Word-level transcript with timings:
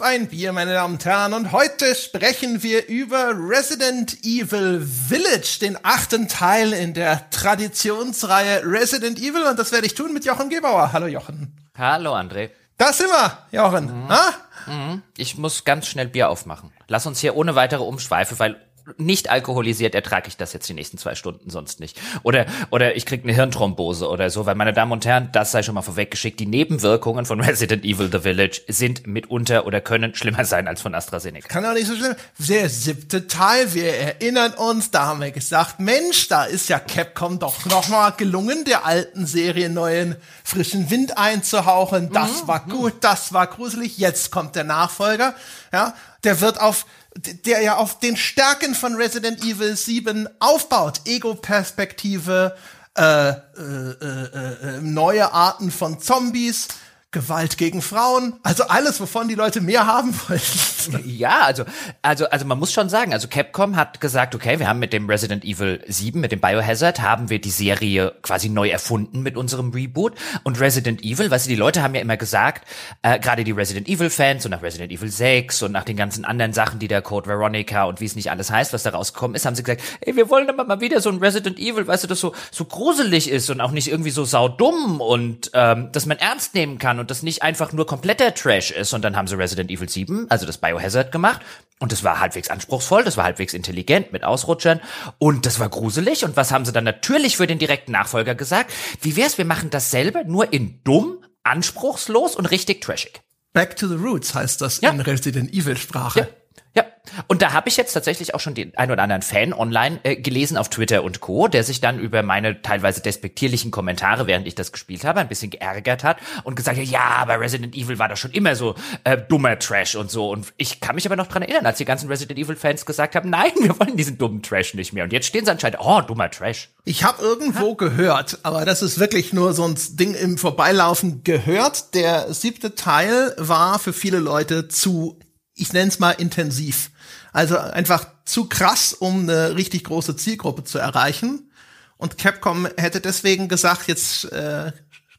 Auf 0.00 0.06
ein 0.06 0.28
Bier, 0.28 0.54
meine 0.54 0.72
Damen 0.72 0.94
und 0.94 1.04
Herren. 1.04 1.34
Und 1.34 1.52
heute 1.52 1.94
sprechen 1.94 2.62
wir 2.62 2.88
über 2.88 3.34
Resident 3.36 4.24
Evil 4.24 4.80
Village, 4.80 5.58
den 5.60 5.76
achten 5.82 6.26
Teil 6.26 6.72
in 6.72 6.94
der 6.94 7.28
Traditionsreihe 7.28 8.62
Resident 8.64 9.18
Evil. 9.18 9.42
Und 9.42 9.58
das 9.58 9.72
werde 9.72 9.86
ich 9.86 9.94
tun 9.94 10.14
mit 10.14 10.24
Jochen 10.24 10.48
Gebauer. 10.48 10.94
Hallo 10.94 11.06
Jochen. 11.06 11.54
Hallo 11.76 12.14
André. 12.14 12.48
Da 12.78 12.94
sind 12.94 13.08
wir, 13.08 13.38
Jochen. 13.52 14.06
Mhm. 14.06 14.72
Mhm. 14.72 15.02
Ich 15.18 15.36
muss 15.36 15.64
ganz 15.64 15.86
schnell 15.86 16.08
Bier 16.08 16.30
aufmachen. 16.30 16.72
Lass 16.88 17.04
uns 17.04 17.20
hier 17.20 17.36
ohne 17.36 17.54
weitere 17.54 17.82
Umschweife, 17.82 18.38
weil 18.38 18.56
nicht 18.96 19.30
alkoholisiert 19.30 19.94
ertrage 19.94 20.28
ich 20.28 20.36
das 20.36 20.52
jetzt 20.52 20.68
die 20.68 20.74
nächsten 20.74 20.98
zwei 20.98 21.14
Stunden 21.14 21.50
sonst 21.50 21.80
nicht. 21.80 21.98
Oder, 22.22 22.46
oder 22.70 22.96
ich 22.96 23.06
krieg 23.06 23.22
eine 23.22 23.32
Hirnthrombose 23.32 24.08
oder 24.08 24.30
so, 24.30 24.46
weil 24.46 24.54
meine 24.54 24.72
Damen 24.72 24.92
und 24.92 25.04
Herren, 25.06 25.30
das 25.32 25.52
sei 25.52 25.62
schon 25.62 25.74
mal 25.74 25.82
vorweggeschickt, 25.82 26.40
die 26.40 26.46
Nebenwirkungen 26.46 27.26
von 27.26 27.40
Resident 27.50 27.84
Evil 27.84 28.10
The 28.10 28.20
Village 28.20 28.62
sind 28.68 29.06
mitunter 29.06 29.66
oder 29.66 29.80
können 29.80 30.14
schlimmer 30.14 30.44
sein 30.44 30.68
als 30.68 30.82
von 30.82 30.94
AstraZeneca. 30.94 31.48
Kann 31.48 31.64
doch 31.64 31.74
nicht 31.74 31.86
so 31.86 31.94
schlimm. 31.94 32.14
Der 32.38 32.68
siebte 32.68 33.26
Teil, 33.26 33.74
wir 33.74 33.94
erinnern 33.94 34.54
uns, 34.54 34.90
da 34.90 35.06
haben 35.06 35.20
wir 35.20 35.30
gesagt, 35.30 35.80
Mensch, 35.80 36.28
da 36.28 36.44
ist 36.44 36.68
ja 36.68 36.78
Capcom 36.78 37.38
doch 37.38 37.64
nochmal 37.66 38.12
gelungen, 38.16 38.64
der 38.64 38.86
alten 38.86 39.26
Serie 39.26 39.70
neuen 39.70 40.16
frischen 40.44 40.90
Wind 40.90 41.16
einzuhauchen. 41.18 42.10
Das 42.12 42.42
mhm. 42.42 42.48
war 42.48 42.64
gut, 42.66 42.94
das 43.00 43.32
war 43.32 43.46
gruselig. 43.46 43.98
Jetzt 43.98 44.30
kommt 44.30 44.56
der 44.56 44.64
Nachfolger, 44.64 45.34
ja. 45.72 45.94
Der 46.24 46.42
wird 46.42 46.60
auf 46.60 46.84
der 47.16 47.62
ja 47.62 47.76
auf 47.76 47.98
den 47.98 48.16
Stärken 48.16 48.74
von 48.74 48.94
Resident 48.94 49.42
Evil 49.42 49.76
7 49.76 50.28
aufbaut. 50.38 51.02
Ego-Perspektive, 51.06 52.56
äh, 52.96 53.30
äh, 53.30 53.32
äh, 53.32 54.76
äh, 54.76 54.80
neue 54.80 55.32
Arten 55.32 55.70
von 55.70 56.00
Zombies, 56.00 56.68
Gewalt 57.12 57.58
gegen 57.58 57.82
Frauen, 57.82 58.34
also 58.44 58.64
alles, 58.68 59.00
wovon 59.00 59.26
die 59.26 59.34
Leute 59.34 59.60
mehr 59.60 59.86
haben 59.86 60.14
wollten. 60.28 60.40
Ja, 61.04 61.42
also, 61.42 61.64
also, 62.00 62.26
also 62.30 62.46
man 62.46 62.58
muss 62.58 62.72
schon 62.72 62.88
sagen, 62.88 63.12
also 63.12 63.28
Capcom 63.28 63.76
hat 63.76 64.00
gesagt, 64.00 64.34
okay, 64.34 64.58
wir 64.58 64.68
haben 64.68 64.78
mit 64.78 64.92
dem 64.94 65.10
Resident 65.10 65.44
Evil 65.44 65.82
7, 65.86 66.20
mit 66.20 66.32
dem 66.32 66.40
Biohazard, 66.40 67.02
haben 67.02 67.28
wir 67.28 67.40
die 67.40 67.50
Serie 67.50 68.14
quasi 68.22 68.48
neu 68.48 68.68
erfunden 68.68 69.22
mit 69.22 69.36
unserem 69.36 69.70
Reboot. 69.70 70.14
Und 70.42 70.58
Resident 70.58 71.02
Evil, 71.02 71.30
weißt 71.30 71.46
du, 71.46 71.50
die 71.50 71.56
Leute 71.56 71.82
haben 71.82 71.94
ja 71.94 72.00
immer 72.00 72.16
gesagt, 72.16 72.66
äh, 73.02 73.18
gerade 73.18 73.44
die 73.44 73.50
Resident 73.50 73.88
Evil 73.88 74.08
Fans 74.08 74.44
und 74.44 74.52
nach 74.52 74.62
Resident 74.62 74.90
Evil 74.90 75.10
6 75.10 75.62
und 75.64 75.72
nach 75.72 75.84
den 75.84 75.96
ganzen 75.96 76.24
anderen 76.24 76.52
Sachen, 76.52 76.78
die 76.78 76.88
der 76.88 77.02
Code 77.02 77.28
Veronica 77.28 77.84
und 77.84 78.00
wie 78.00 78.06
es 78.06 78.16
nicht 78.16 78.30
alles 78.30 78.50
heißt, 78.50 78.72
was 78.72 78.84
da 78.84 78.90
rausgekommen 78.90 79.34
ist, 79.34 79.44
haben 79.44 79.56
sie 79.56 79.62
gesagt, 79.62 79.82
ey, 80.00 80.16
wir 80.16 80.30
wollen 80.30 80.48
aber 80.48 80.64
mal 80.64 80.80
wieder 80.80 81.00
so 81.00 81.10
ein 81.10 81.18
Resident 81.18 81.58
Evil, 81.58 81.86
weißt 81.86 82.04
du, 82.04 82.08
das 82.08 82.20
so, 82.20 82.34
so 82.50 82.64
gruselig 82.64 83.28
ist 83.28 83.50
und 83.50 83.60
auch 83.60 83.72
nicht 83.72 83.88
irgendwie 83.88 84.10
so 84.10 84.24
saudumm 84.24 85.00
und 85.00 85.50
ähm, 85.54 85.90
dass 85.92 86.06
man 86.06 86.18
ernst 86.18 86.54
nehmen 86.54 86.78
kann 86.78 86.99
und 87.00 87.10
das 87.10 87.22
nicht 87.22 87.42
einfach 87.42 87.72
nur 87.72 87.86
kompletter 87.86 88.32
Trash 88.34 88.70
ist. 88.70 88.92
Und 88.92 89.02
dann 89.02 89.16
haben 89.16 89.26
sie 89.26 89.36
Resident 89.36 89.70
Evil 89.70 89.88
7, 89.88 90.26
also 90.30 90.46
das 90.46 90.58
Biohazard 90.58 91.10
gemacht. 91.10 91.40
Und 91.80 91.92
das 91.92 92.04
war 92.04 92.20
halbwegs 92.20 92.50
anspruchsvoll, 92.50 93.02
das 93.04 93.16
war 93.16 93.24
halbwegs 93.24 93.54
intelligent 93.54 94.12
mit 94.12 94.22
Ausrutschern 94.22 94.80
und 95.18 95.46
das 95.46 95.58
war 95.58 95.70
gruselig. 95.70 96.24
Und 96.24 96.36
was 96.36 96.52
haben 96.52 96.64
sie 96.64 96.72
dann 96.72 96.84
natürlich 96.84 97.38
für 97.38 97.46
den 97.46 97.58
direkten 97.58 97.92
Nachfolger 97.92 98.34
gesagt? 98.34 98.70
Wie 99.00 99.16
wär's, 99.16 99.38
wir 99.38 99.46
machen 99.46 99.70
dasselbe, 99.70 100.24
nur 100.26 100.52
in 100.52 100.84
dumm, 100.84 101.24
anspruchslos 101.42 102.36
und 102.36 102.46
richtig 102.46 102.82
trashig. 102.82 103.22
Back 103.52 103.76
to 103.76 103.88
the 103.88 103.94
Roots 103.94 104.34
heißt 104.34 104.60
das 104.60 104.80
ja. 104.80 104.90
in 104.90 105.00
Resident 105.00 105.52
Evil 105.52 105.76
Sprache. 105.76 106.20
Ja. 106.20 106.26
Ja, 106.76 106.84
und 107.26 107.42
da 107.42 107.52
habe 107.52 107.68
ich 107.68 107.76
jetzt 107.76 107.92
tatsächlich 107.92 108.34
auch 108.34 108.40
schon 108.40 108.54
den 108.54 108.76
ein 108.76 108.92
oder 108.92 109.02
anderen 109.02 109.22
Fan 109.22 109.52
online 109.52 109.98
äh, 110.04 110.14
gelesen 110.14 110.56
auf 110.56 110.68
Twitter 110.68 111.02
und 111.02 111.20
Co., 111.20 111.48
der 111.48 111.64
sich 111.64 111.80
dann 111.80 111.98
über 111.98 112.22
meine 112.22 112.62
teilweise 112.62 113.00
despektierlichen 113.00 113.72
Kommentare, 113.72 114.28
während 114.28 114.46
ich 114.46 114.54
das 114.54 114.70
gespielt 114.70 115.04
habe, 115.04 115.18
ein 115.18 115.26
bisschen 115.26 115.50
geärgert 115.50 116.04
hat 116.04 116.18
und 116.44 116.54
gesagt 116.54 116.78
hat, 116.78 116.86
ja, 116.86 117.00
aber 117.00 117.40
Resident 117.40 117.74
Evil 117.74 117.98
war 117.98 118.08
doch 118.08 118.16
schon 118.16 118.30
immer 118.30 118.54
so 118.54 118.76
äh, 119.02 119.18
dummer 119.18 119.58
Trash 119.58 119.96
und 119.96 120.12
so. 120.12 120.30
Und 120.30 120.52
ich 120.58 120.80
kann 120.80 120.94
mich 120.94 121.06
aber 121.06 121.16
noch 121.16 121.26
dran 121.26 121.42
erinnern, 121.42 121.66
als 121.66 121.78
die 121.78 121.84
ganzen 121.84 122.08
Resident 122.08 122.38
Evil 122.38 122.54
Fans 122.54 122.86
gesagt 122.86 123.16
haben, 123.16 123.30
nein, 123.30 123.50
wir 123.60 123.78
wollen 123.80 123.96
diesen 123.96 124.16
dummen 124.16 124.42
Trash 124.42 124.74
nicht 124.74 124.92
mehr. 124.92 125.02
Und 125.02 125.12
jetzt 125.12 125.26
stehen 125.26 125.44
sie 125.44 125.50
anscheinend, 125.50 125.78
oh, 125.80 126.00
dummer 126.02 126.30
Trash. 126.30 126.68
Ich 126.84 127.02
habe 127.02 127.20
irgendwo 127.20 127.72
ha? 127.72 127.76
gehört, 127.76 128.38
aber 128.44 128.64
das 128.64 128.82
ist 128.82 129.00
wirklich 129.00 129.32
nur 129.32 129.54
so 129.54 129.64
ein 129.64 129.74
Ding 129.90 130.14
im 130.14 130.38
Vorbeilaufen 130.38 131.24
gehört. 131.24 131.94
Der 131.94 132.32
siebte 132.32 132.76
Teil 132.76 133.34
war 133.38 133.80
für 133.80 133.92
viele 133.92 134.18
Leute 134.18 134.68
zu 134.68 135.18
ich 135.60 135.72
nenne 135.72 135.88
es 135.88 135.98
mal 135.98 136.12
intensiv. 136.12 136.90
Also 137.32 137.58
einfach 137.58 138.06
zu 138.24 138.46
krass, 138.46 138.92
um 138.92 139.22
eine 139.28 139.54
richtig 139.56 139.84
große 139.84 140.16
Zielgruppe 140.16 140.64
zu 140.64 140.78
erreichen. 140.78 141.50
Und 141.96 142.18
Capcom 142.18 142.66
hätte 142.76 143.00
deswegen 143.00 143.48
gesagt, 143.48 143.86
jetzt 143.86 144.24
äh, 144.32 144.72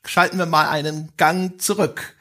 schalten 0.05 0.37
wir 0.37 0.47
mal 0.47 0.67
einen 0.67 1.11
Gang 1.17 1.61
zurück. 1.61 2.15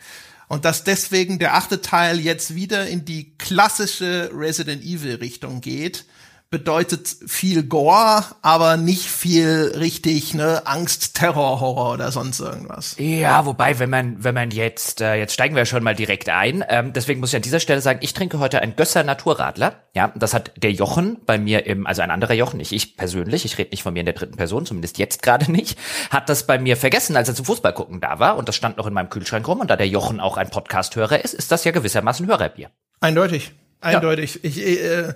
Und 0.49 0.65
dass 0.65 0.85
deswegen 0.85 1.39
der 1.39 1.55
achte 1.55 1.81
Teil 1.81 2.21
jetzt 2.21 2.55
wieder 2.55 2.87
in 2.87 3.05
die 3.05 3.37
klassische 3.39 4.31
Resident 4.35 4.83
Evil 4.83 5.15
Richtung 5.17 5.61
geht 5.61 6.05
bedeutet 6.51 7.07
viel 7.29 7.63
Gore, 7.63 8.25
aber 8.43 8.77
nicht 8.77 9.07
viel 9.07 9.73
richtig 9.79 10.35
ne 10.35 10.63
Angst, 10.67 11.15
Terror, 11.15 11.61
Horror 11.61 11.93
oder 11.93 12.11
sonst 12.11 12.41
irgendwas. 12.41 12.97
Ja, 12.99 13.47
wobei, 13.47 13.79
wenn 13.79 13.89
man 13.89 14.25
wenn 14.25 14.35
man 14.35 14.51
jetzt 14.51 15.01
äh, 15.01 15.15
jetzt 15.15 15.33
steigen 15.33 15.55
wir 15.55 15.65
schon 15.65 15.85
mal 15.85 15.95
direkt 15.95 16.29
ein. 16.29 16.65
Ähm, 16.69 16.93
deswegen 16.93 17.21
muss 17.21 17.31
ich 17.31 17.37
an 17.37 17.43
dieser 17.43 17.61
Stelle 17.61 17.81
sagen, 17.81 18.01
ich 18.03 18.15
trinke 18.15 18.41
heute 18.41 18.61
ein 18.63 18.75
Gösser 18.75 19.05
Naturradler. 19.05 19.85
Ja, 19.95 20.13
das 20.17 20.35
hat 20.35 20.51
der 20.57 20.73
Jochen 20.73 21.19
bei 21.25 21.39
mir 21.39 21.67
im 21.67 21.87
also 21.87 22.03
ein 22.03 22.11
anderer 22.11 22.35
Jochen, 22.35 22.57
nicht 22.57 22.73
ich 22.73 22.97
persönlich. 22.97 23.45
Ich 23.45 23.57
rede 23.57 23.71
nicht 23.71 23.85
von 23.85 23.93
mir 23.93 24.01
in 24.01 24.07
der 24.07 24.15
dritten 24.17 24.37
Person, 24.37 24.67
zumindest 24.67 24.99
jetzt 24.99 25.23
gerade 25.23 25.51
nicht. 25.53 25.79
Hat 26.11 26.29
das 26.29 26.49
bei 26.49 26.59
mir 26.59 26.77
vergessen, 26.77 27.17
als 27.17 27.29
er 27.29 27.37
zum 27.37 27.45
Fußball 27.45 27.75
gucken 27.75 28.01
da 28.01 28.19
war 28.19 28.37
und 28.37 28.49
das 28.49 28.57
stand 28.57 28.77
noch 28.77 28.89
in 28.89 28.95
meinem 28.95 29.11
Kühlschrank 29.11 29.47
rum. 29.47 29.61
Und 29.61 29.71
da 29.71 29.77
der 29.77 29.89
Jochen 29.89 30.19
auch 30.19 30.37
ein 30.37 30.51
Podcast-Hörer 30.51 31.25
ist, 31.25 31.35
ist 31.35 31.53
das 31.53 31.63
ja 31.63 31.71
gewissermaßen 31.71 32.27
Hörerbier. 32.27 32.71
Eindeutig. 32.99 33.53
Eindeutig. 33.81 34.35
Ja. 34.35 34.41
Ich, 34.43 34.61
äh, 34.61 35.15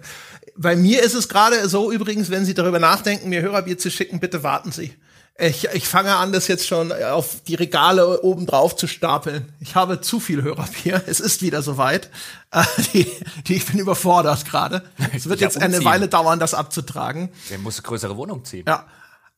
bei 0.56 0.76
mir 0.76 1.03
ist 1.03 1.15
es 1.15 1.28
gerade 1.28 1.69
so 1.69 1.91
übrigens, 1.91 2.31
wenn 2.31 2.44
Sie 2.44 2.54
darüber 2.54 2.78
nachdenken, 2.78 3.28
mir 3.28 3.42
Hörerbier 3.42 3.78
zu 3.78 3.91
schicken, 3.91 4.20
bitte 4.20 4.42
warten 4.42 4.72
Sie. 4.72 4.94
Ich, 5.37 5.66
ich 5.72 5.88
fange 5.88 6.15
an, 6.15 6.31
das 6.31 6.47
jetzt 6.47 6.65
schon 6.69 6.92
auf 6.92 7.41
die 7.48 7.56
Regale 7.56 8.20
oben 8.20 8.47
drauf 8.47 8.76
zu 8.76 8.87
stapeln. 8.87 9.53
Ich 9.59 9.75
habe 9.75 10.00
zu 10.00 10.20
viel 10.20 10.42
Hörerbier. 10.42 11.03
Es 11.06 11.19
ist 11.19 11.42
wieder 11.42 11.60
soweit. 11.60 12.09
Äh, 12.53 12.62
die, 12.92 13.10
die, 13.48 13.54
ich 13.56 13.66
bin 13.66 13.81
überfordert 13.81 14.44
gerade. 14.44 14.84
Es 15.12 15.28
wird 15.28 15.41
ja, 15.41 15.48
jetzt 15.48 15.56
umziehen. 15.56 15.75
eine 15.75 15.84
Weile 15.84 16.06
dauern, 16.06 16.38
das 16.38 16.54
abzutragen. 16.54 17.31
Der 17.50 17.59
muss 17.59 17.78
eine 17.78 17.82
größere 17.82 18.16
Wohnung 18.16 18.44
ziehen. 18.44 18.65
Ja. 18.69 18.86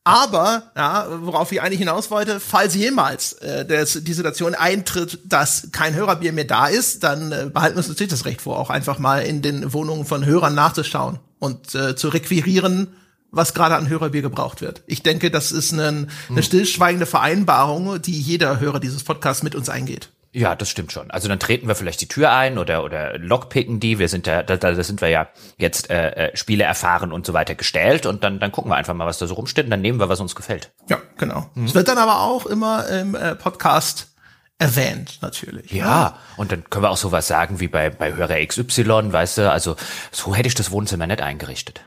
Aber, 0.07 0.71
ja, 0.77 1.05
worauf 1.21 1.51
ich 1.51 1.61
eigentlich 1.61 1.79
hinaus 1.79 2.09
wollte, 2.09 2.39
falls 2.39 2.75
jemals 2.75 3.33
äh, 3.33 3.65
das, 3.65 3.99
die 4.03 4.13
Situation 4.13 4.55
eintritt, 4.55 5.19
dass 5.25 5.67
kein 5.73 5.95
Hörerbier 5.95 6.31
mehr 6.31 6.45
da 6.45 6.67
ist, 6.67 7.03
dann 7.03 7.33
äh, 7.33 7.49
behalten 7.53 7.75
wir 7.75 7.79
uns 7.79 7.89
natürlich 7.89 8.11
das 8.11 8.23
Recht 8.23 8.41
vor, 8.41 8.57
auch 8.57 8.69
einfach 8.69 8.99
mal 8.99 9.19
in 9.19 9.41
den 9.41 9.73
Wohnungen 9.73 10.05
von 10.05 10.25
Hörern 10.25 10.55
nachzuschauen 10.55 11.19
und 11.39 11.75
äh, 11.75 11.97
zu 11.97 12.07
requirieren, 12.07 12.87
was 13.31 13.53
gerade 13.53 13.75
an 13.75 13.89
Hörerbier 13.89 14.21
gebraucht 14.21 14.61
wird. 14.61 14.81
Ich 14.87 15.03
denke, 15.03 15.29
das 15.29 15.51
ist 15.51 15.73
eine, 15.73 16.07
eine 16.29 16.41
stillschweigende 16.41 17.05
Vereinbarung, 17.05 18.01
die 18.01 18.17
jeder 18.17 18.61
Hörer 18.61 18.79
dieses 18.79 19.03
Podcasts 19.03 19.43
mit 19.43 19.55
uns 19.55 19.67
eingeht. 19.67 20.09
Ja, 20.37 20.53
das 20.53 20.69
stimmt 20.69 20.91
schon. 20.91 21.09
Also 21.09 21.27
dann 21.27 21.39
treten 21.39 21.67
wir 21.67 21.73
vielleicht 21.73 21.99
die 21.99 22.07
Tür 22.07 22.31
ein 22.31 22.59
oder 22.59 22.83
oder 22.83 23.17
lockpicken 23.17 23.79
die. 23.79 23.97
Wir 23.97 24.07
sind 24.07 24.27
ja, 24.27 24.43
da, 24.43 24.55
da 24.55 24.83
sind 24.83 25.01
wir 25.01 25.09
ja 25.09 25.29
jetzt 25.57 25.89
äh, 25.89 26.27
äh, 26.27 26.37
Spiele 26.37 26.63
erfahren 26.63 27.11
und 27.11 27.25
so 27.25 27.33
weiter 27.33 27.55
gestellt 27.55 28.05
und 28.05 28.23
dann 28.23 28.39
dann 28.39 28.51
gucken 28.51 28.69
wir 28.69 28.75
einfach 28.75 28.93
mal, 28.93 29.07
was 29.07 29.17
da 29.17 29.25
so 29.25 29.33
rumsteht 29.33 29.65
und 29.65 29.71
dann 29.71 29.81
nehmen 29.81 29.99
wir, 29.99 30.09
was 30.09 30.19
uns 30.19 30.35
gefällt. 30.35 30.71
Ja, 30.89 31.01
genau. 31.17 31.49
Mhm. 31.55 31.65
Es 31.65 31.73
wird 31.73 31.87
dann 31.87 31.97
aber 31.97 32.21
auch 32.21 32.45
immer 32.45 32.87
im 32.87 33.15
äh, 33.15 33.33
Podcast 33.33 34.13
erwähnt, 34.59 35.17
natürlich. 35.23 35.71
Ja, 35.71 35.85
ja, 35.85 36.19
und 36.35 36.51
dann 36.51 36.69
können 36.69 36.83
wir 36.83 36.91
auch 36.91 36.97
sowas 36.97 37.27
sagen 37.27 37.59
wie 37.59 37.67
bei 37.67 37.89
bei 37.89 38.13
Hörer 38.13 38.45
XY, 38.45 39.11
weißt 39.11 39.39
du, 39.39 39.51
also 39.51 39.75
so 40.11 40.35
hätte 40.35 40.47
ich 40.47 40.55
das 40.55 40.69
Wohnzimmer 40.69 41.07
nicht 41.07 41.21
eingerichtet. 41.21 41.81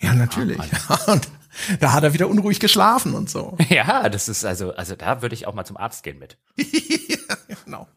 Ja, 0.00 0.12
natürlich. 0.12 0.58
Ja, 0.58 0.96
und 1.12 1.28
da 1.80 1.92
hat 1.92 2.02
er 2.02 2.14
wieder 2.14 2.28
unruhig 2.28 2.60
geschlafen 2.60 3.14
und 3.14 3.30
so. 3.30 3.56
Ja, 3.68 4.08
das 4.08 4.28
ist 4.28 4.44
also, 4.44 4.74
also 4.74 4.96
da 4.96 5.22
würde 5.22 5.34
ich 5.34 5.46
auch 5.46 5.54
mal 5.54 5.64
zum 5.64 5.76
Arzt 5.76 6.02
gehen 6.02 6.18
mit. 6.18 6.36
ja, 6.56 7.36
genau. 7.64 7.88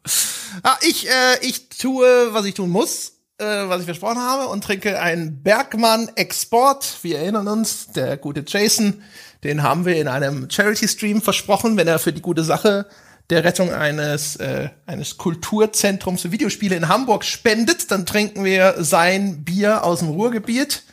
Ah, 0.63 0.77
ich, 0.81 1.07
äh, 1.07 1.39
ich 1.41 1.69
tue, 1.69 2.33
was 2.33 2.45
ich 2.45 2.53
tun 2.53 2.69
muss, 2.69 3.13
äh, 3.37 3.45
was 3.45 3.79
ich 3.79 3.85
versprochen 3.85 4.19
habe 4.19 4.47
und 4.47 4.63
trinke 4.63 4.99
einen 4.99 5.43
Bergmann 5.43 6.09
Export. 6.15 6.99
Wir 7.01 7.19
erinnern 7.19 7.47
uns, 7.47 7.87
der 7.87 8.17
gute 8.17 8.43
Jason, 8.47 9.03
den 9.43 9.63
haben 9.63 9.85
wir 9.85 9.97
in 9.97 10.07
einem 10.07 10.49
Charity 10.49 10.87
Stream 10.87 11.21
versprochen, 11.21 11.77
wenn 11.77 11.87
er 11.87 11.99
für 11.99 12.13
die 12.13 12.21
gute 12.21 12.43
Sache 12.43 12.87
der 13.29 13.43
Rettung 13.43 13.73
eines, 13.73 14.35
äh, 14.35 14.69
eines 14.85 15.17
Kulturzentrums 15.17 16.21
für 16.21 16.31
Videospiele 16.31 16.75
in 16.75 16.87
Hamburg 16.87 17.25
spendet, 17.25 17.89
dann 17.89 18.05
trinken 18.05 18.43
wir 18.43 18.75
sein 18.83 19.43
Bier 19.43 19.83
aus 19.83 19.99
dem 19.99 20.09
Ruhrgebiet. 20.09 20.83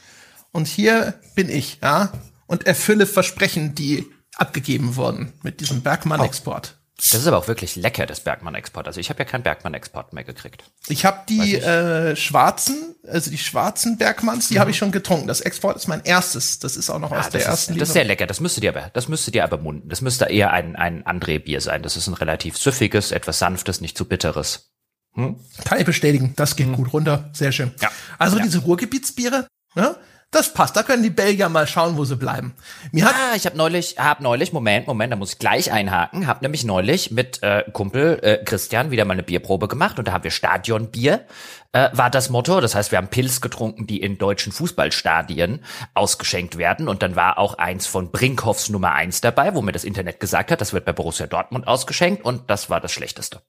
Und 0.51 0.67
hier 0.67 1.15
bin 1.35 1.49
ich, 1.49 1.79
ja 1.83 2.13
und 2.53 2.67
erfülle 2.67 3.07
Versprechen, 3.07 3.75
die 3.75 4.05
abgegeben 4.37 4.97
wurden 4.97 5.33
mit 5.43 5.61
diesem 5.61 5.81
Bergmann-Export. 5.81 6.77
Das 7.11 7.21
ist 7.21 7.27
aber 7.27 7.39
auch 7.39 7.49
wirklich 7.49 7.75
lecker, 7.75 8.07
das 8.07 8.21
Bergmann-Export. 8.21 8.87
Also 8.87 9.01
ich 9.01 9.11
habe 9.11 9.19
ja 9.19 9.25
keinen 9.25 9.43
Bergmann-Export 9.43 10.13
mehr 10.13 10.23
gekriegt. 10.23 10.63
Ich 10.87 11.05
habe 11.05 11.19
die 11.29 11.57
äh, 11.57 12.15
schwarzen, 12.15 12.95
also 13.09 13.29
die 13.29 13.39
schwarzen 13.39 13.99
Bergmanns, 13.99 14.49
die 14.49 14.55
mhm. 14.55 14.61
habe 14.61 14.71
ich 14.71 14.79
schon 14.79 14.93
getrunken. 14.93 15.27
Das 15.27 15.41
Export 15.41 15.77
ist 15.77 15.89
mein 15.89 16.05
erstes. 16.05 16.61
Das 16.61 16.77
ist 16.77 16.91
auch 16.91 17.01
noch 17.01 17.11
aus 17.11 17.27
ah, 17.27 17.31
der 17.31 17.45
ersten 17.45 17.73
ist, 17.73 17.81
Das 17.81 17.89
ist 17.89 17.95
sehr 17.95 18.05
lecker. 18.05 18.27
Das 18.27 18.39
müsste 18.39 18.61
dir 18.61 18.71
aber, 18.71 18.91
das 18.93 19.09
müsste 19.09 19.33
dir 19.33 19.43
aber 19.43 19.59
munden. 19.59 19.89
Das 19.89 20.01
müsste 20.01 20.27
eher 20.27 20.53
ein, 20.53 20.77
ein 20.77 21.05
André-Bier 21.05 21.61
sein. 21.61 21.83
Das 21.83 21.97
ist 21.97 22.07
ein 22.07 22.15
relativ 22.15 22.57
süffiges, 22.57 23.11
etwas 23.11 23.41
sanftes, 23.41 23.81
nicht 23.81 23.99
zu 23.99 24.05
bitteres. 24.05 24.71
Hm? 25.15 25.41
Kann 25.65 25.81
ich 25.81 25.85
bestätigen. 25.85 26.35
Das 26.37 26.55
geht 26.55 26.69
hm. 26.69 26.77
gut 26.77 26.93
runter. 26.93 27.31
Sehr 27.33 27.51
schön. 27.51 27.73
Ja. 27.81 27.91
Also 28.19 28.37
ja. 28.37 28.45
diese 28.45 28.59
Ruhrgebietsbiere, 28.61 29.49
ne? 29.75 29.97
Das 30.33 30.55
passt. 30.55 30.75
Da 30.77 30.83
können 30.83 31.03
die 31.03 31.11
Belgier 31.11 31.51
mal 31.51 31.67
schauen, 31.67 31.99
wo 31.99 32.07
sie 32.07 32.17
bleiben. 32.17 32.55
Mir 32.91 33.05
hat 33.05 33.15
ah, 33.15 33.37
ich 33.37 33.45
habe 33.45 33.55
neulich, 33.59 33.97
hab 33.99 34.23
neulich, 34.23 34.55
Moment, 34.55 34.87
Moment, 34.87 35.13
da 35.13 35.17
muss 35.17 35.35
ich 35.35 35.39
gleich 35.39 35.71
einhaken. 35.71 36.27
Hab 36.27 36.41
nämlich 36.41 36.65
neulich 36.65 37.11
mit 37.11 37.43
äh, 37.43 37.65
Kumpel 37.71 38.19
äh, 38.23 38.43
Christian 38.43 38.91
wieder 38.91 39.05
mal 39.05 39.13
eine 39.13 39.23
Bierprobe 39.23 39.69
gemacht 39.69 39.99
und 39.99 40.09
da 40.09 40.13
haben 40.13 40.25
wir 40.25 40.31
Stadionbier. 40.31 41.27
Äh, 41.73 41.91
war 41.93 42.09
das 42.09 42.31
Motto. 42.31 42.63
Das 42.63 42.75
heißt, 42.75 42.93
wir 42.93 42.97
haben 42.97 43.09
Pilz 43.09 43.43
getrunken, 43.43 43.87
die 43.87 44.01
in 44.01 44.17
deutschen 44.17 44.53
Fußballstadien 44.53 45.63
ausgeschenkt 45.93 46.57
werden. 46.57 46.89
Und 46.89 47.03
dann 47.03 47.15
war 47.15 47.37
auch 47.37 47.59
eins 47.59 47.87
von 47.87 48.11
Brinkhoffs 48.11 48.71
Nummer 48.71 48.93
eins 48.93 49.21
dabei, 49.21 49.55
wo 49.55 49.61
mir 49.61 49.73
das 49.73 49.85
Internet 49.85 50.19
gesagt 50.19 50.51
hat, 50.51 50.63
das 50.63 50.73
wird 50.73 50.87
bei 50.87 50.95
Borussia 50.95 51.27
Dortmund 51.27 51.69
ausgeschenkt 51.69 52.25
und 52.25 52.49
das 52.49 52.71
war 52.71 52.81
das 52.81 52.93
Schlechteste. 52.93 53.43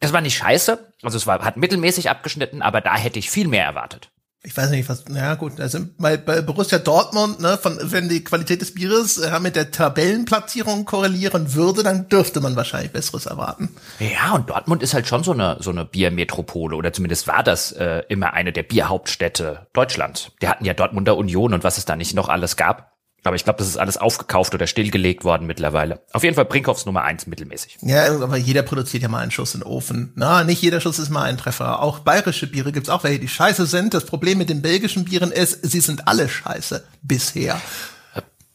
Das 0.00 0.14
war 0.14 0.22
nicht 0.22 0.38
scheiße, 0.38 0.94
also 1.02 1.18
es 1.18 1.26
war, 1.26 1.44
hat 1.44 1.58
mittelmäßig 1.58 2.08
abgeschnitten, 2.08 2.62
aber 2.62 2.80
da 2.80 2.96
hätte 2.96 3.18
ich 3.18 3.30
viel 3.30 3.48
mehr 3.48 3.64
erwartet 3.64 4.10
ich 4.44 4.56
weiß 4.56 4.70
nicht, 4.70 4.88
was, 4.88 5.04
na 5.08 5.34
gut, 5.34 5.60
also 5.60 5.80
bei, 5.98 6.16
bei 6.16 6.40
Borussia 6.40 6.78
Dortmund, 6.78 7.40
ne, 7.40 7.58
von, 7.58 7.76
wenn 7.82 8.08
die 8.08 8.22
Qualität 8.22 8.60
des 8.60 8.72
Bieres 8.72 9.18
äh, 9.18 9.40
mit 9.40 9.56
der 9.56 9.72
Tabellenplatzierung 9.72 10.84
korrelieren 10.84 11.54
würde, 11.54 11.82
dann 11.82 12.08
dürfte 12.08 12.40
man 12.40 12.54
wahrscheinlich 12.54 12.92
Besseres 12.92 13.26
erwarten. 13.26 13.74
Ja, 13.98 14.34
und 14.34 14.48
Dortmund 14.48 14.82
ist 14.84 14.94
halt 14.94 15.08
schon 15.08 15.24
so 15.24 15.32
eine, 15.32 15.56
so 15.60 15.70
eine 15.70 15.84
Biermetropole, 15.84 16.76
oder 16.76 16.92
zumindest 16.92 17.26
war 17.26 17.42
das 17.42 17.72
äh, 17.72 18.04
immer 18.08 18.32
eine 18.32 18.52
der 18.52 18.62
Bierhauptstädte 18.62 19.66
Deutschlands. 19.72 20.30
Die 20.40 20.48
hatten 20.48 20.64
ja 20.64 20.72
Dortmunder 20.72 21.16
Union 21.16 21.52
und 21.52 21.64
was 21.64 21.76
es 21.76 21.84
da 21.84 21.96
nicht 21.96 22.14
noch 22.14 22.28
alles 22.28 22.56
gab. 22.56 22.97
Aber 23.28 23.36
ich 23.36 23.44
glaube, 23.44 23.58
das 23.58 23.68
ist 23.68 23.76
alles 23.76 23.98
aufgekauft 23.98 24.54
oder 24.54 24.66
stillgelegt 24.66 25.22
worden 25.22 25.46
mittlerweile. 25.46 26.00
Auf 26.12 26.24
jeden 26.24 26.34
Fall 26.34 26.46
Brinkhoffs 26.46 26.86
Nummer 26.86 27.02
eins 27.02 27.26
mittelmäßig. 27.26 27.78
Ja, 27.82 28.06
aber 28.06 28.36
jeder 28.36 28.62
produziert 28.62 29.02
ja 29.02 29.08
mal 29.08 29.20
einen 29.20 29.30
Schuss 29.30 29.54
in 29.54 29.60
den 29.60 29.66
Ofen. 29.66 30.12
Na, 30.14 30.44
nicht 30.44 30.62
jeder 30.62 30.80
Schuss 30.80 30.98
ist 30.98 31.10
mal 31.10 31.24
ein 31.24 31.36
Treffer. 31.36 31.82
Auch 31.82 32.00
bayerische 32.00 32.46
Biere 32.46 32.72
gibt's 32.72 32.88
auch 32.88 33.04
welche, 33.04 33.20
die 33.20 33.28
scheiße 33.28 33.66
sind. 33.66 33.92
Das 33.92 34.06
Problem 34.06 34.38
mit 34.38 34.48
den 34.48 34.62
belgischen 34.62 35.04
Bieren 35.04 35.30
ist, 35.30 35.58
sie 35.62 35.80
sind 35.80 36.08
alle 36.08 36.28
scheiße. 36.28 36.84
Bisher. 37.02 37.60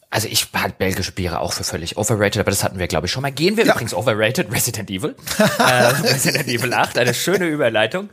Also 0.10 0.28
ich 0.28 0.48
halte 0.54 0.76
belgische 0.78 1.12
Biere 1.12 1.40
auch 1.40 1.54
für 1.54 1.64
völlig 1.64 1.98
overrated, 1.98 2.40
aber 2.40 2.52
das 2.52 2.64
hatten 2.64 2.78
wir, 2.78 2.88
glaube 2.88 3.08
ich, 3.08 3.12
schon 3.12 3.24
mal. 3.24 3.32
Gehen 3.32 3.58
wir 3.58 3.66
ja. 3.66 3.74
übrigens 3.74 3.96
overrated, 3.96 4.52
Resident 4.52 4.92
Evil. 4.92 5.16
äh, 5.58 5.64
Resident 5.64 6.48
Evil 6.48 6.72
8, 6.72 7.00
eine 7.00 7.14
schöne 7.16 7.48
Überleitung. 7.48 8.10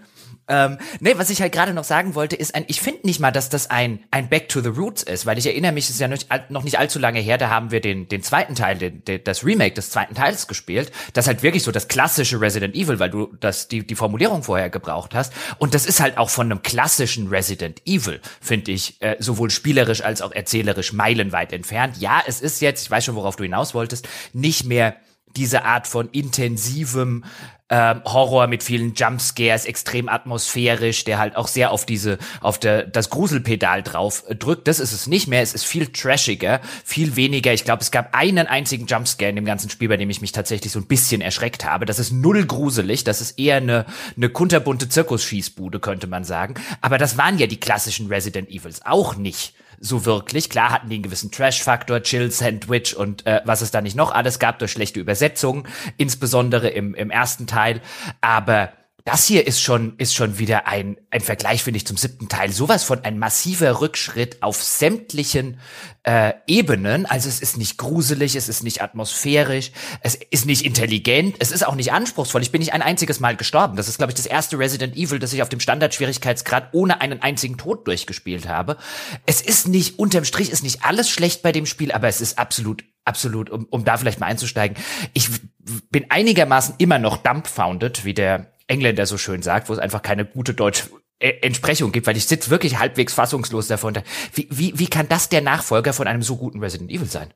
Ähm, 0.51 0.79
nee, 0.99 1.15
was 1.17 1.31
ich 1.31 1.41
halt 1.41 1.53
gerade 1.53 1.73
noch 1.73 1.85
sagen 1.85 2.17
wollte, 2.17 2.35
ist 2.35 2.57
ein, 2.57 2.65
ich 2.67 2.81
finde 2.81 3.07
nicht 3.07 3.21
mal, 3.21 3.31
dass 3.31 3.49
das 3.49 3.71
ein, 3.71 4.01
ein 4.11 4.29
Back 4.29 4.49
to 4.49 4.61
the 4.61 4.69
Roots 4.69 5.05
ist, 5.05 5.25
weil 5.25 5.39
ich 5.39 5.47
erinnere 5.47 5.71
mich, 5.71 5.85
es 5.85 5.91
ist 5.91 6.01
ja 6.01 6.09
nicht, 6.09 6.29
noch 6.49 6.65
nicht 6.65 6.77
allzu 6.77 6.99
lange 6.99 7.21
her, 7.21 7.39
da 7.39 7.51
haben 7.51 7.71
wir 7.71 7.81
den, 7.81 8.09
den 8.09 8.23
zweiten 8.25 8.57
Teil, 8.57 8.77
den, 8.77 9.05
den, 9.05 9.23
das 9.23 9.45
Remake 9.45 9.75
des 9.75 9.91
zweiten 9.91 10.17
Teils 10.17 10.49
gespielt. 10.49 10.91
Das 11.13 11.29
halt 11.29 11.45
wirklich 11.45 11.63
so 11.63 11.71
das 11.71 11.87
klassische 11.87 12.41
Resident 12.41 12.75
Evil, 12.75 12.99
weil 12.99 13.11
du 13.11 13.33
das, 13.39 13.69
die, 13.69 13.87
die 13.87 13.95
Formulierung 13.95 14.43
vorher 14.43 14.71
gebraucht 14.71 15.15
hast. 15.15 15.33
Und 15.59 15.73
das 15.73 15.87
ist 15.87 16.01
halt 16.01 16.19
auch 16.19 16.31
von 16.31 16.51
einem 16.51 16.63
klassischen 16.63 17.29
Resident 17.29 17.81
Evil, 17.87 18.21
finde 18.41 18.73
ich, 18.73 19.01
äh, 19.01 19.17
sowohl 19.21 19.51
spielerisch 19.51 20.03
als 20.03 20.21
auch 20.21 20.33
erzählerisch 20.33 20.93
meilenweit 20.93 21.53
entfernt. 21.53 21.99
Ja, 21.99 22.23
es 22.27 22.41
ist 22.41 22.61
jetzt, 22.61 22.83
ich 22.83 22.91
weiß 22.91 23.05
schon, 23.05 23.15
worauf 23.15 23.37
du 23.37 23.45
hinaus 23.45 23.73
wolltest, 23.73 24.09
nicht 24.33 24.65
mehr 24.65 24.97
diese 25.37 25.65
Art 25.65 25.87
von 25.87 26.09
intensivem 26.11 27.25
ähm, 27.71 28.03
Horror 28.05 28.49
mit 28.49 28.63
vielen 28.63 28.95
Jumpscares, 28.95 29.65
extrem 29.65 30.09
atmosphärisch, 30.09 31.05
der 31.05 31.19
halt 31.19 31.37
auch 31.37 31.49
sehr 31.49 31.71
auf 31.71 31.87
diese, 31.87 32.19
auf 32.41 32.59
der, 32.59 32.85
das 32.85 33.11
Gruselpedal 33.11 33.83
drauf 33.83 34.25
drückt. 34.29 34.69
Das 34.69 34.81
ist 34.81 34.93
es 34.93 35.07
nicht 35.07 35.29
mehr. 35.29 35.41
Es 35.41 35.55
ist 35.55 35.65
viel 35.65 35.87
trashiger, 35.87 36.61
viel 36.85 37.17
weniger. 37.17 37.53
Ich 37.53 37.65
glaube, 37.65 37.83
es 37.83 37.91
gab 37.91 38.15
einen 38.15 38.47
einzigen 38.47 38.87
Jumpscare 38.87 39.31
in 39.31 39.37
dem 39.37 39.45
ganzen 39.45 39.71
Spiel, 39.71 39.89
bei 39.89 39.97
dem 39.97 40.11
ich 40.11 40.21
mich 40.21 40.33
tatsächlich 40.33 40.73
so 40.73 40.81
ein 40.81 40.87
bisschen 40.87 41.21
erschreckt 41.21 41.65
habe. 41.65 41.87
Das 41.87 41.99
ist 41.99 42.13
null 42.13 42.45
gruselig. 42.45 43.05
Das 43.05 43.21
ist 43.21 43.39
eher 43.39 43.57
eine, 43.57 43.87
eine 44.17 44.29
kunterbunte 44.29 44.89
Zirkusschießbude, 44.89 45.81
könnte 45.81 46.09
man 46.09 46.25
sagen. 46.25 46.55
Aber 46.81 46.99
das 46.99 47.17
waren 47.17 47.39
ja 47.39 47.47
die 47.47 47.61
klassischen 47.61 48.09
Resident 48.09 48.51
Evils 48.51 48.85
auch 48.85 49.17
nicht 49.17 49.55
so 49.81 50.05
wirklich. 50.05 50.51
Klar 50.51 50.71
hatten 50.71 50.89
die 50.89 50.97
einen 50.97 51.03
gewissen 51.03 51.31
Trash-Faktor, 51.31 52.03
Chill 52.03 52.31
Sandwich 52.31 52.95
und 52.95 53.27
äh, 53.27 53.41
was 53.45 53.63
es 53.63 53.71
da 53.71 53.81
nicht 53.81 53.97
noch 53.97 54.13
alles 54.13 54.39
gab 54.39 54.59
durch 54.59 54.73
schlechte 54.73 55.01
Übersetzungen, 55.01 55.67
insbesondere 55.97 56.69
im, 56.69 56.95
im 56.95 57.11
ersten 57.11 57.47
Teil. 57.47 57.81
Aber 58.21 58.73
das 59.11 59.27
hier 59.27 59.45
ist 59.45 59.61
schon, 59.61 59.95
ist 59.99 60.15
schon 60.15 60.39
wieder 60.39 60.69
ein, 60.69 60.97
ein 61.11 61.21
Vergleich, 61.21 61.65
finde 61.65 61.79
ich, 61.79 61.87
zum 61.87 61.97
siebten 61.97 62.29
Teil. 62.29 62.53
Sowas 62.53 62.85
von 62.85 63.05
ein 63.05 63.19
massiver 63.19 63.81
Rückschritt 63.81 64.41
auf 64.41 64.63
sämtlichen 64.63 65.59
äh, 66.05 66.35
Ebenen. 66.47 67.07
Also 67.07 67.29
es 67.29 67.41
ist 67.41 67.57
nicht 67.57 67.77
gruselig, 67.77 68.37
es 68.37 68.49
ist 68.49 68.63
nicht 68.63 68.83
atmosphärisch, 68.83 69.73
es 70.03 70.15
ist 70.15 70.47
nicht 70.47 70.65
intelligent, 70.65 71.35
es 71.41 71.51
ist 71.51 71.67
auch 71.67 71.75
nicht 71.75 71.93
anspruchsvoll. 71.93 72.43
Ich 72.43 72.53
bin 72.53 72.61
nicht 72.61 72.73
ein 72.73 72.83
einziges 72.83 73.19
Mal 73.19 73.35
gestorben. 73.35 73.75
Das 73.77 73.89
ist, 73.89 73.97
glaube 73.97 74.13
ich, 74.13 74.15
das 74.17 74.27
erste 74.27 74.61
Resident 74.61 74.95
Evil, 74.97 75.19
das 75.19 75.33
ich 75.33 75.43
auf 75.43 75.49
dem 75.49 75.59
Standardschwierigkeitsgrad 75.59 76.69
ohne 76.71 77.01
einen 77.01 77.21
einzigen 77.21 77.59
Tod 77.59 77.89
durchgespielt 77.89 78.47
habe. 78.47 78.77
Es 79.27 79.41
ist 79.41 79.67
nicht, 79.67 79.99
unterm 79.99 80.25
Strich 80.25 80.51
ist 80.51 80.63
nicht 80.63 80.85
alles 80.85 81.11
schlecht 81.11 81.43
bei 81.43 81.51
dem 81.51 81.67
Spiel, 81.67 81.91
aber 81.91 82.07
es 82.07 82.21
ist 82.21 82.39
absolut 82.39 82.85
absolut, 83.05 83.51
um, 83.51 83.67
um 83.71 83.85
da 83.85 83.97
vielleicht 83.97 84.21
mal 84.21 84.27
einzusteigen. 84.27 84.77
Ich 85.15 85.29
bin 85.91 86.07
einigermaßen 86.11 86.77
immer 86.79 86.99
noch 86.99 87.17
dumbfounded, 87.17 88.05
wie 88.05 88.15
der 88.15 88.53
Engländer 88.71 89.07
so 89.07 89.19
schön 89.19 89.43
sagt, 89.43 89.69
wo 89.69 89.73
es 89.73 89.79
einfach 89.79 90.03
keine 90.03 90.25
gute 90.25 90.55
deutsche 90.55 90.89
äh, 91.19 91.33
Entsprechung 91.43 91.93
gibt, 91.93 92.07
weil 92.07 92.17
ich 92.17 92.27
sitze 92.27 92.51
wirklich 92.51 92.79
halbwegs 92.79 93.13
fassungslos 93.13 93.67
davon. 93.67 93.99
Wie, 94.33 94.49
wie, 94.51 94.79
wie 94.79 94.87
kann 94.87 95.09
das 95.09 95.29
der 95.29 95.43
Nachfolger 95.43 95.93
von 95.93 96.07
einem 96.07 96.23
so 96.23 96.37
guten 96.37 96.61
Resident 96.61 96.91
Evil 96.91 97.09
sein? 97.09 97.35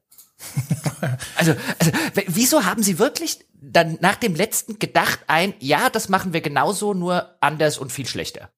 also, 1.36 1.54
also, 1.78 1.92
wieso 2.26 2.64
haben 2.64 2.82
sie 2.82 2.98
wirklich 2.98 3.44
dann 3.52 3.98
nach 4.00 4.16
dem 4.16 4.34
letzten 4.34 4.78
gedacht 4.78 5.20
ein, 5.26 5.54
ja, 5.58 5.90
das 5.90 6.08
machen 6.08 6.32
wir 6.32 6.40
genauso, 6.40 6.94
nur 6.94 7.36
anders 7.40 7.78
und 7.78 7.92
viel 7.92 8.06
schlechter? 8.06 8.50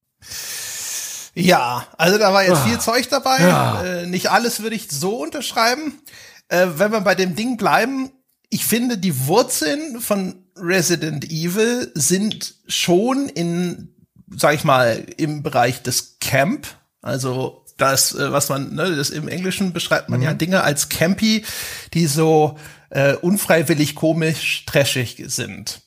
Ja, 1.33 1.87
also 1.97 2.17
da 2.17 2.33
war 2.33 2.43
jetzt 2.43 2.63
oh. 2.63 2.67
viel 2.67 2.79
Zeug 2.79 3.09
dabei. 3.09 3.39
Ja. 3.41 3.83
Äh, 3.83 4.05
nicht 4.07 4.31
alles 4.31 4.61
würde 4.61 4.75
ich 4.75 4.87
so 4.89 5.17
unterschreiben. 5.17 6.01
Äh, 6.47 6.67
wenn 6.75 6.91
wir 6.91 7.01
bei 7.01 7.15
dem 7.15 7.35
Ding 7.35 7.57
bleiben, 7.57 8.11
ich 8.49 8.65
finde, 8.65 8.97
die 8.97 9.27
Wurzeln 9.27 9.99
von 9.99 10.46
Resident 10.59 11.25
Evil 11.31 11.91
sind 11.93 12.55
schon 12.67 13.29
in, 13.29 13.95
sag 14.35 14.55
ich 14.55 14.63
mal, 14.63 15.05
im 15.17 15.43
Bereich 15.43 15.81
des 15.83 16.19
Camp, 16.19 16.67
also 17.01 17.65
das, 17.77 18.15
äh, 18.15 18.31
was 18.31 18.49
man, 18.49 18.73
ne, 18.73 18.95
das 18.95 19.09
im 19.09 19.27
Englischen 19.27 19.71
beschreibt 19.71 20.09
man 20.09 20.19
mhm. 20.19 20.25
ja 20.25 20.33
Dinge 20.33 20.63
als 20.63 20.89
campy, 20.89 21.45
die 21.93 22.07
so 22.07 22.57
äh, 22.89 23.13
unfreiwillig 23.13 23.95
komisch 23.95 24.65
trashig 24.65 25.23
sind. 25.27 25.81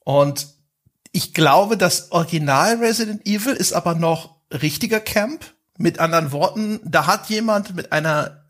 Und 0.00 0.48
ich 1.12 1.32
glaube, 1.32 1.76
das 1.76 2.12
Original 2.12 2.76
Resident 2.76 3.26
Evil 3.26 3.54
ist 3.54 3.72
aber 3.72 3.94
noch 3.94 4.36
richtiger 4.50 5.00
Camp. 5.00 5.44
Mit 5.78 5.98
anderen 5.98 6.32
Worten, 6.32 6.80
da 6.84 7.06
hat 7.06 7.28
jemand 7.28 7.74
mit 7.74 7.92
einer 7.92 8.45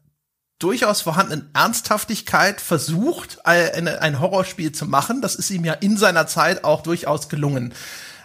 durchaus 0.58 1.02
vorhandenen 1.02 1.50
Ernsthaftigkeit 1.54 2.60
versucht, 2.60 3.44
ein, 3.44 3.88
ein 3.88 4.20
Horrorspiel 4.20 4.72
zu 4.72 4.86
machen. 4.86 5.20
Das 5.20 5.34
ist 5.34 5.50
ihm 5.50 5.64
ja 5.64 5.75
in 5.75 5.96
seiner 5.96 6.26
Zeit 6.26 6.64
auch 6.64 6.82
durchaus 6.82 7.28
gelungen. 7.28 7.75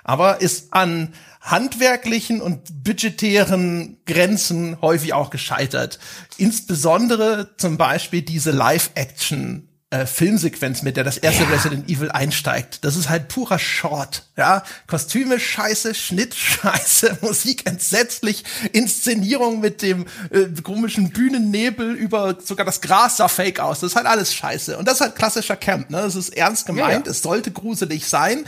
Aber 0.04 0.42
ist 0.42 0.74
an 0.74 1.14
handwerklichen 1.42 2.42
und 2.42 2.84
budgetären 2.84 3.98
Grenzen 4.06 4.80
häufig 4.82 5.14
auch 5.14 5.30
gescheitert. 5.30 6.00
Insbesondere 6.38 7.56
zum 7.58 7.78
Beispiel 7.78 8.22
diese 8.22 8.52
Live-Action 8.52 9.68
äh, 9.92 10.06
Filmsequenz, 10.06 10.82
mit 10.82 10.98
der 10.98 11.04
das 11.04 11.18
erste 11.18 11.44
ja. 11.44 11.50
Resident 11.50 11.90
Evil 11.90 12.10
einsteigt. 12.12 12.84
Das 12.84 12.96
ist 12.96 13.10
halt 13.10 13.28
purer 13.28 13.60
Short, 13.60 14.24
ja. 14.38 14.64
Kostüme 14.88 15.40
scheiße, 15.40 15.94
Schnitt 15.94 16.34
scheiße, 16.34 17.20
Musik 17.22 17.68
entsetzlich, 17.68 18.44
Inszenierung 18.72 19.60
mit 19.60 19.82
dem 19.82 20.06
äh, 20.32 20.48
komischen 20.64 21.10
Bühnennebel 21.10 21.92
über 21.92 22.38
sogar 22.42 22.66
das 22.66 22.82
Gras 22.82 23.18
sah 23.18 23.28
fake 23.28 23.60
aus. 23.60 23.82
Das 23.82 23.92
ist 23.92 23.96
halt 23.96 24.08
alles 24.08 24.34
scheiße. 24.34 24.78
Und 24.78 24.88
das 24.88 24.96
ist 24.96 25.02
halt 25.02 25.16
klassischer 25.16 25.58
Camp, 25.58 25.90
ne? 25.90 26.02
Das 26.02 26.16
ist 26.16 26.30
ernst 26.30 26.66
gemeint, 26.66 27.06
ja, 27.06 27.06
ja. 27.06 27.12
es 27.12 27.22
sollte 27.22 27.52
gruselig 27.52 28.08
sein 28.08 28.46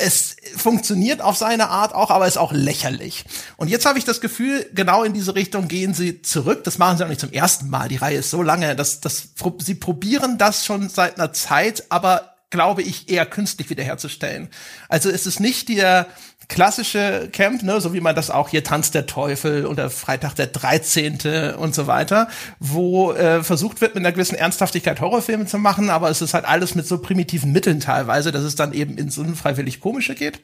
es 0.00 0.36
funktioniert 0.56 1.20
auf 1.20 1.36
seine 1.36 1.68
Art 1.68 1.94
auch, 1.94 2.10
aber 2.10 2.26
ist 2.26 2.38
auch 2.38 2.52
lächerlich. 2.52 3.24
Und 3.56 3.68
jetzt 3.68 3.86
habe 3.86 3.98
ich 3.98 4.04
das 4.04 4.20
Gefühl, 4.20 4.66
genau 4.74 5.04
in 5.04 5.12
diese 5.12 5.34
Richtung 5.34 5.68
gehen 5.68 5.94
sie 5.94 6.22
zurück. 6.22 6.64
Das 6.64 6.78
machen 6.78 6.98
sie 6.98 7.04
auch 7.04 7.08
nicht 7.08 7.20
zum 7.20 7.32
ersten 7.32 7.70
Mal. 7.70 7.88
Die 7.88 7.96
Reihe 7.96 8.18
ist 8.18 8.30
so 8.30 8.42
lange, 8.42 8.74
dass, 8.76 9.00
dass 9.00 9.28
sie 9.58 9.74
probieren 9.74 10.38
das 10.38 10.64
schon 10.64 10.88
seit 10.88 11.18
einer 11.18 11.32
Zeit, 11.32 11.84
aber 11.90 12.36
glaube 12.50 12.82
ich, 12.82 13.08
eher 13.08 13.26
künstlich 13.26 13.70
wiederherzustellen. 13.70 14.48
Also 14.88 15.08
es 15.08 15.26
ist 15.26 15.40
nicht 15.40 15.68
der 15.68 16.06
klassische 16.50 17.30
Camp, 17.32 17.62
ne, 17.62 17.80
so 17.80 17.94
wie 17.94 18.00
man 18.00 18.14
das 18.14 18.28
auch 18.28 18.48
hier 18.50 18.64
Tanz 18.64 18.90
der 18.90 19.06
Teufel 19.06 19.66
oder 19.66 19.88
Freitag 19.88 20.34
der 20.34 20.48
13. 20.48 21.54
und 21.56 21.74
so 21.74 21.86
weiter, 21.86 22.28
wo 22.58 23.12
äh, 23.12 23.42
versucht 23.42 23.80
wird, 23.80 23.94
mit 23.94 24.04
einer 24.04 24.12
gewissen 24.12 24.34
Ernsthaftigkeit 24.34 25.00
Horrorfilme 25.00 25.46
zu 25.46 25.58
machen, 25.58 25.88
aber 25.88 26.10
es 26.10 26.20
ist 26.20 26.34
halt 26.34 26.44
alles 26.44 26.74
mit 26.74 26.86
so 26.86 26.98
primitiven 26.98 27.52
Mitteln 27.52 27.80
teilweise, 27.80 28.32
dass 28.32 28.42
es 28.42 28.56
dann 28.56 28.74
eben 28.74 28.98
ins 28.98 29.16
unfreiwillig 29.16 29.80
Komische 29.80 30.14
geht. 30.14 30.40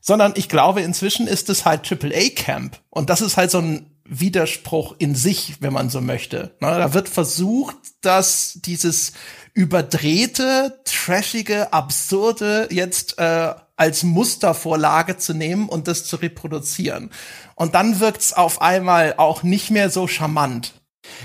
Sondern 0.00 0.34
ich 0.36 0.50
glaube, 0.50 0.82
inzwischen 0.82 1.26
ist 1.26 1.48
es 1.48 1.64
halt 1.64 1.90
AAA-Camp. 1.90 2.78
Und 2.90 3.08
das 3.08 3.22
ist 3.22 3.38
halt 3.38 3.50
so 3.50 3.58
ein 3.58 3.86
Widerspruch 4.04 4.96
in 4.98 5.14
sich, 5.14 5.54
wenn 5.60 5.72
man 5.72 5.88
so 5.88 6.02
möchte. 6.02 6.54
Ne, 6.60 6.76
da 6.76 6.92
wird 6.92 7.08
versucht, 7.08 7.76
dass 8.02 8.58
dieses 8.62 9.12
überdrehte, 9.54 10.80
trashige, 10.84 11.72
absurde 11.72 12.68
jetzt 12.70 13.18
äh, 13.18 13.54
als 13.76 14.02
Mustervorlage 14.02 15.16
zu 15.16 15.34
nehmen 15.34 15.68
und 15.68 15.88
das 15.88 16.04
zu 16.04 16.16
reproduzieren. 16.16 17.10
Und 17.54 17.74
dann 17.74 18.00
wirkt's 18.00 18.32
auf 18.32 18.62
einmal 18.62 19.14
auch 19.16 19.42
nicht 19.42 19.70
mehr 19.70 19.90
so 19.90 20.06
charmant. 20.06 20.72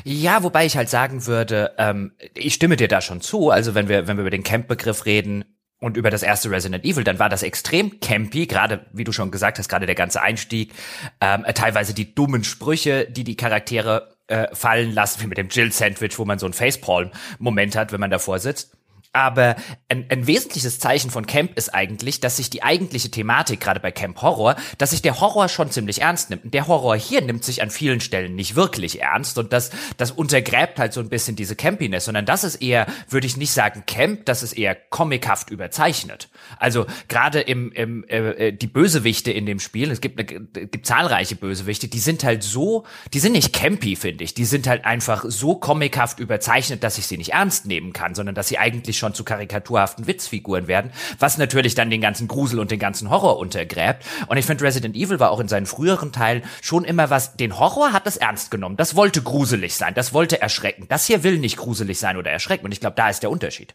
Ja, 0.03 0.43
wobei 0.43 0.65
ich 0.65 0.75
halt 0.75 0.89
sagen 0.89 1.25
würde, 1.25 1.73
ähm, 1.77 2.11
ich 2.33 2.53
stimme 2.53 2.75
dir 2.75 2.87
da 2.87 3.01
schon 3.01 3.21
zu. 3.21 3.49
Also 3.49 3.75
wenn 3.75 3.87
wir, 3.87 4.07
wenn 4.07 4.17
wir 4.17 4.21
über 4.21 4.29
den 4.29 4.43
Camp-Begriff 4.43 5.05
reden, 5.05 5.45
und 5.79 5.97
über 5.97 6.09
das 6.09 6.23
erste 6.23 6.51
Resident 6.51 6.83
Evil, 6.83 7.03
dann 7.03 7.19
war 7.19 7.29
das 7.29 7.43
extrem 7.43 7.99
campy, 7.99 8.47
gerade 8.47 8.85
wie 8.91 9.05
du 9.05 9.11
schon 9.11 9.31
gesagt 9.31 9.59
hast, 9.59 9.69
gerade 9.69 9.85
der 9.85 9.95
ganze 9.95 10.21
Einstieg, 10.21 10.73
ähm, 11.21 11.45
teilweise 11.55 11.93
die 11.93 12.13
dummen 12.13 12.43
Sprüche, 12.43 13.09
die 13.09 13.23
die 13.23 13.37
Charaktere 13.37 14.15
äh, 14.27 14.53
fallen 14.53 14.93
lassen, 14.93 15.21
wie 15.21 15.27
mit 15.27 15.37
dem 15.37 15.47
Jill-Sandwich, 15.49 16.19
wo 16.19 16.25
man 16.25 16.37
so 16.37 16.45
ein 16.45 16.53
Facepalm-Moment 16.53 17.75
hat, 17.75 17.91
wenn 17.91 17.99
man 17.99 18.11
davor 18.11 18.39
sitzt. 18.39 18.75
Aber 19.11 19.55
ein, 19.87 20.05
ein 20.09 20.27
wesentliches 20.27 20.77
Zeichen 20.77 21.09
von 21.09 21.25
Camp 21.25 21.57
ist 21.57 21.73
eigentlich, 21.73 22.19
dass 22.19 22.37
sich 22.37 22.51
die 22.51 22.61
eigentliche 22.61 23.09
Thematik, 23.09 23.59
gerade 23.59 23.79
bei 23.79 23.91
Camp 23.91 24.21
Horror, 24.21 24.55
dass 24.77 24.91
sich 24.91 25.01
der 25.01 25.19
Horror 25.19 25.49
schon 25.49 25.71
ziemlich 25.71 26.01
ernst 26.01 26.29
nimmt. 26.29 26.45
Und 26.45 26.53
der 26.53 26.67
Horror 26.67 26.95
hier 26.95 27.21
nimmt 27.21 27.43
sich 27.43 27.63
an 27.63 27.71
vielen 27.71 28.01
Stellen 28.01 28.35
nicht 28.35 28.55
wirklich 28.55 29.01
ernst 29.01 29.39
und 29.39 29.51
das, 29.51 29.71
das 29.97 30.11
untergräbt 30.11 30.77
halt 30.77 30.93
so 30.93 30.99
ein 30.99 31.09
bisschen 31.09 31.35
diese 31.35 31.55
Campiness, 31.55 32.05
sondern 32.05 32.27
das 32.27 32.43
ist 32.43 32.57
eher, 32.57 32.85
würde 33.09 33.25
ich 33.25 33.35
nicht 33.35 33.51
sagen 33.51 33.83
Camp, 33.87 34.25
das 34.25 34.43
ist 34.43 34.53
eher 34.53 34.75
comichaft 34.75 35.49
überzeichnet. 35.49 36.29
Also 36.59 36.85
gerade 37.07 37.41
im, 37.41 37.71
im 37.71 38.03
äh, 38.07 38.49
äh 38.49 38.51
die 38.51 38.67
Bösewichte 38.67 39.31
in 39.31 39.47
dem 39.47 39.59
Spiel, 39.59 39.89
es 39.89 40.01
gibt, 40.01 40.19
eine, 40.19 40.25
gibt 40.25 40.85
zahlreiche 40.85 41.35
Bösewichte, 41.35 41.87
die 41.87 41.99
sind 41.99 42.23
halt 42.23 42.43
so, 42.43 42.85
die 43.11 43.19
sind 43.19 43.31
nicht 43.31 43.53
campy, 43.53 43.95
finde 43.95 44.23
ich. 44.23 44.35
Die 44.35 44.45
sind 44.45 44.67
halt 44.67 44.85
einfach 44.85 45.25
so 45.27 45.55
comichaft 45.55 46.19
überzeichnet, 46.19 46.83
dass 46.83 46.99
ich 46.99 47.07
sie 47.07 47.17
nicht 47.17 47.33
ernst 47.33 47.65
nehmen 47.65 47.91
kann, 47.91 48.13
sondern 48.13 48.35
dass 48.35 48.49
sie 48.49 48.59
eigentlich 48.59 48.98
schon 48.99 49.13
zu 49.13 49.23
karikaturhaften 49.23 50.05
Witzfiguren 50.05 50.67
werden, 50.67 50.91
was 51.17 51.37
natürlich 51.37 51.75
dann 51.75 51.89
den 51.89 52.01
ganzen 52.01 52.27
Grusel 52.27 52.59
und 52.59 52.71
den 52.71 52.79
ganzen 52.79 53.09
Horror 53.09 53.39
untergräbt. 53.39 54.05
Und 54.27 54.37
ich 54.37 54.45
finde, 54.45 54.63
Resident 54.63 54.95
Evil 54.95 55.19
war 55.19 55.31
auch 55.31 55.39
in 55.39 55.47
seinen 55.47 55.65
früheren 55.65 56.11
Teilen 56.11 56.43
schon 56.61 56.83
immer 56.83 57.09
was, 57.09 57.35
den 57.35 57.57
Horror 57.57 57.93
hat 57.93 58.05
es 58.05 58.17
ernst 58.17 58.51
genommen. 58.51 58.77
Das 58.77 58.95
wollte 58.95 59.21
gruselig 59.21 59.75
sein, 59.75 59.93
das 59.95 60.13
wollte 60.13 60.41
erschrecken. 60.41 60.85
Das 60.89 61.05
hier 61.05 61.23
will 61.23 61.39
nicht 61.39 61.57
gruselig 61.57 61.97
sein 61.99 62.17
oder 62.17 62.29
erschrecken. 62.29 62.65
Und 62.65 62.71
ich 62.71 62.79
glaube, 62.79 62.95
da 62.95 63.09
ist 63.09 63.23
der 63.23 63.31
Unterschied. 63.31 63.73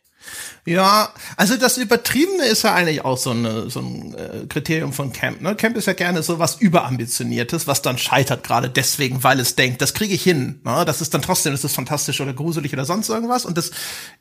Ja, 0.65 1.13
also 1.37 1.57
das 1.57 1.77
Übertriebene 1.77 2.47
ist 2.47 2.63
ja 2.63 2.75
eigentlich 2.75 3.05
auch 3.05 3.19
so, 3.19 3.31
eine, 3.31 3.69
so 3.69 3.81
ein 3.81 4.15
äh, 4.15 4.47
Kriterium 4.49 4.93
von 4.93 5.13
Camp. 5.13 5.43
Ne? 5.43 5.55
Camp 5.55 5.77
ist 5.77 5.87
ja 5.87 5.93
gerne 5.93 6.23
so 6.23 6.39
was 6.39 6.57
Überambitioniertes, 6.57 7.67
was 7.67 7.83
dann 7.83 7.99
scheitert 7.99 8.45
gerade 8.45 8.71
deswegen, 8.71 9.23
weil 9.23 9.41
es 9.41 9.57
denkt, 9.57 9.83
das 9.83 9.93
kriege 9.93 10.15
ich 10.15 10.23
hin. 10.23 10.61
Ne? 10.65 10.85
Das 10.87 11.03
ist 11.03 11.13
dann 11.13 11.21
trotzdem, 11.21 11.53
das 11.53 11.65
ist 11.65 11.75
fantastisch 11.75 12.21
oder 12.21 12.33
gruselig 12.33 12.73
oder 12.73 12.87
sonst 12.87 13.11
irgendwas. 13.11 13.45
Und 13.45 13.59
das 13.59 13.73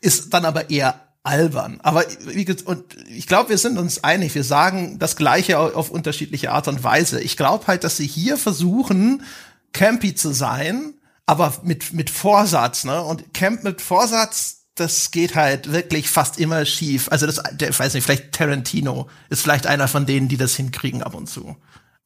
ist 0.01 0.33
dann 0.33 0.43
aber 0.43 0.69
eher 0.69 0.92
albern. 1.23 1.79
Aber 1.81 2.05
wie 2.25 2.45
und 2.65 2.83
ich 3.07 3.27
glaube, 3.27 3.49
wir 3.49 3.57
sind 3.57 3.77
uns 3.77 4.03
einig. 4.03 4.35
Wir 4.35 4.43
sagen 4.43 4.99
das 4.99 5.15
Gleiche 5.15 5.57
auf 5.57 5.89
unterschiedliche 5.89 6.51
Art 6.51 6.67
und 6.67 6.83
Weise. 6.83 7.21
Ich 7.21 7.37
glaube 7.37 7.67
halt, 7.67 7.83
dass 7.83 7.97
sie 7.97 8.07
hier 8.07 8.37
versuchen, 8.37 9.23
campy 9.71 10.15
zu 10.15 10.33
sein, 10.33 10.93
aber 11.25 11.53
mit 11.63 11.93
mit 11.93 12.09
Vorsatz. 12.09 12.83
Ne? 12.83 13.01
Und 13.01 13.33
Camp 13.33 13.63
mit 13.63 13.81
Vorsatz 13.81 14.63
das 14.75 15.11
geht 15.11 15.35
halt 15.35 15.71
wirklich 15.71 16.09
fast 16.09 16.39
immer 16.39 16.65
schief. 16.65 17.09
Also 17.11 17.25
das, 17.25 17.41
der, 17.51 17.69
ich 17.69 17.79
weiß 17.79 17.93
nicht, 17.93 18.03
vielleicht 18.03 18.31
Tarantino 18.31 19.07
ist 19.29 19.41
vielleicht 19.41 19.67
einer 19.67 19.87
von 19.87 20.05
denen, 20.05 20.27
die 20.27 20.37
das 20.37 20.55
hinkriegen 20.55 21.03
ab 21.03 21.13
und 21.13 21.27
zu. 21.27 21.55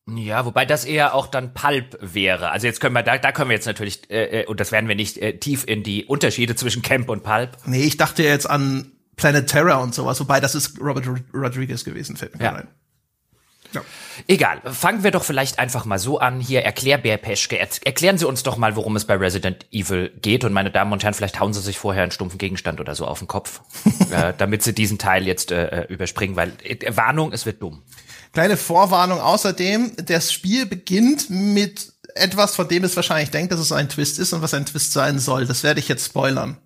Ja, 0.10 0.46
wobei 0.46 0.66
das 0.66 0.86
eher 0.86 1.14
auch 1.14 1.28
dann 1.28 1.54
Pulp 1.54 1.98
wäre. 2.02 2.52
Also 2.52 2.68
jetzt 2.68 2.80
können 2.80 2.96
wir, 2.96 3.04
da, 3.04 3.18
da 3.18 3.32
können 3.32 3.50
wir 3.50 3.56
jetzt 3.56 3.66
natürlich, 3.66 4.10
äh, 4.10 4.42
äh, 4.42 4.46
und 4.46 4.60
das 4.60 4.72
werden 4.72 4.88
wir 4.88 4.96
nicht 4.96 5.18
äh, 5.18 5.38
tief 5.38 5.66
in 5.68 5.84
die 5.84 6.06
Unterschiede 6.06 6.56
zwischen 6.56 6.82
Camp 6.82 7.10
und 7.10 7.24
Pulp. 7.24 7.58
Nee, 7.66 7.84
ich 7.84 7.98
dachte 7.98 8.24
jetzt 8.24 8.50
an 8.50 8.94
Planet 9.18 9.48
Terror 9.48 9.82
und 9.82 9.94
sowas, 9.94 10.20
wobei 10.20 10.40
das 10.40 10.56
ist 10.56 10.80
Robert 10.80 11.06
Rodriguez 11.34 11.84
gewesen, 11.84 12.16
fällt 12.16 12.38
mir 12.38 12.46
ja. 12.46 12.56
ein. 12.56 12.68
Ja. 13.74 13.82
Egal, 14.28 14.62
fangen 14.64 15.04
wir 15.04 15.12
doch 15.12 15.24
vielleicht 15.24 15.60
einfach 15.60 15.84
mal 15.86 16.00
so 16.00 16.20
an. 16.20 16.40
Hier, 16.40 16.64
Erklärbär 16.64 17.18
Peschke, 17.18 17.60
erklären 17.60 18.18
Sie 18.18 18.26
uns 18.26 18.44
doch 18.44 18.58
mal, 18.58 18.76
worum 18.76 18.96
es 18.96 19.06
bei 19.06 19.16
Resident 19.16 19.66
Evil 19.72 20.10
geht. 20.22 20.44
Und 20.46 20.54
meine 20.54 20.72
Damen 20.72 20.94
und 20.94 21.04
Herren, 21.04 21.14
vielleicht 21.14 21.40
hauen 21.40 21.54
Sie 21.54 21.62
sich 21.62 21.78
vorher 21.78 22.04
einen 22.04 22.12
stumpfen 22.12 22.38
Gegenstand 22.38 22.80
oder 22.80 22.96
so 22.96 23.06
auf 23.06 23.20
den 23.20 23.28
Kopf, 23.28 23.62
äh, 24.12 24.34
damit 24.38 24.64
Sie 24.64 24.74
diesen 24.74 24.98
Teil 24.98 25.28
jetzt 25.28 25.52
äh, 25.52 25.82
äh, 25.82 25.94
überspringen, 25.94 26.36
weil 26.36 26.54
äh, 26.64 26.96
Warnung, 26.96 27.34
es 27.34 27.46
wird 27.46 27.62
dumm. 27.62 27.84
Kleine 28.34 28.58
Vorwarnung 28.58 29.20
außerdem, 29.20 29.94
das 30.06 30.32
Spiel 30.32 30.66
beginnt 30.66 31.30
mit 31.30 31.92
etwas, 32.16 32.56
von 32.56 32.68
dem 32.68 32.84
es 32.84 32.96
wahrscheinlich 32.96 33.32
denkt, 33.32 33.52
dass 33.52 33.60
es 33.60 33.72
ein 33.72 33.90
Twist 33.90 34.20
ist 34.20 34.34
und 34.34 34.42
was 34.42 34.54
ein 34.54 34.66
Twist 34.66 34.94
sein 34.94 35.20
soll. 35.20 35.46
Das 35.46 35.64
werde 35.64 35.80
ich 35.80 35.88
jetzt 35.88 36.06
spoilern. 36.06 36.58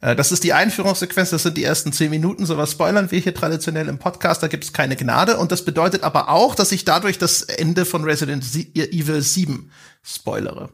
Äh, 0.00 0.16
das 0.16 0.32
ist 0.32 0.44
die 0.44 0.52
Einführungssequenz, 0.52 1.30
das 1.30 1.42
sind 1.42 1.56
die 1.56 1.64
ersten 1.64 1.92
zehn 1.92 2.10
Minuten, 2.10 2.46
sowas 2.46 2.72
spoilern 2.72 3.10
wir 3.10 3.20
hier 3.20 3.34
traditionell 3.34 3.88
im 3.88 3.98
Podcast, 3.98 4.42
da 4.42 4.48
gibt 4.48 4.64
es 4.64 4.72
keine 4.72 4.96
Gnade. 4.96 5.38
Und 5.38 5.52
das 5.52 5.64
bedeutet 5.64 6.02
aber 6.02 6.28
auch, 6.28 6.54
dass 6.54 6.72
ich 6.72 6.84
dadurch 6.84 7.18
das 7.18 7.42
Ende 7.42 7.84
von 7.84 8.04
Resident 8.04 8.44
Evil 8.74 9.22
7 9.22 9.70
spoilere. 10.02 10.70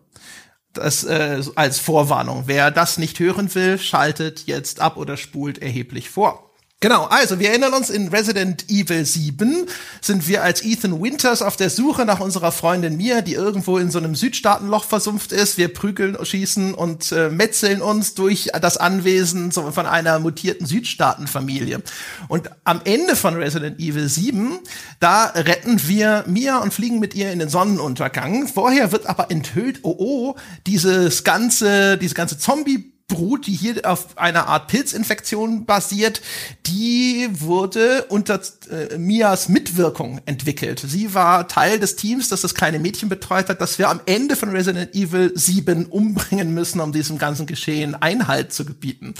Das 0.73 1.04
äh, 1.04 1.40
als 1.54 1.78
Vorwarnung. 1.78 2.45
Wer 2.47 2.73
das 2.73 2.99
nicht 2.99 3.21
hören 3.21 3.54
will, 3.54 3.78
schaltet 3.78 4.47
jetzt 4.47 4.81
ab 4.81 4.97
oder 4.97 5.16
spult 5.16 5.59
erheblich 5.59 6.11
vor. 6.11 6.44
Genau, 6.85 7.05
also 7.05 7.38
wir 7.38 7.49
erinnern 7.49 7.73
uns, 7.73 7.88
in 7.88 8.09
Resident 8.09 8.69
Evil 8.69 9.07
7 9.07 9.64
sind 10.03 10.29
wir 10.29 10.43
als 10.43 10.62
Ethan 10.62 11.00
Winters 11.00 11.41
auf 11.41 11.57
der 11.57 11.71
Suche 11.71 12.05
nach 12.05 12.21
unserer 12.21 12.53
Freundin 12.53 12.99
Mia, 12.99 13.23
die 13.23 13.33
irgendwo 13.33 13.79
in 13.79 13.91
so 13.91 13.97
einem 13.97 14.14
Südstaatenloch 14.14 14.85
versumpft 14.85 15.33
ist. 15.33 15.57
Wir 15.57 15.73
prügeln, 15.73 16.14
schießen 16.23 16.75
und 16.75 17.11
äh, 17.11 17.31
metzeln 17.31 17.81
uns 17.81 18.12
durch 18.12 18.50
das 18.61 18.76
Anwesen 18.76 19.50
so 19.50 19.71
von 19.71 19.87
einer 19.87 20.19
mutierten 20.19 20.67
Südstaatenfamilie. 20.67 21.81
Und 22.29 22.50
am 22.64 22.83
Ende 22.85 23.17
von 23.17 23.35
Resident 23.37 23.81
Evil 23.81 24.07
7, 24.07 24.59
da 25.00 25.25
retten 25.29 25.88
wir 25.88 26.25
Mia 26.26 26.59
und 26.59 26.75
fliegen 26.75 27.00
mit 27.00 27.14
ihr 27.14 27.33
in 27.33 27.38
den 27.38 27.49
Sonnenuntergang. 27.49 28.47
Vorher 28.47 28.93
wird 28.93 29.07
aber 29.07 29.31
enthüllt, 29.31 29.79
oh 29.85 29.97
oh, 29.99 30.37
dieses 30.67 31.25
ganze, 31.25 31.97
diese 31.97 32.14
ganze 32.14 32.37
Zombie 32.37 32.94
Brut, 33.07 33.47
die 33.47 33.53
hier 33.53 33.83
auf 33.85 34.17
einer 34.17 34.47
Art 34.49 34.69
Pilzinfektion 34.69 35.67
basiert, 35.67 36.23
die 36.65 37.29
wurde 37.31 38.07
unter 38.09 38.41
äh, 38.71 38.97
Mias 38.97 39.51
Mitwirkung 39.51 40.23
entwickelt. 40.25 40.83
Sie 40.87 41.13
war 41.13 41.47
Teil 41.47 41.79
des 41.79 41.97
Teams, 41.97 42.31
das 42.31 42.41
das 42.41 42.55
kleine 42.55 42.79
Mädchen 42.79 43.11
betreut 43.11 43.51
hat, 43.51 43.61
das 43.61 43.79
wir 43.79 43.91
am 43.91 44.01
Ende 44.07 44.37
von 44.37 44.49
Resident 44.49 44.95
Evil 44.95 45.33
7 45.35 45.85
umbringen 45.85 46.55
müssen, 46.55 46.81
um 46.81 46.93
diesem 46.93 47.19
ganzen 47.19 47.45
Geschehen 47.45 47.95
Einhalt 47.95 48.55
zu 48.55 48.65
gebieten. 48.65 49.13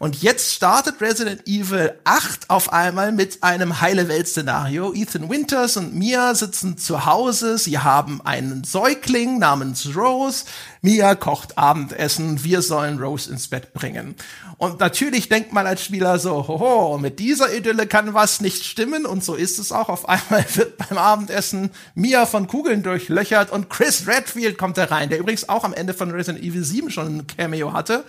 Und 0.00 0.20
jetzt 0.20 0.52
startet 0.54 1.00
Resident 1.00 1.46
Evil 1.46 1.94
8 2.02 2.50
auf 2.50 2.72
einmal 2.72 3.12
mit 3.12 3.44
einem 3.44 3.80
heile 3.80 4.08
Welt-Szenario. 4.08 4.92
Ethan 4.92 5.30
Winters 5.30 5.76
und 5.76 5.94
Mia 5.94 6.34
sitzen 6.34 6.76
zu 6.76 7.06
Hause, 7.06 7.56
sie 7.56 7.78
haben 7.78 8.20
einen 8.20 8.64
Säugling 8.64 9.38
namens 9.38 9.94
Rose, 9.94 10.44
Mia 10.80 11.14
kocht 11.14 11.58
Abendessen, 11.58 12.44
wir 12.44 12.62
sollen 12.62 12.98
Rose 12.98 13.30
ins 13.30 13.48
Bett 13.48 13.72
bringen. 13.72 14.14
Und 14.58 14.80
natürlich 14.80 15.28
denkt 15.28 15.52
man 15.52 15.66
als 15.66 15.84
Spieler 15.84 16.18
so, 16.18 16.48
hoho, 16.48 16.98
mit 16.98 17.18
dieser 17.18 17.52
Idylle 17.54 17.86
kann 17.86 18.14
was 18.14 18.40
nicht 18.40 18.64
stimmen 18.64 19.06
und 19.06 19.24
so 19.24 19.34
ist 19.34 19.58
es 19.58 19.72
auch. 19.72 19.88
Auf 19.88 20.08
einmal 20.08 20.44
wird 20.54 20.76
beim 20.78 20.98
Abendessen 20.98 21.70
Mia 21.94 22.26
von 22.26 22.46
Kugeln 22.46 22.82
durchlöchert 22.82 23.50
und 23.50 23.70
Chris 23.70 24.06
Redfield 24.06 24.58
kommt 24.58 24.78
da 24.78 24.84
rein, 24.84 25.08
der 25.10 25.18
übrigens 25.18 25.48
auch 25.48 25.64
am 25.64 25.72
Ende 25.74 25.94
von 25.94 26.10
Resident 26.10 26.44
Evil 26.44 26.64
7 26.64 26.90
schon 26.90 27.18
ein 27.18 27.26
Cameo 27.26 27.72
hatte. 27.72 28.04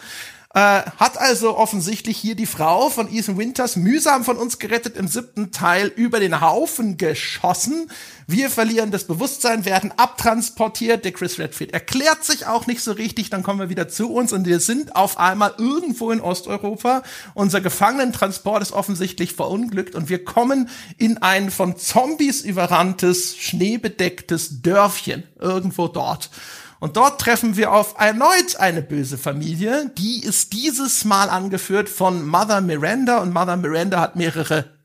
Äh, 0.51 0.81
hat 0.97 1.19
also 1.19 1.55
offensichtlich 1.55 2.17
hier 2.17 2.35
die 2.35 2.47
Frau 2.47 2.89
von 2.89 3.07
Ethan 3.13 3.37
Winters 3.37 3.75
mühsam 3.75 4.23
von 4.23 4.35
uns 4.35 4.57
gerettet 4.57 4.97
im 4.97 5.07
siebten 5.07 5.51
Teil 5.51 5.91
über 5.95 6.19
den 6.19 6.41
Haufen 6.41 6.97
geschossen. 6.97 7.91
Wir 8.25 8.49
verlieren 8.49 8.89
das 8.89 9.05
Bewusstsein, 9.05 9.63
werden 9.65 9.93
abtransportiert. 9.95 11.05
Der 11.05 11.11
Chris 11.11 11.37
Redfield 11.37 11.71
erklärt 11.71 12.25
sich 12.25 12.47
auch 12.47 12.65
nicht 12.65 12.81
so 12.81 12.93
richtig. 12.93 13.29
Dann 13.29 13.43
kommen 13.43 13.59
wir 13.59 13.69
wieder 13.69 13.89
zu 13.89 14.11
uns 14.11 14.33
und 14.33 14.47
wir 14.47 14.59
sind 14.59 14.95
auf 14.95 15.19
einmal 15.19 15.53
irgendwo 15.59 16.09
in 16.09 16.19
Osteuropa. 16.19 17.03
Unser 17.35 17.61
Gefangenentransport 17.61 18.63
ist 18.63 18.71
offensichtlich 18.71 19.33
verunglückt 19.33 19.93
und 19.93 20.09
wir 20.09 20.25
kommen 20.25 20.67
in 20.97 21.19
ein 21.19 21.51
von 21.51 21.77
Zombies 21.77 22.41
überranntes, 22.41 23.37
schneebedecktes 23.37 24.63
Dörfchen 24.63 25.25
irgendwo 25.39 25.87
dort. 25.87 26.31
Und 26.79 26.95
dort 26.95 27.19
treffen 27.19 27.57
wir 27.57 27.73
auf 27.73 27.95
erneut 27.97 28.55
eine 28.57 28.81
böse 28.81 29.17
Familie. 29.17 29.91
Die 29.97 30.23
ist 30.23 30.53
dieses 30.53 31.03
Mal 31.03 31.29
angeführt 31.29 31.89
von 31.89 32.25
Mother 32.25 32.61
Miranda 32.61 33.19
und 33.19 33.33
Mother 33.33 33.57
Miranda 33.57 33.99
hat 33.99 34.15
mehrere 34.15 34.79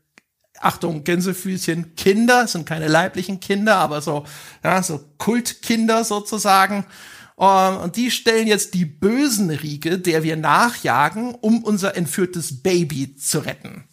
Achtung, 0.61 1.05
Gänsefüßchen, 1.05 1.95
Kinder, 1.95 2.47
sind 2.47 2.65
keine 2.65 2.89
leiblichen 2.89 3.41
Kinder, 3.41 3.77
aber 3.77 4.01
so, 4.01 4.25
ja, 4.63 4.83
so 4.83 5.01
Kultkinder 5.19 6.05
sozusagen. 6.05 6.87
Ähm, 7.39 7.77
und 7.79 7.97
die 7.97 8.11
stellen 8.11 8.47
jetzt 8.47 8.75
die 8.75 8.85
bösen 8.85 9.51
Riege, 9.51 9.99
der 9.99 10.23
wir 10.23 10.37
nachjagen, 10.37 11.35
um 11.35 11.63
unser 11.65 11.97
entführtes 11.97 12.63
Baby 12.63 13.17
zu 13.17 13.41
retten. 13.41 13.85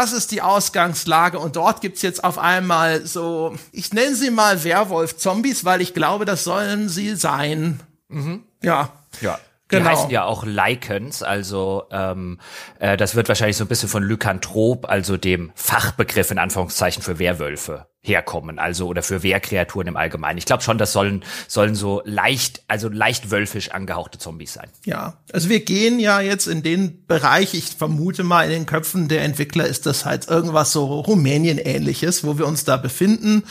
Das 0.00 0.12
ist 0.12 0.30
die 0.30 0.42
Ausgangslage 0.42 1.40
und 1.40 1.56
dort 1.56 1.80
gibt's 1.80 2.02
jetzt 2.02 2.22
auf 2.22 2.38
einmal 2.38 3.04
so, 3.04 3.56
ich 3.72 3.92
nenne 3.92 4.14
sie 4.14 4.30
mal 4.30 4.62
Werwolf-Zombies, 4.62 5.64
weil 5.64 5.80
ich 5.80 5.92
glaube, 5.92 6.24
das 6.24 6.44
sollen 6.44 6.88
sie 6.88 7.16
sein. 7.16 7.80
Mhm. 8.06 8.44
Ja. 8.62 8.92
Ja. 9.20 9.40
Genau. 9.66 9.82
Die 9.82 9.90
heißen 9.90 10.10
ja 10.10 10.24
auch 10.24 10.44
Lycans, 10.44 11.24
also 11.24 11.88
ähm, 11.90 12.38
äh, 12.78 12.96
das 12.96 13.16
wird 13.16 13.26
wahrscheinlich 13.26 13.56
so 13.56 13.64
ein 13.64 13.66
bisschen 13.66 13.88
von 13.88 14.04
Lykanthrop, 14.04 14.88
also 14.88 15.16
dem 15.16 15.50
Fachbegriff 15.56 16.30
in 16.30 16.38
Anführungszeichen 16.38 17.02
für 17.02 17.18
Werwölfe 17.18 17.88
herkommen, 18.00 18.58
also 18.58 18.86
oder 18.86 19.02
für 19.02 19.22
Wehrkreaturen 19.22 19.88
im 19.88 19.96
Allgemeinen. 19.96 20.38
Ich 20.38 20.46
glaube 20.46 20.62
schon, 20.62 20.78
das 20.78 20.92
sollen 20.92 21.24
sollen 21.48 21.74
so 21.74 22.00
leicht, 22.04 22.62
also 22.68 22.88
leicht 22.88 23.30
wölfisch 23.30 23.72
angehauchte 23.72 24.18
Zombies 24.18 24.54
sein. 24.54 24.68
Ja, 24.84 25.18
also 25.32 25.48
wir 25.48 25.64
gehen 25.64 25.98
ja 25.98 26.20
jetzt 26.20 26.46
in 26.46 26.62
den 26.62 27.06
Bereich, 27.06 27.54
ich 27.54 27.70
vermute 27.70 28.22
mal 28.22 28.44
in 28.44 28.50
den 28.50 28.66
Köpfen 28.66 29.08
der 29.08 29.22
Entwickler 29.22 29.66
ist 29.66 29.86
das 29.86 30.04
halt 30.04 30.28
irgendwas 30.28 30.72
so 30.72 30.86
Rumänien 30.86 31.58
ähnliches, 31.58 32.24
wo 32.24 32.38
wir 32.38 32.46
uns 32.46 32.64
da 32.64 32.76
befinden 32.76 33.42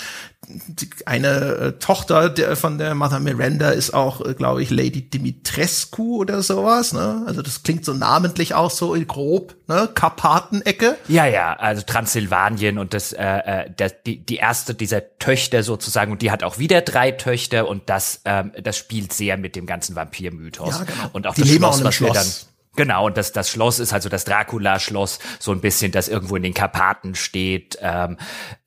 eine 1.05 1.27
äh, 1.27 1.71
Tochter 1.73 2.29
der, 2.29 2.55
von 2.55 2.77
der 2.77 2.95
Mother 2.95 3.19
Miranda 3.19 3.71
ist 3.71 3.93
auch, 3.93 4.21
äh, 4.21 4.33
glaube 4.33 4.63
ich, 4.63 4.69
Lady 4.69 5.09
Dimitrescu 5.09 6.17
oder 6.17 6.41
sowas. 6.41 6.93
Ne? 6.93 7.23
Also 7.25 7.41
das 7.41 7.63
klingt 7.63 7.83
so 7.83 7.93
namentlich 7.93 8.53
auch 8.53 8.71
so 8.71 8.95
grob, 9.05 9.55
ne? 9.67 9.89
Karpatenecke. 9.93 10.97
Ja, 11.09 11.25
ja, 11.25 11.53
also 11.53 11.81
Transsilvanien 11.81 12.77
und 12.77 12.93
das, 12.93 13.11
äh, 13.11 13.23
äh, 13.25 13.71
das 13.75 13.95
die, 14.05 14.25
die 14.25 14.36
erste 14.37 14.73
dieser 14.73 15.17
Töchter 15.19 15.63
sozusagen. 15.63 16.11
Und 16.11 16.21
die 16.21 16.31
hat 16.31 16.43
auch 16.43 16.57
wieder 16.57 16.81
drei 16.81 17.11
Töchter. 17.11 17.67
Und 17.67 17.89
das, 17.89 18.21
ähm, 18.25 18.51
das 18.61 18.77
spielt 18.77 19.13
sehr 19.13 19.37
mit 19.37 19.55
dem 19.55 19.65
ganzen 19.65 19.95
Vampir-Mythos. 19.95 20.79
Ja, 20.79 20.83
genau. 20.85 21.09
Und 21.13 21.27
auch 21.27 21.35
die 21.35 21.41
das 21.41 21.49
Schloss, 21.49 21.83
was 21.83 22.01
wir 22.01 22.13
dann 22.13 22.27
Genau, 22.77 23.07
und 23.07 23.17
das, 23.17 23.31
das 23.31 23.49
Schloss 23.49 23.79
ist 23.79 23.91
also 23.91 24.07
das 24.07 24.23
Dracula-Schloss, 24.23 25.17
so 25.39 25.51
ein 25.51 25.61
bisschen, 25.61 25.91
das 25.91 26.07
irgendwo 26.07 26.35
in 26.35 26.43
den 26.43 26.53
Karpaten 26.53 27.15
steht, 27.15 27.77
ähm, 27.81 28.17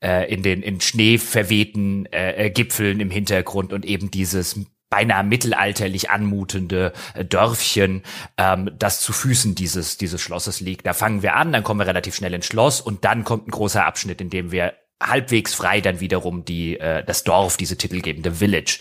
äh, 0.03 0.31
in 0.31 0.43
den 0.43 0.61
in 0.61 0.81
Schnee 0.81 1.17
verwehten 1.17 2.05
äh, 2.07 2.47
äh, 2.47 2.49
Gipfeln 2.49 2.99
im 2.99 3.09
Hintergrund. 3.09 3.71
Und 3.71 3.85
eben 3.85 4.11
dieses 4.11 4.59
beinahe 4.89 5.23
mittelalterlich 5.23 6.09
anmutende 6.09 6.91
äh, 7.13 7.23
Dörfchen, 7.23 8.03
ähm, 8.37 8.69
das 8.77 8.99
zu 8.99 9.13
Füßen 9.13 9.55
dieses, 9.55 9.97
dieses 9.97 10.19
Schlosses 10.19 10.59
liegt. 10.59 10.85
Da 10.85 10.91
fangen 10.91 11.23
wir 11.23 11.37
an, 11.37 11.53
dann 11.53 11.63
kommen 11.63 11.79
wir 11.79 11.87
relativ 11.87 12.13
schnell 12.13 12.33
ins 12.33 12.45
Schloss. 12.45 12.81
Und 12.81 13.05
dann 13.05 13.23
kommt 13.23 13.47
ein 13.47 13.51
großer 13.51 13.85
Abschnitt, 13.85 14.19
in 14.19 14.29
dem 14.29 14.51
wir 14.51 14.73
halbwegs 15.01 15.53
frei 15.53 15.81
dann 15.81 15.99
wiederum 15.99 16.45
die, 16.45 16.79
äh, 16.79 17.03
das 17.03 17.23
Dorf, 17.23 17.57
diese 17.57 17.77
titelgebende 17.77 18.33
Village 18.33 18.79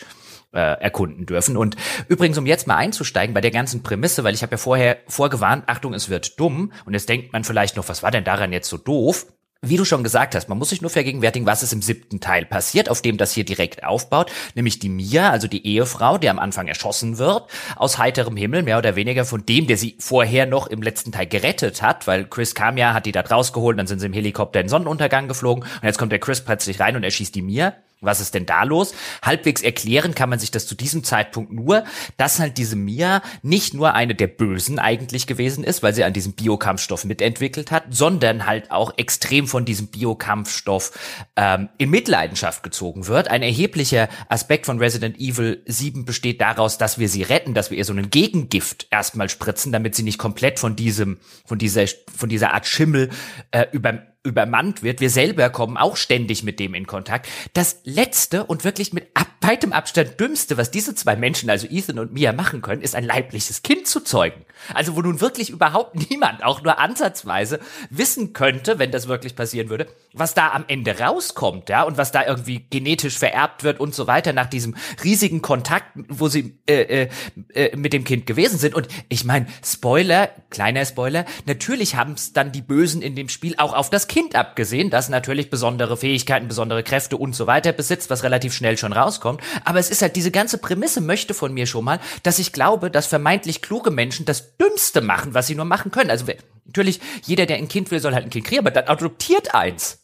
äh, 0.53 0.59
erkunden 0.59 1.27
dürfen. 1.27 1.57
Und 1.57 1.77
übrigens, 2.09 2.39
um 2.39 2.47
jetzt 2.47 2.67
mal 2.67 2.77
einzusteigen 2.77 3.35
bei 3.35 3.41
der 3.41 3.51
ganzen 3.51 3.83
Prämisse, 3.83 4.25
weil 4.25 4.35
ich 4.35 4.43
habe 4.43 4.53
ja 4.53 4.59
vorher 4.59 4.99
vorgewarnt, 5.07 5.65
Achtung, 5.67 5.95
es 5.95 6.09
wird 6.09 6.39
dumm. 6.39 6.73
Und 6.85 6.95
jetzt 6.95 7.09
denkt 7.09 7.33
man 7.33 7.45
vielleicht 7.45 7.77
noch, 7.77 7.89
was 7.89 8.03
war 8.03 8.11
denn 8.11 8.25
daran 8.25 8.53
jetzt 8.53 8.69
so 8.69 8.77
doof? 8.77 9.27
Wie 9.63 9.77
du 9.77 9.85
schon 9.85 10.03
gesagt 10.03 10.35
hast, 10.35 10.49
man 10.49 10.57
muss 10.57 10.71
sich 10.71 10.81
nur 10.81 10.89
vergegenwärtigen, 10.91 11.45
was 11.45 11.63
ist 11.63 11.75
im 11.75 11.83
siebten 11.83 12.19
Teil 12.19 12.47
passiert, 12.47 12.89
auf 12.89 13.03
dem 13.03 13.19
das 13.19 13.33
hier 13.33 13.45
direkt 13.45 13.85
aufbaut, 13.85 14.33
nämlich 14.55 14.79
die 14.79 14.89
Mia, 14.89 15.29
also 15.29 15.49
die 15.49 15.67
Ehefrau, 15.67 16.17
die 16.17 16.31
am 16.31 16.39
Anfang 16.39 16.67
erschossen 16.67 17.19
wird, 17.19 17.45
aus 17.77 17.99
heiterem 17.99 18.39
Himmel, 18.39 18.63
mehr 18.63 18.79
oder 18.79 18.97
weniger 18.97 19.27
von 19.27 19.45
dem, 19.45 19.67
der 19.67 19.77
sie 19.77 19.97
vorher 19.99 20.47
noch 20.47 20.67
im 20.67 20.81
letzten 20.81 21.13
Teil 21.13 21.27
gerettet 21.27 21.83
hat, 21.83 22.07
weil 22.07 22.25
Chris 22.25 22.55
kam 22.55 22.79
ja, 22.79 22.95
hat 22.95 23.05
die 23.05 23.13
da 23.13 23.21
rausgeholt, 23.21 23.79
dann 23.79 23.87
sind 23.87 23.99
sie 23.99 24.07
im 24.07 24.15
Helikopter 24.15 24.61
in 24.61 24.65
den 24.65 24.71
Sonnenuntergang 24.71 25.29
geflogen 25.29 25.63
und 25.63 25.83
jetzt 25.83 25.99
kommt 25.99 26.13
der 26.13 26.21
Chris 26.21 26.41
plötzlich 26.41 26.81
rein 26.81 26.97
und 26.97 27.05
erschießt 27.05 27.35
die 27.35 27.43
Mia. 27.43 27.75
Was 28.03 28.21
ist 28.21 28.35
denn 28.35 28.47
da 28.47 28.63
los? 28.63 28.95
Halbwegs 29.21 29.61
erklären 29.61 30.15
kann 30.15 30.31
man 30.31 30.39
sich 30.39 30.51
das 30.51 30.67
zu 30.67 30.75
diesem 30.75 31.05
Zeitpunkt 31.05 31.53
nur, 31.53 31.85
dass 32.17 32.39
halt 32.39 32.57
diese 32.57 32.75
Mia 32.75 33.21
nicht 33.43 33.75
nur 33.75 33.93
eine 33.93 34.15
der 34.15 34.27
Bösen 34.27 34.79
eigentlich 34.79 35.27
gewesen 35.27 35.65
ist, 35.65 35.83
weil 35.83 35.93
sie 35.93 36.05
an 36.05 36.15
diesem 36.15 36.33
Biokampfstoff 36.33 37.05
mitentwickelt 37.05 37.71
hat, 37.71 37.85
sondern 37.91 38.47
halt 38.47 38.71
auch 38.71 38.95
extrem 38.97 39.47
von 39.47 39.67
diesem 39.67 39.89
Biokampfstoff 39.89 40.99
ähm, 41.37 41.69
in 41.77 41.91
Mitleidenschaft 41.91 42.63
gezogen 42.63 43.07
wird. 43.07 43.29
Ein 43.29 43.43
erheblicher 43.43 44.09
Aspekt 44.31 44.65
von 44.65 44.79
Resident 44.79 45.19
Evil 45.19 45.63
7 45.67 46.07
besteht 46.07 46.41
daraus, 46.41 46.79
dass 46.79 46.99
wir 46.99 47.09
sie 47.11 47.23
retten, 47.23 47.53
dass 47.53 47.71
wir 47.71 47.77
ihr 47.77 47.85
so 47.85 47.93
einen 47.93 48.09
Gegengift 48.09 48.87
erstmal 48.91 49.29
spritzen, 49.29 49.73
damit 49.73 49.95
sie 49.95 50.05
nicht 50.05 50.19
komplett 50.19 50.59
von 50.59 50.75
diesem, 50.75 51.19
von 51.45 51.59
dieser, 51.59 51.85
von 52.17 52.31
dieser 52.31 52.55
Art 52.55 52.67
Schimmel 52.67 53.11
äh, 53.51 53.67
über 53.73 54.07
übermannt 54.23 54.83
wird. 54.83 55.01
Wir 55.01 55.11
selber 55.11 55.49
kommen 55.51 55.77
auch 55.77 55.97
ständig 55.97 56.43
mit 56.43 56.61
dem 56.61 56.75
in 56.75 56.87
Kontakt. 56.87 57.29
Das 57.55 57.81
letzte 57.85 58.45
und 58.45 58.65
wirklich 58.65 58.93
mit 58.93 59.09
ab 59.15 59.29
weitem 59.41 59.73
Abstand 59.73 60.21
dümmste, 60.21 60.57
was 60.57 60.71
diese 60.71 60.95
zwei 60.95 61.17
Menschen, 61.17 61.49
also 61.49 61.67
Ethan 61.67 61.99
und 61.99 62.13
Mia, 62.13 62.33
machen 62.33 62.61
können, 62.61 62.83
ist 62.83 62.95
ein 62.95 63.05
leibliches 63.05 63.63
Kind 63.63 63.87
zu 63.87 64.01
zeugen. 64.01 64.45
Also 64.75 64.97
wo 64.97 65.03
nun 65.03 65.21
wirklich 65.21 65.51
überhaupt 65.51 66.11
niemand, 66.11 66.45
auch 66.45 66.63
nur 66.63 66.79
ansatzweise, 66.79 67.61
wissen 67.91 68.33
könnte, 68.33 68.79
wenn 68.79 68.91
das 68.91 69.09
wirklich 69.09 69.37
passieren 69.37 69.69
würde, 69.69 69.87
was 70.13 70.35
da 70.35 70.51
am 70.53 70.65
Ende 70.69 70.99
rauskommt, 70.99 71.69
ja, 71.69 71.83
und 71.83 71.97
was 71.97 72.13
da 72.13 72.27
irgendwie 72.27 72.67
genetisch 72.71 73.19
vererbt 73.19 73.65
wird 73.65 73.81
und 73.81 73.95
so 73.95 74.07
weiter 74.07 74.33
nach 74.33 74.47
diesem 74.47 74.75
riesigen 75.03 75.43
Kontakt, 75.43 75.87
wo 76.09 76.29
sie 76.29 76.59
äh, 76.67 77.05
äh, 77.05 77.09
äh, 77.55 77.77
mit 77.77 77.93
dem 77.93 78.05
Kind 78.05 78.27
gewesen 78.27 78.59
sind. 78.59 78.75
Und 78.75 78.89
ich 79.09 79.25
meine, 79.25 79.47
Spoiler, 79.65 80.31
kleiner 80.51 80.85
Spoiler, 80.85 81.25
natürlich 81.47 81.97
haben 81.97 82.13
es 82.13 82.33
dann 82.33 82.53
die 82.53 82.63
Bösen 82.63 83.03
in 83.03 83.15
dem 83.15 83.29
Spiel 83.29 83.55
auch 83.59 83.75
auf 83.75 83.91
das 83.91 84.09
Kind 84.09 84.35
abgesehen, 84.35 84.91
das 84.91 85.09
natürlich 85.09 85.51
besondere 85.51 85.97
Fähigkeiten, 85.97 86.49
besondere 86.49 86.83
Kräfte 86.83 87.17
und 87.17 87.35
so 87.35 87.47
weiter 87.47 87.73
besitzt, 87.73 88.11
was 88.11 88.23
relativ 88.23 88.55
schnell 88.55 88.77
schon 88.77 88.93
rauskommt. 88.93 89.41
Aber 89.65 89.79
es 89.79 89.91
ist 89.91 90.03
halt, 90.03 90.17
diese 90.17 90.31
ganze 90.31 90.59
Prämisse 90.59 91.01
möchte 91.01 91.35
von 91.35 91.53
mir 91.53 91.67
schon 91.67 91.85
mal, 91.85 92.01
dass 92.23 92.39
ich 92.39 92.53
glaube, 92.53 92.91
dass 92.91 93.07
vermeintlich 93.07 93.63
kluge 93.63 93.91
Menschen 93.91 94.27
das 94.27 94.50
Dümmste 94.61 95.01
machen, 95.01 95.35
was 95.35 95.47
sie 95.47 95.55
nur 95.55 95.65
machen 95.65 95.91
können. 95.91 96.11
Also 96.11 96.27
natürlich, 96.67 97.01
jeder, 97.25 97.47
der 97.47 97.57
ein 97.57 97.69
Kind 97.69 97.91
will, 97.91 98.01
soll 98.01 98.15
halt 98.15 98.25
ein 98.25 98.31
Kind 98.31 98.47
kriegen, 98.47 98.61
aber 98.61 98.71
dann 98.71 98.89
adoptiert 98.89 99.55
eins. 99.55 99.99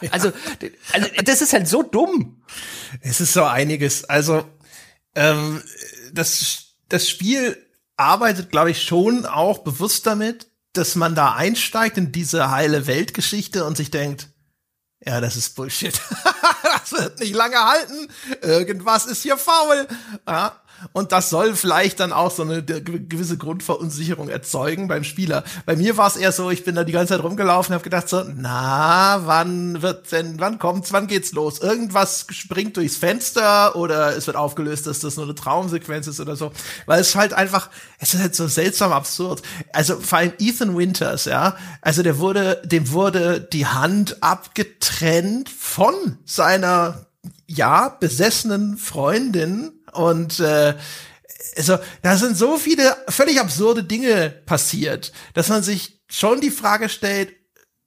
Ja. 0.00 0.10
Also, 0.12 0.32
also, 0.92 1.08
das 1.24 1.40
ist 1.40 1.52
halt 1.52 1.66
so 1.66 1.82
dumm. 1.82 2.42
Es 3.00 3.20
ist 3.20 3.32
so 3.32 3.44
einiges. 3.44 4.04
Also, 4.04 4.44
ähm, 5.14 5.62
das, 6.12 6.74
das 6.88 7.08
Spiel 7.08 7.56
arbeitet, 7.96 8.50
glaube 8.50 8.70
ich, 8.70 8.82
schon 8.82 9.24
auch 9.24 9.58
bewusst 9.58 10.06
damit, 10.06 10.48
dass 10.74 10.94
man 10.94 11.14
da 11.14 11.34
einsteigt 11.34 11.96
in 11.96 12.12
diese 12.12 12.50
heile 12.50 12.86
Weltgeschichte 12.86 13.64
und 13.64 13.76
sich 13.76 13.90
denkt, 13.90 14.28
ja, 15.04 15.20
das 15.20 15.36
ist 15.36 15.54
Bullshit. 15.54 15.98
das 16.62 16.92
wird 16.92 17.20
nicht 17.20 17.34
lange 17.34 17.58
halten. 17.58 18.08
Irgendwas 18.42 19.06
ist 19.06 19.22
hier 19.22 19.36
faul. 19.36 19.86
Ja, 20.26 20.60
und 20.92 21.12
das 21.12 21.30
soll 21.30 21.54
vielleicht 21.54 22.00
dann 22.00 22.12
auch 22.12 22.30
so 22.30 22.42
eine 22.42 22.62
gewisse 22.62 23.36
Grundverunsicherung 23.36 24.28
erzeugen 24.28 24.88
beim 24.88 25.04
Spieler. 25.04 25.44
Bei 25.64 25.76
mir 25.76 25.96
war 25.96 26.08
es 26.08 26.16
eher 26.16 26.32
so, 26.32 26.50
ich 26.50 26.64
bin 26.64 26.74
da 26.74 26.84
die 26.84 26.92
ganze 26.92 27.14
Zeit 27.14 27.22
rumgelaufen, 27.22 27.74
habe 27.74 27.84
gedacht 27.84 28.08
so, 28.08 28.22
na, 28.34 29.22
wann 29.24 29.82
wird 29.82 30.10
denn, 30.12 30.38
wann 30.40 30.58
kommt's, 30.58 30.92
wann 30.92 31.06
geht's 31.06 31.32
los? 31.32 31.60
Irgendwas 31.60 32.26
springt 32.30 32.76
durchs 32.76 32.96
Fenster 32.96 33.76
oder 33.76 34.16
es 34.16 34.26
wird 34.26 34.36
aufgelöst, 34.36 34.86
dass 34.86 35.00
das 35.00 35.16
nur 35.16 35.26
eine 35.26 35.34
Traumsequenz 35.34 36.06
ist 36.06 36.20
oder 36.20 36.36
so. 36.36 36.52
Weil 36.86 37.00
es 37.00 37.14
halt 37.14 37.32
einfach, 37.32 37.70
es 37.98 38.14
ist 38.14 38.20
halt 38.20 38.34
so 38.34 38.46
seltsam 38.46 38.92
absurd. 38.92 39.42
Also 39.72 39.98
vor 40.00 40.18
allem 40.18 40.32
Ethan 40.38 40.76
Winters, 40.76 41.24
ja, 41.24 41.56
also 41.80 42.02
der 42.02 42.18
wurde, 42.18 42.62
dem 42.64 42.90
wurde 42.92 43.40
die 43.40 43.66
Hand 43.66 44.22
abgetrennt 44.22 45.48
von 45.48 45.94
seiner 46.24 47.06
ja, 47.46 47.88
besessenen 47.88 48.76
Freundin 48.76 49.75
und 49.96 50.40
äh, 50.40 50.74
also 51.56 51.78
da 52.02 52.16
sind 52.16 52.36
so 52.36 52.58
viele 52.58 52.96
völlig 53.08 53.40
absurde 53.40 53.82
Dinge 53.82 54.30
passiert, 54.46 55.12
dass 55.34 55.48
man 55.48 55.62
sich 55.62 56.00
schon 56.08 56.40
die 56.40 56.50
Frage 56.50 56.88
stellt, 56.88 57.34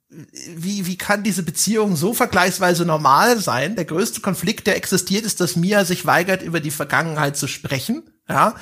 wie, 0.09 0.87
wie 0.87 0.97
kann 0.97 1.23
diese 1.23 1.43
Beziehung 1.43 1.95
so 1.95 2.13
vergleichsweise 2.13 2.83
normal 2.83 3.39
sein? 3.39 3.75
Der 3.75 3.85
größte 3.85 4.21
Konflikt, 4.21 4.65
der 4.65 4.75
existiert, 4.75 5.23
ist, 5.23 5.39
dass 5.39 5.55
Mia 5.55 5.85
sich 5.85 6.05
weigert, 6.05 6.41
über 6.41 6.59
die 6.59 6.71
Vergangenheit 6.71 7.37
zu 7.37 7.47
sprechen. 7.47 8.03
Ja, 8.27 8.55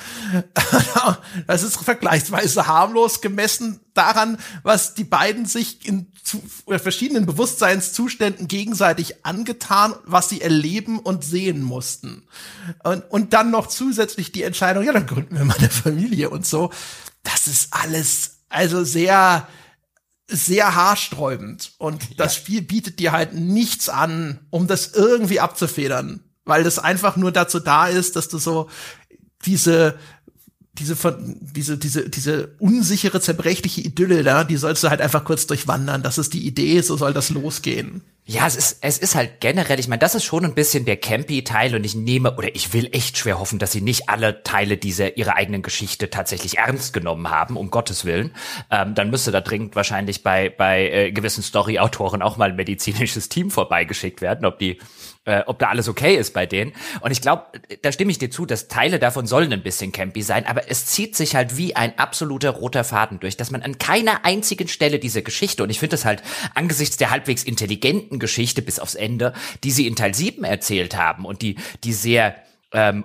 das 1.46 1.62
ist 1.62 1.76
vergleichsweise 1.76 2.66
harmlos 2.66 3.20
gemessen 3.20 3.80
daran, 3.92 4.38
was 4.62 4.94
die 4.94 5.04
beiden 5.04 5.44
sich 5.44 5.86
in 5.86 6.10
verschiedenen 6.66 7.26
Bewusstseinszuständen 7.26 8.48
gegenseitig 8.48 9.26
angetan, 9.26 9.94
was 10.04 10.30
sie 10.30 10.40
erleben 10.40 10.98
und 10.98 11.22
sehen 11.24 11.62
mussten. 11.62 12.26
Und, 12.82 13.10
und 13.10 13.32
dann 13.34 13.50
noch 13.50 13.66
zusätzlich 13.66 14.32
die 14.32 14.42
Entscheidung, 14.42 14.84
ja, 14.84 14.92
dann 14.92 15.06
gründen 15.06 15.36
wir 15.36 15.44
mal 15.44 15.58
eine 15.58 15.70
Familie 15.70 16.30
und 16.30 16.46
so. 16.46 16.70
Das 17.22 17.46
ist 17.46 17.68
alles 17.72 18.38
also 18.48 18.84
sehr, 18.84 19.46
sehr 20.28 20.74
haarsträubend. 20.74 21.72
Und 21.78 22.02
ja. 22.02 22.14
das 22.18 22.36
Spiel 22.36 22.62
bietet 22.62 22.98
dir 22.98 23.12
halt 23.12 23.34
nichts 23.34 23.88
an, 23.88 24.40
um 24.50 24.66
das 24.66 24.92
irgendwie 24.92 25.40
abzufedern. 25.40 26.20
Weil 26.44 26.64
das 26.64 26.78
einfach 26.78 27.16
nur 27.16 27.32
dazu 27.32 27.60
da 27.60 27.88
ist, 27.88 28.16
dass 28.16 28.28
du 28.28 28.38
so 28.38 28.68
diese 29.44 29.98
diese 30.78 30.96
diese 31.54 31.78
diese 31.78 32.08
diese 32.08 32.54
unsichere 32.58 33.20
zerbrechliche 33.20 33.80
Idylle 33.80 34.22
da, 34.22 34.44
die 34.44 34.56
sollst 34.56 34.84
du 34.84 34.90
halt 34.90 35.00
einfach 35.00 35.24
kurz 35.24 35.46
durchwandern. 35.46 36.02
Das 36.02 36.18
ist 36.18 36.34
die 36.34 36.46
Idee, 36.46 36.80
so 36.80 36.96
soll 36.96 37.12
das 37.12 37.30
losgehen. 37.30 38.02
Ja, 38.30 38.46
es 38.46 38.56
ist, 38.56 38.78
es 38.82 38.98
ist 38.98 39.14
halt 39.14 39.40
generell, 39.40 39.80
ich 39.80 39.88
meine, 39.88 40.00
das 40.00 40.14
ist 40.14 40.24
schon 40.24 40.44
ein 40.44 40.52
bisschen 40.52 40.84
der 40.84 40.98
Campy-Teil 40.98 41.74
und 41.74 41.82
ich 41.82 41.94
nehme, 41.94 42.36
oder 42.36 42.54
ich 42.54 42.74
will 42.74 42.90
echt 42.92 43.16
schwer 43.16 43.38
hoffen, 43.40 43.58
dass 43.58 43.72
sie 43.72 43.80
nicht 43.80 44.10
alle 44.10 44.42
Teile 44.42 44.76
dieser 44.76 45.16
ihrer 45.16 45.36
eigenen 45.36 45.62
Geschichte 45.62 46.10
tatsächlich 46.10 46.58
ernst 46.58 46.92
genommen 46.92 47.30
haben, 47.30 47.56
um 47.56 47.70
Gottes 47.70 48.04
Willen. 48.04 48.32
Ähm, 48.70 48.94
dann 48.94 49.08
müsste 49.08 49.30
da 49.30 49.40
dringend 49.40 49.76
wahrscheinlich 49.76 50.22
bei, 50.22 50.50
bei 50.50 50.90
äh, 50.90 51.10
gewissen 51.10 51.42
Story-Autoren 51.42 52.20
auch 52.20 52.36
mal 52.36 52.50
ein 52.50 52.56
medizinisches 52.56 53.30
Team 53.30 53.50
vorbeigeschickt 53.50 54.20
werden, 54.20 54.44
ob 54.44 54.58
die 54.58 54.78
äh, 55.28 55.42
ob 55.46 55.58
da 55.58 55.68
alles 55.68 55.88
okay 55.88 56.16
ist 56.16 56.32
bei 56.32 56.46
denen. 56.46 56.72
Und 57.00 57.10
ich 57.10 57.20
glaube, 57.20 57.44
da 57.82 57.92
stimme 57.92 58.10
ich 58.10 58.18
dir 58.18 58.30
zu, 58.30 58.46
dass 58.46 58.68
Teile 58.68 58.98
davon 58.98 59.26
sollen 59.26 59.52
ein 59.52 59.62
bisschen 59.62 59.92
campy 59.92 60.22
sein, 60.22 60.46
aber 60.46 60.70
es 60.70 60.86
zieht 60.86 61.14
sich 61.14 61.34
halt 61.36 61.56
wie 61.56 61.76
ein 61.76 61.98
absoluter 61.98 62.50
roter 62.50 62.82
Faden 62.82 63.20
durch, 63.20 63.36
dass 63.36 63.50
man 63.50 63.62
an 63.62 63.78
keiner 63.78 64.24
einzigen 64.24 64.68
Stelle 64.68 64.98
dieser 64.98 65.22
Geschichte, 65.22 65.62
und 65.62 65.70
ich 65.70 65.78
finde 65.78 65.96
es 65.96 66.06
halt 66.06 66.22
angesichts 66.54 66.96
der 66.96 67.10
halbwegs 67.10 67.44
intelligenten 67.44 68.18
Geschichte 68.18 68.62
bis 68.62 68.78
aufs 68.78 68.94
Ende, 68.94 69.34
die 69.64 69.70
sie 69.70 69.86
in 69.86 69.96
Teil 69.96 70.14
7 70.14 70.44
erzählt 70.44 70.96
haben 70.96 71.26
und 71.26 71.42
die, 71.42 71.56
die 71.84 71.92
sehr 71.92 72.34
ähm, 72.72 73.04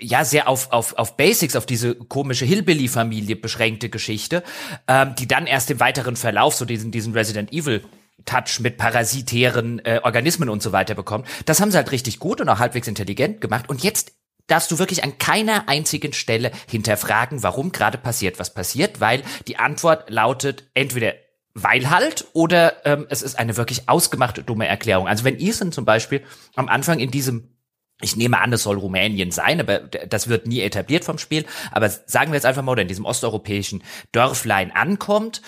ja 0.00 0.24
sehr 0.24 0.48
auf, 0.48 0.70
auf, 0.70 0.98
auf 0.98 1.16
Basics, 1.16 1.56
auf 1.56 1.64
diese 1.64 1.94
komische 1.94 2.44
Hillbilly-Familie 2.44 3.36
beschränkte 3.36 3.88
Geschichte, 3.88 4.44
ähm, 4.86 5.14
die 5.18 5.26
dann 5.26 5.46
erst 5.46 5.70
im 5.70 5.80
weiteren 5.80 6.16
Verlauf 6.16 6.54
so 6.54 6.64
diesen, 6.64 6.90
diesen 6.90 7.14
Resident 7.14 7.52
Evil 7.52 7.82
Touch 8.24 8.60
mit 8.60 8.76
parasitären 8.76 9.84
äh, 9.84 10.00
Organismen 10.02 10.48
und 10.48 10.62
so 10.62 10.72
weiter 10.72 10.94
bekommt. 10.94 11.26
Das 11.46 11.60
haben 11.60 11.70
sie 11.70 11.76
halt 11.76 11.92
richtig 11.92 12.18
gut 12.18 12.40
und 12.40 12.48
auch 12.48 12.58
halbwegs 12.58 12.88
intelligent 12.88 13.40
gemacht. 13.40 13.68
Und 13.68 13.82
jetzt 13.82 14.12
darfst 14.46 14.70
du 14.70 14.78
wirklich 14.78 15.04
an 15.04 15.18
keiner 15.18 15.68
einzigen 15.68 16.12
Stelle 16.12 16.50
hinterfragen, 16.68 17.42
warum 17.42 17.72
gerade 17.72 17.98
passiert, 17.98 18.38
was 18.38 18.52
passiert, 18.52 19.00
weil 19.00 19.22
die 19.46 19.58
Antwort 19.58 20.10
lautet 20.10 20.64
entweder 20.74 21.14
weil 21.54 21.88
halt 21.88 22.26
oder 22.32 22.84
ähm, 22.84 23.06
es 23.10 23.22
ist 23.22 23.38
eine 23.38 23.56
wirklich 23.56 23.88
ausgemachte 23.88 24.42
dumme 24.42 24.66
Erklärung. 24.66 25.06
Also 25.06 25.24
wenn 25.24 25.38
Ethan 25.38 25.70
zum 25.70 25.84
Beispiel 25.84 26.24
am 26.56 26.68
Anfang 26.68 26.98
in 26.98 27.12
diesem 27.12 27.53
ich 28.00 28.16
nehme 28.16 28.40
an, 28.40 28.52
es 28.52 28.64
soll 28.64 28.76
Rumänien 28.76 29.30
sein, 29.30 29.60
aber 29.60 29.78
das 29.78 30.28
wird 30.28 30.46
nie 30.46 30.60
etabliert 30.60 31.04
vom 31.04 31.18
Spiel. 31.18 31.46
Aber 31.70 31.88
sagen 31.88 32.32
wir 32.32 32.36
jetzt 32.36 32.44
einfach 32.44 32.62
mal, 32.62 32.72
oder 32.72 32.82
in 32.82 32.88
diesem 32.88 33.04
osteuropäischen 33.04 33.82
Dörflein 34.12 34.72
ankommt, 34.72 35.42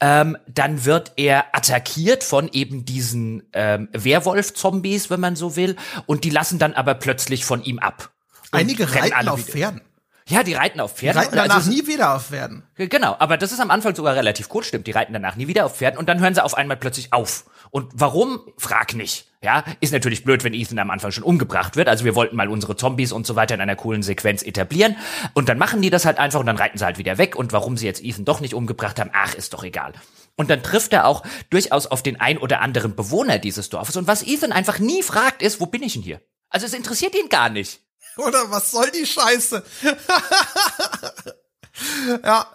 ähm, 0.00 0.36
dann 0.48 0.84
wird 0.84 1.12
er 1.16 1.54
attackiert 1.54 2.24
von 2.24 2.48
eben 2.52 2.84
diesen 2.84 3.48
ähm, 3.52 3.88
Werwolf-Zombies, 3.92 5.10
wenn 5.10 5.20
man 5.20 5.36
so 5.36 5.56
will, 5.56 5.76
und 6.06 6.24
die 6.24 6.30
lassen 6.30 6.58
dann 6.58 6.72
aber 6.72 6.94
plötzlich 6.94 7.44
von 7.44 7.62
ihm 7.62 7.78
ab. 7.78 8.10
Einige 8.50 8.92
reiten 8.92 9.28
auf 9.28 9.44
Pferden. 9.44 9.82
Ja, 10.26 10.42
die 10.42 10.54
reiten 10.54 10.80
auf 10.80 10.96
Pferden. 10.96 11.20
Die 11.20 11.26
reiten 11.26 11.36
danach 11.36 11.56
also, 11.56 11.70
nie 11.70 11.86
wieder 11.86 12.14
auf 12.14 12.26
Pferden. 12.28 12.62
Genau, 12.76 13.16
aber 13.18 13.36
das 13.36 13.52
ist 13.52 13.60
am 13.60 13.70
Anfang 13.70 13.94
sogar 13.94 14.14
relativ 14.14 14.48
kurz, 14.48 14.66
stimmt. 14.66 14.86
Die 14.86 14.92
reiten 14.92 15.12
danach 15.12 15.36
nie 15.36 15.48
wieder 15.48 15.66
auf 15.66 15.76
Pferden 15.76 15.98
und 15.98 16.08
dann 16.08 16.20
hören 16.20 16.34
sie 16.34 16.42
auf 16.42 16.56
einmal 16.56 16.76
plötzlich 16.76 17.12
auf. 17.12 17.44
Und 17.70 17.90
warum? 17.94 18.40
Frag 18.56 18.94
nicht. 18.94 19.29
Ja, 19.42 19.64
ist 19.80 19.94
natürlich 19.94 20.22
blöd, 20.22 20.44
wenn 20.44 20.52
Ethan 20.52 20.78
am 20.78 20.90
Anfang 20.90 21.12
schon 21.12 21.24
umgebracht 21.24 21.74
wird. 21.74 21.88
Also 21.88 22.04
wir 22.04 22.14
wollten 22.14 22.36
mal 22.36 22.48
unsere 22.48 22.76
Zombies 22.76 23.10
und 23.10 23.26
so 23.26 23.36
weiter 23.36 23.54
in 23.54 23.62
einer 23.62 23.74
coolen 23.74 24.02
Sequenz 24.02 24.42
etablieren. 24.42 24.96
Und 25.32 25.48
dann 25.48 25.56
machen 25.56 25.80
die 25.80 25.88
das 25.88 26.04
halt 26.04 26.18
einfach 26.18 26.40
und 26.40 26.46
dann 26.46 26.58
reiten 26.58 26.76
sie 26.76 26.84
halt 26.84 26.98
wieder 26.98 27.16
weg. 27.16 27.36
Und 27.36 27.52
warum 27.52 27.78
sie 27.78 27.86
jetzt 27.86 28.04
Ethan 28.04 28.26
doch 28.26 28.40
nicht 28.40 28.52
umgebracht 28.52 29.00
haben, 29.00 29.10
ach, 29.14 29.34
ist 29.34 29.54
doch 29.54 29.64
egal. 29.64 29.94
Und 30.36 30.50
dann 30.50 30.62
trifft 30.62 30.92
er 30.92 31.06
auch 31.06 31.24
durchaus 31.48 31.86
auf 31.86 32.02
den 32.02 32.20
ein 32.20 32.36
oder 32.36 32.60
anderen 32.60 32.94
Bewohner 32.94 33.38
dieses 33.38 33.70
Dorfes. 33.70 33.96
Und 33.96 34.06
was 34.06 34.22
Ethan 34.22 34.52
einfach 34.52 34.78
nie 34.78 35.02
fragt, 35.02 35.40
ist, 35.40 35.58
wo 35.58 35.66
bin 35.66 35.82
ich 35.82 35.94
denn 35.94 36.02
hier? 36.02 36.20
Also 36.50 36.66
es 36.66 36.74
interessiert 36.74 37.14
ihn 37.14 37.30
gar 37.30 37.48
nicht. 37.48 37.80
Oder 38.16 38.50
was 38.50 38.72
soll 38.72 38.90
die 38.90 39.06
Scheiße? 39.06 39.64
ja. 42.24 42.46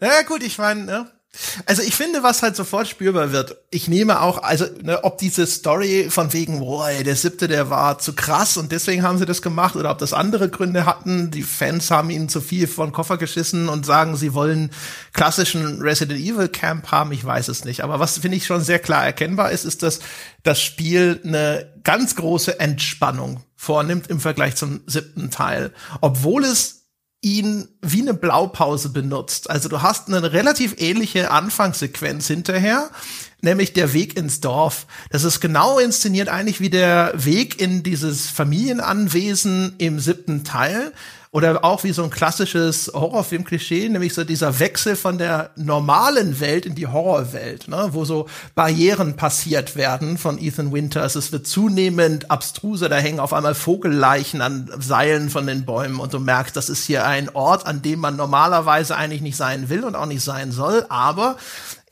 Ja 0.00 0.22
gut, 0.22 0.42
ich 0.42 0.58
meine, 0.58 0.84
ne? 0.84 1.21
Also 1.64 1.82
ich 1.82 1.94
finde, 1.94 2.22
was 2.22 2.42
halt 2.42 2.56
sofort 2.56 2.88
spürbar 2.88 3.32
wird, 3.32 3.56
ich 3.70 3.88
nehme 3.88 4.20
auch, 4.20 4.42
also 4.42 4.66
ne, 4.82 5.02
ob 5.02 5.16
diese 5.16 5.46
Story 5.46 6.08
von 6.10 6.32
wegen, 6.34 6.60
boah, 6.60 6.90
der 6.90 7.16
siebte, 7.16 7.48
der 7.48 7.70
war 7.70 7.98
zu 7.98 8.14
krass 8.14 8.58
und 8.58 8.70
deswegen 8.70 9.02
haben 9.02 9.16
sie 9.16 9.24
das 9.24 9.40
gemacht 9.40 9.74
oder 9.74 9.90
ob 9.90 9.98
das 9.98 10.12
andere 10.12 10.50
Gründe 10.50 10.84
hatten, 10.84 11.30
die 11.30 11.42
Fans 11.42 11.90
haben 11.90 12.10
ihnen 12.10 12.28
zu 12.28 12.42
viel 12.42 12.66
von 12.66 12.92
Koffer 12.92 13.16
geschissen 13.16 13.70
und 13.70 13.86
sagen, 13.86 14.16
sie 14.16 14.34
wollen 14.34 14.70
klassischen 15.14 15.80
Resident 15.80 16.20
Evil 16.20 16.48
Camp 16.48 16.90
haben, 16.90 17.12
ich 17.12 17.24
weiß 17.24 17.48
es 17.48 17.64
nicht. 17.64 17.82
Aber 17.82 17.98
was 17.98 18.18
finde 18.18 18.36
ich 18.36 18.44
schon 18.44 18.62
sehr 18.62 18.78
klar 18.78 19.04
erkennbar 19.04 19.52
ist, 19.52 19.64
ist, 19.64 19.82
dass 19.82 20.00
das 20.42 20.60
Spiel 20.60 21.18
eine 21.24 21.72
ganz 21.82 22.14
große 22.14 22.60
Entspannung 22.60 23.42
vornimmt 23.56 24.08
im 24.08 24.20
Vergleich 24.20 24.56
zum 24.56 24.82
siebten 24.86 25.30
Teil. 25.30 25.72
Obwohl 26.02 26.44
es 26.44 26.81
ihn 27.22 27.68
wie 27.80 28.02
eine 28.02 28.14
Blaupause 28.14 28.90
benutzt. 28.90 29.48
Also 29.48 29.68
du 29.68 29.80
hast 29.80 30.08
eine 30.08 30.32
relativ 30.32 30.74
ähnliche 30.78 31.30
Anfangssequenz 31.30 32.26
hinterher, 32.26 32.90
nämlich 33.40 33.72
der 33.72 33.92
Weg 33.92 34.16
ins 34.16 34.40
Dorf. 34.40 34.86
Das 35.10 35.22
ist 35.22 35.40
genau 35.40 35.78
inszeniert 35.78 36.28
eigentlich 36.28 36.60
wie 36.60 36.70
der 36.70 37.12
Weg 37.14 37.60
in 37.60 37.84
dieses 37.84 38.28
Familienanwesen 38.28 39.76
im 39.78 40.00
siebten 40.00 40.42
Teil. 40.44 40.92
Oder 41.34 41.64
auch 41.64 41.82
wie 41.82 41.92
so 41.92 42.04
ein 42.04 42.10
klassisches 42.10 42.92
Horrorfilm-Klischee, 42.92 43.88
nämlich 43.88 44.12
so 44.12 44.22
dieser 44.22 44.58
Wechsel 44.58 44.96
von 44.96 45.16
der 45.16 45.48
normalen 45.56 46.40
Welt 46.40 46.66
in 46.66 46.74
die 46.74 46.86
Horrorwelt, 46.86 47.68
ne, 47.68 47.88
wo 47.92 48.04
so 48.04 48.28
Barrieren 48.54 49.16
passiert 49.16 49.74
werden 49.74 50.18
von 50.18 50.36
Ethan 50.36 50.74
Winters. 50.74 51.14
Es 51.14 51.32
wird 51.32 51.46
zunehmend 51.46 52.30
abstruser, 52.30 52.90
da 52.90 52.96
hängen 52.96 53.18
auf 53.18 53.32
einmal 53.32 53.54
Vogelleichen 53.54 54.42
an 54.42 54.70
Seilen 54.78 55.30
von 55.30 55.46
den 55.46 55.64
Bäumen 55.64 56.00
und 56.00 56.12
du 56.12 56.18
merkst, 56.18 56.54
das 56.54 56.68
ist 56.68 56.84
hier 56.84 57.06
ein 57.06 57.30
Ort, 57.30 57.66
an 57.66 57.80
dem 57.80 58.00
man 58.00 58.16
normalerweise 58.16 58.94
eigentlich 58.94 59.22
nicht 59.22 59.38
sein 59.38 59.70
will 59.70 59.84
und 59.84 59.96
auch 59.96 60.04
nicht 60.04 60.22
sein 60.22 60.52
soll, 60.52 60.84
aber 60.90 61.38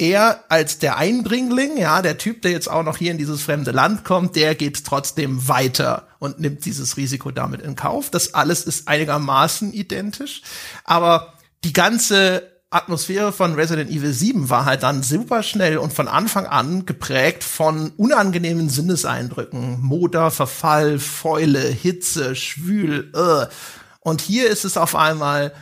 er 0.00 0.44
als 0.48 0.78
der 0.78 0.96
Eindringling, 0.96 1.76
ja, 1.76 2.00
der 2.02 2.18
Typ, 2.18 2.42
der 2.42 2.50
jetzt 2.50 2.70
auch 2.70 2.82
noch 2.82 2.96
hier 2.96 3.12
in 3.12 3.18
dieses 3.18 3.42
fremde 3.42 3.70
Land 3.70 4.04
kommt, 4.04 4.34
der 4.34 4.54
geht 4.54 4.84
trotzdem 4.84 5.46
weiter 5.46 6.08
und 6.18 6.40
nimmt 6.40 6.64
dieses 6.64 6.96
Risiko 6.96 7.30
damit 7.30 7.60
in 7.60 7.76
Kauf. 7.76 8.10
Das 8.10 8.34
alles 8.34 8.62
ist 8.62 8.88
einigermaßen 8.88 9.72
identisch, 9.72 10.42
aber 10.84 11.34
die 11.64 11.74
ganze 11.74 12.50
Atmosphäre 12.70 13.32
von 13.32 13.54
Resident 13.54 13.90
Evil 13.90 14.12
7 14.12 14.48
war 14.48 14.64
halt 14.64 14.84
dann 14.84 15.02
super 15.02 15.42
schnell 15.42 15.76
und 15.76 15.92
von 15.92 16.08
Anfang 16.08 16.46
an 16.46 16.86
geprägt 16.86 17.42
von 17.44 17.90
unangenehmen 17.96 18.68
Sinneseindrücken. 18.68 19.80
Moder, 19.80 20.30
Verfall, 20.30 20.98
Fäule, 20.98 21.60
Hitze, 21.60 22.36
schwül, 22.36 23.12
uh. 23.14 23.46
Und 23.98 24.20
hier 24.22 24.48
ist 24.48 24.64
es 24.64 24.76
auf 24.76 24.94
einmal 24.94 25.52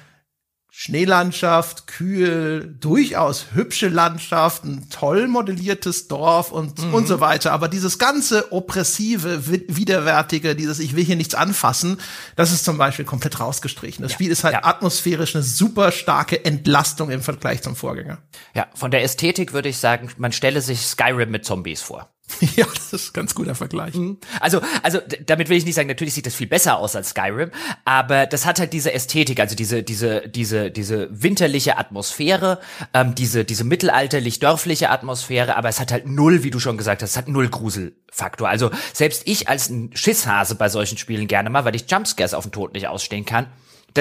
Schneelandschaft, 0.81 1.89
kühl, 1.89 2.77
durchaus 2.79 3.47
hübsche 3.53 3.89
Landschaft, 3.89 4.63
ein 4.63 4.89
toll 4.91 5.27
modelliertes 5.27 6.07
Dorf 6.07 6.53
und, 6.53 6.81
mhm. 6.81 6.95
und 6.95 7.09
so 7.09 7.19
weiter. 7.19 7.51
Aber 7.51 7.67
dieses 7.67 7.99
ganze 7.99 8.53
oppressive, 8.53 9.49
widerwärtige, 9.49 10.55
dieses 10.55 10.79
Ich 10.79 10.95
will 10.95 11.03
hier 11.03 11.17
nichts 11.17 11.35
anfassen, 11.35 11.99
das 12.37 12.53
ist 12.53 12.65
zum 12.65 12.79
Beispiel 12.79 13.05
komplett 13.05 13.41
rausgestrichen. 13.41 14.03
Das 14.03 14.13
ja. 14.13 14.15
Spiel 14.15 14.31
ist 14.31 14.45
halt 14.45 14.55
ja. 14.55 14.65
atmosphärisch 14.67 15.35
eine 15.35 15.43
super 15.43 15.91
starke 15.91 16.45
Entlastung 16.45 17.11
im 17.11 17.23
Vergleich 17.23 17.61
zum 17.61 17.75
Vorgänger. 17.75 18.19
Ja, 18.55 18.69
von 18.77 18.93
der 18.93 19.03
Ästhetik 19.03 19.53
würde 19.53 19.71
ich 19.71 19.79
sagen, 19.79 20.13
man 20.17 20.31
stelle 20.31 20.61
sich 20.61 20.83
Skyrim 20.83 21.33
mit 21.33 21.45
Zombies 21.45 21.83
vor. 21.83 22.09
Ja, 22.57 22.67
das 22.75 22.93
ist 22.93 23.11
ein 23.11 23.13
ganz 23.15 23.35
guter 23.35 23.55
Vergleich. 23.55 23.95
Mhm. 23.95 24.19
Also, 24.41 24.61
also 24.83 25.01
damit 25.27 25.49
will 25.49 25.57
ich 25.57 25.65
nicht 25.65 25.75
sagen, 25.75 25.89
natürlich 25.89 26.15
sieht 26.15 26.27
das 26.27 26.35
viel 26.35 26.47
besser 26.47 26.79
aus 26.79 26.97
als 26.97 27.11
Skyrim, 27.11 27.51
aber 27.85 28.27
das 28.27 28.47
hat 28.47 28.61
halt 28.61 28.73
diese 28.73 28.93
Ästhetik, 28.93 29.41
also 29.41 29.55
diese, 29.55 29.83
diese, 29.83 30.29
diese, 30.29 30.71
diese 30.71 31.09
winterliche 31.11 31.79
Atmosphäre, 31.79 32.61
ähm, 32.95 33.15
diese, 33.15 33.45
diese 33.45 33.65
mittelalterlich-dörfliche 33.65 34.91
Atmosphäre, 34.91 35.57
aber 35.57 35.69
es 35.69 35.81
hat 35.81 35.93
halt 35.93 36.07
null, 36.07 36.43
wie 36.43 36.51
du 36.51 36.61
schon 36.61 36.77
gesagt 36.77 37.03
hast, 37.03 37.11
es 37.11 37.17
hat 37.17 37.29
null 37.29 37.49
Gruselfaktor. 37.49 38.49
Also 38.49 38.71
selbst 38.93 39.23
ich 39.27 39.49
als 39.49 39.69
ein 39.69 39.91
Schisshase 39.95 40.55
bei 40.55 40.69
solchen 40.69 40.99
Spielen 40.99 41.29
gerne 41.29 41.51
mal, 41.51 41.65
weil 41.65 41.77
ich 41.77 41.91
Jumpscares 41.91 42.35
auf 42.35 42.45
den 42.45 42.53
Tod 42.53 42.75
nicht 42.75 42.89
ausstehen 42.89 43.25
kann, 43.25 43.47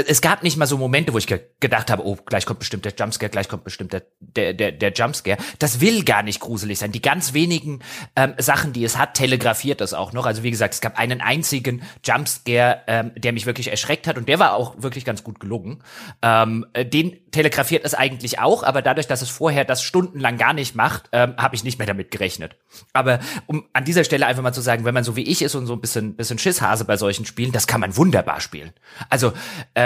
es 0.01 0.21
gab 0.21 0.43
nicht 0.43 0.57
mal 0.57 0.65
so 0.65 0.77
Momente, 0.77 1.13
wo 1.13 1.17
ich 1.17 1.27
ge 1.27 1.39
gedacht 1.59 1.89
habe, 1.89 2.05
oh, 2.05 2.17
gleich 2.25 2.45
kommt 2.45 2.59
bestimmt 2.59 2.85
der 2.85 2.93
Jumpscare, 2.97 3.29
gleich 3.29 3.49
kommt 3.49 3.63
bestimmt 3.63 3.93
der, 3.93 4.03
der, 4.19 4.53
der, 4.53 4.71
der 4.71 4.91
Jumpscare. 4.91 5.37
Das 5.59 5.81
will 5.81 6.03
gar 6.03 6.23
nicht 6.23 6.39
gruselig 6.39 6.79
sein. 6.79 6.91
Die 6.91 7.01
ganz 7.01 7.33
wenigen 7.33 7.79
ähm, 8.15 8.33
Sachen, 8.37 8.73
die 8.73 8.83
es 8.83 8.97
hat, 8.97 9.15
telegrafiert 9.15 9.81
das 9.81 9.93
auch 9.93 10.13
noch. 10.13 10.25
Also 10.25 10.43
wie 10.43 10.51
gesagt, 10.51 10.75
es 10.75 10.81
gab 10.81 10.99
einen 10.99 11.21
einzigen 11.21 11.81
Jumpscare, 12.03 12.81
ähm, 12.87 13.11
der 13.15 13.33
mich 13.33 13.45
wirklich 13.45 13.69
erschreckt 13.69 14.07
hat 14.07 14.17
und 14.17 14.29
der 14.29 14.39
war 14.39 14.53
auch 14.53 14.75
wirklich 14.81 15.05
ganz 15.05 15.23
gut 15.23 15.39
gelungen. 15.39 15.83
Ähm, 16.21 16.65
äh, 16.73 16.85
den 16.85 17.17
telegrafiert 17.31 17.85
es 17.85 17.93
eigentlich 17.93 18.39
auch, 18.39 18.63
aber 18.63 18.81
dadurch, 18.81 19.07
dass 19.07 19.21
es 19.21 19.29
vorher 19.29 19.65
das 19.65 19.83
stundenlang 19.83 20.37
gar 20.37 20.53
nicht 20.53 20.75
macht, 20.75 21.09
ähm, 21.11 21.35
habe 21.37 21.55
ich 21.55 21.63
nicht 21.63 21.77
mehr 21.77 21.87
damit 21.87 22.11
gerechnet. 22.11 22.55
Aber 22.93 23.19
um 23.45 23.65
an 23.73 23.85
dieser 23.85 24.03
Stelle 24.03 24.25
einfach 24.25 24.43
mal 24.43 24.53
zu 24.53 24.61
sagen, 24.61 24.85
wenn 24.85 24.93
man 24.93 25.03
so 25.03 25.15
wie 25.15 25.23
ich 25.23 25.41
ist 25.41 25.55
und 25.55 25.67
so 25.67 25.73
ein 25.73 25.81
bisschen, 25.81 26.15
bisschen 26.15 26.39
Schisshase 26.39 26.85
bei 26.85 26.97
solchen 26.97 27.25
Spielen, 27.25 27.51
das 27.51 27.67
kann 27.67 27.81
man 27.81 27.95
wunderbar 27.95 28.41
spielen. 28.41 28.71
Also 29.09 29.33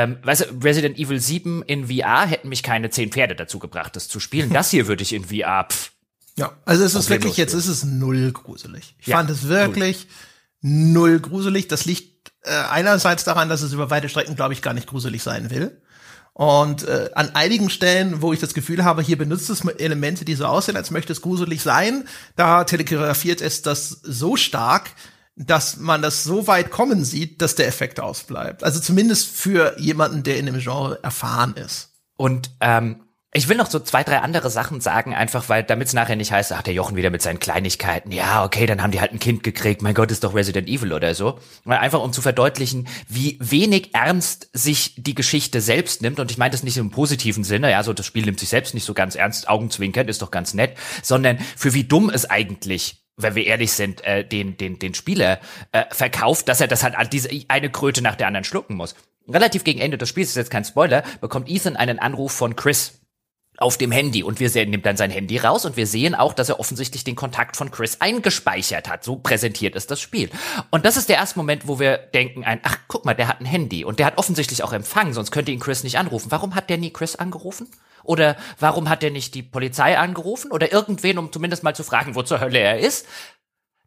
ähm, 0.01 0.17
weißt 0.23 0.41
du, 0.41 0.45
Resident 0.63 0.97
Evil 0.97 1.19
7 1.19 1.63
in 1.63 1.87
VR 1.87 2.25
hätten 2.25 2.49
mich 2.49 2.63
keine 2.63 2.89
zehn 2.89 3.11
Pferde 3.11 3.35
dazu 3.35 3.59
gebracht, 3.59 3.95
das 3.95 4.07
zu 4.07 4.19
spielen. 4.19 4.51
Das 4.61 4.69
hier 4.69 4.87
würde 4.87 5.03
ich 5.03 5.13
in 5.13 5.25
VR. 5.25 5.67
Pff, 5.69 5.91
ja, 6.37 6.51
also 6.65 6.83
es 6.83 6.95
ist 6.95 7.09
wirklich, 7.09 7.37
jetzt 7.37 7.53
ist 7.53 7.67
es 7.67 7.83
null 7.83 8.31
gruselig. 8.31 8.95
Ich 8.99 9.07
ja, 9.07 9.17
fand 9.17 9.29
es 9.29 9.47
wirklich 9.47 10.07
null. 10.61 11.09
null 11.11 11.19
gruselig. 11.19 11.67
Das 11.67 11.85
liegt 11.85 12.31
äh, 12.43 12.51
einerseits 12.51 13.23
daran, 13.23 13.49
dass 13.49 13.61
es 13.61 13.73
über 13.73 13.89
weite 13.89 14.09
Strecken, 14.09 14.35
glaube 14.35 14.53
ich, 14.53 14.61
gar 14.61 14.73
nicht 14.73 14.87
gruselig 14.87 15.23
sein 15.23 15.49
will. 15.49 15.81
Und 16.33 16.83
äh, 16.83 17.09
an 17.13 17.35
einigen 17.35 17.69
Stellen, 17.69 18.21
wo 18.21 18.31
ich 18.31 18.39
das 18.39 18.53
Gefühl 18.53 18.85
habe, 18.85 19.01
hier 19.01 19.17
benutzt 19.17 19.49
es 19.49 19.65
Elemente, 19.65 20.23
die 20.23 20.35
so 20.35 20.45
aussehen, 20.45 20.77
als 20.77 20.89
möchte 20.89 21.11
es 21.11 21.21
gruselig 21.21 21.61
sein, 21.61 22.05
da 22.35 22.63
telegrafiert 22.63 23.41
es 23.41 23.61
das 23.61 23.89
so 23.89 24.37
stark, 24.37 24.91
dass 25.35 25.77
man 25.77 26.01
das 26.01 26.23
so 26.23 26.47
weit 26.47 26.71
kommen 26.71 27.05
sieht, 27.05 27.41
dass 27.41 27.55
der 27.55 27.67
Effekt 27.67 27.99
ausbleibt. 27.99 28.63
Also 28.63 28.79
zumindest 28.79 29.27
für 29.27 29.79
jemanden, 29.79 30.23
der 30.23 30.37
in 30.37 30.45
dem 30.45 30.59
Genre 30.59 30.99
erfahren 31.03 31.55
ist. 31.55 31.89
Und 32.17 32.51
ähm, 32.59 33.01
ich 33.33 33.47
will 33.47 33.55
noch 33.55 33.69
so 33.69 33.79
zwei, 33.79 34.03
drei 34.03 34.19
andere 34.19 34.49
Sachen 34.49 34.81
sagen, 34.81 35.15
einfach 35.15 35.47
weil, 35.47 35.63
damit 35.63 35.87
es 35.87 35.93
nachher 35.93 36.17
nicht 36.17 36.33
heißt, 36.33 36.51
ach, 36.51 36.63
der 36.63 36.73
Jochen 36.73 36.97
wieder 36.97 37.09
mit 37.09 37.21
seinen 37.21 37.39
Kleinigkeiten. 37.39 38.11
Ja, 38.11 38.43
okay, 38.43 38.65
dann 38.65 38.83
haben 38.83 38.91
die 38.91 38.99
halt 38.99 39.13
ein 39.13 39.19
Kind 39.19 39.41
gekriegt. 39.41 39.81
Mein 39.81 39.93
Gott, 39.93 40.11
ist 40.11 40.25
doch 40.25 40.35
Resident 40.35 40.67
Evil 40.67 40.91
oder 40.91 41.15
so. 41.15 41.39
Einfach 41.65 42.01
um 42.01 42.11
zu 42.11 42.21
verdeutlichen, 42.21 42.89
wie 43.07 43.37
wenig 43.39 43.95
ernst 43.95 44.49
sich 44.51 44.95
die 44.97 45.15
Geschichte 45.15 45.61
selbst 45.61 46.01
nimmt. 46.01 46.19
Und 46.19 46.29
ich 46.29 46.37
meine 46.37 46.51
das 46.51 46.63
nicht 46.63 46.75
im 46.75 46.91
positiven 46.91 47.45
Sinne. 47.45 47.71
Ja, 47.71 47.83
so 47.83 47.93
das 47.93 48.05
Spiel 48.05 48.25
nimmt 48.25 48.41
sich 48.41 48.49
selbst 48.49 48.73
nicht 48.73 48.83
so 48.83 48.93
ganz 48.93 49.15
ernst. 49.15 49.47
Augenzwinkern 49.47 50.09
ist 50.09 50.21
doch 50.21 50.31
ganz 50.31 50.53
nett. 50.53 50.75
Sondern 51.01 51.39
für 51.55 51.73
wie 51.73 51.85
dumm 51.85 52.09
es 52.09 52.29
eigentlich 52.29 53.01
wenn 53.21 53.35
wir 53.35 53.45
ehrlich 53.45 53.71
sind, 53.71 54.03
äh, 54.05 54.25
den, 54.25 54.57
den, 54.57 54.79
den 54.79 54.93
Spieler 54.93 55.39
äh, 55.71 55.85
verkauft, 55.91 56.47
dass 56.47 56.61
er 56.61 56.67
das 56.67 56.83
halt 56.83 56.95
diese 57.13 57.29
eine 57.47 57.69
Kröte 57.69 58.01
nach 58.01 58.15
der 58.15 58.27
anderen 58.27 58.43
schlucken 58.43 58.75
muss. 58.75 58.95
Relativ 59.27 59.63
gegen 59.63 59.79
Ende 59.79 59.97
des 59.97 60.09
Spiels, 60.09 60.29
ist 60.29 60.35
jetzt 60.35 60.51
kein 60.51 60.65
Spoiler, 60.65 61.03
bekommt 61.21 61.49
Ethan 61.49 61.75
einen 61.75 61.99
Anruf 61.99 62.31
von 62.31 62.55
Chris 62.55 63.00
auf 63.61 63.77
dem 63.77 63.91
Handy 63.91 64.23
und 64.23 64.39
wir 64.39 64.49
sehen, 64.49 64.69
nimmt 64.69 64.85
dann 64.85 64.97
sein 64.97 65.11
Handy 65.11 65.37
raus 65.37 65.65
und 65.65 65.77
wir 65.77 65.87
sehen 65.87 66.15
auch, 66.15 66.33
dass 66.33 66.49
er 66.49 66.59
offensichtlich 66.59 67.03
den 67.03 67.15
Kontakt 67.15 67.55
von 67.55 67.71
Chris 67.71 68.01
eingespeichert 68.01 68.89
hat. 68.89 69.03
So 69.03 69.17
präsentiert 69.17 69.75
ist 69.75 69.91
das 69.91 70.01
Spiel. 70.01 70.29
Und 70.71 70.85
das 70.85 70.97
ist 70.97 71.09
der 71.09 71.17
erste 71.17 71.37
Moment, 71.37 71.67
wo 71.67 71.79
wir 71.79 71.97
denken 71.97 72.43
ein, 72.43 72.59
ach, 72.63 72.77
guck 72.87 73.05
mal, 73.05 73.13
der 73.13 73.27
hat 73.27 73.39
ein 73.39 73.45
Handy 73.45 73.85
und 73.85 73.99
der 73.99 74.05
hat 74.05 74.17
offensichtlich 74.17 74.63
auch 74.63 74.73
Empfang, 74.73 75.13
sonst 75.13 75.31
könnte 75.31 75.51
ihn 75.51 75.59
Chris 75.59 75.83
nicht 75.83 75.97
anrufen. 75.97 76.31
Warum 76.31 76.55
hat 76.55 76.69
der 76.69 76.77
nie 76.77 76.91
Chris 76.91 77.15
angerufen? 77.15 77.67
Oder 78.03 78.35
warum 78.59 78.89
hat 78.89 79.03
der 79.03 79.11
nicht 79.11 79.35
die 79.35 79.43
Polizei 79.43 79.97
angerufen? 79.97 80.51
Oder 80.51 80.71
irgendwen, 80.71 81.17
um 81.17 81.31
zumindest 81.31 81.63
mal 81.63 81.75
zu 81.75 81.83
fragen, 81.83 82.15
wo 82.15 82.23
zur 82.23 82.39
Hölle 82.39 82.59
er 82.59 82.79
ist? 82.79 83.05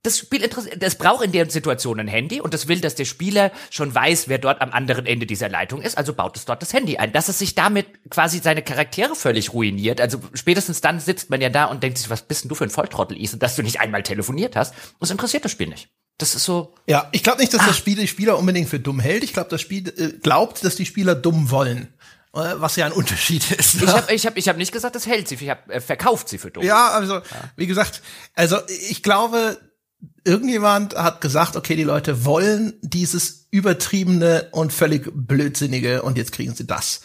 Das 0.05 0.19
Spiel 0.19 0.43
interessiert, 0.43 0.83
es 0.83 0.97
braucht 0.97 1.25
in 1.25 1.33
der 1.33 1.49
Situation 1.49 1.99
ein 1.99 2.09
Handy 2.09 2.41
und 2.41 2.53
das 2.53 2.69
will, 2.69 2.81
dass 2.81 2.95
der 2.95 3.07
Spieler 3.07 3.51
schon 3.71 3.93
weiß, 3.93 4.29
wer 4.29 4.39
dort 4.39 4.61
am 4.61 4.71
anderen 4.71 5.07
Ende 5.07 5.25
dieser 5.25 5.49
Leitung 5.49 5.81
ist, 5.81 5.97
also 5.97 6.13
baut 6.13 6.37
es 6.37 6.45
dort 6.45 6.61
das 6.61 6.75
Handy 6.75 6.99
ein. 6.99 7.13
Dass 7.13 7.29
es 7.29 7.39
sich 7.39 7.55
damit 7.55 7.87
quasi 8.11 8.41
seine 8.41 8.63
Charaktere 8.63 9.17
völlig 9.17 9.55
ruiniert, 9.55 10.03
also 10.03 10.21
spätestens 10.35 10.83
dann 10.83 11.01
sitzt 11.01 11.31
man 11.31 11.41
ja 11.41 11.49
da 11.49 11.65
und 11.65 11.83
denkt 11.83 11.99
sich, 11.99 12.11
was 12.11 12.23
bist 12.23 12.45
denn 12.45 12.51
du 12.51 12.55
für 12.55 12.65
ein 12.65 12.71
Volltrottel, 12.71 13.17
Ethan, 13.19 13.39
dass 13.39 13.57
du 13.57 13.63
nicht 13.63 13.81
einmal 13.81 14.03
telefoniert 14.03 14.57
hast. 14.57 14.75
Das 15.01 15.11
interessiert 15.11 15.45
das 15.45 15.53
Spiel 15.53 15.69
nicht. 15.69 15.89
Das 16.19 16.35
ist 16.35 16.45
so. 16.45 16.75
Ja, 16.87 17.09
ich 17.13 17.23
glaube 17.23 17.41
nicht, 17.41 17.55
dass 17.55 17.63
ah. 17.63 17.67
das 17.69 17.79
Spiel 17.79 17.97
die 17.97 18.07
Spieler 18.07 18.39
unbedingt 18.39 18.69
für 18.69 18.79
dumm 18.79 19.01
hält. 19.01 19.25
Ich 19.25 19.33
glaube, 19.33 19.49
das 19.49 19.63
Spiel 19.63 19.89
äh, 19.89 20.19
glaubt, 20.19 20.65
dass 20.65 20.77
die 20.77 20.87
Spieler 20.87 21.15
dumm 21.15 21.51
wollen 21.51 21.89
äh, 22.35 22.55
was 22.57 22.77
ja 22.77 22.85
ein 22.85 22.93
Unterschied 22.93 23.51
ist. 23.53 23.77
Ich 23.77 23.89
habe 23.89 24.13
ich 24.13 24.27
hab, 24.27 24.37
ich 24.37 24.49
hab 24.49 24.57
nicht 24.59 24.73
gesagt, 24.73 24.97
das 24.97 25.07
hält 25.07 25.29
sie, 25.29 25.37
ich 25.37 25.49
habe 25.49 25.73
äh, 25.73 25.81
verkauft 25.81 26.29
sie 26.29 26.37
für 26.37 26.51
dumm. 26.51 26.63
Ja, 26.63 26.91
also 26.91 27.15
ja. 27.15 27.23
wie 27.57 27.67
gesagt, 27.67 28.03
also 28.35 28.59
ich 28.91 29.03
glaube, 29.03 29.59
irgendjemand 30.25 30.95
hat 30.95 31.21
gesagt, 31.21 31.57
okay, 31.57 31.77
die 31.77 31.85
Leute 31.85 32.25
wollen 32.25 32.75
dieses 32.83 33.47
übertriebene 33.51 34.49
und 34.53 34.73
völlig 34.73 35.11
blödsinnige 35.15 36.03
und 36.03 36.17
jetzt 36.17 36.33
kriegen 36.33 36.55
sie 36.55 36.67
das. 36.67 37.01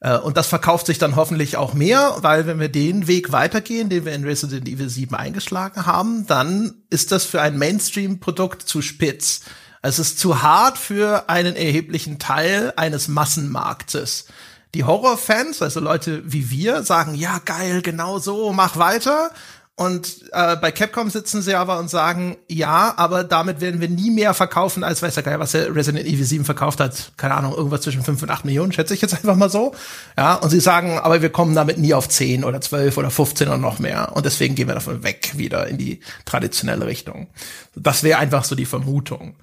Äh, 0.00 0.18
und 0.18 0.36
das 0.36 0.46
verkauft 0.46 0.86
sich 0.86 0.98
dann 0.98 1.16
hoffentlich 1.16 1.56
auch 1.56 1.74
mehr, 1.74 2.16
weil 2.20 2.46
wenn 2.46 2.60
wir 2.60 2.68
den 2.68 3.06
Weg 3.06 3.32
weitergehen, 3.32 3.88
den 3.88 4.04
wir 4.04 4.12
in 4.12 4.24
Resident 4.24 4.68
Evil 4.68 4.88
7 4.88 5.14
eingeschlagen 5.14 5.86
haben, 5.86 6.26
dann 6.26 6.82
ist 6.90 7.12
das 7.12 7.24
für 7.24 7.40
ein 7.42 7.58
Mainstream-Produkt 7.58 8.62
zu 8.62 8.82
spitz. 8.82 9.42
Es 9.82 9.98
ist 9.98 10.18
zu 10.18 10.42
hart 10.42 10.76
für 10.76 11.28
einen 11.28 11.56
erheblichen 11.56 12.18
Teil 12.18 12.72
eines 12.76 13.08
Massenmarktes. 13.08 14.26
Die 14.74 14.84
Horrorfans, 14.84 15.62
also 15.62 15.80
Leute 15.80 16.22
wie 16.26 16.50
wir, 16.50 16.82
sagen, 16.82 17.14
ja, 17.14 17.40
geil, 17.44 17.80
genau 17.80 18.18
so, 18.18 18.52
mach 18.52 18.76
weiter. 18.76 19.30
Und 19.78 20.24
äh, 20.32 20.56
bei 20.56 20.72
Capcom 20.72 21.08
sitzen 21.08 21.40
sie 21.40 21.54
aber 21.54 21.78
und 21.78 21.88
sagen, 21.88 22.36
ja, 22.48 22.94
aber 22.96 23.22
damit 23.22 23.60
werden 23.60 23.80
wir 23.80 23.88
nie 23.88 24.10
mehr 24.10 24.34
verkaufen, 24.34 24.82
als 24.82 25.02
weiß 25.02 25.14
der 25.14 25.22
Geil, 25.22 25.38
was 25.38 25.52
der 25.52 25.72
Resident 25.72 26.04
Evil 26.04 26.24
7 26.24 26.44
verkauft 26.44 26.80
hat. 26.80 27.12
Keine 27.16 27.34
Ahnung, 27.34 27.54
irgendwas 27.54 27.82
zwischen 27.82 28.02
5 28.02 28.20
und 28.20 28.28
8 28.28 28.44
Millionen, 28.44 28.72
schätze 28.72 28.92
ich 28.92 29.00
jetzt 29.00 29.14
einfach 29.14 29.36
mal 29.36 29.48
so. 29.48 29.76
Ja, 30.16 30.34
und 30.34 30.50
sie 30.50 30.58
sagen, 30.58 30.98
aber 30.98 31.22
wir 31.22 31.30
kommen 31.30 31.54
damit 31.54 31.78
nie 31.78 31.94
auf 31.94 32.08
10 32.08 32.42
oder 32.42 32.60
12 32.60 32.96
oder 32.96 33.08
15 33.12 33.46
oder 33.46 33.56
noch 33.56 33.78
mehr. 33.78 34.16
Und 34.16 34.26
deswegen 34.26 34.56
gehen 34.56 34.66
wir 34.66 34.74
davon 34.74 35.04
weg, 35.04 35.34
wieder 35.36 35.68
in 35.68 35.78
die 35.78 36.00
traditionelle 36.24 36.86
Richtung. 36.86 37.28
Das 37.76 38.02
wäre 38.02 38.18
einfach 38.18 38.42
so 38.42 38.56
die 38.56 38.66
Vermutung. 38.66 39.36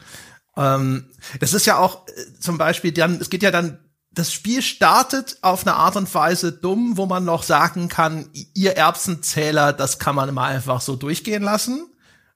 Ähm, 0.57 1.05
das 1.39 1.53
ist 1.53 1.65
ja 1.65 1.77
auch 1.77 2.09
äh, 2.09 2.39
zum 2.41 2.57
Beispiel 2.57 2.91
dann, 2.91 3.21
es 3.21 3.29
geht 3.29 3.41
ja 3.41 3.51
dann 3.51 3.79
das 4.15 4.31
Spiel 4.31 4.61
startet 4.61 5.37
auf 5.41 5.67
eine 5.67 5.75
Art 5.75 5.97
und 5.97 6.13
Weise 6.13 6.53
dumm, 6.53 6.97
wo 6.97 7.05
man 7.05 7.25
noch 7.25 7.43
sagen 7.43 7.89
kann, 7.89 8.29
ihr 8.53 8.77
Erbsenzähler, 8.77 9.73
das 9.73 9.99
kann 9.99 10.15
man 10.15 10.33
mal 10.33 10.55
einfach 10.55 10.81
so 10.81 10.95
durchgehen 10.95 11.43
lassen. 11.43 11.85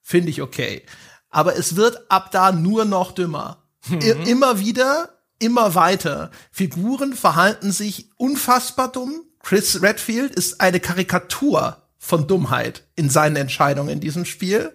Finde 0.02 0.30
ich 0.30 0.42
okay. 0.42 0.84
Aber 1.30 1.56
es 1.56 1.76
wird 1.76 2.10
ab 2.10 2.30
da 2.32 2.52
nur 2.52 2.84
noch 2.84 3.12
dümmer. 3.12 3.64
Mhm. 3.88 4.00
Immer 4.26 4.58
wieder, 4.58 5.18
immer 5.38 5.74
weiter. 5.74 6.30
Figuren 6.50 7.14
verhalten 7.14 7.72
sich 7.72 8.10
unfassbar 8.16 8.92
dumm. 8.92 9.22
Chris 9.42 9.80
Redfield 9.80 10.34
ist 10.34 10.60
eine 10.60 10.80
Karikatur 10.80 11.82
von 11.96 12.26
Dummheit 12.26 12.84
in 12.94 13.08
seinen 13.08 13.36
Entscheidungen 13.36 13.88
in 13.88 14.00
diesem 14.00 14.26
Spiel. 14.26 14.72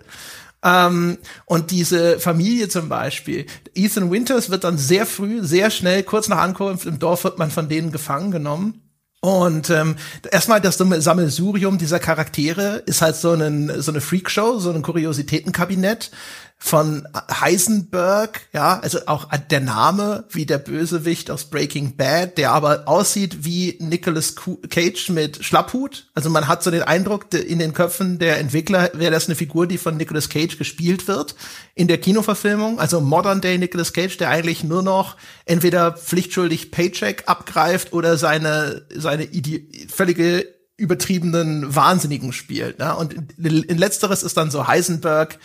Ähm, 0.66 1.20
und 1.46 1.70
diese 1.70 2.20
Familie 2.20 2.68
zum 2.68 2.90
Beispiel, 2.90 3.46
Ethan 3.76 4.10
Winters 4.10 4.50
wird 4.50 4.64
dann 4.64 4.80
sehr 4.80 5.06
früh, 5.06 5.44
sehr 5.44 5.70
schnell, 5.70 6.02
kurz 6.02 6.28
nach 6.28 6.40
Ankunft 6.40 6.88
im 6.88 6.98
Dorf 6.98 7.24
wird 7.24 7.38
man 7.38 7.52
von 7.52 7.70
denen 7.70 7.92
gefangen 7.92 8.32
genommen. 8.32 8.82
Und 9.22 9.72
ähm, 9.72 9.96
erstmal 10.32 10.62
das 10.62 10.78
Sammelsurium 10.78 11.80
dieser 11.80 12.00
Charaktere 12.00 12.84
ist 12.86 13.02
halt 13.02 13.16
so, 13.16 13.32
einen, 13.32 13.82
so 13.82 13.92
eine 13.92 14.02
Freakshow, 14.02 14.60
so 14.60 14.72
ein 14.72 14.84
Kuriositätenkabinett 14.84 16.12
von 16.58 17.08
Heisenberg, 17.30 18.42
ja, 18.52 18.80
also 18.80 19.00
auch 19.06 19.30
der 19.52 19.60
Name 19.60 20.26
wie 20.32 20.46
der 20.46 20.58
Bösewicht 20.58 21.30
aus 21.30 21.46
Breaking 21.46 21.96
Bad, 21.96 22.38
der 22.38 22.54
aber 22.54 22.88
aussieht 22.88 23.46
wie 23.46 23.78
Nicolas 23.80 24.36
Cage 24.70 25.10
mit 25.10 25.44
Schlapphut. 25.46 26.08
Also 26.16 26.30
man 26.30 26.48
hat 26.48 26.64
so 26.64 26.72
den 26.72 26.82
Eindruck 26.82 27.32
in 27.34 27.60
den 27.60 27.74
Köpfen 27.74 28.18
der 28.18 28.40
Entwickler, 28.40 28.90
wäre 28.94 29.12
das 29.12 29.28
eine 29.28 29.36
Figur, 29.36 29.68
die 29.68 29.78
von 29.78 29.98
Nicolas 29.98 30.30
Cage 30.30 30.58
gespielt 30.58 31.08
wird 31.08 31.36
in 31.76 31.88
der 31.88 32.00
Kinoverfilmung. 32.00 32.80
Also 32.80 33.00
Modern 33.00 33.42
Day 33.42 33.58
Nicolas 33.58 33.94
Cage, 33.94 34.18
der 34.18 34.30
eigentlich 34.30 34.64
nur 34.64 34.82
noch 34.82 35.18
entweder 35.46 35.92
pflichtschuldig 35.92 36.72
Paycheck 36.72 37.24
abgreift 37.28 37.94
oder 37.94 38.18
seine, 38.18 38.86
seine 38.96 39.26
Ide 39.26 39.62
völlige 39.88 40.56
übertriebenen 40.78 41.74
Wahnsinnigen 41.74 42.34
spielt. 42.34 42.80
Ne? 42.80 42.96
Und 42.96 43.16
letzteres 43.38 44.24
ist 44.24 44.36
dann 44.36 44.52
so 44.52 44.68
Heisenberg, 44.68 45.38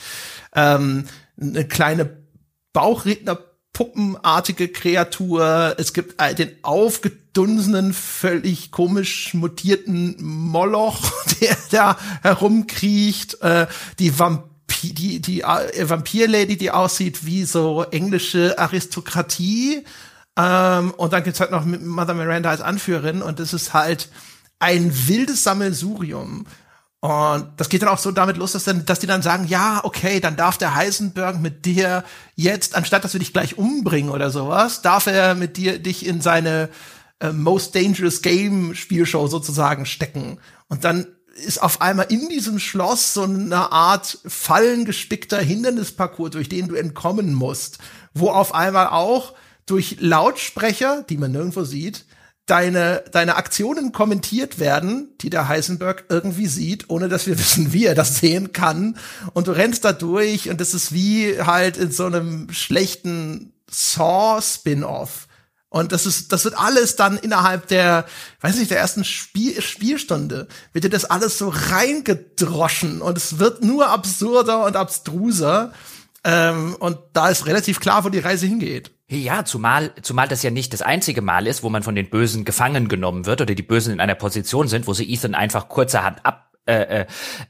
ähm, 0.54 1.04
eine 1.40 1.66
kleine 1.66 2.18
Bauchredner 2.72 3.38
puppenartige 3.72 4.68
Kreatur. 4.68 5.74
Es 5.78 5.92
gibt 5.92 6.20
den 6.38 6.52
aufgedunsenen, 6.62 7.94
völlig 7.94 8.70
komisch 8.72 9.32
mutierten 9.34 10.16
Moloch, 10.20 11.12
der 11.40 11.56
da 11.70 11.98
herumkriecht. 12.22 13.40
Äh, 13.42 13.66
die 13.98 14.18
Vampir 14.18 14.50
die, 14.82 15.20
die 15.20 15.42
äh, 15.42 15.88
Vampir-Lady, 15.88 16.56
die 16.56 16.70
aussieht 16.70 17.26
wie 17.26 17.44
so 17.44 17.82
englische 17.90 18.58
Aristokratie. 18.58 19.84
Ähm, 20.36 20.92
und 20.92 21.12
dann 21.12 21.24
gibt's 21.24 21.40
halt 21.40 21.50
noch 21.50 21.64
Mother 21.64 22.14
Miranda 22.14 22.50
als 22.50 22.60
Anführerin 22.60 23.20
und 23.20 23.40
das 23.40 23.52
ist 23.52 23.74
halt 23.74 24.08
ein 24.58 24.92
wildes 25.08 25.42
Sammelsurium 25.42 26.46
und 27.00 27.48
das 27.56 27.70
geht 27.70 27.80
dann 27.80 27.88
auch 27.88 27.98
so 27.98 28.10
damit 28.10 28.36
los, 28.36 28.52
dass, 28.52 28.64
dann, 28.64 28.84
dass 28.84 28.98
die 28.98 29.06
dann 29.06 29.22
sagen, 29.22 29.46
ja, 29.48 29.80
okay, 29.84 30.20
dann 30.20 30.36
darf 30.36 30.58
der 30.58 30.74
Heisenberg 30.74 31.40
mit 31.40 31.64
dir 31.64 32.04
jetzt, 32.36 32.74
anstatt 32.74 33.04
dass 33.04 33.14
wir 33.14 33.20
dich 33.20 33.32
gleich 33.32 33.56
umbringen 33.56 34.10
oder 34.10 34.30
sowas, 34.30 34.82
darf 34.82 35.06
er 35.06 35.34
mit 35.34 35.56
dir 35.56 35.78
dich 35.78 36.04
in 36.04 36.20
seine 36.20 36.68
äh, 37.20 37.32
Most 37.32 37.74
Dangerous 37.74 38.20
Game 38.20 38.74
Spielshow 38.74 39.26
sozusagen 39.28 39.86
stecken. 39.86 40.38
Und 40.68 40.84
dann 40.84 41.06
ist 41.46 41.62
auf 41.62 41.80
einmal 41.80 42.06
in 42.10 42.28
diesem 42.28 42.58
Schloss 42.58 43.14
so 43.14 43.22
eine 43.22 43.72
Art 43.72 44.18
fallengespickter 44.26 45.38
Hindernisparcours, 45.38 46.32
durch 46.32 46.50
den 46.50 46.68
du 46.68 46.74
entkommen 46.74 47.32
musst, 47.32 47.78
wo 48.12 48.28
auf 48.28 48.54
einmal 48.54 48.88
auch 48.88 49.32
durch 49.64 49.96
Lautsprecher, 50.00 51.02
die 51.08 51.16
man 51.16 51.32
nirgendwo 51.32 51.64
sieht, 51.64 52.04
deine, 52.50 53.04
deine 53.12 53.36
Aktionen 53.36 53.92
kommentiert 53.92 54.58
werden, 54.58 55.14
die 55.20 55.30
der 55.30 55.46
Heisenberg 55.46 56.04
irgendwie 56.08 56.48
sieht, 56.48 56.90
ohne 56.90 57.08
dass 57.08 57.26
wir 57.26 57.38
wissen, 57.38 57.72
wie 57.72 57.86
er 57.86 57.94
das 57.94 58.18
sehen 58.18 58.52
kann. 58.52 58.98
Und 59.32 59.46
du 59.46 59.52
rennst 59.52 59.84
da 59.84 59.92
durch 59.92 60.50
und 60.50 60.60
das 60.60 60.74
ist 60.74 60.92
wie 60.92 61.40
halt 61.40 61.76
in 61.76 61.92
so 61.92 62.06
einem 62.06 62.52
schlechten 62.52 63.52
Saw-Spin-Off. 63.70 65.28
Und 65.68 65.92
das 65.92 66.04
ist, 66.04 66.32
das 66.32 66.44
wird 66.44 66.58
alles 66.58 66.96
dann 66.96 67.16
innerhalb 67.16 67.68
der, 67.68 68.04
weiß 68.40 68.56
nicht, 68.56 68.72
der 68.72 68.80
ersten 68.80 69.04
Spiel, 69.04 69.62
Spielstunde, 69.62 70.48
wird 70.72 70.84
dir 70.84 70.90
das 70.90 71.04
alles 71.04 71.38
so 71.38 71.48
reingedroschen 71.48 73.00
und 73.00 73.16
es 73.16 73.38
wird 73.38 73.62
nur 73.62 73.88
absurder 73.88 74.64
und 74.64 74.74
abstruser. 74.74 75.72
Ähm, 76.24 76.74
und 76.80 76.98
da 77.12 77.28
ist 77.28 77.46
relativ 77.46 77.78
klar, 77.78 78.04
wo 78.04 78.08
die 78.08 78.18
Reise 78.18 78.46
hingeht. 78.46 78.90
Ja, 79.12 79.44
zumal, 79.44 79.92
zumal 80.02 80.28
das 80.28 80.44
ja 80.44 80.50
nicht 80.50 80.72
das 80.72 80.82
einzige 80.82 81.20
Mal 81.20 81.48
ist, 81.48 81.64
wo 81.64 81.68
man 81.68 81.82
von 81.82 81.96
den 81.96 82.10
Bösen 82.10 82.44
gefangen 82.44 82.86
genommen 82.86 83.26
wird 83.26 83.40
oder 83.40 83.56
die 83.56 83.62
Bösen 83.62 83.92
in 83.92 84.00
einer 84.00 84.14
Position 84.14 84.68
sind, 84.68 84.86
wo 84.86 84.94
sie 84.94 85.12
Ethan 85.12 85.34
einfach 85.34 85.68
kurzerhand 85.68 86.24
ab 86.24 86.52
äh, 86.66 87.00
äh, 87.00 87.06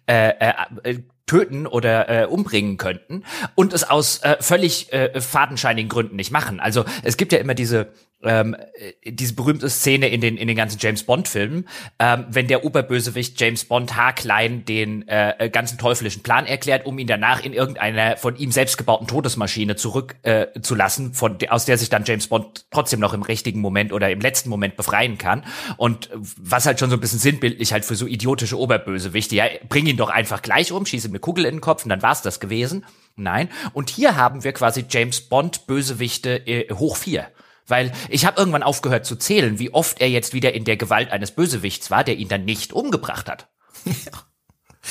äh, 0.06 0.52
äh, 0.84 0.98
töten 1.26 1.66
oder 1.66 2.08
äh, 2.08 2.24
umbringen 2.24 2.78
könnten 2.78 3.24
und 3.56 3.74
es 3.74 3.84
aus 3.84 4.22
äh, 4.22 4.38
völlig 4.40 4.90
äh, 4.94 5.20
fadenscheinigen 5.20 5.90
Gründen 5.90 6.16
nicht 6.16 6.30
machen. 6.30 6.60
Also 6.60 6.86
es 7.02 7.18
gibt 7.18 7.30
ja 7.30 7.38
immer 7.38 7.54
diese 7.54 7.92
ähm, 8.22 8.54
äh, 8.54 9.12
diese 9.12 9.34
berühmte 9.34 9.68
Szene 9.70 10.08
in 10.08 10.20
den 10.20 10.36
in 10.36 10.48
den 10.48 10.56
ganzen 10.56 10.78
James 10.80 11.02
Bond 11.04 11.28
Filmen, 11.28 11.68
ähm, 11.98 12.26
wenn 12.28 12.48
der 12.48 12.64
Oberbösewicht 12.64 13.40
James 13.40 13.64
Bond 13.64 13.96
haarklein 13.96 14.64
den 14.64 15.06
äh, 15.08 15.46
äh, 15.46 15.50
ganzen 15.50 15.78
teuflischen 15.78 16.22
Plan 16.22 16.46
erklärt, 16.46 16.86
um 16.86 16.98
ihn 16.98 17.06
danach 17.06 17.42
in 17.42 17.52
irgendeiner 17.52 18.16
von 18.16 18.36
ihm 18.36 18.52
selbst 18.52 18.76
gebauten 18.78 19.06
Todesmaschine 19.06 19.76
zurück 19.76 20.16
äh, 20.22 20.46
zu 20.60 20.74
lassen, 20.74 21.14
von 21.14 21.38
aus 21.48 21.64
der 21.64 21.78
sich 21.78 21.88
dann 21.88 22.04
James 22.04 22.28
Bond 22.28 22.66
trotzdem 22.70 23.00
noch 23.00 23.14
im 23.14 23.22
richtigen 23.22 23.60
Moment 23.60 23.92
oder 23.92 24.10
im 24.10 24.20
letzten 24.20 24.50
Moment 24.50 24.76
befreien 24.76 25.18
kann. 25.18 25.44
Und 25.76 26.10
was 26.36 26.66
halt 26.66 26.78
schon 26.78 26.90
so 26.90 26.96
ein 26.96 27.00
bisschen 27.00 27.18
sinnbildlich 27.18 27.72
halt 27.72 27.84
für 27.84 27.96
so 27.96 28.06
idiotische 28.06 28.58
Oberbösewichte, 28.58 29.34
ja, 29.34 29.44
bring 29.68 29.86
ihn 29.86 29.96
doch 29.96 30.10
einfach 30.10 30.42
gleich 30.42 30.72
um, 30.72 30.86
schieße 30.86 31.08
eine 31.08 31.18
Kugel 31.18 31.44
in 31.44 31.56
den 31.56 31.60
Kopf 31.60 31.84
und 31.84 31.88
dann 31.88 32.02
war's 32.02 32.22
das 32.22 32.40
gewesen. 32.40 32.84
Nein. 33.16 33.48
Und 33.72 33.90
hier 33.90 34.16
haben 34.16 34.44
wir 34.44 34.52
quasi 34.52 34.84
James 34.88 35.20
Bond 35.20 35.66
Bösewichte 35.66 36.46
äh, 36.46 36.72
hoch 36.72 36.96
vier. 36.96 37.28
Weil 37.70 37.92
ich 38.08 38.26
habe 38.26 38.38
irgendwann 38.38 38.62
aufgehört 38.62 39.06
zu 39.06 39.16
zählen, 39.16 39.58
wie 39.58 39.72
oft 39.72 40.00
er 40.00 40.10
jetzt 40.10 40.34
wieder 40.34 40.52
in 40.52 40.64
der 40.64 40.76
Gewalt 40.76 41.10
eines 41.10 41.30
Bösewichts 41.30 41.90
war, 41.90 42.04
der 42.04 42.16
ihn 42.16 42.28
dann 42.28 42.44
nicht 42.44 42.72
umgebracht 42.72 43.28
hat. 43.28 43.48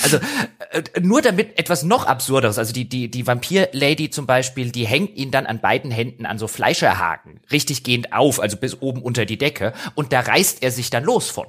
Also 0.03 0.17
äh, 0.71 0.83
nur 1.01 1.21
damit 1.21 1.57
etwas 1.57 1.83
noch 1.83 2.05
absurderes, 2.05 2.59
also 2.59 2.73
die 2.73 2.87
die 2.87 3.09
die 3.09 3.25
Vampir-Lady 3.25 4.11
zum 4.11 4.27
Beispiel, 4.27 4.71
die 4.71 4.85
hängt 4.85 5.17
ihn 5.17 5.31
dann 5.31 5.47
an 5.47 5.61
beiden 5.61 5.89
Händen 5.89 6.27
an 6.27 6.37
so 6.37 6.47
Fleischerhaken, 6.47 7.41
richtig 7.51 7.83
gehend 7.83 8.13
auf, 8.13 8.39
also 8.39 8.55
bis 8.55 8.81
oben 8.81 9.01
unter 9.01 9.25
die 9.25 9.39
Decke, 9.39 9.73
und 9.95 10.13
da 10.13 10.19
reißt 10.19 10.61
er 10.61 10.71
sich 10.71 10.91
dann 10.91 11.03
los 11.03 11.29
von. 11.31 11.47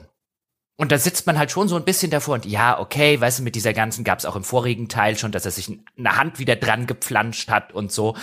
Und 0.81 0.93
da 0.93 0.97
sitzt 0.97 1.27
man 1.27 1.39
halt 1.39 1.51
schon 1.51 1.69
so 1.69 1.77
ein 1.77 1.85
bisschen 1.85 2.11
davor 2.11 2.37
und 2.37 2.47
ja, 2.47 2.81
okay, 2.81 3.21
weißt 3.21 3.41
du, 3.41 3.43
mit 3.43 3.55
dieser 3.55 3.75
ganzen 3.75 4.03
gab's 4.03 4.25
auch 4.25 4.35
im 4.35 4.45
vorigen 4.45 4.89
Teil 4.89 5.15
schon, 5.19 5.31
dass 5.31 5.45
er 5.45 5.51
sich 5.51 5.79
eine 5.99 6.17
Hand 6.17 6.39
wieder 6.39 6.57
dran 6.57 6.87
gepflanscht 6.87 7.51
hat 7.51 7.75
und 7.75 7.93
so. 7.93 8.17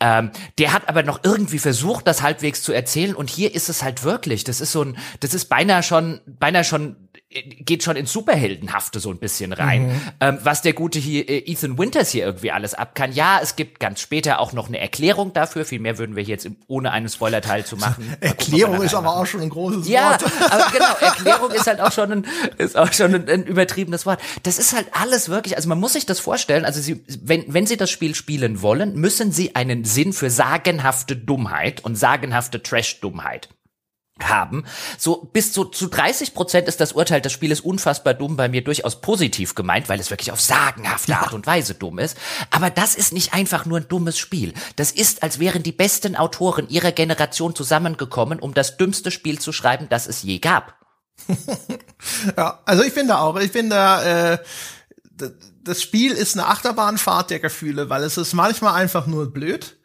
Ähm, 0.00 0.32
der 0.58 0.72
hat 0.72 0.88
aber 0.88 1.04
noch 1.04 1.20
irgendwie 1.22 1.60
versucht, 1.60 2.08
das 2.08 2.20
halbwegs 2.20 2.64
zu 2.64 2.72
erzählen 2.72 3.14
und 3.14 3.30
hier 3.30 3.54
ist 3.54 3.68
es 3.68 3.84
halt 3.84 4.02
wirklich, 4.02 4.42
das 4.42 4.60
ist 4.60 4.72
so 4.72 4.82
ein, 4.82 4.98
das 5.20 5.34
ist 5.34 5.44
beinahe 5.44 5.84
schon, 5.84 6.20
beinahe 6.26 6.64
schon 6.64 6.96
geht 7.30 7.84
schon 7.84 7.94
ins 7.94 8.12
Superheldenhafte 8.12 8.98
so 8.98 9.10
ein 9.10 9.18
bisschen 9.18 9.52
rein. 9.52 9.86
Mhm. 9.86 10.00
Ähm, 10.20 10.38
was 10.42 10.62
der 10.62 10.72
gute 10.72 10.98
hier, 10.98 11.28
äh, 11.28 11.38
Ethan 11.46 11.78
Winters 11.78 12.10
hier 12.10 12.24
irgendwie 12.24 12.50
alles 12.50 12.74
ab 12.74 12.96
kann. 12.96 13.12
Ja, 13.12 13.38
es 13.40 13.54
gibt 13.54 13.78
ganz 13.78 14.00
später 14.00 14.40
auch 14.40 14.52
noch 14.52 14.66
eine 14.66 14.80
Erklärung 14.80 15.32
dafür. 15.32 15.64
Viel 15.64 15.78
mehr 15.78 15.96
würden 15.98 16.16
wir 16.16 16.24
jetzt 16.24 16.48
ohne 16.66 16.90
einen 16.90 17.08
Spoilerteil 17.08 17.64
zu 17.64 17.76
machen. 17.76 18.16
Erklärung 18.20 18.82
ist 18.82 18.94
aber 18.94 19.16
auch 19.16 19.26
schon 19.26 19.42
ein 19.42 19.48
großes 19.48 19.86
ja, 19.88 20.10
Wort. 20.10 20.22
Ja, 20.22 20.46
aber 20.50 20.72
genau, 20.72 20.96
Erklärung 21.00 21.50
ist 21.52 21.68
halt 21.68 21.80
auch 21.80 21.92
schon 21.92 22.10
ein, 22.10 22.26
ist 22.58 22.76
auch 22.76 22.92
schon 22.92 23.14
ein, 23.14 23.28
ein, 23.28 23.44
übertriebenes 23.44 24.06
Wort. 24.06 24.20
Das 24.42 24.58
ist 24.58 24.74
halt 24.74 24.88
alles 24.92 25.28
wirklich, 25.28 25.56
also 25.56 25.68
man 25.68 25.78
muss 25.78 25.92
sich 25.92 26.06
das 26.06 26.18
vorstellen, 26.18 26.64
also 26.64 26.80
sie, 26.80 27.04
wenn, 27.22 27.44
wenn 27.46 27.66
sie 27.66 27.76
das 27.76 27.90
Spiel 27.90 28.16
spielen 28.16 28.60
wollen, 28.60 28.96
müssen 28.96 29.30
sie 29.30 29.54
einen 29.54 29.84
Sinn 29.84 30.12
für 30.12 30.30
sagenhafte 30.30 31.14
Dummheit 31.16 31.84
und 31.84 31.94
sagenhafte 31.94 32.60
Trash-Dummheit 32.60 33.48
haben. 34.28 34.64
So 34.98 35.28
bis 35.32 35.52
zu, 35.52 35.64
zu 35.64 35.88
30 35.88 36.34
Prozent 36.34 36.68
ist 36.68 36.80
das 36.80 36.92
Urteil, 36.92 37.20
das 37.20 37.32
Spiel 37.32 37.50
ist 37.50 37.64
unfassbar 37.64 38.14
dumm 38.14 38.36
bei 38.36 38.48
mir 38.48 38.62
durchaus 38.62 39.00
positiv 39.00 39.54
gemeint, 39.54 39.88
weil 39.88 40.00
es 40.00 40.10
wirklich 40.10 40.32
auf 40.32 40.40
sagenhafte 40.40 41.16
Art 41.16 41.32
und 41.32 41.46
Weise 41.46 41.74
dumm 41.74 41.98
ist. 41.98 42.16
Aber 42.50 42.70
das 42.70 42.94
ist 42.94 43.12
nicht 43.12 43.32
einfach 43.32 43.66
nur 43.66 43.78
ein 43.78 43.88
dummes 43.88 44.18
Spiel. 44.18 44.52
Das 44.76 44.92
ist, 44.92 45.22
als 45.22 45.38
wären 45.38 45.62
die 45.62 45.72
besten 45.72 46.16
Autoren 46.16 46.68
ihrer 46.68 46.92
Generation 46.92 47.54
zusammengekommen, 47.54 48.38
um 48.38 48.54
das 48.54 48.76
dümmste 48.76 49.10
Spiel 49.10 49.38
zu 49.38 49.52
schreiben, 49.52 49.88
das 49.88 50.06
es 50.06 50.22
je 50.22 50.38
gab. 50.38 50.74
ja, 52.36 52.60
also 52.64 52.82
ich 52.82 52.92
finde 52.92 53.18
auch, 53.18 53.36
ich 53.36 53.52
finde, 53.52 53.76
äh, 53.76 55.28
das 55.62 55.82
Spiel 55.82 56.12
ist 56.12 56.36
eine 56.36 56.46
Achterbahnfahrt 56.46 57.30
der 57.30 57.40
Gefühle, 57.40 57.90
weil 57.90 58.02
es 58.02 58.16
ist 58.16 58.32
manchmal 58.32 58.74
einfach 58.74 59.06
nur 59.06 59.30
blöd 59.32 59.76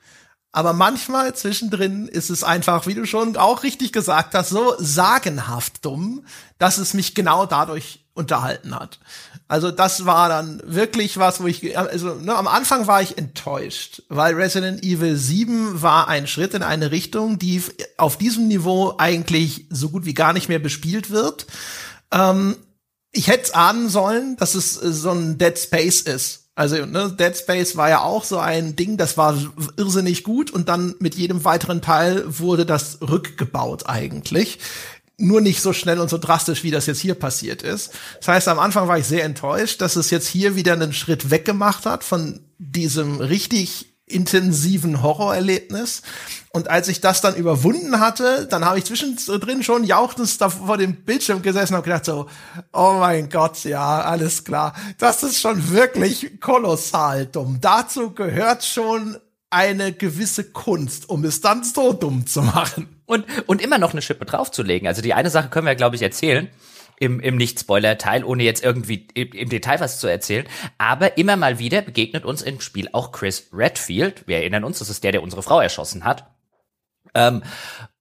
aber 0.55 0.71
manchmal 0.71 1.35
zwischendrin 1.35 2.07
ist 2.07 2.29
es 2.29 2.45
einfach, 2.45 2.87
wie 2.87 2.93
du 2.93 3.05
schon 3.05 3.35
auch 3.35 3.63
richtig 3.63 3.91
gesagt 3.91 4.33
hast, 4.33 4.51
so 4.51 4.73
sagenhaft 4.79 5.83
dumm, 5.83 6.25
dass 6.59 6.77
es 6.77 6.93
mich 6.93 7.13
genau 7.13 7.45
dadurch 7.45 8.05
unterhalten 8.13 8.73
hat. 8.73 8.99
Also 9.49 9.69
das 9.69 10.05
war 10.05 10.29
dann 10.29 10.61
wirklich 10.65 11.17
was, 11.17 11.41
wo 11.41 11.47
ich, 11.47 11.77
also 11.77 12.13
ne, 12.13 12.33
am 12.33 12.47
Anfang 12.47 12.87
war 12.87 13.01
ich 13.01 13.17
enttäuscht, 13.17 14.03
weil 14.07 14.33
Resident 14.35 14.81
Evil 14.81 15.17
7 15.17 15.81
war 15.81 16.07
ein 16.07 16.25
Schritt 16.25 16.53
in 16.53 16.63
eine 16.63 16.89
Richtung, 16.89 17.37
die 17.37 17.61
auf 17.97 18.17
diesem 18.17 18.47
Niveau 18.47 18.95
eigentlich 18.97 19.65
so 19.69 19.89
gut 19.89 20.05
wie 20.05 20.13
gar 20.13 20.31
nicht 20.31 20.47
mehr 20.47 20.59
bespielt 20.59 21.09
wird. 21.09 21.47
Ähm, 22.13 22.55
ich 23.11 23.27
hätte 23.27 23.55
ahnen 23.55 23.89
sollen, 23.89 24.37
dass 24.37 24.55
es 24.55 24.71
so 24.71 25.11
ein 25.11 25.37
Dead 25.37 25.59
Space 25.59 25.99
ist 25.99 26.44
also 26.55 26.85
ne, 26.85 27.13
Dead 27.19 27.35
Space 27.35 27.75
war 27.75 27.89
ja 27.89 28.01
auch 28.01 28.23
so 28.23 28.39
ein 28.39 28.77
Ding, 28.77 28.95
das 28.95 29.17
war 29.17 29.37
irrsinnig 29.75 30.23
gut 30.23 30.51
und 30.51 30.69
dann 30.69 30.95
mit 30.99 31.15
jedem 31.15 31.43
weiteren 31.43 31.81
Teil 31.81 32.23
wurde 32.25 32.65
das 32.65 32.99
rückgebaut 33.01 33.87
eigentlich. 33.87 34.59
Nur 35.17 35.41
nicht 35.41 35.61
so 35.61 35.73
schnell 35.73 35.99
und 35.99 36.09
so 36.09 36.17
drastisch, 36.17 36.63
wie 36.63 36.71
das 36.71 36.87
jetzt 36.87 36.99
hier 36.99 37.15
passiert 37.15 37.61
ist. 37.61 37.91
Das 38.19 38.27
heißt, 38.29 38.47
am 38.47 38.59
Anfang 38.59 38.87
war 38.87 38.97
ich 38.97 39.05
sehr 39.05 39.23
enttäuscht, 39.23 39.81
dass 39.81 39.95
es 39.95 40.09
jetzt 40.09 40.27
hier 40.27 40.55
wieder 40.55 40.73
einen 40.73 40.93
Schritt 40.93 41.29
weggemacht 41.29 41.85
hat 41.85 42.03
von 42.03 42.41
diesem 42.57 43.19
richtig 43.19 43.94
intensiven 44.07 45.01
Horrorerlebnis. 45.01 46.03
Und 46.51 46.69
als 46.69 46.87
ich 46.87 47.01
das 47.01 47.21
dann 47.21 47.35
überwunden 47.35 47.99
hatte, 47.99 48.47
dann 48.49 48.63
habe 48.63 48.77
ich 48.77 48.85
zwischendrin 48.85 49.63
schon 49.63 49.83
jauchzend 49.83 50.39
da 50.39 50.49
vor 50.49 50.77
dem 50.77 51.03
Bildschirm 51.03 51.41
gesessen 51.41 51.75
und 51.75 51.83
gedacht 51.83 52.05
so, 52.05 52.27
oh 52.71 52.97
mein 52.99 53.29
Gott, 53.29 53.63
ja, 53.63 54.01
alles 54.01 54.43
klar. 54.43 54.73
Das 54.99 55.23
ist 55.23 55.39
schon 55.39 55.71
wirklich 55.71 56.39
kolossal 56.39 57.25
dumm. 57.25 57.57
Dazu 57.61 58.11
gehört 58.11 58.63
schon 58.63 59.17
eine 59.49 59.91
gewisse 59.91 60.43
Kunst, 60.43 61.09
um 61.09 61.23
es 61.25 61.41
dann 61.41 61.63
so 61.63 61.93
dumm 61.93 62.27
zu 62.27 62.41
machen. 62.41 63.01
Und, 63.05 63.25
und 63.47 63.61
immer 63.61 63.77
noch 63.77 63.91
eine 63.91 64.01
Schippe 64.01 64.25
draufzulegen. 64.25 64.87
Also 64.87 65.01
die 65.01 65.13
eine 65.13 65.29
Sache 65.29 65.49
können 65.49 65.67
wir, 65.67 65.75
glaube 65.75 65.95
ich, 65.95 66.01
erzählen 66.01 66.49
im, 66.99 67.19
im 67.19 67.35
Nicht-Spoiler-Teil, 67.35 68.23
ohne 68.23 68.43
jetzt 68.43 68.63
irgendwie 68.63 69.07
im, 69.13 69.31
im, 69.31 69.49
Detail 69.49 69.79
was 69.79 69.99
zu 69.99 70.07
erzählen. 70.07 70.47
Aber 70.77 71.17
immer 71.17 71.35
mal 71.35 71.59
wieder 71.59 71.81
begegnet 71.81 72.25
uns 72.25 72.41
im 72.41 72.61
Spiel 72.61 72.89
auch 72.93 73.11
Chris 73.11 73.49
Redfield. 73.53 74.27
Wir 74.27 74.37
erinnern 74.37 74.63
uns, 74.63 74.79
das 74.79 74.89
ist 74.89 75.03
der, 75.03 75.11
der 75.11 75.23
unsere 75.23 75.43
Frau 75.43 75.59
erschossen 75.59 76.03
hat. 76.03 76.31
Ähm, 77.13 77.43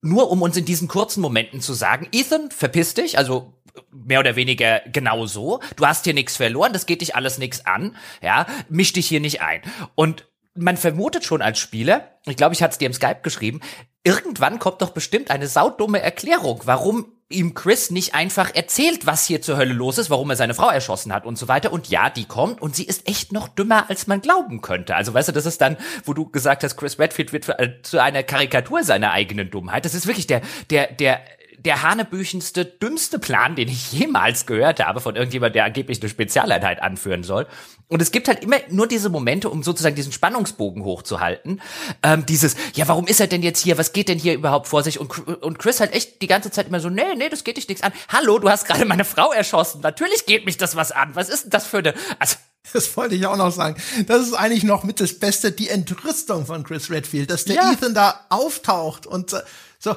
nur 0.01 0.29
um 0.29 0.41
uns 0.41 0.57
in 0.57 0.65
diesen 0.65 0.87
kurzen 0.87 1.21
Momenten 1.21 1.61
zu 1.61 1.73
sagen, 1.73 2.07
Ethan, 2.11 2.51
verpiss 2.51 2.93
dich, 2.93 3.17
also 3.17 3.53
mehr 3.91 4.19
oder 4.19 4.35
weniger 4.35 4.81
genau 4.91 5.25
so. 5.25 5.61
Du 5.75 5.85
hast 5.85 6.03
hier 6.03 6.13
nichts 6.13 6.37
verloren, 6.37 6.73
das 6.73 6.85
geht 6.85 7.01
dich 7.01 7.15
alles 7.15 7.37
nichts 7.37 7.65
an, 7.65 7.95
ja, 8.21 8.45
misch 8.69 8.93
dich 8.93 9.07
hier 9.07 9.19
nicht 9.19 9.41
ein. 9.41 9.61
Und 9.95 10.27
man 10.53 10.77
vermutet 10.77 11.23
schon 11.25 11.41
als 11.41 11.59
Spieler, 11.59 12.11
ich 12.25 12.37
glaube, 12.37 12.53
ich 12.53 12.63
hatte 12.63 12.73
es 12.73 12.77
dir 12.77 12.85
im 12.85 12.93
Skype 12.93 13.19
geschrieben, 13.21 13.61
irgendwann 14.03 14.59
kommt 14.59 14.81
doch 14.81 14.91
bestimmt 14.91 15.31
eine 15.31 15.47
saudumme 15.47 16.01
Erklärung, 16.01 16.61
warum 16.65 17.14
ihm 17.29 17.55
Chris 17.55 17.89
nicht 17.89 18.13
einfach 18.13 18.53
erzählt, 18.53 19.07
was 19.07 19.25
hier 19.25 19.41
zur 19.41 19.57
Hölle 19.57 19.73
los 19.73 19.97
ist, 19.97 20.11
warum 20.11 20.29
er 20.29 20.35
seine 20.35 20.53
Frau 20.53 20.69
erschossen 20.69 21.11
hat 21.11 21.25
und 21.25 21.37
so 21.37 21.47
weiter. 21.47 21.73
Und 21.73 21.87
ja, 21.89 22.09
die 22.09 22.25
kommt 22.25 22.61
und 22.61 22.75
sie 22.75 22.85
ist 22.85 23.07
echt 23.07 23.31
noch 23.31 23.47
dümmer, 23.47 23.89
als 23.89 24.05
man 24.05 24.21
glauben 24.21 24.61
könnte. 24.61 24.95
Also 24.95 25.13
weißt 25.13 25.29
du, 25.29 25.31
das 25.31 25.47
ist 25.47 25.59
dann, 25.59 25.77
wo 26.03 26.13
du 26.13 26.29
gesagt 26.29 26.63
hast, 26.63 26.77
Chris 26.77 26.99
Redfield 26.99 27.33
wird 27.33 27.49
äh, 27.59 27.81
zu 27.81 28.01
einer 28.01 28.21
Karikatur 28.21 28.83
seiner 28.83 29.11
eigenen 29.11 29.49
Dummheit. 29.49 29.85
Das 29.85 29.95
ist 29.95 30.05
wirklich 30.05 30.27
der, 30.27 30.41
der, 30.69 30.91
der 30.91 31.21
der 31.65 31.81
hanebüchenste, 31.81 32.63
dümmste 32.63 33.19
Plan, 33.19 33.55
den 33.55 33.67
ich 33.67 33.91
jemals 33.91 34.45
gehört 34.45 34.79
habe 34.79 35.01
von 35.01 35.15
irgendjemand, 35.15 35.55
der 35.55 35.65
angeblich 35.65 35.99
eine 36.01 36.09
Spezialeinheit 36.09 36.81
anführen 36.81 37.23
soll. 37.23 37.47
Und 37.87 38.01
es 38.01 38.11
gibt 38.11 38.27
halt 38.27 38.43
immer 38.43 38.57
nur 38.69 38.87
diese 38.87 39.09
Momente, 39.09 39.49
um 39.49 39.63
sozusagen 39.63 39.95
diesen 39.95 40.11
Spannungsbogen 40.11 40.83
hochzuhalten. 40.83 41.61
Ähm, 42.01 42.25
dieses, 42.25 42.55
ja, 42.73 42.87
warum 42.87 43.05
ist 43.05 43.19
er 43.19 43.27
denn 43.27 43.43
jetzt 43.43 43.61
hier? 43.61 43.77
Was 43.77 43.93
geht 43.93 44.09
denn 44.09 44.17
hier 44.17 44.33
überhaupt 44.33 44.67
vor 44.67 44.83
sich? 44.83 44.99
Und, 44.99 45.27
und 45.27 45.59
Chris 45.59 45.79
halt 45.79 45.93
echt 45.93 46.21
die 46.21 46.27
ganze 46.27 46.49
Zeit 46.51 46.67
immer 46.67 46.79
so, 46.79 46.89
nee, 46.89 47.15
nee, 47.15 47.29
das 47.29 47.43
geht 47.43 47.57
dich 47.57 47.67
nichts 47.67 47.83
an. 47.83 47.93
Hallo, 48.09 48.39
du 48.39 48.49
hast 48.49 48.65
gerade 48.65 48.85
meine 48.85 49.05
Frau 49.05 49.31
erschossen. 49.31 49.81
Natürlich 49.81 50.25
geht 50.25 50.45
mich 50.45 50.57
das 50.57 50.75
was 50.75 50.91
an. 50.91 51.15
Was 51.15 51.29
ist 51.29 51.43
denn 51.43 51.49
das 51.51 51.67
für 51.67 51.79
eine, 51.79 51.93
also, 52.17 52.37
das 52.73 52.97
wollte 52.97 53.15
ich 53.15 53.25
auch 53.27 53.37
noch 53.37 53.51
sagen. 53.51 53.79
Das 54.07 54.21
ist 54.21 54.33
eigentlich 54.33 54.63
noch 54.63 54.83
mit 54.83 54.99
das 54.99 55.19
Beste, 55.19 55.51
die 55.51 55.69
Entrüstung 55.69 56.45
von 56.45 56.63
Chris 56.63 56.89
Redfield, 56.89 57.29
dass 57.29 57.45
der 57.45 57.55
ja. 57.55 57.71
Ethan 57.71 57.93
da 57.93 58.25
auftaucht 58.29 59.05
und 59.05 59.35
so, 59.77 59.95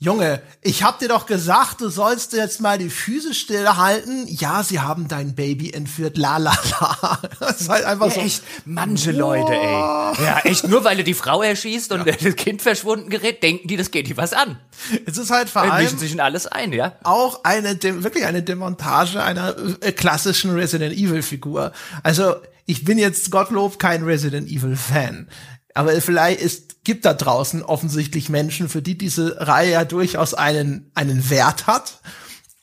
Junge, 0.00 0.42
ich 0.60 0.82
hab 0.82 0.98
dir 0.98 1.08
doch 1.08 1.24
gesagt, 1.24 1.80
du 1.80 1.88
sollst 1.88 2.32
jetzt 2.32 2.60
mal 2.60 2.78
die 2.78 2.90
Füße 2.90 3.32
stillhalten. 3.32 4.26
Ja, 4.28 4.62
sie 4.64 4.80
haben 4.80 5.06
dein 5.06 5.34
Baby 5.34 5.70
entführt. 5.70 6.18
La 6.18 6.36
la 6.36 6.56
la. 6.70 7.18
Das 7.40 7.60
ist 7.60 7.68
halt 7.68 7.84
einfach 7.84 8.08
ja, 8.08 8.14
so. 8.14 8.20
Echt, 8.20 8.42
manche 8.64 9.12
wow. 9.12 9.18
Leute, 9.20 9.52
ey. 9.52 10.24
Ja, 10.24 10.40
echt, 10.44 10.66
nur 10.66 10.84
weil 10.84 10.96
du 10.96 11.04
die 11.04 11.14
Frau 11.14 11.42
erschießt 11.42 11.92
und 11.92 12.06
ja. 12.06 12.14
das 12.22 12.36
Kind 12.36 12.60
verschwunden 12.60 13.08
gerät, 13.08 13.42
denken 13.42 13.68
die, 13.68 13.76
das 13.76 13.92
geht 13.92 14.08
dir 14.08 14.16
was 14.16 14.32
an. 14.32 14.58
Es 15.06 15.16
ist 15.16 15.30
halt 15.30 15.48
vor 15.48 15.62
allem. 15.62 15.84
mischen 15.84 15.98
sich 15.98 16.12
in 16.12 16.20
alles 16.20 16.46
ein, 16.48 16.72
ja. 16.72 16.96
Auch 17.04 17.44
eine, 17.44 17.80
wirklich 17.82 18.26
eine 18.26 18.42
Demontage 18.42 19.22
einer 19.22 19.54
äh, 19.80 19.92
klassischen 19.92 20.50
Resident 20.54 20.94
Evil 20.94 21.22
Figur. 21.22 21.72
Also, 22.02 22.34
ich 22.66 22.84
bin 22.84 22.98
jetzt 22.98 23.30
Gottlob 23.30 23.78
kein 23.78 24.02
Resident 24.02 24.48
Evil 24.48 24.76
Fan 24.76 25.28
aber 25.74 26.00
vielleicht 26.00 26.40
ist, 26.40 26.84
gibt 26.84 27.04
da 27.04 27.14
draußen 27.14 27.62
offensichtlich 27.62 28.28
Menschen, 28.28 28.68
für 28.68 28.82
die 28.82 28.96
diese 28.96 29.36
Reihe 29.40 29.72
ja 29.72 29.84
durchaus 29.84 30.34
einen, 30.34 30.90
einen 30.94 31.28
Wert 31.30 31.66
hat 31.66 31.98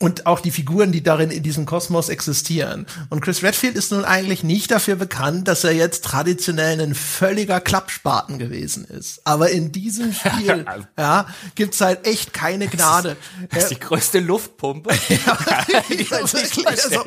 und 0.01 0.25
auch 0.25 0.39
die 0.39 0.51
Figuren, 0.51 0.91
die 0.91 1.03
darin 1.03 1.29
in 1.29 1.43
diesem 1.43 1.65
Kosmos 1.65 2.09
existieren. 2.09 2.87
Und 3.09 3.21
Chris 3.21 3.43
Redfield 3.43 3.75
ist 3.75 3.91
nun 3.91 4.03
eigentlich 4.03 4.43
nicht 4.43 4.71
dafür 4.71 4.95
bekannt, 4.95 5.47
dass 5.47 5.63
er 5.63 5.73
jetzt 5.73 6.03
traditionell 6.03 6.81
ein 6.81 6.95
völliger 6.95 7.61
Klappspaten 7.61 8.39
gewesen 8.39 8.83
ist. 8.85 9.21
Aber 9.25 9.51
in 9.51 9.71
diesem 9.71 10.11
Spiel, 10.13 10.65
ja, 10.97 11.27
gibt's 11.53 11.81
halt 11.81 12.07
echt 12.07 12.33
keine 12.33 12.67
Gnade. 12.67 13.15
Das 13.51 13.63
ist, 13.63 13.69
die 13.69 13.79
größte 13.79 14.19
Luftpumpe, 14.19 14.89
ja, 15.09 15.37
die 15.89 16.07
man 16.09 16.25
sich 16.25 16.67
also, 16.67 17.03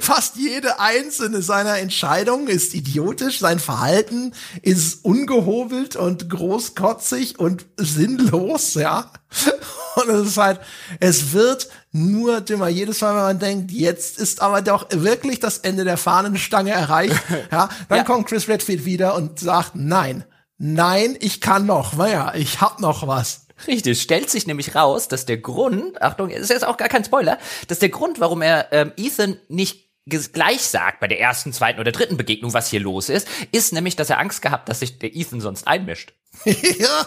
Fast 0.00 0.36
jede 0.36 0.80
einzelne 0.80 1.42
seiner 1.42 1.78
Entscheidungen 1.78 2.48
ist 2.48 2.74
idiotisch, 2.74 3.38
sein 3.38 3.60
Verhalten 3.60 4.32
ist 4.62 5.04
ungehobelt 5.04 5.94
und 5.94 6.28
großkotzig 6.28 7.38
und 7.38 7.66
sinnlos, 7.76 8.74
ja. 8.74 9.12
Und 9.96 10.08
es 10.08 10.28
ist 10.28 10.36
halt, 10.38 10.60
es 11.00 11.32
wird 11.32 11.68
nur 11.92 12.40
dümmer. 12.40 12.68
Jedes 12.68 13.00
Mal, 13.00 13.14
wenn 13.14 13.22
man 13.22 13.38
denkt, 13.38 13.70
jetzt 13.70 14.18
ist 14.18 14.40
aber 14.40 14.62
doch 14.62 14.86
wirklich 14.90 15.40
das 15.40 15.58
Ende 15.58 15.84
der 15.84 15.96
Fahnenstange 15.96 16.70
erreicht, 16.70 17.20
ja, 17.52 17.68
dann 17.88 17.98
ja. 17.98 18.04
kommt 18.04 18.26
Chris 18.26 18.48
Redfield 18.48 18.84
wieder 18.84 19.14
und 19.14 19.38
sagt, 19.38 19.72
nein, 19.74 20.24
nein, 20.58 21.16
ich 21.20 21.40
kann 21.40 21.66
noch, 21.66 21.94
naja, 21.94 22.32
ich 22.34 22.60
hab 22.60 22.80
noch 22.80 23.06
was. 23.06 23.46
Richtig, 23.66 24.00
stellt 24.02 24.30
sich 24.30 24.46
nämlich 24.46 24.74
raus, 24.74 25.08
dass 25.08 25.26
der 25.26 25.38
Grund, 25.38 26.00
Achtung, 26.02 26.30
ist 26.30 26.50
jetzt 26.50 26.66
auch 26.66 26.76
gar 26.76 26.88
kein 26.88 27.04
Spoiler, 27.04 27.38
dass 27.68 27.78
der 27.78 27.90
Grund, 27.90 28.18
warum 28.18 28.42
er 28.42 28.72
ähm, 28.72 28.92
Ethan 28.96 29.36
nicht 29.48 29.92
gleich 30.06 30.62
sagt 30.62 30.98
bei 31.00 31.06
der 31.06 31.20
ersten, 31.20 31.52
zweiten 31.52 31.78
oder 31.78 31.92
dritten 31.92 32.16
Begegnung, 32.16 32.52
was 32.54 32.68
hier 32.68 32.80
los 32.80 33.08
ist, 33.08 33.28
ist 33.52 33.72
nämlich, 33.72 33.94
dass 33.94 34.10
er 34.10 34.18
Angst 34.18 34.42
gehabt, 34.42 34.68
dass 34.68 34.80
sich 34.80 34.98
der 34.98 35.14
Ethan 35.14 35.40
sonst 35.40 35.66
einmischt. 35.66 36.12
ja. 36.44 37.06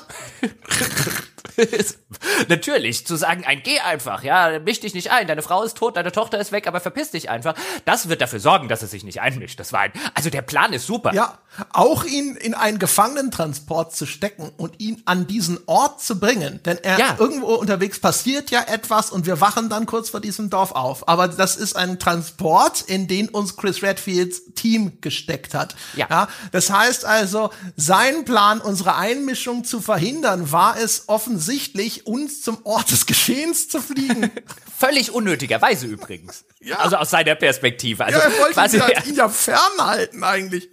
Natürlich, 2.47 3.05
zu 3.05 3.15
sagen, 3.15 3.45
ein 3.45 3.61
geh 3.63 3.79
einfach, 3.79 4.23
ja, 4.23 4.59
misch 4.59 4.79
dich 4.79 4.93
nicht 4.93 5.11
ein, 5.11 5.27
deine 5.27 5.41
Frau 5.41 5.63
ist 5.63 5.77
tot, 5.77 5.97
deine 5.97 6.11
Tochter 6.11 6.39
ist 6.39 6.51
weg, 6.51 6.67
aber 6.67 6.79
verpiss 6.79 7.11
dich 7.11 7.29
einfach. 7.29 7.55
Das 7.85 8.09
wird 8.09 8.21
dafür 8.21 8.39
sorgen, 8.39 8.67
dass 8.67 8.81
er 8.81 8.87
sich 8.87 9.03
nicht 9.03 9.21
einmischt. 9.21 9.59
Das 9.59 9.73
war 9.73 9.81
ein, 9.81 9.91
also 10.13 10.29
der 10.29 10.41
Plan 10.41 10.73
ist 10.73 10.85
super. 10.85 11.13
Ja, 11.13 11.39
auch 11.71 12.03
ihn 12.03 12.35
in 12.35 12.53
einen 12.53 12.79
Gefangenentransport 12.79 13.95
zu 13.95 14.05
stecken 14.05 14.51
und 14.57 14.79
ihn 14.79 15.01
an 15.05 15.27
diesen 15.27 15.59
Ort 15.65 16.01
zu 16.01 16.19
bringen, 16.19 16.59
denn 16.65 16.77
er 16.77 16.99
ja. 16.99 17.15
irgendwo 17.19 17.55
unterwegs 17.55 17.99
passiert 17.99 18.51
ja 18.51 18.63
etwas 18.67 19.11
und 19.11 19.25
wir 19.25 19.41
wachen 19.41 19.69
dann 19.69 19.85
kurz 19.85 20.09
vor 20.09 20.19
diesem 20.19 20.49
Dorf 20.49 20.71
auf. 20.71 21.07
Aber 21.07 21.27
das 21.27 21.55
ist 21.55 21.75
ein 21.75 21.99
Transport, 21.99 22.81
in 22.81 23.07
den 23.07 23.29
uns 23.29 23.55
Chris 23.55 23.81
Redfields 23.81 24.53
Team 24.55 24.99
gesteckt 25.01 25.53
hat. 25.53 25.75
Ja. 25.95 26.07
ja 26.09 26.27
das 26.51 26.69
heißt 26.69 27.05
also, 27.05 27.51
sein 27.75 28.25
Plan, 28.25 28.61
unsere 28.61 28.95
Einmischung 28.95 29.63
zu 29.63 29.81
verhindern, 29.81 30.51
war 30.51 30.77
es 30.77 31.07
offensichtlich, 31.07 32.07
uns 32.07 32.41
zum 32.41 32.57
Ort 32.65 32.91
des 32.91 33.05
Geschehens 33.05 33.67
zu 33.69 33.81
fliegen. 33.81 34.31
Völlig 34.77 35.11
unnötigerweise 35.11 35.85
übrigens. 35.85 36.43
Ja. 36.59 36.79
Also 36.79 36.97
aus 36.97 37.09
seiner 37.09 37.35
Perspektive. 37.35 38.03
Also 38.03 38.19
ja, 38.19 38.25
er 38.25 38.39
wollte 38.39 38.53
quasi, 38.53 38.77
ihn, 38.77 39.09
ihn 39.09 39.15
ja 39.15 39.29
fernhalten 39.29 40.23
eigentlich. 40.23 40.69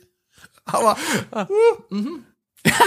Aber. 0.72 0.96
Uh, 1.34 1.44
mhm. 1.94 2.24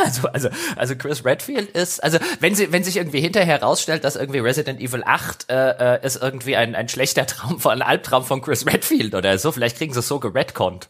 Also, 0.06 0.28
also, 0.30 0.50
also 0.78 0.96
Chris 0.96 1.26
Redfield 1.26 1.70
ist, 1.72 2.02
also 2.02 2.18
wenn 2.40 2.56
sie, 2.56 2.72
wenn 2.72 2.86
sich 2.86 2.96
irgendwie 2.96 3.20
hinterher 3.20 3.60
herausstellt, 3.60 4.06
dass 4.06 4.16
irgendwie 4.16 4.40
Resident 4.40 4.80
Evil 4.80 5.04
8 5.04 5.50
äh, 5.50 5.96
äh, 5.96 6.06
ist 6.06 6.22
irgendwie 6.22 6.56
ein, 6.56 6.76
ein 6.76 6.88
schlechter 6.88 7.26
Traum 7.26 7.60
von, 7.60 7.74
ein 7.74 7.82
Albtraum 7.82 8.24
von 8.24 8.42
Chris 8.42 8.66
Redfield 8.66 9.16
oder 9.16 9.38
so, 9.38 9.52
vielleicht 9.52 9.78
kriegen 9.78 9.94
sie 9.94 10.00
es 10.00 10.08
so 10.08 10.20
geredconnt. 10.20 10.90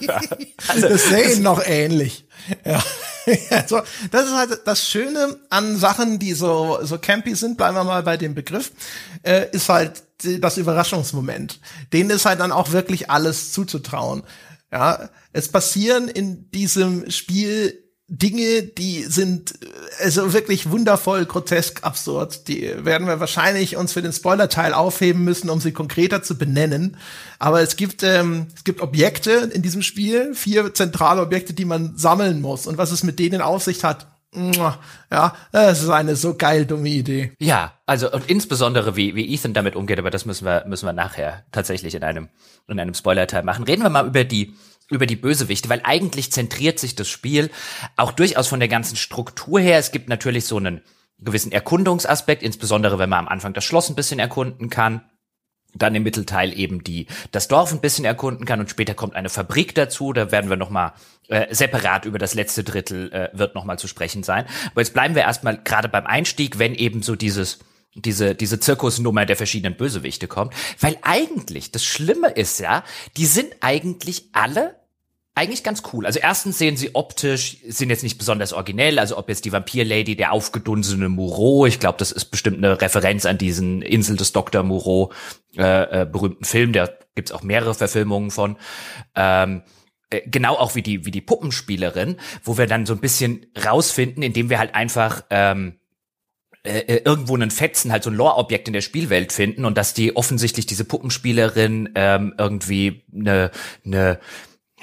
ja. 0.00 0.20
also, 0.68 0.88
das 0.88 1.08
sehen 1.08 1.42
noch 1.42 1.62
ähnlich. 1.62 2.24
Ja. 2.64 2.82
also, 3.50 3.82
das 4.10 4.26
ist 4.26 4.34
halt 4.34 4.60
das 4.64 4.88
Schöne 4.88 5.36
an 5.50 5.76
Sachen, 5.76 6.18
die 6.18 6.32
so, 6.32 6.78
so 6.82 6.98
campy 6.98 7.34
sind, 7.34 7.58
bleiben 7.58 7.76
wir 7.76 7.84
mal 7.84 8.02
bei 8.02 8.16
dem 8.16 8.34
Begriff, 8.34 8.72
äh, 9.22 9.46
ist 9.52 9.68
halt 9.68 10.02
das 10.40 10.56
Überraschungsmoment. 10.56 11.60
Denen 11.92 12.10
ist 12.10 12.24
halt 12.24 12.40
dann 12.40 12.50
auch 12.50 12.72
wirklich 12.72 13.10
alles 13.10 13.52
zuzutrauen. 13.52 14.22
Ja, 14.70 15.08
es 15.32 15.48
passieren 15.48 16.08
in 16.08 16.50
diesem 16.50 17.10
Spiel 17.10 17.88
Dinge, 18.10 18.62
die 18.62 19.02
sind 19.02 19.62
äh, 19.62 20.04
also 20.04 20.32
wirklich 20.32 20.70
wundervoll, 20.70 21.26
grotesk, 21.26 21.84
absurd. 21.84 22.48
Die 22.48 22.72
werden 22.84 23.06
wir 23.06 23.20
wahrscheinlich 23.20 23.76
uns 23.76 23.92
für 23.92 24.00
den 24.00 24.14
Spoiler-Teil 24.14 24.72
aufheben 24.72 25.24
müssen, 25.24 25.50
um 25.50 25.60
sie 25.60 25.72
konkreter 25.72 26.22
zu 26.22 26.38
benennen. 26.38 26.96
Aber 27.38 27.60
es 27.60 27.76
gibt 27.76 28.02
ähm, 28.02 28.46
es 28.54 28.64
gibt 28.64 28.80
Objekte 28.80 29.50
in 29.52 29.60
diesem 29.60 29.82
Spiel, 29.82 30.34
vier 30.34 30.72
zentrale 30.72 31.20
Objekte, 31.20 31.52
die 31.52 31.66
man 31.66 31.98
sammeln 31.98 32.40
muss. 32.40 32.66
Und 32.66 32.78
was 32.78 32.92
es 32.92 33.04
mit 33.04 33.18
denen 33.18 33.42
auf 33.42 33.62
sich 33.62 33.84
hat, 33.84 34.06
ja, 34.34 35.34
das 35.52 35.82
ist 35.82 35.88
eine 35.88 36.14
so 36.14 36.34
geil 36.34 36.66
dumme 36.66 36.88
Idee. 36.88 37.32
Ja, 37.38 37.74
also 37.86 38.12
und 38.12 38.28
insbesondere 38.28 38.94
wie 38.94 39.14
wie 39.14 39.32
Ethan 39.34 39.54
damit 39.54 39.74
umgeht, 39.74 39.98
aber 39.98 40.10
das 40.10 40.26
müssen 40.26 40.44
wir 40.44 40.64
müssen 40.66 40.86
wir 40.86 40.92
nachher 40.92 41.44
tatsächlich 41.50 41.94
in 41.94 42.04
einem 42.04 42.28
in 42.68 42.78
einem 42.78 42.94
Spoiler-Teil 42.94 43.42
machen. 43.42 43.64
Reden 43.64 43.82
wir 43.82 43.88
mal 43.88 44.06
über 44.06 44.24
die 44.24 44.54
über 44.90 45.06
die 45.06 45.16
Bösewichte, 45.16 45.68
weil 45.68 45.80
eigentlich 45.84 46.32
zentriert 46.32 46.78
sich 46.78 46.94
das 46.94 47.08
Spiel 47.08 47.50
auch 47.96 48.12
durchaus 48.12 48.48
von 48.48 48.60
der 48.60 48.68
ganzen 48.68 48.96
Struktur 48.96 49.60
her. 49.60 49.78
Es 49.78 49.92
gibt 49.92 50.08
natürlich 50.08 50.46
so 50.46 50.56
einen 50.56 50.82
gewissen 51.18 51.52
Erkundungsaspekt, 51.52 52.42
insbesondere 52.42 52.98
wenn 52.98 53.10
man 53.10 53.20
am 53.20 53.28
Anfang 53.28 53.52
das 53.52 53.64
Schloss 53.64 53.88
ein 53.88 53.96
bisschen 53.96 54.18
erkunden 54.18 54.70
kann. 54.70 55.02
Dann 55.74 55.94
im 55.94 56.02
Mittelteil 56.02 56.58
eben 56.58 56.82
die 56.82 57.06
das 57.30 57.46
Dorf 57.48 57.72
ein 57.72 57.80
bisschen 57.80 58.04
erkunden 58.04 58.46
kann 58.46 58.60
und 58.60 58.70
später 58.70 58.94
kommt 58.94 59.14
eine 59.14 59.28
Fabrik 59.28 59.74
dazu. 59.74 60.12
Da 60.12 60.32
werden 60.32 60.48
wir 60.48 60.56
noch 60.56 60.70
mal 60.70 60.94
äh, 61.28 61.54
separat 61.54 62.04
über 62.04 62.18
das 62.18 62.34
letzte 62.34 62.64
Drittel 62.64 63.12
äh, 63.12 63.28
wird 63.32 63.54
noch 63.54 63.64
mal 63.64 63.78
zu 63.78 63.86
sprechen 63.86 64.22
sein. 64.22 64.46
Aber 64.70 64.80
jetzt 64.80 64.94
bleiben 64.94 65.14
wir 65.14 65.22
erstmal 65.22 65.58
gerade 65.62 65.88
beim 65.88 66.06
Einstieg, 66.06 66.58
wenn 66.58 66.74
eben 66.74 67.02
so 67.02 67.16
dieses 67.16 67.58
diese, 67.94 68.34
diese 68.34 68.60
Zirkusnummer 68.60 69.26
der 69.26 69.36
verschiedenen 69.36 69.76
Bösewichte 69.76 70.28
kommt. 70.28 70.54
Weil 70.80 70.96
eigentlich, 71.02 71.72
das 71.72 71.84
Schlimme 71.84 72.28
ist 72.28 72.60
ja, 72.60 72.84
die 73.16 73.26
sind 73.26 73.56
eigentlich 73.60 74.28
alle 74.32 74.76
eigentlich 75.38 75.62
ganz 75.62 75.82
cool. 75.92 76.04
Also 76.04 76.18
erstens 76.18 76.58
sehen 76.58 76.76
sie 76.76 76.94
optisch, 76.94 77.58
sind 77.66 77.90
jetzt 77.90 78.02
nicht 78.02 78.18
besonders 78.18 78.52
originell, 78.52 78.98
also 78.98 79.16
ob 79.16 79.28
jetzt 79.28 79.44
die 79.44 79.52
Vampir-Lady, 79.52 80.16
der 80.16 80.32
aufgedunsene 80.32 81.08
Moreau, 81.08 81.66
ich 81.66 81.80
glaube, 81.80 81.98
das 81.98 82.12
ist 82.12 82.26
bestimmt 82.26 82.58
eine 82.58 82.80
Referenz 82.80 83.24
an 83.24 83.38
diesen 83.38 83.82
Insel 83.82 84.16
des 84.16 84.32
Dr. 84.32 84.62
Moreau 84.62 85.12
äh, 85.56 86.02
äh, 86.02 86.04
berühmten 86.04 86.44
Film, 86.44 86.72
da 86.72 86.88
gibt's 87.14 87.32
auch 87.32 87.42
mehrere 87.42 87.74
Verfilmungen 87.74 88.30
von. 88.30 88.56
Ähm, 89.14 89.62
äh, 90.10 90.22
genau 90.26 90.54
auch 90.56 90.74
wie 90.74 90.82
die 90.82 91.06
wie 91.06 91.10
die 91.10 91.20
Puppenspielerin, 91.20 92.16
wo 92.42 92.58
wir 92.58 92.66
dann 92.66 92.86
so 92.86 92.94
ein 92.94 93.00
bisschen 93.00 93.46
rausfinden, 93.64 94.22
indem 94.22 94.50
wir 94.50 94.58
halt 94.58 94.74
einfach 94.74 95.24
ähm, 95.30 95.78
äh, 96.64 96.80
äh, 96.80 97.02
irgendwo 97.04 97.34
einen 97.34 97.50
Fetzen, 97.50 97.92
halt 97.92 98.02
so 98.02 98.10
ein 98.10 98.16
Lore-Objekt 98.16 98.66
in 98.66 98.74
der 98.74 98.80
Spielwelt 98.80 99.32
finden 99.32 99.64
und 99.64 99.78
dass 99.78 99.94
die 99.94 100.16
offensichtlich 100.16 100.66
diese 100.66 100.84
Puppenspielerin 100.84 101.90
ähm, 101.94 102.34
irgendwie 102.36 103.04
eine, 103.14 103.50
eine 103.86 104.18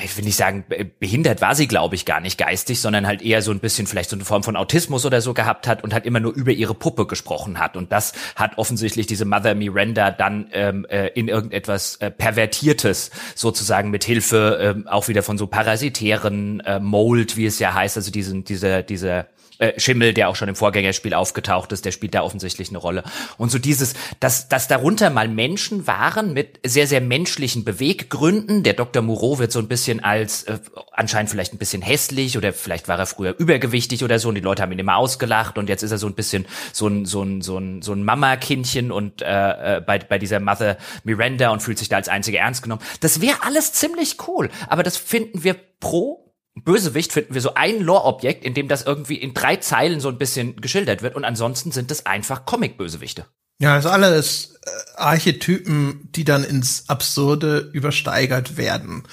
ich 0.04 0.18
will 0.18 0.26
nicht 0.26 0.36
sagen, 0.36 0.66
behindert 1.00 1.42
war 1.42 1.56
sie, 1.56 1.68
glaube 1.68 1.96
ich, 1.96 2.06
gar 2.06 2.20
nicht 2.20 2.38
geistig, 2.38 2.82
sondern 2.82 3.08
halt 3.08 3.22
eher 3.22 3.42
so 3.42 3.52
ein 3.52 3.60
bisschen 3.60 3.88
vielleicht 3.88 4.10
so 4.10 4.18
eine 4.18 4.26
Form 4.26 4.44
von 4.44 4.58
Autismus 4.58 5.06
oder 5.06 5.22
so 5.22 5.34
gehabt 5.34 5.68
hat 5.68 5.84
und 5.84 5.94
halt 5.94 6.06
immer 6.06 6.20
nur 6.20 6.34
über 6.34 6.52
ihre 6.52 6.74
Puppe 6.74 7.08
gesprochen 7.08 7.60
hat. 7.60 7.78
Und 7.78 7.94
das 7.94 8.12
hat 8.36 8.58
offensichtlich 8.58 9.08
diese 9.08 9.24
Mother 9.24 9.56
Miranda 9.56 10.12
dann 10.12 10.50
ähm, 10.52 10.86
äh, 10.90 11.08
in 11.10 11.30
irgendetwas 11.30 11.96
äh, 11.98 12.12
Pervertiertes 12.12 13.12
sozusagen 13.36 13.90
mit 13.90 14.04
Hilfe 14.04 14.76
äh, 14.86 14.90
auch 14.90 15.08
wieder 15.08 15.24
von 15.24 15.38
so 15.38 15.48
parasitären 15.48 16.60
äh, 16.62 16.80
Mold, 16.80 17.38
wie 17.38 17.46
es 17.46 17.60
ja 17.60 17.74
heißt, 17.74 17.96
also 17.96 18.12
diesen, 18.12 18.44
diese, 18.44 18.84
diese 18.84 19.28
äh, 19.60 19.80
Schimmel, 19.80 20.14
der 20.14 20.30
auch 20.30 20.36
schon 20.36 20.50
im 20.50 20.56
Vorgängerspiel 20.56 21.14
aufgetaucht 21.14 21.72
ist, 21.72 21.86
der 21.86 21.92
spielt 21.92 22.14
da 22.14 22.22
offensichtlich 22.22 22.70
eine 22.70 22.78
Rolle. 22.78 23.04
Und 23.38 23.52
so 23.52 23.60
dieses, 23.60 23.94
dass, 24.20 24.50
dass 24.50 24.68
darunter 24.68 25.10
mal 25.10 25.28
Menschen 25.28 25.88
waren 25.88 26.34
mit 26.34 26.60
sehr, 26.66 26.88
sehr 26.88 27.02
menschlichen 27.02 27.64
Beweggründen. 27.64 28.64
Der 28.64 28.74
Dr. 28.74 29.02
Moreau 29.02 29.40
wird 29.40 29.52
so 29.52 29.60
ein 29.60 29.68
bisschen 29.68 30.04
als 30.04 30.44
äh, 30.44 30.60
anscheinend 30.92 31.30
vielleicht 31.30 31.54
ein 31.54 31.58
bisschen 31.58 31.82
hässlich 31.82 32.38
oder 32.38 32.54
vielleicht 32.54 32.88
war 32.88 33.00
er 33.00 33.06
früher 33.06 33.36
übergewichtig 33.38 34.04
oder 34.04 34.20
so 34.20 34.30
und 34.30 34.36
die 34.36 34.42
Leute 34.42 34.62
haben 34.62 34.72
ihn 34.72 34.80
immer 34.80 34.98
ausgelacht 34.98 35.58
und 35.58 35.70
jetzt 35.70 35.84
ist 35.84 35.92
er 35.92 35.98
so 35.98 36.08
ein 36.08 36.16
bisschen 36.16 36.46
so 36.74 36.88
ein, 36.88 37.06
so 37.06 37.24
ein, 37.24 37.42
so 37.42 37.58
ein, 37.58 37.82
so 37.82 37.94
ein 37.94 38.04
Mama-Kindchen 38.04 38.92
und 38.92 39.22
äh, 39.22 39.78
äh, 39.78 39.82
bei, 39.82 40.00
bei 40.00 40.18
dieser 40.18 40.40
Mother 40.40 40.78
Miranda 41.04 41.50
und 41.50 41.62
fühlt 41.62 41.78
sich 41.78 41.90
da 41.90 41.98
als 41.98 42.10
einzige 42.10 42.38
ernst 42.40 42.64
genommen. 42.64 42.82
Das 43.00 43.22
wäre 43.22 43.38
alles 43.44 43.74
ziemlich 43.74 44.18
cool, 44.28 44.50
aber 44.68 44.84
das 44.84 44.98
finden 44.98 45.44
wir 45.44 45.56
pro 45.80 46.25
Bösewicht 46.64 47.12
finden 47.12 47.34
wir 47.34 47.42
so 47.42 47.54
ein 47.54 47.82
Lore-Objekt, 47.82 48.46
in 48.46 48.54
dem 48.54 48.68
das 48.68 48.84
irgendwie 48.84 49.16
in 49.16 49.34
drei 49.34 49.58
Zeilen 49.58 50.00
so 50.00 50.10
ein 50.10 50.18
bisschen 50.18 50.56
geschildert 50.62 51.02
wird 51.02 51.16
und 51.16 51.26
ansonsten 51.26 51.72
sind 51.72 51.92
es 51.92 52.06
einfach 52.06 52.46
Comic-Bösewichte. 52.46 53.26
Ja, 53.60 53.76
das 53.76 53.86
alles 53.86 54.56
äh, 54.66 54.70
Archetypen, 54.98 56.10
die 56.12 56.24
dann 56.24 56.44
ins 56.44 56.90
Absurde 56.90 57.70
übersteigert 57.74 58.58
werden. 58.58 59.04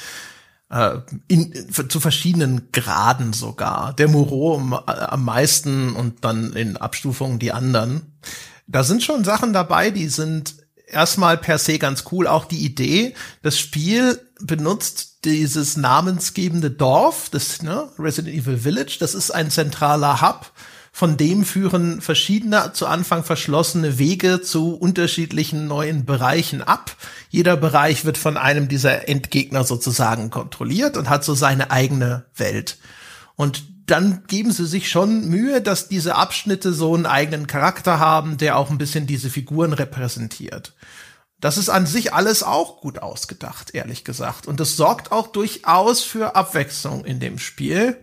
Äh, 0.70 0.99
in, 1.28 1.53
zu 1.70 2.01
verschiedenen 2.01 2.72
Graden 2.72 3.32
sogar. 3.32 3.93
Der 3.95 4.09
Moreau 4.09 4.57
am, 4.57 4.72
äh, 4.72 4.90
am 4.90 5.24
meisten 5.24 5.95
und 5.95 6.24
dann 6.24 6.55
in 6.55 6.76
Abstufungen 6.76 7.38
die 7.38 7.53
anderen. 7.53 8.18
Da 8.66 8.82
sind 8.82 9.03
schon 9.03 9.22
Sachen 9.22 9.53
dabei, 9.53 9.90
die 9.90 10.09
sind 10.09 10.61
erstmal 10.93 11.36
per 11.36 11.59
se 11.59 11.78
ganz 11.78 12.05
cool. 12.12 12.26
Auch 12.26 12.45
die 12.45 12.64
Idee, 12.64 13.14
das 13.43 13.59
Spiel 13.59 14.20
benutzt 14.40 15.24
dieses 15.24 15.76
namensgebende 15.76 16.70
Dorf, 16.70 17.28
das 17.30 17.62
ne, 17.62 17.88
Resident 17.99 18.34
Evil 18.34 18.59
Village. 18.59 18.97
Das 19.01 19.14
ist 19.14 19.30
ein 19.30 19.51
zentraler 19.51 20.20
Hub. 20.20 20.53
Von 20.95 21.16
dem 21.16 21.45
führen 21.45 22.03
verschiedene 22.03 22.72
zu 22.74 22.86
Anfang 22.86 23.24
verschlossene 23.24 23.99
Wege 23.99 24.43
zu 24.43 24.74
unterschiedlichen 24.74 25.66
neuen 25.66 26.05
Bereichen 26.05 26.61
ab. 26.61 26.95
Jeder 27.30 27.57
Bereich 27.57 28.05
wird 28.05 28.18
von 28.18 28.36
einem 28.36 28.68
dieser 28.68 29.09
Endgegner 29.09 29.64
sozusagen 29.64 30.28
kontrolliert 30.28 30.99
und 30.99 31.09
hat 31.09 31.24
so 31.24 31.34
seine 31.34 31.70
eigene 31.70 32.26
Welt. 32.36 32.76
Und 33.36 33.64
dann 33.86 34.24
geben 34.26 34.52
sie 34.52 34.66
sich 34.66 34.88
schon 34.88 35.28
Mühe, 35.28 35.60
dass 35.60 35.88
diese 35.88 36.14
Abschnitte 36.14 36.72
so 36.72 36.94
einen 36.94 37.06
eigenen 37.06 37.46
Charakter 37.46 37.98
haben, 37.98 38.36
der 38.36 38.56
auch 38.56 38.70
ein 38.70 38.78
bisschen 38.78 39.06
diese 39.06 39.30
Figuren 39.30 39.72
repräsentiert. 39.72 40.74
Das 41.40 41.58
ist 41.58 41.68
an 41.68 41.86
sich 41.86 42.14
alles 42.14 42.44
auch 42.44 42.80
gut 42.80 43.00
ausgedacht, 43.00 43.74
ehrlich 43.74 44.04
gesagt. 44.04 44.46
Und 44.46 44.60
das 44.60 44.76
sorgt 44.76 45.10
auch 45.10 45.26
durchaus 45.26 46.02
für 46.02 46.36
Abwechslung 46.36 47.04
in 47.04 47.18
dem 47.18 47.38
Spiel. 47.38 47.98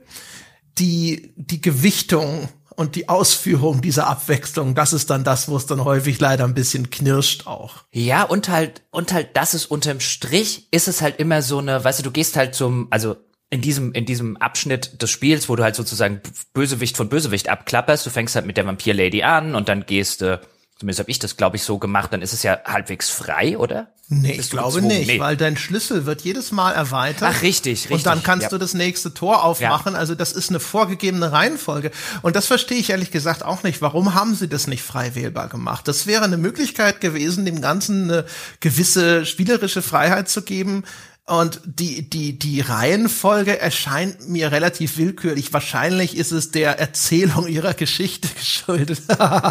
Die, 0.77 1.34
die 1.38 1.61
Gewichtung 1.61 2.49
und 2.75 2.95
die 2.95 3.07
Ausführung 3.07 3.82
dieser 3.82 4.07
Abwechslung, 4.07 4.75
das 4.75 4.91
ist 4.91 5.09
dann 5.09 5.23
das, 5.23 5.47
wo 5.47 5.55
es 5.55 5.65
dann 5.65 5.84
häufig 5.86 6.19
leider 6.19 6.43
ein 6.43 6.53
bisschen 6.53 6.89
knirscht 6.89 7.47
auch. 7.47 7.84
Ja, 7.91 8.23
und 8.23 8.49
halt, 8.49 8.84
und 8.91 9.13
halt, 9.13 9.36
das 9.36 9.53
ist 9.53 9.65
unterm 9.65 10.01
Strich, 10.01 10.67
ist 10.71 10.88
es 10.89 11.01
halt 11.01 11.19
immer 11.19 11.41
so 11.41 11.59
eine, 11.59 11.84
weißt 11.84 11.99
du, 11.99 12.03
du 12.03 12.11
gehst 12.11 12.36
halt 12.36 12.55
zum, 12.55 12.88
also 12.89 13.17
in 13.50 13.62
diesem, 13.62 13.93
in 13.93 14.06
diesem 14.06 14.38
Abschnitt 14.38 15.02
des 15.02 15.10
Spiels, 15.10 15.50
wo 15.50 15.56
du 15.56 15.64
halt 15.64 15.76
sozusagen 15.76 16.22
Bösewicht 16.54 16.97
von 16.97 17.10
Bösewicht 17.10 17.50
abklapperst, 17.50 18.06
du 18.06 18.10
fängst 18.10 18.36
halt 18.36 18.45
mit 18.45 18.58
der 18.58 18.66
Vampir-Lady 18.66 19.24
an 19.24 19.56
und 19.56 19.70
dann 19.70 19.86
gehst 19.86 20.22
du, 20.22 20.39
zumindest 20.78 21.00
habe 21.00 21.10
ich 21.10 21.20
das, 21.20 21.36
glaube 21.36 21.56
ich, 21.56 21.64
so 21.64 21.80
gemacht, 21.80 22.14
dann 22.14 22.22
ist 22.22 22.34
es 22.34 22.43
ja 22.43 22.60
halbwegs 22.66 23.10
frei, 23.10 23.58
oder? 23.58 23.91
Nee, 24.12 24.38
Bist 24.38 24.39
ich 24.39 24.50
glaube 24.50 24.82
nicht, 24.82 25.08
nee. 25.08 25.20
weil 25.20 25.38
dein 25.38 25.56
Schlüssel 25.56 26.08
wird 26.08 26.22
jedes 26.22 26.52
Mal 26.52 26.72
erweitert. 26.72 27.32
Ach, 27.32 27.41
richtig, 27.43 27.82
richtig. 27.82 27.91
Und 27.91 28.06
dann 28.08 28.24
kannst 28.24 28.45
ja. 28.45 28.50
du 28.50 28.58
das 28.58 28.74
nächste 28.74 29.14
Tor 29.14 29.43
aufmachen. 29.43 29.93
Ja. 29.93 30.00
Also 30.00 30.16
das 30.16 30.32
ist 30.32 30.50
eine 30.50 30.60
vorgegebene 30.60 31.32
Reihenfolge. 31.32 31.91
Und 32.24 32.36
das 32.36 32.47
verstehe 32.47 32.80
ich 32.80 32.89
ehrlich 32.89 33.12
gesagt 33.12 33.45
auch 33.45 33.62
nicht. 33.62 33.84
Warum 33.84 34.16
haben 34.16 34.34
sie 34.34 34.47
das 34.47 34.66
nicht 34.66 34.82
frei 34.82 35.14
wählbar 35.14 35.47
gemacht? 35.47 35.88
Das 35.88 36.08
wäre 36.08 36.24
eine 36.24 36.38
Möglichkeit 36.38 37.02
gewesen, 37.02 37.45
dem 37.45 37.62
Ganzen 37.62 38.06
eine 38.06 38.26
gewisse 38.62 39.28
spielerische 39.28 39.84
Freiheit 39.84 40.28
zu 40.28 40.41
geben, 40.41 40.86
und 41.30 41.61
die, 41.63 42.09
die, 42.09 42.39
die 42.39 42.61
Reihenfolge 42.61 43.59
erscheint 43.59 44.27
mir 44.27 44.51
relativ 44.51 44.97
willkürlich. 44.97 45.53
Wahrscheinlich 45.53 46.17
ist 46.17 46.32
es 46.32 46.49
der 46.49 46.80
Erzählung 46.80 47.47
ihrer 47.47 47.75
Geschichte 47.75 48.27
geschuldet. 48.36 49.03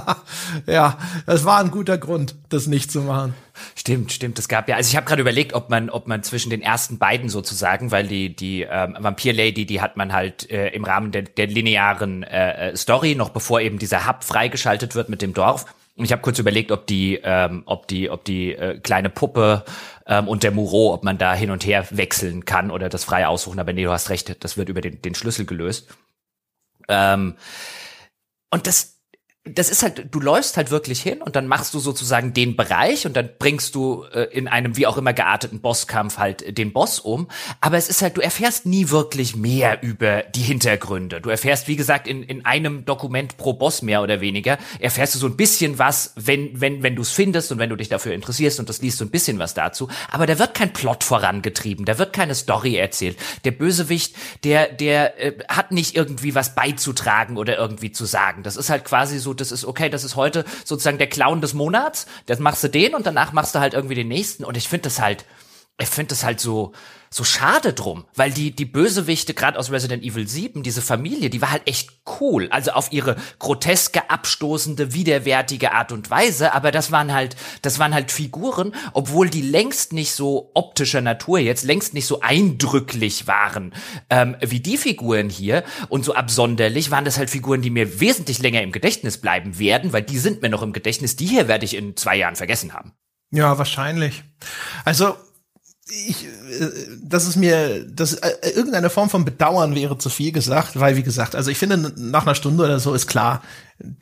ja, 0.66 0.98
das 1.26 1.44
war 1.44 1.60
ein 1.60 1.70
guter 1.70 1.96
Grund, 1.96 2.34
das 2.48 2.66
nicht 2.66 2.90
zu 2.90 3.02
machen. 3.02 3.34
Stimmt, 3.76 4.10
stimmt. 4.10 4.38
Es 4.40 4.48
gab 4.48 4.68
ja, 4.68 4.74
also 4.74 4.88
ich 4.88 4.96
habe 4.96 5.06
gerade 5.06 5.22
überlegt, 5.22 5.52
ob 5.52 5.70
man, 5.70 5.88
ob 5.88 6.08
man 6.08 6.24
zwischen 6.24 6.50
den 6.50 6.62
ersten 6.62 6.98
beiden 6.98 7.28
sozusagen, 7.28 7.92
weil 7.92 8.08
die 8.08 8.34
die 8.34 8.62
ähm, 8.62 8.96
Vampir 8.98 9.32
Lady, 9.32 9.64
die 9.64 9.80
hat 9.80 9.96
man 9.96 10.12
halt 10.12 10.50
äh, 10.50 10.70
im 10.70 10.82
Rahmen 10.84 11.12
der, 11.12 11.22
der 11.22 11.46
linearen 11.46 12.24
äh, 12.24 12.70
äh 12.70 12.76
Story 12.76 13.14
noch 13.14 13.30
bevor 13.30 13.60
eben 13.60 13.78
dieser 13.78 14.06
Hub 14.06 14.24
freigeschaltet 14.24 14.96
wird 14.96 15.08
mit 15.08 15.22
dem 15.22 15.32
Dorf 15.32 15.64
und 15.98 16.04
ich 16.04 16.12
habe 16.12 16.22
kurz 16.22 16.38
überlegt, 16.38 16.70
ob 16.70 16.86
die, 16.86 17.18
ähm, 17.24 17.64
ob 17.66 17.88
die, 17.88 18.08
ob 18.08 18.24
die 18.24 18.52
äh, 18.54 18.78
kleine 18.78 19.10
Puppe 19.10 19.64
ähm, 20.09 20.26
und 20.26 20.42
der 20.42 20.50
Muro, 20.50 20.92
ob 20.92 21.04
man 21.04 21.18
da 21.18 21.34
hin 21.34 21.50
und 21.50 21.64
her 21.64 21.86
wechseln 21.90 22.44
kann 22.44 22.70
oder 22.70 22.88
das 22.88 23.04
frei 23.04 23.26
aussuchen. 23.26 23.61
Aber 23.61 23.72
nee, 23.72 23.84
du 23.84 23.92
hast 23.92 24.11
recht, 24.11 24.42
das 24.42 24.56
wird 24.56 24.70
über 24.70 24.80
den, 24.80 25.00
den 25.02 25.14
Schlüssel 25.14 25.44
gelöst. 25.44 25.88
Ähm, 26.88 27.36
und 28.50 28.66
das, 28.66 28.97
das 29.55 29.70
ist 29.70 29.82
halt, 29.82 30.07
du 30.11 30.20
läufst 30.20 30.57
halt 30.57 30.70
wirklich 30.70 31.01
hin 31.01 31.22
und 31.22 31.36
dann 31.36 31.46
machst 31.46 31.74
du 31.74 31.78
sozusagen 31.78 32.32
den 32.32 32.57
Bereich 32.57 33.07
und 33.07 33.16
dann 33.16 33.30
bringst 33.38 33.74
du 33.74 34.05
äh, 34.12 34.24
in 34.24 34.49
einem 34.49 34.76
wie 34.76 34.86
auch 34.86 34.96
immer 34.96 35.12
gearteten 35.12 35.61
Bosskampf 35.61 36.18
halt 36.18 36.59
den 36.59 36.72
Boss 36.72 36.99
um. 36.99 37.28
Aber 37.61 37.76
es 37.76 37.88
ist 37.88 38.03
halt, 38.03 38.16
du 38.16 38.20
erfährst 38.20 38.66
nie 38.66 38.90
wirklich 38.90 39.36
mehr 39.36 39.82
über 39.82 40.22
die 40.22 40.42
Hintergründe. 40.42 41.20
Du 41.20 41.30
erfährst, 41.30 41.68
wie 41.68 41.76
gesagt, 41.76 42.09
in, 42.09 42.22
in 42.22 42.44
einem 42.44 42.84
Dokument 42.84 43.36
pro 43.36 43.53
Boss 43.53 43.82
mehr 43.82 44.03
oder 44.03 44.20
weniger, 44.20 44.59
erfährst 44.80 45.14
du 45.14 45.18
so 45.18 45.26
ein 45.26 45.36
bisschen 45.36 45.78
was, 45.78 46.12
wenn, 46.16 46.61
wenn, 46.61 46.82
wenn 46.82 46.96
du 46.96 47.03
es 47.03 47.11
findest 47.11 47.53
und 47.53 47.59
wenn 47.59 47.70
du 47.70 47.76
dich 47.76 47.88
dafür 47.88 48.12
interessierst 48.12 48.61
und 48.61 48.68
das 48.68 48.82
liest 48.82 48.99
so 48.99 49.05
ein 49.05 49.11
bisschen 49.11 49.38
was 49.38 49.55
dazu. 49.55 49.88
Aber 50.11 50.26
da 50.26 50.38
wird 50.38 50.55
kein 50.55 50.72
Plot 50.72 51.05
vorangetrieben, 51.05 51.84
da 51.84 51.99
wird 51.99 52.12
keine 52.12 52.34
Story 52.34 52.76
erzählt. 52.76 53.16
Der 53.44 53.53
Bösewicht, 53.53 54.14
der, 54.44 54.72
der 54.72 55.20
äh, 55.20 55.38
hat 55.49 55.72
nicht 55.72 55.96
irgendwie 55.96 56.34
was 56.34 56.55
beizutragen 56.55 57.36
oder 57.36 57.57
irgendwie 57.57 57.92
zu 57.92 58.05
sagen. 58.05 58.42
Das 58.42 58.57
ist 58.57 58.70
halt 58.70 58.84
quasi 58.84 59.18
so 59.18 59.34
das 59.41 59.53
ist 59.53 59.64
okay, 59.64 59.89
das 59.89 60.05
ist 60.05 60.16
heute 60.16 60.45
sozusagen 60.64 60.99
der 60.99 61.09
Clown 61.09 61.41
des 61.41 61.55
Monats, 61.55 62.07
das 62.26 62.39
machst 62.39 62.62
du 62.64 62.68
den 62.68 62.95
und 62.95 63.07
danach 63.07 63.32
machst 63.32 63.55
du 63.55 63.61
halt 63.61 63.74
irgendwie 63.74 63.95
den 63.95 64.09
nächsten. 64.09 64.45
Und 64.45 64.57
ich 64.57 64.68
finde 64.68 64.84
das 64.84 65.01
halt, 65.01 65.24
ich 65.78 65.89
finde 65.89 66.11
das 66.11 66.24
halt 66.24 66.41
so, 66.41 66.72
so 67.11 67.24
schade 67.24 67.72
drum, 67.72 68.04
weil 68.14 68.30
die, 68.30 68.50
die 68.50 68.64
Bösewichte, 68.64 69.34
gerade 69.34 69.59
aus 69.59 69.70
Resident 69.70 70.02
Evil 70.02 70.28
7, 70.28 70.62
diese 70.62 70.82
Familie, 70.82 71.30
die 71.30 71.40
war 71.40 71.50
halt 71.50 71.66
echt 71.66 71.90
cool. 72.20 72.48
Also 72.50 72.72
auf 72.72 72.92
ihre 72.92 73.16
groteske, 73.38 74.11
abstoßende, 74.11 74.92
widerwärtige 74.94 75.72
Art 75.72 75.92
und 75.92 76.11
Weise, 76.11 76.52
aber 76.52 76.70
das 76.70 76.92
waren 76.92 77.12
halt, 77.12 77.36
das 77.62 77.78
waren 77.78 77.94
halt 77.94 78.11
Figuren, 78.11 78.74
obwohl 78.92 79.28
die 79.28 79.42
längst 79.42 79.92
nicht 79.92 80.12
so 80.12 80.50
optischer 80.54 81.00
Natur 81.00 81.38
jetzt, 81.38 81.64
längst 81.64 81.94
nicht 81.94 82.06
so 82.06 82.20
eindrücklich 82.20 83.26
waren, 83.26 83.72
ähm, 84.11 84.36
wie 84.40 84.61
die 84.61 84.76
Figuren 84.76 85.30
hier 85.30 85.64
und 85.88 86.04
so 86.04 86.14
absonderlich, 86.14 86.90
waren 86.90 87.04
das 87.04 87.18
halt 87.18 87.30
Figuren, 87.30 87.62
die 87.62 87.70
mir 87.70 88.00
wesentlich 88.00 88.38
länger 88.40 88.62
im 88.62 88.72
Gedächtnis 88.72 89.18
bleiben 89.18 89.59
werden, 89.59 89.92
weil 89.92 90.02
die 90.02 90.18
sind 90.18 90.42
mir 90.42 90.48
noch 90.48 90.62
im 90.62 90.72
Gedächtnis, 90.72 91.16
die 91.16 91.26
hier 91.26 91.48
werde 91.48 91.64
ich 91.64 91.74
in 91.74 91.96
zwei 91.96 92.16
Jahren 92.16 92.36
vergessen 92.36 92.74
haben. 92.74 92.92
Ja, 93.30 93.59
wahrscheinlich. 93.59 94.22
Also 94.84 95.16
ich, 95.91 96.24
äh, 96.24 96.68
das 97.03 97.26
ist 97.26 97.36
mir, 97.36 97.84
das 97.84 98.14
äh, 98.14 98.51
irgendeine 98.55 98.91
Form 98.91 99.11
von 99.11 99.24
Bedauern 99.24 99.74
wäre 99.74 99.99
zu 99.99 100.11
viel 100.11 100.32
gesagt, 100.32 100.78
weil 100.78 100.97
wie 100.97 101.03
gesagt, 101.03 101.34
also 101.34 101.51
ich 101.51 101.59
finde 101.59 101.93
nach 101.97 102.22
einer 102.22 102.34
Stunde 102.34 102.64
oder 102.64 102.80
so 102.80 102.95
ist 102.95 103.07
klar, 103.07 103.43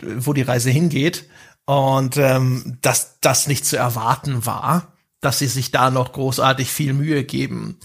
wo 0.03 0.33
die 0.33 0.43
Reise 0.43 0.71
hingeht 0.71 1.25
und 1.65 2.17
ähm, 2.17 2.79
dass 2.83 3.21
das 3.21 3.47
nicht 3.47 3.67
zu 3.67 3.77
erwarten 3.77 4.47
war, 4.47 4.93
dass 5.21 5.39
sie 5.39 5.49
sich 5.49 5.71
da 5.71 5.91
noch 5.91 6.13
großartig 6.13 6.71
viel 6.71 6.93
Mühe 6.93 7.25
geben. 7.25 7.79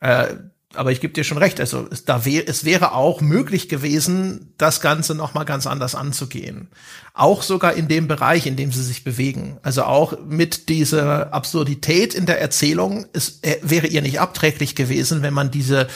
Äh, 0.00 0.34
aber 0.74 0.92
ich 0.92 1.00
gebe 1.00 1.12
dir 1.12 1.24
schon 1.24 1.38
recht, 1.38 1.60
also 1.60 1.86
es, 1.90 2.04
da 2.04 2.24
wär, 2.24 2.48
es 2.48 2.64
wäre 2.64 2.92
auch 2.92 3.20
möglich 3.20 3.68
gewesen, 3.68 4.52
das 4.58 4.80
Ganze 4.80 5.14
noch 5.14 5.34
mal 5.34 5.44
ganz 5.44 5.66
anders 5.66 5.94
anzugehen. 5.94 6.68
Auch 7.14 7.42
sogar 7.42 7.74
in 7.74 7.88
dem 7.88 8.08
Bereich, 8.08 8.46
in 8.46 8.56
dem 8.56 8.72
sie 8.72 8.82
sich 8.82 9.04
bewegen. 9.04 9.58
Also 9.62 9.84
auch 9.84 10.14
mit 10.26 10.68
dieser 10.68 11.32
Absurdität 11.32 12.14
in 12.14 12.26
der 12.26 12.40
Erzählung, 12.40 13.06
es 13.12 13.40
äh, 13.42 13.56
wäre 13.62 13.86
ihr 13.86 14.02
nicht 14.02 14.20
abträglich 14.20 14.74
gewesen, 14.74 15.22
wenn 15.22 15.34
man 15.34 15.50
diese 15.50 15.88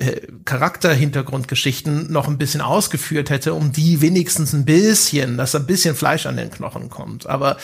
äh, 0.00 0.26
Charakterhintergrundgeschichten 0.46 2.10
noch 2.10 2.26
ein 2.26 2.38
bisschen 2.38 2.62
ausgeführt 2.62 3.28
hätte, 3.28 3.52
um 3.52 3.70
die 3.70 4.00
wenigstens 4.00 4.54
ein 4.54 4.64
bisschen, 4.64 5.36
dass 5.36 5.54
ein 5.54 5.66
bisschen 5.66 5.94
Fleisch 5.94 6.24
an 6.24 6.38
den 6.38 6.50
Knochen 6.50 6.88
kommt. 6.88 7.26
Aber 7.26 7.58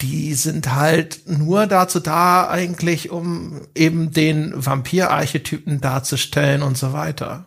die 0.00 0.34
sind 0.34 0.72
halt 0.72 1.22
nur 1.26 1.66
dazu 1.66 1.98
da 1.98 2.48
eigentlich, 2.48 3.10
um 3.10 3.62
eben 3.74 4.12
den 4.12 4.52
Vampir-Archetypen 4.54 5.80
darzustellen 5.80 6.62
und 6.62 6.78
so 6.78 6.92
weiter. 6.92 7.46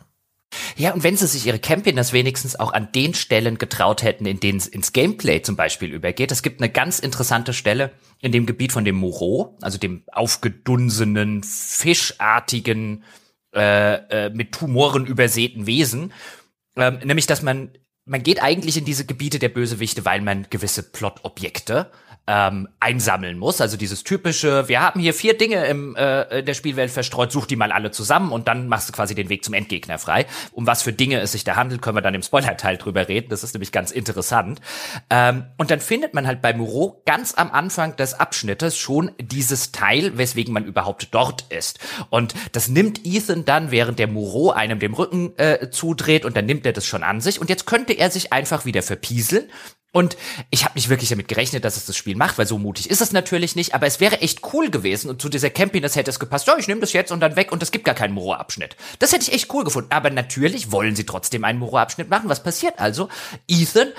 Ja, 0.75 0.93
und 0.93 1.03
wenn 1.03 1.15
sie 1.15 1.27
sich 1.27 1.45
ihre 1.47 1.59
Campiness 1.59 2.11
wenigstens 2.11 2.59
auch 2.59 2.73
an 2.73 2.89
den 2.93 3.13
Stellen 3.13 3.57
getraut 3.57 4.03
hätten, 4.03 4.25
in 4.25 4.41
denen 4.41 4.57
es 4.57 4.67
ins 4.67 4.91
Gameplay 4.91 5.41
zum 5.41 5.55
Beispiel 5.55 5.93
übergeht. 5.93 6.31
Es 6.31 6.43
gibt 6.43 6.61
eine 6.61 6.69
ganz 6.69 6.99
interessante 6.99 7.53
Stelle 7.53 7.91
in 8.19 8.33
dem 8.33 8.45
Gebiet 8.45 8.73
von 8.73 8.83
dem 8.83 8.95
Moreau, 8.95 9.57
also 9.61 9.77
dem 9.77 10.03
aufgedunsenen, 10.11 11.43
fischartigen, 11.43 13.03
äh, 13.55 14.25
äh, 14.25 14.29
mit 14.29 14.51
Tumoren 14.51 15.05
übersäten 15.05 15.65
Wesen. 15.65 16.13
Ähm, 16.75 16.99
nämlich, 17.03 17.25
dass 17.25 17.41
man, 17.41 17.71
man 18.05 18.23
geht 18.23 18.41
eigentlich 18.41 18.77
in 18.77 18.85
diese 18.85 19.05
Gebiete 19.05 19.39
der 19.39 19.49
Bösewichte, 19.49 20.05
weil 20.05 20.21
man 20.21 20.47
gewisse 20.49 20.83
Plot-Objekte 20.83 21.91
ähm, 22.27 22.67
einsammeln 22.79 23.37
muss. 23.37 23.61
Also 23.61 23.77
dieses 23.77 24.03
typische, 24.03 24.67
wir 24.67 24.81
haben 24.81 24.99
hier 24.99 25.13
vier 25.13 25.37
Dinge 25.37 25.65
im, 25.65 25.95
äh, 25.95 26.43
der 26.43 26.53
Spielwelt 26.53 26.91
verstreut, 26.91 27.31
such 27.31 27.45
die 27.45 27.55
mal 27.55 27.71
alle 27.71 27.91
zusammen 27.91 28.31
und 28.31 28.47
dann 28.47 28.67
machst 28.67 28.89
du 28.89 28.93
quasi 28.93 29.13
den 29.13 29.29
Weg 29.29 29.43
zum 29.43 29.53
Endgegner 29.53 29.99
frei. 29.99 30.25
Um 30.51 30.65
was 30.65 30.81
für 30.81 30.93
Dinge 30.93 31.19
es 31.19 31.33
sich 31.33 31.43
da 31.43 31.55
handelt, 31.55 31.81
können 31.81 31.97
wir 31.97 32.01
dann 32.01 32.15
im 32.15 32.23
Spoiler-Teil 32.23 32.77
drüber 32.77 33.07
reden. 33.07 33.29
Das 33.29 33.43
ist 33.43 33.53
nämlich 33.53 33.71
ganz 33.71 33.91
interessant. 33.91 34.59
Ähm, 35.09 35.45
und 35.57 35.69
dann 35.69 35.79
findet 35.79 36.13
man 36.13 36.25
halt 36.25 36.41
bei 36.41 36.53
Moreau 36.53 37.01
ganz 37.05 37.35
am 37.35 37.51
Anfang 37.51 37.95
des 37.95 38.15
Abschnittes 38.15 38.77
schon 38.77 39.11
dieses 39.19 39.71
Teil, 39.71 40.17
weswegen 40.17 40.53
man 40.53 40.65
überhaupt 40.65 41.09
dort 41.11 41.45
ist. 41.49 41.79
Und 42.09 42.33
das 42.53 42.67
nimmt 42.67 43.05
Ethan 43.05 43.45
dann, 43.45 43.69
während 43.69 43.99
der 43.99 44.07
Moreau 44.07 44.51
einem 44.51 44.79
dem 44.79 44.93
Rücken 44.93 45.37
äh, 45.37 45.69
zudreht 45.69 46.25
und 46.25 46.35
dann 46.35 46.45
nimmt 46.45 46.65
er 46.65 46.73
das 46.73 46.85
schon 46.85 47.03
an 47.03 47.21
sich. 47.21 47.39
Und 47.39 47.49
jetzt 47.49 47.65
könnte 47.65 47.93
er 47.93 48.09
sich 48.09 48.33
einfach 48.33 48.65
wieder 48.65 48.81
verpieseln 48.81 49.45
und 49.95 50.17
ich 50.49 50.65
habe 50.65 50.75
nicht 50.75 50.89
wirklich 50.89 51.09
damit 51.09 51.29
gerechnet, 51.29 51.63
dass 51.63 51.77
es 51.77 51.85
das 51.85 51.95
Spiel 51.95 52.14
macht, 52.15 52.37
weil 52.37 52.47
so 52.47 52.57
mutig 52.57 52.89
ist 52.89 53.01
es 53.01 53.11
natürlich 53.11 53.55
nicht, 53.55 53.73
aber 53.73 53.87
es 53.87 53.99
wäre 53.99 54.21
echt 54.21 54.41
cool 54.53 54.69
gewesen 54.69 55.09
und 55.09 55.21
zu 55.21 55.29
dieser 55.29 55.49
Campiness 55.49 55.95
hätte 55.95 56.11
es 56.11 56.19
gepasst, 56.19 56.47
ja, 56.47 56.57
ich 56.57 56.67
nehme 56.67 56.81
das 56.81 56.93
jetzt 56.93 57.11
und 57.11 57.19
dann 57.19 57.35
weg 57.35 57.51
und 57.51 57.61
es 57.63 57.71
gibt 57.71 57.85
gar 57.85 57.95
keinen 57.95 58.13
Moro-Abschnitt. 58.13 58.75
Das 58.99 59.11
hätte 59.11 59.23
ich 59.23 59.33
echt 59.33 59.53
cool 59.53 59.63
gefunden, 59.63 59.91
aber 59.91 60.09
natürlich 60.09 60.71
wollen 60.71 60.95
sie 60.95 61.05
trotzdem 61.05 61.43
einen 61.43 61.59
Moro-Abschnitt 61.59 62.09
machen. 62.09 62.29
Was 62.29 62.43
passiert 62.43 62.79
also? 62.79 63.09
Ethan 63.47 63.89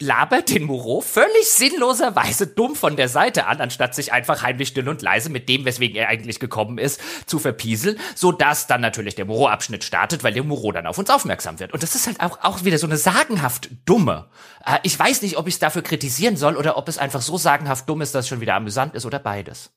labert 0.00 0.50
den 0.50 0.64
Moreau 0.64 1.00
völlig 1.00 1.50
sinnloserweise 1.50 2.46
dumm 2.46 2.76
von 2.76 2.96
der 2.96 3.08
Seite 3.08 3.46
an, 3.46 3.60
anstatt 3.60 3.94
sich 3.94 4.12
einfach 4.12 4.42
heimlich 4.42 4.68
still 4.68 4.88
und 4.88 5.02
leise 5.02 5.28
mit 5.28 5.48
dem, 5.48 5.64
weswegen 5.64 5.96
er 5.96 6.08
eigentlich 6.08 6.38
gekommen 6.38 6.78
ist, 6.78 7.00
zu 7.26 7.38
verpieseln, 7.38 7.98
so 8.14 8.30
dass 8.30 8.68
dann 8.68 8.80
natürlich 8.80 9.16
der 9.16 9.24
Moreau-Abschnitt 9.24 9.82
startet, 9.82 10.22
weil 10.22 10.32
der 10.32 10.44
Moreau 10.44 10.70
dann 10.70 10.86
auf 10.86 10.98
uns 10.98 11.10
aufmerksam 11.10 11.58
wird. 11.58 11.72
Und 11.72 11.82
das 11.82 11.94
ist 11.94 12.06
halt 12.06 12.20
auch, 12.20 12.38
auch 12.42 12.64
wieder 12.64 12.78
so 12.78 12.86
eine 12.86 12.96
sagenhaft 12.96 13.70
dumme. 13.86 14.28
Äh, 14.64 14.78
ich 14.84 14.96
weiß 14.96 15.22
nicht, 15.22 15.36
ob 15.36 15.48
ich 15.48 15.54
es 15.54 15.60
dafür 15.60 15.82
kritisieren 15.82 16.36
soll 16.36 16.56
oder 16.56 16.76
ob 16.76 16.88
es 16.88 16.98
einfach 16.98 17.22
so 17.22 17.36
sagenhaft 17.36 17.88
dumm 17.88 18.00
ist, 18.00 18.14
dass 18.14 18.26
es 18.26 18.28
schon 18.28 18.40
wieder 18.40 18.54
amüsant 18.54 18.94
ist 18.94 19.04
oder 19.04 19.18
beides. 19.18 19.70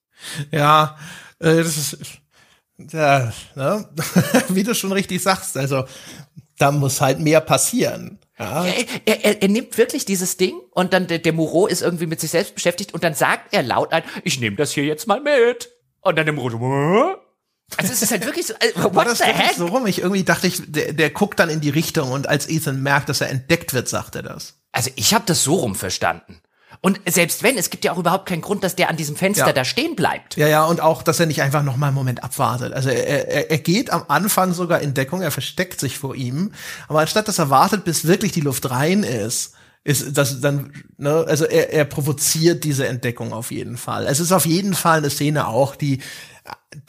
Ja, 0.52 0.98
äh, 1.40 1.58
das 1.58 1.78
ist, 1.78 1.98
ja, 2.78 3.34
ne? 3.56 3.90
wie 4.50 4.64
du 4.64 4.76
schon 4.76 4.92
richtig 4.92 5.24
sagst, 5.24 5.58
also 5.58 5.86
da 6.58 6.72
muss 6.72 7.02
halt 7.02 7.20
mehr 7.20 7.42
passieren. 7.42 8.20
Ja. 8.42 8.66
Er, 8.66 9.26
er, 9.26 9.42
er, 9.42 9.48
nimmt 9.48 9.78
wirklich 9.78 10.06
dieses 10.06 10.38
Ding 10.38 10.60
und 10.72 10.94
dann 10.94 11.08
der, 11.08 11.20
der 11.20 11.34
Moreau 11.34 11.68
ist 11.68 11.82
irgendwie 11.82 12.08
mit 12.08 12.20
sich 12.20 12.32
selbst 12.32 12.56
beschäftigt 12.56 12.94
und 12.94 13.04
dann 13.04 13.14
sagt 13.14 13.54
er 13.54 13.62
laut 13.62 13.94
ein, 13.94 14.04
ich 14.24 14.40
nehme 14.40 14.56
das 14.56 14.72
hier 14.72 14.84
jetzt 14.84 15.08
mal 15.08 15.22
mit. 15.22 15.70
Und 16.02 16.18
dann 16.18 16.26
der 16.26 16.34
Moreau, 16.34 17.18
also 17.78 17.94
es 17.94 18.02
ist 18.02 18.12
halt 18.12 18.26
wirklich 18.26 18.48
so, 18.48 18.54
äh, 18.56 18.72
what 18.76 18.96
War 18.96 19.06
das 19.06 19.20
the 19.20 19.26
heck? 19.26 19.56
so 19.56 19.68
rum? 19.68 19.88
Ich 19.88 20.00
irgendwie 20.00 20.24
dachte 20.24 20.48
ich, 20.48 20.62
der, 20.66 20.94
der 20.94 21.10
guckt 21.10 21.40
dann 21.40 21.50
in 21.50 21.62
die 21.62 21.70
Richtung 21.70 22.12
und 22.12 22.28
als 22.28 22.50
Ethan 22.50 22.82
merkt, 22.82 23.10
dass 23.10 23.22
er 23.22 23.30
entdeckt 23.30 23.74
wird, 23.74 23.88
sagt 23.88 24.16
er 24.16 24.24
das. 24.24 24.62
Also 24.72 24.92
ich 24.96 25.14
habe 25.14 25.24
das 25.26 25.44
so 25.44 25.56
rum 25.56 25.76
verstanden. 25.76 26.42
Und 26.84 27.00
selbst 27.08 27.44
wenn, 27.44 27.58
es 27.60 27.70
gibt 27.70 27.86
ja 27.86 27.92
auch 27.92 28.00
überhaupt 28.00 28.26
keinen 28.26 28.42
Grund, 28.42 28.64
dass 28.64 28.76
der 28.76 28.90
an 28.90 28.98
diesem 28.98 29.16
Fenster 29.16 29.46
Ja. 29.48 29.54
da 29.54 29.64
stehen 29.64 29.96
bleibt. 29.96 30.36
Ja, 30.36 30.48
ja, 30.48 30.66
und 30.66 30.82
auch, 30.82 31.04
dass 31.04 31.20
er 31.20 31.28
nicht 31.28 31.44
einfach 31.44 31.62
noch 31.62 31.78
mal 31.78 31.88
einen 31.88 31.96
Moment 31.96 32.24
abwartet. 32.24 32.74
Also 32.74 32.90
er, 32.90 33.28
er, 33.30 33.52
er 33.52 33.58
geht 33.60 33.92
am 33.92 34.06
Anfang 34.08 34.54
sogar 34.54 34.80
in 34.82 34.96
Deckung, 34.96 35.22
er 35.22 35.30
versteckt 35.30 35.80
sich 35.80 36.00
vor 36.00 36.16
ihm, 36.16 36.54
aber 36.88 37.02
anstatt 37.02 37.28
dass 37.28 37.38
er 37.38 37.52
wartet, 37.52 37.84
bis 37.84 38.08
wirklich 38.08 38.32
die 38.32 38.42
Luft 38.42 38.72
rein 38.72 39.04
ist, 39.04 39.54
ist 39.84 40.18
das 40.18 40.42
dann, 40.42 40.74
ne, 40.98 41.24
also 41.28 41.46
er, 41.46 41.72
er 41.72 41.86
provoziert 41.86 42.64
diese 42.64 42.88
Entdeckung 42.88 43.32
auf 43.32 43.52
jeden 43.52 43.78
Fall. 43.78 44.08
Es 44.08 44.20
ist 44.20 44.32
auf 44.32 44.46
jeden 44.48 44.74
Fall 44.74 45.00
eine 45.00 45.10
Szene 45.12 45.48
auch, 45.48 45.76
die, 45.76 46.02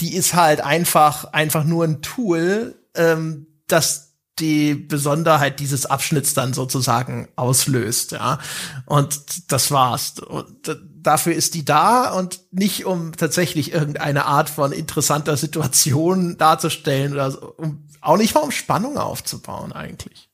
die 0.01 0.15
ist 0.15 0.33
halt 0.35 0.63
einfach, 0.63 1.25
einfach 1.33 1.65
nur 1.65 1.85
ein 1.85 2.01
Tool, 2.01 2.77
ähm, 2.95 3.47
das 3.67 4.12
die 4.39 4.75
Besonderheit 4.75 5.61
dieses 5.61 5.87
Abschnitts 5.87 6.35
dann 6.35 6.55
sozusagen 6.55 7.29
auslöst, 7.37 8.13
ja. 8.13 8.39
Und 8.87 9.53
das 9.53 9.71
war's. 9.71 10.19
Und 10.21 10.79
dafür 10.95 11.35
ist 11.35 11.55
die 11.55 11.65
da 11.65 12.13
und 12.13 12.41
nicht 12.51 12.87
um 12.87 13.13
tatsächlich 13.17 13.73
irgendeine 13.73 14.25
Art 14.25 14.49
von 14.49 14.73
interessanter 14.73 15.37
Situation 15.37 16.39
darzustellen 16.39 17.13
oder 17.13 17.31
so, 17.31 17.55
um, 17.57 17.87
auch 18.01 18.17
nicht 18.17 18.35
mal 18.35 18.41
um 18.41 18.51
Spannung 18.51 18.97
aufzubauen 18.97 19.73
eigentlich. 19.73 20.31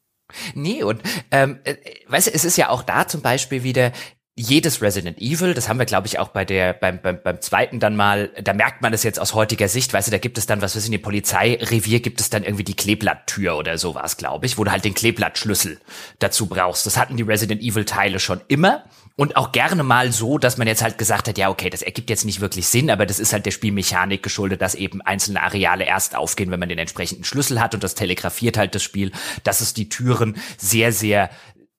Nee, 0.55 0.83
und 0.83 1.03
ähm, 1.31 1.59
äh, 1.65 1.77
weißt 2.07 2.29
du, 2.29 2.35
es 2.35 2.45
ist 2.45 2.57
ja 2.57 2.69
auch 2.69 2.83
da 2.83 3.09
zum 3.09 3.23
Beispiel 3.23 3.63
wieder 3.63 3.93
jedes 4.39 4.81
Resident 4.81 5.21
Evil, 5.21 5.53
das 5.53 5.69
haben 5.69 5.79
wir, 5.79 5.85
glaube 5.85 6.07
ich, 6.07 6.19
auch 6.19 6.29
bei 6.29 6.45
der, 6.45 6.73
beim, 6.73 7.01
beim, 7.03 7.21
beim 7.23 7.41
zweiten 7.41 7.81
dann 7.81 7.97
mal, 7.97 8.31
da 8.41 8.53
merkt 8.53 8.83
man 8.83 8.93
das 8.93 9.03
jetzt 9.03 9.21
aus 9.21 9.35
heutiger 9.35 9.69
Sicht, 9.69 9.93
weißt 9.93 10.09
du, 10.09 10.13
da 10.13 10.19
gibt 10.19 10.39
es 10.39 10.47
dann, 10.47 10.63
was 10.63 10.77
weiß 10.77 10.83
ich, 10.83 10.89
in 10.89 10.93
dem 10.93 11.03
Polizeirevier 11.03 12.01
gibt 12.01 12.21
es 12.21 12.31
dann 12.31 12.45
irgendwie 12.45 12.65
die 12.65 12.77
Kleeblatttür 12.77 13.57
oder 13.57 13.79
sowas, 13.79 14.17
glaube 14.17 14.47
ich, 14.47 14.57
wo 14.57 14.65
du 14.65 14.71
halt 14.71 14.85
den 14.85 14.95
Kleeblattschlüssel 14.95 15.81
dazu 16.21 16.47
brauchst. 16.47 16.87
Das 16.87 16.97
hatten 16.97 17.17
die 17.17 17.25
Resident 17.25 17.63
Evil 17.63 17.85
Teile 17.85 18.21
schon 18.21 18.41
immer. 18.49 18.85
Und 19.17 19.37
auch 19.37 19.51
gerne 19.51 19.83
mal 19.83 20.13
so, 20.13 20.39
dass 20.39 20.59
man 20.59 20.69
jetzt 20.69 20.81
halt 20.81 20.97
gesagt 20.97 21.27
hat, 21.27 21.39
ja, 21.39 21.51
okay, 21.51 21.71
das 21.71 21.83
ergibt 21.83 22.09
jetzt 22.09 22.25
nicht 22.25 22.41
wirklich 22.41 22.69
Sinn, 22.69 22.89
aber 22.89 23.05
das 23.05 23.19
ist 23.19 23.33
halt 23.33 23.47
der 23.47 23.51
Spielmechanik 23.51 24.23
geschuldet, 24.23 24.63
dass 24.63 24.77
eben 24.77 25.03
einzelne 25.03 25.43
Areale 25.43 25.85
erst 25.85 26.15
aufgehen, 26.15 26.53
wenn 26.53 26.61
man 26.61 26.69
den 26.69 26.79
entsprechenden 26.79 27.25
Schlüssel 27.25 27.61
hat 27.61 27.75
und 27.75 27.83
das 27.83 27.97
telegrafiert 27.97 28.57
halt 28.57 28.77
das 28.77 28.85
Spiel, 28.85 29.11
dass 29.43 29.61
es 29.61 29.75
die 29.75 29.89
Türen 29.89 30.37
sehr, 30.57 30.93
sehr, 30.93 31.31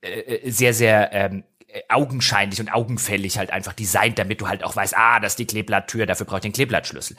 äh, 0.02 0.52
sehr, 0.52 0.74
sehr 0.74 1.14
ähm, 1.14 1.40
äh, 1.40 1.49
augenscheinlich 1.88 2.60
und 2.60 2.74
augenfällig 2.74 3.38
halt 3.38 3.52
einfach 3.52 3.74
designt, 3.74 4.18
damit 4.18 4.42
du 4.42 4.48
halt 4.48 4.64
auch 4.64 4.76
weißt, 4.76 4.96
ah, 4.98 5.20
das 5.20 5.34
ist 5.34 5.40
die 5.40 5.46
Kleeblatttür, 5.46 6.06
dafür 6.06 6.26
brauche 6.26 6.38
ich 6.38 6.44
den 6.44 6.52
Kleeblattschlüssel. 6.52 7.16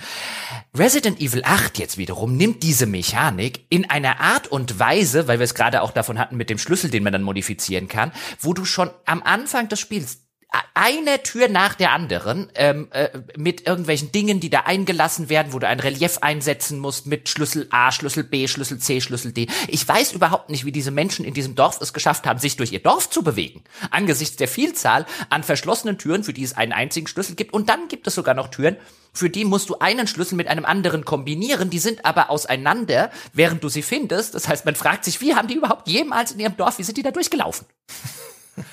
Resident 0.77 1.21
Evil 1.21 1.43
8 1.45 1.79
jetzt 1.79 1.99
wiederum 1.99 2.37
nimmt 2.37 2.63
diese 2.63 2.87
Mechanik 2.87 3.65
in 3.69 3.89
einer 3.89 4.21
Art 4.21 4.49
und 4.49 4.79
Weise, 4.79 5.29
weil 5.29 5.39
wir 5.39 5.45
es 5.45 5.55
gerade 5.55 5.83
auch 5.83 5.93
davon 5.93 6.19
hatten 6.19 6.37
mit 6.37 6.51
dem 6.51 6.59
Schlüssel, 6.59 6.91
den 6.91 7.03
man 7.03 7.13
dann 7.13 7.23
modifizieren 7.23 7.89
kann, 7.89 8.13
wo 8.41 8.53
du 8.53 8.65
schon 8.65 8.91
am 9.07 9.23
Anfang 9.23 9.69
des 9.69 9.81
Spiels 9.81 10.30
eine 10.75 11.23
Tür 11.23 11.49
nach 11.49 11.75
der 11.75 11.93
anderen 11.93 12.51
ähm, 12.55 12.89
äh, 12.91 13.11
mit 13.37 13.67
irgendwelchen 13.67 14.11
Dingen, 14.13 14.41
die 14.41 14.51
da 14.51 14.61
eingelassen 14.61 15.29
werden, 15.29 15.53
wo 15.53 15.59
du 15.59 15.69
ein 15.69 15.79
Relief 15.79 16.19
einsetzen 16.23 16.79
musst 16.79 17.07
mit 17.07 17.29
Schlüssel 17.29 17.69
A, 17.71 17.93
Schlüssel 17.93 18.25
B, 18.25 18.49
Schlüssel 18.49 18.79
C, 18.79 19.01
Schlüssel 19.01 19.33
D. 19.33 19.47
Ich 19.69 19.87
weiß 19.87 20.13
überhaupt 20.13 20.51
nicht, 20.51 20.65
wie 20.65 20.73
diese 20.73 20.91
Menschen 20.91 21.25
in 21.25 21.35
diesem 21.35 21.55
Dorf 21.55 21.81
es 21.81 21.93
geschafft 21.93 22.27
haben, 22.27 22.39
sich 22.39 22.57
durch 22.57 22.73
ihr 22.73 22.83
Dorf 22.83 23.11
zu 23.11 23.23
bewegen. 23.23 23.63
Angesichts 23.91 24.37
der 24.37 24.49
Vielzahl 24.49 25.07
an 25.29 25.45
verschlossenen 25.45 25.99
Türen, 25.99 26.25
für 26.25 26.33
die 26.33 26.43
es 26.43 26.57
einen 26.57 26.73
einzigen 26.73 27.07
Schlüssel 27.07 27.37
gibt. 27.37 27.53
Und 27.53 27.69
dann 27.69 27.89
gibt 27.89 28.07
es 28.07 28.15
sogar 28.15 28.35
noch 28.35 28.49
Türen, 28.49 28.77
für 29.13 29.31
die 29.31 29.45
musst 29.45 29.69
du 29.69 29.79
einen 29.79 30.07
Schlüssel 30.07 30.37
mit 30.37 30.49
einem 30.49 30.65
anderen 30.65 31.05
kombinieren. 31.05 31.71
Die 31.71 31.79
sind 31.79 32.05
aber 32.05 32.31
auseinander, 32.31 33.11
während 33.33 33.63
du 33.63 33.69
sie 33.69 33.83
findest. 33.83 34.35
Das 34.35 34.49
heißt, 34.49 34.65
man 34.65 34.77
fragt 34.77 35.05
sich, 35.05 35.21
wie 35.21 35.35
haben 35.35 35.49
die 35.49 35.55
überhaupt 35.55 35.89
jemals 35.89 36.33
in 36.33 36.41
ihrem 36.41 36.57
Dorf, 36.57 36.79
wie 36.79 36.85
sind 36.85 36.97
die 36.97 37.03
da 37.03 37.11
durchgelaufen? 37.11 37.67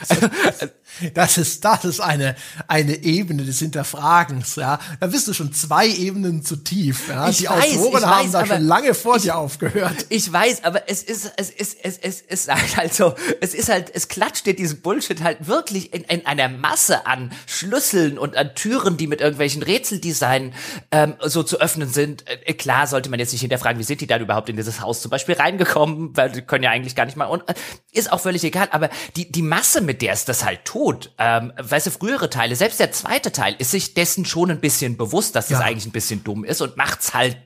Das 1.13 1.37
ist, 1.37 1.63
das 1.63 1.85
ist 1.85 1.99
eine, 1.99 2.35
eine 2.67 3.03
Ebene 3.03 3.43
des 3.43 3.59
Hinterfragens, 3.59 4.55
ja. 4.55 4.79
Da 4.99 5.07
bist 5.07 5.27
du 5.27 5.33
schon 5.33 5.53
zwei 5.53 5.87
Ebenen 5.87 6.43
zu 6.43 6.55
tief, 6.55 7.09
ja. 7.09 7.29
Ich 7.29 7.37
Die 7.37 7.47
weiß, 7.47 7.77
Autoren 7.77 8.01
ich 8.01 8.05
haben 8.05 8.25
weiß, 8.25 8.31
da 8.31 8.45
schon 8.45 8.63
lange 8.63 8.93
vor 8.93 9.19
dir 9.19 9.35
aufgehört. 9.37 9.95
Ich 10.09 10.31
weiß, 10.31 10.63
aber 10.63 10.89
es 10.89 11.03
ist, 11.03 11.33
es 11.37 11.49
ist, 11.49 11.77
es 11.83 11.97
ist, 11.97 12.23
es 12.27 12.47
ist 12.47 12.77
halt 12.77 12.93
so, 12.93 13.13
es 13.41 13.53
ist 13.53 13.69
halt, 13.69 13.91
es 13.93 14.07
klatscht 14.07 14.45
dir 14.45 14.55
diesen 14.55 14.81
Bullshit 14.81 15.21
halt 15.21 15.47
wirklich 15.47 15.93
in, 15.93 16.03
in 16.03 16.25
einer 16.25 16.49
Masse 16.49 17.05
an 17.05 17.31
Schlüsseln 17.45 18.17
und 18.17 18.35
an 18.35 18.55
Türen, 18.55 18.97
die 18.97 19.07
mit 19.07 19.21
irgendwelchen 19.21 19.61
Rätseldesign 19.61 20.53
ähm, 20.91 21.15
so 21.23 21.43
zu 21.43 21.59
öffnen 21.59 21.89
sind. 21.89 22.23
Äh, 22.27 22.53
klar 22.53 22.87
sollte 22.87 23.09
man 23.09 23.19
jetzt 23.19 23.33
nicht 23.33 23.41
hinterfragen, 23.41 23.79
wie 23.79 23.83
sind 23.83 24.01
die 24.01 24.07
dann 24.07 24.21
überhaupt 24.21 24.49
in 24.49 24.55
dieses 24.55 24.81
Haus 24.81 25.01
zum 25.01 25.11
Beispiel 25.11 25.35
reingekommen, 25.35 26.15
weil 26.15 26.31
die 26.31 26.41
können 26.41 26.63
ja 26.63 26.71
eigentlich 26.71 26.95
gar 26.95 27.05
nicht 27.05 27.17
mal, 27.17 27.25
und 27.25 27.47
äh, 27.49 27.53
ist 27.91 28.11
auch 28.11 28.21
völlig 28.21 28.43
egal, 28.43 28.69
aber 28.71 28.89
die, 29.15 29.31
die 29.31 29.41
Masse, 29.41 29.76
mit 29.81 30.01
der 30.01 30.13
es 30.13 30.25
das 30.25 30.43
halt 30.45 30.65
tut, 30.65 31.11
ähm, 31.17 31.53
weißt 31.57 31.87
du, 31.87 31.91
frühere 31.91 32.29
Teile, 32.29 32.55
selbst 32.55 32.79
der 32.79 32.91
zweite 32.91 33.31
Teil 33.31 33.55
ist 33.57 33.71
sich 33.71 33.93
dessen 33.93 34.25
schon 34.25 34.51
ein 34.51 34.59
bisschen 34.59 34.97
bewusst, 34.97 35.35
dass 35.35 35.47
das 35.47 35.59
Ja. 35.59 35.65
eigentlich 35.65 35.85
ein 35.85 35.91
bisschen 35.91 36.23
dumm 36.23 36.43
ist 36.43 36.61
und 36.61 36.77
macht's 36.77 37.13
halt 37.13 37.37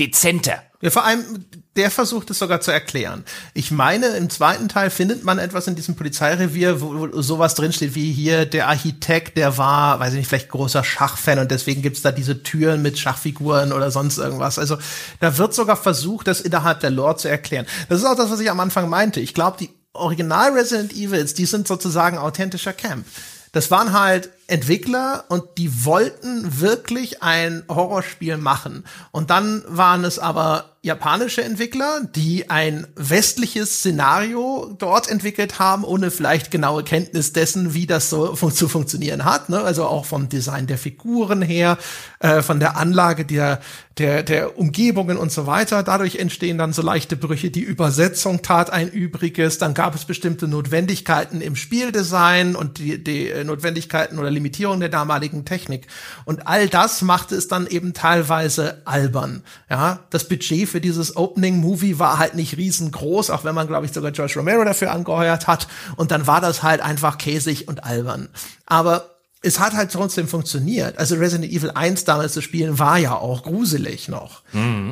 dezenter. 0.00 0.60
Ja, 0.80 0.90
vor 0.90 1.04
allem, 1.04 1.44
der 1.76 1.90
versucht 1.90 2.28
es 2.30 2.38
sogar 2.40 2.60
zu 2.60 2.70
erklären. 2.70 3.24
Ich 3.54 3.70
meine, 3.70 4.08
im 4.08 4.28
zweiten 4.28 4.68
Teil 4.68 4.90
findet 4.90 5.24
man 5.24 5.38
etwas 5.38 5.66
in 5.66 5.76
diesem 5.76 5.94
Polizeirevier, 5.94 6.80
wo, 6.82 6.94
wo 7.12 7.22
sowas 7.22 7.54
drinsteht 7.54 7.94
wie 7.94 8.12
hier, 8.12 8.44
der 8.44 8.68
Architekt, 8.68 9.38
der 9.38 9.56
war, 9.56 10.00
weiß 10.00 10.12
ich 10.12 10.18
nicht, 10.18 10.28
vielleicht 10.28 10.50
großer 10.50 10.84
Schachfan 10.84 11.38
und 11.38 11.50
deswegen 11.50 11.80
gibt's 11.80 12.02
da 12.02 12.12
diese 12.12 12.42
Türen 12.42 12.82
mit 12.82 12.98
Schachfiguren 12.98 13.72
oder 13.72 13.90
sonst 13.90 14.18
irgendwas. 14.18 14.58
Also 14.58 14.76
da 15.20 15.38
wird 15.38 15.54
sogar 15.54 15.76
versucht, 15.76 16.26
das 16.26 16.40
innerhalb 16.40 16.80
der 16.80 16.90
Lore 16.90 17.16
zu 17.16 17.28
erklären. 17.28 17.64
Das 17.88 18.00
ist 18.00 18.04
auch 18.04 18.16
das, 18.16 18.30
was 18.30 18.40
ich 18.40 18.50
am 18.50 18.60
Anfang 18.60 18.88
meinte. 18.90 19.20
Ich 19.20 19.32
glaube, 19.32 19.56
die 19.58 19.70
Original 19.94 20.52
Resident 20.52 20.92
Evils, 20.92 21.34
die 21.34 21.46
sind 21.46 21.66
sozusagen 21.66 22.18
authentischer 22.18 22.72
Camp. 22.72 23.06
Das 23.52 23.70
waren 23.70 23.92
halt 23.92 24.30
Entwickler 24.46 25.24
und 25.28 25.44
die 25.58 25.84
wollten 25.84 26.60
wirklich 26.60 27.22
ein 27.22 27.64
Horrorspiel 27.68 28.36
machen. 28.36 28.84
Und 29.10 29.30
dann 29.30 29.62
waren 29.66 30.04
es 30.04 30.18
aber 30.18 30.74
japanische 30.84 31.42
Entwickler, 31.42 32.02
die 32.14 32.50
ein 32.50 32.86
westliches 32.94 33.78
Szenario 33.78 34.76
dort 34.78 35.10
entwickelt 35.10 35.58
haben, 35.58 35.82
ohne 35.82 36.10
vielleicht 36.10 36.50
genaue 36.50 36.84
Kenntnis 36.84 37.32
dessen, 37.32 37.72
wie 37.72 37.86
das 37.86 38.10
so 38.10 38.36
fun 38.36 38.52
zu 38.52 38.68
funktionieren 38.68 39.24
hat. 39.24 39.48
Ne? 39.48 39.62
Also 39.62 39.86
auch 39.86 40.04
vom 40.04 40.28
Design 40.28 40.66
der 40.66 40.76
Figuren 40.76 41.40
her, 41.40 41.78
äh, 42.18 42.42
von 42.42 42.60
der 42.60 42.76
Anlage 42.76 43.24
der, 43.24 43.60
der, 43.96 44.22
der 44.22 44.58
Umgebungen 44.58 45.16
und 45.16 45.32
so 45.32 45.46
weiter. 45.46 45.82
Dadurch 45.82 46.16
entstehen 46.16 46.58
dann 46.58 46.74
so 46.74 46.82
leichte 46.82 47.16
Brüche. 47.16 47.50
Die 47.50 47.62
Übersetzung 47.62 48.42
tat 48.42 48.68
ein 48.68 48.90
Übriges. 48.90 49.56
Dann 49.56 49.72
gab 49.72 49.94
es 49.94 50.04
bestimmte 50.04 50.48
Notwendigkeiten 50.48 51.40
im 51.40 51.56
Spieldesign 51.56 52.54
und 52.54 52.76
die, 52.76 53.02
die 53.02 53.30
äh, 53.30 53.42
Notwendigkeiten 53.42 54.18
oder 54.18 54.28
Limitierung 54.34 54.80
der 54.80 54.88
damaligen 54.88 55.44
Technik. 55.44 55.86
Und 56.24 56.46
all 56.46 56.68
das 56.68 57.02
machte 57.02 57.34
es 57.34 57.48
dann 57.48 57.66
eben 57.66 57.94
teilweise 57.94 58.82
albern. 58.84 59.42
Ja, 59.70 60.00
das 60.10 60.28
Budget 60.28 60.68
für 60.68 60.80
dieses 60.80 61.16
Opening 61.16 61.58
Movie 61.58 61.98
war 61.98 62.18
halt 62.18 62.34
nicht 62.34 62.56
riesengroß, 62.56 63.30
auch 63.30 63.44
wenn 63.44 63.54
man, 63.54 63.66
glaube 63.66 63.86
ich, 63.86 63.92
sogar 63.92 64.10
George 64.10 64.34
Romero 64.36 64.64
dafür 64.64 64.92
angeheuert 64.92 65.46
hat. 65.46 65.68
Und 65.96 66.10
dann 66.10 66.26
war 66.26 66.40
das 66.40 66.62
halt 66.62 66.80
einfach 66.80 67.18
käsig 67.18 67.68
und 67.68 67.84
albern. 67.84 68.28
Aber 68.66 69.13
es 69.44 69.58
hat 69.58 69.74
halt 69.74 69.92
trotzdem 69.92 70.26
funktioniert. 70.26 70.98
Also 70.98 71.16
Resident 71.16 71.52
Evil 71.52 71.70
1 71.70 72.04
damals 72.04 72.32
zu 72.32 72.40
spielen 72.40 72.78
war 72.78 72.96
ja 72.96 73.14
auch 73.14 73.42
gruselig 73.42 74.08
noch. 74.08 74.42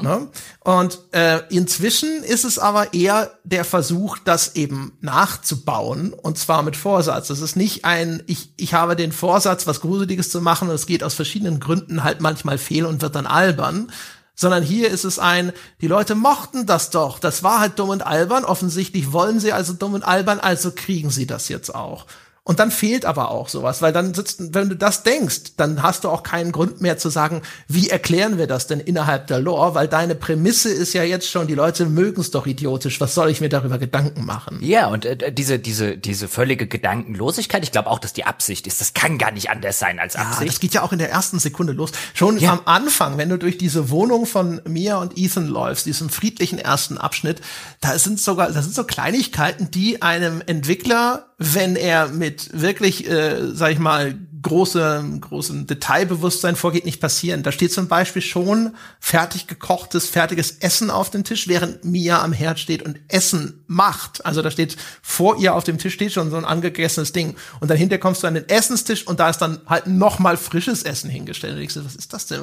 Ne? 0.03 0.29
Und 0.61 0.99
äh, 1.13 1.41
inzwischen 1.49 2.23
ist 2.23 2.45
es 2.45 2.59
aber 2.59 2.93
eher 2.93 3.31
der 3.45 3.65
Versuch, 3.65 4.19
das 4.19 4.55
eben 4.55 4.93
nachzubauen 5.01 6.13
und 6.13 6.37
zwar 6.37 6.63
mit 6.63 6.77
Vorsatz. 6.77 7.31
Es 7.31 7.41
ist 7.41 7.57
nicht 7.57 7.87
ein, 7.87 8.23
ich, 8.27 8.53
ich 8.59 8.75
habe 8.75 8.95
den 8.95 9.13
Vorsatz, 9.13 9.67
was 9.67 9.81
Gruseliges 9.81 10.29
zu 10.29 10.43
machen 10.43 10.69
und 10.69 10.75
es 10.75 10.87
geht 10.87 11.03
aus 11.03 11.15
verschiedenen 11.15 11.59
Gründen 11.59 12.05
halt 12.05 12.21
manchmal 12.21 12.59
fehl 12.59 12.85
und 12.85 13.01
wird 13.01 13.15
dann 13.15 13.27
albern. 13.27 13.91
Sondern 14.35 14.63
hier 14.63 14.91
ist 14.91 15.05
es 15.05 15.19
ein, 15.19 15.53
die 15.81 15.87
Leute 15.87 16.15
mochten 16.15 16.67
das 16.67 16.91
doch. 16.91 17.19
Das 17.19 17.43
war 17.43 17.61
halt 17.61 17.79
dumm 17.79 17.91
und 17.91 18.07
albern. 18.07 18.45
Offensichtlich 18.45 19.13
wollen 19.13 19.41
sie 19.41 19.53
also 19.53 19.73
dumm 19.73 19.95
und 19.95 20.03
albern, 20.03 20.41
also 20.41 20.73
kriegen 20.73 21.11
sie 21.11 21.27
das 21.27 21.49
jetzt 21.49 21.75
auch. 21.75 22.07
Und 22.45 22.59
dann 22.59 22.73
fehlt 22.73 23.05
aber 23.05 23.31
auch 23.31 23.49
sowas, 23.49 23.83
weil 23.83 23.93
dann 23.93 24.15
sitzt, 24.15 24.53
wenn 24.53 24.69
du 24.69 24.75
das 24.75 25.05
denkst, 25.05 25.55
dann 25.57 25.81
hast 25.81 26.03
du 26.03 26.09
auch 26.09 26.25
keinen 26.25 26.51
Grund 26.51 26.81
mehr 26.81 26.99
zu 26.99 27.09
sagen, 27.09 27.43
wie 27.69 27.89
erklären 27.89 28.37
wir 28.37 28.49
das 28.49 28.67
denn 28.67 28.81
innerhalb 28.81 29.29
der 29.29 29.39
Lore, 29.39 29.77
weil 29.77 29.87
deine 29.87 30.17
Prämisse 30.17 30.69
ist 30.69 30.93
ja 30.93 31.05
jetzt 31.05 31.31
schon, 31.31 31.47
die 31.47 31.55
Leute 31.55 31.87
mögen 31.87 32.21
es 32.21 32.33
doch 32.33 32.49
idiotisch, 32.49 33.01
was 33.01 33.15
soll 33.15 33.31
ich 33.31 33.41
mir 33.41 33.49
darüber 33.49 33.79
Gedanken 33.79 34.25
machen? 34.25 34.59
Ja, 34.61 34.89
und 34.89 35.05
äh, 35.05 35.33
diese, 35.33 35.61
diese, 35.61 35.97
diese 35.97 36.27
völlige 36.27 36.67
Gedankenlosigkeit, 36.67 37.63
ich 37.63 37.71
glaube 37.71 37.89
auch, 37.89 38.01
dass 38.01 38.13
die 38.13 38.25
Absicht 38.25 38.67
ist, 38.67 38.81
das 38.81 38.93
kann 38.93 39.19
gar 39.19 39.31
nicht 39.31 39.49
anders 39.49 39.79
sein 39.79 40.01
als 40.01 40.17
Absicht. 40.17 40.41
Ja, 40.41 40.47
das 40.49 40.59
geht 40.59 40.75
ja 40.75 40.83
auch 40.83 40.93
in 40.93 40.99
der 40.99 41.11
ersten 41.11 41.39
Sekunde 41.39 41.73
los. 41.73 41.93
Schon 42.13 42.39
ja. 42.39 42.55
am 42.55 42.63
Anfang, 42.65 43.19
wenn 43.19 43.29
du 43.29 43.39
durch 43.39 43.57
diese 43.57 43.89
Wohnung 43.89 44.27
von 44.27 44.61
Mia 44.67 44.97
und 44.97 45.17
Ethan 45.17 45.47
läufst, 45.47 45.87
diesem 45.87 46.11
friedlichen 46.11 46.59
ersten 46.59 46.99
Abschnitt, 46.99 47.41
da 47.81 47.97
sind 48.01 48.19
sogar, 48.19 48.51
da 48.51 48.63
sind 48.63 48.75
so 48.75 48.83
Kleinigkeiten, 48.83 49.71
die 49.71 50.03
einem 50.03 50.43
Entwickler 50.45 51.27
wenn 51.43 51.77
er 51.77 52.09
mit 52.09 52.32
wirklich, 52.53 53.09
äh, 53.09 53.55
sag 53.55 53.73
ich 53.73 53.79
mal, 53.79 54.19
große, 54.43 55.05
großem 55.21 55.67
Detailbewusstsein 55.67 56.57
vorgeht, 56.57 56.85
nicht 56.85 57.01
passieren. 57.01 57.43
Da 57.43 57.53
steht 57.53 57.73
zum 57.73 57.89
Beispiel 57.89 58.23
schon 58.23 58.75
fertig 58.99 59.47
gekochtes, 59.47 60.09
fertiges 60.09 60.59
Essen 60.59 60.91
auf 60.91 61.11
dem 61.11 61.25
Tisch, 61.25 61.49
während 61.49 61.85
Mia 61.85 62.23
am 62.23 62.33
Herd 62.33 62.59
steht 62.59 62.83
und 62.83 62.99
Essen 63.09 63.65
macht. 63.69 64.27
Also 64.27 64.43
da 64.43 64.51
steht 64.51 64.77
vor 65.01 65.39
ihr 65.39 65.55
auf 65.55 65.65
dem 65.65 65.79
Tisch 65.79 65.95
steht 65.95 66.13
schon 66.13 66.31
so 66.31 66.37
ein 66.37 66.45
angegessenes 66.45 67.13
Ding. 67.13 67.37
Und 67.61 67.71
dann 67.71 67.79
hinterher 67.79 68.01
kommst 68.01 68.23
du 68.23 68.27
an 68.27 68.35
den 68.35 68.49
Essenstisch 68.49 69.07
und 69.07 69.21
da 69.21 69.31
ist 69.31 69.39
dann 69.39 69.61
halt 69.67 69.87
noch 69.87 70.19
mal 70.19 70.37
frisches 70.37 70.83
Essen 70.83 71.09
hingestellt. 71.09 71.55
Und 71.55 71.63
ich 71.63 71.73
so, 71.73 71.85
was 71.85 71.95
ist 71.95 72.13
das 72.13 72.27
denn? 72.27 72.41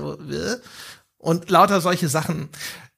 Und 1.17 1.49
lauter 1.49 1.81
solche 1.81 2.07
Sachen 2.07 2.49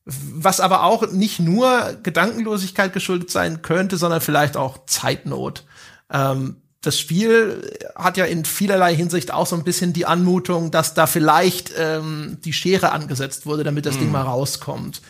was 0.05 0.59
aber 0.59 0.83
auch 0.83 1.11
nicht 1.11 1.39
nur 1.39 1.97
Gedankenlosigkeit 2.01 2.91
geschuldet 2.93 3.29
sein 3.29 3.61
könnte, 3.61 3.97
sondern 3.97 4.21
vielleicht 4.21 4.57
auch 4.57 4.85
Zeitnot. 4.85 5.63
Ähm, 6.11 6.57
das 6.81 6.99
Spiel 6.99 7.77
hat 7.95 8.17
ja 8.17 8.25
in 8.25 8.43
vielerlei 8.43 8.95
Hinsicht 8.95 9.31
auch 9.31 9.45
so 9.45 9.55
ein 9.55 9.63
bisschen 9.63 9.93
die 9.93 10.07
Anmutung, 10.07 10.71
dass 10.71 10.95
da 10.95 11.05
vielleicht 11.05 11.71
ähm, 11.77 12.39
die 12.43 12.53
Schere 12.53 12.91
angesetzt 12.91 13.45
wurde, 13.45 13.63
damit 13.63 13.85
das 13.85 13.95
mm. 13.95 13.99
Ding 13.99 14.07
mhm. 14.07 14.13
mal 14.13 14.23
rauskommt. 14.23 15.01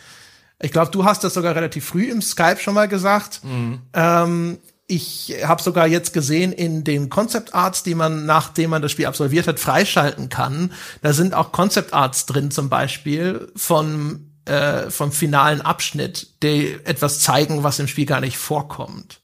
Ich 0.60 0.70
glaube, 0.70 0.90
du 0.90 1.04
hast 1.04 1.24
das 1.24 1.34
sogar 1.34 1.56
relativ 1.56 1.86
früh 1.86 2.10
im 2.10 2.20
Skype 2.20 2.58
schon 2.60 2.74
mal 2.74 2.88
gesagt. 2.88 3.40
Mm. 3.42 3.74
Ähm, 3.94 4.58
ich 4.86 5.34
habe 5.42 5.62
sogar 5.62 5.86
jetzt 5.86 6.12
gesehen 6.12 6.52
in 6.52 6.84
den 6.84 7.08
Concept 7.08 7.54
Arts, 7.54 7.82
die 7.82 7.94
man, 7.94 8.26
nachdem 8.26 8.70
man 8.70 8.82
das 8.82 8.92
Spiel 8.92 9.06
absolviert 9.06 9.48
hat, 9.48 9.58
freischalten 9.58 10.28
kann. 10.28 10.72
Da 11.00 11.14
sind 11.14 11.32
auch 11.32 11.52
Concept 11.52 11.94
Arts 11.94 12.26
drin, 12.26 12.50
zum 12.50 12.68
Beispiel 12.68 13.50
von 13.56 14.28
äh, 14.44 14.90
vom 14.90 15.10
finalen 15.10 15.62
Abschnitt, 15.62 16.42
die 16.42 16.76
etwas 16.84 17.20
zeigen, 17.20 17.62
was 17.62 17.78
im 17.78 17.88
Spiel 17.88 18.06
gar 18.06 18.20
nicht 18.20 18.36
vorkommt. 18.36 19.21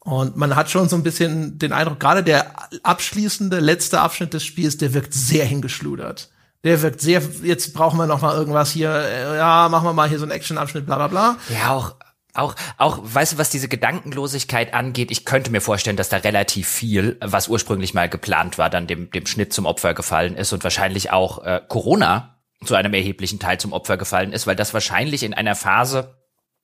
Und 0.00 0.36
man 0.36 0.56
hat 0.56 0.70
schon 0.70 0.88
so 0.88 0.96
ein 0.96 1.02
bisschen 1.02 1.58
den 1.58 1.72
Eindruck, 1.72 2.00
gerade 2.00 2.22
der 2.22 2.46
abschließende 2.82 3.60
letzte 3.60 4.00
Abschnitt 4.00 4.32
des 4.32 4.44
Spiels, 4.44 4.78
der 4.78 4.94
wirkt 4.94 5.12
sehr 5.12 5.44
hingeschludert. 5.44 6.30
Der 6.64 6.82
wirkt 6.82 7.00
sehr, 7.00 7.22
jetzt 7.42 7.74
brauchen 7.74 7.98
wir 7.98 8.06
noch 8.06 8.20
mal 8.20 8.34
irgendwas 8.34 8.70
hier, 8.70 8.90
äh, 8.90 9.36
ja, 9.36 9.68
machen 9.68 9.84
wir 9.84 9.92
mal 9.92 10.08
hier 10.08 10.18
so 10.18 10.24
einen 10.24 10.32
Action-Abschnitt, 10.32 10.86
bla 10.86 10.96
bla 10.96 11.08
bla. 11.08 11.36
Ja, 11.50 11.70
auch 11.70 11.94
auch, 12.34 12.54
auch, 12.76 13.00
weißt 13.02 13.32
du, 13.32 13.38
was 13.38 13.50
diese 13.50 13.68
Gedankenlosigkeit 13.68 14.72
angeht, 14.72 15.10
ich 15.10 15.24
könnte 15.24 15.50
mir 15.50 15.60
vorstellen, 15.60 15.96
dass 15.96 16.08
da 16.08 16.18
relativ 16.18 16.68
viel, 16.68 17.16
was 17.20 17.48
ursprünglich 17.48 17.94
mal 17.94 18.08
geplant 18.08 18.58
war, 18.58 18.70
dann 18.70 18.86
dem, 18.86 19.10
dem 19.10 19.26
Schnitt 19.26 19.52
zum 19.52 19.66
Opfer 19.66 19.94
gefallen 19.94 20.36
ist 20.36 20.52
und 20.52 20.62
wahrscheinlich 20.62 21.10
auch 21.10 21.44
äh, 21.44 21.60
Corona 21.66 22.38
zu 22.64 22.74
einem 22.74 22.94
erheblichen 22.94 23.38
Teil 23.38 23.58
zum 23.58 23.72
Opfer 23.72 23.96
gefallen 23.96 24.32
ist, 24.32 24.46
weil 24.46 24.56
das 24.56 24.74
wahrscheinlich 24.74 25.22
in 25.22 25.34
einer 25.34 25.54
Phase 25.54 26.16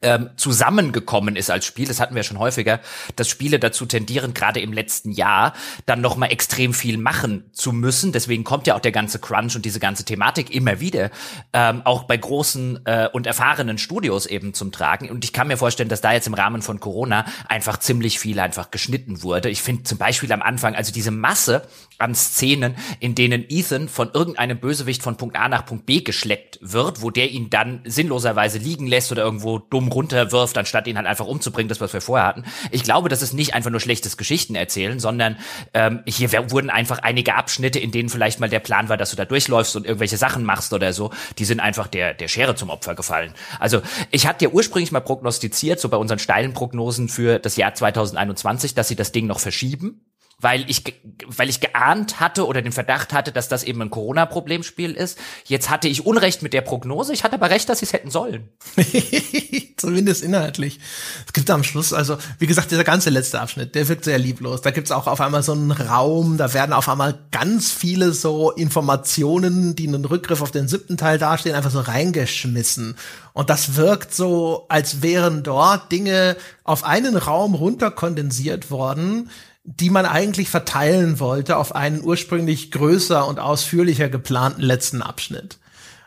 ähm, 0.04 0.30
zusammengekommen 0.36 1.34
ist 1.34 1.50
als 1.50 1.64
Spiel, 1.64 1.88
das 1.88 1.98
hatten 1.98 2.14
wir 2.14 2.22
schon 2.22 2.38
häufiger, 2.38 2.80
dass 3.16 3.28
Spiele 3.28 3.58
dazu 3.58 3.86
tendieren, 3.86 4.34
gerade 4.34 4.60
im 4.60 4.72
letzten 4.72 5.10
Jahr 5.10 5.54
dann 5.86 6.00
noch 6.00 6.16
mal 6.16 6.26
extrem 6.26 6.74
viel 6.74 6.98
machen 6.98 7.44
zu 7.52 7.72
müssen. 7.72 8.12
Deswegen 8.12 8.44
kommt 8.44 8.66
ja 8.66 8.76
auch 8.76 8.80
der 8.80 8.92
ganze 8.92 9.18
Crunch 9.18 9.56
und 9.56 9.64
diese 9.64 9.80
ganze 9.80 10.04
Thematik 10.04 10.54
immer 10.54 10.80
wieder 10.80 11.10
ähm, 11.52 11.82
auch 11.84 12.04
bei 12.04 12.16
großen 12.16 12.84
äh, 12.84 13.08
und 13.12 13.26
erfahrenen 13.26 13.78
Studios 13.78 14.26
eben 14.26 14.54
zum 14.54 14.70
Tragen. 14.70 15.10
Und 15.10 15.24
ich 15.24 15.32
kann 15.32 15.48
mir 15.48 15.56
vorstellen, 15.56 15.88
dass 15.88 16.02
da 16.02 16.12
jetzt 16.12 16.26
im 16.26 16.34
Rahmen 16.34 16.62
von 16.62 16.80
Corona 16.80 17.24
einfach 17.48 17.78
ziemlich 17.78 18.18
viel 18.18 18.38
einfach 18.38 18.70
geschnitten 18.70 19.22
wurde. 19.22 19.48
Ich 19.48 19.62
finde 19.62 19.84
zum 19.84 19.98
Beispiel 19.98 20.30
am 20.32 20.42
Anfang, 20.42 20.74
also 20.74 20.92
diese 20.92 21.10
Masse 21.10 21.62
an 21.98 22.14
Szenen, 22.14 22.76
in 23.00 23.14
denen 23.14 23.44
Ethan 23.48 23.88
von 23.88 24.10
irgendeinem 24.12 24.58
Bösewicht 24.58 25.02
von 25.02 25.16
Punkt 25.16 25.36
A 25.36 25.48
nach 25.48 25.66
Punkt 25.66 25.86
B 25.86 26.00
geschleppt 26.00 26.58
wird, 26.60 27.02
wo 27.02 27.10
der 27.10 27.30
ihn 27.30 27.50
dann 27.50 27.80
sinnloserweise 27.84 28.58
liegen 28.58 28.86
lässt 28.86 29.12
oder 29.12 29.22
irgendwo 29.22 29.58
dumm 29.58 29.88
runterwirft, 29.88 30.58
anstatt 30.58 30.86
ihn 30.86 30.96
halt 30.96 31.06
einfach 31.06 31.26
umzubringen, 31.26 31.68
das 31.68 31.80
was 31.80 31.92
wir 31.92 32.00
vorher 32.00 32.26
hatten. 32.26 32.44
Ich 32.70 32.82
glaube, 32.82 33.08
das 33.08 33.22
ist 33.22 33.32
nicht 33.32 33.54
einfach 33.54 33.70
nur 33.70 33.80
schlechtes 33.80 34.16
Geschichten 34.16 34.54
erzählen, 34.54 34.98
sondern 34.98 35.36
ähm, 35.72 36.02
hier 36.06 36.32
wurden 36.50 36.70
einfach 36.70 36.98
einige 36.98 37.34
Abschnitte, 37.34 37.78
in 37.78 37.90
denen 37.90 38.08
vielleicht 38.08 38.40
mal 38.40 38.48
der 38.48 38.60
Plan 38.60 38.88
war, 38.88 38.96
dass 38.96 39.10
du 39.10 39.16
da 39.16 39.24
durchläufst 39.24 39.76
und 39.76 39.86
irgendwelche 39.86 40.16
Sachen 40.16 40.44
machst 40.44 40.72
oder 40.72 40.92
so, 40.92 41.10
die 41.38 41.44
sind 41.44 41.60
einfach 41.60 41.86
der 41.86 42.14
der 42.14 42.28
Schere 42.28 42.54
zum 42.54 42.70
Opfer 42.70 42.94
gefallen. 42.94 43.32
Also 43.60 43.82
ich 44.10 44.26
hatte 44.26 44.46
ja 44.46 44.50
ursprünglich 44.50 44.92
mal 44.92 45.00
prognostiziert, 45.00 45.80
so 45.80 45.88
bei 45.88 45.96
unseren 45.96 46.18
steilen 46.18 46.52
Prognosen 46.52 47.08
für 47.08 47.38
das 47.38 47.56
Jahr 47.56 47.74
2021, 47.74 48.74
dass 48.74 48.88
sie 48.88 48.96
das 48.96 49.12
Ding 49.12 49.26
noch 49.26 49.40
verschieben 49.40 50.00
weil 50.40 50.68
ich, 50.68 50.82
weil 51.26 51.48
ich 51.48 51.60
geahnt 51.60 52.20
hatte 52.20 52.46
oder 52.46 52.62
den 52.62 52.72
Verdacht 52.72 53.12
hatte, 53.12 53.32
dass 53.32 53.48
das 53.48 53.64
eben 53.64 53.80
ein 53.82 53.90
Corona-Problemspiel 53.90 54.92
ist. 54.92 55.18
Jetzt 55.44 55.70
hatte 55.70 55.88
ich 55.88 56.04
Unrecht 56.04 56.42
mit 56.42 56.52
der 56.52 56.60
Prognose. 56.60 57.12
Ich 57.12 57.24
hatte 57.24 57.34
aber 57.34 57.50
recht, 57.50 57.68
dass 57.68 57.78
sie 57.78 57.86
es 57.86 57.92
hätten 57.92 58.10
sollen. 58.10 58.48
Zumindest 59.76 60.22
inhaltlich. 60.22 60.80
Es 61.26 61.32
gibt 61.32 61.50
am 61.50 61.64
Schluss, 61.64 61.92
also, 61.92 62.18
wie 62.38 62.46
gesagt, 62.46 62.70
dieser 62.70 62.84
ganze 62.84 63.10
letzte 63.10 63.40
Abschnitt, 63.40 63.74
der 63.74 63.88
wirkt 63.88 64.04
sehr 64.04 64.18
lieblos. 64.18 64.60
Da 64.60 64.70
gibt's 64.70 64.92
auch 64.92 65.06
auf 65.06 65.20
einmal 65.20 65.42
so 65.42 65.52
einen 65.52 65.72
Raum, 65.72 66.36
da 66.36 66.52
werden 66.52 66.72
auf 66.72 66.88
einmal 66.88 67.18
ganz 67.30 67.72
viele 67.72 68.12
so 68.12 68.50
Informationen, 68.50 69.74
die 69.76 69.88
einen 69.88 70.04
Rückgriff 70.04 70.42
auf 70.42 70.50
den 70.50 70.68
siebten 70.68 70.96
Teil 70.96 71.18
dastehen, 71.18 71.54
einfach 71.54 71.70
so 71.70 71.80
reingeschmissen. 71.80 72.96
Und 73.32 73.50
das 73.50 73.76
wirkt 73.76 74.14
so, 74.14 74.66
als 74.68 75.02
wären 75.02 75.42
dort 75.42 75.90
Dinge 75.90 76.36
auf 76.62 76.84
einen 76.84 77.16
Raum 77.16 77.54
runterkondensiert 77.54 78.70
worden, 78.70 79.30
die 79.64 79.88
man 79.88 80.04
eigentlich 80.04 80.50
verteilen 80.50 81.18
wollte 81.18 81.56
auf 81.56 81.74
einen 81.74 82.02
ursprünglich 82.04 82.70
größer 82.70 83.26
und 83.26 83.40
ausführlicher 83.40 84.10
geplanten 84.10 84.60
letzten 84.60 85.00
Abschnitt. 85.00 85.58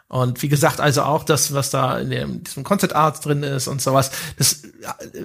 Und 0.09 0.41
wie 0.41 0.47
gesagt, 0.47 0.79
also 0.79 1.01
auch 1.01 1.25
das, 1.25 1.53
was 1.53 1.69
da 1.69 1.99
in 1.99 2.09
dem, 2.09 2.41
diesem 2.41 2.63
Concept 2.63 2.95
Art 2.95 3.25
drin 3.25 3.43
ist 3.43 3.67
und 3.67 3.81
sowas, 3.81 4.09
das 4.37 4.61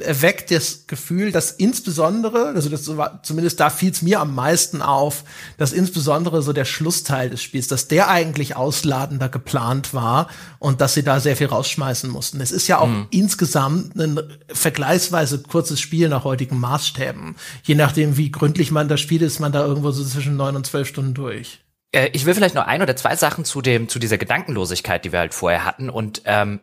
erweckt 0.01 0.51
das 0.51 0.89
Gefühl, 0.89 1.31
dass 1.31 1.53
insbesondere, 1.53 2.47
also 2.47 2.69
das 2.69 2.97
war, 2.97 3.23
zumindest 3.23 3.61
da 3.61 3.71
fiel 3.71 3.93
es 3.93 4.03
mir 4.03 4.19
am 4.19 4.35
meisten 4.35 4.83
auf, 4.83 5.23
dass 5.57 5.73
insbesondere 5.73 6.43
so 6.43 6.53
der 6.53 6.65
Schlussteil 6.65 7.31
des 7.31 7.41
Spiels, 7.41 7.69
dass 7.69 7.87
der 7.87 8.09
eigentlich 8.09 8.57
ausladender 8.57 9.29
geplant 9.29 9.95
war 9.95 10.27
und 10.59 10.81
dass 10.81 10.95
sie 10.95 11.05
da 11.05 11.21
sehr 11.21 11.37
viel 11.37 11.47
rausschmeißen 11.47 12.11
mussten. 12.11 12.41
Es 12.41 12.51
ist 12.51 12.67
ja 12.67 12.79
auch 12.79 12.89
mhm. 12.89 13.07
insgesamt 13.11 13.95
ein 13.95 14.19
vergleichsweise 14.49 15.43
kurzes 15.43 15.81
Spiel 15.81 16.09
nach 16.09 16.25
heutigen 16.25 16.59
Maßstäben. 16.59 17.37
Je 17.63 17.77
nachdem, 17.77 18.17
wie 18.17 18.33
gründlich 18.33 18.73
man 18.73 18.89
das 18.89 18.99
spielt, 18.99 19.23
ist 19.23 19.39
man 19.39 19.53
da 19.53 19.65
irgendwo 19.65 19.93
so 19.93 20.05
zwischen 20.05 20.37
neun 20.37 20.57
und 20.57 20.67
zwölf 20.67 20.89
Stunden 20.89 21.15
durch. 21.15 21.61
Äh, 21.93 22.11
ich 22.13 22.27
will 22.27 22.35
vielleicht 22.35 22.55
noch 22.55 22.67
ein 22.67 22.83
oder 22.83 22.97
zwei 22.97 23.15
Sachen 23.17 23.45
zu 23.45 23.63
dem, 23.63 23.89
zu 23.89 23.99
dieser 23.99 24.19
Gedankenlosigkeit, 24.19 25.05
die 25.05 25.13
wir 25.13 25.21
halt 25.21 25.35
vorher 25.35 25.65
hatten 25.65 25.89
und 25.91 26.23
ähm, 26.25 26.61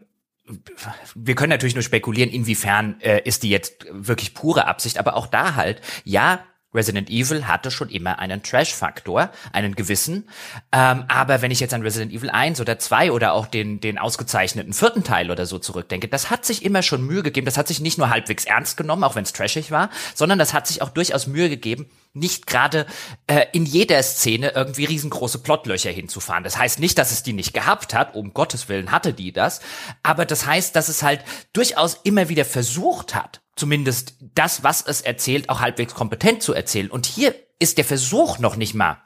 wir 1.13 1.35
können 1.35 1.51
natürlich 1.51 1.75
nur 1.75 1.83
spekulieren, 1.83 2.31
inwiefern 2.31 2.99
äh, 3.01 3.21
ist 3.23 3.43
die 3.43 3.49
jetzt 3.49 3.85
wirklich 3.91 4.33
pure 4.33 4.65
Absicht, 4.65 4.97
aber 4.97 5.15
auch 5.15 5.27
da 5.27 5.55
halt, 5.55 5.81
ja, 6.03 6.43
Resident 6.73 7.09
Evil 7.09 7.47
hatte 7.47 7.71
schon 7.71 7.89
immer 7.89 8.19
einen 8.19 8.43
Trash-Faktor, 8.43 9.31
einen 9.51 9.73
gewissen. 9.73 10.29
Ähm, 10.71 11.05
aber 11.07 11.41
wenn 11.41 11.49
ich 11.49 11.59
jetzt 11.59 11.73
an 11.73 11.81
Resident 11.81 12.13
Evil 12.13 12.29
1 12.29 12.61
oder 12.61 12.77
2 12.77 13.11
oder 13.11 13.33
auch 13.33 13.47
den, 13.47 13.79
den 13.79 13.97
ausgezeichneten 13.97 14.73
vierten 14.73 15.03
Teil 15.03 15.31
oder 15.31 15.47
so 15.47 15.57
zurückdenke, 15.57 16.07
das 16.07 16.29
hat 16.29 16.45
sich 16.45 16.63
immer 16.63 16.83
schon 16.83 17.03
Mühe 17.03 17.23
gegeben. 17.23 17.45
Das 17.45 17.57
hat 17.57 17.67
sich 17.67 17.79
nicht 17.79 17.97
nur 17.97 18.11
halbwegs 18.11 18.45
ernst 18.45 18.77
genommen, 18.77 19.03
auch 19.03 19.15
wenn 19.15 19.23
es 19.23 19.33
trashig 19.33 19.71
war, 19.71 19.89
sondern 20.13 20.37
das 20.37 20.53
hat 20.53 20.67
sich 20.67 20.83
auch 20.83 20.89
durchaus 20.89 21.25
Mühe 21.25 21.49
gegeben, 21.49 21.89
nicht 22.13 22.47
gerade 22.47 22.85
äh, 23.27 23.45
in 23.51 23.65
jeder 23.65 24.01
Szene 24.01 24.51
irgendwie 24.55 24.85
riesengroße 24.85 25.39
Plotlöcher 25.39 25.91
hinzufahren. 25.91 26.43
Das 26.43 26.57
heißt 26.57 26.79
nicht, 26.79 26.97
dass 26.97 27.11
es 27.11 27.23
die 27.23 27.33
nicht 27.33 27.53
gehabt 27.53 27.93
hat, 27.93 28.15
um 28.15 28.33
Gottes 28.33 28.69
Willen 28.69 28.91
hatte 28.91 29.13
die 29.13 29.31
das, 29.31 29.61
aber 30.03 30.25
das 30.25 30.45
heißt, 30.45 30.75
dass 30.75 30.89
es 30.89 31.03
halt 31.03 31.23
durchaus 31.53 31.99
immer 32.03 32.29
wieder 32.29 32.45
versucht 32.45 33.15
hat, 33.15 33.41
zumindest 33.55 34.15
das, 34.35 34.63
was 34.63 34.81
es 34.81 35.01
erzählt, 35.01 35.49
auch 35.49 35.59
halbwegs 35.59 35.93
kompetent 35.93 36.41
zu 36.41 36.53
erzählen. 36.53 36.89
Und 36.89 37.05
hier 37.05 37.35
ist 37.59 37.77
der 37.77 37.85
Versuch 37.85 38.39
noch 38.39 38.55
nicht 38.55 38.73
mal 38.73 38.97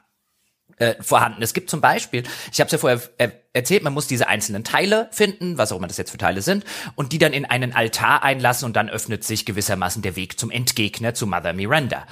äh, 0.78 0.94
vorhanden. 1.00 1.42
Es 1.42 1.54
gibt 1.54 1.70
zum 1.70 1.80
Beispiel, 1.80 2.24
ich 2.52 2.60
habe 2.60 2.66
es 2.66 2.72
ja 2.72 2.78
vorher 2.78 3.00
äh, 3.18 3.30
erzählt, 3.52 3.82
man 3.82 3.92
muss 3.92 4.06
diese 4.06 4.28
einzelnen 4.28 4.64
Teile 4.64 5.08
finden, 5.12 5.58
was 5.58 5.72
auch 5.72 5.76
immer 5.76 5.86
das 5.86 5.98
jetzt 5.98 6.10
für 6.10 6.18
Teile 6.18 6.42
sind, 6.42 6.64
und 6.94 7.12
die 7.12 7.18
dann 7.18 7.32
in 7.32 7.44
einen 7.44 7.72
Altar 7.72 8.22
einlassen 8.22 8.66
und 8.66 8.74
dann 8.74 8.88
öffnet 8.88 9.24
sich 9.24 9.44
gewissermaßen 9.44 10.02
der 10.02 10.16
Weg 10.16 10.38
zum 10.38 10.50
Endgegner, 10.50 11.14
zu 11.14 11.26
Mother 11.26 11.52
Miranda. 11.52 12.06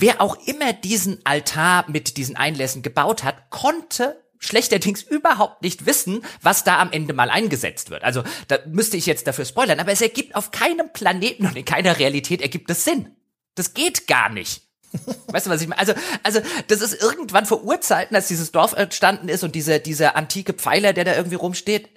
Wer 0.00 0.20
auch 0.20 0.36
immer 0.46 0.72
diesen 0.72 1.24
Altar 1.24 1.86
mit 1.88 2.16
diesen 2.16 2.36
Einlässen 2.36 2.82
gebaut 2.82 3.24
hat, 3.24 3.50
konnte 3.50 4.22
schlechterdings 4.38 5.02
überhaupt 5.02 5.62
nicht 5.62 5.86
wissen, 5.86 6.22
was 6.42 6.64
da 6.64 6.78
am 6.80 6.92
Ende 6.92 7.14
mal 7.14 7.30
eingesetzt 7.30 7.88
wird. 7.88 8.04
Also 8.04 8.22
da 8.48 8.58
müsste 8.66 8.98
ich 8.98 9.06
jetzt 9.06 9.26
dafür 9.26 9.46
spoilern, 9.46 9.80
aber 9.80 9.92
es 9.92 10.02
ergibt 10.02 10.34
auf 10.34 10.50
keinem 10.50 10.92
Planeten 10.92 11.46
und 11.46 11.56
in 11.56 11.64
keiner 11.64 11.98
Realität 11.98 12.42
ergibt 12.42 12.70
es 12.70 12.84
Sinn. 12.84 13.16
Das 13.54 13.72
geht 13.72 14.06
gar 14.06 14.28
nicht. 14.28 14.62
Weißt 15.28 15.46
du, 15.46 15.50
was 15.50 15.62
ich 15.62 15.68
meine? 15.68 15.80
Also, 15.80 15.94
also, 16.22 16.40
das 16.68 16.80
ist 16.82 17.00
irgendwann 17.00 17.46
vor 17.46 17.64
Urzeiten, 17.64 18.14
als 18.14 18.28
dieses 18.28 18.52
Dorf 18.52 18.74
entstanden 18.74 19.28
ist 19.28 19.44
und 19.44 19.54
diese, 19.54 19.80
dieser 19.80 20.14
antike 20.14 20.52
Pfeiler, 20.52 20.92
der 20.92 21.04
da 21.04 21.16
irgendwie 21.16 21.36
rumsteht, 21.36 21.88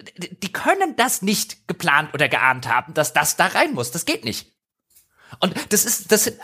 die, 0.42 0.52
können 0.52 0.96
das 0.96 1.22
nicht 1.22 1.68
geplant 1.68 2.14
oder 2.14 2.28
geahnt 2.28 2.66
haben, 2.66 2.94
dass 2.94 3.12
das 3.12 3.36
da 3.36 3.46
rein 3.46 3.74
muss. 3.74 3.90
Das 3.90 4.06
geht 4.06 4.24
nicht. 4.24 4.52
Und 5.38 5.54
das 5.68 5.84
ist, 5.84 6.10
das 6.10 6.24
sind, 6.24 6.40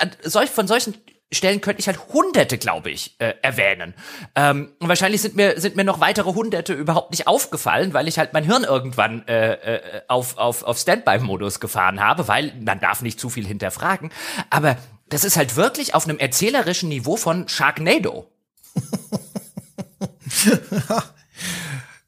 von 0.51 0.69
solchen 0.69 0.95
Stellen 1.33 1.61
könnte 1.61 1.81
ich 1.81 1.89
halt 1.89 1.99
Hunderte, 2.12 2.57
glaube 2.57 2.91
ich, 2.91 3.16
äh, 3.18 3.35
erwähnen. 3.43 3.95
Ähm, 4.37 4.72
und 4.79 4.89
wahrscheinlich 4.89 5.22
sind 5.22 5.35
mir 5.35 5.61
sind 5.61 5.74
mir 5.74 5.83
noch 5.83 5.99
weitere 5.99 6.33
Hunderte 6.33 6.72
überhaupt 6.72 7.11
nicht 7.11 7.27
aufgefallen, 7.27 7.93
weil 7.95 8.07
ich 8.07 8.18
halt 8.18 8.33
mein 8.33 8.45
Hirn 8.45 8.62
irgendwann 8.62 9.27
äh, 9.27 9.55
äh, 9.55 10.03
auf 10.07 10.39
auf 10.39 10.62
auf 10.62 10.79
Standby-Modus 10.79 11.59
gefahren 11.59 12.01
habe, 12.01 12.29
weil 12.29 12.53
man 12.61 12.79
darf 12.79 13.03
nicht 13.03 13.18
zu 13.18 13.29
viel 13.29 13.45
hinterfragen. 13.45 14.12
Aber 14.51 14.77
das 15.09 15.24
ist 15.24 15.37
halt 15.37 15.57
wirklich 15.57 15.95
auf 15.95 16.05
einem 16.05 16.18
erzählerischen 16.18 16.89
Niveau 16.89 17.16
von 17.16 17.49
Sharknado. 17.49 18.31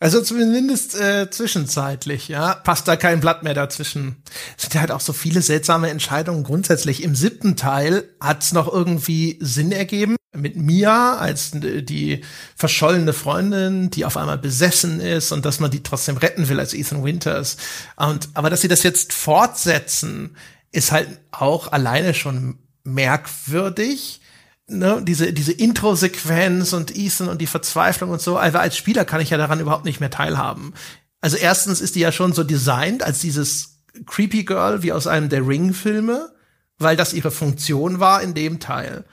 Also 0.00 0.20
zumindest 0.22 0.94
äh, 0.94 1.28
zwischenzeitlich, 1.28 2.28
ja, 2.28 2.54
passt 2.54 2.86
da 2.86 2.94
kein 2.94 3.20
Blatt 3.20 3.42
mehr 3.42 3.54
dazwischen. 3.54 4.22
Es 4.56 4.62
sind 4.62 4.74
ja 4.74 4.80
halt 4.80 4.92
auch 4.92 5.00
so 5.00 5.12
viele 5.12 5.42
seltsame 5.42 5.90
Entscheidungen 5.90 6.44
grundsätzlich. 6.44 7.02
Im 7.02 7.16
siebten 7.16 7.56
Teil 7.56 8.08
hat's 8.20 8.52
noch 8.52 8.72
irgendwie 8.72 9.38
Sinn 9.40 9.72
ergeben 9.72 10.16
mit 10.36 10.56
Mia 10.56 11.16
als 11.16 11.50
die 11.52 12.22
verschollene 12.54 13.12
Freundin, 13.12 13.90
die 13.90 14.04
auf 14.04 14.16
einmal 14.16 14.38
besessen 14.38 15.00
ist 15.00 15.32
und 15.32 15.44
dass 15.44 15.58
man 15.58 15.70
die 15.70 15.82
trotzdem 15.82 16.16
retten 16.16 16.48
will 16.48 16.60
als 16.60 16.74
Ethan 16.74 17.02
Winters. 17.02 17.56
Und 17.96 18.28
aber 18.34 18.50
dass 18.50 18.60
sie 18.60 18.68
das 18.68 18.84
jetzt 18.84 19.12
fortsetzen, 19.12 20.36
ist 20.70 20.92
halt 20.92 21.08
auch 21.32 21.72
alleine 21.72 22.14
schon 22.14 22.58
merkwürdig 22.84 24.20
ne, 24.68 25.00
diese, 25.02 25.32
diese 25.32 25.52
Intro-Sequenz 25.52 26.72
und 26.72 26.96
Ethan 26.96 27.28
und 27.28 27.40
die 27.40 27.46
Verzweiflung 27.46 28.10
und 28.10 28.20
so, 28.20 28.38
aber 28.38 28.60
als 28.60 28.76
Spieler 28.76 29.04
kann 29.04 29.20
ich 29.20 29.30
ja 29.30 29.38
daran 29.38 29.60
überhaupt 29.60 29.84
nicht 29.84 30.00
mehr 30.00 30.10
teilhaben. 30.10 30.74
Also 31.20 31.36
erstens 31.36 31.80
ist 31.80 31.96
die 31.96 32.00
ja 32.00 32.12
schon 32.12 32.32
so 32.32 32.44
designt 32.44 33.02
als 33.02 33.18
dieses 33.18 33.80
Creepy 34.06 34.44
Girl 34.44 34.82
wie 34.82 34.92
aus 34.92 35.06
einem 35.06 35.28
der 35.28 35.46
Ring-Filme, 35.46 36.30
weil 36.78 36.96
das 36.96 37.12
ihre 37.12 37.30
Funktion 37.30 37.98
war 37.98 38.22
in 38.22 38.34
dem 38.34 38.60
Teil. 38.60 39.04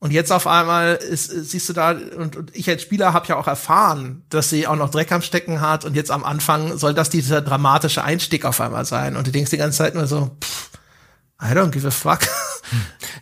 Und 0.00 0.12
jetzt 0.12 0.30
auf 0.30 0.46
einmal 0.46 0.94
ist, 0.94 1.28
siehst 1.28 1.68
du 1.68 1.72
da, 1.72 1.90
und, 1.90 2.36
und 2.36 2.56
ich 2.56 2.68
als 2.68 2.82
Spieler 2.82 3.12
habe 3.12 3.26
ja 3.26 3.36
auch 3.36 3.48
erfahren, 3.48 4.22
dass 4.28 4.48
sie 4.48 4.68
auch 4.68 4.76
noch 4.76 4.90
Dreck 4.90 5.10
am 5.10 5.22
Stecken 5.22 5.60
hat 5.60 5.84
und 5.84 5.96
jetzt 5.96 6.12
am 6.12 6.22
Anfang 6.22 6.78
soll 6.78 6.94
das 6.94 7.10
dieser 7.10 7.40
dramatische 7.42 8.04
Einstieg 8.04 8.44
auf 8.44 8.60
einmal 8.60 8.84
sein. 8.84 9.16
Und 9.16 9.26
du 9.26 9.32
denkst 9.32 9.50
die 9.50 9.56
ganze 9.56 9.78
Zeit 9.78 9.96
nur 9.96 10.06
so, 10.06 10.36
pff, 10.40 10.70
I 11.42 11.46
don't 11.46 11.70
give 11.70 11.86
a 11.86 11.90
fuck. 11.90 12.20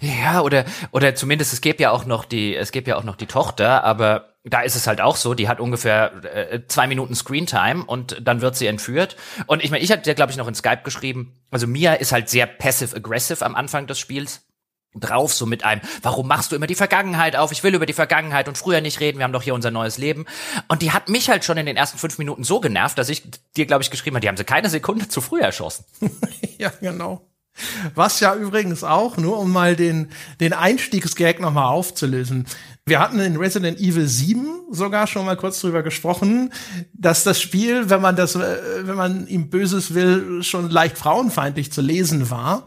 Ja, 0.01 0.41
oder, 0.43 0.65
oder 0.91 1.15
zumindest 1.15 1.53
es 1.53 1.61
gibt 1.61 1.81
ja 1.81 1.91
auch 1.91 2.05
noch 2.05 2.25
die, 2.25 2.55
es 2.55 2.73
gibt 2.73 2.89
ja 2.89 2.97
auch 2.97 3.05
noch 3.05 3.17
die 3.17 3.27
Tochter, 3.27 3.85
aber 3.85 4.35
da 4.45 4.61
ist 4.61 4.77
es 4.77 4.87
halt 4.87 5.01
auch 5.01 5.17
so, 5.17 5.35
die 5.35 5.49
hat 5.49 5.59
ungefähr 5.59 6.13
äh, 6.25 6.61
zwei 6.69 6.87
Minuten 6.87 7.15
Screentime 7.15 7.85
und 7.85 8.21
dann 8.23 8.41
wird 8.41 8.57
sie 8.57 8.67
entführt. 8.67 9.17
Und 9.47 9.65
ich 9.65 9.71
meine, 9.71 9.83
ich 9.83 9.91
hatte 9.91 10.09
ja, 10.09 10.15
glaube 10.15 10.31
ich, 10.31 10.39
noch 10.39 10.47
in 10.47 10.55
Skype 10.55 10.83
geschrieben, 10.85 11.35
also 11.51 11.67
Mia 11.67 11.95
ist 11.95 12.13
halt 12.13 12.29
sehr 12.29 12.47
passive-aggressive 12.47 13.45
am 13.45 13.57
Anfang 13.57 13.87
des 13.87 13.99
Spiels 13.99 14.47
drauf, 15.01 15.35
so 15.35 15.47
mit 15.47 15.65
einem, 15.65 15.81
warum 16.03 16.29
machst 16.29 16.53
du 16.53 16.57
immer 16.57 16.67
die 16.67 16.75
Vergangenheit 16.75 17.37
auf? 17.37 17.53
Ich 17.53 17.63
will 17.63 17.75
über 17.75 17.87
die 17.87 17.93
Vergangenheit 17.93 18.49
und 18.49 18.57
früher 18.57 18.81
nicht 18.81 19.01
reden, 19.01 19.19
wir 19.19 19.25
haben 19.25 19.33
doch 19.33 19.43
hier 19.43 19.55
unser 19.55 19.71
neues 19.71 19.99
Leben. 19.99 20.27
Und 20.69 20.81
die 20.83 20.93
hat 20.93 21.09
mich 21.09 21.29
halt 21.29 21.45
schon 21.45 21.59
in 21.59 21.67
den 21.67 21.77
ersten 21.77 21.99
fünf 21.99 22.19
Minuten 22.19 22.45
so 22.45 22.61
genervt, 22.61 22.99
dass 22.99 23.09
ich 23.09 23.25
dir, 23.57 23.67
glaube 23.67 23.83
ich, 23.83 23.91
geschrieben 23.91 24.17
habe, 24.17 24.23
die 24.23 24.29
haben 24.29 24.37
sie 24.37 24.45
keine 24.45 24.71
Sekunde 24.71 25.09
zu 25.09 25.21
früh 25.21 25.41
erschossen. 25.41 25.85
ja, 26.59 26.71
genau. 26.81 27.27
Was 27.95 28.21
ja 28.21 28.35
übrigens 28.35 28.85
auch, 28.85 29.17
nur 29.17 29.39
um 29.39 29.51
mal 29.51 29.77
den, 29.77 30.09
den 30.41 30.53
Einstiegsgag 30.53 31.41
nochmal 31.41 31.67
aufzulösen. 31.67 32.47
Wir 32.87 33.01
hatten 33.01 33.19
in 33.19 33.37
Resident 33.37 33.81
Evil 33.81 34.07
7 34.07 34.67
sogar 34.71 35.07
schon 35.07 35.27
mal 35.27 35.37
kurz 35.37 35.61
drüber 35.61 35.83
gesprochen, 35.83 36.53
dass 36.93 37.25
das 37.25 37.41
Spiel, 37.41 37.91
wenn 37.91 38.01
man 38.01 38.15
das, 38.15 38.37
äh, 38.37 38.59
wenn 38.83 38.97
man 38.97 39.27
ihm 39.27 39.51
Böses 39.51 39.95
will, 39.95 40.43
schon 40.43 40.71
leicht 40.71 40.97
frauenfeindlich 40.97 41.73
zu 41.73 41.81
lesen 41.81 42.31
war. 42.31 42.67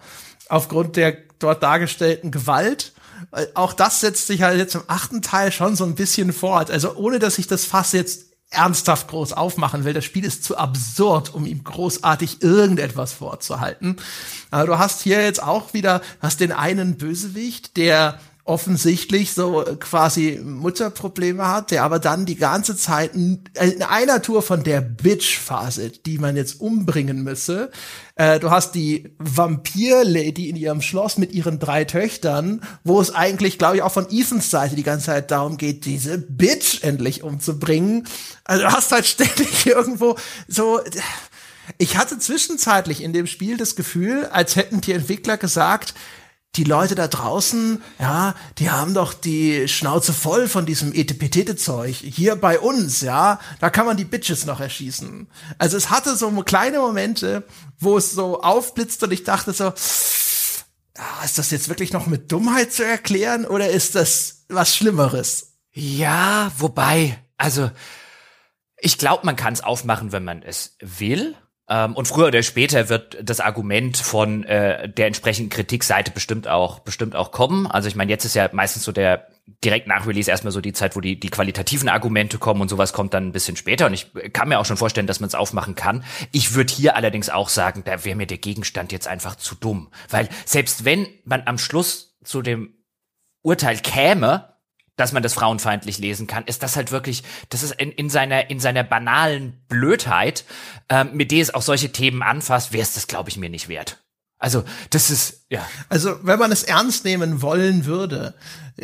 Aufgrund 0.50 0.96
der 0.96 1.16
dort 1.40 1.64
dargestellten 1.64 2.32
Gewalt. 2.32 2.92
Äh, 3.32 3.46
auch 3.54 3.74
das 3.74 4.02
setzt 4.02 4.28
sich 4.28 4.42
halt 4.42 4.58
jetzt 4.58 4.76
im 4.76 4.84
achten 4.88 5.22
Teil 5.22 5.52
schon 5.52 5.76
so 5.76 5.86
ein 5.86 5.96
bisschen 5.96 6.34
fort. 6.34 6.70
Also 6.70 6.96
ohne, 6.96 7.20
dass 7.20 7.38
ich 7.38 7.48
das 7.48 7.66
Fass 7.66 7.94
jetzt 7.94 8.29
ernsthaft 8.52 9.10
groß 9.10 9.34
aufmachen 9.34 9.84
will. 9.84 9.94
Das 9.94 10.06
Spiel 10.06 10.26
ist 10.26 10.44
zu 10.44 10.58
absurd, 10.58 11.34
um 11.34 11.46
ihm 11.46 11.64
großartig 11.64 12.42
irgendetwas 12.42 13.14
vorzuhalten. 13.14 13.98
Aber 14.50 14.66
du 14.66 14.80
hast 14.80 15.02
hier 15.02 15.22
jetzt 15.22 15.44
auch 15.44 15.74
wieder, 15.74 16.02
hast 16.20 16.40
den 16.40 16.52
einen 16.52 16.98
Bösewicht, 16.98 17.78
der 17.78 18.20
offensichtlich 18.50 19.34
so 19.34 19.64
quasi 19.80 20.42
Mutterprobleme 20.44 21.48
hat, 21.48 21.70
der 21.70 21.84
aber 21.84 22.00
dann 22.00 22.26
die 22.26 22.36
ganze 22.36 22.76
Zeit 22.76 23.14
in 23.14 23.44
einer 23.88 24.24
Tour 24.24 24.42
von 24.42 24.64
der 24.64 24.82
Bitch-Phase, 24.82 25.92
die 25.92 26.18
man 26.18 26.36
jetzt 26.36 26.60
umbringen 26.60 27.24
müsse. 27.24 27.70
Äh, 28.16 28.40
du 28.40 28.50
hast 28.50 28.74
die 28.74 29.14
Vampir-Lady 29.20 30.50
in 30.50 30.56
ihrem 30.56 30.82
Schloss 30.82 31.20
mit 31.20 31.32
ihren 31.32 31.60
drei 31.60 31.86
Töchtern, 31.86 32.62
wo 32.84 33.00
es 33.00 33.14
eigentlich, 33.14 33.60
glaube 33.60 33.78
ich, 33.78 33.84
auch 33.84 33.92
von 33.92 34.08
Ethans 34.10 34.50
Seite 34.50 34.76
die 34.76 34.84
ganze 34.84 35.06
Zeit 35.06 35.30
darum 35.30 35.58
geht, 35.58 35.86
diese 35.86 36.18
Bitch 36.18 36.82
endlich 36.82 37.22
umzubringen. 37.22 38.08
Also 38.46 38.64
du 38.64 38.72
hast 38.72 38.92
halt 38.92 39.06
ständig 39.06 39.66
irgendwo 39.68 40.18
so 40.48 40.80
ich 41.78 41.98
hatte 41.98 42.18
zwischenzeitlich 42.18 43.04
in 43.04 43.14
dem 43.14 43.28
Spiel 43.28 43.58
das 43.58 43.76
Gefühl, 43.76 44.26
als 44.26 44.56
hätten 44.56 44.82
die 44.82 44.94
Entwickler 44.94 45.38
gesagt, 45.38 45.94
die 46.56 46.64
Leute 46.64 46.96
da 46.96 47.08
draußen, 47.08 47.82
ja, 48.00 48.34
die 48.58 48.72
haben 48.72 48.94
doch 48.94 49.14
die 49.14 49.68
Schnauze 49.68 50.14
voll 50.14 50.48
von 50.48 50.66
diesem 50.66 50.94
Etepetete-Zeug. 50.94 51.96
Hier 51.96 52.36
bei 52.36 52.60
uns, 52.60 53.02
ja, 53.02 53.40
da 53.60 53.70
kann 53.70 53.86
man 53.86 53.98
die 53.98 54.06
Bitches 54.06 54.46
noch 54.46 54.60
erschießen. 54.60 55.28
Also 55.58 55.78
es 55.78 55.90
hatte 55.90 56.16
so 56.16 56.30
kleine 56.44 56.80
Momente, 56.80 57.44
wo 57.78 57.98
es 57.98 58.12
so 58.12 58.42
aufblitzt 58.42 59.04
und 59.04 59.12
ich 59.12 59.24
dachte 59.24 59.54
so, 59.54 59.74
ist 61.24 61.38
das 61.38 61.52
jetzt 61.52 61.70
wirklich 61.70 61.94
noch 61.94 62.08
mit 62.08 62.32
Dummheit 62.32 62.74
zu 62.74 62.84
erklären 62.84 63.46
oder 63.46 63.70
ist 63.70 63.96
das 63.96 64.46
was 64.50 64.76
Schlimmeres? 64.76 65.54
Ja, 65.72 66.52
wobei, 66.58 67.18
also 67.38 67.70
ich 68.78 68.98
glaube, 68.98 69.26
man 69.26 69.36
kann 69.36 69.54
es 69.54 69.62
aufmachen, 69.62 70.12
wenn 70.12 70.24
man 70.24 70.42
es 70.42 70.76
will. 70.80 71.36
Ähm, 71.70 71.96
und 71.96 72.08
früher 72.08 72.28
oder 72.28 72.42
später 72.42 72.90
wird 72.90 73.18
das 73.22 73.40
Argument 73.40 73.98
von 73.98 74.44
äh, 74.44 74.90
der 74.90 75.08
entsprechenden 75.08 75.50
Kritikseite 75.50 76.12
bestimmt 76.12 76.48
auch 76.48 76.80
bestimmt 76.80 77.16
auch 77.16 77.32
kommen. 77.32 77.68
Also 77.68 77.88
ich 77.88 77.96
meine, 77.96 78.12
jetzt 78.12 78.26
ist 78.26 78.36
ja 78.36 78.50
meistens 78.52 78.84
so 78.84 78.92
der 78.92 79.28
direkt 79.64 79.88
nach 79.88 80.08
Release 80.08 80.30
erstmal 80.30 80.52
so 80.52 80.62
die 80.62 80.74
Zeit, 80.74 80.96
wo 80.96 81.02
die 81.02 81.20
die 81.20 81.30
qualitativen 81.30 81.90
Argumente 81.90 82.38
kommen 82.38 82.62
und 82.62 82.70
sowas 82.70 82.94
kommt 82.94 83.14
dann 83.14 83.28
ein 83.28 83.32
bisschen 83.32 83.56
später. 83.56 83.86
Und 83.86 83.94
ich 83.94 84.12
kann 84.34 84.50
mir 84.50 84.60
auch 84.60 84.66
schon 84.66 84.78
vorstellen, 84.78 85.08
dass 85.08 85.20
man 85.20 85.28
es 85.28 85.36
aufmachen 85.36 85.76
kann. 85.76 86.04
Ich 86.32 86.56
würde 86.56 86.74
hier 86.74 86.96
allerdings 86.96 87.30
auch 87.30 87.50
sagen, 87.50 87.84
da 87.86 88.04
wäre 88.04 88.16
mir 88.16 88.28
der 88.28 88.38
Gegenstand 88.38 88.92
jetzt 88.92 89.08
einfach 89.08 89.36
zu 89.36 89.56
dumm, 89.56 89.92
weil 90.10 90.28
selbst 90.46 90.86
wenn 90.86 91.08
man 91.24 91.44
am 91.46 91.58
Schluss 91.58 92.18
zu 92.24 92.42
dem 92.42 92.74
Urteil 93.42 93.78
käme, 93.78 94.56
dass 95.00 95.14
man 95.14 95.24
das 95.24 95.34
frauenfeindlich 95.34 95.98
lesen 95.98 96.28
kann, 96.28 96.44
ist 96.46 96.64
das 96.64 96.76
halt 96.76 96.92
wirklich, 96.92 97.24
das 97.50 97.64
ist 97.64 97.72
in, 97.74 97.92
in 97.92 98.10
seiner 98.10 98.50
in 98.50 98.60
seiner 98.60 98.84
banalen 98.84 99.54
Blödheit, 99.68 100.44
ähm, 100.90 101.12
mit 101.14 101.32
der 101.32 101.42
es 101.42 101.54
auch 101.54 101.62
solche 101.62 101.92
Themen 101.92 102.22
anfasst, 102.22 102.74
wäre 102.74 102.84
es 102.84 102.94
das, 102.94 103.08
glaube 103.08 103.30
ich, 103.30 103.38
mir 103.38 103.50
nicht 103.50 103.70
wert. 103.70 103.98
Also, 104.42 104.64
das 104.90 105.12
ist, 105.12 105.42
ja. 105.50 105.68
Also, 105.90 106.16
wenn 106.24 106.40
man 106.40 106.54
es 106.54 106.64
ernst 106.64 107.04
nehmen 107.04 107.42
wollen 107.42 107.86
würde, 107.86 108.34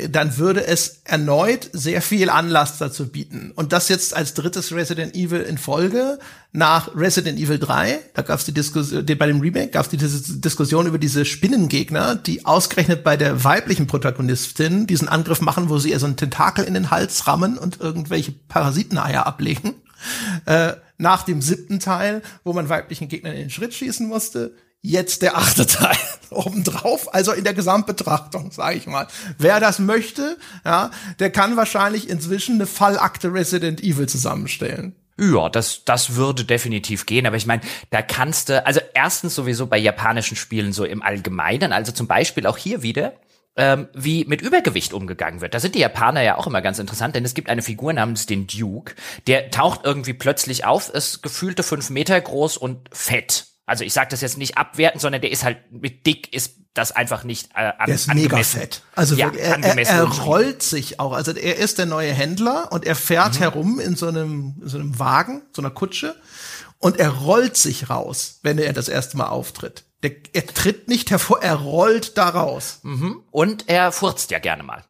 dann 0.09 0.37
würde 0.37 0.67
es 0.67 1.01
erneut 1.05 1.69
sehr 1.71 2.01
viel 2.01 2.29
Anlass 2.29 2.77
dazu 2.77 3.07
bieten. 3.09 3.53
Und 3.55 3.71
das 3.71 3.87
jetzt 3.87 4.13
als 4.13 4.33
drittes 4.33 4.73
Resident 4.73 5.15
Evil 5.15 5.39
in 5.39 5.57
Folge 5.57 6.19
nach 6.51 6.93
Resident 6.93 7.39
Evil 7.39 7.57
3. 7.57 7.99
Da 8.13 8.21
gab 8.21 8.39
es 8.39 8.45
die 8.45 8.51
Diskussion, 8.51 9.05
bei 9.05 9.27
dem 9.27 9.39
Remake 9.39 9.69
gab 9.69 9.85
es 9.85 9.89
die 9.89 10.41
Diskussion 10.41 10.87
über 10.87 10.97
diese 10.97 11.23
Spinnengegner, 11.23 12.15
die 12.15 12.45
ausgerechnet 12.45 13.05
bei 13.05 13.15
der 13.15 13.45
weiblichen 13.45 13.87
Protagonistin 13.87 14.87
diesen 14.87 15.07
Angriff 15.07 15.39
machen, 15.39 15.69
wo 15.69 15.79
sie 15.79 15.91
ihr 15.91 15.99
so 15.99 16.05
einen 16.05 16.17
Tentakel 16.17 16.65
in 16.65 16.73
den 16.73 16.91
Hals 16.91 17.27
rammen 17.27 17.57
und 17.57 17.79
irgendwelche 17.79 18.33
Parasiteneier 18.33 19.25
ablegen. 19.25 19.75
Äh, 20.45 20.73
nach 20.97 21.23
dem 21.23 21.41
siebten 21.41 21.79
Teil, 21.79 22.21
wo 22.43 22.53
man 22.53 22.69
weiblichen 22.69 23.07
Gegnern 23.07 23.33
in 23.33 23.39
den 23.39 23.49
Schritt 23.49 23.73
schießen 23.73 24.07
musste, 24.07 24.53
jetzt 24.85 25.21
der 25.21 25.37
achte 25.37 25.65
Teil 25.67 25.97
obendrauf, 26.29 27.13
also 27.13 27.31
in 27.31 27.43
der 27.43 27.53
Gesamtbetrachtung, 27.53 28.51
sage 28.51 28.77
ich 28.77 28.87
mal. 28.87 29.07
Wer 29.37 29.59
das 29.59 29.79
möchte, 29.79 30.37
ja, 30.65 30.91
der 31.19 31.31
kann 31.31 31.57
wahrscheinlich 31.57 32.09
inzwischen 32.09 32.55
eine 32.55 32.67
Fallakte 32.67 33.33
Resident 33.33 33.81
Evil 33.81 34.07
zusammenstellen. 34.07 34.95
Ja, 35.17 35.47
das, 35.47 35.85
das 35.85 36.15
würde 36.15 36.43
definitiv 36.43 37.05
gehen, 37.05 37.25
aber 37.25 37.37
ich 37.37 37.45
meine, 37.45 37.61
da 37.89 38.01
kannst 38.01 38.49
du, 38.49 38.65
also 38.65 38.81
erstens 38.93 39.33
sowieso 39.33 39.67
bei 39.67 39.77
japanischen 39.77 40.35
Spielen 40.35 40.73
so 40.73 40.83
im 40.83 41.01
Allgemeinen, 41.01 41.71
also 41.71 41.93
zum 41.93 42.07
Beispiel 42.07 42.45
auch 42.45 42.57
hier 42.57 42.81
wieder, 42.81 43.13
ähm, 43.55 43.87
wie 43.93 44.25
mit 44.25 44.41
Übergewicht 44.41 44.91
umgegangen 44.91 45.39
wird. 45.39 45.53
Da 45.53 45.61
sind 45.61 45.75
die 45.75 45.79
Japaner 45.79 46.21
ja 46.21 46.37
auch 46.37 46.47
immer 46.47 46.61
ganz 46.61 46.79
interessant, 46.79 47.15
denn 47.15 47.23
es 47.23 47.33
gibt 47.33 47.49
eine 47.49 47.61
Figur 47.61 47.93
namens 47.93 48.25
den 48.25 48.45
Duke, 48.47 48.95
der 49.27 49.51
taucht 49.51 49.81
irgendwie 49.85 50.13
plötzlich 50.13 50.65
auf, 50.65 50.89
ist 50.89 51.23
gefühlte 51.23 51.63
fünf 51.63 51.89
Meter 51.89 52.19
groß 52.19 52.57
und 52.57 52.89
fett 52.91 53.54
Also 53.65 53.83
ich 53.83 53.93
sage 53.93 54.09
das 54.11 54.21
jetzt 54.21 54.37
nicht 54.37 54.57
abwerten, 54.57 54.99
sondern 54.99 55.21
der 55.21 55.31
ist 55.31 55.43
halt 55.43 55.71
mit 55.71 56.05
dick 56.05 56.33
ist 56.33 56.55
das 56.73 56.91
einfach 56.91 57.23
nicht 57.23 57.51
äh, 57.55 57.71
an, 57.77 57.85
der 57.87 57.95
ist 57.95 58.13
mega 58.13 58.37
fett. 58.43 58.81
Also 58.95 59.15
ja, 59.15 59.31
er, 59.31 59.63
er, 59.63 59.77
er 59.77 60.03
rollt 60.03 60.61
sich 60.61 60.99
auch. 60.99 61.13
Also 61.13 61.31
er 61.31 61.55
ist 61.55 61.77
der 61.77 61.85
neue 61.85 62.11
Händler 62.11 62.71
und 62.71 62.85
er 62.85 62.95
fährt 62.95 63.35
mhm. 63.35 63.39
herum 63.39 63.79
in 63.79 63.95
so 63.95 64.07
einem 64.07 64.55
in 64.61 64.67
so 64.67 64.77
einem 64.77 64.99
Wagen, 64.99 65.43
so 65.53 65.61
einer 65.61 65.71
Kutsche 65.71 66.15
und 66.79 66.99
er 66.99 67.09
rollt 67.09 67.57
sich 67.57 67.89
raus, 67.89 68.39
wenn 68.43 68.57
er 68.59 68.73
das 68.73 68.89
erste 68.89 69.17
Mal 69.17 69.27
auftritt. 69.27 69.85
Der, 70.03 70.11
er 70.33 70.45
tritt 70.45 70.87
nicht 70.87 71.09
hervor, 71.09 71.41
er 71.41 71.55
rollt 71.55 72.17
da 72.17 72.29
raus. 72.29 72.79
Mhm. 72.83 73.23
Und 73.31 73.69
er 73.69 73.91
furzt 73.91 74.29
ja 74.31 74.39
gerne 74.39 74.61
mal. 74.61 74.83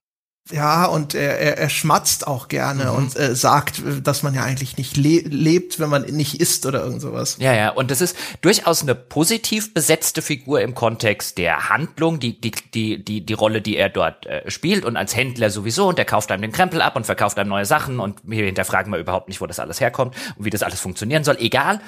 Ja, 0.51 0.85
und 0.85 1.15
er, 1.15 1.39
er, 1.39 1.57
er 1.57 1.69
schmatzt 1.69 2.27
auch 2.27 2.49
gerne 2.49 2.85
mhm. 2.85 2.97
und 2.97 3.15
äh, 3.15 3.35
sagt, 3.35 3.81
dass 4.03 4.21
man 4.21 4.35
ja 4.35 4.43
eigentlich 4.43 4.77
nicht 4.77 4.95
le 4.95 5.21
lebt, 5.21 5.79
wenn 5.79 5.89
man 5.89 6.03
nicht 6.03 6.39
isst 6.39 6.67
oder 6.67 6.83
irgend 6.83 7.01
sowas. 7.01 7.37
Ja, 7.39 7.51
ja, 7.51 7.71
und 7.71 7.89
das 7.89 7.99
ist 7.99 8.15
durchaus 8.41 8.83
eine 8.83 8.93
positiv 8.93 9.73
besetzte 9.73 10.21
Figur 10.21 10.61
im 10.61 10.75
Kontext 10.75 11.39
der 11.39 11.69
Handlung, 11.69 12.19
die, 12.19 12.39
die, 12.39 12.51
die, 12.51 13.03
die, 13.03 13.25
die 13.25 13.33
Rolle, 13.33 13.63
die 13.63 13.75
er 13.75 13.89
dort 13.89 14.27
äh, 14.27 14.51
spielt 14.51 14.85
und 14.85 14.97
als 14.97 15.15
Händler 15.15 15.49
sowieso 15.49 15.87
und 15.87 15.97
der 15.97 16.05
kauft 16.05 16.31
einem 16.31 16.43
den 16.43 16.51
Krempel 16.51 16.79
ab 16.79 16.95
und 16.95 17.07
verkauft 17.07 17.39
einem 17.39 17.49
neue 17.49 17.65
Sachen 17.65 17.99
und 17.99 18.21
hier 18.29 18.45
hinterfragen 18.45 18.93
wir 18.93 18.99
überhaupt 18.99 19.29
nicht, 19.29 19.41
wo 19.41 19.47
das 19.47 19.59
alles 19.59 19.81
herkommt 19.81 20.15
und 20.37 20.45
wie 20.45 20.51
das 20.51 20.61
alles 20.61 20.79
funktionieren 20.79 21.23
soll, 21.23 21.37
egal. 21.39 21.81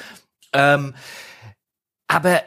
Ähm, 0.53 0.95
aber 2.08 2.41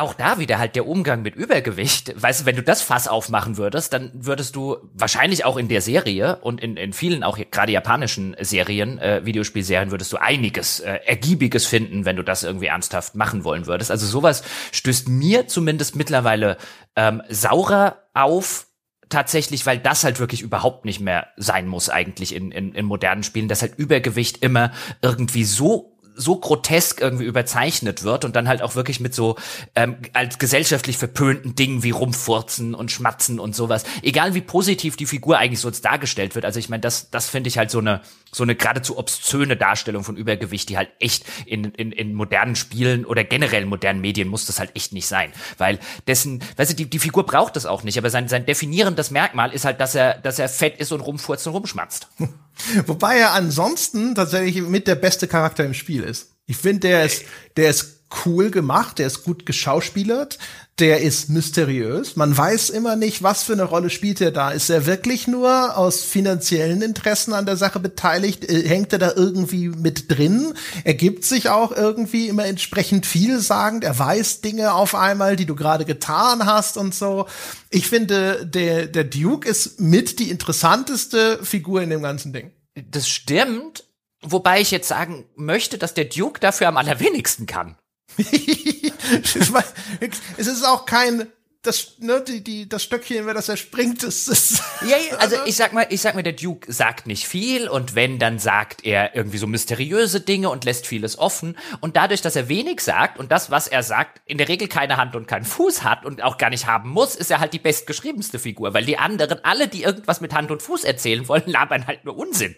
auch 0.00 0.14
da 0.14 0.38
wieder 0.38 0.58
halt 0.58 0.76
der 0.76 0.86
Umgang 0.86 1.22
mit 1.22 1.34
Übergewicht. 1.34 2.20
Weißt 2.20 2.42
du, 2.42 2.46
wenn 2.46 2.56
du 2.56 2.62
das 2.62 2.82
Fass 2.82 3.08
aufmachen 3.08 3.56
würdest, 3.56 3.92
dann 3.92 4.10
würdest 4.14 4.56
du 4.56 4.76
wahrscheinlich 4.94 5.44
auch 5.44 5.56
in 5.56 5.68
der 5.68 5.80
Serie 5.80 6.36
und 6.36 6.60
in, 6.60 6.76
in 6.76 6.92
vielen 6.92 7.22
auch 7.22 7.38
gerade 7.50 7.72
japanischen 7.72 8.36
Serien, 8.40 8.98
äh, 8.98 9.24
Videospielserien, 9.24 9.90
würdest 9.90 10.12
du 10.12 10.16
einiges 10.16 10.80
äh, 10.80 11.00
Ergiebiges 11.04 11.66
finden, 11.66 12.04
wenn 12.04 12.16
du 12.16 12.24
das 12.24 12.42
irgendwie 12.42 12.66
ernsthaft 12.66 13.14
machen 13.14 13.44
wollen 13.44 13.66
würdest. 13.66 13.90
Also 13.90 14.06
sowas 14.06 14.42
stößt 14.72 15.08
mir 15.08 15.46
zumindest 15.48 15.96
mittlerweile 15.96 16.56
ähm, 16.96 17.22
saurer 17.28 17.98
auf, 18.14 18.66
tatsächlich, 19.10 19.66
weil 19.66 19.78
das 19.78 20.04
halt 20.04 20.18
wirklich 20.20 20.40
überhaupt 20.40 20.84
nicht 20.84 21.00
mehr 21.00 21.26
sein 21.36 21.66
muss 21.66 21.90
eigentlich 21.90 22.34
in, 22.34 22.50
in, 22.50 22.72
in 22.72 22.86
modernen 22.86 23.22
Spielen, 23.22 23.48
dass 23.48 23.60
halt 23.60 23.74
Übergewicht 23.76 24.38
immer 24.42 24.72
irgendwie 25.02 25.44
so 25.44 25.89
so 26.20 26.36
grotesk 26.36 27.00
irgendwie 27.00 27.24
überzeichnet 27.24 28.02
wird 28.02 28.24
und 28.24 28.36
dann 28.36 28.48
halt 28.48 28.62
auch 28.62 28.74
wirklich 28.74 29.00
mit 29.00 29.14
so 29.14 29.36
ähm, 29.74 29.96
als 30.12 30.38
gesellschaftlich 30.38 30.98
verpönten 30.98 31.54
Dingen 31.54 31.82
wie 31.82 31.90
Rumfurzen 31.90 32.74
und 32.74 32.90
Schmatzen 32.90 33.40
und 33.40 33.56
sowas. 33.56 33.84
Egal 34.02 34.34
wie 34.34 34.40
positiv 34.40 34.96
die 34.96 35.06
Figur 35.06 35.38
eigentlich 35.38 35.60
so 35.60 35.70
dargestellt 35.70 36.34
wird. 36.34 36.44
Also 36.44 36.58
ich 36.58 36.68
meine, 36.68 36.80
das, 36.80 37.10
das 37.10 37.28
finde 37.28 37.48
ich 37.48 37.58
halt 37.58 37.70
so 37.70 37.78
eine 37.78 38.00
so 38.32 38.42
eine 38.42 38.54
geradezu 38.54 38.96
obszöne 38.96 39.56
Darstellung 39.56 40.04
von 40.04 40.16
Übergewicht, 40.16 40.68
die 40.68 40.76
halt 40.76 40.90
echt 41.00 41.24
in, 41.46 41.64
in, 41.64 41.92
in 41.92 42.14
modernen 42.14 42.54
Spielen 42.56 43.04
oder 43.04 43.24
generell 43.24 43.66
modernen 43.66 44.00
Medien 44.00 44.28
muss 44.28 44.46
das 44.46 44.60
halt 44.60 44.76
echt 44.76 44.92
nicht 44.92 45.06
sein. 45.06 45.32
Weil 45.58 45.78
dessen, 46.06 46.42
weißt 46.56 46.72
du, 46.72 46.76
die, 46.76 46.88
die 46.88 46.98
Figur 46.98 47.26
braucht 47.26 47.56
das 47.56 47.66
auch 47.66 47.82
nicht, 47.82 47.98
aber 47.98 48.10
sein, 48.10 48.28
sein 48.28 48.46
definierendes 48.46 49.10
Merkmal 49.10 49.52
ist 49.52 49.64
halt, 49.64 49.80
dass 49.80 49.94
er, 49.94 50.18
dass 50.18 50.38
er 50.38 50.48
fett 50.48 50.78
ist 50.78 50.92
und 50.92 51.00
rumfurzt 51.00 51.46
und 51.46 51.54
rumschmatzt. 51.54 52.08
Wobei 52.86 53.18
er 53.18 53.32
ansonsten 53.32 54.14
tatsächlich 54.14 54.62
mit 54.62 54.86
der 54.86 54.94
beste 54.94 55.28
Charakter 55.28 55.64
im 55.64 55.74
Spiel 55.74 56.02
ist. 56.02 56.32
Ich 56.46 56.56
finde, 56.56 56.80
der 56.80 57.04
ist, 57.04 57.24
der 57.56 57.70
ist 57.70 58.00
cool 58.24 58.50
gemacht, 58.50 58.98
der 58.98 59.06
ist 59.06 59.24
gut 59.24 59.46
geschauspielert, 59.46 60.38
der 60.80 61.02
ist 61.02 61.28
mysteriös. 61.28 62.16
Man 62.16 62.36
weiß 62.36 62.70
immer 62.70 62.96
nicht, 62.96 63.22
was 63.22 63.42
für 63.42 63.52
eine 63.52 63.64
Rolle 63.64 63.90
spielt 63.90 64.20
er 64.20 64.30
da. 64.30 64.50
Ist 64.50 64.70
er 64.70 64.86
wirklich 64.86 65.28
nur 65.28 65.76
aus 65.76 66.02
finanziellen 66.02 66.80
Interessen 66.80 67.34
an 67.34 67.44
der 67.44 67.56
Sache 67.56 67.80
beteiligt? 67.80 68.48
Äh, 68.48 68.66
hängt 68.66 68.92
er 68.92 68.98
da 68.98 69.12
irgendwie 69.14 69.68
mit 69.68 70.10
drin? 70.10 70.54
Er 70.84 70.94
gibt 70.94 71.24
sich 71.24 71.50
auch 71.50 71.72
irgendwie 71.72 72.28
immer 72.28 72.46
entsprechend 72.46 73.04
vielsagend. 73.04 73.84
Er 73.84 73.98
weiß 73.98 74.40
Dinge 74.40 74.72
auf 74.72 74.94
einmal, 74.94 75.36
die 75.36 75.46
du 75.46 75.54
gerade 75.54 75.84
getan 75.84 76.46
hast 76.46 76.78
und 76.78 76.94
so. 76.94 77.26
Ich 77.68 77.86
finde, 77.86 78.46
der, 78.46 78.86
der 78.86 79.04
Duke 79.04 79.48
ist 79.48 79.80
mit 79.80 80.18
die 80.18 80.30
interessanteste 80.30 81.44
Figur 81.44 81.82
in 81.82 81.90
dem 81.90 82.02
ganzen 82.02 82.32
Ding. 82.32 82.52
Das 82.90 83.08
stimmt. 83.08 83.84
Wobei 84.22 84.60
ich 84.60 84.70
jetzt 84.70 84.88
sagen 84.88 85.24
möchte, 85.36 85.78
dass 85.78 85.94
der 85.94 86.06
Duke 86.06 86.40
dafür 86.40 86.68
am 86.68 86.76
allerwenigsten 86.76 87.46
kann. 87.46 87.76
es 90.36 90.46
ist 90.46 90.64
auch 90.64 90.86
kein 90.86 91.26
das, 91.62 91.98
ne, 91.98 92.24
die, 92.26 92.42
die, 92.42 92.68
das 92.68 92.82
Stöckchen, 92.82 93.26
wer 93.26 93.34
das 93.34 93.50
erspringt, 93.50 94.02
ist, 94.02 94.28
ist 94.28 94.62
Ja, 94.80 94.96
ja, 94.96 95.16
also 95.18 95.36
ich 95.44 95.56
sag 95.56 95.74
mal, 95.74 95.86
ich 95.90 96.00
sag 96.00 96.14
mal, 96.14 96.22
der 96.22 96.32
Duke 96.32 96.72
sagt 96.72 97.06
nicht 97.06 97.26
viel 97.26 97.68
und 97.68 97.94
wenn, 97.94 98.18
dann 98.18 98.38
sagt 98.38 98.84
er 98.84 99.14
irgendwie 99.14 99.36
so 99.36 99.46
mysteriöse 99.46 100.20
Dinge 100.20 100.48
und 100.48 100.64
lässt 100.64 100.86
vieles 100.86 101.18
offen. 101.18 101.58
Und 101.80 101.96
dadurch, 101.96 102.22
dass 102.22 102.34
er 102.34 102.48
wenig 102.48 102.80
sagt 102.80 103.18
und 103.18 103.30
das, 103.30 103.50
was 103.50 103.68
er 103.68 103.82
sagt, 103.82 104.22
in 104.24 104.38
der 104.38 104.48
Regel 104.48 104.68
keine 104.68 104.96
Hand 104.96 105.14
und 105.14 105.28
keinen 105.28 105.44
Fuß 105.44 105.84
hat 105.84 106.06
und 106.06 106.22
auch 106.22 106.38
gar 106.38 106.48
nicht 106.48 106.66
haben 106.66 106.88
muss, 106.88 107.14
ist 107.14 107.30
er 107.30 107.40
halt 107.40 107.52
die 107.52 107.58
bestgeschriebenste 107.58 108.38
Figur, 108.38 108.72
weil 108.72 108.86
die 108.86 108.96
anderen, 108.96 109.44
alle, 109.44 109.68
die 109.68 109.82
irgendwas 109.82 110.22
mit 110.22 110.32
Hand 110.32 110.50
und 110.50 110.62
Fuß 110.62 110.84
erzählen 110.84 111.28
wollen, 111.28 111.44
labern 111.46 111.86
halt 111.86 112.06
nur 112.06 112.16
Unsinn. 112.16 112.56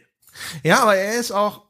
Ja, 0.62 0.82
aber 0.82 0.94
er 0.94 1.18
ist 1.18 1.32
auch, 1.32 1.62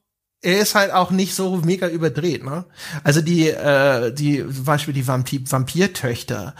er 0.42 0.58
ist 0.58 0.74
halt 0.74 0.92
auch 0.92 1.10
nicht 1.10 1.34
so 1.34 1.56
mega 1.64 1.88
überdreht, 1.88 2.44
ne? 2.44 2.64
Also 3.04 3.20
die, 3.20 3.48
äh, 3.48 4.12
die, 4.12 4.38
zum 4.38 4.64
Beispiel 4.64 4.92
die 4.92 5.06
Vampir 5.06 5.40
Vampirtöchter, 5.48 6.54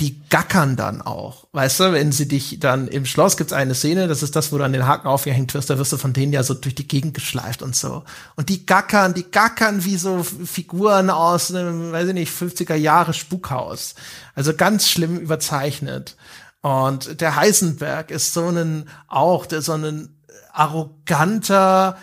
die 0.00 0.20
gackern 0.28 0.76
dann 0.76 1.00
auch. 1.00 1.46
Weißt 1.52 1.80
du, 1.80 1.92
wenn 1.92 2.12
sie 2.12 2.28
dich 2.28 2.58
dann 2.60 2.88
im 2.88 3.06
Schloss 3.06 3.36
gibt's 3.36 3.52
eine 3.52 3.74
Szene, 3.74 4.08
das 4.08 4.22
ist 4.22 4.36
das, 4.36 4.52
wo 4.52 4.58
du 4.58 4.64
an 4.64 4.72
den 4.72 4.86
Haken 4.86 5.06
aufgehängt 5.06 5.54
wirst, 5.54 5.70
da 5.70 5.78
wirst 5.78 5.92
du 5.92 5.96
von 5.96 6.12
denen 6.12 6.32
ja 6.32 6.42
so 6.42 6.54
durch 6.54 6.74
die 6.74 6.88
Gegend 6.88 7.14
geschleift 7.14 7.62
und 7.62 7.74
so. 7.76 8.02
Und 8.36 8.48
die 8.48 8.66
gackern, 8.66 9.14
die 9.14 9.30
gackern 9.30 9.84
wie 9.84 9.96
so 9.96 10.22
Figuren 10.24 11.08
aus 11.08 11.54
einem, 11.54 11.92
weiß 11.92 12.08
ich 12.08 12.14
nicht, 12.14 12.32
50er 12.32 12.74
Jahre 12.74 13.14
Spukhaus. 13.14 13.94
Also 14.34 14.54
ganz 14.54 14.88
schlimm 14.88 15.18
überzeichnet. 15.18 16.16
Und 16.62 17.20
der 17.20 17.36
Heisenberg 17.36 18.10
ist 18.10 18.34
so 18.34 18.48
ein, 18.48 18.88
auch, 19.08 19.46
der 19.46 19.62
so 19.62 19.72
ein 19.72 20.08
arroganter, 20.52 21.96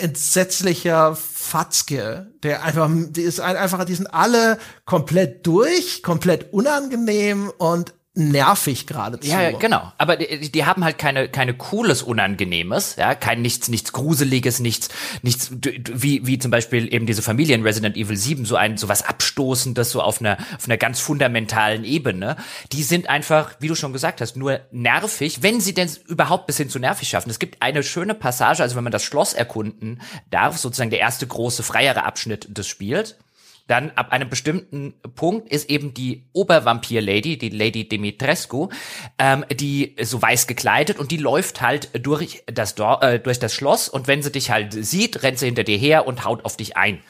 entsetzlicher 0.00 1.14
Fatzke, 1.14 2.32
der 2.42 2.64
einfach, 2.64 2.90
die 2.92 3.22
ist 3.22 3.40
einfach, 3.40 3.84
die 3.84 3.94
sind 3.94 4.08
alle 4.08 4.58
komplett 4.84 5.46
durch, 5.46 6.02
komplett 6.02 6.52
unangenehm 6.52 7.52
und 7.58 7.94
nervig 8.18 8.86
geradezu. 8.86 9.30
Ja, 9.30 9.52
genau. 9.52 9.92
Aber 9.96 10.16
die, 10.16 10.50
die, 10.50 10.64
haben 10.66 10.84
halt 10.84 10.98
keine 10.98 11.28
keine 11.28 11.54
cooles 11.54 12.02
Unangenehmes, 12.02 12.96
ja, 12.96 13.14
kein 13.14 13.40
nichts 13.40 13.68
nichts 13.68 13.92
Gruseliges, 13.92 14.58
nichts 14.58 14.88
nichts 15.22 15.52
wie 15.52 16.26
wie 16.26 16.38
zum 16.38 16.50
Beispiel 16.50 16.92
eben 16.92 17.06
diese 17.06 17.22
Familie 17.22 17.54
in 17.54 17.62
Resident 17.62 17.96
Evil 17.96 18.16
7 18.16 18.44
so 18.44 18.56
ein 18.56 18.76
so 18.76 18.88
was 18.88 19.02
abstoßendes 19.02 19.90
so 19.90 20.02
auf 20.02 20.20
einer 20.20 20.36
auf 20.56 20.66
einer 20.66 20.76
ganz 20.76 21.00
fundamentalen 21.00 21.84
Ebene. 21.84 22.36
Die 22.72 22.82
sind 22.82 23.08
einfach, 23.08 23.54
wie 23.60 23.68
du 23.68 23.76
schon 23.76 23.92
gesagt 23.92 24.20
hast, 24.20 24.36
nur 24.36 24.60
nervig, 24.72 25.42
wenn 25.42 25.60
sie 25.60 25.72
denn 25.72 25.88
überhaupt 26.08 26.48
bis 26.48 26.56
hin 26.56 26.68
zu 26.68 26.78
nervig 26.78 27.08
schaffen. 27.08 27.30
Es 27.30 27.38
gibt 27.38 27.62
eine 27.62 27.84
schöne 27.84 28.14
Passage, 28.14 28.62
also 28.62 28.74
wenn 28.74 28.84
man 28.84 28.92
das 28.92 29.04
Schloss 29.04 29.32
erkunden 29.32 30.02
darf, 30.30 30.58
sozusagen 30.58 30.90
der 30.90 31.00
erste 31.00 31.26
große 31.26 31.62
freiere 31.62 32.04
Abschnitt 32.04 32.58
des 32.58 32.66
Spiels 32.66 33.16
dann 33.68 33.92
ab 33.94 34.12
einem 34.12 34.28
bestimmten 34.28 34.94
Punkt 35.14 35.48
ist 35.50 35.70
eben 35.70 35.94
die 35.94 36.24
Obervampir-Lady, 36.32 37.38
die 37.38 37.50
Lady 37.50 37.88
Dimitrescu, 37.88 38.70
ähm, 39.18 39.44
die 39.52 39.94
so 40.02 40.20
weiß 40.20 40.46
gekleidet 40.46 40.98
und 40.98 41.10
die 41.10 41.18
läuft 41.18 41.60
halt 41.60 41.90
durch 42.04 42.42
das, 42.46 42.74
Dor 42.74 43.02
äh, 43.02 43.20
durch 43.20 43.38
das 43.38 43.54
Schloss 43.54 43.88
und 43.88 44.08
wenn 44.08 44.22
sie 44.22 44.32
dich 44.32 44.50
halt 44.50 44.72
sieht, 44.72 45.22
rennt 45.22 45.38
sie 45.38 45.46
hinter 45.46 45.64
dir 45.64 45.76
her 45.78 46.06
und 46.06 46.24
haut 46.24 46.44
auf 46.44 46.56
dich 46.56 46.76
ein. 46.76 47.00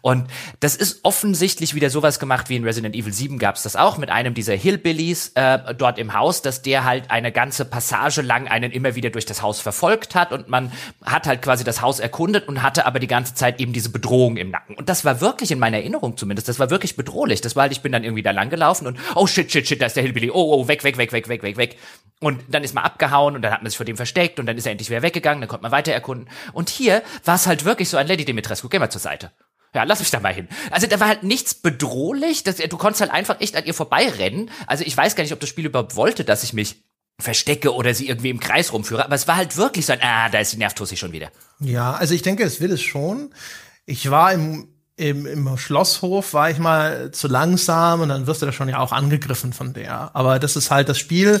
Und 0.00 0.28
das 0.60 0.76
ist 0.76 1.00
offensichtlich 1.04 1.74
wieder 1.74 1.90
sowas 1.90 2.18
gemacht 2.18 2.48
wie 2.48 2.56
in 2.56 2.64
Resident 2.64 2.94
Evil 2.94 3.12
7 3.12 3.38
gab's 3.38 3.62
das 3.62 3.76
auch 3.76 3.96
mit 3.96 4.10
einem 4.10 4.34
dieser 4.34 4.54
Hillbillies 4.54 5.32
äh, 5.34 5.74
dort 5.74 5.98
im 5.98 6.14
Haus, 6.14 6.42
dass 6.42 6.62
der 6.62 6.84
halt 6.84 7.10
eine 7.10 7.32
ganze 7.32 7.64
Passage 7.64 8.22
lang 8.22 8.48
einen 8.48 8.72
immer 8.72 8.94
wieder 8.94 9.10
durch 9.10 9.26
das 9.26 9.42
Haus 9.42 9.60
verfolgt 9.60 10.14
hat 10.14 10.32
und 10.32 10.48
man 10.48 10.72
hat 11.04 11.26
halt 11.26 11.42
quasi 11.42 11.64
das 11.64 11.80
Haus 11.80 12.00
erkundet 12.00 12.48
und 12.48 12.62
hatte 12.62 12.86
aber 12.86 12.98
die 12.98 13.06
ganze 13.06 13.34
Zeit 13.34 13.60
eben 13.60 13.72
diese 13.72 13.90
Bedrohung 13.90 14.36
im 14.36 14.50
Nacken. 14.50 14.74
Und 14.74 14.88
das 14.88 15.04
war 15.04 15.20
wirklich 15.20 15.50
in 15.52 15.58
meiner 15.58 15.78
Erinnerung 15.78 16.07
Erinnerung 16.08 16.16
zumindest. 16.16 16.48
Das 16.48 16.58
war 16.58 16.70
wirklich 16.70 16.96
bedrohlich. 16.96 17.40
Das 17.40 17.56
war 17.56 17.62
halt, 17.62 17.72
ich 17.72 17.82
bin 17.82 17.92
dann 17.92 18.04
irgendwie 18.04 18.22
da 18.22 18.30
lang 18.30 18.50
gelaufen 18.50 18.86
und 18.86 18.98
oh 19.14 19.26
shit, 19.26 19.50
shit, 19.50 19.66
shit, 19.66 19.80
da 19.80 19.86
ist 19.86 19.96
der 19.96 20.02
Hillbilly. 20.02 20.30
Oh, 20.30 20.54
oh, 20.54 20.68
weg, 20.68 20.84
weg, 20.84 20.96
weg, 20.96 21.12
weg, 21.12 21.28
weg, 21.28 21.42
weg, 21.42 21.56
weg. 21.56 21.76
Und 22.20 22.42
dann 22.48 22.64
ist 22.64 22.74
man 22.74 22.84
abgehauen 22.84 23.34
und 23.36 23.42
dann 23.42 23.52
hat 23.52 23.62
man 23.62 23.70
sich 23.70 23.76
vor 23.76 23.86
dem 23.86 23.96
versteckt 23.96 24.38
und 24.38 24.46
dann 24.46 24.56
ist 24.56 24.66
er 24.66 24.72
endlich 24.72 24.90
wieder 24.90 25.02
weggegangen, 25.02 25.40
dann 25.40 25.48
konnte 25.48 25.62
man 25.62 25.72
weiter 25.72 25.92
erkunden. 25.92 26.28
Und 26.52 26.68
hier 26.70 27.02
war 27.24 27.36
es 27.36 27.46
halt 27.46 27.64
wirklich 27.64 27.88
so 27.88 27.96
ein 27.96 28.06
Lady 28.06 28.24
Dimitrescu, 28.24 28.68
geh 28.68 28.78
mal 28.78 28.90
zur 28.90 29.00
Seite. 29.00 29.30
Ja, 29.74 29.84
lass 29.84 30.00
mich 30.00 30.10
da 30.10 30.18
mal 30.18 30.32
hin. 30.32 30.48
Also 30.70 30.86
da 30.86 30.98
war 30.98 31.08
halt 31.08 31.22
nichts 31.22 31.54
bedrohlich, 31.54 32.42
das, 32.42 32.56
du 32.56 32.76
konntest 32.76 33.02
halt 33.02 33.12
einfach 33.12 33.40
echt 33.40 33.54
an 33.54 33.66
ihr 33.66 33.74
vorbeirennen. 33.74 34.50
Also 34.66 34.82
ich 34.84 34.96
weiß 34.96 35.14
gar 35.14 35.22
nicht, 35.22 35.32
ob 35.32 35.40
das 35.40 35.48
Spiel 35.48 35.66
überhaupt 35.66 35.94
wollte, 35.94 36.24
dass 36.24 36.42
ich 36.42 36.52
mich 36.54 36.82
verstecke 37.20 37.74
oder 37.74 37.94
sie 37.94 38.08
irgendwie 38.08 38.30
im 38.30 38.40
Kreis 38.40 38.72
rumführe, 38.72 39.04
aber 39.04 39.14
es 39.14 39.26
war 39.26 39.36
halt 39.36 39.56
wirklich 39.56 39.86
so 39.86 39.92
ein, 39.92 39.98
ah, 40.02 40.28
da 40.28 40.38
ist 40.38 40.52
die 40.52 40.56
Nervtussi 40.56 40.96
schon 40.96 41.12
wieder. 41.12 41.30
Ja, 41.58 41.92
also 41.92 42.14
ich 42.14 42.22
denke, 42.22 42.44
es 42.44 42.60
will 42.60 42.72
es 42.72 42.80
schon. 42.80 43.34
Ich 43.86 44.10
war 44.10 44.32
im 44.32 44.68
im, 44.98 45.26
im 45.26 45.56
Schlosshof 45.56 46.34
war 46.34 46.50
ich 46.50 46.58
mal 46.58 47.12
zu 47.12 47.28
langsam 47.28 48.00
und 48.00 48.08
dann 48.08 48.26
wirst 48.26 48.42
du 48.42 48.46
da 48.46 48.52
schon 48.52 48.68
ja 48.68 48.80
auch 48.80 48.92
angegriffen 48.92 49.52
von 49.52 49.72
der. 49.72 50.14
Aber 50.14 50.38
das 50.38 50.56
ist 50.56 50.70
halt 50.70 50.88
das 50.88 50.98
Spiel, 50.98 51.40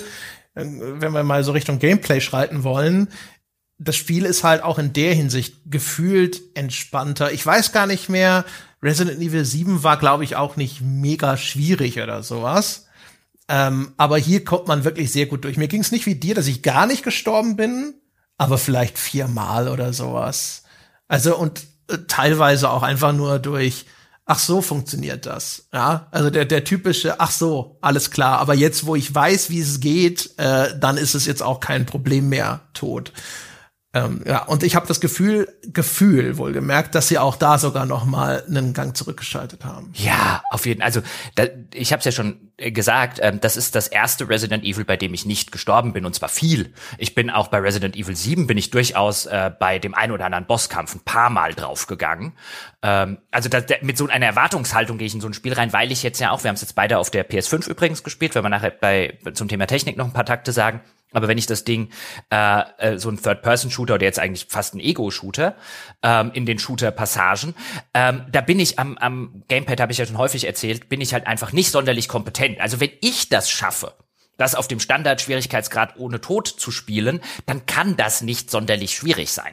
äh, 0.54 0.64
wenn 0.64 1.12
wir 1.12 1.24
mal 1.24 1.42
so 1.44 1.52
Richtung 1.52 1.78
Gameplay 1.78 2.20
schreiten 2.20 2.62
wollen, 2.62 3.08
das 3.78 3.96
Spiel 3.96 4.24
ist 4.24 4.44
halt 4.44 4.62
auch 4.62 4.78
in 4.78 4.92
der 4.92 5.14
Hinsicht 5.14 5.56
gefühlt 5.66 6.40
entspannter. 6.54 7.32
Ich 7.32 7.44
weiß 7.44 7.72
gar 7.72 7.86
nicht 7.86 8.08
mehr, 8.08 8.44
Resident 8.82 9.20
Evil 9.20 9.44
7 9.44 9.82
war, 9.82 9.98
glaube 9.98 10.24
ich, 10.24 10.36
auch 10.36 10.56
nicht 10.56 10.80
mega 10.80 11.36
schwierig 11.36 12.00
oder 12.00 12.22
sowas. 12.22 12.86
Ähm, 13.48 13.92
aber 13.96 14.18
hier 14.18 14.44
kommt 14.44 14.68
man 14.68 14.84
wirklich 14.84 15.10
sehr 15.10 15.26
gut 15.26 15.44
durch. 15.44 15.56
Mir 15.56 15.68
ging 15.68 15.80
es 15.80 15.92
nicht 15.92 16.06
wie 16.06 16.16
dir, 16.16 16.34
dass 16.34 16.46
ich 16.46 16.62
gar 16.62 16.86
nicht 16.86 17.02
gestorben 17.02 17.56
bin, 17.56 17.94
aber 18.36 18.58
vielleicht 18.58 18.98
viermal 18.98 19.68
oder 19.68 19.92
sowas. 19.92 20.64
Also 21.08 21.36
und 21.36 21.66
teilweise 22.08 22.70
auch 22.70 22.82
einfach 22.82 23.12
nur 23.12 23.38
durch, 23.38 23.86
ach 24.26 24.38
so 24.38 24.60
funktioniert 24.60 25.26
das. 25.26 25.68
Ja, 25.72 26.06
also 26.10 26.30
der, 26.30 26.44
der 26.44 26.64
typische, 26.64 27.20
ach 27.20 27.30
so, 27.30 27.78
alles 27.80 28.10
klar. 28.10 28.38
Aber 28.38 28.54
jetzt, 28.54 28.86
wo 28.86 28.94
ich 28.94 29.14
weiß, 29.14 29.50
wie 29.50 29.60
es 29.60 29.80
geht, 29.80 30.30
äh, 30.36 30.78
dann 30.78 30.96
ist 30.96 31.14
es 31.14 31.26
jetzt 31.26 31.42
auch 31.42 31.60
kein 31.60 31.86
Problem 31.86 32.28
mehr 32.28 32.60
tot. 32.74 33.12
Ähm, 33.98 34.22
ja, 34.26 34.44
und 34.44 34.62
ich 34.62 34.76
habe 34.76 34.86
das 34.86 35.00
Gefühl, 35.00 35.48
Gefühl 35.62 36.36
wohlgemerkt, 36.36 36.94
dass 36.94 37.08
sie 37.08 37.18
auch 37.18 37.36
da 37.36 37.58
sogar 37.58 37.86
noch 37.86 38.04
mal 38.04 38.44
einen 38.46 38.72
Gang 38.72 38.96
zurückgeschaltet 38.96 39.64
haben. 39.64 39.90
Ja, 39.94 40.42
auf 40.50 40.66
jeden 40.66 40.80
Fall. 40.80 40.86
Also 40.86 41.00
da, 41.34 41.44
ich 41.74 41.92
habe 41.92 41.98
es 41.98 42.04
ja 42.04 42.12
schon 42.12 42.52
äh, 42.58 42.70
gesagt, 42.70 43.18
ähm, 43.22 43.40
das 43.40 43.56
ist 43.56 43.74
das 43.74 43.88
erste 43.88 44.28
Resident 44.28 44.64
Evil, 44.64 44.84
bei 44.84 44.96
dem 44.96 45.14
ich 45.14 45.26
nicht 45.26 45.52
gestorben 45.52 45.92
bin 45.92 46.04
und 46.04 46.14
zwar 46.14 46.28
viel. 46.28 46.72
Ich 46.98 47.14
bin 47.14 47.30
auch 47.30 47.48
bei 47.48 47.58
Resident 47.58 47.96
Evil 47.96 48.14
7 48.14 48.46
bin 48.46 48.58
ich 48.58 48.70
durchaus 48.70 49.26
äh, 49.26 49.50
bei 49.58 49.78
dem 49.78 49.94
ein 49.94 50.12
oder 50.12 50.26
anderen 50.26 50.46
Bosskampf 50.46 50.94
ein 50.94 51.00
paar 51.00 51.30
Mal 51.30 51.54
draufgegangen. 51.54 52.34
Ähm, 52.82 53.18
also 53.30 53.48
da, 53.48 53.60
mit 53.82 53.98
so 53.98 54.06
einer 54.06 54.26
Erwartungshaltung 54.26 54.98
gehe 54.98 55.06
ich 55.06 55.14
in 55.14 55.20
so 55.20 55.28
ein 55.28 55.34
Spiel 55.34 55.54
rein, 55.54 55.72
weil 55.72 55.90
ich 55.90 56.02
jetzt 56.02 56.20
ja 56.20 56.30
auch, 56.30 56.44
wir 56.44 56.48
haben 56.48 56.56
es 56.56 56.62
jetzt 56.62 56.74
beide 56.74 56.98
auf 56.98 57.10
der 57.10 57.28
PS5 57.28 57.68
übrigens 57.68 58.04
gespielt, 58.04 58.34
wenn 58.34 58.44
wir 58.44 58.48
nachher 58.48 58.70
bei 58.70 59.18
zum 59.34 59.48
Thema 59.48 59.66
Technik 59.66 59.96
noch 59.96 60.06
ein 60.06 60.12
paar 60.12 60.26
Takte 60.26 60.52
sagen. 60.52 60.80
Aber 61.12 61.28
wenn 61.28 61.38
ich 61.38 61.46
das 61.46 61.64
Ding, 61.64 61.90
äh, 62.30 62.62
äh, 62.78 62.98
so 62.98 63.08
ein 63.10 63.20
Third-Person-Shooter 63.20 63.94
oder 63.94 64.04
jetzt 64.04 64.18
eigentlich 64.18 64.46
fast 64.48 64.74
ein 64.74 64.80
Ego-Shooter, 64.80 65.56
ähm, 66.02 66.30
in 66.34 66.46
den 66.46 66.58
Shooter-Passagen, 66.58 67.54
ähm, 67.94 68.26
da 68.30 68.40
bin 68.40 68.60
ich 68.60 68.78
am, 68.78 68.98
am 68.98 69.42
Gamepad, 69.48 69.80
habe 69.80 69.92
ich 69.92 69.98
ja 69.98 70.06
schon 70.06 70.18
häufig 70.18 70.46
erzählt, 70.46 70.88
bin 70.88 71.00
ich 71.00 71.12
halt 71.12 71.26
einfach 71.26 71.52
nicht 71.52 71.70
sonderlich 71.70 72.08
kompetent. 72.08 72.60
Also 72.60 72.80
wenn 72.80 72.90
ich 73.00 73.28
das 73.28 73.50
schaffe, 73.50 73.94
das 74.38 74.54
auf 74.54 74.68
dem 74.68 74.80
Standard-Schwierigkeitsgrad 74.80 75.96
ohne 75.98 76.20
Tod 76.20 76.48
zu 76.48 76.70
spielen, 76.70 77.20
dann 77.44 77.66
kann 77.66 77.96
das 77.96 78.22
nicht 78.22 78.50
sonderlich 78.50 78.94
schwierig 78.94 79.32
sein. 79.32 79.52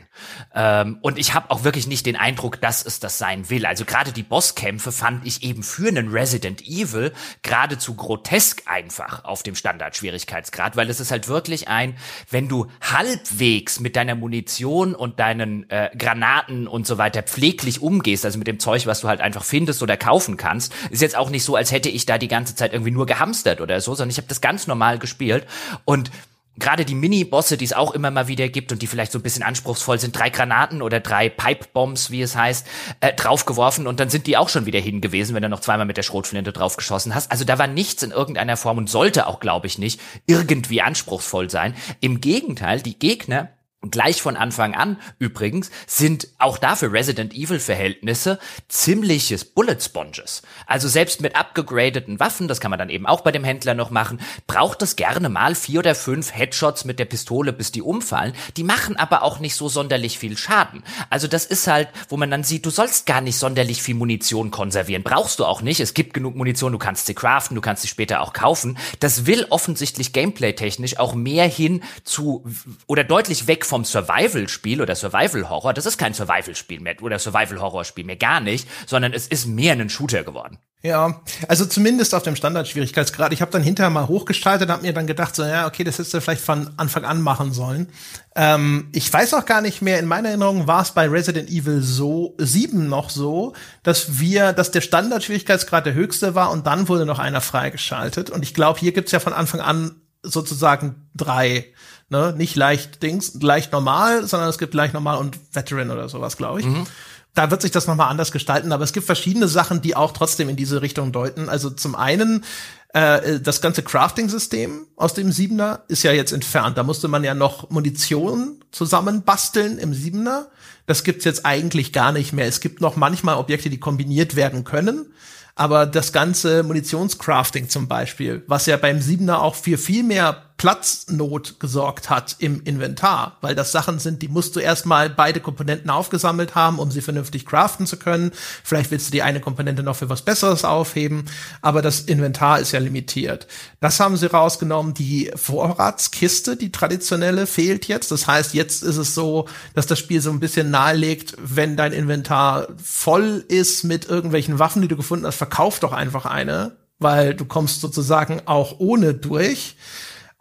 Ähm, 0.53 0.99
und 1.01 1.17
ich 1.17 1.33
habe 1.33 1.49
auch 1.51 1.63
wirklich 1.63 1.87
nicht 1.87 2.05
den 2.05 2.15
Eindruck, 2.15 2.61
dass 2.61 2.85
es 2.85 2.99
das 2.99 3.17
sein 3.17 3.49
will. 3.49 3.65
Also 3.65 3.83
gerade 3.83 4.11
die 4.11 4.23
Bosskämpfe 4.23 4.91
fand 4.91 5.25
ich 5.25 5.43
eben 5.43 5.63
für 5.63 5.87
einen 5.87 6.09
Resident 6.09 6.61
Evil 6.61 7.11
geradezu 7.41 7.95
grotesk 7.95 8.61
einfach 8.67 9.25
auf 9.25 9.41
dem 9.41 9.55
Standard-Schwierigkeitsgrad, 9.55 10.77
weil 10.77 10.89
es 10.89 10.99
ist 10.99 11.11
halt 11.11 11.27
wirklich 11.27 11.67
ein, 11.67 11.97
wenn 12.29 12.47
du 12.47 12.67
halbwegs 12.79 13.79
mit 13.79 13.95
deiner 13.95 14.13
Munition 14.13 14.93
und 14.93 15.19
deinen 15.19 15.67
äh, 15.71 15.89
Granaten 15.97 16.67
und 16.67 16.85
so 16.85 16.99
weiter 16.99 17.23
pfleglich 17.23 17.81
umgehst, 17.81 18.23
also 18.23 18.37
mit 18.37 18.47
dem 18.47 18.59
Zeug, 18.59 18.85
was 18.85 19.01
du 19.01 19.07
halt 19.07 19.21
einfach 19.21 19.43
findest 19.43 19.81
oder 19.81 19.97
kaufen 19.97 20.37
kannst, 20.37 20.73
ist 20.91 21.01
jetzt 21.01 21.17
auch 21.17 21.31
nicht 21.31 21.43
so, 21.43 21.55
als 21.55 21.71
hätte 21.71 21.89
ich 21.89 22.05
da 22.05 22.19
die 22.19 22.27
ganze 22.27 22.55
Zeit 22.55 22.71
irgendwie 22.71 22.91
nur 22.91 23.07
gehamstert 23.07 23.61
oder 23.61 23.81
so, 23.81 23.95
sondern 23.95 24.11
ich 24.11 24.17
habe 24.17 24.27
das 24.27 24.41
ganz 24.41 24.67
normal 24.67 24.74
normal 24.75 24.99
gespielt. 24.99 25.47
Und 25.85 26.11
gerade 26.57 26.85
die 26.85 26.95
Mini-Bosse, 26.95 27.57
die 27.57 27.65
es 27.65 27.73
auch 27.73 27.93
immer 27.93 28.11
mal 28.11 28.27
wieder 28.27 28.47
gibt 28.47 28.71
und 28.71 28.81
die 28.81 28.87
vielleicht 28.87 29.11
so 29.11 29.19
ein 29.19 29.23
bisschen 29.23 29.43
anspruchsvoll 29.43 29.99
sind, 29.99 30.17
drei 30.17 30.29
Granaten 30.29 30.81
oder 30.81 30.99
drei 30.99 31.29
Pipe-Bombs, 31.29 32.11
wie 32.11 32.21
es 32.21 32.35
heißt, 32.35 32.65
äh, 33.01 33.13
draufgeworfen 33.13 33.87
und 33.87 33.99
dann 33.99 34.09
sind 34.09 34.27
die 34.27 34.37
auch 34.37 34.49
schon 34.49 34.65
wieder 34.65 34.79
hin 34.79 35.01
gewesen, 35.01 35.35
wenn 35.35 35.43
du 35.43 35.49
noch 35.49 35.59
zweimal 35.59 35.85
mit 35.85 35.97
der 35.97 36.03
Schrotflinte 36.03 36.53
draufgeschossen 36.53 37.13
hast. 37.13 37.31
Also 37.31 37.43
da 37.43 37.59
war 37.59 37.67
nichts 37.67 38.03
in 38.03 38.11
irgendeiner 38.11 38.57
Form 38.57 38.77
und 38.77 38.89
sollte 38.89 39.27
auch, 39.27 39.39
glaube 39.39 39.67
ich, 39.67 39.77
nicht 39.77 39.99
irgendwie 40.27 40.81
anspruchsvoll 40.81 41.49
sein. 41.49 41.75
Im 41.99 42.21
Gegenteil, 42.21 42.81
die 42.81 42.97
Gegner 42.97 43.49
gleich 43.91 44.21
von 44.21 44.37
Anfang 44.37 44.75
an 44.75 44.97
übrigens 45.19 45.71
sind 45.87 46.27
auch 46.39 46.57
dafür 46.57 46.93
Resident 46.93 47.33
Evil 47.33 47.59
Verhältnisse 47.59 48.39
ziemliches 48.67 49.45
Bullet 49.45 49.79
Sponges. 49.79 50.41
Also 50.65 50.87
selbst 50.87 51.21
mit 51.21 51.35
abgegradeten 51.35 52.19
Waffen, 52.19 52.47
das 52.47 52.59
kann 52.59 52.71
man 52.71 52.79
dann 52.79 52.89
eben 52.89 53.05
auch 53.05 53.21
bei 53.21 53.31
dem 53.31 53.43
Händler 53.43 53.73
noch 53.73 53.89
machen, 53.89 54.19
braucht 54.47 54.81
es 54.81 54.95
gerne 54.95 55.29
mal 55.29 55.55
vier 55.55 55.79
oder 55.79 55.95
fünf 55.95 56.33
Headshots 56.33 56.85
mit 56.85 56.99
der 56.99 57.05
Pistole, 57.05 57.53
bis 57.53 57.71
die 57.71 57.81
umfallen. 57.81 58.33
Die 58.57 58.63
machen 58.63 58.97
aber 58.97 59.23
auch 59.23 59.39
nicht 59.39 59.55
so 59.55 59.69
sonderlich 59.69 60.19
viel 60.19 60.37
Schaden. 60.37 60.83
Also 61.09 61.27
das 61.27 61.45
ist 61.45 61.67
halt, 61.67 61.89
wo 62.09 62.17
man 62.17 62.31
dann 62.31 62.43
sieht, 62.43 62.65
du 62.65 62.69
sollst 62.69 63.05
gar 63.05 63.21
nicht 63.21 63.37
sonderlich 63.37 63.81
viel 63.81 63.95
Munition 63.95 64.51
konservieren. 64.51 65.03
Brauchst 65.03 65.39
du 65.39 65.45
auch 65.45 65.61
nicht. 65.61 65.79
Es 65.79 65.93
gibt 65.93 66.13
genug 66.13 66.35
Munition, 66.35 66.71
du 66.71 66.77
kannst 66.77 67.05
sie 67.05 67.13
craften, 67.13 67.55
du 67.55 67.61
kannst 67.61 67.81
sie 67.81 67.87
später 67.87 68.21
auch 68.21 68.33
kaufen. 68.33 68.77
Das 68.99 69.25
will 69.25 69.45
offensichtlich 69.49 70.13
gameplay-technisch 70.13 70.99
auch 70.99 71.13
mehr 71.13 71.47
hin 71.47 71.83
zu 72.03 72.45
oder 72.87 73.03
deutlich 73.03 73.47
weg 73.47 73.65
von 73.65 73.74
vom 73.75 73.83
Survival-Spiel 73.83 74.81
oder 74.81 74.95
Survival-Horror, 74.95 75.73
das 75.73 75.85
ist 75.85 75.97
kein 75.97 76.13
Survival-Spiel 76.13 76.79
mehr 76.79 76.95
oder 77.01 77.19
Survival-Horror-Spiel 77.19 78.05
mehr 78.05 78.15
gar 78.15 78.39
nicht, 78.39 78.69
sondern 78.85 79.11
es 79.11 79.27
ist 79.27 79.47
mehr 79.47 79.73
ein 79.73 79.89
Shooter 79.89 80.23
geworden. 80.23 80.59
Ja, 80.81 81.19
also 81.49 81.65
zumindest 81.65 82.15
auf 82.15 82.23
dem 82.23 82.37
Standard-Schwierigkeitsgrad. 82.37 83.33
Ich 83.33 83.41
habe 83.41 83.51
dann 83.51 83.63
hinterher 83.63 83.89
mal 83.89 84.07
hochgestaltet, 84.07 84.69
habe 84.69 84.83
mir 84.83 84.93
dann 84.93 85.07
gedacht, 85.07 85.35
so 85.35 85.43
ja, 85.43 85.67
okay, 85.67 85.83
das 85.83 85.95
hättest 85.95 86.13
du 86.13 86.21
vielleicht 86.21 86.43
von 86.43 86.69
Anfang 86.77 87.03
an 87.03 87.19
machen 87.19 87.51
sollen. 87.51 87.89
Ähm, 88.33 88.87
ich 88.93 89.11
weiß 89.11 89.33
auch 89.33 89.45
gar 89.45 89.59
nicht 89.59 89.81
mehr, 89.81 89.99
in 89.99 90.05
meiner 90.05 90.29
Erinnerung 90.29 90.67
war 90.67 90.81
es 90.81 90.91
bei 90.91 91.09
Resident 91.09 91.49
Evil 91.49 91.81
so 91.81 92.33
7 92.37 92.87
noch 92.87 93.09
so, 93.09 93.51
dass 93.83 94.19
wir, 94.19 94.53
dass 94.53 94.71
der 94.71 94.79
Standard-Schwierigkeitsgrad 94.79 95.85
der 95.85 95.95
höchste 95.95 96.33
war 96.33 96.49
und 96.51 96.65
dann 96.65 96.87
wurde 96.87 97.05
noch 97.05 97.19
einer 97.19 97.41
freigeschaltet. 97.41 98.29
Und 98.29 98.43
ich 98.43 98.53
glaube, 98.53 98.79
hier 98.79 98.93
gibt's 98.93 99.11
ja 99.11 99.19
von 99.19 99.33
Anfang 99.33 99.59
an 99.59 99.99
sozusagen 100.23 101.09
drei 101.13 101.73
Ne? 102.09 102.33
Nicht 102.37 102.55
leicht 102.55 103.01
Dings, 103.01 103.33
leicht 103.41 103.71
normal, 103.71 104.27
sondern 104.27 104.49
es 104.49 104.57
gibt 104.57 104.73
leicht 104.73 104.93
normal 104.93 105.17
und 105.17 105.39
Veteran 105.53 105.89
oder 105.89 106.07
sowas, 106.07 106.37
glaube 106.37 106.59
ich. 106.59 106.65
Mhm. 106.65 106.85
Da 107.33 107.51
wird 107.51 107.61
sich 107.61 107.71
das 107.71 107.87
nochmal 107.87 108.09
anders 108.09 108.31
gestalten, 108.31 108.71
aber 108.71 108.83
es 108.83 108.93
gibt 108.93 109.05
verschiedene 109.05 109.47
Sachen, 109.47 109.81
die 109.81 109.95
auch 109.95 110.13
trotzdem 110.13 110.47
in 110.47 110.55
diese 110.55 110.81
Richtung 110.81 111.11
deuten. 111.11 111.49
Also 111.49 111.69
zum 111.69 111.95
einen 111.95 112.45
äh, 112.93 113.41
das 113.41 113.59
ganze 113.59 113.83
Crafting-System 113.83 114.87
aus 114.95 115.13
dem 115.13 115.33
Siebener 115.33 115.83
ist 115.89 116.03
ja 116.03 116.13
jetzt 116.13 116.31
entfernt. 116.31 116.77
Da 116.77 116.83
musste 116.83 117.09
man 117.09 117.25
ja 117.25 117.33
noch 117.33 117.69
Munition 117.69 118.63
zusammenbasteln 118.71 119.79
im 119.79 119.93
Siebener. 119.93 120.47
Das 120.85 121.03
gibt's 121.03 121.25
jetzt 121.25 121.45
eigentlich 121.45 121.91
gar 121.91 122.13
nicht 122.13 122.31
mehr. 122.31 122.45
Es 122.45 122.61
gibt 122.61 122.79
noch 122.79 122.95
manchmal 122.95 123.35
Objekte, 123.35 123.69
die 123.69 123.81
kombiniert 123.81 124.37
werden 124.37 124.63
können. 124.63 125.07
Aber 125.55 125.85
das 125.85 126.13
ganze 126.13 126.63
Munitionscrafting 126.63 127.67
zum 127.67 127.89
Beispiel, 127.89 128.43
was 128.47 128.65
ja 128.65 128.77
beim 128.77 129.01
Siebener 129.01 129.41
auch 129.41 129.55
für 129.55 129.77
viel 129.77 130.03
mehr 130.03 130.44
Platznot 130.57 131.59
gesorgt 131.59 132.09
hat 132.09 132.37
im 132.39 132.63
Inventar, 132.63 133.37
weil 133.41 133.55
das 133.55 133.73
Sachen 133.73 133.99
sind, 133.99 134.21
die 134.21 134.29
musst 134.29 134.55
du 134.55 134.61
erstmal 134.61 135.09
beide 135.09 135.41
Komponenten 135.41 135.89
aufgesammelt 135.89 136.55
haben, 136.55 136.79
um 136.79 136.91
sie 136.91 137.01
vernünftig 137.01 137.45
craften 137.45 137.85
zu 137.85 137.97
können. 137.97 138.31
Vielleicht 138.63 138.89
willst 138.89 139.07
du 139.07 139.11
die 139.11 139.21
eine 139.21 139.41
Komponente 139.41 139.83
noch 139.83 139.97
für 139.97 140.09
was 140.09 140.21
Besseres 140.21 140.63
aufheben, 140.63 141.25
aber 141.61 141.81
das 141.81 142.01
Inventar 142.01 142.59
ist 142.59 142.71
ja 142.71 142.79
limitiert. 142.79 143.47
Das 143.81 143.99
haben 143.99 144.15
sie 144.15 144.31
rausgenommen. 144.31 144.93
Die 144.93 145.29
Vorratskiste, 145.35 146.55
die 146.55 146.71
traditionelle, 146.71 147.47
fehlt 147.47 147.87
jetzt. 147.87 148.11
Das 148.11 148.25
heißt, 148.25 148.53
jetzt 148.53 148.81
ist 148.81 148.97
es 148.97 149.13
so, 149.13 149.47
dass 149.73 149.87
das 149.87 149.99
Spiel 149.99 150.21
so 150.21 150.29
ein 150.29 150.39
bisschen 150.39 150.71
nahelegt, 150.71 151.35
wenn 151.37 151.75
dein 151.75 151.91
Inventar 151.91 152.69
voll 152.81 153.43
ist 153.49 153.83
mit 153.83 154.05
irgendwelchen 154.05 154.57
Waffen, 154.57 154.81
die 154.81 154.87
du 154.87 154.95
gefunden 154.95 155.25
hast, 155.25 155.35
verkauf 155.35 155.79
doch 155.79 155.91
einfach 155.91 156.25
eine, 156.25 156.77
weil 156.97 157.33
du 157.33 157.43
kommst 157.43 157.81
sozusagen 157.81 158.41
auch 158.45 158.79
ohne 158.79 159.13
durch. 159.13 159.75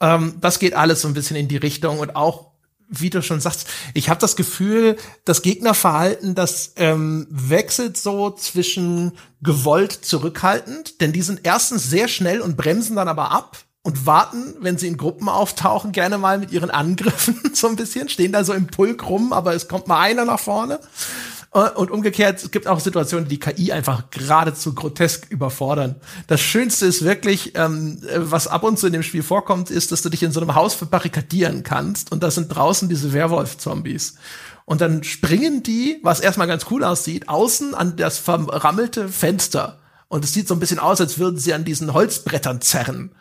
Ähm, 0.01 0.37
das 0.41 0.59
geht 0.59 0.75
alles 0.75 1.03
so 1.03 1.09
ein 1.09 1.15
bisschen 1.15 1.37
in 1.37 1.49
die 1.49 1.57
Richtung 1.57 1.99
und 1.99 2.17
auch 2.17 2.55
wie 2.89 3.11
du 3.11 3.23
schon 3.23 3.41
sagst, 3.41 3.67
ich 3.95 4.09
habe 4.09 4.21
das 4.21 4.37
Gefühl, 4.37 4.97
das 5.25 5.43
Gegnerverhalten, 5.43 6.35
das 6.35 6.73
ähm, 6.77 7.27
wechselt 7.31 7.97
so 7.97 8.31
zwischen 8.31 9.13
gewollt 9.43 9.93
zurückhaltend, 9.93 11.01
denn 11.01 11.13
die 11.13 11.23
sind 11.23 11.41
erstens 11.45 11.89
sehr 11.89 12.09
schnell 12.09 12.41
und 12.41 12.57
bremsen 12.57 12.97
dann 12.97 13.09
aber 13.09 13.31
ab 13.31 13.59
und 13.83 14.07
warten, 14.07 14.55
wenn 14.61 14.79
sie 14.79 14.89
in 14.89 14.97
Gruppen 14.97 15.29
auftauchen, 15.29 15.93
gerne 15.93 16.19
mal 16.19 16.39
mit 16.39 16.53
ihren 16.53 16.71
Angriffen 16.71 17.39
so 17.55 17.69
ein 17.69 17.77
bisschen, 17.77 18.09
stehen 18.09 18.33
da 18.33 18.45
so 18.45 18.53
im 18.53 18.67
Pulk 18.67 19.09
rum, 19.09 19.33
aber 19.33 19.55
es 19.55 19.69
kommt 19.69 19.87
mal 19.87 20.01
einer 20.01 20.25
nach 20.25 20.41
vorne. 20.41 20.81
Äh, 21.55 21.71
und 21.71 21.91
umgekehrt, 21.91 22.43
es 22.43 22.51
gibt 22.51 22.67
auch 22.67 22.81
Situationen, 22.81 23.29
die 23.29 23.39
KI 23.39 23.73
einfach 23.73 24.11
geradezu 24.11 24.75
grotesk 24.75 25.31
überfordern. 25.31 25.97
Das 26.27 26.41
Schönste 26.41 26.87
ist 26.87 27.05
wirklich, 27.05 27.53
ähm, 27.55 28.03
was 28.17 28.49
ab 28.49 28.65
und 28.65 28.79
zu 28.79 28.89
in 28.89 28.93
dem 28.93 29.03
Spiel 29.03 29.23
vorkommt, 29.23 29.71
ist, 29.71 29.93
dass 29.93 30.03
du 30.03 30.11
dich 30.11 30.23
in 30.23 30.33
so 30.33 30.41
einem 30.41 30.55
Haus 30.55 30.75
verbarrikadieren 30.75 31.63
kannst 31.63 32.13
und 32.13 32.23
da 32.23 32.31
sind 32.31 32.49
draußen 32.49 32.89
diese 32.89 33.13
Werwolf-Zombies. 33.13 34.17
Und 34.67 34.81
dann 34.81 35.05
springen 35.05 35.63
die, 35.63 36.01
was 36.03 36.21
erstmal 36.21 36.47
ganz 36.47 36.67
cool 36.71 36.85
aussieht, 36.85 37.29
außen 37.29 37.75
an 37.75 37.97
das 37.97 38.19
verrammelte 38.19 39.09
Fenster. 39.09 39.79
Und 40.09 40.25
es 40.25 40.33
sieht 40.33 40.49
so 40.49 40.55
ein 40.55 40.61
bisschen 40.61 40.79
aus, 40.79 41.01
als 41.01 41.19
würden 41.19 41.39
sie 41.39 41.53
an 41.53 41.65
diesen 41.65 41.93
Holzbrettern 41.93 42.63
zerren. 42.63 43.15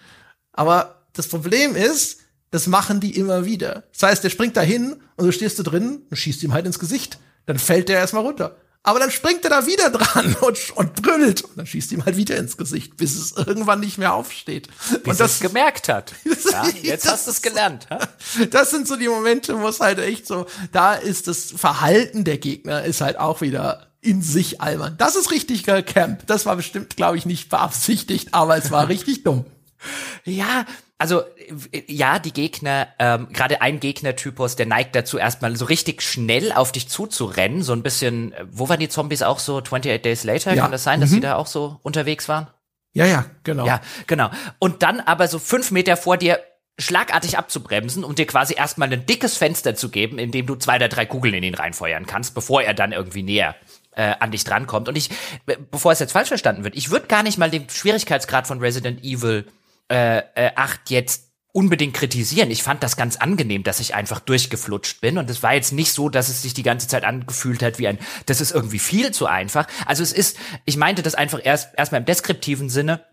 Aber 0.54 1.04
das 1.14 1.28
Problem 1.28 1.76
ist, 1.76 2.20
das 2.52 2.68
machen 2.68 3.02
die 3.02 3.18
immer 3.18 3.46
wieder. 3.46 3.84
Das 3.92 4.04
heißt, 4.04 4.24
der 4.24 4.30
springt 4.30 4.56
da 4.56 4.62
hin 4.62 4.96
und 5.18 5.26
du 5.26 5.32
stehst 5.34 5.60
da 5.60 5.64
drin 5.64 6.04
und 6.10 6.18
schießt 6.18 6.44
ihm 6.44 6.54
halt 6.54 6.66
ins 6.66 6.80
Gesicht. 6.80 7.20
Dann 7.46 7.60
fällt 7.60 7.90
der 7.90 8.00
erstmal 8.00 8.24
runter. 8.24 8.56
Aber 8.86 9.00
dann 9.00 9.12
springt 9.12 9.46
er 9.46 9.50
da 9.50 9.66
wieder 9.66 9.90
dran 9.90 10.36
und, 10.42 10.72
und 10.76 11.02
brüllt. 11.02 11.42
Und 11.44 11.58
dann 11.58 11.66
schießt 11.66 11.94
ihm 11.94 12.06
halt 12.06 12.18
wieder 12.18 12.36
ins 12.38 12.58
Gesicht, 12.58 12.98
bis 12.98 13.16
es 13.16 13.32
irgendwann 13.32 13.80
nicht 13.80 13.98
mehr 13.98 14.14
aufsteht. 14.14 14.68
Bis 14.90 15.04
und 15.06 15.20
das 15.20 15.40
gemerkt 15.40 15.88
hat. 15.88 16.14
ja, 16.52 16.68
jetzt 16.82 17.10
hast 17.10 17.28
du 17.28 17.32
es 17.32 17.42
gelernt. 17.42 17.90
Ha? 17.90 18.00
Das 18.52 18.72
sind 18.72 18.88
so 18.88 18.98
die 18.98 19.08
Momente, 19.08 19.60
wo 19.60 19.68
es 19.70 19.80
halt 19.80 20.00
echt 20.00 20.28
so, 20.28 20.48
da 20.74 20.94
ist 20.94 21.28
das 21.28 21.52
Verhalten 21.56 22.26
der 22.26 22.38
Gegner 22.38 22.84
ist 22.84 23.00
halt 23.00 23.18
auch 23.18 23.40
wieder 23.40 23.88
in 24.02 24.22
sich 24.22 24.60
albern. 24.60 24.96
Das 24.98 25.16
ist 25.16 25.32
richtig 25.32 25.64
Camp. 25.64 26.28
Das 26.28 26.46
war 26.46 26.58
bestimmt, 26.58 26.98
glaube 26.98 27.18
ich, 27.18 27.26
nicht 27.26 27.50
beabsichtigt, 27.50 28.34
aber 28.34 28.58
es 28.58 28.70
war 28.70 28.88
richtig 28.90 29.24
dumm. 29.24 29.46
Ja, 30.26 30.66
also 30.98 31.22
äh, 31.72 31.84
ja, 31.88 32.20
die 32.20 32.34
Gegner, 32.34 32.88
ähm, 33.00 33.28
gerade 33.32 33.62
ein 33.62 33.80
Gegnertypus, 33.80 34.56
der 34.56 34.66
neigt 34.66 34.96
dazu, 34.96 35.18
erstmal 35.18 35.56
so 35.56 35.66
richtig 35.66 36.02
schnell 36.02 36.52
auf 36.52 36.72
dich 36.72 36.88
zuzurennen. 36.88 37.64
So 37.64 37.74
ein 37.74 37.84
bisschen, 37.84 38.34
äh, 38.34 38.46
wo 38.50 38.70
waren 38.70 38.80
die 38.80 38.90
Zombies 38.90 39.22
auch 39.22 39.40
so 39.40 39.58
28 39.58 40.02
Days 40.02 40.24
Later? 40.24 40.54
Ja. 40.54 40.64
Kann 40.64 40.72
das 40.72 40.84
sein, 40.84 41.02
dass 41.02 41.12
mhm. 41.12 41.16
die 41.16 41.22
da 41.22 41.36
auch 41.36 41.48
so 41.48 41.80
unterwegs 41.84 42.30
waren? 42.30 42.48
Ja, 42.94 43.06
ja, 43.06 43.26
genau. 43.44 43.66
Ja, 43.66 43.82
genau. 44.08 44.30
Und 44.60 44.84
dann 44.84 45.00
aber 45.00 45.28
so 45.28 45.40
fünf 45.40 45.72
Meter 45.72 45.98
vor 45.98 46.18
dir 46.18 46.40
schlagartig 46.80 47.38
abzubremsen 47.38 48.04
und 48.04 48.18
dir 48.18 48.26
quasi 48.26 48.56
erstmal 48.56 48.92
ein 48.92 49.06
dickes 49.06 49.38
Fenster 49.38 49.76
zu 49.76 49.90
geben, 49.90 50.18
in 50.18 50.32
dem 50.32 50.46
du 50.46 50.56
zwei 50.56 50.78
oder 50.78 50.90
drei 50.90 51.06
Kugeln 51.06 51.34
in 51.36 51.44
ihn 51.44 51.56
reinfeuern 51.56 52.06
kannst, 52.06 52.34
bevor 52.34 52.64
er 52.64 52.74
dann 52.74 52.92
irgendwie 52.92 53.24
näher 53.24 53.56
äh, 53.96 54.14
an 54.20 54.32
dich 54.32 54.44
drankommt. 54.44 54.90
Und 54.90 54.96
ich, 54.96 55.10
bevor 55.72 55.92
es 55.92 56.00
jetzt 56.00 56.14
falsch 56.14 56.30
verstanden 56.30 56.64
wird, 56.64 56.76
ich 56.76 56.90
würde 56.90 57.08
gar 57.08 57.24
nicht 57.24 57.38
mal 57.38 57.52
den 57.52 57.70
Schwierigkeitsgrad 57.70 58.48
von 58.48 58.60
Resident 58.60 59.04
Evil 59.04 59.46
äh, 59.90 60.20
äh, 60.36 60.52
8 60.56 60.90
jetzt 60.90 61.34
unbedingt 61.54 61.94
kritisieren. 61.94 62.50
Ich 62.50 62.64
fand 62.64 62.82
das 62.82 62.98
ganz 62.98 63.16
angenehm, 63.18 63.64
dass 63.64 63.80
ich 63.80 63.94
einfach 63.94 64.20
durchgeflutscht 64.20 65.02
bin. 65.02 65.20
Und 65.20 65.30
es 65.30 65.44
war 65.44 65.54
jetzt 65.54 65.72
nicht 65.72 65.94
so, 65.94 66.10
dass 66.10 66.28
es 66.28 66.42
sich 66.42 66.56
die 66.56 66.64
ganze 66.64 66.88
Zeit 66.88 67.04
angefühlt 67.04 67.62
hat 67.62 67.78
wie 67.78 67.88
ein, 67.88 68.00
das 68.26 68.42
ist 68.42 68.52
irgendwie 68.52 68.80
viel 68.80 69.12
zu 69.12 69.28
einfach. 69.28 69.68
Also 69.86 70.02
es 70.02 70.12
ist, 70.12 70.38
ich 70.66 70.78
meinte 70.78 71.04
das 71.04 71.14
einfach 71.14 71.40
erst, 71.42 71.78
erstmal 71.78 72.02
im 72.02 72.06
deskriptiven 72.06 72.70
Sinne. 72.70 73.06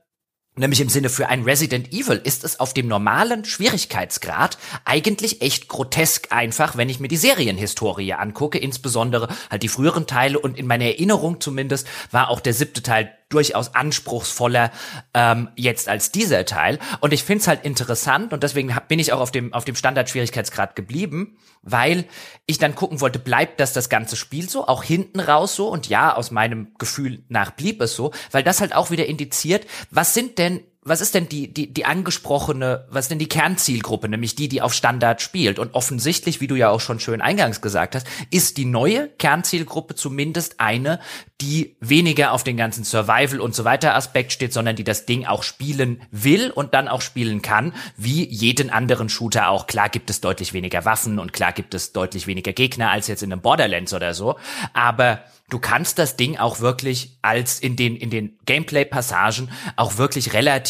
Nämlich 0.56 0.80
im 0.80 0.88
Sinne 0.88 1.10
für 1.10 1.28
ein 1.28 1.44
Resident 1.44 1.92
Evil 1.92 2.20
ist 2.22 2.42
es 2.42 2.59
auf 2.59 2.74
dem 2.74 2.88
normalen 2.88 3.44
Schwierigkeitsgrad 3.44 4.59
eigentlich 4.84 5.42
echt 5.42 5.68
grotesk 5.68 6.32
einfach, 6.32 6.76
wenn 6.76 6.88
ich 6.88 6.98
mir 6.98 7.09
die 7.09 7.16
Serienhistorie 7.16 8.14
angucke, 8.14 8.59
insbesondere 8.59 9.28
halt 9.48 9.62
die 9.62 9.68
früheren 9.68 10.06
Teile 10.06 10.40
und 10.40 10.59
in 10.59 10.66
meiner 10.66 10.86
Erinnerung 10.86 11.40
zumindest 11.40 11.86
war 12.10 12.30
auch 12.30 12.40
der 12.40 12.52
siebte 12.52 12.82
Teil 12.82 13.12
durchaus 13.31 13.74
anspruchsvoller 13.74 14.70
ähm, 15.15 15.48
jetzt 15.57 15.89
als 15.89 16.12
dieser 16.12 16.44
Teil. 16.44 16.78
Und 17.01 17.12
ich 17.15 17.24
finde 17.24 17.40
es 17.40 17.48
halt 17.48 17.65
interessant 17.65 18.32
und 18.32 18.43
deswegen 18.43 18.77
bin 18.89 18.98
ich 18.98 19.12
auch 19.12 19.20
auf 19.20 19.31
dem, 19.31 19.55
auf 19.55 19.65
dem 19.65 19.77
Standard-Schwierigkeitsgrad 19.77 20.77
geblieben, 20.77 21.39
weil 21.62 22.05
ich 22.47 22.59
dann 22.59 22.74
gucken 22.74 23.01
wollte, 23.01 23.19
bleibt 23.19 23.61
das 23.61 23.73
das 23.73 23.89
ganze 23.89 24.16
Spiel 24.16 24.51
so, 24.51 24.66
auch 24.66 24.82
hinten 24.82 25.20
raus 25.20 25.55
so? 25.55 25.69
Und 25.69 25.89
ja, 25.89 26.15
aus 26.15 26.31
meinem 26.31 26.74
Gefühl 26.78 27.24
nach 27.28 27.52
blieb 27.52 27.81
es 27.81 27.94
so, 27.94 28.12
weil 28.31 28.43
das 28.43 28.61
halt 28.61 28.74
auch 28.74 28.90
wieder 28.90 29.07
indiziert, 29.07 29.66
was 29.90 30.12
sind 30.12 30.39
denn 30.39 30.61
was 30.82 31.02
ist 31.02 31.15
denn 31.15 31.28
die, 31.28 31.52
die, 31.52 31.73
die 31.73 31.85
angesprochene, 31.85 32.86
was 32.89 33.05
ist 33.05 33.11
denn 33.11 33.19
die 33.19 33.28
Kernzielgruppe, 33.28 34.09
nämlich 34.09 34.35
die, 34.35 34.48
die 34.48 34.62
auf 34.62 34.73
Standard 34.73 35.20
spielt? 35.20 35.59
Und 35.59 35.74
offensichtlich, 35.74 36.40
wie 36.40 36.47
du 36.47 36.55
ja 36.55 36.70
auch 36.70 36.81
schon 36.81 37.01
schön 37.01 37.20
eingangs 37.20 37.61
gesagt 37.61 37.94
hast, 37.94 38.07
ist 38.31 38.57
die 38.57 38.65
neue 38.65 39.09
Kernzielgruppe 39.09 39.94
zumindest 39.94 40.59
eine, 40.59 40.98
die 41.43 41.77
weniger 41.81 42.32
auf 42.32 42.44
den 42.44 42.57
ganzen 42.57 42.85
Survival 42.85 43.40
und 43.40 43.55
so 43.55 43.65
weiter 43.65 43.94
Aspekt 43.94 44.32
steht, 44.32 44.55
sondern 44.55 44.74
die 44.74 44.85
das 44.85 45.05
Ding 45.05 45.27
auch 45.27 45.43
spielen 45.43 46.01
will 46.11 46.51
und 46.51 46.73
dann 46.73 46.89
auch 46.89 47.02
spielen 47.02 47.43
kann, 47.43 47.74
wie 47.98 48.27
jeden 48.27 48.70
anderen 48.70 49.11
Shooter 49.11 49.51
auch. 49.51 49.66
Klar 49.66 49.90
gibt 49.90 50.09
es 50.09 50.23
deutlich 50.23 50.55
weniger 50.55 50.86
Waffen 50.86 51.19
und 51.19 51.35
klar 51.35 51.52
gibt 51.52 51.74
es 51.74 51.93
deutlich 51.93 52.27
weniger 52.27 52.55
Gegner 52.55 52.90
als 52.90 53.07
jetzt 53.07 53.23
in 53.23 53.32
einem 53.32 53.43
Borderlands 53.43 53.93
oder 53.93 54.15
so, 54.15 54.36
aber 54.73 55.24
du 55.51 55.59
kannst 55.59 55.98
das 55.98 56.16
Ding 56.16 56.39
auch 56.39 56.61
wirklich 56.61 57.19
als 57.23 57.61
in 57.61 57.77
den, 57.77 57.97
in 57.97 58.09
den 58.11 58.39
Gameplay-Passagen 58.47 59.51
auch 59.77 59.98
wirklich 59.98 60.32
relativ 60.32 60.69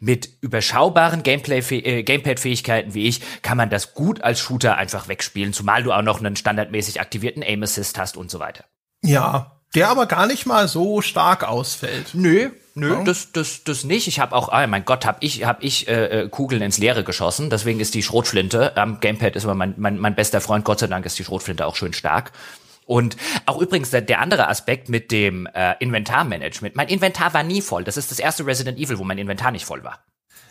mit 0.00 0.28
überschaubaren 0.40 1.22
Gameplay, 1.22 1.58
äh, 1.58 2.02
Gamepad-Fähigkeiten 2.02 2.94
wie 2.94 3.06
ich, 3.06 3.20
kann 3.42 3.56
man 3.56 3.70
das 3.70 3.94
gut 3.94 4.22
als 4.22 4.40
Shooter 4.40 4.76
einfach 4.76 5.08
wegspielen, 5.08 5.52
zumal 5.52 5.82
du 5.82 5.92
auch 5.92 6.02
noch 6.02 6.20
einen 6.20 6.36
standardmäßig 6.36 7.00
aktivierten 7.00 7.42
Aim-Assist 7.42 7.98
hast 7.98 8.16
und 8.16 8.30
so 8.30 8.38
weiter. 8.38 8.64
Ja, 9.02 9.60
der 9.74 9.88
aber 9.88 10.06
gar 10.06 10.26
nicht 10.26 10.46
mal 10.46 10.68
so 10.68 11.02
stark 11.02 11.44
ausfällt. 11.44 12.10
Nö, 12.14 12.50
Nö, 12.78 12.92
ja. 12.92 13.04
das, 13.04 13.32
das, 13.32 13.64
das 13.64 13.84
nicht. 13.84 14.06
Ich 14.06 14.20
habe 14.20 14.36
auch, 14.36 14.50
oh 14.52 14.66
mein 14.66 14.84
Gott, 14.84 15.06
habe 15.06 15.18
ich, 15.20 15.44
hab 15.44 15.64
ich 15.64 15.88
äh, 15.88 16.24
äh, 16.24 16.28
Kugeln 16.28 16.60
ins 16.60 16.76
Leere 16.76 17.04
geschossen. 17.04 17.48
Deswegen 17.48 17.80
ist 17.80 17.94
die 17.94 18.02
Schrotflinte 18.02 18.76
am 18.76 19.00
Gamepad 19.00 19.34
ist 19.34 19.44
immer 19.44 19.54
mein, 19.54 19.72
mein, 19.78 19.98
mein 19.98 20.14
bester 20.14 20.42
Freund. 20.42 20.66
Gott 20.66 20.80
sei 20.80 20.86
Dank 20.86 21.06
ist 21.06 21.18
die 21.18 21.24
Schrotflinte 21.24 21.64
auch 21.64 21.74
schön 21.74 21.94
stark. 21.94 22.32
Und 22.86 23.16
auch 23.44 23.60
übrigens 23.60 23.90
der, 23.90 24.00
der 24.00 24.20
andere 24.20 24.48
Aspekt 24.48 24.88
mit 24.88 25.10
dem 25.10 25.46
äh, 25.46 25.74
Inventarmanagement. 25.80 26.76
Mein 26.76 26.88
Inventar 26.88 27.34
war 27.34 27.42
nie 27.42 27.60
voll. 27.60 27.84
Das 27.84 27.96
ist 27.96 28.10
das 28.10 28.18
erste 28.18 28.46
Resident 28.46 28.78
Evil, 28.78 28.98
wo 28.98 29.04
mein 29.04 29.18
Inventar 29.18 29.50
nicht 29.50 29.66
voll 29.66 29.84
war. 29.84 29.98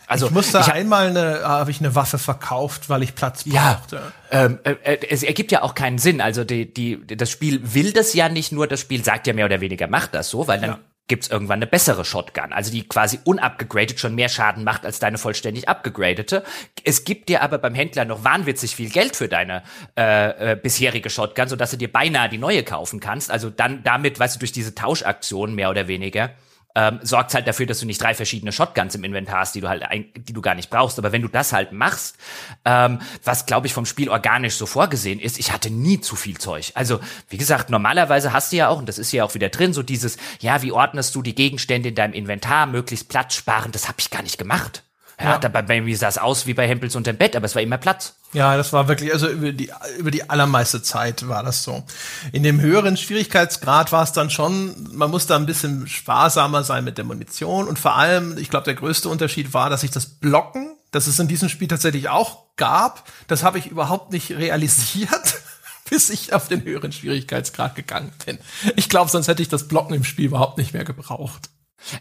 Also 0.06 0.26
ich 0.26 0.32
musste 0.32 0.60
ich 0.60 0.72
einmal 0.72 1.08
eine, 1.08 1.40
habe 1.42 1.70
ich 1.70 1.80
eine 1.80 1.94
Waffe 1.96 2.18
verkauft, 2.18 2.88
weil 2.88 3.02
ich 3.02 3.14
Platz 3.16 3.44
brauchte. 3.44 3.96
Ja, 3.96 4.44
ähm, 4.44 4.58
äh, 4.62 4.72
äh, 4.84 4.98
es 5.10 5.24
ergibt 5.24 5.50
ja 5.50 5.62
auch 5.62 5.74
keinen 5.74 5.98
Sinn. 5.98 6.20
Also 6.20 6.44
die, 6.44 6.72
die, 6.72 7.04
das 7.06 7.30
Spiel 7.30 7.74
will 7.74 7.92
das 7.92 8.14
ja 8.14 8.28
nicht 8.28 8.52
nur. 8.52 8.68
Das 8.68 8.80
Spiel 8.80 9.02
sagt 9.02 9.26
ja 9.26 9.32
mehr 9.32 9.46
oder 9.46 9.60
weniger 9.60 9.88
macht 9.88 10.14
das 10.14 10.30
so, 10.30 10.46
weil 10.46 10.60
dann 10.60 10.70
ja 10.70 10.78
gibt's 11.08 11.28
irgendwann 11.28 11.58
eine 11.58 11.66
bessere 11.66 12.04
Shotgun, 12.04 12.52
also 12.52 12.70
die 12.70 12.86
quasi 12.86 13.20
unabgegradet 13.24 14.00
schon 14.00 14.14
mehr 14.14 14.28
Schaden 14.28 14.64
macht 14.64 14.84
als 14.84 14.98
deine 14.98 15.18
vollständig 15.18 15.68
abgegradete. 15.68 16.42
Es 16.84 17.04
gibt 17.04 17.28
dir 17.28 17.42
aber 17.42 17.58
beim 17.58 17.74
Händler 17.74 18.04
noch 18.04 18.24
wahnwitzig 18.24 18.74
viel 18.74 18.90
Geld 18.90 19.14
für 19.14 19.28
deine 19.28 19.62
äh, 19.96 20.52
äh, 20.52 20.56
bisherige 20.56 21.10
Shotgun, 21.10 21.48
sodass 21.48 21.70
du 21.70 21.76
dir 21.76 21.92
beinahe 21.92 22.28
die 22.28 22.38
neue 22.38 22.64
kaufen 22.64 23.00
kannst. 23.00 23.30
Also 23.30 23.50
dann 23.50 23.82
damit, 23.84 24.18
weißt 24.18 24.36
du, 24.36 24.38
durch 24.40 24.52
diese 24.52 24.74
Tauschaktion 24.74 25.54
mehr 25.54 25.70
oder 25.70 25.88
weniger 25.88 26.30
ähm, 26.76 27.00
sorgt 27.02 27.32
halt 27.32 27.48
dafür, 27.48 27.64
dass 27.64 27.80
du 27.80 27.86
nicht 27.86 28.00
drei 28.00 28.14
verschiedene 28.14 28.52
Shotguns 28.52 28.94
im 28.94 29.02
Inventar 29.02 29.40
hast, 29.40 29.54
die 29.54 29.62
du 29.62 29.68
halt, 29.68 29.82
ein, 29.82 30.04
die 30.14 30.34
du 30.34 30.42
gar 30.42 30.54
nicht 30.54 30.68
brauchst. 30.68 30.98
Aber 30.98 31.10
wenn 31.10 31.22
du 31.22 31.28
das 31.28 31.54
halt 31.54 31.72
machst, 31.72 32.18
ähm, 32.66 33.00
was 33.24 33.46
glaube 33.46 33.66
ich 33.66 33.72
vom 33.72 33.86
Spiel 33.86 34.10
organisch 34.10 34.56
so 34.56 34.66
vorgesehen 34.66 35.18
ist, 35.18 35.38
ich 35.38 35.52
hatte 35.52 35.70
nie 35.70 36.00
zu 36.00 36.14
viel 36.16 36.36
Zeug. 36.36 36.72
Also 36.74 37.00
wie 37.30 37.38
gesagt, 37.38 37.70
normalerweise 37.70 38.34
hast 38.34 38.52
du 38.52 38.56
ja 38.56 38.68
auch, 38.68 38.78
und 38.78 38.88
das 38.88 38.98
ist 38.98 39.10
ja 39.10 39.24
auch 39.24 39.34
wieder 39.34 39.48
drin, 39.48 39.72
so 39.72 39.82
dieses, 39.82 40.18
ja, 40.40 40.60
wie 40.60 40.70
ordnest 40.70 41.14
du 41.14 41.22
die 41.22 41.34
Gegenstände 41.34 41.88
in 41.88 41.94
deinem 41.94 42.12
Inventar 42.12 42.66
möglichst 42.66 43.08
Platz 43.08 43.34
sparen? 43.34 43.72
Das 43.72 43.88
habe 43.88 43.96
ich 43.98 44.10
gar 44.10 44.22
nicht 44.22 44.36
gemacht. 44.36 44.82
Ja, 45.18 45.30
ja. 45.30 45.38
Dabei, 45.38 45.62
bei 45.62 45.80
mir 45.80 45.96
sah 45.96 46.08
es 46.08 46.18
aus 46.18 46.46
wie 46.46 46.52
bei 46.52 46.68
Hempels 46.68 46.94
unterm 46.94 47.16
Bett, 47.16 47.36
aber 47.36 47.46
es 47.46 47.54
war 47.54 47.62
immer 47.62 47.78
Platz. 47.78 48.16
Ja, 48.36 48.58
das 48.58 48.74
war 48.74 48.86
wirklich, 48.86 49.14
also 49.14 49.30
über 49.30 49.50
die, 49.50 49.70
über 49.96 50.10
die 50.10 50.28
allermeiste 50.28 50.82
Zeit 50.82 51.26
war 51.26 51.42
das 51.42 51.62
so. 51.62 51.84
In 52.32 52.42
dem 52.42 52.60
höheren 52.60 52.98
Schwierigkeitsgrad 52.98 53.92
war 53.92 54.02
es 54.02 54.12
dann 54.12 54.28
schon, 54.28 54.74
man 54.92 55.10
musste 55.10 55.34
ein 55.34 55.46
bisschen 55.46 55.86
sparsamer 55.86 56.62
sein 56.62 56.84
mit 56.84 56.98
der 56.98 57.06
Munition 57.06 57.66
und 57.66 57.78
vor 57.78 57.96
allem, 57.96 58.36
ich 58.36 58.50
glaube, 58.50 58.66
der 58.66 58.74
größte 58.74 59.08
Unterschied 59.08 59.54
war, 59.54 59.70
dass 59.70 59.84
ich 59.84 59.90
das 59.90 60.04
Blocken, 60.04 60.76
das 60.90 61.06
es 61.06 61.18
in 61.18 61.28
diesem 61.28 61.48
Spiel 61.48 61.68
tatsächlich 61.68 62.10
auch 62.10 62.42
gab, 62.56 63.10
das 63.26 63.42
habe 63.42 63.58
ich 63.58 63.68
überhaupt 63.68 64.12
nicht 64.12 64.30
realisiert 64.32 65.40
bis 65.88 66.10
ich 66.10 66.34
auf 66.34 66.46
den 66.46 66.62
höheren 66.62 66.92
Schwierigkeitsgrad 66.92 67.74
gegangen 67.74 68.12
bin. 68.26 68.38
Ich 68.76 68.90
glaube, 68.90 69.10
sonst 69.10 69.28
hätte 69.28 69.40
ich 69.40 69.48
das 69.48 69.66
Blocken 69.66 69.94
im 69.94 70.04
Spiel 70.04 70.26
überhaupt 70.26 70.58
nicht 70.58 70.74
mehr 70.74 70.84
gebraucht. 70.84 71.48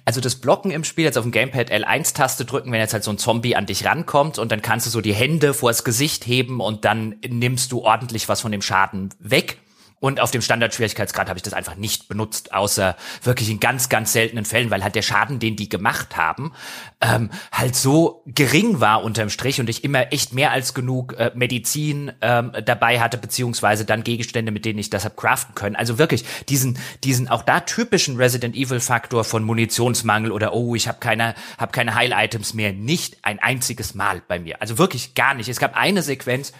Also 0.05 0.21
das 0.21 0.35
Blocken 0.35 0.71
im 0.71 0.83
Spiel, 0.83 1.05
jetzt 1.05 1.17
auf 1.17 1.25
dem 1.25 1.31
Gamepad 1.31 1.71
L1-Taste 1.71 2.45
drücken, 2.45 2.71
wenn 2.71 2.79
jetzt 2.79 2.93
halt 2.93 3.03
so 3.03 3.11
ein 3.11 3.17
Zombie 3.17 3.55
an 3.55 3.65
dich 3.65 3.85
rankommt 3.85 4.39
und 4.39 4.51
dann 4.51 4.61
kannst 4.61 4.85
du 4.85 4.89
so 4.89 5.01
die 5.01 5.13
Hände 5.13 5.53
vors 5.53 5.83
Gesicht 5.83 6.25
heben 6.25 6.59
und 6.59 6.85
dann 6.85 7.15
nimmst 7.27 7.71
du 7.71 7.81
ordentlich 7.81 8.29
was 8.29 8.41
von 8.41 8.51
dem 8.51 8.61
Schaden 8.61 9.09
weg. 9.19 9.59
Und 9.99 10.19
auf 10.19 10.29
dem 10.29 10.41
Standardschwierigkeitsgrad 10.41 11.29
habe 11.29 11.39
ich 11.39 11.43
das 11.43 11.53
einfach 11.53 11.75
nicht 11.75 12.07
benutzt, 12.09 12.53
außer 12.53 12.95
wirklich 13.23 13.49
in 13.49 13.59
ganz, 13.59 13.87
ganz 13.89 14.11
seltenen 14.11 14.43
Fällen, 14.43 14.69
weil 14.69 14.83
halt 14.83 14.95
der 14.95 15.01
Schaden, 15.01 15.39
den 15.39 15.55
die 15.55 15.69
gemacht 15.69 16.17
haben, 16.17 16.51
ähm, 17.01 17.31
halt 17.51 17.75
so 17.75 18.21
gering 18.25 18.81
war 18.81 19.03
unterm 19.03 19.29
Strich 19.29 19.59
und 19.59 19.69
ich 19.69 19.83
immer 19.83 20.11
echt 20.11 20.33
mehr 20.33 20.51
als 20.51 20.73
genug 20.73 21.13
äh, 21.13 21.31
Medizin 21.33 22.11
ähm, 22.21 22.51
dabei 22.65 22.99
hatte, 22.99 23.17
beziehungsweise 23.17 23.85
dann 23.85 24.03
Gegenstände, 24.03 24.51
mit 24.51 24.65
denen 24.65 24.79
ich 24.79 24.89
das 24.89 25.05
hab 25.05 25.15
craften 25.15 25.55
können. 25.55 25.75
Also 25.75 25.97
wirklich 25.97 26.25
diesen, 26.49 26.77
diesen 27.03 27.29
auch 27.29 27.41
da 27.41 27.61
typischen 27.61 28.17
Resident 28.17 28.55
Evil 28.55 28.81
Faktor 28.81 29.23
von 29.23 29.43
Munitionsmangel 29.43 30.31
oder 30.31 30.53
oh, 30.53 30.75
ich 30.75 30.89
habe 30.89 30.99
keine, 30.99 31.35
hab 31.57 31.71
keine 31.71 31.95
Heil-Items 31.95 32.53
mehr, 32.53 32.73
nicht 32.73 33.17
ein 33.21 33.39
einziges 33.39 33.95
Mal 33.95 34.21
bei 34.27 34.39
mir. 34.39 34.61
Also 34.61 34.77
wirklich 34.77 35.15
gar 35.15 35.33
nicht. 35.33 35.47
Es 35.47 35.59
gab 35.59 35.75
eine 35.75 36.03
Sequenz, 36.03 36.51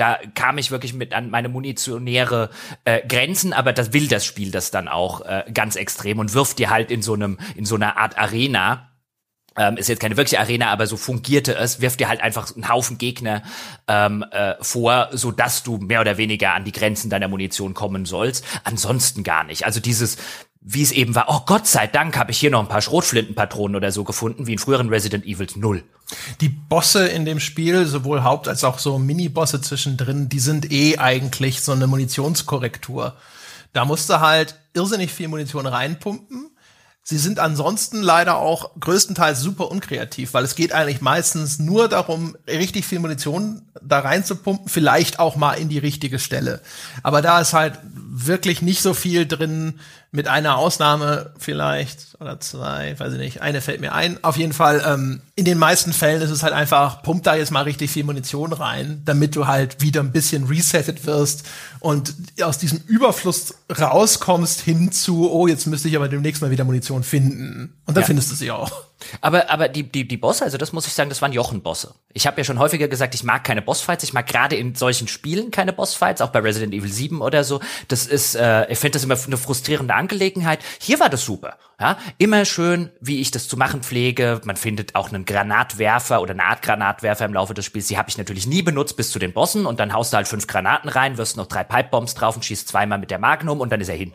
da 0.00 0.18
kam 0.34 0.58
ich 0.58 0.70
wirklich 0.70 0.94
mit 0.94 1.12
an 1.12 1.30
meine 1.30 1.48
munitionäre 1.48 2.50
äh, 2.84 3.06
Grenzen, 3.06 3.52
aber 3.52 3.72
das 3.72 3.92
will 3.92 4.08
das 4.08 4.24
Spiel 4.24 4.50
das 4.50 4.70
dann 4.70 4.88
auch 4.88 5.20
äh, 5.20 5.44
ganz 5.52 5.76
extrem 5.76 6.18
und 6.18 6.32
wirft 6.32 6.58
dir 6.58 6.70
halt 6.70 6.90
in 6.90 7.02
so 7.02 7.14
einem 7.14 7.38
in 7.54 7.66
so 7.66 7.74
einer 7.74 7.96
Art 7.98 8.18
Arena 8.18 8.90
ähm, 9.56 9.76
ist 9.76 9.88
jetzt 9.88 10.00
keine 10.00 10.16
wirkliche 10.16 10.40
Arena, 10.40 10.70
aber 10.70 10.86
so 10.86 10.96
fungierte 10.96 11.54
es, 11.54 11.80
wirft 11.80 12.00
dir 12.00 12.08
halt 12.08 12.20
einfach 12.20 12.54
einen 12.54 12.68
Haufen 12.68 12.98
Gegner 12.98 13.42
ähm, 13.88 14.24
äh, 14.30 14.54
vor, 14.60 15.08
so 15.12 15.32
dass 15.32 15.62
du 15.62 15.78
mehr 15.78 16.00
oder 16.00 16.16
weniger 16.16 16.54
an 16.54 16.64
die 16.64 16.72
Grenzen 16.72 17.10
deiner 17.10 17.28
Munition 17.28 17.74
kommen 17.74 18.06
sollst. 18.06 18.44
Ansonsten 18.64 19.24
gar 19.24 19.44
nicht. 19.44 19.66
Also 19.66 19.80
dieses 19.80 20.16
wie 20.60 20.82
es 20.82 20.92
eben 20.92 21.14
war, 21.14 21.26
oh 21.28 21.40
Gott 21.46 21.66
sei 21.66 21.86
Dank 21.86 22.18
habe 22.18 22.32
ich 22.32 22.38
hier 22.38 22.50
noch 22.50 22.60
ein 22.60 22.68
paar 22.68 22.82
Schrotflintenpatronen 22.82 23.76
oder 23.76 23.92
so 23.92 24.04
gefunden, 24.04 24.46
wie 24.46 24.52
in 24.52 24.58
früheren 24.58 24.90
Resident 24.90 25.24
Evils 25.24 25.56
null. 25.56 25.82
Die 26.40 26.50
Bosse 26.50 27.08
in 27.08 27.24
dem 27.24 27.40
Spiel, 27.40 27.86
sowohl 27.86 28.24
Haupt- 28.24 28.48
als 28.48 28.64
auch 28.64 28.78
so 28.78 28.98
Mini-Bosse 28.98 29.62
zwischendrin, 29.62 30.28
die 30.28 30.40
sind 30.40 30.70
eh 30.70 30.98
eigentlich 30.98 31.62
so 31.62 31.72
eine 31.72 31.86
Munitionskorrektur. 31.86 33.16
Da 33.72 33.84
musst 33.84 34.10
du 34.10 34.20
halt 34.20 34.56
irrsinnig 34.74 35.12
viel 35.12 35.28
Munition 35.28 35.66
reinpumpen 35.66 36.50
Sie 37.02 37.18
sind 37.18 37.40
ansonsten 37.40 38.02
leider 38.02 38.36
auch 38.36 38.78
größtenteils 38.78 39.40
super 39.40 39.70
unkreativ, 39.70 40.34
weil 40.34 40.44
es 40.44 40.54
geht 40.54 40.72
eigentlich 40.72 41.00
meistens 41.00 41.58
nur 41.58 41.88
darum, 41.88 42.36
richtig 42.46 42.84
viel 42.84 43.00
Munition 43.00 43.62
da 43.82 44.00
reinzupumpen, 44.00 44.68
vielleicht 44.68 45.18
auch 45.18 45.34
mal 45.34 45.54
in 45.54 45.68
die 45.68 45.78
richtige 45.78 46.18
Stelle. 46.18 46.60
Aber 47.02 47.22
da 47.22 47.40
ist 47.40 47.52
halt 47.52 47.80
wirklich 47.82 48.60
nicht 48.62 48.82
so 48.82 48.94
viel 48.94 49.26
drin, 49.26 49.80
mit 50.12 50.26
einer 50.26 50.56
Ausnahme 50.56 51.32
vielleicht 51.38 52.16
oder 52.20 52.40
zwei, 52.40 52.98
weiß 52.98 53.12
ich 53.12 53.18
nicht. 53.18 53.42
Eine 53.42 53.60
fällt 53.60 53.80
mir 53.80 53.92
ein. 53.92 54.22
Auf 54.24 54.36
jeden 54.36 54.52
Fall, 54.52 54.82
ähm, 54.84 55.22
in 55.36 55.44
den 55.44 55.56
meisten 55.56 55.92
Fällen 55.92 56.20
ist 56.20 56.30
es 56.30 56.42
halt 56.42 56.52
einfach, 56.52 57.02
pump 57.02 57.22
da 57.22 57.36
jetzt 57.36 57.52
mal 57.52 57.62
richtig 57.62 57.92
viel 57.92 58.04
Munition 58.04 58.52
rein, 58.52 59.02
damit 59.04 59.36
du 59.36 59.46
halt 59.46 59.80
wieder 59.80 60.00
ein 60.00 60.10
bisschen 60.10 60.46
resettet 60.46 61.06
wirst 61.06 61.46
und 61.80 62.14
aus 62.42 62.58
diesem 62.58 62.82
Überfluss 62.86 63.54
rauskommst 63.70 64.60
hin 64.60 64.92
zu, 64.92 65.30
oh, 65.30 65.46
jetzt 65.46 65.66
müsste 65.66 65.88
ich 65.88 65.96
aber 65.96 66.08
demnächst 66.08 66.42
mal 66.42 66.50
wieder 66.50 66.64
Munition 66.64 67.02
finden. 67.02 67.74
Und 67.86 67.96
dann 67.96 68.02
ja. 68.02 68.06
findest 68.06 68.30
du 68.30 68.34
sie 68.34 68.50
auch. 68.50 68.70
Aber, 69.22 69.48
aber 69.48 69.68
die, 69.68 69.82
die, 69.84 70.06
die 70.06 70.18
Bosse, 70.18 70.44
also 70.44 70.58
das 70.58 70.74
muss 70.74 70.86
ich 70.86 70.92
sagen, 70.92 71.08
das 71.08 71.22
waren 71.22 71.32
Jochen-Bosse. 71.32 71.94
Ich 72.12 72.26
habe 72.26 72.38
ja 72.38 72.44
schon 72.44 72.58
häufiger 72.58 72.86
gesagt, 72.86 73.14
ich 73.14 73.24
mag 73.24 73.44
keine 73.44 73.62
Bossfights. 73.62 74.04
Ich 74.04 74.12
mag 74.12 74.26
gerade 74.26 74.56
in 74.56 74.74
solchen 74.74 75.08
Spielen 75.08 75.50
keine 75.50 75.72
Bossfights, 75.72 76.20
auch 76.20 76.28
bei 76.28 76.40
Resident 76.40 76.74
Evil 76.74 76.92
7 76.92 77.22
oder 77.22 77.42
so. 77.42 77.60
Das 77.88 78.06
ist, 78.06 78.34
äh, 78.34 78.70
ich 78.70 78.78
finde 78.78 78.96
das 78.96 79.04
immer 79.04 79.16
eine 79.26 79.38
frustrierende 79.38 79.94
Angelegenheit. 79.94 80.60
Hier 80.78 81.00
war 81.00 81.08
das 81.08 81.24
super. 81.24 81.56
Ja, 81.80 81.96
immer 82.18 82.44
schön, 82.44 82.90
wie 83.00 83.22
ich 83.22 83.30
das 83.30 83.48
zu 83.48 83.56
machen 83.56 83.82
pflege. 83.82 84.42
Man 84.44 84.56
findet 84.56 84.94
auch 84.94 85.08
einen 85.08 85.24
Granatwerfer 85.24 86.20
oder 86.20 86.32
eine 86.32 86.44
Art 86.44 86.60
Granatwerfer 86.60 87.24
im 87.24 87.32
Laufe 87.32 87.54
des 87.54 87.64
Spiels. 87.64 87.88
Die 87.88 87.96
habe 87.96 88.10
ich 88.10 88.18
natürlich 88.18 88.46
nie 88.46 88.60
benutzt 88.60 88.98
bis 88.98 89.10
zu 89.10 89.18
den 89.18 89.32
Bossen 89.32 89.64
und 89.64 89.80
dann 89.80 89.94
haust 89.94 90.12
du 90.12 90.18
halt 90.18 90.28
fünf 90.28 90.46
Granaten 90.46 90.90
rein, 90.90 91.16
wirst 91.16 91.38
noch 91.38 91.46
drei 91.46 91.64
Pipebombs 91.64 92.14
drauf 92.14 92.36
und 92.36 92.44
schießt 92.44 92.68
zweimal 92.68 92.98
mit 92.98 93.10
der 93.10 93.18
Magnum 93.18 93.60
und 93.60 93.72
dann 93.72 93.80
ist 93.80 93.88
er 93.88 93.96
hin. 93.96 94.12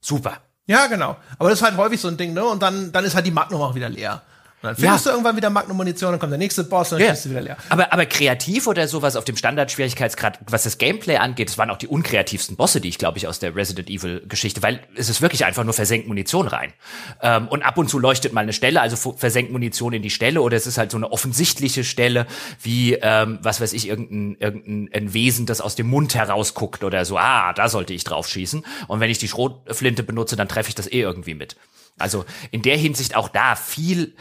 Super. 0.00 0.42
Ja, 0.66 0.86
genau. 0.86 1.16
Aber 1.38 1.48
das 1.48 1.60
ist 1.60 1.64
halt 1.64 1.78
häufig 1.78 1.98
so 1.98 2.08
ein 2.08 2.18
Ding, 2.18 2.34
ne? 2.34 2.44
Und 2.44 2.62
dann, 2.62 2.92
dann 2.92 3.06
ist 3.06 3.14
halt 3.14 3.24
die 3.24 3.30
Magnum 3.30 3.62
auch 3.62 3.74
wieder 3.74 3.88
leer. 3.88 4.20
Dann 4.68 4.76
findest 4.76 5.06
ja. 5.06 5.12
du 5.12 5.16
irgendwann 5.16 5.36
wieder 5.36 5.50
Magnum-Munition, 5.50 6.12
dann 6.12 6.20
kommt 6.20 6.32
der 6.32 6.38
nächste 6.38 6.64
Boss 6.64 6.92
und 6.92 7.00
dann 7.00 7.08
ja. 7.08 7.14
du 7.14 7.30
wieder 7.30 7.40
leer. 7.40 7.56
Aber, 7.68 7.92
aber 7.92 8.06
kreativ 8.06 8.66
oder 8.66 8.86
sowas 8.86 9.16
auf 9.16 9.24
dem 9.24 9.36
Standard-Schwierigkeitsgrad, 9.36 10.40
was 10.48 10.64
das 10.64 10.78
Gameplay 10.78 11.16
angeht, 11.16 11.48
das 11.48 11.58
waren 11.58 11.70
auch 11.70 11.78
die 11.78 11.88
unkreativsten 11.88 12.56
Bosse, 12.56 12.80
die 12.80 12.88
ich, 12.88 12.98
glaube 12.98 13.18
ich, 13.18 13.26
aus 13.26 13.38
der 13.38 13.56
Resident 13.56 13.88
Evil-Geschichte, 13.88 14.62
weil 14.62 14.80
es 14.94 15.08
ist 15.08 15.22
wirklich 15.22 15.44
einfach 15.44 15.64
nur 15.64 15.72
versenkt 15.72 16.06
Munition 16.06 16.48
rein. 16.48 16.72
Ähm, 17.22 17.48
und 17.48 17.62
ab 17.62 17.78
und 17.78 17.88
zu 17.88 17.98
leuchtet 17.98 18.32
mal 18.32 18.42
eine 18.42 18.52
Stelle, 18.52 18.80
also 18.80 19.14
versenkt 19.14 19.52
Munition 19.52 19.92
in 19.94 20.02
die 20.02 20.10
Stelle, 20.10 20.42
oder 20.42 20.56
es 20.56 20.66
ist 20.66 20.78
halt 20.78 20.90
so 20.90 20.98
eine 20.98 21.10
offensichtliche 21.10 21.82
Stelle, 21.84 22.26
wie, 22.62 22.94
ähm, 22.94 23.38
was 23.42 23.60
weiß 23.60 23.72
ich, 23.72 23.88
irgendein, 23.88 24.36
irgendein 24.38 25.14
Wesen, 25.14 25.46
das 25.46 25.60
aus 25.60 25.74
dem 25.74 25.88
Mund 25.88 26.14
herausguckt 26.14 26.84
oder 26.84 27.04
so, 27.04 27.16
ah, 27.16 27.52
da 27.54 27.68
sollte 27.68 27.94
ich 27.94 28.04
drauf 28.04 28.28
schießen. 28.28 28.64
Und 28.86 29.00
wenn 29.00 29.10
ich 29.10 29.18
die 29.18 29.28
Schrotflinte 29.28 30.02
benutze, 30.02 30.36
dann 30.36 30.48
treffe 30.48 30.68
ich 30.68 30.74
das 30.74 30.86
eh 30.86 31.00
irgendwie 31.00 31.34
mit. 31.34 31.56
Also 31.98 32.24
in 32.50 32.62
der 32.62 32.76
Hinsicht 32.76 33.16
auch 33.16 33.28
da 33.28 33.56
viel 33.56 34.14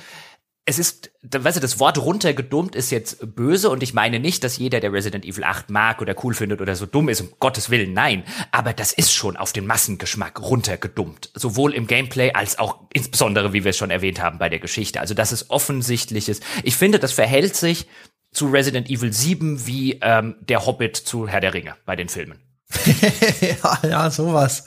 es 0.69 0.79
ist, 0.79 1.11
weißt 1.23 1.55
du, 1.55 1.61
das 1.61 1.79
Wort 1.79 1.97
runtergedummt 1.97 2.75
ist 2.75 2.91
jetzt 2.91 3.35
böse 3.37 3.69
und 3.69 3.81
ich 3.83 3.93
meine 3.93 4.19
nicht, 4.19 4.43
dass 4.43 4.57
jeder, 4.57 4.81
der 4.81 4.91
Resident 4.91 5.23
Evil 5.23 5.45
8 5.45 5.69
mag 5.69 6.01
oder 6.01 6.13
cool 6.25 6.33
findet 6.33 6.59
oder 6.59 6.75
so 6.75 6.85
dumm 6.85 7.07
ist, 7.07 7.21
um 7.21 7.29
Gottes 7.39 7.69
Willen, 7.69 7.93
nein. 7.93 8.25
Aber 8.51 8.73
das 8.73 8.91
ist 8.91 9.13
schon 9.13 9.37
auf 9.37 9.53
den 9.53 9.65
Massengeschmack 9.65 10.41
runtergedummt. 10.41 11.31
Sowohl 11.33 11.73
im 11.73 11.87
Gameplay 11.87 12.33
als 12.33 12.59
auch 12.59 12.81
insbesondere, 12.91 13.53
wie 13.53 13.63
wir 13.63 13.69
es 13.69 13.77
schon 13.77 13.91
erwähnt 13.91 14.21
haben, 14.21 14.39
bei 14.39 14.49
der 14.49 14.59
Geschichte. 14.59 14.99
Also, 14.99 15.13
das 15.13 15.31
ist 15.31 15.49
offensichtliches. 15.49 16.41
Ich 16.63 16.75
finde, 16.75 16.99
das 16.99 17.13
verhält 17.13 17.55
sich 17.55 17.87
zu 18.33 18.47
Resident 18.47 18.89
Evil 18.89 19.13
7 19.13 19.65
wie 19.65 19.99
ähm, 20.01 20.35
der 20.41 20.65
Hobbit 20.65 20.97
zu 20.97 21.29
Herr 21.29 21.39
der 21.39 21.53
Ringe 21.53 21.77
bei 21.85 21.95
den 21.95 22.09
Filmen. 22.09 22.46
ja, 23.41 23.79
ja, 23.89 24.09
sowas. 24.11 24.65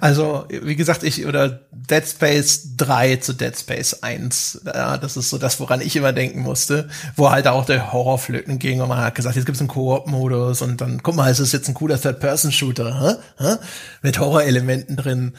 Also, 0.00 0.46
wie 0.48 0.76
gesagt, 0.76 1.02
ich, 1.02 1.26
oder 1.26 1.60
Dead 1.72 2.06
Space 2.06 2.76
3 2.76 3.16
zu 3.16 3.32
Dead 3.32 3.58
Space 3.58 4.02
1, 4.02 4.60
ja, 4.66 4.96
das 4.96 5.16
ist 5.16 5.30
so 5.30 5.38
das, 5.38 5.58
woran 5.58 5.80
ich 5.80 5.96
immer 5.96 6.12
denken 6.12 6.40
musste, 6.40 6.88
wo 7.16 7.30
halt 7.30 7.48
auch 7.48 7.66
der 7.66 7.92
Horrorflöten 7.92 8.60
ging 8.60 8.80
und 8.80 8.88
man 8.88 8.98
hat 8.98 9.16
gesagt, 9.16 9.34
jetzt 9.34 9.46
gibt's 9.46 9.60
einen 9.60 9.68
Koop-Modus 9.68 10.62
und 10.62 10.80
dann, 10.80 11.02
guck 11.02 11.16
mal, 11.16 11.28
es 11.28 11.40
ist 11.40 11.52
jetzt 11.52 11.66
ein 11.68 11.74
cooler 11.74 12.00
Third-Person-Shooter, 12.00 13.18
hä? 13.38 13.44
hä? 13.44 13.56
mit 14.02 14.20
Horrorelementen 14.20 14.96
drin. 14.96 15.34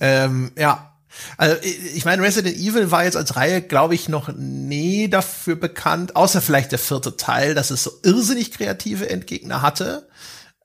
Ähm, 0.00 0.52
ja, 0.58 0.94
also 1.36 1.56
ich 1.62 2.04
meine, 2.04 2.22
Resident 2.22 2.56
Evil 2.56 2.90
war 2.90 3.04
jetzt 3.04 3.16
als 3.16 3.36
Reihe, 3.36 3.62
glaube 3.62 3.94
ich, 3.94 4.08
noch 4.08 4.32
nie 4.34 5.08
dafür 5.08 5.56
bekannt, 5.56 6.16
außer 6.16 6.42
vielleicht 6.42 6.72
der 6.72 6.78
vierte 6.78 7.16
Teil, 7.16 7.54
dass 7.54 7.70
es 7.70 7.84
so 7.84 7.92
irrsinnig 8.02 8.52
kreative 8.52 9.08
Endgegner 9.08 9.62
hatte. 9.62 10.06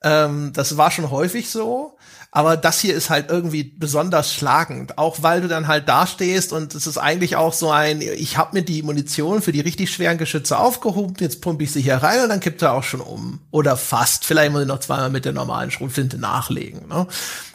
Ähm, 0.02 0.52
das 0.54 0.76
war 0.76 0.90
schon 0.90 1.10
häufig 1.10 1.50
so. 1.50 1.96
Aber 2.32 2.56
das 2.56 2.78
hier 2.78 2.94
ist 2.94 3.10
halt 3.10 3.28
irgendwie 3.28 3.64
besonders 3.64 4.32
schlagend, 4.32 4.98
auch 4.98 5.22
weil 5.22 5.40
du 5.40 5.48
dann 5.48 5.66
halt 5.66 5.88
dastehst 5.88 6.52
und 6.52 6.76
es 6.76 6.86
ist 6.86 6.96
eigentlich 6.96 7.34
auch 7.34 7.52
so 7.52 7.72
ein, 7.72 8.00
ich 8.00 8.36
habe 8.36 8.56
mir 8.56 8.62
die 8.62 8.84
Munition 8.84 9.42
für 9.42 9.50
die 9.50 9.60
richtig 9.60 9.90
schweren 9.90 10.16
Geschütze 10.16 10.56
aufgehoben, 10.56 11.16
jetzt 11.18 11.40
pumpe 11.40 11.64
ich 11.64 11.72
sie 11.72 11.82
hier 11.82 11.96
rein 11.96 12.22
und 12.22 12.28
dann 12.28 12.38
kippt 12.38 12.62
er 12.62 12.74
auch 12.74 12.84
schon 12.84 13.00
um. 13.00 13.40
Oder 13.50 13.76
fast. 13.76 14.24
Vielleicht 14.24 14.52
muss 14.52 14.62
ich 14.62 14.68
noch 14.68 14.78
zweimal 14.78 15.10
mit 15.10 15.24
der 15.24 15.32
normalen 15.32 15.72
Schrotflinte 15.72 16.18
nachlegen. 16.18 16.86
Ne? 16.86 17.08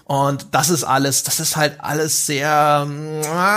Und 0.05 0.47
das 0.51 0.69
ist 0.69 0.83
alles, 0.83 1.23
das 1.23 1.39
ist 1.39 1.55
halt 1.55 1.81
alles 1.81 2.27
sehr, 2.27 2.87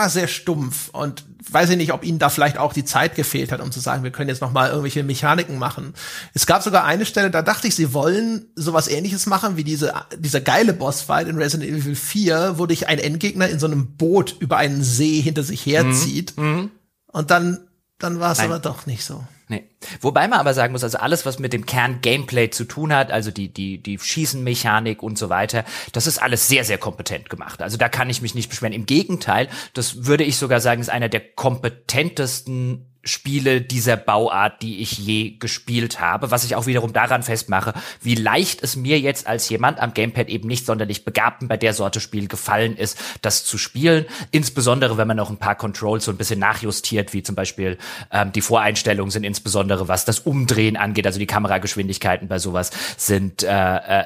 sehr 0.09 0.29
stumpf. 0.29 0.89
Und 0.91 1.25
weiß 1.51 1.69
ich 1.71 1.77
nicht, 1.77 1.93
ob 1.93 2.05
ihnen 2.05 2.19
da 2.19 2.31
vielleicht 2.31 2.57
auch 2.57 2.73
die 2.73 2.87
Zeit 2.87 3.15
gefehlt 3.15 3.53
hat, 3.53 3.61
um 3.61 3.71
zu 3.71 3.81
sagen, 3.81 4.03
wir 4.03 4.11
können 4.11 4.31
jetzt 4.31 4.41
noch 4.41 4.53
mal 4.53 4.69
irgendwelche 4.69 5.03
Mechaniken 5.03 5.59
machen. 5.59 5.93
Es 6.33 6.47
gab 6.47 6.63
sogar 6.63 6.85
eine 6.85 7.05
Stelle, 7.05 7.31
da 7.31 7.43
dachte 7.43 7.69
ich, 7.69 7.75
sie 7.75 7.93
wollen 7.93 8.47
sowas 8.55 8.89
ähnliches 8.89 9.27
machen 9.27 9.59
wie 9.59 9.65
diese, 9.65 9.93
dieser 10.17 10.41
geile 10.41 10.73
Bossfight 10.73 11.29
in 11.29 11.37
Resident 11.37 11.71
Evil 11.71 11.95
4, 11.95 12.55
wo 12.57 12.65
dich 12.65 12.89
ein 12.89 12.99
Endgegner 12.99 13.49
in 13.49 13.59
so 13.59 13.67
einem 13.67 13.97
Boot 13.97 14.37
über 14.41 14.57
einen 14.57 14.83
See 14.83 15.21
hinter 15.21 15.43
sich 15.43 15.65
herzieht. 15.67 16.37
Mhm. 16.37 16.45
mhm. 16.45 16.71
Und 17.11 17.31
dann, 17.31 17.59
dann 17.99 18.21
war 18.21 18.33
es 18.33 18.39
aber 18.39 18.59
doch 18.59 18.87
nicht 18.87 19.03
so. 19.03 19.25
Nee. 19.49 19.65
Wobei 20.03 20.29
man 20.29 20.41
aber 20.41 20.53
sagen 20.53 20.73
muss, 20.73 20.85
also 20.85 20.99
alles, 20.99 21.25
was 21.25 21.39
mit 21.39 21.55
dem 21.55 21.65
Kern 21.65 22.01
Gameplay 22.03 22.51
zu 22.51 22.65
tun 22.65 22.93
hat, 22.93 23.11
also 23.11 23.31
die, 23.31 23.49
die, 23.49 23.83
die 23.83 23.99
Schießenmechanik 23.99 25.03
und 25.03 25.17
so 25.17 25.31
weiter, 25.31 25.65
das 25.93 26.07
ist 26.07 26.19
alles 26.19 26.49
sehr, 26.49 26.65
sehr 26.65 26.77
kompetent 26.77 27.31
gemacht. 27.31 27.63
Also 27.63 27.79
da 27.79 27.89
kann 27.89 28.11
ich 28.11 28.21
mich 28.21 28.35
nicht 28.35 28.51
beschweren. 28.51 28.75
Im 28.75 28.85
Gegenteil, 28.85 29.49
das 29.73 30.05
würde 30.05 30.25
ich 30.25 30.37
sogar 30.37 30.61
sagen, 30.61 30.83
ist 30.83 30.91
einer 30.91 31.09
der 31.09 31.21
kompetentesten 31.21 32.88
Spiele 33.05 33.61
dieser 33.61 33.97
Bauart, 33.97 34.63
die 34.63 34.81
ich 34.81 34.99
je 34.99 35.37
gespielt 35.39 36.01
habe, 36.01 36.31
was 36.31 36.45
ich 36.45 36.57
auch 36.57 36.67
wiederum 36.67 36.93
daran 36.93 37.23
festmache, 37.23 37.75
wie 38.03 38.15
leicht 38.15 38.63
es 38.63 38.77
mir 38.77 38.99
jetzt 38.99 39.27
als 39.27 39.49
jemand 39.49 39.81
am 39.81 39.95
Gamepad 39.95 40.29
eben 40.29 40.49
nicht 40.49 40.67
sonderlich 40.67 41.05
begabten 41.05 41.49
bei 41.49 41.57
der 41.57 41.75
Sorte 41.75 42.01
Spiel 42.01 42.29
gefallen 42.29 42.77
ist, 42.77 42.99
das 43.23 43.45
zu 43.45 43.59
spielen. 43.59 44.07
Insbesondere, 44.31 44.97
wenn 44.97 45.09
man 45.09 45.17
noch 45.17 45.31
ein 45.31 45.39
paar 45.39 45.55
Controls 45.55 46.05
so 46.05 46.11
ein 46.11 46.17
bisschen 46.17 46.39
nachjustiert, 46.39 47.13
wie 47.13 47.23
zum 47.23 47.35
Beispiel 47.35 47.79
ähm, 48.11 48.33
die 48.33 48.41
Voreinstellungen 48.41 49.11
sind 49.11 49.25
insbesondere 49.25 49.89
was 49.89 50.05
das 50.05 50.21
Umdrehen 50.21 50.77
angeht, 50.77 51.07
also 51.07 51.19
die 51.19 51.27
Kamerageschwindigkeiten 51.27 52.29
bei 52.29 52.39
sowas 52.39 52.71
sind 52.97 53.43
äh, 53.43 53.49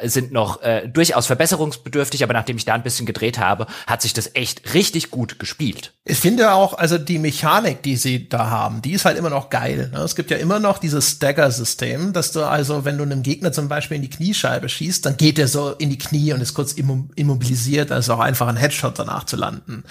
äh, 0.02 0.08
sind 0.08 0.32
noch 0.32 0.62
äh, 0.62 0.88
durchaus 0.88 1.26
verbesserungsbedürftig, 1.26 2.22
aber 2.22 2.32
nachdem 2.32 2.56
ich 2.56 2.64
da 2.64 2.74
ein 2.74 2.82
bisschen 2.82 3.06
gedreht 3.06 3.38
habe, 3.38 3.66
hat 3.86 4.02
sich 4.02 4.12
das 4.12 4.34
echt 4.34 4.74
richtig 4.74 5.10
gut 5.10 5.38
gespielt. 5.38 5.92
Ich 6.04 6.18
finde 6.18 6.52
auch, 6.52 6.74
also 6.74 6.98
die 6.98 7.18
Mechanik, 7.18 7.82
die 7.82 7.96
sie 7.96 8.28
da 8.28 8.50
haben, 8.50 8.81
die 8.84 8.92
ist 8.92 9.04
halt 9.04 9.18
immer 9.18 9.30
noch 9.30 9.50
geil. 9.50 9.90
Ne? 9.92 10.00
Es 10.00 10.16
gibt 10.16 10.30
ja 10.30 10.36
immer 10.36 10.60
noch 10.60 10.78
dieses 10.78 11.10
Stagger-System, 11.10 12.12
dass 12.12 12.32
du 12.32 12.44
also, 12.44 12.84
wenn 12.84 12.98
du 12.98 13.04
einem 13.04 13.22
Gegner 13.22 13.52
zum 13.52 13.68
Beispiel 13.68 13.96
in 13.96 14.02
die 14.02 14.10
Kniescheibe 14.10 14.68
schießt, 14.68 15.06
dann 15.06 15.16
geht 15.16 15.38
er 15.38 15.48
so 15.48 15.70
in 15.70 15.90
die 15.90 15.98
Knie 15.98 16.32
und 16.32 16.40
ist 16.40 16.54
kurz 16.54 16.72
immobilisiert, 16.72 17.92
also 17.92 18.14
auch 18.14 18.20
einfach 18.20 18.48
ein 18.48 18.56
Headshot 18.56 18.98
danach 18.98 19.24
zu 19.24 19.36
landen. 19.36 19.84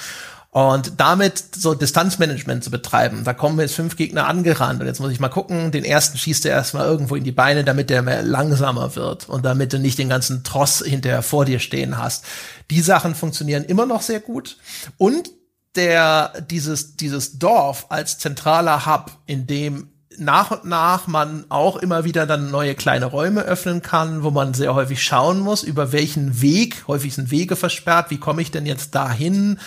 Und 0.52 1.00
damit 1.00 1.56
so 1.56 1.74
Distanzmanagement 1.74 2.62
zu 2.62 2.72
betreiben. 2.72 3.24
Da 3.24 3.34
kommen 3.34 3.58
jetzt 3.62 3.74
fünf 3.74 3.96
Gegner 3.96 4.28
angerannt 4.28 4.82
und 4.82 4.88
jetzt 4.88 5.00
muss 5.00 5.14
ich 5.14 5.22
mal 5.22 5.30
gucken, 5.30 5.72
den 5.72 5.86
ersten 5.86 6.18
schießt 6.18 6.46
er 6.46 6.52
erstmal 6.52 6.86
irgendwo 6.86 7.16
in 7.16 7.24
die 7.24 7.32
Beine, 7.32 7.64
damit 7.64 7.90
der 7.90 8.02
mehr 8.02 8.22
langsamer 8.22 8.98
wird 8.98 9.30
und 9.30 9.46
damit 9.46 9.72
du 9.72 9.80
nicht 9.80 9.98
den 9.98 10.10
ganzen 10.10 10.44
Tross 10.44 10.84
hinterher 10.86 11.22
vor 11.22 11.46
dir 11.46 11.60
stehen 11.60 11.98
hast. 11.98 12.26
Die 12.70 12.82
Sachen 12.82 13.16
funktionieren 13.16 13.64
immer 13.64 13.86
noch 13.86 14.02
sehr 14.02 14.20
gut. 14.20 14.58
Und 14.98 15.32
der 15.76 16.42
dieses 16.50 16.98
dieses 16.98 17.40
Dorf 17.40 17.88
als 17.90 18.18
zentraler 18.18 18.86
Hub, 18.86 19.12
in 19.26 19.48
dem 19.48 19.90
nach 20.18 20.52
und 20.52 20.66
nach 20.66 21.08
man 21.08 21.46
auch 21.50 21.78
immer 21.78 22.04
wieder 22.04 22.28
dann 22.28 22.52
neue 22.52 22.76
kleine 22.76 23.06
Räume 23.06 23.42
öffnen 23.42 23.82
kann, 23.82 24.24
wo 24.24 24.32
man 24.32 24.54
sehr 24.54 24.76
häufig 24.76 25.04
schauen 25.04 25.40
muss, 25.40 25.64
über 25.64 25.92
welchen 25.92 26.42
Weg, 26.42 26.84
häufig 26.88 27.16
sind 27.16 27.32
Wege 27.32 27.56
versperrt, 27.56 28.12
wie 28.12 28.20
komme 28.20 28.42
ich 28.42 28.52
denn 28.52 28.66
jetzt 28.66 28.94
dahin, 28.94 29.60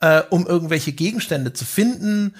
äh, 0.00 0.22
um 0.30 0.46
irgendwelche 0.46 0.92
Gegenstände 0.92 1.52
zu 1.52 1.64
finden. 1.64 2.34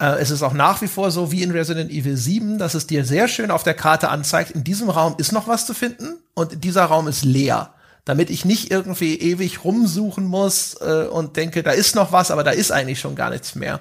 Äh, 0.00 0.18
es 0.20 0.30
ist 0.30 0.42
auch 0.42 0.52
nach 0.52 0.82
wie 0.82 0.88
vor 0.88 1.10
so 1.10 1.32
wie 1.32 1.42
in 1.42 1.50
Resident 1.50 1.90
Evil 1.90 2.16
7, 2.16 2.58
dass 2.58 2.74
es 2.74 2.86
dir 2.86 3.04
sehr 3.04 3.28
schön 3.28 3.50
auf 3.50 3.64
der 3.64 3.74
Karte 3.74 4.08
anzeigt, 4.08 4.52
in 4.52 4.64
diesem 4.64 4.88
Raum 4.88 5.14
ist 5.18 5.32
noch 5.32 5.48
was 5.48 5.66
zu 5.66 5.74
finden 5.74 6.18
und 6.34 6.64
dieser 6.64 6.84
Raum 6.84 7.08
ist 7.08 7.24
leer 7.24 7.74
damit 8.10 8.28
ich 8.28 8.44
nicht 8.44 8.72
irgendwie 8.72 9.14
ewig 9.20 9.62
rumsuchen 9.62 10.24
muss 10.26 10.74
äh, 10.80 11.06
und 11.08 11.36
denke, 11.36 11.62
da 11.62 11.70
ist 11.70 11.94
noch 11.94 12.10
was, 12.10 12.32
aber 12.32 12.42
da 12.42 12.50
ist 12.50 12.72
eigentlich 12.72 12.98
schon 12.98 13.14
gar 13.14 13.30
nichts 13.30 13.54
mehr. 13.54 13.78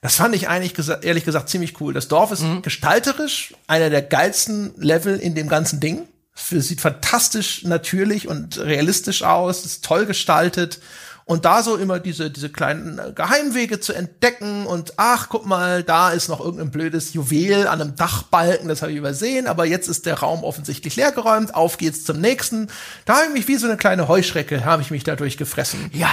Das 0.00 0.16
fand 0.16 0.34
ich 0.34 0.48
eigentlich 0.48 0.74
gesa 0.74 0.94
ehrlich 0.94 1.24
gesagt 1.24 1.48
ziemlich 1.48 1.80
cool. 1.80 1.94
Das 1.94 2.08
Dorf 2.08 2.32
ist 2.32 2.42
mhm. 2.42 2.62
gestalterisch 2.62 3.54
einer 3.68 3.88
der 3.88 4.02
geilsten 4.02 4.74
Level 4.78 5.16
in 5.16 5.36
dem 5.36 5.48
ganzen 5.48 5.78
Ding. 5.78 6.08
Sieht 6.34 6.80
fantastisch 6.80 7.62
natürlich 7.62 8.26
und 8.26 8.58
realistisch 8.58 9.22
aus, 9.22 9.64
ist 9.64 9.84
toll 9.84 10.06
gestaltet 10.06 10.80
und 11.28 11.44
da 11.44 11.62
so 11.62 11.76
immer 11.76 12.00
diese, 12.00 12.30
diese 12.30 12.48
kleinen 12.48 12.98
äh, 12.98 13.12
Geheimwege 13.12 13.80
zu 13.80 13.92
entdecken 13.92 14.66
und 14.66 14.94
ach, 14.96 15.28
guck 15.28 15.44
mal, 15.44 15.82
da 15.82 16.10
ist 16.10 16.28
noch 16.28 16.40
irgendein 16.40 16.70
blödes 16.70 17.12
Juwel 17.12 17.68
an 17.68 17.82
einem 17.82 17.96
Dachbalken, 17.96 18.66
das 18.66 18.80
habe 18.80 18.92
ich 18.92 18.98
übersehen, 18.98 19.46
aber 19.46 19.66
jetzt 19.66 19.88
ist 19.88 20.06
der 20.06 20.20
Raum 20.20 20.42
offensichtlich 20.42 20.96
leergeräumt, 20.96 21.54
auf 21.54 21.76
geht's 21.76 22.02
zum 22.04 22.18
nächsten. 22.22 22.68
Da 23.04 23.16
habe 23.16 23.26
ich 23.26 23.32
mich 23.34 23.48
wie 23.48 23.56
so 23.56 23.66
eine 23.66 23.76
kleine 23.76 24.08
Heuschrecke, 24.08 24.64
habe 24.64 24.80
ich 24.80 24.90
mich 24.90 25.04
dadurch 25.04 25.36
gefressen. 25.36 25.90
Ja, 25.92 26.08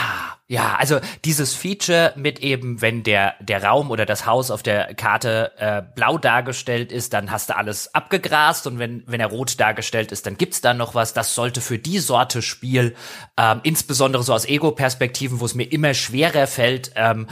ja, 0.48 0.76
also 0.76 1.00
dieses 1.24 1.56
Feature 1.56 2.14
mit 2.16 2.40
eben, 2.40 2.80
wenn 2.80 3.02
der, 3.02 3.34
der 3.40 3.64
Raum 3.64 3.90
oder 3.90 4.06
das 4.06 4.28
Haus 4.28 4.52
auf 4.52 4.62
der 4.62 4.94
Karte 4.94 5.52
äh, 5.58 5.82
blau 5.96 6.20
dargestellt 6.20 6.92
ist, 6.92 7.14
dann 7.14 7.32
hast 7.32 7.50
du 7.50 7.56
alles 7.58 7.96
abgegrast 7.96 8.68
und 8.68 8.78
wenn, 8.78 9.04
wenn 9.08 9.20
er 9.20 9.28
rot 9.28 9.60
dargestellt 9.60 10.12
ist, 10.12 10.28
dann 10.28 10.38
gibt's 10.38 10.62
da 10.62 10.76
noch 10.76 10.94
was. 10.94 11.14
Das 11.14 11.34
sollte 11.34 11.62
für 11.62 11.80
die 11.80 11.98
Sorte 11.98 12.44
Spiel, 12.44 12.96
ähm, 13.38 13.62
insbesondere 13.64 14.22
so 14.22 14.34
aus 14.34 14.46
Ego-Perspektiven, 14.46 15.40
wo 15.40 15.46
es 15.46 15.56
mir 15.56 15.72
immer 15.72 15.96
schwerer 15.96 16.46
fällt, 16.46 16.92
ähm, 16.96 17.28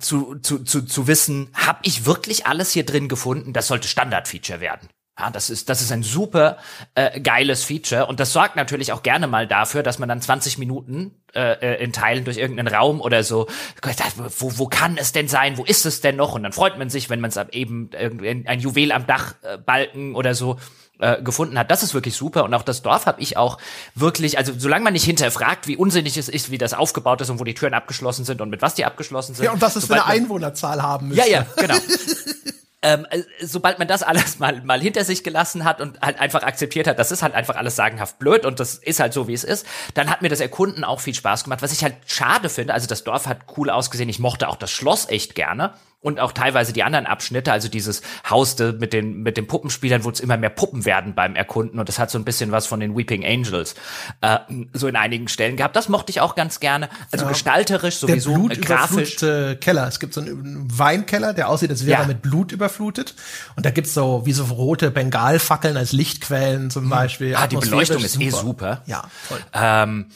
zu, 0.00 0.34
zu, 0.36 0.64
zu, 0.64 0.82
zu 0.82 1.06
wissen, 1.06 1.50
habe 1.54 1.78
ich 1.82 2.06
wirklich 2.06 2.46
alles 2.46 2.72
hier 2.72 2.84
drin 2.84 3.08
gefunden? 3.08 3.52
Das 3.52 3.68
sollte 3.68 3.86
Standardfeature 3.86 4.60
werden. 4.60 4.88
Ja, 5.18 5.30
das 5.30 5.50
ist, 5.50 5.68
das 5.68 5.82
ist 5.82 5.92
ein 5.92 6.02
super 6.02 6.56
äh, 6.94 7.20
geiles 7.20 7.64
Feature 7.64 8.06
und 8.06 8.18
das 8.18 8.32
sorgt 8.32 8.56
natürlich 8.56 8.92
auch 8.92 9.02
gerne 9.02 9.26
mal 9.26 9.46
dafür, 9.46 9.82
dass 9.82 9.98
man 9.98 10.08
dann 10.08 10.22
20 10.22 10.56
Minuten 10.56 11.20
äh, 11.34 11.52
äh, 11.52 11.84
in 11.84 11.92
Teilen 11.92 12.24
durch 12.24 12.38
irgendeinen 12.38 12.74
Raum 12.74 13.00
oder 13.00 13.22
so, 13.22 13.46
wo, 14.38 14.58
wo 14.58 14.66
kann 14.68 14.96
es 14.96 15.12
denn 15.12 15.28
sein, 15.28 15.58
wo 15.58 15.64
ist 15.64 15.84
es 15.84 16.00
denn 16.00 16.16
noch? 16.16 16.34
Und 16.34 16.44
dann 16.44 16.52
freut 16.52 16.78
man 16.78 16.88
sich, 16.88 17.10
wenn 17.10 17.20
man 17.20 17.30
es 17.30 17.36
eben 17.52 17.90
ein 17.94 18.60
Juwel 18.60 18.90
am 18.90 19.06
Dachbalken 19.06 20.12
äh, 20.12 20.16
oder 20.16 20.34
so 20.34 20.58
äh, 20.98 21.20
gefunden 21.22 21.58
hat. 21.58 21.70
Das 21.70 21.82
ist 21.82 21.92
wirklich 21.92 22.16
super 22.16 22.44
und 22.44 22.54
auch 22.54 22.62
das 22.62 22.80
Dorf 22.80 23.04
habe 23.04 23.20
ich 23.20 23.36
auch 23.36 23.58
wirklich, 23.94 24.38
also 24.38 24.54
solange 24.56 24.84
man 24.84 24.94
nicht 24.94 25.04
hinterfragt, 25.04 25.66
wie 25.66 25.76
unsinnig 25.76 26.16
es 26.16 26.30
ist, 26.30 26.50
wie 26.50 26.58
das 26.58 26.72
aufgebaut 26.72 27.20
ist 27.20 27.28
und 27.28 27.38
wo 27.38 27.44
die 27.44 27.54
Türen 27.54 27.74
abgeschlossen 27.74 28.24
sind 28.24 28.40
und 28.40 28.48
mit 28.48 28.62
was 28.62 28.74
die 28.74 28.86
abgeschlossen 28.86 29.34
sind. 29.34 29.44
Ja, 29.44 29.52
und 29.52 29.60
was 29.60 29.76
es 29.76 29.86
für 29.86 29.94
eine 29.94 30.06
Einwohnerzahl 30.06 30.82
haben 30.82 31.08
müsste. 31.08 31.28
Ja, 31.28 31.40
ja, 31.40 31.46
genau. 31.56 31.74
ähm, 32.82 33.06
äh, 33.10 33.22
sobald 33.40 33.78
man 33.78 33.88
das 33.88 34.02
alles 34.02 34.38
mal, 34.40 34.60
mal 34.62 34.80
hinter 34.80 35.04
sich 35.04 35.24
gelassen 35.24 35.64
hat 35.64 35.80
und 35.80 36.00
halt 36.00 36.18
einfach 36.18 36.42
akzeptiert 36.42 36.86
hat, 36.86 36.98
das 36.98 37.12
ist 37.12 37.22
halt 37.22 37.34
einfach 37.34 37.56
alles 37.56 37.76
sagenhaft 37.76 38.18
blöd 38.18 38.44
und 38.44 38.60
das 38.60 38.74
ist 38.74 39.00
halt 39.00 39.12
so, 39.12 39.28
wie 39.28 39.34
es 39.34 39.44
ist, 39.44 39.66
dann 39.94 40.10
hat 40.10 40.22
mir 40.22 40.28
das 40.28 40.40
Erkunden 40.40 40.84
auch 40.84 41.00
viel 41.00 41.14
Spaß 41.14 41.44
gemacht. 41.44 41.62
Was 41.62 41.72
ich 41.72 41.82
halt 41.82 41.94
schade 42.06 42.48
finde, 42.48 42.74
also 42.74 42.86
das 42.86 43.04
Dorf 43.04 43.26
hat 43.26 43.38
cool 43.56 43.70
ausgesehen, 43.70 44.08
ich 44.08 44.18
mochte 44.18 44.48
auch 44.48 44.56
das 44.56 44.70
Schloss 44.70 45.08
echt 45.08 45.34
gerne 45.34 45.74
und 46.02 46.20
auch 46.20 46.32
teilweise 46.32 46.72
die 46.72 46.82
anderen 46.82 47.06
Abschnitte, 47.06 47.52
also 47.52 47.68
dieses 47.68 48.02
Haus 48.28 48.58
mit 48.58 48.92
den, 48.92 49.22
mit 49.22 49.36
den 49.36 49.46
Puppenspielern, 49.46 50.04
wo 50.04 50.10
es 50.10 50.20
immer 50.20 50.36
mehr 50.36 50.50
Puppen 50.50 50.84
werden 50.84 51.14
beim 51.14 51.36
Erkunden 51.36 51.78
und 51.78 51.88
das 51.88 51.98
hat 51.98 52.10
so 52.10 52.18
ein 52.18 52.24
bisschen 52.24 52.50
was 52.50 52.66
von 52.66 52.80
den 52.80 52.96
Weeping 52.96 53.24
Angels 53.24 53.74
äh, 54.20 54.38
so 54.72 54.88
in 54.88 54.96
einigen 54.96 55.28
Stellen 55.28 55.56
gehabt. 55.56 55.76
Das 55.76 55.88
mochte 55.88 56.10
ich 56.10 56.20
auch 56.20 56.34
ganz 56.34 56.60
gerne. 56.60 56.88
Also 57.12 57.24
ja. 57.24 57.30
gestalterisch 57.30 57.96
sowieso, 57.96 58.30
der 58.30 58.38
Blut 58.38 58.56
äh, 58.58 58.60
grafisch. 58.60 59.22
Äh, 59.22 59.56
Keller. 59.56 59.86
Es 59.86 60.00
gibt 60.00 60.12
so 60.14 60.20
einen 60.20 60.66
Weinkeller, 60.76 61.32
der 61.32 61.48
aussieht, 61.48 61.70
als 61.70 61.86
wäre 61.86 61.92
ja. 61.92 62.00
er 62.00 62.08
mit 62.08 62.20
Blut 62.20 62.52
überflutet. 62.52 63.14
Und 63.56 63.64
da 63.64 63.70
gibt's 63.70 63.94
so 63.94 64.26
wie 64.26 64.32
so 64.32 64.44
rote 64.44 64.90
Bengalfackeln 64.90 65.76
als 65.76 65.92
Lichtquellen 65.92 66.70
zum 66.70 66.84
hm. 66.84 66.90
Beispiel. 66.90 67.36
Ah, 67.36 67.46
die 67.46 67.56
Beleuchtung 67.56 68.02
ist 68.02 68.20
eh 68.20 68.30
super. 68.30 68.36
eh 68.36 68.40
super. 68.40 68.82
Ja, 68.86 69.04
toll. 69.28 69.38
Ähm, 69.54 70.06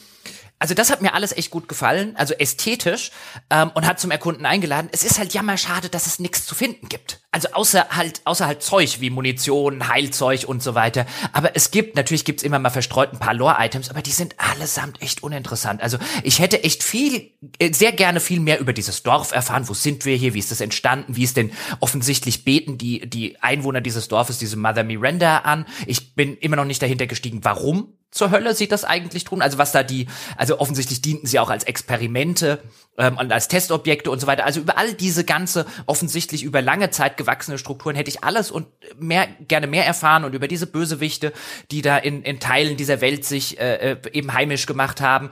also 0.59 0.73
das 0.73 0.89
hat 0.89 1.01
mir 1.01 1.13
alles 1.13 1.37
echt 1.37 1.51
gut 1.51 1.67
gefallen, 1.69 2.15
also 2.15 2.33
ästhetisch 2.33 3.11
ähm, 3.51 3.71
und 3.75 3.85
hat 3.85 3.99
zum 3.99 4.09
Erkunden 4.09 4.45
eingeladen. 4.45 4.89
Es 4.91 5.03
ist 5.03 5.19
halt 5.19 5.33
jammerschade, 5.33 5.89
dass 5.89 6.07
es 6.07 6.17
nichts 6.19 6.45
zu 6.45 6.55
finden 6.55 6.89
gibt. 6.89 7.19
Also 7.31 7.49
außer 7.49 7.89
halt 7.91 8.21
außer 8.25 8.47
halt 8.47 8.63
Zeug 8.63 8.99
wie 8.99 9.11
Munition, 9.11 9.87
Heilzeug 9.87 10.45
und 10.47 10.63
so 10.63 10.73
weiter. 10.73 11.05
Aber 11.33 11.55
es 11.55 11.69
gibt 11.69 11.95
natürlich 11.95 12.25
gibt's 12.25 12.41
immer 12.41 12.57
mal 12.57 12.71
verstreut 12.71 13.13
ein 13.13 13.19
paar 13.19 13.35
Lore-Items, 13.35 13.91
aber 13.91 14.01
die 14.01 14.11
sind 14.11 14.35
allesamt 14.39 14.99
echt 15.01 15.21
uninteressant. 15.21 15.83
Also 15.83 15.99
ich 16.23 16.39
hätte 16.39 16.63
echt 16.63 16.81
viel, 16.81 17.31
äh, 17.59 17.71
sehr 17.71 17.91
gerne 17.91 18.19
viel 18.19 18.39
mehr 18.39 18.59
über 18.59 18.73
dieses 18.73 19.03
Dorf 19.03 19.33
erfahren. 19.33 19.69
Wo 19.69 19.75
sind 19.75 20.05
wir 20.05 20.15
hier? 20.15 20.33
Wie 20.33 20.39
ist 20.39 20.49
das 20.49 20.61
entstanden? 20.61 21.15
Wie 21.15 21.23
ist 21.23 21.37
denn 21.37 21.51
offensichtlich 21.79 22.43
beten 22.43 22.79
die 22.79 23.07
die 23.07 23.39
Einwohner 23.43 23.81
dieses 23.81 24.07
Dorfes 24.07 24.39
diese 24.39 24.57
Mother 24.57 24.83
Miranda 24.83 25.39
an? 25.39 25.67
Ich 25.85 26.15
bin 26.15 26.35
immer 26.37 26.55
noch 26.55 26.65
nicht 26.65 26.81
dahinter 26.81 27.05
gestiegen, 27.05 27.43
warum 27.43 27.93
zur 28.11 28.31
Hölle 28.31 28.55
sieht 28.55 28.71
das 28.71 28.85
eigentlich 28.85 29.25
tun? 29.25 29.41
Also 29.41 29.57
was 29.57 29.71
da 29.71 29.83
die, 29.83 30.07
also 30.37 30.59
offensichtlich 30.59 31.01
dienten 31.01 31.27
sie 31.27 31.39
auch 31.39 31.49
als 31.49 31.65
Experimente 31.65 32.63
ähm, 32.97 33.17
und 33.17 33.31
als 33.31 33.47
Testobjekte 33.47 34.09
und 34.09 34.19
so 34.19 34.27
weiter. 34.27 34.45
Also 34.45 34.61
über 34.61 34.77
all 34.77 34.93
diese 34.93 35.25
ganze 35.25 35.65
offensichtlich 35.85 36.43
über 36.43 36.61
lange 36.61 36.89
Zeit 36.89 37.17
gewachsene 37.17 37.57
Strukturen 37.57 37.95
hätte 37.95 38.09
ich 38.09 38.23
alles 38.23 38.49
und 38.49 38.67
mehr 38.97 39.27
gerne 39.47 39.67
mehr 39.67 39.85
erfahren 39.85 40.23
und 40.23 40.33
über 40.33 40.47
diese 40.47 40.67
Bösewichte, 40.67 41.33
die 41.71 41.81
da 41.81 41.97
in, 41.97 42.23
in 42.23 42.39
Teilen 42.39 42.77
dieser 42.77 43.01
Welt 43.01 43.25
sich 43.25 43.59
äh, 43.59 43.91
äh 43.91 43.97
eben 44.13 44.33
heimisch 44.33 44.65
gemacht 44.65 45.01
haben. 45.01 45.29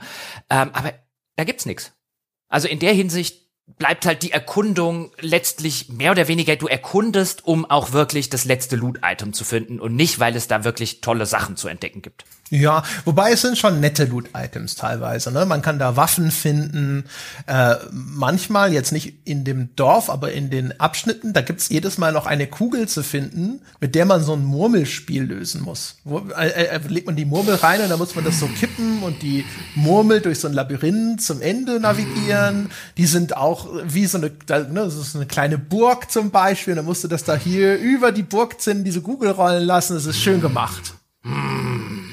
Ähm, 0.50 0.70
aber 0.72 0.92
da 1.36 1.44
gibt's 1.44 1.66
nichts. 1.66 1.92
Also 2.48 2.68
in 2.68 2.78
der 2.78 2.92
Hinsicht 2.92 3.46
bleibt 3.66 4.06
halt 4.06 4.22
die 4.22 4.30
Erkundung 4.30 5.12
letztlich 5.20 5.88
mehr 5.88 6.12
oder 6.12 6.28
weniger, 6.28 6.56
du 6.56 6.68
erkundest, 6.68 7.44
um 7.44 7.64
auch 7.68 7.92
wirklich 7.92 8.30
das 8.30 8.44
letzte 8.44 8.76
Loot-Item 8.76 9.32
zu 9.32 9.44
finden 9.44 9.80
und 9.80 9.96
nicht, 9.96 10.20
weil 10.20 10.36
es 10.36 10.46
da 10.46 10.64
wirklich 10.64 11.00
tolle 11.00 11.26
Sachen 11.26 11.56
zu 11.56 11.68
entdecken 11.68 12.02
gibt. 12.02 12.24
Ja, 12.48 12.84
wobei 13.04 13.32
es 13.32 13.42
sind 13.42 13.58
schon 13.58 13.80
nette 13.80 14.04
Loot-Items 14.04 14.76
teilweise. 14.76 15.32
Ne? 15.32 15.46
Man 15.46 15.62
kann 15.62 15.80
da 15.80 15.96
Waffen 15.96 16.30
finden. 16.30 17.04
Äh, 17.46 17.74
manchmal, 17.90 18.72
jetzt 18.72 18.92
nicht 18.92 19.14
in 19.24 19.42
dem 19.42 19.74
Dorf, 19.74 20.08
aber 20.08 20.32
in 20.32 20.48
den 20.48 20.78
Abschnitten, 20.78 21.32
da 21.32 21.40
gibt's 21.40 21.68
jedes 21.70 21.98
Mal 21.98 22.12
noch 22.12 22.26
eine 22.26 22.46
Kugel 22.46 22.86
zu 22.86 23.02
finden, 23.02 23.62
mit 23.80 23.96
der 23.96 24.04
man 24.04 24.22
so 24.22 24.34
ein 24.34 24.44
Murmelspiel 24.44 25.24
lösen 25.24 25.62
muss. 25.62 25.96
Wo, 26.04 26.20
äh, 26.38 26.50
äh, 26.50 26.80
legt 26.86 27.06
man 27.06 27.16
die 27.16 27.24
Murmel 27.24 27.56
rein 27.56 27.80
und 27.80 27.88
dann 27.88 27.98
muss 27.98 28.14
man 28.14 28.24
das 28.24 28.38
so 28.38 28.46
kippen 28.46 29.02
und 29.02 29.22
die 29.22 29.44
Murmel 29.74 30.20
durch 30.20 30.38
so 30.38 30.46
ein 30.46 30.54
Labyrinth 30.54 31.22
zum 31.22 31.42
Ende 31.42 31.80
navigieren. 31.80 32.70
Die 32.96 33.06
sind 33.06 33.36
auch 33.36 33.68
wie 33.84 34.06
so 34.06 34.18
eine, 34.18 34.28
ne, 34.28 34.84
das 34.84 34.94
ist 34.94 35.16
eine 35.16 35.26
kleine 35.26 35.58
Burg 35.58 36.12
zum 36.12 36.30
Beispiel. 36.30 36.76
Dann 36.76 36.84
musst 36.84 37.02
du 37.02 37.08
das 37.08 37.24
da 37.24 37.34
hier 37.34 37.76
über 37.76 38.12
die 38.12 38.22
Burgzinnen 38.22 38.84
diese 38.84 39.00
Kugel 39.00 39.30
rollen 39.30 39.64
lassen. 39.64 39.94
Das 39.94 40.06
ist 40.06 40.20
schön 40.20 40.40
gemacht. 40.40 40.94
Mm. 41.24 42.05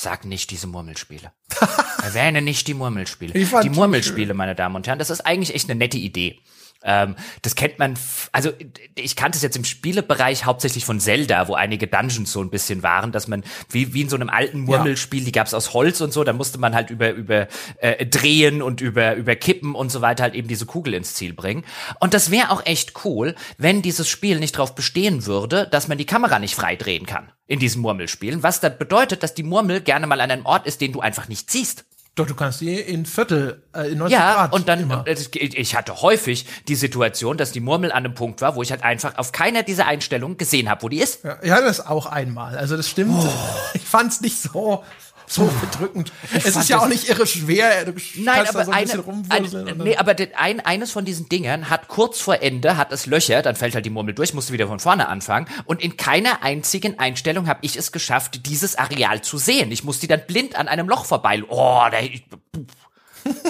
Sag 0.00 0.24
nicht 0.24 0.50
diese 0.50 0.66
Murmelspiele. 0.66 1.30
Erwähne 2.02 2.40
nicht 2.40 2.66
die 2.68 2.72
Murmelspiele. 2.72 3.34
Die 3.34 3.68
Murmelspiele, 3.68 4.32
meine 4.32 4.54
Damen 4.54 4.76
und 4.76 4.86
Herren, 4.86 4.98
das 4.98 5.10
ist 5.10 5.20
eigentlich 5.20 5.54
echt 5.54 5.68
eine 5.68 5.78
nette 5.78 5.98
Idee. 5.98 6.40
Ähm, 6.82 7.16
das 7.42 7.54
kennt 7.54 7.78
man, 7.78 7.94
also 8.32 8.50
ich 8.94 9.16
kannte 9.16 9.36
es 9.36 9.42
jetzt 9.42 9.56
im 9.56 9.64
Spielebereich 9.64 10.46
hauptsächlich 10.46 10.84
von 10.84 10.98
Zelda, 10.98 11.48
wo 11.48 11.54
einige 11.54 11.86
Dungeons 11.86 12.32
so 12.32 12.40
ein 12.40 12.50
bisschen 12.50 12.82
waren, 12.82 13.12
dass 13.12 13.28
man 13.28 13.44
wie, 13.68 13.92
wie 13.92 14.02
in 14.02 14.08
so 14.08 14.16
einem 14.16 14.30
alten 14.30 14.60
Murmelspiel, 14.60 15.20
ja. 15.20 15.26
die 15.26 15.32
gab 15.32 15.46
es 15.46 15.54
aus 15.54 15.74
Holz 15.74 16.00
und 16.00 16.12
so, 16.12 16.24
da 16.24 16.32
musste 16.32 16.58
man 16.58 16.74
halt 16.74 16.90
über 16.90 17.10
über 17.10 17.48
äh, 17.78 18.06
drehen 18.06 18.62
und 18.62 18.80
über 18.80 19.14
über 19.14 19.36
kippen 19.36 19.74
und 19.74 19.90
so 19.90 20.00
weiter 20.00 20.22
halt 20.22 20.34
eben 20.34 20.48
diese 20.48 20.66
Kugel 20.66 20.94
ins 20.94 21.14
Ziel 21.14 21.34
bringen. 21.34 21.64
Und 22.00 22.14
das 22.14 22.30
wäre 22.30 22.50
auch 22.50 22.64
echt 22.64 23.04
cool, 23.04 23.34
wenn 23.58 23.82
dieses 23.82 24.08
Spiel 24.08 24.38
nicht 24.38 24.56
darauf 24.56 24.74
bestehen 24.74 25.26
würde, 25.26 25.66
dass 25.70 25.88
man 25.88 25.98
die 25.98 26.06
Kamera 26.06 26.38
nicht 26.38 26.54
frei 26.54 26.76
drehen 26.76 27.04
kann 27.06 27.30
in 27.46 27.58
diesen 27.58 27.82
Murmelspielen, 27.82 28.42
was 28.42 28.60
da 28.60 28.68
bedeutet, 28.68 29.22
dass 29.22 29.34
die 29.34 29.42
Murmel 29.42 29.80
gerne 29.80 30.06
mal 30.06 30.20
an 30.20 30.30
einem 30.30 30.46
Ort 30.46 30.66
ist, 30.66 30.80
den 30.80 30.92
du 30.92 31.00
einfach 31.00 31.28
nicht 31.28 31.50
siehst. 31.50 31.84
Doch, 32.16 32.26
du 32.26 32.34
kannst 32.34 32.60
die 32.60 32.74
in 32.74 33.06
Viertel, 33.06 33.62
äh, 33.74 33.92
in 33.92 33.98
90 33.98 34.18
ja, 34.18 34.34
Grad. 34.34 34.52
und 34.52 34.68
dann, 34.68 34.80
immer. 34.80 35.06
Äh, 35.06 35.16
ich 35.34 35.76
hatte 35.76 36.02
häufig 36.02 36.44
die 36.66 36.74
Situation, 36.74 37.36
dass 37.36 37.52
die 37.52 37.60
Murmel 37.60 37.92
an 37.92 38.04
einem 38.04 38.14
Punkt 38.14 38.40
war, 38.40 38.56
wo 38.56 38.62
ich 38.62 38.72
halt 38.72 38.82
einfach 38.82 39.16
auf 39.16 39.32
keiner 39.32 39.62
dieser 39.62 39.86
Einstellungen 39.86 40.36
gesehen 40.36 40.68
habe, 40.68 40.82
wo 40.82 40.88
die 40.88 40.98
ist. 40.98 41.24
Ja, 41.24 41.38
ich 41.40 41.50
hatte 41.50 41.64
das 41.64 41.86
auch 41.86 42.06
einmal. 42.06 42.58
Also 42.58 42.76
das 42.76 42.88
stimmt. 42.88 43.14
Oh. 43.14 43.28
Ich 43.74 43.82
fand's 43.82 44.20
nicht 44.20 44.40
so 44.40 44.84
so 45.30 45.48
bedrückend. 45.60 46.12
Ich 46.34 46.44
es 46.44 46.56
ist 46.56 46.68
ja 46.68 46.80
auch 46.80 46.88
nicht 46.88 47.08
irre 47.08 47.24
schwer. 47.24 47.84
Du 47.84 47.92
Nein, 48.16 48.48
aber 48.48 48.64
so 48.64 48.72
ein 48.72 48.90
eine, 49.30 49.66
ein, 49.68 49.76
nee, 49.78 49.96
aber 49.96 50.16
ein, 50.36 50.58
eines 50.60 50.90
von 50.90 51.04
diesen 51.04 51.28
Dingern 51.28 51.70
hat 51.70 51.86
kurz 51.86 52.20
vor 52.20 52.42
Ende 52.42 52.76
hat 52.76 52.90
es 52.90 53.06
Löcher, 53.06 53.40
dann 53.40 53.54
fällt 53.54 53.76
halt 53.76 53.86
die 53.86 53.90
Murmel 53.90 54.12
durch, 54.12 54.34
musst 54.34 54.48
du 54.48 54.52
wieder 54.52 54.66
von 54.66 54.80
vorne 54.80 55.08
anfangen. 55.08 55.46
Und 55.66 55.80
in 55.82 55.96
keiner 55.96 56.42
einzigen 56.42 56.98
Einstellung 56.98 57.46
habe 57.46 57.60
ich 57.62 57.76
es 57.76 57.92
geschafft, 57.92 58.44
dieses 58.46 58.76
Areal 58.76 59.22
zu 59.22 59.38
sehen. 59.38 59.70
Ich 59.70 59.84
musste 59.84 60.08
dann 60.08 60.22
blind 60.26 60.56
an 60.56 60.66
einem 60.66 60.88
Loch 60.88 61.04
vorbei. 61.04 61.42
Oh, 61.48 61.84
da, 61.90 61.98
ich, 62.00 62.24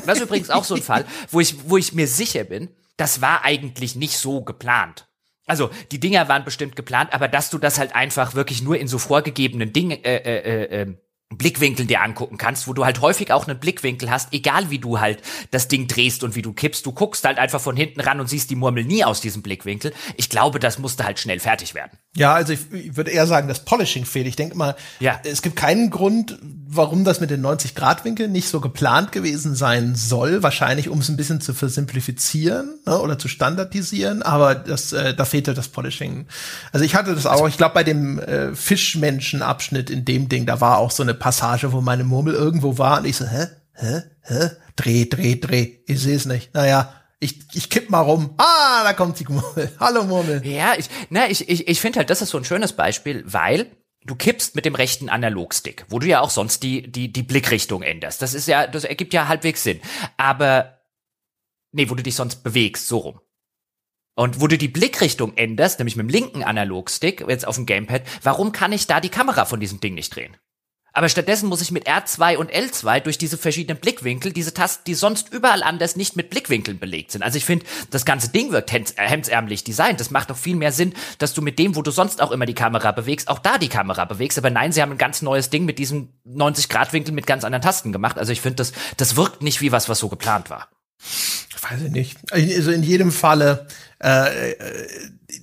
das 0.05 0.19
ist 0.19 0.25
übrigens 0.25 0.51
auch 0.51 0.65
so 0.65 0.75
ein 0.75 0.83
Fall, 0.83 1.07
wo 1.31 1.41
ich, 1.41 1.71
wo 1.71 1.79
ich 1.79 1.95
mir 1.95 2.09
sicher 2.09 2.45
bin, 2.45 2.69
das 2.99 3.23
war 3.23 3.43
eigentlich 3.43 3.97
nicht 3.97 4.19
so 4.19 4.43
geplant. 4.43 5.07
Also 5.47 5.71
die 5.91 5.99
Dinger 5.99 6.29
waren 6.29 6.45
bestimmt 6.45 6.77
geplant, 6.77 7.15
aber 7.15 7.27
dass 7.27 7.49
du 7.49 7.57
das 7.57 7.79
halt 7.79 7.95
einfach 7.95 8.35
wirklich 8.35 8.63
nur 8.63 8.79
in 8.79 8.87
so 8.87 8.99
vorgegebenen 8.99 9.73
Dingen 9.73 10.05
äh, 10.05 10.17
äh, 10.17 10.83
äh, 10.83 10.95
ähm, 11.31 11.39
Blickwinkel 11.39 11.87
dir 11.87 12.03
angucken 12.03 12.37
kannst, 12.37 12.67
wo 12.69 12.73
du 12.73 12.85
halt 12.85 13.01
häufig 13.01 13.33
auch 13.33 13.47
einen 13.47 13.59
Blickwinkel 13.59 14.11
hast, 14.11 14.33
egal 14.33 14.71
wie 14.71 14.79
du 14.79 15.01
halt 15.01 15.23
das 15.51 15.69
Ding 15.69 15.89
drehst 15.89 16.25
und 16.25 16.35
wie 16.35 16.43
du 16.43 16.53
kippst. 16.53 16.85
Du 16.85 16.93
guckst 16.93 17.25
halt 17.25 17.39
einfach 17.39 17.61
von 17.61 17.77
hinten 17.77 18.01
ran 18.01 18.21
und 18.21 18.29
siehst 18.29 18.51
die 18.51 18.57
Murmel 18.57 18.85
nie 18.85 19.05
aus 19.05 19.21
diesem 19.21 19.43
Blickwinkel. 19.43 19.93
Ich 20.17 20.29
glaube, 20.29 20.59
das 20.59 20.79
musste 20.79 21.05
halt 21.05 21.19
schnell 21.19 21.41
fertig 21.41 21.75
werden. 21.75 21.93
Ja, 22.17 22.35
also 22.35 22.53
ich, 22.53 22.73
ich 22.73 22.97
würde 22.97 23.13
eher 23.13 23.27
sagen, 23.27 23.47
das 23.47 23.65
Polishing 23.65 24.05
fehlt. 24.05 24.27
Ich 24.27 24.37
denke 24.37 24.57
mal, 24.57 24.75
ja. 24.99 25.21
es 25.25 25.43
gibt 25.43 25.57
keinen 25.57 25.91
Grund, 25.91 26.39
warum 26.43 27.05
das 27.05 27.21
mit 27.21 27.31
den 27.31 27.45
90-Grad-Winkeln 27.45 28.33
nicht 28.33 28.49
so 28.49 28.61
geplant 28.61 29.13
gewesen 29.13 29.55
sein 29.55 29.95
soll. 29.95 30.43
Wahrscheinlich, 30.43 30.89
um 30.89 30.99
es 30.99 31.09
ein 31.09 31.17
bisschen 31.17 31.41
zu 31.41 31.55
versimplifizieren 31.55 32.79
ne, 32.87 32.99
oder 32.99 33.19
zu 33.19 33.29
standardisieren. 33.29 34.23
Aber 34.23 34.57
das, 34.57 34.93
äh, 34.93 35.15
da 35.15 35.25
fehlte 35.25 35.55
das 35.55 35.69
Polishing. 35.69 36.27
Also 36.73 36.85
ich 36.85 36.97
hatte 36.97 37.15
das 37.15 37.27
auch. 37.27 37.47
Ich 37.49 37.57
glaube, 37.57 37.75
bei 37.75 37.85
dem 37.85 38.19
äh, 38.19 38.55
Fischmenschen-Abschnitt 38.55 39.91
in 39.91 40.05
dem 40.05 40.29
Ding, 40.29 40.47
da 40.47 40.61
war 40.61 40.79
auch 40.79 40.91
so 40.91 41.05
eine 41.05 41.15
Passage, 41.21 41.73
wo 41.73 41.81
meine 41.81 42.03
Murmel 42.03 42.35
irgendwo 42.35 42.79
war 42.79 42.99
und 42.99 43.07
ich 43.07 43.17
so, 43.17 43.27
hä? 43.27 43.47
hä, 43.81 44.03
hä, 44.23 44.51
dreh, 44.77 45.07
dreh, 45.07 45.37
dreh, 45.37 45.79
ich 45.87 46.01
sehe 46.01 46.17
es 46.17 46.27
nicht. 46.27 46.55
Naja, 46.55 46.95
ich, 47.19 47.41
ich 47.53 47.71
kipp 47.71 47.91
mal 47.91 48.01
rum. 48.01 48.35
Ah, 48.39 48.83
da 48.85 48.93
kommt 48.93 49.19
die 49.19 49.25
Murmel. 49.25 49.73
Hallo 49.81 50.05
Murmel. 50.05 50.45
Ja, 50.47 50.75
ich, 50.77 50.89
na, 51.11 51.29
ich, 51.29 51.49
ich, 51.49 51.69
ich 51.69 51.81
finde 51.81 51.99
halt, 51.99 52.11
das 52.11 52.23
ist 52.23 52.31
so 52.31 52.39
ein 52.39 52.45
schönes 52.45 52.73
Beispiel, 52.73 53.23
weil 53.27 53.67
du 54.05 54.15
kippst 54.15 54.55
mit 54.55 54.65
dem 54.65 54.75
rechten 54.75 55.09
Analogstick, 55.09 55.85
wo 55.89 55.99
du 55.99 56.07
ja 56.07 56.21
auch 56.21 56.31
sonst 56.31 56.63
die, 56.63 56.91
die, 56.91 57.13
die 57.13 57.23
Blickrichtung 57.23 57.83
änderst. 57.83 58.23
Das 58.23 58.35
ist 58.35 58.49
ja, 58.49 58.67
das 58.67 58.85
ergibt 58.85 59.13
ja 59.13 59.29
halbwegs 59.29 59.63
Sinn. 59.63 59.81
Aber, 60.17 60.81
nee, 61.73 61.91
wo 61.91 61.95
du 61.95 62.03
dich 62.03 62.15
sonst 62.15 62.43
bewegst, 62.43 62.87
so 62.87 62.99
rum. 62.99 63.21
Und 64.17 64.41
wo 64.41 64.47
du 64.47 64.59
die 64.59 64.69
Blickrichtung 64.69 65.37
änderst, 65.37 65.79
nämlich 65.79 65.97
mit 65.97 66.05
dem 66.05 66.11
linken 66.11 66.43
Analogstick, 66.43 67.25
jetzt 67.29 67.47
auf 67.47 67.57
dem 67.57 67.65
Gamepad, 67.67 68.03
warum 68.23 68.53
kann 68.53 68.73
ich 68.73 68.87
da 68.87 69.01
die 69.01 69.09
Kamera 69.09 69.45
von 69.45 69.61
diesem 69.61 69.81
Ding 69.81 69.95
nicht 69.95 70.15
drehen? 70.15 70.37
Aber 70.93 71.09
stattdessen 71.09 71.49
muss 71.49 71.63
ich 71.63 71.71
mit 71.71 71.89
R2 71.89 72.37
und 72.37 72.51
L2 72.51 73.01
durch 73.01 73.19
diese 73.19 73.39
verschiedenen 73.39 73.81
Blickwinkel, 73.81 74.33
diese 74.33 74.55
Tasten, 74.55 74.83
die 74.87 74.95
sonst 74.95 75.33
überall 75.33 75.63
anders 75.63 75.97
nicht 75.97 76.17
mit 76.17 76.31
Blickwinkeln 76.31 76.79
belegt 76.79 77.13
sind. 77.13 77.23
Also 77.23 77.37
ich 77.37 77.45
finde, 77.45 77.65
das 77.91 78.05
ganze 78.05 78.31
Ding 78.31 78.53
wirkt 78.53 78.73
äh, 78.73 78.85
hemdsärmlich 78.97 79.65
designt. 79.65 80.01
Das 80.01 80.11
macht 80.11 80.31
doch 80.31 80.37
viel 80.37 80.57
mehr 80.57 80.73
Sinn, 80.73 80.95
dass 81.19 81.35
du 81.35 81.43
mit 81.43 81.59
dem, 81.59 81.77
wo 81.77 81.83
du 81.83 81.91
sonst 81.91 82.23
auch 82.23 82.31
immer 82.31 82.47
die 82.47 82.55
Kamera 82.55 82.93
bewegst, 82.93 83.29
auch 83.29 83.39
da 83.39 83.59
die 83.59 83.69
Kamera 83.69 84.05
bewegst. 84.05 84.39
Aber 84.39 84.51
nein, 84.51 84.73
sie 84.73 84.83
haben 84.83 84.93
ein 84.93 84.99
ganz 84.99 85.23
neues 85.23 85.51
Ding 85.51 85.65
mit 85.65 85.79
diesem 85.79 86.09
90-Grad-Winkel 86.27 87.15
mit 87.15 87.27
ganz 87.27 87.45
anderen 87.45 87.63
Tasten 87.63 87.93
gemacht. 87.93 88.19
Also 88.19 88.33
ich 88.33 88.41
finde, 88.41 88.57
das, 88.57 88.73
das 88.97 89.17
wirkt 89.17 89.43
nicht 89.43 89.61
wie 89.61 89.73
was, 89.73 89.89
was 89.89 89.99
so 89.99 90.09
geplant 90.09 90.51
war. 90.51 90.69
Weiß 91.63 91.83
ich 91.83 91.91
nicht. 91.91 92.19
Also 92.33 92.71
in 92.71 92.83
jedem 92.83 93.13
Falle, 93.13 93.67
äh, 93.99 94.53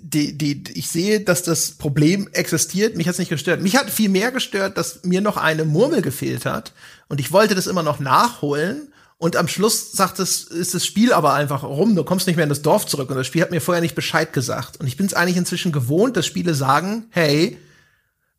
die, 0.09 0.37
die, 0.37 0.63
ich 0.73 0.87
sehe, 0.87 1.19
dass 1.19 1.43
das 1.43 1.71
Problem 1.71 2.29
existiert. 2.31 2.95
Mich 2.95 3.07
hat's 3.07 3.19
nicht 3.19 3.29
gestört. 3.29 3.61
Mich 3.61 3.75
hat 3.75 3.89
viel 3.89 4.09
mehr 4.09 4.31
gestört, 4.31 4.77
dass 4.77 5.03
mir 5.03 5.21
noch 5.21 5.37
eine 5.37 5.65
Murmel 5.65 6.01
gefehlt 6.01 6.45
hat. 6.45 6.71
Und 7.09 7.19
ich 7.19 7.31
wollte 7.31 7.55
das 7.55 7.67
immer 7.67 7.83
noch 7.83 7.99
nachholen. 7.99 8.93
Und 9.17 9.35
am 9.35 9.47
Schluss 9.47 9.91
sagt 9.91 10.19
es, 10.19 10.43
ist 10.43 10.73
das 10.73 10.85
Spiel 10.85 11.11
aber 11.11 11.33
einfach 11.33 11.63
rum. 11.63 11.95
Du 11.95 12.03
kommst 12.03 12.27
nicht 12.27 12.37
mehr 12.37 12.43
in 12.43 12.49
das 12.49 12.61
Dorf 12.61 12.85
zurück. 12.85 13.09
Und 13.09 13.17
das 13.17 13.27
Spiel 13.27 13.41
hat 13.41 13.51
mir 13.51 13.59
vorher 13.59 13.81
nicht 13.81 13.95
Bescheid 13.95 14.31
gesagt. 14.31 14.77
Und 14.77 14.87
ich 14.87 14.95
bin 14.95 15.07
es 15.07 15.13
eigentlich 15.13 15.37
inzwischen 15.37 15.71
gewohnt, 15.71 16.15
dass 16.15 16.25
Spiele 16.25 16.53
sagen, 16.53 17.07
hey, 17.09 17.57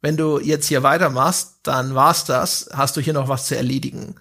wenn 0.01 0.17
du 0.17 0.39
jetzt 0.39 0.69
hier 0.69 0.83
weitermachst, 0.83 1.57
dann 1.65 1.95
war's 1.95 2.25
das. 2.25 2.71
Hast 2.73 2.97
du 2.97 3.01
hier 3.03 3.13
noch 3.13 3.29
was 3.29 3.47
zu 3.47 3.57
erledigen? 3.57 4.15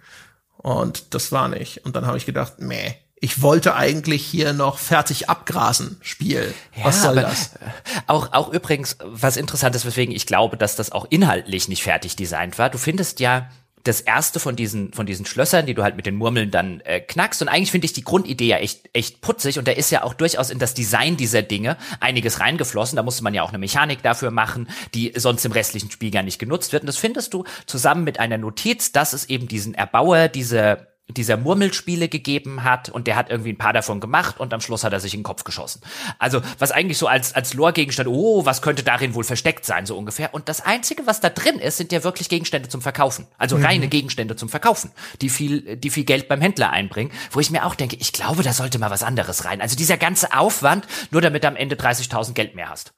Und 0.58 1.14
das 1.14 1.32
war 1.32 1.48
nicht. 1.48 1.86
Und 1.86 1.96
dann 1.96 2.08
habe 2.08 2.18
ich 2.18 2.26
gedacht, 2.26 2.56
meh 2.60 2.96
ich 3.20 3.42
wollte 3.42 3.76
eigentlich 3.76 4.26
hier 4.26 4.54
noch 4.54 4.78
fertig 4.78 5.30
abgrasen 5.30 5.98
Spiel. 6.02 6.54
Ja, 6.76 6.86
was 6.86 7.02
soll 7.02 7.16
das? 7.16 7.56
Äh, 7.56 7.60
auch, 8.06 8.32
auch 8.34 8.54
übrigens, 8.54 8.98
was 9.04 9.38
interessant 9.38 9.76
ist, 9.76 9.86
weswegen 9.86 10.14
ich 10.14 10.26
glaube, 10.26 10.58
dass 10.58 10.76
das 10.76 10.92
auch 10.92 11.08
inhaltlich 11.10 11.68
nicht 11.68 11.84
fertig 11.84 12.16
designt 12.16 12.60
war. 12.60 12.70
Du 12.70 12.78
findest 12.78 13.20
ja 13.20 13.50
das 13.84 14.02
erste 14.02 14.40
von 14.40 14.56
diesen 14.56 14.92
von 14.92 15.06
diesen 15.06 15.26
Schlössern, 15.26 15.66
die 15.66 15.74
du 15.74 15.82
halt 15.82 15.96
mit 15.96 16.06
den 16.06 16.16
Murmeln 16.16 16.52
dann 16.52 16.82
äh, 16.82 17.00
knackst. 17.00 17.42
Und 17.42 17.48
eigentlich 17.48 17.72
finde 17.72 17.86
ich 17.86 17.94
die 17.94 18.04
Grundidee 18.04 18.48
ja 18.48 18.58
echt 18.58 18.90
echt 18.94 19.22
putzig. 19.22 19.58
Und 19.58 19.68
da 19.68 19.72
ist 19.72 19.90
ja 19.92 20.04
auch 20.04 20.14
durchaus 20.14 20.50
in 20.50 20.60
das 20.60 20.74
Design 20.74 21.18
dieser 21.18 21.42
Dinge 21.42 21.78
einiges 22.00 22.40
reingeflossen. 22.40 22.98
Da 22.98 23.04
musste 23.04 23.24
man 23.24 23.34
ja 23.34 23.44
auch 23.44 23.50
eine 23.50 23.58
Mechanik 23.58 24.04
dafür 24.04 24.30
machen, 24.30 24.70
die 24.94 25.14
sonst 25.16 25.46
im 25.46 25.54
restlichen 25.54 25.90
Spiel 25.90 26.12
gar 26.12 26.24
nicht 26.24 26.38
genutzt 26.38 26.74
wird. 26.74 26.84
Und 26.84 26.88
das 26.88 26.98
findest 26.98 27.34
du 27.34 27.46
zusammen 27.66 28.04
mit 28.04 28.20
einer 28.20 28.38
Notiz, 28.38 28.92
dass 28.92 29.14
es 29.14 29.30
eben 29.30 29.48
diesen 29.48 29.74
Erbauer 29.74 30.28
dieser 30.28 30.88
dieser 31.10 31.38
Murmelspiele 31.38 32.10
gegeben 32.10 32.64
hat 32.64 32.90
und 32.90 33.08
der 33.08 33.16
hat 33.16 33.30
irgendwie 33.30 33.54
ein 33.54 33.58
paar 33.58 33.72
davon 33.72 34.02
gemacht 34.02 34.40
und 34.40 34.54
am 34.54 34.60
Schluss 34.60 34.84
hat 34.84 34.92
er 34.92 35.00
sich 35.00 35.14
in 35.14 35.22
den 35.22 35.24
Kopf 35.24 35.46
geschossen. 35.46 35.82
Also, 36.20 36.42
was 36.60 36.72
eigentlich 36.72 36.98
so 36.98 37.08
als, 37.08 37.34
als 37.34 37.54
Lore-Gegenstand, 37.54 38.10
oh, 38.10 38.46
was 38.46 38.62
könnte 38.62 38.84
darin 38.84 39.16
wohl 39.16 39.24
versteckt 39.24 39.66
sein, 39.66 39.86
so 39.86 39.98
ungefähr. 39.98 40.34
Und 40.34 40.50
das 40.50 40.62
Einzige, 40.62 41.08
was 41.08 41.22
da 41.22 41.30
drin 41.30 41.60
ist, 41.60 41.78
sind 41.78 41.94
ja 41.94 42.04
wirklich 42.04 42.28
Gegenstände 42.28 42.68
zum 42.68 42.82
Verkaufen. 42.82 43.26
Also 43.38 43.58
mhm. 43.58 43.66
reine 43.66 43.88
Gegenstände 43.88 44.36
zum 44.36 44.50
Verkaufen, 44.50 44.92
die 45.22 45.30
viel, 45.30 45.78
die 45.78 45.90
viel 45.90 46.04
Geld 46.04 46.28
beim 46.28 46.42
Händler 46.42 46.72
einbringen, 46.72 47.12
wo 47.32 47.40
ich 47.40 47.52
mir 47.52 47.66
auch 47.66 47.76
denke, 47.76 47.96
ich 47.96 48.12
glaube, 48.12 48.44
da 48.44 48.52
sollte 48.52 48.78
mal 48.78 48.92
was 48.92 49.04
anderes 49.04 49.46
rein. 49.46 49.62
Also 49.62 49.78
dieser 49.78 49.98
ganze 49.98 50.34
Aufwand, 50.34 50.86
nur 51.12 51.22
damit 51.22 51.44
du 51.44 51.48
am 51.48 51.56
Ende 51.56 51.76
30.000 51.76 52.34
Geld 52.34 52.56
mehr 52.56 52.70
hast. 52.70 52.94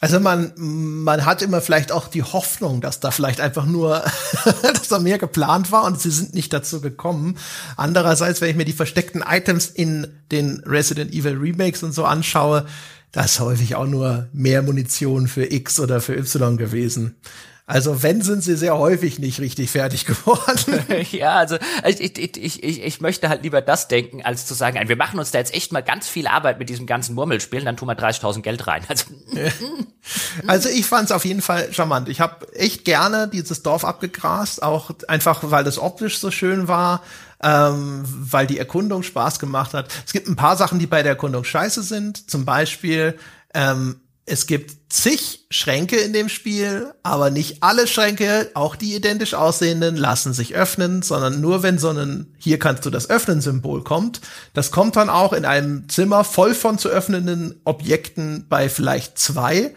Also 0.00 0.20
man, 0.20 0.52
man 0.56 1.24
hat 1.24 1.42
immer 1.42 1.60
vielleicht 1.60 1.90
auch 1.90 2.08
die 2.08 2.22
Hoffnung, 2.22 2.80
dass 2.80 3.00
da 3.00 3.10
vielleicht 3.10 3.40
einfach 3.40 3.64
nur, 3.64 4.04
dass 4.62 4.88
da 4.88 4.98
mehr 4.98 5.18
geplant 5.18 5.72
war 5.72 5.84
und 5.84 6.00
sie 6.00 6.10
sind 6.10 6.34
nicht 6.34 6.52
dazu 6.52 6.80
gekommen. 6.80 7.38
Andererseits, 7.76 8.40
wenn 8.40 8.50
ich 8.50 8.56
mir 8.56 8.64
die 8.64 8.72
versteckten 8.72 9.24
Items 9.26 9.66
in 9.66 10.06
den 10.30 10.62
Resident 10.66 11.12
Evil 11.12 11.36
Remakes 11.36 11.82
und 11.82 11.92
so 11.92 12.04
anschaue, 12.04 12.66
da 13.12 13.24
ist 13.24 13.40
häufig 13.40 13.76
auch 13.76 13.86
nur 13.86 14.28
mehr 14.32 14.62
Munition 14.62 15.28
für 15.28 15.50
X 15.50 15.80
oder 15.80 16.00
für 16.00 16.14
Y 16.14 16.58
gewesen. 16.58 17.16
Also 17.68 18.04
wenn 18.04 18.22
sind 18.22 18.44
sie 18.44 18.56
sehr 18.56 18.78
häufig 18.78 19.18
nicht 19.18 19.40
richtig 19.40 19.72
fertig 19.72 20.04
geworden. 20.06 20.84
ja, 21.10 21.34
also 21.34 21.58
ich, 21.84 22.00
ich, 22.00 22.36
ich, 22.36 22.62
ich, 22.62 22.82
ich 22.82 23.00
möchte 23.00 23.28
halt 23.28 23.42
lieber 23.42 23.60
das 23.60 23.88
denken, 23.88 24.22
als 24.22 24.46
zu 24.46 24.54
sagen, 24.54 24.88
wir 24.88 24.96
machen 24.96 25.18
uns 25.18 25.32
da 25.32 25.38
jetzt 25.38 25.52
echt 25.52 25.72
mal 25.72 25.82
ganz 25.82 26.08
viel 26.08 26.28
Arbeit 26.28 26.60
mit 26.60 26.68
diesem 26.68 26.86
ganzen 26.86 27.16
Murmelspielen, 27.16 27.64
dann 27.64 27.76
tun 27.76 27.88
wir 27.88 27.98
30.000 27.98 28.42
Geld 28.42 28.68
rein. 28.68 28.84
Also, 28.88 29.06
also 30.46 30.68
ich 30.68 30.86
fand 30.86 31.06
es 31.06 31.12
auf 31.12 31.24
jeden 31.24 31.42
Fall 31.42 31.72
charmant. 31.72 32.08
Ich 32.08 32.20
habe 32.20 32.52
echt 32.54 32.84
gerne 32.84 33.26
dieses 33.26 33.64
Dorf 33.64 33.84
abgegrast, 33.84 34.62
auch 34.62 34.92
einfach, 35.08 35.40
weil 35.42 35.64
das 35.64 35.78
optisch 35.78 36.18
so 36.18 36.30
schön 36.30 36.68
war. 36.68 37.02
Ähm, 37.42 38.02
weil 38.06 38.46
die 38.46 38.58
Erkundung 38.58 39.02
Spaß 39.02 39.38
gemacht 39.38 39.74
hat. 39.74 39.92
Es 40.06 40.14
gibt 40.14 40.26
ein 40.26 40.36
paar 40.36 40.56
Sachen, 40.56 40.78
die 40.78 40.86
bei 40.86 41.02
der 41.02 41.12
Erkundung 41.12 41.44
scheiße 41.44 41.82
sind. 41.82 42.30
Zum 42.30 42.46
Beispiel 42.46 43.18
ähm, 43.52 44.00
es 44.28 44.48
gibt 44.48 44.92
zig 44.92 45.46
Schränke 45.50 45.96
in 45.98 46.12
dem 46.12 46.28
Spiel, 46.28 46.92
aber 47.04 47.30
nicht 47.30 47.62
alle 47.62 47.86
Schränke, 47.86 48.50
auch 48.54 48.74
die 48.74 48.96
identisch 48.96 49.34
aussehenden, 49.34 49.96
lassen 49.96 50.32
sich 50.32 50.56
öffnen, 50.56 51.02
sondern 51.02 51.40
nur 51.40 51.62
wenn 51.62 51.78
so 51.78 51.90
ein 51.90 52.34
hier 52.36 52.58
kannst 52.58 52.84
du 52.84 52.90
das 52.90 53.08
öffnen 53.08 53.40
Symbol 53.40 53.84
kommt. 53.84 54.20
Das 54.52 54.72
kommt 54.72 54.96
dann 54.96 55.10
auch 55.10 55.32
in 55.32 55.44
einem 55.44 55.88
Zimmer 55.88 56.24
voll 56.24 56.54
von 56.54 56.76
zu 56.76 56.88
öffnenden 56.88 57.60
Objekten 57.64 58.46
bei 58.48 58.68
vielleicht 58.68 59.16
zwei. 59.16 59.76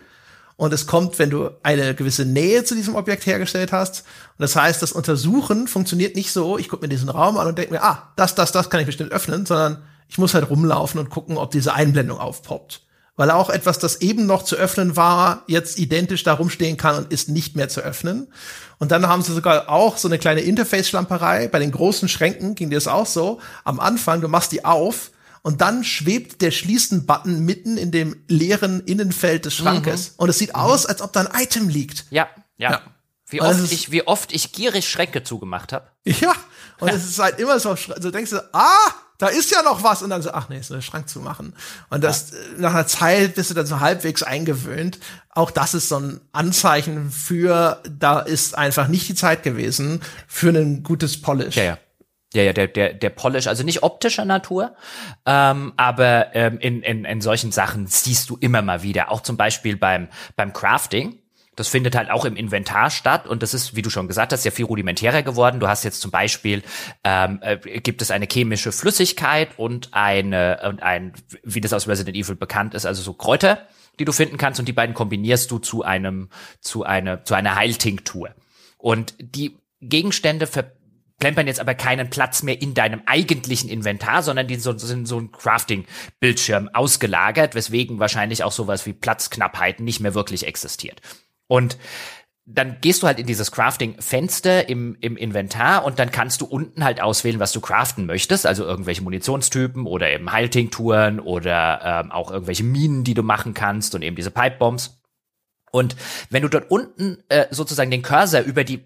Und 0.55 0.73
es 0.73 0.87
kommt, 0.87 1.19
wenn 1.19 1.29
du 1.29 1.51
eine 1.61 1.93
gewisse 1.93 2.25
Nähe 2.25 2.63
zu 2.63 2.73
diesem 2.73 2.95
Objekt 2.95 3.27
hergestellt 3.27 3.71
hast. 3.71 3.99
Und 4.37 4.41
das 4.41 4.55
heißt, 4.55 4.81
das 4.81 4.91
Untersuchen 4.91 5.67
funktioniert 5.67 6.15
nicht 6.15 6.31
so, 6.31 6.57
ich 6.57 6.69
gucke 6.69 6.81
mir 6.83 6.89
diesen 6.89 7.09
Raum 7.09 7.37
an 7.37 7.47
und 7.47 7.57
denke 7.57 7.73
mir, 7.73 7.83
ah, 7.83 8.11
das, 8.15 8.33
das, 8.33 8.51
das 8.51 8.71
kann 8.71 8.81
ich 8.81 8.87
bestimmt 8.87 9.11
öffnen, 9.11 9.45
sondern 9.45 9.83
ich 10.07 10.17
muss 10.17 10.33
halt 10.33 10.49
rumlaufen 10.49 10.99
und 10.99 11.11
gucken, 11.11 11.37
ob 11.37 11.51
diese 11.51 11.75
Einblendung 11.75 12.17
aufpoppt 12.17 12.81
weil 13.19 13.31
auch 13.31 13.49
etwas, 13.49 13.77
das 13.79 13.99
eben 13.99 14.27
noch 14.27 14.43
zu 14.43 14.55
öffnen 14.55 14.95
war, 14.95 15.43
jetzt 15.45 15.77
identisch 15.77 16.23
da 16.23 16.31
rumstehen 16.31 16.77
kann 16.77 16.95
und 16.95 17.11
ist 17.11 17.27
nicht 17.27 17.53
mehr 17.53 17.67
zu 17.67 17.81
öffnen. 17.81 18.31
Und 18.77 18.93
dann 18.93 19.09
haben 19.09 19.21
sie 19.23 19.33
sogar 19.33 19.67
auch 19.67 19.97
so 19.97 20.07
eine 20.07 20.17
kleine 20.17 20.39
Interface-Schlamperei. 20.39 21.49
Bei 21.49 21.59
den 21.59 21.71
großen 21.71 22.07
Schränken 22.07 22.55
ging 22.55 22.69
das 22.69 22.87
auch 22.87 23.05
so. 23.05 23.41
Am 23.65 23.81
Anfang, 23.81 24.21
du 24.21 24.29
machst 24.29 24.53
die 24.53 24.63
auf 24.63 25.11
und 25.41 25.59
dann 25.59 25.83
schwebt 25.83 26.41
der 26.41 26.51
Schließen-Button 26.51 27.43
mitten 27.43 27.75
in 27.75 27.91
dem 27.91 28.23
leeren 28.29 28.79
Innenfeld 28.85 29.43
des 29.43 29.53
Schrankes. 29.53 30.11
Mhm. 30.11 30.13
Und 30.15 30.29
es 30.29 30.37
sieht 30.37 30.55
mhm. 30.55 30.61
aus, 30.61 30.85
als 30.85 31.01
ob 31.01 31.11
da 31.11 31.19
ein 31.19 31.43
Item 31.43 31.67
liegt. 31.67 32.05
Ja, 32.11 32.29
ja. 32.55 32.71
ja. 32.71 32.81
Wie 33.27 33.41
oft, 33.41 33.69
ich, 33.73 33.91
wie 33.91 34.07
oft 34.07 34.31
ich 34.31 34.53
gierig 34.53 34.87
Schränke 34.87 35.23
zugemacht 35.23 35.73
habe. 35.73 35.89
Ja, 36.05 36.33
und 36.79 36.87
es 36.87 37.05
ist 37.05 37.19
halt 37.19 37.37
immer 37.37 37.59
so, 37.59 37.75
so 37.75 38.11
denkst 38.11 38.31
du, 38.31 38.41
ah, 38.53 38.93
da 39.19 39.27
ist 39.27 39.51
ja 39.51 39.61
noch 39.61 39.83
was 39.83 40.01
und 40.01 40.09
dann 40.09 40.21
so, 40.21 40.31
ach 40.31 40.49
nee, 40.49 40.57
ist 40.57 40.71
nur 40.71 40.77
der 40.77 40.81
Schrank 40.81 41.09
zu 41.09 41.19
machen. 41.19 41.53
Und 41.89 42.03
das 42.03 42.31
ja. 42.31 42.37
nach 42.57 42.73
einer 42.73 42.87
Zeit 42.87 43.35
bist 43.35 43.49
du 43.49 43.53
dann 43.53 43.67
so 43.67 43.81
halbwegs 43.81 44.23
eingewöhnt. 44.23 44.97
Auch 45.29 45.51
das 45.51 45.73
ist 45.73 45.89
so 45.89 45.99
ein 45.99 46.21
Anzeichen 46.31 47.11
für, 47.11 47.83
da 47.87 48.21
ist 48.21 48.57
einfach 48.57 48.87
nicht 48.87 49.07
die 49.09 49.15
Zeit 49.15 49.43
gewesen 49.43 50.01
für 50.25 50.49
ein 50.49 50.83
gutes 50.83 51.21
Polish. 51.21 51.55
Ja, 51.57 51.63
ja. 51.63 51.77
Ja, 52.31 52.43
ja, 52.43 52.53
der, 52.53 52.67
der, 52.67 52.93
der 52.93 53.09
Polish, 53.09 53.47
also 53.47 53.63
nicht 53.63 53.81
optischer 53.81 54.23
Natur, 54.23 54.75
ähm, 55.25 55.73
aber 55.77 56.35
ähm, 56.35 56.59
in, 56.59 56.83
in, 56.83 57.03
in 57.03 57.21
solchen 57.21 57.51
Sachen 57.51 57.87
siehst 57.87 58.29
du 58.29 58.37
immer 58.39 58.61
mal 58.61 58.83
wieder, 58.83 59.11
auch 59.11 59.21
zum 59.21 59.35
Beispiel 59.35 59.75
beim, 59.75 60.09
beim 60.35 60.53
Crafting 60.53 61.17
das 61.59 61.67
findet 61.67 61.95
halt 61.95 62.09
auch 62.09 62.23
im 62.23 62.37
Inventar 62.37 62.89
statt 62.89 63.27
und 63.27 63.43
das 63.43 63.53
ist, 63.53 63.75
wie 63.75 63.81
du 63.81 63.89
schon 63.89 64.07
gesagt 64.07 64.31
hast, 64.31 64.45
ja 64.45 64.51
viel 64.51 64.63
rudimentärer 64.63 65.23
geworden. 65.23 65.59
Du 65.59 65.67
hast 65.67 65.83
jetzt 65.83 65.99
zum 65.99 66.09
Beispiel 66.09 66.63
ähm, 67.03 67.39
äh, 67.41 67.57
gibt 67.81 68.01
es 68.01 68.11
eine 68.11 68.27
chemische 68.31 68.71
Flüssigkeit 68.71 69.49
und 69.57 69.89
eine 69.91 70.61
und 70.69 70.81
ein, 70.81 71.11
wie 71.43 71.59
das 71.59 71.73
aus 71.73 71.89
Resident 71.89 72.15
Evil 72.15 72.35
bekannt 72.35 72.75
ist, 72.75 72.85
also 72.85 73.01
so 73.01 73.13
Kräuter, 73.13 73.67
die 73.99 74.05
du 74.05 74.13
finden 74.13 74.37
kannst 74.37 74.61
und 74.61 74.67
die 74.67 74.73
beiden 74.73 74.95
kombinierst 74.95 75.51
du 75.51 75.59
zu 75.59 75.83
einem 75.83 76.29
zu 76.61 76.85
einer 76.85 77.25
zu 77.25 77.33
einer 77.33 77.55
Heiltinktur. 77.55 78.29
Und 78.77 79.15
die 79.19 79.57
Gegenstände 79.81 80.47
verplempern 80.47 81.47
jetzt 81.47 81.59
aber 81.59 81.75
keinen 81.75 82.09
Platz 82.09 82.41
mehr 82.41 82.61
in 82.61 82.73
deinem 82.73 83.01
eigentlichen 83.05 83.69
Inventar, 83.69 84.23
sondern 84.23 84.47
die 84.47 84.55
so, 84.55 84.77
sind 84.77 85.07
so 85.07 85.19
ein 85.19 85.33
Crafting-Bildschirm 85.33 86.69
ausgelagert, 86.69 87.53
weswegen 87.53 87.99
wahrscheinlich 87.99 88.45
auch 88.45 88.53
sowas 88.53 88.85
wie 88.85 88.93
Platzknappheiten 88.93 89.83
nicht 89.83 89.99
mehr 89.99 90.13
wirklich 90.13 90.47
existiert. 90.47 91.01
Und 91.49 91.77
dann 92.45 92.77
gehst 92.81 93.03
du 93.03 93.07
halt 93.07 93.19
in 93.19 93.27
dieses 93.27 93.51
Crafting-Fenster 93.51 94.69
im, 94.69 94.97
im 95.01 95.17
Inventar 95.17 95.85
und 95.85 95.99
dann 95.99 96.09
kannst 96.09 96.41
du 96.41 96.45
unten 96.45 96.83
halt 96.83 96.99
auswählen, 97.01 97.39
was 97.39 97.51
du 97.51 97.61
craften 97.61 98.05
möchtest, 98.05 98.47
also 98.47 98.63
irgendwelche 98.63 99.03
Munitionstypen 99.03 99.85
oder 99.85 100.09
eben 100.09 100.31
Heiltinkturen 100.31 101.19
oder 101.19 101.81
ähm, 101.83 102.11
auch 102.11 102.31
irgendwelche 102.31 102.63
Minen, 102.63 103.03
die 103.03 103.13
du 103.13 103.21
machen 103.21 103.53
kannst 103.53 103.93
und 103.93 104.01
eben 104.01 104.15
diese 104.15 104.31
Pipebombs. 104.31 104.99
Und 105.71 105.95
wenn 106.31 106.41
du 106.41 106.49
dort 106.49 106.71
unten 106.71 107.23
äh, 107.29 107.45
sozusagen 107.51 107.91
den 107.91 108.01
Cursor 108.01 108.41
über 108.41 108.63
die 108.63 108.83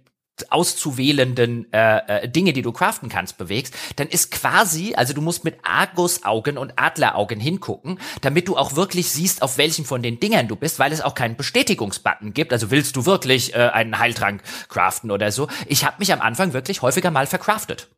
auszuwählenden 0.49 1.71
äh, 1.71 2.23
äh, 2.23 2.29
Dinge, 2.29 2.53
die 2.53 2.61
du 2.61 2.71
craften 2.71 3.09
kannst, 3.09 3.37
bewegst, 3.37 3.75
dann 3.95 4.07
ist 4.07 4.31
quasi, 4.31 4.95
also 4.95 5.13
du 5.13 5.21
musst 5.21 5.43
mit 5.43 5.57
Argusaugen 5.63 6.57
und 6.57 6.73
Adleraugen 6.75 7.39
hingucken, 7.39 7.99
damit 8.21 8.47
du 8.47 8.57
auch 8.57 8.75
wirklich 8.75 9.09
siehst, 9.09 9.41
auf 9.41 9.57
welchen 9.57 9.85
von 9.85 10.01
den 10.01 10.19
Dingern 10.19 10.47
du 10.47 10.55
bist, 10.55 10.79
weil 10.79 10.91
es 10.91 11.01
auch 11.01 11.15
keinen 11.15 11.35
Bestätigungsbutton 11.35 12.33
gibt. 12.33 12.51
Also 12.51 12.71
willst 12.71 12.95
du 12.95 13.05
wirklich 13.05 13.53
äh, 13.53 13.69
einen 13.69 13.99
Heiltrank 13.99 14.41
craften 14.69 15.11
oder 15.11 15.31
so? 15.31 15.47
Ich 15.67 15.85
habe 15.85 15.97
mich 15.99 16.11
am 16.11 16.21
Anfang 16.21 16.53
wirklich 16.53 16.81
häufiger 16.81 17.11
mal 17.11 17.27
verkraftet. 17.27 17.89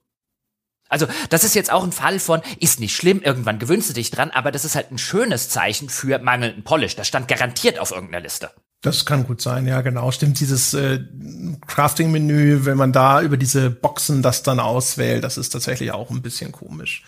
Also, 0.87 1.07
das 1.29 1.43
ist 1.43 1.55
jetzt 1.55 1.71
auch 1.71 1.83
ein 1.83 1.91
Fall 1.91 2.19
von, 2.19 2.41
ist 2.59 2.79
nicht 2.79 2.95
schlimm, 2.95 3.21
irgendwann 3.21 3.57
gewöhnst 3.57 3.89
du 3.89 3.93
dich 3.93 4.11
dran, 4.11 4.29
aber 4.29 4.51
das 4.51 4.65
ist 4.65 4.75
halt 4.75 4.91
ein 4.91 4.99
schönes 4.99 5.49
Zeichen 5.49 5.89
für 5.89 6.19
mangelnden 6.19 6.63
Polish. 6.63 6.95
Das 6.95 7.07
stand 7.07 7.27
garantiert 7.27 7.79
auf 7.79 7.91
irgendeiner 7.91 8.21
Liste. 8.21 8.51
Das 8.85 9.05
kann 9.05 9.25
gut 9.25 9.41
sein, 9.41 9.65
ja, 9.67 9.81
genau. 9.81 10.11
Stimmt, 10.11 10.39
dieses 10.39 10.73
äh, 10.73 10.99
Crafting-Menü, 11.67 12.65
wenn 12.65 12.77
man 12.77 12.91
da 12.91 13.21
über 13.21 13.37
diese 13.37 13.69
Boxen 13.69 14.21
das 14.21 14.43
dann 14.43 14.59
auswählt, 14.59 15.23
das 15.23 15.37
ist 15.37 15.49
tatsächlich 15.49 15.91
auch 15.91 16.11
ein 16.11 16.21
bisschen 16.21 16.51
komisch. 16.51 17.03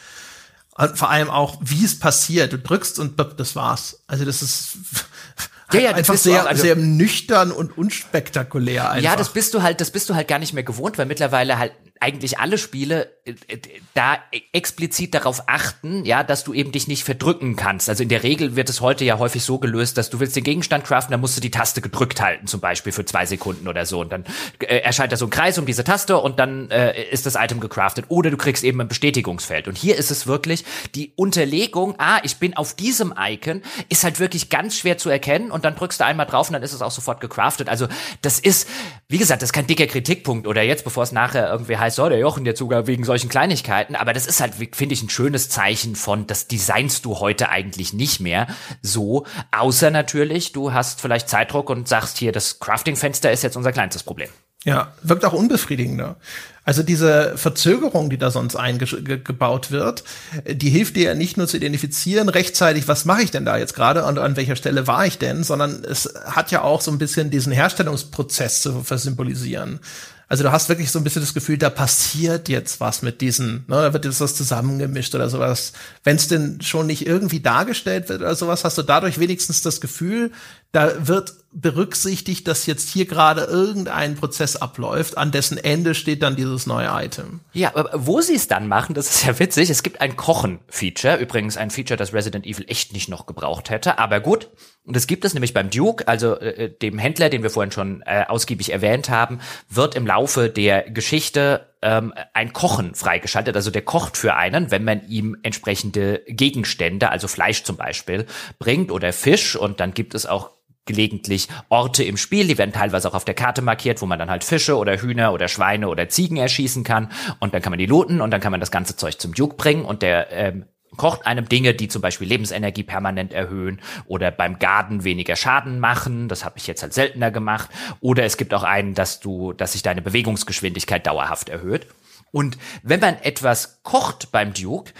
Und 0.75 0.97
vor 0.97 1.09
allem 1.09 1.29
auch, 1.29 1.57
wie 1.61 1.83
es 1.83 1.97
passiert. 1.97 2.53
Du 2.53 2.59
drückst 2.59 2.99
und 2.99 3.19
das 3.37 3.55
war's. 3.55 3.99
Also 4.07 4.25
das 4.25 4.41
ist 4.41 4.77
ja, 5.73 5.79
ja, 5.79 5.91
einfach 5.91 6.15
sehr, 6.15 6.43
auch, 6.43 6.47
also, 6.47 6.61
sehr 6.61 6.75
nüchtern 6.75 7.51
und 7.51 7.77
unspektakulär 7.77 8.91
einfach. 8.91 9.11
Ja, 9.11 9.15
das 9.15 9.29
bist 9.29 9.53
du 9.53 9.61
halt, 9.61 9.81
das 9.81 9.91
bist 9.91 10.09
du 10.09 10.15
halt 10.15 10.27
gar 10.27 10.39
nicht 10.39 10.53
mehr 10.53 10.63
gewohnt, 10.63 10.97
weil 10.97 11.05
mittlerweile 11.05 11.57
halt 11.57 11.73
eigentlich 11.99 12.39
alle 12.39 12.57
Spiele 12.57 13.11
äh, 13.25 13.33
äh, 13.47 13.59
da 13.93 14.17
explizit 14.53 15.13
darauf 15.13 15.43
achten, 15.47 16.05
ja, 16.05 16.23
dass 16.23 16.43
du 16.43 16.53
eben 16.53 16.71
dich 16.71 16.87
nicht 16.87 17.03
verdrücken 17.03 17.55
kannst. 17.55 17.89
Also 17.89 18.03
in 18.03 18.09
der 18.09 18.23
Regel 18.23 18.55
wird 18.55 18.69
es 18.69 18.81
heute 18.81 19.05
ja 19.05 19.19
häufig 19.19 19.43
so 19.43 19.57
gelöst, 19.57 19.97
dass 19.97 20.09
du 20.09 20.19
willst 20.19 20.35
den 20.35 20.43
Gegenstand 20.43 20.85
craften, 20.85 21.11
dann 21.11 21.21
musst 21.21 21.35
du 21.35 21.41
die 21.41 21.51
Taste 21.51 21.81
gedrückt 21.81 22.21
halten, 22.21 22.47
zum 22.47 22.59
Beispiel 22.59 22.91
für 22.91 23.05
zwei 23.05 23.25
Sekunden 23.25 23.67
oder 23.67 23.85
so. 23.85 23.99
Und 23.99 24.11
dann 24.11 24.25
äh, 24.59 24.77
erscheint 24.77 25.11
da 25.11 25.17
so 25.17 25.25
ein 25.25 25.29
Kreis 25.29 25.57
um 25.57 25.65
diese 25.65 25.83
Taste 25.83 26.17
und 26.17 26.39
dann 26.39 26.69
äh, 26.69 27.03
ist 27.09 27.25
das 27.25 27.35
Item 27.35 27.59
gecraftet. 27.59 28.05
Oder 28.09 28.29
du 28.29 28.37
kriegst 28.37 28.63
eben 28.63 28.79
ein 28.81 28.87
Bestätigungsfeld. 28.87 29.67
Und 29.67 29.77
hier 29.77 29.95
ist 29.95 30.11
es 30.11 30.27
wirklich 30.27 30.63
die 30.95 31.11
Unterlegung, 31.15 31.95
ah, 31.97 32.19
ich 32.23 32.37
bin 32.37 32.55
auf 32.55 32.75
diesem 32.75 33.13
Icon, 33.19 33.61
ist 33.89 34.03
halt 34.03 34.19
wirklich 34.19 34.49
ganz 34.49 34.77
schwer 34.77 34.97
zu 34.97 35.09
erkennen 35.09 35.51
und 35.51 35.65
dann 35.65 35.75
drückst 35.75 35.99
du 35.99 36.05
einmal 36.05 36.25
drauf 36.25 36.49
und 36.49 36.53
dann 36.53 36.63
ist 36.63 36.73
es 36.73 36.81
auch 36.81 36.91
sofort 36.91 37.21
gecraftet. 37.21 37.69
Also 37.69 37.87
das 38.21 38.39
ist, 38.39 38.67
wie 39.07 39.17
gesagt, 39.17 39.41
das 39.41 39.49
ist 39.49 39.53
kein 39.53 39.67
dicker 39.67 39.87
Kritikpunkt 39.87 40.47
oder 40.47 40.61
jetzt, 40.61 40.83
bevor 40.83 41.03
es 41.03 41.11
nachher 41.11 41.49
irgendwie 41.49 41.77
heißt, 41.87 41.95
so, 41.95 42.09
der 42.09 42.19
Jochen 42.19 42.45
jetzt 42.45 42.59
sogar 42.59 42.87
wegen 42.87 43.03
solchen 43.03 43.29
Kleinigkeiten, 43.29 43.95
aber 43.95 44.13
das 44.13 44.27
ist 44.27 44.39
halt, 44.41 44.53
finde 44.53 44.93
ich, 44.93 45.01
ein 45.01 45.09
schönes 45.09 45.49
Zeichen 45.49 45.95
von, 45.95 46.27
das 46.27 46.47
designst 46.47 47.05
du 47.05 47.19
heute 47.19 47.49
eigentlich 47.49 47.93
nicht 47.93 48.19
mehr 48.19 48.47
so, 48.81 49.25
außer 49.51 49.89
natürlich, 49.89 50.51
du 50.51 50.73
hast 50.73 51.01
vielleicht 51.01 51.29
Zeitdruck 51.29 51.69
und 51.69 51.87
sagst 51.87 52.17
hier, 52.17 52.31
das 52.31 52.59
Crafting-Fenster 52.59 53.31
ist 53.31 53.43
jetzt 53.43 53.57
unser 53.57 53.71
kleinstes 53.71 54.03
Problem. 54.03 54.29
Ja, 54.63 54.91
wirkt 55.01 55.23
auch 55.23 55.33
unbefriedigender. 55.33 56.17
Also 56.65 56.83
diese 56.83 57.37
Verzögerung, 57.37 58.09
die 58.09 58.17
da 58.17 58.31
sonst 58.31 58.57
eingebaut 58.57 59.71
wird, 59.71 60.03
die 60.45 60.69
hilft 60.69 60.97
dir 60.97 61.03
ja 61.03 61.13
nicht 61.13 61.37
nur 61.37 61.47
zu 61.47 61.55
identifizieren 61.55 62.27
rechtzeitig, 62.27 62.89
was 62.89 63.05
mache 63.05 63.21
ich 63.21 63.31
denn 63.31 63.45
da 63.45 63.57
jetzt 63.57 63.75
gerade 63.75 64.03
und 64.03 64.17
an 64.19 64.35
welcher 64.35 64.57
Stelle 64.57 64.85
war 64.87 65.05
ich 65.05 65.17
denn, 65.17 65.45
sondern 65.45 65.85
es 65.85 66.13
hat 66.25 66.51
ja 66.51 66.63
auch 66.63 66.81
so 66.81 66.91
ein 66.91 66.97
bisschen 66.97 67.29
diesen 67.29 67.53
Herstellungsprozess 67.53 68.61
zu 68.61 68.83
versymbolisieren. 68.83 69.79
Also 70.29 70.43
du 70.43 70.51
hast 70.51 70.67
wirklich 70.67 70.91
so 70.91 70.99
ein 70.99 71.03
bisschen 71.03 71.21
das 71.21 71.33
Gefühl, 71.33 71.57
da 71.57 71.69
passiert 71.69 72.49
jetzt 72.49 72.81
was 72.81 73.01
mit 73.01 73.21
diesen, 73.21 73.63
ne, 73.67 73.75
da 73.75 73.93
wird 73.93 74.03
jetzt 74.03 74.19
was 74.19 74.35
zusammengemischt 74.35 75.15
oder 75.15 75.29
sowas. 75.29 75.71
Wenn 76.03 76.17
es 76.17 76.27
denn 76.27 76.59
schon 76.61 76.87
nicht 76.87 77.07
irgendwie 77.07 77.39
dargestellt 77.39 78.09
wird 78.09 78.21
oder 78.21 78.35
sowas, 78.35 78.65
hast 78.65 78.77
du 78.77 78.83
dadurch 78.83 79.19
wenigstens 79.19 79.61
das 79.61 79.79
Gefühl, 79.79 80.31
da 80.73 81.07
wird 81.07 81.33
berücksichtigt, 81.53 82.47
dass 82.47 82.65
jetzt 82.65 82.89
hier 82.89 83.05
gerade 83.05 83.45
irgendein 83.45 84.15
Prozess 84.15 84.57
abläuft, 84.57 85.17
an 85.17 85.31
dessen 85.31 85.57
Ende 85.57 85.95
steht 85.95 86.21
dann 86.21 86.35
dieses 86.35 86.67
neue 86.67 86.89
Item. 86.91 87.39
Ja, 87.53 87.73
aber 87.73 87.91
wo 87.93 88.19
sie 88.19 88.35
es 88.35 88.49
dann 88.49 88.67
machen, 88.67 88.95
das 88.95 89.09
ist 89.09 89.25
ja 89.25 89.39
witzig. 89.39 89.69
Es 89.69 89.81
gibt 89.81 90.01
ein 90.01 90.17
Kochen-Feature, 90.17 91.17
übrigens 91.17 91.55
ein 91.55 91.71
Feature, 91.71 91.97
das 91.97 92.13
Resident 92.13 92.45
Evil 92.45 92.65
echt 92.67 92.91
nicht 92.91 93.07
noch 93.07 93.27
gebraucht 93.27 93.69
hätte, 93.69 93.97
aber 93.97 94.19
gut. 94.19 94.49
Und 94.87 94.95
das 94.95 95.05
gibt 95.05 95.25
es 95.25 95.33
nämlich 95.33 95.53
beim 95.53 95.69
Duke, 95.69 96.07
also 96.07 96.39
äh, 96.39 96.65
äh, 96.65 96.69
dem 96.69 96.97
Händler, 96.97 97.29
den 97.29 97.43
wir 97.43 97.49
vorhin 97.49 97.73
schon 97.73 98.01
äh, 98.05 98.23
ausgiebig 98.25 98.71
erwähnt 98.71 99.09
haben, 99.09 99.39
wird 99.69 99.95
im 99.95 100.07
Laufe 100.07 100.49
der 100.49 100.89
Geschichte 100.89 101.67
ähm, 101.81 102.13
ein 102.33 102.53
Kochen 102.53 102.95
freigeschaltet. 102.95 103.53
Also 103.57 103.69
der 103.69 103.81
kocht 103.81 104.15
für 104.15 104.35
einen, 104.35 104.71
wenn 104.71 104.85
man 104.85 105.05
ihm 105.09 105.35
entsprechende 105.43 106.23
Gegenstände, 106.27 107.09
also 107.09 107.27
Fleisch 107.27 107.63
zum 107.63 107.75
Beispiel, 107.75 108.27
bringt 108.59 108.89
oder 108.89 109.11
Fisch. 109.11 109.57
Und 109.57 109.81
dann 109.81 109.93
gibt 109.93 110.15
es 110.15 110.25
auch 110.25 110.51
gelegentlich 110.85 111.49
Orte 111.67 112.05
im 112.05 112.15
Spiel, 112.15 112.47
die 112.47 112.57
werden 112.57 112.71
teilweise 112.71 113.09
auch 113.09 113.13
auf 113.13 113.25
der 113.25 113.35
Karte 113.35 113.61
markiert, 113.61 114.01
wo 114.01 114.05
man 114.05 114.17
dann 114.17 114.29
halt 114.29 114.45
Fische 114.45 114.77
oder 114.77 115.01
Hühner 115.01 115.33
oder 115.33 115.49
Schweine 115.49 115.89
oder 115.89 116.07
Ziegen 116.07 116.37
erschießen 116.37 116.85
kann 116.85 117.11
und 117.41 117.53
dann 117.53 117.61
kann 117.61 117.71
man 117.71 117.77
die 117.77 117.87
looten 117.87 118.21
und 118.21 118.31
dann 118.31 118.39
kann 118.39 118.51
man 118.51 118.61
das 118.61 118.71
ganze 118.71 118.95
Zeug 118.95 119.19
zum 119.19 119.33
Duke 119.33 119.57
bringen 119.57 119.83
und 119.83 120.01
der 120.01 120.31
ähm, 120.31 120.65
kocht 120.97 121.25
einem 121.25 121.47
Dinge, 121.47 121.73
die 121.73 121.87
zum 121.87 122.01
Beispiel 122.01 122.27
Lebensenergie 122.27 122.83
permanent 122.83 123.33
erhöhen 123.33 123.81
oder 124.05 124.31
beim 124.31 124.59
Garden 124.59 125.03
weniger 125.03 125.35
Schaden 125.35 125.79
machen. 125.79 126.27
Das 126.27 126.43
habe 126.43 126.57
ich 126.57 126.67
jetzt 126.67 126.81
halt 126.81 126.93
seltener 126.93 127.31
gemacht. 127.31 127.69
Oder 128.01 128.25
es 128.25 128.37
gibt 128.37 128.53
auch 128.53 128.63
einen, 128.63 128.93
dass 128.93 129.19
du, 129.19 129.53
dass 129.53 129.73
sich 129.73 129.83
deine 129.83 130.01
Bewegungsgeschwindigkeit 130.01 131.05
dauerhaft 131.07 131.49
erhöht. 131.49 131.87
Und 132.31 132.57
wenn 132.83 132.99
man 132.99 133.15
etwas 133.21 133.81
kocht 133.83 134.31
beim 134.31 134.53
Duke, 134.53 134.91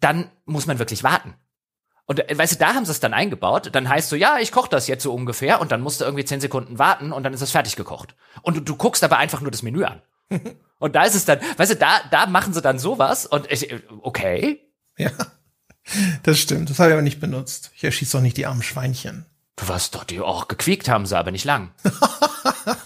dann 0.00 0.30
muss 0.44 0.66
man 0.66 0.78
wirklich 0.78 1.02
warten. 1.02 1.34
Und 2.06 2.28
äh, 2.30 2.36
weißt 2.36 2.54
du, 2.54 2.58
da 2.58 2.74
haben 2.74 2.84
sie 2.84 2.92
es 2.92 3.00
dann 3.00 3.14
eingebaut. 3.14 3.70
Dann 3.72 3.88
heißt 3.88 4.08
so, 4.08 4.16
ja, 4.16 4.38
ich 4.38 4.52
koche 4.52 4.68
das 4.68 4.86
jetzt 4.86 5.02
so 5.02 5.14
ungefähr 5.14 5.60
und 5.60 5.72
dann 5.72 5.80
musst 5.80 6.00
du 6.00 6.04
irgendwie 6.04 6.24
zehn 6.24 6.40
Sekunden 6.40 6.78
warten 6.78 7.12
und 7.12 7.22
dann 7.22 7.34
ist 7.34 7.42
es 7.42 7.52
fertig 7.52 7.76
gekocht. 7.76 8.14
Und 8.42 8.56
du, 8.56 8.60
du 8.60 8.76
guckst 8.76 9.04
aber 9.04 9.18
einfach 9.18 9.40
nur 9.40 9.50
das 9.50 9.62
Menü 9.62 9.84
an. 9.84 10.02
und 10.78 10.94
da 10.94 11.04
ist 11.04 11.14
es 11.14 11.24
dann, 11.24 11.40
weißt 11.56 11.72
du, 11.72 11.76
da, 11.76 12.00
da 12.10 12.26
machen 12.26 12.52
sie 12.52 12.62
dann 12.62 12.78
sowas 12.78 13.26
und 13.26 13.50
ich, 13.50 13.70
äh, 13.70 13.80
okay. 14.02 14.71
Ja, 15.02 15.10
das 16.22 16.38
stimmt. 16.38 16.70
Das 16.70 16.78
habe 16.78 16.90
ich 16.90 16.92
aber 16.94 17.02
nicht 17.02 17.20
benutzt. 17.20 17.70
Ich 17.74 17.84
erschieße 17.84 18.16
doch 18.16 18.22
nicht 18.22 18.36
die 18.36 18.46
armen 18.46 18.62
Schweinchen. 18.62 19.26
Du 19.56 19.68
warst 19.68 19.94
doch, 19.94 20.04
die 20.04 20.20
auch 20.20 20.48
gequiekt 20.48 20.88
haben 20.88 21.06
sie, 21.06 21.16
aber 21.16 21.30
nicht 21.30 21.44
lang. 21.44 21.70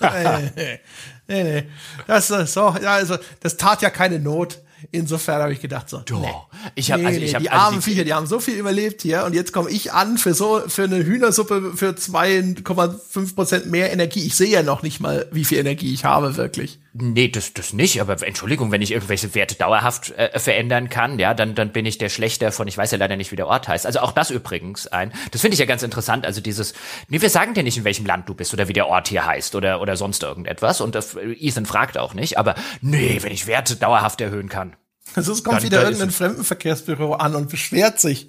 nee, 0.00 0.50
nee, 0.56 0.80
nee, 1.28 1.42
nee. 1.44 1.64
Das 2.06 2.28
so, 2.28 2.76
ja, 2.82 2.94
also, 2.94 3.16
das 3.40 3.56
tat 3.56 3.82
ja 3.82 3.90
keine 3.90 4.18
Not. 4.18 4.58
Insofern 4.92 5.40
habe 5.40 5.52
ich 5.52 5.60
gedacht 5.60 5.88
so, 5.88 5.98
Doch. 6.00 6.20
Nee. 6.20 6.30
Ich 6.74 6.92
habe, 6.92 7.02
nee, 7.02 7.08
also 7.08 7.20
ich 7.20 7.34
hab, 7.34 7.42
die 7.42 7.50
also 7.50 7.64
armen 7.64 7.78
die, 7.78 7.82
Viecher, 7.82 8.04
die 8.04 8.12
haben 8.12 8.26
so 8.26 8.40
viel 8.40 8.56
überlebt 8.56 9.02
hier 9.02 9.24
und 9.24 9.34
jetzt 9.34 9.52
komme 9.52 9.70
ich 9.70 9.92
an 9.92 10.18
für 10.18 10.34
so 10.34 10.62
für 10.68 10.84
eine 10.84 11.04
Hühnersuppe 11.04 11.72
für 11.74 11.90
2,5 11.90 13.34
Prozent 13.34 13.66
mehr 13.66 13.92
Energie. 13.92 14.26
Ich 14.26 14.36
sehe 14.36 14.50
ja 14.50 14.62
noch 14.62 14.82
nicht 14.82 15.00
mal, 15.00 15.26
wie 15.32 15.44
viel 15.44 15.58
Energie 15.58 15.94
ich 15.94 16.04
habe 16.04 16.36
wirklich. 16.36 16.78
Nee, 16.98 17.28
das 17.28 17.52
das 17.52 17.74
nicht. 17.74 18.00
Aber 18.00 18.16
Entschuldigung, 18.26 18.72
wenn 18.72 18.80
ich 18.80 18.92
irgendwelche 18.92 19.34
Werte 19.34 19.54
dauerhaft 19.54 20.12
äh, 20.12 20.38
verändern 20.38 20.88
kann, 20.88 21.18
ja, 21.18 21.34
dann 21.34 21.54
dann 21.54 21.70
bin 21.70 21.84
ich 21.84 21.98
der 21.98 22.08
Schlechter 22.08 22.52
von. 22.52 22.66
Ich 22.68 22.78
weiß 22.78 22.90
ja 22.92 22.98
leider 22.98 23.16
nicht, 23.16 23.32
wie 23.32 23.36
der 23.36 23.48
Ort 23.48 23.68
heißt. 23.68 23.84
Also 23.84 24.00
auch 24.00 24.12
das 24.12 24.30
übrigens 24.30 24.86
ein. 24.86 25.12
Das 25.30 25.42
finde 25.42 25.54
ich 25.54 25.60
ja 25.60 25.66
ganz 25.66 25.82
interessant. 25.82 26.24
Also 26.24 26.40
dieses, 26.40 26.72
nee, 27.08 27.20
wir 27.20 27.28
sagen 27.28 27.52
dir 27.52 27.62
nicht, 27.62 27.76
in 27.76 27.84
welchem 27.84 28.06
Land 28.06 28.28
du 28.28 28.34
bist 28.34 28.54
oder 28.54 28.68
wie 28.68 28.72
der 28.72 28.86
Ort 28.88 29.08
hier 29.08 29.26
heißt 29.26 29.54
oder 29.54 29.82
oder 29.82 29.96
sonst 29.96 30.22
irgendetwas. 30.22 30.80
Und 30.80 30.96
äh, 30.96 31.02
Ethan 31.38 31.66
fragt 31.66 31.98
auch 31.98 32.14
nicht. 32.14 32.38
Aber 32.38 32.54
nee, 32.80 33.18
wenn 33.20 33.32
ich 33.32 33.46
Werte 33.46 33.76
dauerhaft 33.76 34.20
erhöhen 34.22 34.48
kann. 34.48 34.74
Also 35.16 35.32
es 35.32 35.42
kommt 35.42 35.62
wieder 35.62 35.82
irgendein 35.82 36.10
Fremdenverkehrsbüro 36.10 37.14
an 37.14 37.34
und 37.34 37.48
beschwert 37.48 37.98
sich. 37.98 38.28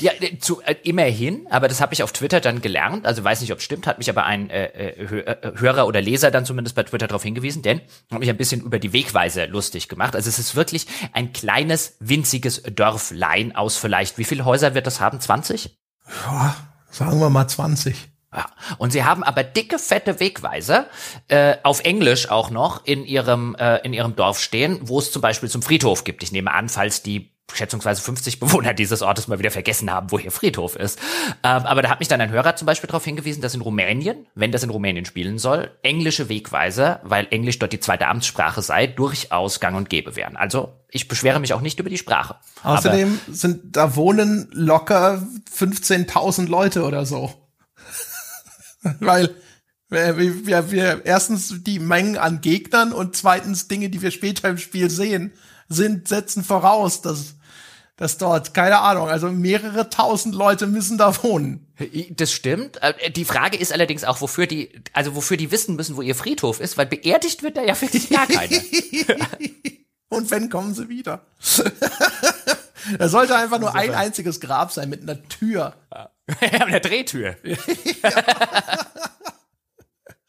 ja, 0.00 0.12
äh, 0.18 0.38
zu, 0.38 0.62
äh, 0.62 0.74
immerhin, 0.84 1.46
aber 1.50 1.68
das 1.68 1.82
habe 1.82 1.92
ich 1.92 2.02
auf 2.02 2.12
Twitter 2.12 2.40
dann 2.40 2.62
gelernt. 2.62 3.04
Also 3.04 3.22
weiß 3.22 3.42
nicht, 3.42 3.52
ob 3.52 3.58
es 3.58 3.64
stimmt, 3.64 3.86
hat 3.86 3.98
mich 3.98 4.08
aber 4.08 4.24
ein 4.24 4.48
äh, 4.48 4.64
äh, 4.64 5.18
äh, 5.18 5.52
Hörer 5.58 5.86
oder 5.86 6.00
Leser 6.00 6.30
dann 6.30 6.46
zumindest 6.46 6.74
bei 6.74 6.82
Twitter 6.82 7.08
darauf 7.08 7.22
hingewiesen, 7.22 7.60
denn 7.60 7.82
hat 8.10 8.20
mich 8.20 8.30
ein 8.30 8.38
bisschen 8.38 8.62
über 8.62 8.78
die 8.78 8.94
Wegweise 8.94 9.44
lustig 9.44 9.88
gemacht. 9.88 10.16
Also 10.16 10.30
es 10.30 10.38
ist 10.38 10.56
wirklich 10.56 10.86
ein 11.12 11.34
kleines, 11.34 11.96
winziges 12.00 12.62
Dörflein 12.62 13.54
aus 13.54 13.76
vielleicht, 13.76 14.16
wie 14.16 14.24
viele 14.24 14.46
Häuser 14.46 14.74
wird 14.74 14.86
das 14.86 15.00
haben? 15.00 15.20
20? 15.20 15.76
Ja, 16.24 16.56
sagen 16.90 17.20
wir 17.20 17.28
mal 17.28 17.46
20. 17.46 18.13
Ja. 18.34 18.46
Und 18.78 18.92
sie 18.92 19.04
haben 19.04 19.22
aber 19.22 19.44
dicke, 19.44 19.78
fette 19.78 20.18
Wegweiser 20.18 20.86
äh, 21.28 21.56
auf 21.62 21.80
Englisch 21.80 22.30
auch 22.30 22.50
noch 22.50 22.84
in 22.84 23.04
ihrem, 23.04 23.54
äh, 23.54 23.78
in 23.78 23.92
ihrem 23.92 24.16
Dorf 24.16 24.40
stehen, 24.40 24.80
wo 24.82 24.98
es 24.98 25.12
zum 25.12 25.22
Beispiel 25.22 25.48
zum 25.48 25.62
Friedhof 25.62 26.04
gibt. 26.04 26.22
Ich 26.22 26.32
nehme 26.32 26.52
an, 26.52 26.68
falls 26.68 27.02
die 27.02 27.30
schätzungsweise 27.52 28.02
50 28.02 28.40
Bewohner 28.40 28.74
dieses 28.74 29.02
Ortes 29.02 29.28
mal 29.28 29.38
wieder 29.38 29.50
vergessen 29.50 29.92
haben, 29.92 30.10
wo 30.10 30.18
hier 30.18 30.30
Friedhof 30.30 30.76
ist. 30.76 30.98
Ähm, 31.42 31.62
aber 31.64 31.82
da 31.82 31.90
hat 31.90 32.00
mich 32.00 32.08
dann 32.08 32.20
ein 32.20 32.30
Hörer 32.30 32.56
zum 32.56 32.66
Beispiel 32.66 32.88
darauf 32.88 33.04
hingewiesen, 33.04 33.42
dass 33.42 33.54
in 33.54 33.60
Rumänien, 33.60 34.26
wenn 34.34 34.52
das 34.52 34.62
in 34.62 34.70
Rumänien 34.70 35.04
spielen 35.04 35.38
soll, 35.38 35.70
englische 35.82 36.28
Wegweiser, 36.28 37.00
weil 37.04 37.26
Englisch 37.30 37.58
dort 37.58 37.72
die 37.72 37.80
zweite 37.80 38.08
Amtssprache 38.08 38.62
sei, 38.62 38.86
durchaus 38.86 39.60
gang 39.60 39.76
und 39.76 39.90
gäbe 39.90 40.16
wären. 40.16 40.36
Also 40.36 40.72
ich 40.90 41.08
beschwere 41.08 41.40
mich 41.40 41.52
auch 41.52 41.60
nicht 41.60 41.78
über 41.78 41.90
die 41.90 41.98
Sprache. 41.98 42.36
Außerdem 42.62 43.20
sind 43.28 43.76
da 43.76 43.96
wohnen 43.96 44.48
locker 44.52 45.26
15.000 45.56 46.48
Leute 46.48 46.84
oder 46.84 47.04
so. 47.06 47.32
Weil 49.00 49.34
wir, 49.88 50.46
wir, 50.46 50.70
wir 50.70 51.02
erstens 51.04 51.62
die 51.62 51.78
Mengen 51.78 52.18
an 52.18 52.40
Gegnern 52.40 52.92
und 52.92 53.16
zweitens 53.16 53.68
Dinge, 53.68 53.90
die 53.90 54.02
wir 54.02 54.10
später 54.10 54.48
im 54.48 54.58
Spiel 54.58 54.90
sehen, 54.90 55.32
sind, 55.68 56.08
setzen 56.08 56.44
voraus, 56.44 57.02
dass 57.02 57.34
dass 57.96 58.18
dort, 58.18 58.54
keine 58.54 58.80
Ahnung, 58.80 59.08
also 59.08 59.30
mehrere 59.30 59.88
tausend 59.88 60.34
Leute 60.34 60.66
müssen 60.66 60.98
da 60.98 61.22
wohnen. 61.22 61.72
Das 62.10 62.32
stimmt. 62.32 62.82
Äh, 62.82 63.10
die 63.10 63.24
Frage 63.24 63.56
ist 63.56 63.72
allerdings 63.72 64.04
auch, 64.04 64.20
wofür 64.20 64.46
die, 64.46 64.70
also 64.92 65.14
wofür 65.14 65.36
die 65.36 65.50
wissen 65.52 65.76
müssen, 65.76 65.96
wo 65.96 66.02
ihr 66.02 66.16
Friedhof 66.16 66.60
ist, 66.60 66.76
weil 66.76 66.86
beerdigt 66.86 67.42
wird 67.42 67.56
da 67.56 67.62
ja 67.62 67.80
wirklich 67.80 68.10
gar 68.10 68.26
keiner. 68.26 68.56
Und 70.08 70.30
wenn, 70.30 70.50
kommen 70.50 70.74
sie 70.74 70.88
wieder. 70.88 71.24
da 72.98 73.08
sollte 73.08 73.36
einfach 73.36 73.60
nur 73.60 73.74
ein 73.74 73.94
einziges 73.94 74.40
Grab 74.40 74.72
sein 74.72 74.88
mit 74.88 75.02
einer 75.02 75.22
Tür. 75.28 75.74
Ja, 75.92 76.10
mit 76.26 76.62
einer 76.62 76.80
Drehtür. 76.80 77.36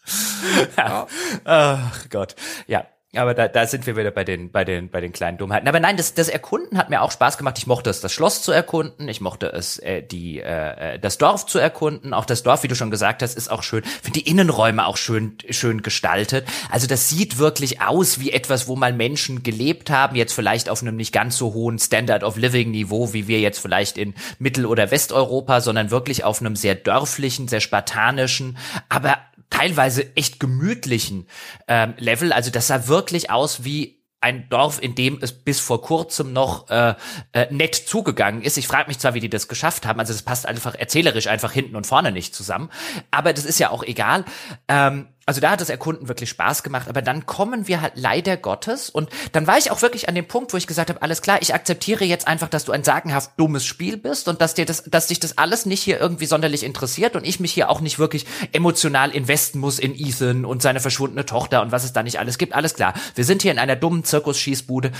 ja. 0.77 1.07
Ach 1.43 2.09
Gott. 2.09 2.35
Ja, 2.67 2.85
aber 3.17 3.33
da, 3.33 3.47
da 3.47 3.65
sind 3.67 3.85
wir 3.85 3.95
wieder 3.95 4.11
bei 4.11 4.23
den, 4.23 4.51
bei 4.51 4.63
den, 4.63 4.89
bei 4.89 5.01
den 5.01 5.11
kleinen 5.11 5.37
Dummheiten. 5.37 5.67
Aber 5.67 5.79
nein, 5.79 5.97
das, 5.97 6.13
das 6.13 6.29
Erkunden 6.29 6.77
hat 6.77 6.89
mir 6.89 7.01
auch 7.01 7.11
Spaß 7.11 7.37
gemacht. 7.37 7.57
Ich 7.57 7.67
mochte 7.67 7.89
es, 7.89 8.01
das 8.01 8.13
Schloss 8.13 8.41
zu 8.41 8.51
erkunden. 8.51 9.07
Ich 9.07 9.21
mochte 9.21 9.47
es, 9.47 9.79
äh, 9.79 10.01
die, 10.01 10.39
äh, 10.39 10.99
das 10.99 11.17
Dorf 11.17 11.45
zu 11.45 11.59
erkunden. 11.59 12.13
Auch 12.13 12.25
das 12.25 12.43
Dorf, 12.43 12.63
wie 12.63 12.67
du 12.67 12.75
schon 12.75 12.91
gesagt 12.91 13.21
hast, 13.21 13.35
ist 13.35 13.49
auch 13.49 13.63
schön. 13.63 13.83
Finde 13.83 14.19
die 14.19 14.29
Innenräume 14.29 14.85
auch 14.85 14.97
schön, 14.97 15.37
schön 15.49 15.81
gestaltet. 15.81 16.45
Also 16.69 16.87
das 16.87 17.09
sieht 17.09 17.37
wirklich 17.37 17.81
aus 17.81 18.19
wie 18.19 18.31
etwas, 18.31 18.67
wo 18.67 18.75
mal 18.75 18.93
Menschen 18.93 19.43
gelebt 19.43 19.89
haben. 19.89 20.15
Jetzt 20.15 20.33
vielleicht 20.33 20.69
auf 20.69 20.81
einem 20.81 20.95
nicht 20.95 21.13
ganz 21.13 21.37
so 21.37 21.53
hohen 21.53 21.79
Standard 21.79 22.23
of 22.23 22.37
Living 22.37 22.71
Niveau, 22.71 23.13
wie 23.13 23.27
wir 23.27 23.39
jetzt 23.39 23.59
vielleicht 23.59 23.97
in 23.97 24.13
Mittel- 24.39 24.65
oder 24.65 24.91
Westeuropa, 24.91 25.61
sondern 25.61 25.91
wirklich 25.91 26.23
auf 26.23 26.41
einem 26.41 26.55
sehr 26.55 26.75
dörflichen, 26.75 27.47
sehr 27.47 27.61
spartanischen, 27.61 28.57
aber 28.89 29.17
teilweise 29.55 30.15
echt 30.15 30.39
gemütlichen 30.39 31.27
ähm, 31.67 31.93
Level. 31.97 32.33
Also 32.33 32.51
das 32.51 32.67
sah 32.67 32.87
wirklich 32.87 33.29
aus 33.29 33.63
wie 33.63 34.03
ein 34.21 34.49
Dorf, 34.49 34.81
in 34.81 34.95
dem 34.95 35.19
es 35.21 35.31
bis 35.31 35.59
vor 35.59 35.83
kurzem 35.83 36.33
noch 36.33 36.67
äh, 36.69 36.95
äh, 37.31 37.53
nett 37.53 37.75
zugegangen 37.75 38.41
ist. 38.41 38.57
Ich 38.57 38.67
frage 38.67 38.87
mich 38.87 38.97
zwar, 38.97 39.13
wie 39.13 39.19
die 39.19 39.29
das 39.29 39.47
geschafft 39.47 39.85
haben, 39.85 39.99
also 39.99 40.13
das 40.13 40.23
passt 40.23 40.47
einfach 40.47 40.73
erzählerisch 40.73 41.27
einfach 41.27 41.51
hinten 41.51 41.75
und 41.75 41.85
vorne 41.85 42.11
nicht 42.11 42.33
zusammen, 42.33 42.71
aber 43.11 43.33
das 43.33 43.45
ist 43.45 43.59
ja 43.59 43.69
auch 43.69 43.83
egal. 43.83 44.25
Ähm, 44.67 45.09
also 45.27 45.41
da 45.41 45.51
hat 45.51 45.61
das 45.61 45.69
Erkunden 45.69 46.07
wirklich 46.07 46.29
Spaß 46.29 46.61
gemacht, 46.61 46.87
aber 46.87 47.01
dann 47.01 47.25
kommen 47.25 47.67
wir 47.67 47.81
halt 47.81 47.93
leider 47.95 48.37
Gottes 48.37 48.91
und 48.91 49.09
dann 49.31 49.47
war 49.47 49.57
ich 49.57 49.71
auch 49.71 49.81
wirklich 49.81 50.07
an 50.07 50.13
dem 50.13 50.27
Punkt, 50.27 50.53
wo 50.53 50.57
ich 50.57 50.67
gesagt 50.67 50.89
habe, 50.89 51.01
alles 51.01 51.23
klar, 51.23 51.39
ich 51.41 51.55
akzeptiere 51.55 52.05
jetzt 52.05 52.27
einfach, 52.27 52.47
dass 52.47 52.65
du 52.65 52.71
ein 52.71 52.83
sagenhaft 52.83 53.31
dummes 53.37 53.65
Spiel 53.65 53.97
bist 53.97 54.27
und 54.27 54.39
dass 54.41 54.53
dir 54.53 54.65
das, 54.65 54.83
dass 54.83 55.07
dich 55.07 55.19
das 55.19 55.39
alles 55.39 55.65
nicht 55.65 55.81
hier 55.81 55.99
irgendwie 55.99 56.27
sonderlich 56.27 56.63
interessiert 56.63 57.15
und 57.15 57.25
ich 57.25 57.39
mich 57.39 57.51
hier 57.51 57.69
auch 57.69 57.81
nicht 57.81 57.97
wirklich 57.97 58.27
emotional 58.51 59.09
investen 59.09 59.59
muss 59.59 59.79
in 59.79 59.95
Ethan 59.95 60.45
und 60.45 60.61
seine 60.61 60.79
verschwundene 60.79 61.25
Tochter 61.25 61.63
und 61.63 61.71
was 61.71 61.83
es 61.83 61.93
da 61.93 62.03
nicht 62.03 62.19
alles 62.19 62.37
gibt. 62.37 62.53
Alles 62.53 62.75
klar, 62.75 62.93
wir 63.15 63.25
sind 63.25 63.41
hier 63.41 63.51
in 63.51 63.59
einer 63.59 63.75
dummen 63.75 64.03
Zirkusschießbude. 64.03 64.91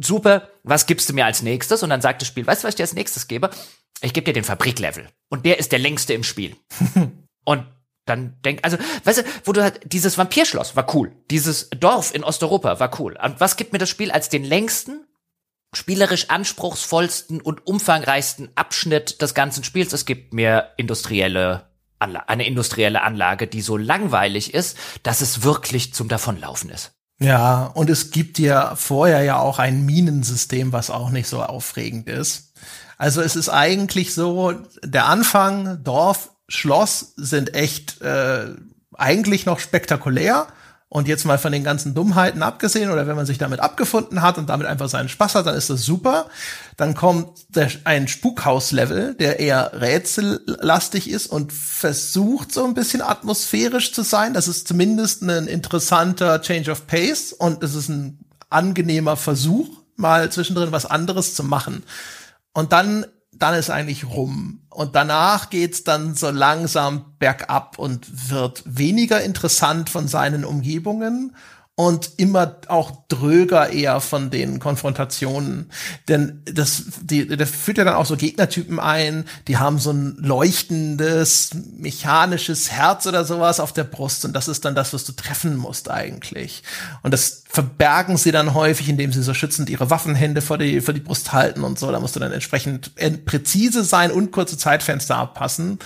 Super, 0.00 0.48
was 0.62 0.86
gibst 0.86 1.08
du 1.08 1.12
mir 1.12 1.26
als 1.26 1.42
nächstes? 1.42 1.82
Und 1.82 1.90
dann 1.90 2.00
sagt 2.00 2.22
das 2.22 2.28
Spiel, 2.28 2.46
weißt 2.46 2.62
du, 2.62 2.68
was 2.68 2.74
ich 2.74 2.76
dir 2.76 2.84
als 2.84 2.94
nächstes 2.94 3.26
gebe? 3.26 3.50
Ich 4.00 4.12
gebe 4.12 4.26
dir 4.26 4.34
den 4.34 4.44
Fabriklevel 4.44 5.08
und 5.28 5.44
der 5.44 5.58
ist 5.58 5.72
der 5.72 5.78
längste 5.80 6.12
im 6.12 6.22
Spiel. 6.22 6.54
und 7.44 7.66
dann 8.06 8.36
denk, 8.44 8.60
also, 8.62 8.78
weißt 9.04 9.18
du, 9.18 9.22
wo 9.44 9.52
du 9.52 9.62
halt, 9.62 9.92
dieses 9.92 10.16
Vampirschloss 10.16 10.76
war 10.76 10.94
cool. 10.94 11.12
Dieses 11.30 11.68
Dorf 11.70 12.14
in 12.14 12.24
Osteuropa 12.24 12.80
war 12.80 13.00
cool. 13.00 13.18
Und 13.22 13.40
was 13.40 13.56
gibt 13.56 13.72
mir 13.72 13.78
das 13.78 13.90
Spiel 13.90 14.10
als 14.10 14.28
den 14.28 14.44
längsten, 14.44 15.04
spielerisch 15.74 16.30
anspruchsvollsten 16.30 17.40
und 17.40 17.66
umfangreichsten 17.66 18.48
Abschnitt 18.54 19.20
des 19.20 19.34
ganzen 19.34 19.64
Spiels? 19.64 19.92
Es 19.92 20.06
gibt 20.06 20.32
mir 20.32 20.70
industrielle 20.76 21.66
Anlage, 21.98 22.28
eine 22.28 22.46
industrielle 22.46 23.02
Anlage, 23.02 23.46
die 23.46 23.60
so 23.60 23.76
langweilig 23.76 24.54
ist, 24.54 24.76
dass 25.02 25.20
es 25.20 25.42
wirklich 25.42 25.92
zum 25.92 26.08
Davonlaufen 26.08 26.70
ist. 26.70 26.92
Ja, 27.18 27.66
und 27.74 27.88
es 27.88 28.10
gibt 28.10 28.38
ja 28.38 28.76
vorher 28.76 29.22
ja 29.22 29.38
auch 29.38 29.58
ein 29.58 29.86
Minensystem, 29.86 30.72
was 30.72 30.90
auch 30.90 31.10
nicht 31.10 31.28
so 31.28 31.42
aufregend 31.42 32.08
ist. 32.08 32.52
Also 32.98 33.20
es 33.22 33.36
ist 33.36 33.48
eigentlich 33.48 34.14
so, 34.14 34.52
der 34.82 35.06
Anfang, 35.06 35.82
Dorf, 35.82 36.35
Schloss 36.48 37.12
sind 37.16 37.54
echt 37.54 38.00
äh, 38.02 38.54
eigentlich 38.94 39.46
noch 39.46 39.58
spektakulär. 39.58 40.46
Und 40.88 41.08
jetzt 41.08 41.24
mal 41.24 41.36
von 41.36 41.50
den 41.50 41.64
ganzen 41.64 41.94
Dummheiten 41.94 42.44
abgesehen 42.44 42.90
oder 42.92 43.08
wenn 43.08 43.16
man 43.16 43.26
sich 43.26 43.38
damit 43.38 43.58
abgefunden 43.58 44.22
hat 44.22 44.38
und 44.38 44.48
damit 44.48 44.68
einfach 44.68 44.88
seinen 44.88 45.08
Spaß 45.08 45.34
hat, 45.34 45.46
dann 45.46 45.56
ist 45.56 45.68
das 45.68 45.82
super. 45.82 46.26
Dann 46.76 46.94
kommt 46.94 47.56
der, 47.56 47.68
ein 47.82 48.06
Spukhaus-Level, 48.06 49.14
der 49.14 49.40
eher 49.40 49.72
rätsellastig 49.80 51.10
ist 51.10 51.26
und 51.26 51.52
versucht 51.52 52.52
so 52.52 52.64
ein 52.64 52.74
bisschen 52.74 53.02
atmosphärisch 53.02 53.92
zu 53.92 54.02
sein. 54.02 54.32
Das 54.32 54.46
ist 54.46 54.68
zumindest 54.68 55.22
ein 55.22 55.48
interessanter 55.48 56.40
Change 56.40 56.70
of 56.70 56.86
Pace 56.86 57.32
und 57.32 57.64
es 57.64 57.74
ist 57.74 57.88
ein 57.88 58.20
angenehmer 58.48 59.16
Versuch, 59.16 59.68
mal 59.96 60.30
zwischendrin 60.30 60.70
was 60.70 60.86
anderes 60.86 61.34
zu 61.34 61.42
machen. 61.42 61.82
Und 62.52 62.72
dann 62.72 63.06
dann 63.38 63.54
ist 63.54 63.70
eigentlich 63.70 64.04
rum. 64.04 64.60
Und 64.70 64.94
danach 64.94 65.50
geht's 65.50 65.84
dann 65.84 66.14
so 66.14 66.30
langsam 66.30 67.14
bergab 67.18 67.78
und 67.78 68.30
wird 68.30 68.62
weniger 68.66 69.22
interessant 69.22 69.90
von 69.90 70.08
seinen 70.08 70.44
Umgebungen 70.44 71.34
und 71.78 72.12
immer 72.16 72.56
auch 72.68 73.06
dröger 73.08 73.70
eher 73.70 74.00
von 74.00 74.30
den 74.30 74.58
Konfrontationen. 74.60 75.70
Denn 76.08 76.42
das, 76.46 76.84
die, 77.02 77.26
das 77.26 77.50
führt 77.50 77.76
ja 77.76 77.84
dann 77.84 77.94
auch 77.94 78.06
so 78.06 78.16
Gegnertypen 78.16 78.80
ein, 78.80 79.26
die 79.46 79.58
haben 79.58 79.78
so 79.78 79.90
ein 79.90 80.16
leuchtendes, 80.18 81.50
mechanisches 81.76 82.72
Herz 82.72 83.06
oder 83.06 83.26
sowas 83.26 83.60
auf 83.60 83.74
der 83.74 83.84
Brust 83.84 84.24
und 84.24 84.32
das 84.32 84.48
ist 84.48 84.64
dann 84.64 84.74
das, 84.74 84.94
was 84.94 85.04
du 85.04 85.12
treffen 85.12 85.54
musst 85.54 85.90
eigentlich. 85.90 86.62
Und 87.02 87.12
das 87.12 87.44
verbergen 87.46 88.16
sie 88.16 88.32
dann 88.32 88.54
häufig, 88.54 88.88
indem 88.88 89.12
sie 89.12 89.22
so 89.22 89.34
schützend 89.34 89.68
ihre 89.68 89.90
Waffenhände 89.90 90.40
vor 90.40 90.56
die, 90.56 90.80
vor 90.80 90.94
die 90.94 91.00
Brust 91.00 91.34
halten 91.34 91.62
und 91.62 91.78
so. 91.78 91.92
Da 91.92 92.00
musst 92.00 92.16
du 92.16 92.20
dann 92.20 92.32
entsprechend 92.32 92.94
präzise 93.26 93.84
sein 93.84 94.10
und 94.10 94.32
kurze 94.32 94.56
Zeitfenster 94.56 95.16
abpassen. 95.16 95.78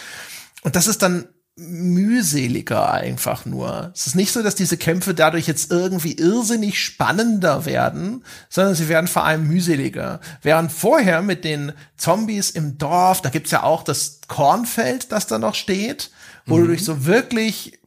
Und 0.62 0.76
das 0.76 0.86
ist 0.86 1.02
dann 1.02 1.26
mühseliger 1.60 2.90
einfach 2.90 3.44
nur. 3.44 3.92
Es 3.94 4.06
ist 4.06 4.16
nicht 4.16 4.32
so, 4.32 4.42
dass 4.42 4.54
diese 4.54 4.78
Kämpfe 4.78 5.12
dadurch 5.12 5.46
jetzt 5.46 5.70
irgendwie 5.70 6.14
irrsinnig 6.14 6.82
spannender 6.82 7.66
werden, 7.66 8.24
sondern 8.48 8.74
sie 8.74 8.88
werden 8.88 9.08
vor 9.08 9.24
allem 9.24 9.46
mühseliger. 9.46 10.20
Während 10.42 10.72
vorher 10.72 11.20
mit 11.22 11.44
den 11.44 11.72
Zombies 11.96 12.50
im 12.50 12.78
Dorf, 12.78 13.20
da 13.20 13.28
gibt's 13.28 13.50
ja 13.50 13.62
auch 13.62 13.82
das 13.82 14.20
Kornfeld, 14.26 15.12
das 15.12 15.26
da 15.26 15.38
noch 15.38 15.54
steht, 15.54 16.10
wo 16.46 16.56
mhm. 16.56 16.60
du 16.62 16.66
durch 16.68 16.84
so 16.84 17.04
wirklich 17.04 17.78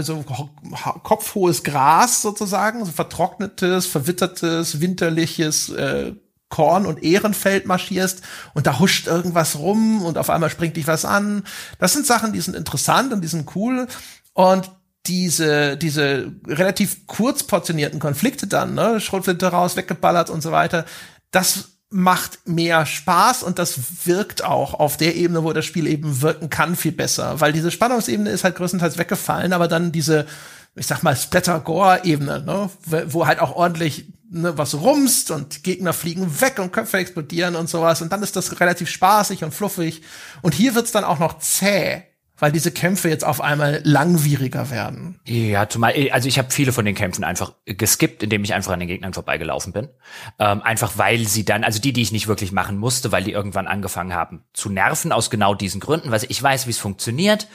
so 0.00 0.24
kopfhohes 1.02 1.64
Gras 1.64 2.22
sozusagen, 2.22 2.84
so 2.84 2.92
vertrocknetes, 2.92 3.86
verwittertes, 3.86 4.80
winterliches 4.80 5.70
äh, 5.70 6.12
Korn 6.54 6.86
und 6.86 7.02
Ehrenfeld 7.02 7.66
marschierst 7.66 8.22
und 8.54 8.68
da 8.68 8.78
huscht 8.78 9.08
irgendwas 9.08 9.58
rum 9.58 10.04
und 10.04 10.18
auf 10.18 10.30
einmal 10.30 10.50
springt 10.50 10.76
dich 10.76 10.86
was 10.86 11.04
an. 11.04 11.42
Das 11.80 11.92
sind 11.92 12.06
Sachen, 12.06 12.32
die 12.32 12.40
sind 12.40 12.54
interessant 12.54 13.12
und 13.12 13.22
die 13.22 13.28
sind 13.28 13.56
cool 13.56 13.88
und 14.34 14.70
diese, 15.06 15.76
diese 15.76 16.30
relativ 16.46 17.08
kurz 17.08 17.42
portionierten 17.42 17.98
Konflikte 17.98 18.46
dann, 18.46 18.74
ne, 18.74 19.00
Schrotflinte 19.00 19.48
raus, 19.48 19.74
weggeballert 19.74 20.30
und 20.30 20.44
so 20.44 20.52
weiter, 20.52 20.84
das 21.32 21.70
macht 21.90 22.46
mehr 22.46 22.86
Spaß 22.86 23.42
und 23.42 23.58
das 23.58 24.06
wirkt 24.06 24.44
auch 24.44 24.74
auf 24.74 24.96
der 24.96 25.16
Ebene, 25.16 25.42
wo 25.42 25.52
das 25.52 25.64
Spiel 25.64 25.88
eben 25.88 26.22
wirken 26.22 26.50
kann, 26.50 26.76
viel 26.76 26.92
besser, 26.92 27.40
weil 27.40 27.52
diese 27.52 27.72
Spannungsebene 27.72 28.30
ist 28.30 28.44
halt 28.44 28.54
größtenteils 28.54 28.96
weggefallen, 28.96 29.52
aber 29.52 29.66
dann 29.66 29.90
diese, 29.90 30.26
ich 30.76 30.86
sag 30.86 31.02
mal, 31.02 31.16
Splatter-Gore-Ebene, 31.16 32.44
ne, 32.44 32.70
wo 33.08 33.26
halt 33.26 33.40
auch 33.40 33.56
ordentlich 33.56 34.06
ne, 34.34 34.58
was 34.58 34.74
rumst 34.74 35.30
und 35.30 35.62
Gegner 35.62 35.92
fliegen 35.92 36.40
weg 36.40 36.58
und 36.58 36.72
Köpfe 36.72 36.98
explodieren 36.98 37.56
und 37.56 37.68
sowas. 37.68 38.02
Und 38.02 38.12
dann 38.12 38.22
ist 38.22 38.36
das 38.36 38.60
relativ 38.60 38.90
spaßig 38.90 39.44
und 39.44 39.54
fluffig. 39.54 40.02
Und 40.42 40.54
hier 40.54 40.74
wird's 40.74 40.92
dann 40.92 41.04
auch 41.04 41.18
noch 41.18 41.38
zäh 41.38 42.02
weil 42.38 42.50
diese 42.50 42.72
Kämpfe 42.72 43.08
jetzt 43.08 43.24
auf 43.24 43.40
einmal 43.40 43.80
langwieriger 43.84 44.70
werden. 44.70 45.20
Ja, 45.24 45.68
zumal, 45.68 45.94
also 46.10 46.28
ich 46.28 46.38
habe 46.38 46.50
viele 46.50 46.72
von 46.72 46.84
den 46.84 46.96
Kämpfen 46.96 47.22
einfach 47.22 47.52
geskippt, 47.64 48.24
indem 48.24 48.42
ich 48.42 48.54
einfach 48.54 48.72
an 48.72 48.80
den 48.80 48.88
Gegnern 48.88 49.14
vorbeigelaufen 49.14 49.72
bin. 49.72 49.88
Ähm, 50.40 50.60
einfach 50.62 50.98
weil 50.98 51.26
sie 51.28 51.44
dann, 51.44 51.62
also 51.62 51.80
die, 51.80 51.92
die 51.92 52.02
ich 52.02 52.10
nicht 52.10 52.26
wirklich 52.26 52.50
machen 52.50 52.76
musste, 52.76 53.12
weil 53.12 53.22
die 53.22 53.30
irgendwann 53.30 53.68
angefangen 53.68 54.14
haben 54.14 54.44
zu 54.52 54.68
nerven, 54.68 55.12
aus 55.12 55.30
genau 55.30 55.54
diesen 55.54 55.80
Gründen, 55.80 56.10
weil 56.10 56.20
ich 56.28 56.42
weiß, 56.42 56.66
wie 56.66 56.70
es 56.70 56.78
funktioniert. 56.78 57.46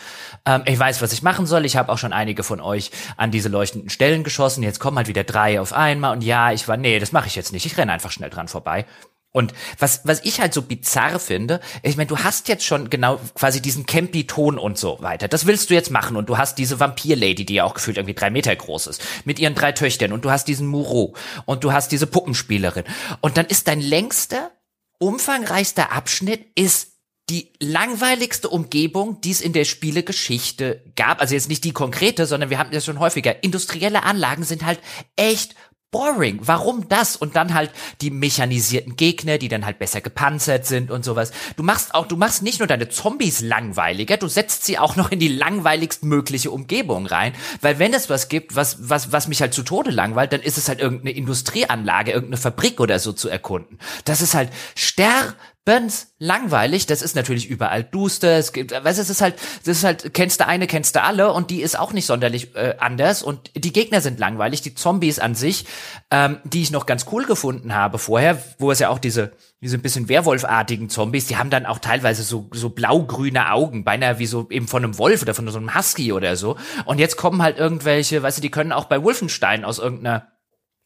Ähm, 0.45 0.61
ich 0.65 0.80
weiß, 0.80 1.01
was 1.01 1.11
ich 1.11 1.23
machen 1.23 1.45
soll. 1.45 1.65
Ich 1.65 1.76
habe 1.76 1.91
auch 1.91 1.97
schon 1.97 2.14
einige 2.14 2.43
von 2.43 2.61
euch 2.61 2.91
an 3.18 3.31
diese 3.31 3.49
leuchtenden 3.49 3.89
Stellen 3.89 4.23
geschossen. 4.23 4.64
Jetzt 4.64 4.80
kommen 4.80 4.95
halt 4.95 5.10
wieder 5.10 5.26
drei 5.26 5.60
auf 5.60 5.73
einmal 5.73 6.14
und 6.15 6.23
ja, 6.23 6.53
ich 6.53 6.68
war, 6.69 6.77
nee, 6.77 6.99
das 6.99 7.11
mache 7.11 7.27
ich 7.27 7.35
jetzt 7.35 7.51
nicht. 7.51 7.65
Ich 7.65 7.77
renne 7.77 7.91
einfach 7.91 8.11
schnell 8.11 8.30
dran 8.30 8.47
vorbei. 8.47 8.85
Und 9.31 9.53
was, 9.77 10.01
was 10.06 10.26
ich 10.26 10.41
halt 10.41 10.53
so 10.56 10.64
bizarr 10.64 11.19
finde, 11.19 11.60
ich 11.84 11.97
meine, 11.97 12.07
du 12.07 12.18
hast 12.19 12.47
jetzt 12.47 12.65
schon 12.65 12.89
genau 12.89 13.19
quasi 13.35 13.61
diesen 13.61 13.85
Campy-Ton 13.85 14.57
und 14.57 14.77
so 14.80 14.97
weiter. 15.01 15.27
Das 15.27 15.45
willst 15.45 15.69
du 15.69 15.76
jetzt 15.76 15.91
machen. 15.91 16.18
Und 16.18 16.30
du 16.30 16.38
hast 16.38 16.57
diese 16.57 16.80
Vampir-Lady, 16.80 17.45
die 17.45 17.56
ja 17.56 17.64
auch 17.64 17.76
gefühlt 17.76 17.97
irgendwie 17.97 18.15
drei 18.15 18.31
Meter 18.31 18.56
groß 18.56 18.88
ist, 18.88 19.03
mit 19.26 19.38
ihren 19.38 19.53
drei 19.53 19.72
Töchtern. 19.72 20.14
Und 20.14 20.26
du 20.26 20.31
hast 20.31 20.47
diesen 20.47 20.65
Muro. 20.65 21.15
Und 21.45 21.64
du 21.64 21.72
hast 21.72 21.91
diese 21.91 22.07
Puppenspielerin. 22.07 22.85
Und 23.22 23.38
dann 23.38 23.45
ist 23.45 23.68
dein 23.68 23.81
längster, 23.81 24.51
umfangreichster 24.97 25.91
Abschnitt 25.91 26.47
ist 26.56 26.93
die 27.30 27.53
langweiligste 27.60 28.49
Umgebung, 28.49 29.22
die 29.22 29.30
es 29.31 29.41
in 29.41 29.53
der 29.53 29.65
Spielegeschichte 29.65 30.84
gab. 30.95 31.22
Also 31.22 31.35
jetzt 31.35 31.49
nicht 31.49 31.64
die 31.64 31.73
konkrete, 31.73 32.26
sondern 32.26 32.49
wir 32.49 32.57
haben 32.57 32.72
das 32.72 32.85
schon 32.85 32.99
häufiger. 32.99 33.43
Industrielle 33.43 34.03
Anlagen 34.03 34.43
sind 34.43 34.65
halt 34.65 34.80
echt 35.15 35.53
boring. 35.91 36.40
Warum 36.41 36.88
das? 36.88 37.16
Und 37.16 37.36
dann 37.36 37.53
halt 37.53 37.72
die 38.02 38.11
mechanisierten 38.11 38.95
Gegner, 38.95 39.38
die 39.38 39.48
dann 39.48 39.66
halt 39.66 39.80
besser 39.80 40.02
gepanzert 40.02 40.66
sind 40.66 40.91
und 40.91 41.03
sowas. 41.03 41.32
Du 41.56 41.64
machst 41.64 41.95
auch, 41.95 42.07
du 42.07 42.16
machst 42.16 42.44
nicht 42.44 42.60
nur 42.60 42.68
deine 42.68 42.90
Zombies 42.90 43.41
langweiliger, 43.41 44.18
du 44.18 44.28
setzt 44.28 44.66
sie 44.66 44.78
auch 44.78 44.95
noch 44.95 45.11
in 45.11 45.20
die 45.20 45.28
langweiligst 45.28 46.03
mögliche 46.03 46.52
Umgebung 46.52 47.06
rein. 47.06 47.34
Weil 47.61 47.80
wenn 47.80 47.94
es 47.94 48.10
was 48.10 48.30
gibt, 48.30 48.56
was, 48.56 48.90
was, 48.90 49.11
was 49.11 49.28
mich 49.28 49.41
halt 49.41 49.53
zu 49.53 49.64
Tode 49.64 49.91
langweilt, 49.91 50.34
dann 50.34 50.41
ist 50.41 50.57
es 50.57 50.70
halt 50.70 50.80
irgendeine 50.80 51.11
Industrieanlage, 51.11 52.11
irgendeine 52.11 52.41
Fabrik 52.41 52.80
oder 52.80 52.99
so 52.99 53.14
zu 53.14 53.30
erkunden. 53.30 53.80
Das 54.06 54.22
ist 54.22 54.36
halt 54.36 54.49
ster 54.78 55.36
Bens 55.65 56.15
langweilig, 56.18 56.86
das 56.88 57.02
ist 57.02 57.15
natürlich 57.15 57.48
überall 57.48 57.84
duster, 57.84 58.38
es 58.38 58.53
gibt, 58.53 58.72
weißt 58.72 58.98
du, 58.98 59.02
es 59.03 59.10
ist 59.10 59.22
halt, 59.22 59.36
das 59.65 59.77
ist 59.77 59.84
halt, 59.84 60.14
kennst 60.14 60.40
du 60.40 60.48
eine, 60.48 60.68
kennst 60.68 60.95
du 60.95 61.03
alle 61.03 61.31
und 61.31 61.52
die 61.52 61.61
ist 61.61 61.77
auch 61.77 61.94
nicht 61.94 62.06
sonderlich 62.06 62.56
äh, 62.56 62.76
anders 62.80 63.22
und 63.22 63.52
die 63.56 63.73
Gegner 63.73 64.02
sind 64.02 64.19
langweilig, 64.19 64.61
die 64.61 64.73
Zombies 64.73 65.19
an 65.19 65.36
sich, 65.36 65.65
ähm, 66.11 66.38
die 66.44 66.61
ich 66.61 66.72
noch 66.72 66.86
ganz 66.86 67.06
cool 67.11 67.26
gefunden 67.26 67.76
habe 67.76 67.99
vorher, 67.99 68.41
wo 68.57 68.72
es 68.72 68.80
ja 68.80 68.90
auch 68.90 68.99
diese, 68.99 69.34
diese 69.61 69.77
ein 69.77 69.81
bisschen 69.81 70.10
Werwolfartigen 70.10 70.90
Zombies, 70.90 71.27
die 71.27 71.38
haben 71.38 71.49
dann 71.49 71.65
auch 71.65 71.80
teilweise 71.80 72.23
so, 72.23 72.49
so 72.53 72.69
blau-grüne 72.69 73.52
Augen, 73.52 73.84
beinahe 73.84 74.18
wie 74.18 74.26
so 74.26 74.48
eben 74.49 74.68
von 74.68 74.84
einem 74.84 74.98
Wolf 74.98 75.22
oder 75.22 75.34
von 75.34 75.48
so 75.49 75.57
einem 75.57 75.76
Husky 75.76 76.14
oder 76.14 76.36
so. 76.36 76.56
Und 76.86 76.99
jetzt 76.99 77.18
kommen 77.18 77.44
halt 77.44 77.57
irgendwelche, 77.57 78.23
weißt 78.23 78.38
du, 78.38 78.41
die 78.41 78.52
können 78.52 78.72
auch 78.72 78.86
bei 78.86 79.03
Wolfenstein 79.03 79.65
aus 79.65 79.77
irgendeiner 79.77 80.27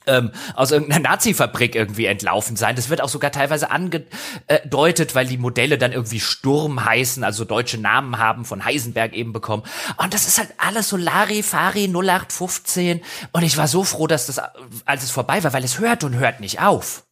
ähm, 0.08 0.32
aus 0.56 0.72
irgendeiner 0.72 1.10
Nazi-Fabrik 1.10 1.76
irgendwie 1.76 2.06
entlaufen 2.06 2.56
sein. 2.56 2.76
Das 2.76 2.90
wird 2.90 3.02
auch 3.02 3.10
sogar 3.10 3.32
teilweise 3.32 3.72
angedeutet, 3.72 5.16
weil 5.16 5.28
die 5.28 5.38
Modelle 5.38 5.78
dann 5.78 5.92
irgendwie 5.92 6.20
Sturm 6.20 6.84
heißen, 6.84 7.24
also 7.24 7.46
deutsche 7.46 7.78
Namen 7.78 8.18
haben, 8.18 8.46
von 8.46 8.66
Heisenberg 8.66 9.14
eben 9.14 9.34
bekommen. 9.34 9.64
Und 9.98 10.14
das 10.14 10.28
ist 10.28 10.38
halt 10.38 10.50
alles 10.58 10.90
so 10.90 10.98
Larifari 10.98 11.88
0815. 11.88 13.02
Und 13.32 13.44
ich 13.44 13.58
war 13.58 13.68
so 13.68 13.84
froh, 13.84 14.08
dass 14.08 14.28
das, 14.28 14.42
als 14.86 15.04
es 15.04 15.12
vorbei 15.12 15.44
war, 15.44 15.54
weil 15.54 15.64
es 15.64 15.80
hört 15.80 16.04
und 16.04 16.16
hört 16.16 16.40
nicht 16.40 16.62
auf. 16.62 17.03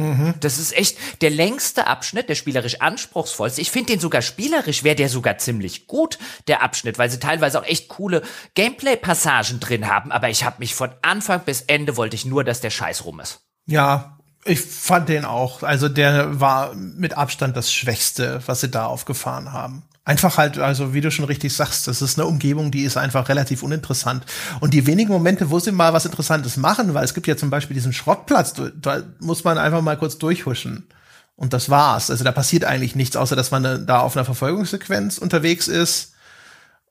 Mhm. 0.00 0.34
Das 0.40 0.58
ist 0.58 0.74
echt 0.76 0.96
der 1.20 1.28
längste 1.28 1.86
Abschnitt, 1.86 2.28
der 2.30 2.34
spielerisch 2.34 2.80
anspruchsvollste. 2.80 3.60
Ich 3.60 3.70
finde 3.70 3.92
den 3.92 4.00
sogar 4.00 4.22
spielerisch 4.22 4.82
wäre 4.82 4.96
der 4.96 5.10
sogar 5.10 5.36
ziemlich 5.36 5.86
gut, 5.86 6.18
der 6.48 6.62
Abschnitt, 6.62 6.98
weil 6.98 7.10
sie 7.10 7.20
teilweise 7.20 7.60
auch 7.60 7.66
echt 7.66 7.88
coole 7.88 8.22
Gameplay-Passagen 8.54 9.60
drin 9.60 9.88
haben. 9.88 10.10
Aber 10.10 10.30
ich 10.30 10.44
habe 10.44 10.56
mich 10.60 10.74
von 10.74 10.90
Anfang 11.02 11.44
bis 11.44 11.60
Ende 11.62 11.96
wollte 11.98 12.16
ich 12.16 12.24
nur, 12.24 12.44
dass 12.44 12.62
der 12.62 12.70
Scheiß 12.70 13.04
rum 13.04 13.20
ist. 13.20 13.40
Ja, 13.66 14.19
ich 14.44 14.60
fand 14.60 15.08
den 15.08 15.24
auch. 15.24 15.62
Also 15.62 15.88
der 15.88 16.40
war 16.40 16.74
mit 16.74 17.16
Abstand 17.16 17.56
das 17.56 17.72
Schwächste, 17.72 18.42
was 18.46 18.60
sie 18.60 18.70
da 18.70 18.86
aufgefahren 18.86 19.52
haben. 19.52 19.82
Einfach 20.04 20.38
halt, 20.38 20.58
also 20.58 20.94
wie 20.94 21.02
du 21.02 21.10
schon 21.10 21.26
richtig 21.26 21.54
sagst, 21.54 21.86
das 21.86 22.00
ist 22.00 22.18
eine 22.18 22.26
Umgebung, 22.26 22.70
die 22.70 22.82
ist 22.82 22.96
einfach 22.96 23.28
relativ 23.28 23.62
uninteressant. 23.62 24.24
Und 24.60 24.72
die 24.72 24.86
wenigen 24.86 25.12
Momente, 25.12 25.50
wo 25.50 25.58
sie 25.58 25.72
mal 25.72 25.92
was 25.92 26.06
Interessantes 26.06 26.56
machen, 26.56 26.94
weil 26.94 27.04
es 27.04 27.14
gibt 27.14 27.26
ja 27.26 27.36
zum 27.36 27.50
Beispiel 27.50 27.74
diesen 27.74 27.92
Schrottplatz, 27.92 28.54
da 28.80 29.02
muss 29.20 29.44
man 29.44 29.58
einfach 29.58 29.82
mal 29.82 29.98
kurz 29.98 30.16
durchhuschen. 30.18 30.88
Und 31.36 31.52
das 31.52 31.70
war's. 31.70 32.10
Also 32.10 32.24
da 32.24 32.32
passiert 32.32 32.64
eigentlich 32.64 32.94
nichts, 32.94 33.16
außer 33.16 33.36
dass 33.36 33.50
man 33.50 33.86
da 33.86 34.00
auf 34.00 34.16
einer 34.16 34.24
Verfolgungssequenz 34.24 35.18
unterwegs 35.18 35.68
ist. 35.68 36.12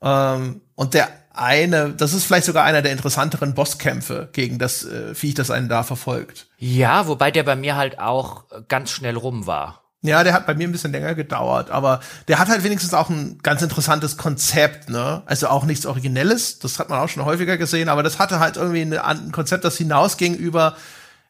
Ähm, 0.02 0.62
und 0.76 0.94
der 0.94 1.10
eine, 1.32 1.92
das 1.92 2.14
ist 2.14 2.26
vielleicht 2.26 2.46
sogar 2.46 2.64
einer 2.64 2.82
der 2.82 2.92
interessanteren 2.92 3.54
Bosskämpfe 3.54 4.30
gegen 4.34 4.60
das 4.60 4.84
äh, 4.86 5.14
Viech, 5.14 5.36
das 5.36 5.52
einen 5.52 5.70
da 5.70 5.84
verfolgt. 5.84 6.48
Ja, 6.58 7.08
wobei 7.08 7.32
der 7.32 7.44
bei 7.44 7.56
mir 7.56 7.76
halt 7.76 8.00
auch 8.00 8.46
ganz 8.68 8.92
schnell 8.92 9.16
rum 9.16 9.48
war. 9.48 9.84
Ja, 10.02 10.24
der 10.24 10.32
hat 10.34 10.48
bei 10.48 10.56
mir 10.56 10.66
ein 10.68 10.72
bisschen 10.72 10.94
länger 10.94 11.14
gedauert, 11.14 11.72
aber 11.72 12.00
der 12.30 12.40
hat 12.40 12.48
halt 12.48 12.64
wenigstens 12.64 12.94
auch 12.94 13.10
ein 13.10 13.38
ganz 13.44 13.62
interessantes 13.62 14.16
Konzept, 14.16 14.90
ne? 14.90 15.24
Also 15.26 15.50
auch 15.50 15.66
nichts 15.66 15.86
Originelles, 15.86 16.60
das 16.60 16.80
hat 16.80 16.90
man 16.90 17.00
auch 17.00 17.10
schon 17.10 17.26
häufiger 17.26 17.58
gesehen, 17.58 17.90
aber 17.90 18.02
das 18.02 18.18
hatte 18.18 18.40
halt 18.40 18.56
irgendwie 18.56 18.98
ein 18.98 19.34
Konzept, 19.34 19.66
das 19.66 19.78
hinausging 19.78 20.36
über 20.36 20.78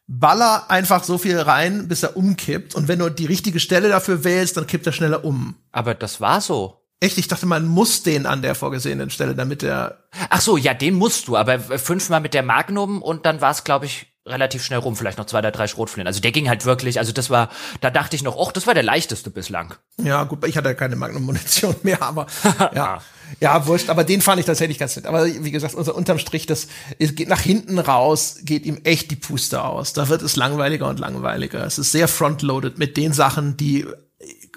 Baller 0.06 0.70
einfach 0.70 1.02
so 1.02 1.18
viel 1.18 1.38
rein, 1.38 1.88
bis 1.88 2.04
er 2.04 2.16
umkippt 2.16 2.76
und 2.76 2.86
wenn 2.86 3.00
du 3.00 3.10
die 3.10 3.26
richtige 3.26 3.58
Stelle 3.58 3.88
dafür 3.88 4.22
wählst, 4.22 4.56
dann 4.56 4.68
kippt 4.68 4.86
er 4.86 4.92
schneller 4.92 5.24
um. 5.24 5.56
Aber 5.72 5.94
das 5.94 6.20
war 6.20 6.40
so. 6.40 6.79
Echt? 7.00 7.16
Ich 7.16 7.28
dachte, 7.28 7.46
man 7.46 7.66
muss 7.66 8.02
den 8.02 8.26
an 8.26 8.42
der 8.42 8.54
vorgesehenen 8.54 9.08
Stelle, 9.08 9.34
damit 9.34 9.62
der. 9.62 10.04
Ach 10.28 10.40
so, 10.40 10.58
ja, 10.58 10.74
den 10.74 10.94
musst 10.94 11.28
du, 11.28 11.36
aber 11.36 11.58
fünfmal 11.58 12.20
mit 12.20 12.34
der 12.34 12.42
Magnum 12.42 13.00
und 13.00 13.24
dann 13.24 13.40
war 13.40 13.50
es, 13.50 13.64
glaube 13.64 13.86
ich, 13.86 14.06
relativ 14.26 14.62
schnell 14.62 14.78
rum, 14.78 14.96
vielleicht 14.96 15.18
noch 15.18 15.24
zwei 15.24 15.38
oder 15.38 15.50
drei 15.50 15.66
Schrotflinten. 15.66 16.06
Also 16.06 16.20
der 16.20 16.32
ging 16.32 16.48
halt 16.48 16.64
wirklich, 16.64 16.98
also 16.98 17.12
das 17.12 17.30
war, 17.30 17.48
da 17.80 17.90
dachte 17.90 18.16
ich 18.16 18.22
noch, 18.22 18.38
ach, 18.38 18.52
das 18.52 18.66
war 18.66 18.74
der 18.74 18.82
leichteste 18.82 19.30
bislang. 19.30 19.74
Ja, 19.96 20.24
gut, 20.24 20.46
ich 20.46 20.56
hatte 20.56 20.74
keine 20.74 20.96
Magnum-Munition 20.96 21.76
mehr, 21.82 22.02
aber 22.02 22.26
ja. 22.74 23.00
ja, 23.40 23.66
wurscht, 23.66 23.88
aber 23.88 24.04
den 24.04 24.20
fand 24.20 24.40
ich 24.40 24.46
tatsächlich 24.46 24.78
ganz 24.78 24.96
nett. 24.96 25.06
Aber 25.06 25.26
wie 25.26 25.50
gesagt, 25.50 25.74
unser 25.74 25.94
unterm 25.94 26.18
Strich, 26.18 26.44
das 26.44 26.68
es 26.98 27.14
geht 27.14 27.28
nach 27.28 27.40
hinten 27.40 27.78
raus, 27.78 28.40
geht 28.42 28.66
ihm 28.66 28.80
echt 28.84 29.10
die 29.10 29.16
Puste 29.16 29.64
aus. 29.64 29.94
Da 29.94 30.08
wird 30.08 30.20
es 30.20 30.36
langweiliger 30.36 30.88
und 30.88 31.00
langweiliger. 31.00 31.64
Es 31.64 31.78
ist 31.78 31.92
sehr 31.92 32.06
frontloaded 32.06 32.78
mit 32.78 32.98
den 32.98 33.14
Sachen, 33.14 33.56
die 33.56 33.86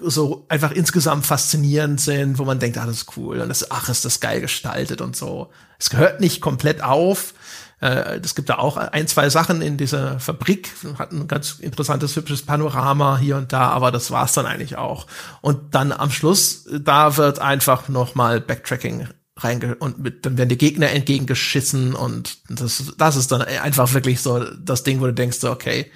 so 0.00 0.46
einfach 0.48 0.72
insgesamt 0.72 1.26
faszinierend 1.26 2.00
sind, 2.00 2.38
wo 2.38 2.44
man 2.44 2.58
denkt, 2.58 2.78
ah, 2.78 2.86
das 2.86 2.98
ist 2.98 3.16
cool 3.16 3.40
und 3.40 3.48
das, 3.48 3.70
ach, 3.70 3.88
ist 3.88 4.04
das 4.04 4.20
geil 4.20 4.40
gestaltet 4.40 5.00
und 5.00 5.16
so. 5.16 5.50
Es 5.78 5.90
gehört 5.90 6.20
nicht 6.20 6.40
komplett 6.40 6.82
auf, 6.82 7.34
äh, 7.80 8.20
es 8.22 8.34
gibt 8.34 8.48
da 8.48 8.56
auch 8.58 8.76
ein, 8.76 9.06
zwei 9.08 9.28
Sachen 9.28 9.60
in 9.60 9.76
dieser 9.76 10.18
Fabrik, 10.18 10.70
hat 10.98 11.12
ein 11.12 11.28
ganz 11.28 11.58
interessantes, 11.60 12.16
hübsches 12.16 12.42
Panorama 12.42 13.18
hier 13.18 13.36
und 13.36 13.52
da, 13.52 13.68
aber 13.68 13.92
das 13.92 14.10
war's 14.10 14.32
dann 14.32 14.46
eigentlich 14.46 14.76
auch. 14.76 15.06
Und 15.40 15.74
dann 15.74 15.92
am 15.92 16.10
Schluss, 16.10 16.66
da 16.70 17.16
wird 17.16 17.38
einfach 17.38 17.88
noch 17.88 18.14
mal 18.14 18.40
Backtracking 18.40 19.08
reinge 19.36 19.74
und 19.76 19.98
mit, 19.98 20.24
dann 20.24 20.38
werden 20.38 20.48
die 20.48 20.58
Gegner 20.58 20.90
entgegengeschissen 20.90 21.94
und 21.94 22.38
das, 22.48 22.94
das 22.96 23.16
ist 23.16 23.32
dann 23.32 23.42
einfach 23.42 23.92
wirklich 23.92 24.20
so 24.20 24.44
das 24.44 24.84
Ding, 24.84 25.00
wo 25.00 25.06
du 25.06 25.12
denkst, 25.12 25.38
so, 25.38 25.50
okay, 25.50 25.90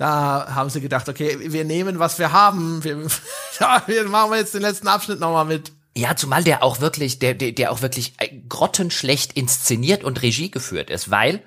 da 0.00 0.54
haben 0.54 0.70
sie 0.70 0.80
gedacht, 0.80 1.10
okay, 1.10 1.36
wir 1.52 1.66
nehmen, 1.66 1.98
was 1.98 2.18
wir 2.18 2.32
haben, 2.32 2.82
wir, 2.82 2.96
ja, 3.60 3.82
wir 3.86 4.08
machen 4.08 4.32
jetzt 4.32 4.54
den 4.54 4.62
letzten 4.62 4.88
Abschnitt 4.88 5.20
noch 5.20 5.30
mal 5.30 5.44
mit. 5.44 5.72
Ja, 5.94 6.16
zumal 6.16 6.42
der 6.42 6.62
auch 6.62 6.80
wirklich, 6.80 7.18
der, 7.18 7.34
der, 7.34 7.52
der 7.52 7.70
auch 7.70 7.82
wirklich 7.82 8.14
äh, 8.16 8.34
grottenschlecht 8.48 9.34
inszeniert 9.34 10.02
und 10.02 10.22
Regie 10.22 10.50
geführt 10.50 10.88
ist, 10.88 11.10
weil 11.10 11.42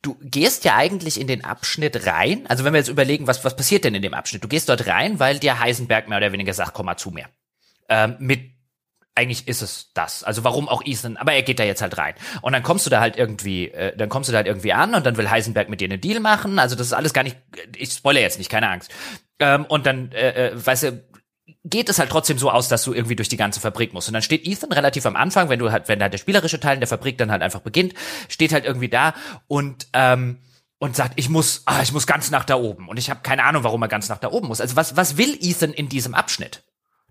du 0.00 0.16
gehst 0.22 0.64
ja 0.64 0.74
eigentlich 0.74 1.20
in 1.20 1.26
den 1.26 1.44
Abschnitt 1.44 2.06
rein, 2.06 2.46
also 2.46 2.64
wenn 2.64 2.72
wir 2.72 2.78
jetzt 2.78 2.88
überlegen, 2.88 3.26
was, 3.26 3.44
was 3.44 3.56
passiert 3.56 3.84
denn 3.84 3.94
in 3.94 4.00
dem 4.00 4.14
Abschnitt? 4.14 4.42
Du 4.42 4.48
gehst 4.48 4.70
dort 4.70 4.86
rein, 4.86 5.18
weil 5.18 5.38
dir 5.38 5.60
Heisenberg 5.60 6.08
mehr 6.08 6.16
oder 6.16 6.32
weniger 6.32 6.54
sagt, 6.54 6.72
komm 6.72 6.86
mal 6.86 6.96
zu 6.96 7.10
mir. 7.10 7.26
Ähm, 7.90 8.16
mit 8.18 8.52
eigentlich 9.14 9.46
ist 9.46 9.62
es 9.62 9.90
das. 9.94 10.24
Also 10.24 10.44
warum 10.44 10.68
auch 10.68 10.82
Ethan, 10.84 11.16
aber 11.16 11.32
er 11.32 11.42
geht 11.42 11.58
da 11.58 11.64
jetzt 11.64 11.82
halt 11.82 11.98
rein. 11.98 12.14
Und 12.40 12.52
dann 12.52 12.62
kommst 12.62 12.86
du 12.86 12.90
da 12.90 13.00
halt 13.00 13.16
irgendwie, 13.16 13.68
äh, 13.68 13.96
dann 13.96 14.08
kommst 14.08 14.28
du 14.28 14.32
da 14.32 14.38
halt 14.38 14.46
irgendwie 14.46 14.72
an 14.72 14.94
und 14.94 15.04
dann 15.04 15.16
will 15.16 15.30
Heisenberg 15.30 15.68
mit 15.68 15.80
dir 15.80 15.88
einen 15.88 16.00
Deal 16.00 16.20
machen. 16.20 16.58
Also 16.58 16.76
das 16.76 16.86
ist 16.86 16.92
alles 16.92 17.12
gar 17.12 17.22
nicht, 17.22 17.36
ich 17.76 17.92
spoilere 17.92 18.22
jetzt 18.22 18.38
nicht, 18.38 18.50
keine 18.50 18.70
Angst. 18.70 18.90
Ähm, 19.38 19.64
und 19.66 19.86
dann, 19.86 20.12
äh, 20.12 20.48
äh, 20.48 20.66
weißt 20.66 20.82
du, 20.84 21.04
geht 21.64 21.88
es 21.88 21.98
halt 21.98 22.10
trotzdem 22.10 22.38
so 22.38 22.50
aus, 22.50 22.68
dass 22.68 22.84
du 22.84 22.92
irgendwie 22.92 23.16
durch 23.16 23.28
die 23.28 23.36
ganze 23.36 23.60
Fabrik 23.60 23.92
musst. 23.92 24.08
Und 24.08 24.14
dann 24.14 24.22
steht 24.22 24.46
Ethan 24.46 24.72
relativ 24.72 25.04
am 25.06 25.16
Anfang, 25.16 25.48
wenn 25.48 25.58
du 25.58 25.70
halt, 25.70 25.88
wenn 25.88 26.00
halt 26.02 26.12
der 26.12 26.18
spielerische 26.18 26.60
Teil 26.60 26.74
in 26.74 26.80
der 26.80 26.88
Fabrik 26.88 27.18
dann 27.18 27.30
halt 27.30 27.42
einfach 27.42 27.60
beginnt, 27.60 27.94
steht 28.28 28.52
halt 28.52 28.64
irgendwie 28.64 28.88
da 28.88 29.14
und 29.46 29.88
ähm, 29.92 30.38
und 30.78 30.96
sagt, 30.96 31.12
ich 31.14 31.28
muss, 31.28 31.62
ah, 31.66 31.80
ich 31.80 31.92
muss 31.92 32.08
ganz 32.08 32.32
nach 32.32 32.44
da 32.44 32.56
oben. 32.56 32.88
Und 32.88 32.98
ich 32.98 33.08
habe 33.08 33.20
keine 33.22 33.44
Ahnung, 33.44 33.62
warum 33.62 33.80
er 33.82 33.88
ganz 33.88 34.08
nach 34.08 34.18
da 34.18 34.32
oben 34.32 34.48
muss. 34.48 34.60
Also 34.60 34.74
was, 34.74 34.96
was 34.96 35.16
will 35.16 35.38
Ethan 35.40 35.72
in 35.72 35.88
diesem 35.88 36.12
Abschnitt? 36.12 36.64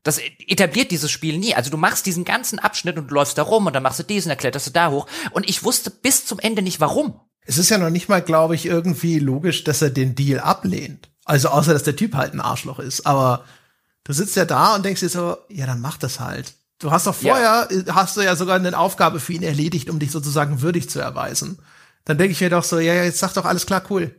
Das 0.04 0.20
etabliert 0.48 0.92
dieses 0.92 1.12
Spiel 1.12 1.38
nie. 1.38 1.54
Also 1.54 1.70
du 1.70 1.78
machst 1.78 2.06
diesen 2.06 2.26
ganzen 2.26 2.60
Abschnitt 2.60 2.98
und 2.98 3.10
du 3.10 3.16
läufst 3.16 3.38
da 3.38 3.44
rum 3.44 3.68
und 3.68 3.74
dann 3.74 3.84
machst 3.84 4.00
du 4.00 4.04
diesen, 4.04 4.30
dann 4.30 4.38
kletterst 4.38 4.68
du 4.68 4.72
da 4.72 4.90
hoch. 4.90 5.08
Und 5.32 5.48
ich 5.48 5.64
wusste 5.64 5.92
bis 5.92 6.26
zum 6.26 6.40
Ende 6.40 6.62
nicht 6.62 6.80
warum. 6.80 7.20
Es 7.46 7.58
ist 7.58 7.70
ja 7.70 7.78
noch 7.78 7.90
nicht 7.90 8.10
mal, 8.10 8.22
glaube 8.22 8.56
ich, 8.56 8.66
irgendwie 8.66 9.20
logisch, 9.20 9.64
dass 9.64 9.82
er 9.82 9.90
den 9.90 10.16
Deal 10.16 10.40
ablehnt. 10.40 11.10
Also 11.26 11.50
außer, 11.50 11.74
dass 11.74 11.84
der 11.84 11.96
Typ 11.96 12.16
halt 12.16 12.34
ein 12.34 12.42
Arschloch 12.42 12.80
ist. 12.80 13.06
Aber 13.06 13.46
Du 14.04 14.14
sitzt 14.14 14.36
ja 14.36 14.46
da 14.46 14.76
und 14.76 14.84
denkst 14.84 15.02
dir 15.02 15.10
so, 15.10 15.38
ja, 15.50 15.66
dann 15.66 15.82
mach 15.82 15.98
das 15.98 16.20
halt. 16.20 16.54
Du 16.80 16.92
hast 16.92 17.06
doch 17.06 17.16
vorher, 17.16 17.68
ja. 17.70 17.96
hast 17.96 18.18
du 18.18 18.22
ja 18.22 18.36
sogar 18.36 18.56
eine 18.56 18.78
Aufgabe 18.78 19.20
für 19.20 19.34
ihn 19.34 19.44
erledigt, 19.44 19.90
um 19.90 20.00
dich 20.00 20.12
sozusagen 20.12 20.62
würdig 20.62 20.90
zu 20.90 21.00
erweisen. 21.00 21.60
Dann 22.06 22.18
denke 22.18 22.32
ich 22.32 22.42
mir 22.42 22.50
doch 22.50 22.64
so, 22.64 22.80
ja, 22.80 22.96
jetzt 22.96 23.20
sag 23.20 23.34
doch 23.34 23.46
alles 23.46 23.68
klar, 23.68 23.84
cool. 23.92 24.16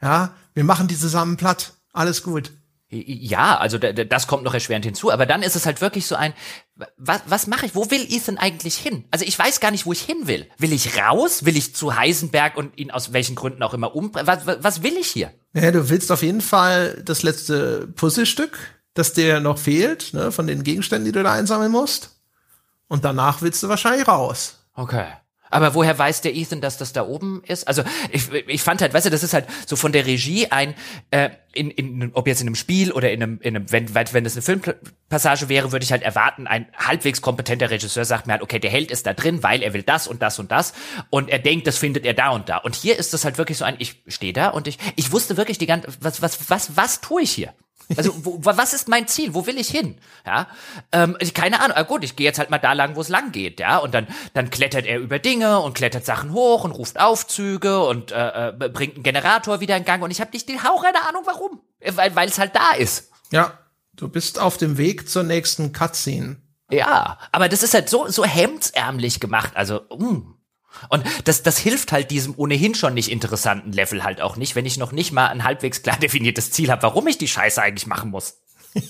Ja, 0.00 0.34
wir 0.54 0.62
machen 0.62 0.86
die 0.86 0.96
zusammen 0.96 1.36
platt. 1.36 1.72
Alles 1.92 2.22
gut. 2.22 2.52
Ja, 2.94 3.58
also 3.58 3.78
das 3.78 4.26
kommt 4.26 4.44
noch 4.44 4.54
erschwerend 4.54 4.84
hinzu, 4.84 5.10
aber 5.10 5.26
dann 5.26 5.42
ist 5.42 5.56
es 5.56 5.66
halt 5.66 5.80
wirklich 5.80 6.06
so 6.06 6.14
ein, 6.14 6.32
was, 6.96 7.22
was 7.26 7.46
mache 7.46 7.66
ich? 7.66 7.74
Wo 7.74 7.90
will 7.90 8.06
Ethan 8.08 8.38
eigentlich 8.38 8.76
hin? 8.76 9.04
Also 9.10 9.24
ich 9.24 9.38
weiß 9.38 9.60
gar 9.60 9.70
nicht, 9.70 9.86
wo 9.86 9.92
ich 9.92 10.00
hin 10.00 10.26
will. 10.26 10.46
Will 10.58 10.72
ich 10.72 10.98
raus? 10.98 11.44
Will 11.44 11.56
ich 11.56 11.74
zu 11.74 11.96
Heisenberg 11.96 12.56
und 12.56 12.78
ihn 12.78 12.90
aus 12.90 13.12
welchen 13.12 13.36
Gründen 13.36 13.62
auch 13.62 13.74
immer 13.74 13.94
umbringen? 13.94 14.26
Was, 14.26 14.46
was, 14.46 14.82
will 14.82 14.96
ich 14.96 15.08
hier? 15.08 15.32
Ja, 15.52 15.70
du 15.70 15.88
willst 15.88 16.10
auf 16.12 16.22
jeden 16.22 16.40
Fall 16.40 17.02
das 17.04 17.22
letzte 17.22 17.86
Puzzlestück 17.88 18.58
dass 18.94 19.12
der 19.12 19.40
noch 19.40 19.58
fehlt, 19.58 20.14
ne, 20.14 20.32
von 20.32 20.46
den 20.46 20.62
Gegenständen, 20.62 21.04
die 21.04 21.12
du 21.12 21.22
da 21.22 21.32
einsammeln 21.32 21.72
musst. 21.72 22.10
Und 22.86 23.04
danach 23.04 23.42
willst 23.42 23.62
du 23.62 23.68
wahrscheinlich 23.68 24.06
raus. 24.06 24.60
Okay. 24.74 25.06
Aber 25.54 25.72
woher 25.74 25.96
weiß 25.96 26.20
der 26.20 26.34
Ethan, 26.34 26.60
dass 26.60 26.78
das 26.78 26.92
da 26.92 27.06
oben 27.06 27.40
ist? 27.46 27.68
Also 27.68 27.84
ich, 28.10 28.28
ich 28.32 28.60
fand 28.60 28.82
halt, 28.82 28.92
weißt 28.92 29.06
du, 29.06 29.10
das 29.10 29.22
ist 29.22 29.34
halt 29.34 29.46
so 29.66 29.76
von 29.76 29.92
der 29.92 30.04
Regie 30.04 30.48
ein, 30.50 30.74
äh, 31.12 31.30
in, 31.52 31.70
in, 31.70 32.10
ob 32.14 32.26
jetzt 32.26 32.40
in 32.40 32.48
einem 32.48 32.56
Spiel 32.56 32.90
oder 32.90 33.12
in 33.12 33.22
einem, 33.22 33.38
in 33.40 33.54
einem 33.54 33.70
wenn, 33.70 33.94
wenn 33.94 34.26
es 34.26 34.48
eine 34.48 34.76
Passage 35.08 35.48
wäre, 35.48 35.70
würde 35.70 35.84
ich 35.84 35.92
halt 35.92 36.02
erwarten, 36.02 36.48
ein 36.48 36.66
halbwegs 36.76 37.22
kompetenter 37.22 37.70
Regisseur 37.70 38.04
sagt 38.04 38.26
mir 38.26 38.32
halt, 38.32 38.42
okay, 38.42 38.58
der 38.58 38.72
Held 38.72 38.90
ist 38.90 39.06
da 39.06 39.14
drin, 39.14 39.44
weil 39.44 39.62
er 39.62 39.74
will 39.74 39.84
das 39.84 40.08
und 40.08 40.22
das 40.22 40.40
und 40.40 40.50
das 40.50 40.74
und 41.10 41.30
er 41.30 41.38
denkt, 41.38 41.68
das 41.68 41.78
findet 41.78 42.04
er 42.04 42.14
da 42.14 42.30
und 42.30 42.48
da. 42.48 42.56
Und 42.56 42.74
hier 42.74 42.98
ist 42.98 43.14
es 43.14 43.24
halt 43.24 43.38
wirklich 43.38 43.58
so 43.58 43.64
ein, 43.64 43.76
ich 43.78 44.02
stehe 44.08 44.32
da 44.32 44.48
und 44.48 44.66
ich, 44.66 44.78
ich 44.96 45.12
wusste 45.12 45.36
wirklich 45.36 45.58
die 45.58 45.66
ganze, 45.66 45.86
was, 46.00 46.20
was, 46.20 46.50
was, 46.50 46.76
was 46.76 47.00
tue 47.00 47.22
ich 47.22 47.30
hier? 47.30 47.54
Also 47.96 48.12
wo, 48.24 48.38
was 48.42 48.72
ist 48.72 48.88
mein 48.88 49.06
Ziel? 49.08 49.34
Wo 49.34 49.46
will 49.46 49.58
ich 49.58 49.68
hin? 49.68 49.98
Ja, 50.26 50.48
ähm, 50.92 51.16
keine 51.34 51.60
Ahnung. 51.60 51.76
Ah, 51.76 51.82
gut, 51.82 52.02
ich 52.04 52.16
gehe 52.16 52.24
jetzt 52.24 52.38
halt 52.38 52.50
mal 52.50 52.58
da 52.58 52.72
lang, 52.72 52.96
wo 52.96 53.00
es 53.00 53.08
lang 53.08 53.32
geht. 53.32 53.60
Ja, 53.60 53.78
und 53.78 53.94
dann 53.94 54.06
dann 54.32 54.50
klettert 54.50 54.86
er 54.86 54.98
über 54.98 55.18
Dinge 55.18 55.60
und 55.60 55.74
klettert 55.74 56.04
Sachen 56.04 56.32
hoch 56.32 56.64
und 56.64 56.72
ruft 56.72 56.98
Aufzüge 56.98 57.84
und 57.84 58.12
äh, 58.12 58.48
äh, 58.48 58.52
bringt 58.52 58.94
einen 58.94 59.02
Generator 59.02 59.60
wieder 59.60 59.76
in 59.76 59.84
Gang. 59.84 60.02
Und 60.02 60.10
ich 60.10 60.20
habe 60.20 60.30
nicht 60.32 60.48
die 60.48 60.62
Hauch 60.62 60.82
eine 60.82 61.06
Ahnung, 61.06 61.22
warum, 61.26 61.60
weil 61.92 62.14
weil 62.16 62.28
es 62.28 62.38
halt 62.38 62.56
da 62.56 62.72
ist. 62.72 63.10
Ja, 63.30 63.58
du 63.94 64.08
bist 64.08 64.38
auf 64.38 64.56
dem 64.56 64.78
Weg 64.78 65.08
zur 65.08 65.22
nächsten 65.22 65.72
Cutscene. 65.72 66.36
Ja, 66.70 67.18
aber 67.32 67.48
das 67.48 67.62
ist 67.62 67.74
halt 67.74 67.90
so 67.90 68.08
so 68.08 68.24
hemdsärmlich 68.24 69.20
gemacht. 69.20 69.52
Also 69.54 69.82
mm. 69.96 70.33
Und 70.88 71.04
das, 71.24 71.42
das 71.42 71.58
hilft 71.58 71.92
halt 71.92 72.10
diesem 72.10 72.34
ohnehin 72.36 72.74
schon 72.74 72.94
nicht 72.94 73.10
interessanten 73.10 73.72
Level 73.72 74.04
halt 74.04 74.20
auch 74.20 74.36
nicht, 74.36 74.56
wenn 74.56 74.66
ich 74.66 74.76
noch 74.76 74.92
nicht 74.92 75.12
mal 75.12 75.28
ein 75.28 75.44
halbwegs 75.44 75.82
klar 75.82 75.96
definiertes 76.02 76.50
Ziel 76.50 76.70
habe, 76.70 76.82
warum 76.82 77.06
ich 77.06 77.18
die 77.18 77.28
Scheiße 77.28 77.60
eigentlich 77.62 77.86
machen 77.86 78.10
muss. 78.10 78.38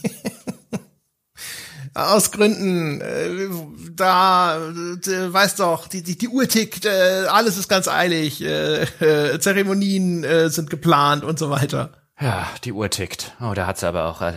Aus 1.95 2.33
Gründen, 2.33 3.01
äh, 3.01 3.49
da, 3.93 4.57
äh, 4.57 5.33
weißt 5.33 5.61
doch, 5.61 5.87
die, 5.87 6.03
die, 6.03 6.19
die 6.19 6.29
Uhr 6.29 6.49
tickt, 6.49 6.87
äh, 6.87 7.27
alles 7.29 7.57
ist 7.57 7.69
ganz 7.69 7.87
eilig, 7.87 8.43
äh, 8.43 8.83
äh, 8.83 9.39
Zeremonien 9.39 10.25
äh, 10.25 10.51
sind 10.51 10.71
geplant 10.71 11.23
und 11.23 11.39
so 11.39 11.51
weiter. 11.51 11.93
Ja, 12.21 12.49
die 12.65 12.73
Uhr 12.73 12.91
tickt. 12.91 13.33
Oh, 13.41 13.55
da 13.55 13.69
hat 13.69 13.79
sie 13.79 13.87
aber 13.87 14.07
auch, 14.07 14.23
äh, 14.23 14.35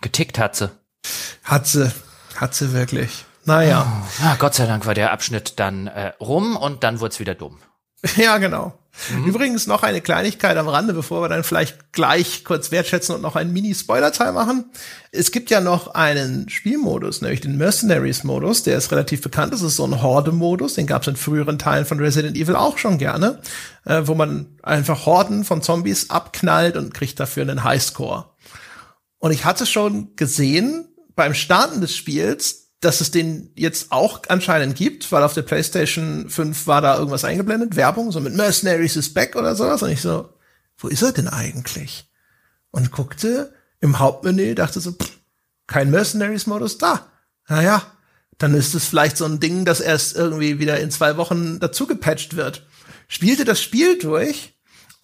getickt 0.00 0.38
hat 0.38 0.54
sie. 0.54 0.70
Hat 1.42 1.66
sie, 1.66 1.90
hat 2.36 2.54
sie 2.54 2.72
wirklich. 2.72 3.24
Naja. 3.46 4.02
Ah, 4.22 4.36
Gott 4.38 4.54
sei 4.54 4.66
Dank 4.66 4.86
war 4.86 4.94
der 4.94 5.12
Abschnitt 5.12 5.58
dann 5.58 5.86
äh, 5.86 6.12
rum 6.20 6.56
und 6.56 6.84
dann 6.84 7.00
wurde 7.00 7.12
es 7.12 7.20
wieder 7.20 7.34
dumm. 7.34 7.58
Ja, 8.16 8.38
genau. 8.38 8.78
Mhm. 9.10 9.24
Übrigens 9.26 9.66
noch 9.66 9.82
eine 9.82 10.00
Kleinigkeit 10.00 10.56
am 10.56 10.68
Rande, 10.68 10.94
bevor 10.94 11.22
wir 11.22 11.28
dann 11.28 11.44
vielleicht 11.44 11.92
gleich 11.92 12.44
kurz 12.44 12.70
wertschätzen 12.70 13.14
und 13.14 13.20
noch 13.20 13.36
einen 13.36 13.52
Mini-Spoiler-Teil 13.52 14.32
machen. 14.32 14.66
Es 15.12 15.32
gibt 15.32 15.50
ja 15.50 15.60
noch 15.60 15.94
einen 15.94 16.48
Spielmodus, 16.48 17.20
nämlich 17.20 17.40
den 17.40 17.58
Mercenaries-Modus, 17.58 18.62
der 18.62 18.78
ist 18.78 18.90
relativ 18.92 19.22
bekannt. 19.22 19.52
Das 19.52 19.62
ist 19.62 19.76
so 19.76 19.86
ein 19.86 20.02
Horde-Modus, 20.02 20.74
den 20.74 20.86
gab 20.86 21.02
es 21.02 21.08
in 21.08 21.16
früheren 21.16 21.58
Teilen 21.58 21.84
von 21.84 22.00
Resident 22.00 22.36
Evil 22.36 22.56
auch 22.56 22.78
schon 22.78 22.98
gerne, 22.98 23.40
äh, 23.84 24.02
wo 24.04 24.14
man 24.14 24.46
einfach 24.62 25.04
Horden 25.04 25.44
von 25.44 25.62
Zombies 25.62 26.10
abknallt 26.10 26.76
und 26.76 26.94
kriegt 26.94 27.20
dafür 27.20 27.42
einen 27.42 27.64
Highscore. 27.64 28.30
Und 29.18 29.32
ich 29.32 29.44
hatte 29.44 29.66
schon 29.66 30.16
gesehen 30.16 30.88
beim 31.14 31.34
Starten 31.34 31.80
des 31.80 31.94
Spiels, 31.94 32.65
dass 32.80 33.00
es 33.00 33.10
den 33.10 33.50
jetzt 33.54 33.90
auch 33.90 34.22
anscheinend 34.28 34.76
gibt, 34.76 35.10
weil 35.10 35.22
auf 35.22 35.34
der 35.34 35.42
PlayStation 35.42 36.28
5 36.28 36.66
war 36.66 36.82
da 36.82 36.96
irgendwas 36.96 37.24
eingeblendet, 37.24 37.76
Werbung, 37.76 38.12
so 38.12 38.20
mit 38.20 38.34
Mercenaries 38.34 38.96
is 38.96 39.12
back 39.12 39.34
oder 39.34 39.54
sowas. 39.54 39.82
Und 39.82 39.90
ich 39.90 40.02
so, 40.02 40.28
wo 40.78 40.88
ist 40.88 41.02
er 41.02 41.12
denn 41.12 41.28
eigentlich? 41.28 42.10
Und 42.70 42.90
guckte 42.90 43.54
im 43.80 43.98
Hauptmenü, 43.98 44.54
dachte 44.54 44.80
so, 44.80 44.92
pff, 44.92 45.18
kein 45.66 45.90
Mercenaries-Modus 45.90 46.78
da. 46.78 47.06
Naja, 47.48 47.82
dann 48.38 48.54
ist 48.54 48.74
es 48.74 48.86
vielleicht 48.86 49.16
so 49.16 49.24
ein 49.24 49.40
Ding, 49.40 49.64
das 49.64 49.80
erst 49.80 50.14
irgendwie 50.14 50.58
wieder 50.58 50.78
in 50.78 50.90
zwei 50.90 51.16
Wochen 51.16 51.58
dazu 51.58 51.86
gepatcht 51.86 52.36
wird. 52.36 52.66
Spielte 53.08 53.44
das 53.44 53.62
Spiel 53.62 53.98
durch 53.98 54.55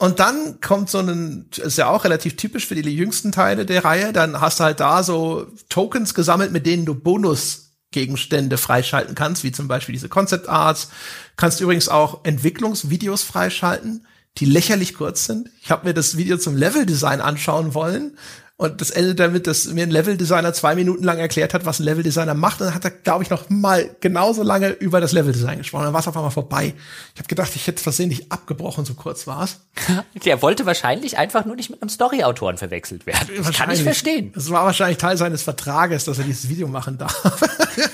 und 0.03 0.19
dann 0.19 0.61
kommt 0.61 0.91
so 0.91 0.99
ein, 0.99 1.47
ist 1.57 1.79
ja 1.79 1.87
auch 1.87 2.03
relativ 2.03 2.35
typisch 2.37 2.67
für 2.67 2.75
die 2.75 2.83
jüngsten 2.91 3.31
Teile 3.31 3.65
der 3.65 3.85
Reihe, 3.85 4.13
dann 4.13 4.41
hast 4.41 4.59
du 4.59 4.65
halt 4.65 4.81
da 4.81 5.05
so 5.05 5.47
Tokens 5.69 6.13
gesammelt, 6.13 6.51
mit 6.51 6.67
denen 6.67 6.85
du 6.85 6.97
Bonus 6.97 7.77
Gegenstände 7.93 8.59
freischalten 8.59 9.15
kannst, 9.15 9.45
wie 9.45 9.53
zum 9.53 9.69
Beispiel 9.69 9.93
diese 9.93 10.09
Concept 10.09 10.49
Arts. 10.49 10.89
Kannst 11.37 11.61
übrigens 11.61 11.89
auch 11.89 12.25
Entwicklungsvideos 12.25 13.23
freischalten, 13.23 14.05
die 14.39 14.45
lächerlich 14.45 14.95
kurz 14.95 15.27
sind. 15.27 15.51
Ich 15.63 15.71
habe 15.71 15.87
mir 15.87 15.95
das 15.95 16.17
Video 16.17 16.37
zum 16.37 16.57
Leveldesign 16.57 17.21
anschauen 17.21 17.73
wollen 17.73 18.19
und 18.63 18.81
das 18.81 18.91
endet 18.91 19.19
damit, 19.19 19.49
dass 19.49 19.67
mir 19.67 19.83
ein 19.83 19.91
Leveldesigner 19.91 20.53
zwei 20.53 20.77
Minuten 20.77 21.03
lang 21.03 21.19
erklärt 21.19 21.53
hat, 21.53 21.67
was 21.67 21.81
ein 21.81 21.83
Leveldesigner 21.83 22.35
macht. 22.35 22.61
Und 22.61 22.69
dann 22.69 22.75
hat 22.77 22.85
er, 22.85 22.93
glaube 22.93 23.25
ich, 23.25 23.31
noch 23.31 23.51
mal 23.51 23.91
genauso 23.99 24.45
lange 24.45 24.69
über 24.69 25.01
das 25.01 25.11
Leveldesign 25.11 25.59
gesprochen. 25.59 25.83
Dann 25.87 25.93
war 25.93 25.99
es 25.99 26.07
auf 26.07 26.17
einmal 26.17 26.31
vorbei. 26.31 26.73
Ich 27.13 27.19
habe 27.19 27.27
gedacht, 27.27 27.51
ich 27.57 27.67
hätte 27.67 27.83
versehentlich 27.83 28.31
abgebrochen, 28.31 28.85
so 28.85 28.95
kurz 28.95 29.27
war 29.27 29.43
es. 29.43 29.57
Der 30.25 30.43
wollte 30.43 30.65
wahrscheinlich 30.65 31.19
einfach 31.19 31.45
nur 31.45 31.57
nicht 31.57 31.71
mit 31.71 31.83
einem 31.83 31.89
Storyautoren 31.89 32.57
verwechselt 32.57 33.05
werden. 33.05 33.31
Das 33.37 33.53
kann 33.53 33.69
ich 33.73 33.83
verstehen. 33.83 34.31
Das 34.33 34.49
war 34.49 34.65
wahrscheinlich 34.65 34.99
Teil 34.99 35.17
seines 35.17 35.43
Vertrages, 35.43 36.05
dass 36.05 36.19
er 36.19 36.25
dieses 36.25 36.49
Video 36.49 36.69
machen 36.69 36.99
darf. 36.99 37.21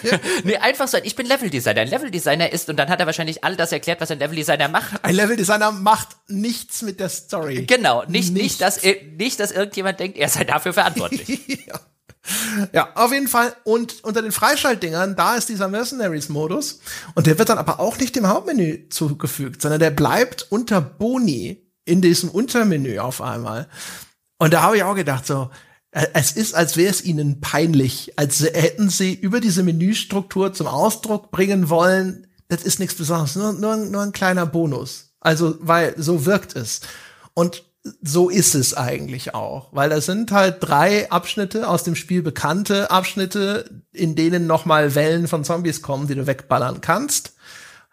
nee, 0.44 0.58
einfach 0.58 0.86
so, 0.86 0.98
ich 1.02 1.16
bin 1.16 1.24
Leveldesigner. 1.24 1.80
Ein 1.80 1.88
Leveldesigner 1.88 2.52
ist, 2.52 2.68
und 2.68 2.76
dann 2.76 2.90
hat 2.90 3.00
er 3.00 3.06
wahrscheinlich 3.06 3.42
all 3.42 3.56
das 3.56 3.72
erklärt, 3.72 4.02
was 4.02 4.10
ein 4.10 4.18
Leveldesigner 4.18 4.68
macht. 4.68 5.02
Ein 5.02 5.14
Leveldesigner 5.14 5.72
macht 5.72 6.08
nichts 6.26 6.82
mit 6.82 7.00
der 7.00 7.08
Story. 7.08 7.64
Genau, 7.64 8.04
nicht, 8.06 8.34
nicht, 8.34 8.60
dass, 8.60 8.82
nicht, 9.16 9.40
dass 9.40 9.50
irgendjemand 9.50 9.98
denkt, 9.98 10.18
er 10.18 10.28
sei 10.28 10.44
da 10.44 10.57
dafür 10.58 10.72
verantwortlich. 10.72 11.66
ja. 12.72 12.90
Auf 12.94 13.12
jeden 13.12 13.28
Fall. 13.28 13.54
Und 13.64 14.04
unter 14.04 14.22
den 14.22 14.32
Freischaltdingern, 14.32 15.16
da 15.16 15.36
ist 15.36 15.48
dieser 15.48 15.68
Mercenaries-Modus. 15.68 16.80
Und 17.14 17.26
der 17.26 17.38
wird 17.38 17.48
dann 17.48 17.58
aber 17.58 17.80
auch 17.80 17.98
nicht 17.98 18.16
dem 18.16 18.28
Hauptmenü 18.28 18.88
zugefügt, 18.90 19.62
sondern 19.62 19.80
der 19.80 19.90
bleibt 19.90 20.46
unter 20.50 20.80
Boni 20.80 21.66
in 21.84 22.02
diesem 22.02 22.28
Untermenü 22.28 22.98
auf 22.98 23.22
einmal. 23.22 23.68
Und 24.38 24.52
da 24.52 24.62
habe 24.62 24.76
ich 24.76 24.82
auch 24.82 24.94
gedacht, 24.94 25.26
so, 25.26 25.50
äh, 25.90 26.06
es 26.12 26.32
ist, 26.32 26.54
als 26.54 26.76
wäre 26.76 26.90
es 26.90 27.04
ihnen 27.04 27.40
peinlich, 27.40 28.12
als 28.16 28.40
hätten 28.40 28.90
sie 28.90 29.14
über 29.14 29.40
diese 29.40 29.62
Menüstruktur 29.62 30.52
zum 30.52 30.66
Ausdruck 30.66 31.30
bringen 31.30 31.70
wollen, 31.70 32.26
das 32.48 32.62
ist 32.62 32.78
nichts 32.78 32.94
Besonderes, 32.94 33.36
nur, 33.36 33.52
nur, 33.52 33.76
nur 33.76 34.02
ein 34.02 34.12
kleiner 34.12 34.46
Bonus. 34.46 35.14
Also, 35.20 35.56
weil 35.60 35.94
so 35.96 36.24
wirkt 36.26 36.56
es. 36.56 36.80
Und 37.34 37.64
so 38.02 38.28
ist 38.28 38.54
es 38.54 38.74
eigentlich 38.74 39.34
auch, 39.34 39.68
weil 39.72 39.90
das 39.90 40.06
sind 40.06 40.32
halt 40.32 40.56
drei 40.60 41.10
Abschnitte 41.10 41.68
aus 41.68 41.84
dem 41.84 41.94
Spiel 41.94 42.22
bekannte 42.22 42.90
Abschnitte, 42.90 43.82
in 43.92 44.14
denen 44.14 44.46
nochmal 44.46 44.94
Wellen 44.94 45.28
von 45.28 45.44
Zombies 45.44 45.82
kommen, 45.82 46.08
die 46.08 46.14
du 46.14 46.26
wegballern 46.26 46.80
kannst. 46.80 47.34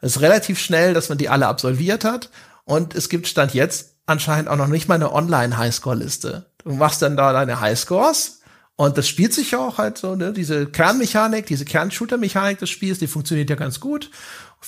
Es 0.01 0.17
ist 0.17 0.21
relativ 0.21 0.59
schnell, 0.59 0.93
dass 0.93 1.09
man 1.09 1.17
die 1.17 1.29
alle 1.29 1.47
absolviert 1.47 2.03
hat 2.03 2.29
und 2.65 2.95
es 2.95 3.09
gibt 3.09 3.27
Stand 3.27 3.53
jetzt 3.53 3.95
anscheinend 4.05 4.49
auch 4.49 4.57
noch 4.57 4.67
nicht 4.67 4.87
mal 4.87 4.95
eine 4.95 5.13
Online-Highscore-Liste. 5.13 6.45
Du 6.63 6.73
machst 6.73 7.01
dann 7.01 7.17
da 7.17 7.31
deine 7.31 7.59
Highscores 7.59 8.41
und 8.75 8.97
das 8.97 9.07
spielt 9.07 9.33
sich 9.33 9.55
auch 9.55 9.77
halt 9.77 9.97
so, 9.97 10.15
ne, 10.15 10.33
diese 10.33 10.65
Kernmechanik, 10.65 11.45
diese 11.45 11.65
Kernshooter-Mechanik 11.65 12.59
des 12.59 12.69
Spiels, 12.69 12.99
die 12.99 13.07
funktioniert 13.07 13.49
ja 13.49 13.55
ganz 13.55 13.79
gut 13.79 14.09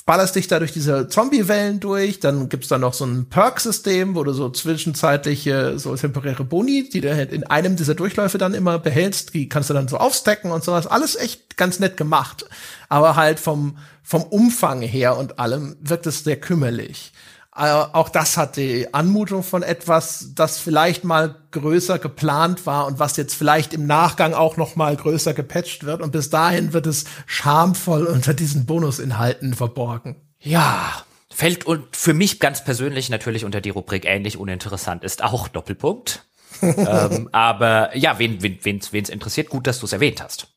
ballerst 0.06 0.36
dich 0.36 0.48
da 0.48 0.60
durch 0.60 0.72
diese 0.72 1.07
Zombie-Wellen 1.07 1.80
durch, 1.80 2.19
dann 2.19 2.49
gibt's 2.49 2.68
da 2.68 2.78
noch 2.78 2.94
so 2.94 3.06
ein 3.06 3.28
Perk-System, 3.30 4.15
wo 4.15 4.24
du 4.24 4.34
so 4.34 4.49
zwischenzeitliche, 4.49 5.80
so 5.80 5.95
temporäre 5.95 6.44
Boni, 6.44 6.90
die 6.90 7.02
du 7.02 7.15
halt 7.15 7.32
in 7.32 7.44
einem 7.44 7.76
dieser 7.76 7.95
Durchläufe 7.95 8.38
dann 8.38 8.53
immer 8.53 8.80
behältst, 8.80 9.34
die 9.34 9.49
kannst 9.49 9.69
du 9.69 9.74
dann 9.74 9.88
so 9.88 9.98
aufstacken 9.98 10.52
und 10.52 10.64
sowas. 10.64 10.88
Alles 10.88 11.15
echt 11.15 11.57
ganz 11.57 11.80
nett 11.80 11.98
gemacht. 11.98 12.45
Aber 12.90 13.15
halt 13.15 13.40
vom, 13.40 13.78
vom 14.03 14.24
Umfang 14.24 14.82
her 14.82 15.18
und 15.18 15.40
allem 15.40 15.76
wirkt 15.82 16.07
es 16.07 16.24
sehr 16.24 16.40
kümmerlich. 16.40 17.11
Äh, 17.58 17.72
auch 17.72 18.10
das 18.10 18.38
hat 18.38 18.56
die 18.56 18.94
Anmutung 18.94 19.42
von 19.42 19.64
etwas, 19.64 20.32
das 20.36 20.60
vielleicht 20.60 21.04
mal 21.04 21.36
größer 21.52 21.98
geplant 21.98 22.66
war 22.68 22.86
und 22.86 23.00
was 23.00 23.18
jetzt 23.18 23.34
vielleicht 23.34 23.74
im 23.74 23.88
Nachgang 23.88 24.34
auch 24.34 24.58
noch 24.58 24.76
mal 24.76 24.96
größer 24.96 25.34
gepatcht 25.34 25.84
wird 25.84 26.02
und 26.02 26.12
bis 26.12 26.30
dahin 26.30 26.74
wird 26.74 26.86
es 26.86 27.06
schamvoll 27.26 28.06
unter 28.06 28.36
diesen 28.36 28.66
Bonusinhalten 28.68 29.56
verborgen. 29.56 30.18
Ja, 30.40 31.04
fällt 31.34 31.66
und 31.66 31.96
für 31.96 32.14
mich 32.14 32.40
ganz 32.40 32.64
persönlich 32.64 33.10
natürlich 33.10 33.44
unter 33.44 33.60
die 33.60 33.72
Rubrik 33.72 34.06
ähnlich 34.06 34.38
uninteressant 34.38 35.04
ist 35.04 35.24
auch 35.24 35.48
Doppelpunkt. 35.48 36.26
ähm, 36.62 37.30
aber 37.32 37.96
ja, 37.98 38.20
wen 38.20 38.42
wen 38.42 38.60
wen's, 38.64 38.94
wen's 38.94 39.10
interessiert, 39.10 39.50
gut, 39.50 39.68
dass 39.68 39.80
du 39.80 39.86
es 39.86 39.94
erwähnt 39.94 40.22
hast 40.22 40.48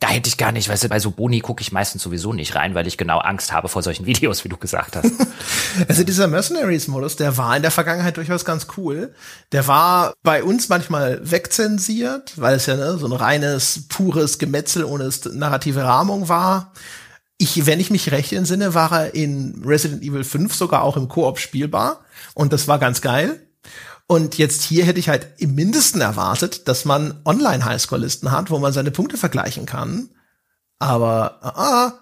da 0.00 0.08
hätte 0.08 0.28
ich 0.28 0.36
gar 0.36 0.52
nicht, 0.52 0.68
weißt 0.68 0.84
du, 0.84 0.88
bei 0.88 1.00
so 1.00 1.10
Boni 1.10 1.40
gucke 1.40 1.60
ich 1.60 1.72
meistens 1.72 2.04
sowieso 2.04 2.32
nicht 2.32 2.54
rein, 2.54 2.76
weil 2.76 2.86
ich 2.86 2.96
genau 2.96 3.18
Angst 3.18 3.52
habe 3.52 3.68
vor 3.68 3.82
solchen 3.82 4.06
Videos, 4.06 4.44
wie 4.44 4.48
du 4.48 4.56
gesagt 4.56 4.96
hast. 4.96 5.12
also 5.88 6.04
dieser 6.04 6.28
Mercenaries-Modus, 6.28 7.16
der 7.16 7.36
war 7.36 7.56
in 7.56 7.62
der 7.62 7.72
Vergangenheit 7.72 8.16
durchaus 8.16 8.44
ganz 8.44 8.68
cool. 8.76 9.12
Der 9.50 9.66
war 9.66 10.14
bei 10.22 10.44
uns 10.44 10.68
manchmal 10.68 11.20
wegzensiert, 11.28 12.34
weil 12.36 12.54
es 12.54 12.66
ja 12.66 12.76
ne, 12.76 12.96
so 12.96 13.06
ein 13.06 13.12
reines, 13.12 13.88
pures 13.88 14.38
Gemetzel 14.38 14.84
ohne 14.84 15.10
narrative 15.32 15.82
Rahmung 15.82 16.28
war. 16.28 16.72
Ich, 17.36 17.66
wenn 17.66 17.80
ich 17.80 17.90
mich 17.90 18.12
recht 18.12 18.32
entsinne, 18.32 18.74
war 18.74 18.92
er 18.92 19.14
in 19.14 19.62
Resident 19.64 20.02
Evil 20.02 20.24
5 20.24 20.54
sogar 20.54 20.82
auch 20.82 20.96
im 20.96 21.08
Koop 21.08 21.38
spielbar. 21.38 22.00
Und 22.34 22.52
das 22.52 22.68
war 22.68 22.78
ganz 22.78 23.00
geil. 23.00 23.40
Und 24.10 24.38
jetzt 24.38 24.62
hier 24.62 24.86
hätte 24.86 24.98
ich 24.98 25.10
halt 25.10 25.28
im 25.36 25.54
Mindesten 25.54 26.00
erwartet, 26.00 26.66
dass 26.66 26.86
man 26.86 27.20
Online-Highscore-Listen 27.26 28.32
hat, 28.32 28.50
wo 28.50 28.58
man 28.58 28.72
seine 28.72 28.90
Punkte 28.90 29.18
vergleichen 29.18 29.66
kann. 29.66 30.08
Aber 30.78 31.44
ah, 31.44 31.92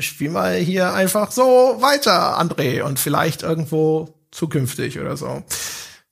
spiel 0.00 0.28
mal 0.28 0.56
hier 0.56 0.92
einfach 0.92 1.32
so 1.32 1.42
weiter, 1.80 2.38
André, 2.38 2.82
und 2.82 2.98
vielleicht 2.98 3.42
irgendwo 3.42 4.14
zukünftig 4.30 5.00
oder 5.00 5.16
so. 5.16 5.42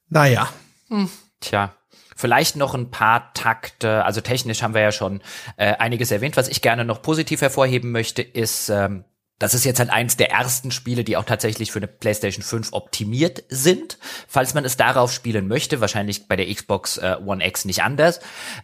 Naja. 0.09 0.48
Hm, 0.88 1.10
tja. 1.40 1.74
Vielleicht 2.16 2.56
noch 2.56 2.74
ein 2.74 2.90
paar 2.90 3.32
Takte, 3.34 4.05
also 4.05 4.22
technisch 4.22 4.62
haben 4.62 4.74
wir 4.74 4.82
ja 4.82 4.92
schon 4.92 5.20
äh, 5.59 5.74
einiges 5.76 6.10
erwähnt. 6.10 6.38
Was 6.38 6.48
ich 6.48 6.62
gerne 6.62 6.86
noch 6.86 7.02
positiv 7.02 7.42
hervorheben 7.42 7.92
möchte, 7.92 8.22
ist, 8.22 8.70
ähm, 8.70 9.05
das 9.40 9.54
ist 9.54 9.64
jetzt 9.64 9.80
halt 9.80 9.90
eins 9.90 10.18
der 10.18 10.30
ersten 10.30 10.70
Spiele, 10.70 11.02
die 11.02 11.16
auch 11.16 11.24
tatsächlich 11.24 11.72
für 11.72 11.78
eine 11.78 11.88
PlayStation 11.88 12.44
5 12.44 12.72
optimiert 12.72 13.42
sind. 13.48 13.98
Falls 14.28 14.52
man 14.52 14.66
es 14.66 14.76
darauf 14.76 15.10
spielen 15.12 15.48
möchte, 15.48 15.80
wahrscheinlich 15.80 16.28
bei 16.28 16.36
der 16.36 16.46
Xbox 16.54 16.98
äh, 16.98 17.16
One 17.24 17.44
X 17.44 17.64
nicht 17.64 17.82
anders. 17.82 18.20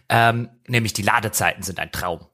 Ähm, 0.07 0.49
nämlich 0.67 0.93
die 0.93 1.01
Ladezeiten 1.01 1.63
sind 1.63 1.79
ein 1.79 1.91
Traum. 1.91 2.27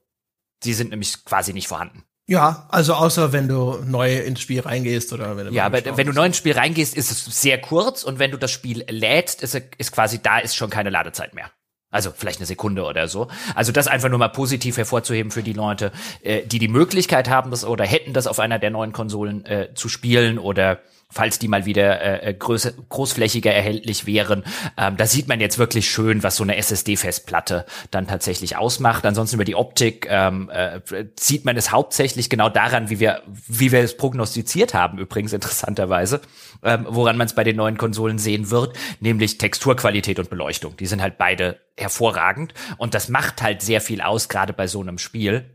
Sie 0.62 0.74
sind 0.74 0.90
nämlich 0.90 1.24
quasi 1.24 1.54
nicht 1.54 1.68
vorhanden. 1.68 2.04
Ja, 2.26 2.66
also 2.70 2.94
außer 2.94 3.32
wenn 3.32 3.48
du 3.48 3.82
neu 3.84 4.18
ins 4.18 4.40
Spiel 4.40 4.60
reingehst 4.60 5.14
oder 5.14 5.36
wenn 5.38 5.46
du 5.46 5.52
Ja, 5.52 5.64
aber 5.64 5.96
wenn 5.96 6.06
du 6.06 6.12
neu 6.12 6.26
ins 6.26 6.36
Spiel 6.36 6.52
reingehst, 6.52 6.94
ist 6.94 7.10
es 7.10 7.24
sehr 7.24 7.58
kurz 7.60 8.02
und 8.02 8.18
wenn 8.18 8.30
du 8.30 8.36
das 8.36 8.50
Spiel 8.50 8.84
lädst, 8.88 9.42
ist, 9.42 9.54
ist 9.54 9.92
quasi 9.92 10.22
da 10.22 10.38
ist 10.38 10.54
schon 10.54 10.68
keine 10.68 10.90
Ladezeit 10.90 11.34
mehr. 11.34 11.50
Also 11.94 12.12
vielleicht 12.14 12.40
eine 12.40 12.46
Sekunde 12.46 12.82
oder 12.82 13.06
so. 13.06 13.28
Also 13.54 13.70
das 13.70 13.86
einfach 13.86 14.08
nur 14.08 14.18
mal 14.18 14.28
positiv 14.28 14.76
hervorzuheben 14.76 15.30
für 15.30 15.44
die 15.44 15.52
Leute, 15.52 15.92
äh, 16.22 16.42
die 16.42 16.58
die 16.58 16.66
Möglichkeit 16.66 17.30
haben, 17.30 17.52
das 17.52 17.64
oder 17.64 17.84
hätten 17.84 18.12
das 18.12 18.26
auf 18.26 18.40
einer 18.40 18.58
der 18.58 18.70
neuen 18.70 18.92
Konsolen 18.92 19.46
äh, 19.46 19.68
zu 19.74 19.88
spielen 19.88 20.40
oder 20.40 20.80
falls 21.14 21.38
die 21.38 21.48
mal 21.48 21.64
wieder 21.64 22.00
äh, 22.00 22.30
äh 22.30 22.34
größer, 22.34 22.72
großflächiger 22.88 23.52
erhältlich 23.52 24.06
wären. 24.06 24.44
Ähm, 24.76 24.96
da 24.96 25.06
sieht 25.06 25.28
man 25.28 25.40
jetzt 25.40 25.58
wirklich 25.58 25.88
schön, 25.88 26.22
was 26.22 26.36
so 26.36 26.42
eine 26.42 26.56
SSD-Festplatte 26.56 27.64
dann 27.90 28.06
tatsächlich 28.06 28.56
ausmacht. 28.56 29.06
Ansonsten 29.06 29.36
über 29.36 29.44
die 29.44 29.54
Optik 29.54 30.06
ähm, 30.10 30.50
äh, 30.50 30.80
sieht 31.18 31.44
man 31.44 31.56
es 31.56 31.70
hauptsächlich 31.70 32.28
genau 32.28 32.48
daran, 32.48 32.90
wie 32.90 33.00
wir, 33.00 33.22
wie 33.26 33.72
wir 33.72 33.80
es 33.80 33.96
prognostiziert 33.96 34.74
haben, 34.74 34.98
übrigens 34.98 35.32
interessanterweise, 35.32 36.20
ähm, 36.62 36.86
woran 36.88 37.16
man 37.16 37.26
es 37.26 37.34
bei 37.34 37.44
den 37.44 37.56
neuen 37.56 37.78
Konsolen 37.78 38.18
sehen 38.18 38.50
wird, 38.50 38.76
nämlich 39.00 39.38
Texturqualität 39.38 40.18
und 40.18 40.30
Beleuchtung. 40.30 40.76
Die 40.76 40.86
sind 40.86 41.00
halt 41.00 41.16
beide 41.16 41.60
hervorragend 41.76 42.54
und 42.76 42.94
das 42.94 43.08
macht 43.08 43.42
halt 43.42 43.62
sehr 43.62 43.80
viel 43.80 44.00
aus, 44.00 44.28
gerade 44.28 44.52
bei 44.52 44.66
so 44.66 44.80
einem 44.80 44.98
Spiel. 44.98 45.53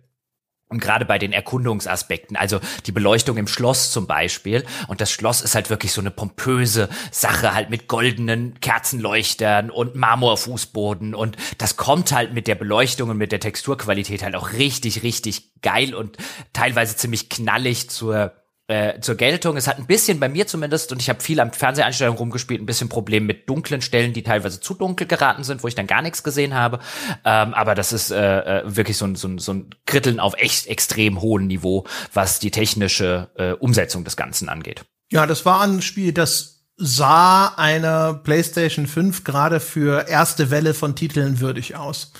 Und 0.70 0.80
gerade 0.80 1.04
bei 1.04 1.18
den 1.18 1.34
Erkundungsaspekten, 1.34 2.38
also 2.38 2.60
die 2.86 2.92
Beleuchtung 2.92 3.38
im 3.38 3.48
Schloss 3.48 3.92
zum 3.92 4.06
Beispiel. 4.06 4.64
Und 4.88 5.02
das 5.02 5.12
Schloss 5.12 5.42
ist 5.42 5.56
halt 5.56 5.72
wirklich 5.72 5.92
so 5.92 6.00
eine 6.00 6.12
pompöse 6.12 6.90
Sache, 7.10 7.56
halt 7.56 7.72
mit 7.72 7.88
goldenen 7.88 8.60
Kerzenleuchtern 8.60 9.72
und 9.72 9.96
Marmorfußboden. 9.96 11.16
Und 11.16 11.38
das 11.58 11.76
kommt 11.76 12.12
halt 12.12 12.34
mit 12.34 12.48
der 12.48 12.54
Beleuchtung 12.54 13.10
und 13.10 13.18
mit 13.18 13.32
der 13.32 13.40
Texturqualität 13.40 14.22
halt 14.22 14.36
auch 14.36 14.54
richtig, 14.54 15.02
richtig 15.02 15.60
geil 15.64 15.96
und 15.96 16.18
teilweise 16.54 16.96
ziemlich 16.96 17.30
knallig 17.30 17.90
zur 17.90 18.34
äh, 18.70 19.00
zur 19.02 19.16
Geltung. 19.16 19.58
Es 19.58 19.68
hat 19.68 19.80
ein 19.80 19.88
bisschen 19.88 20.20
bei 20.20 20.30
mir 20.30 20.46
zumindest, 20.46 20.92
und 20.92 21.02
ich 21.02 21.10
habe 21.10 21.22
viel 21.22 21.40
am 21.40 21.52
Fernseheinstellung 21.52 22.16
rumgespielt, 22.16 22.62
ein 22.62 22.68
bisschen 22.68 22.88
Problem 22.88 23.26
mit 23.26 23.50
dunklen 23.50 23.82
Stellen, 23.82 24.14
die 24.14 24.22
teilweise 24.22 24.60
zu 24.60 24.76
dunkel 24.76 25.08
geraten 25.08 25.44
sind, 25.44 25.64
wo 25.64 25.68
ich 25.68 25.76
dann 25.76 25.88
gar 25.88 26.04
nichts 26.04 26.24
gesehen 26.24 26.54
habe. 26.54 26.80
Ähm, 27.26 27.54
aber 27.56 27.74
das 27.74 27.92
ist 27.92 28.12
äh, 28.12 28.60
äh, 28.60 28.64
wirklich 28.66 28.98
so 28.98 29.06
ein, 29.06 29.16
so, 29.16 29.28
ein, 29.28 29.40
so 29.40 29.54
ein 29.54 29.70
Kritteln 29.88 30.20
auf 30.20 30.36
echt 30.38 30.68
extrem 30.68 31.20
hohem 31.20 31.48
Niveau, 31.48 31.86
was 32.14 32.40
die 32.40 32.52
technische 32.52 33.30
äh, 33.36 33.54
Umsetzung 33.54 34.04
des 34.04 34.16
Ganzen 34.16 34.50
angeht. 34.50 34.86
Ja, 35.12 35.26
das 35.26 35.46
war 35.46 35.62
ein 35.62 35.82
Spiel, 35.82 36.14
das 36.14 36.68
sah 36.78 37.48
einer 37.58 38.14
PlayStation 38.14 38.86
5 38.86 39.24
gerade 39.24 39.60
für 39.60 40.08
erste 40.08 40.52
Welle 40.52 40.76
von 40.76 40.96
Titeln 40.96 41.40
würdig 41.40 41.76
aus. 41.76 42.14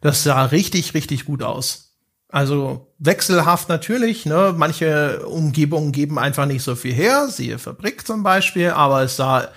Das 0.00 0.22
sah 0.22 0.44
richtig, 0.44 0.94
richtig 0.94 1.24
gut 1.24 1.42
aus. 1.42 1.85
Also 2.28 2.92
wechselhaft 2.98 3.68
natürlich, 3.68 4.26
ne? 4.26 4.52
Manche 4.56 5.24
Umgebungen 5.26 5.92
geben 5.92 6.18
einfach 6.18 6.46
nicht 6.46 6.62
so 6.62 6.74
viel 6.74 6.92
her, 6.92 7.28
siehe 7.28 7.58
Fabrik 7.58 8.06
zum 8.06 8.22
Beispiel, 8.22 8.70
aber 8.70 9.02
es 9.02 9.16
sah 9.16 9.48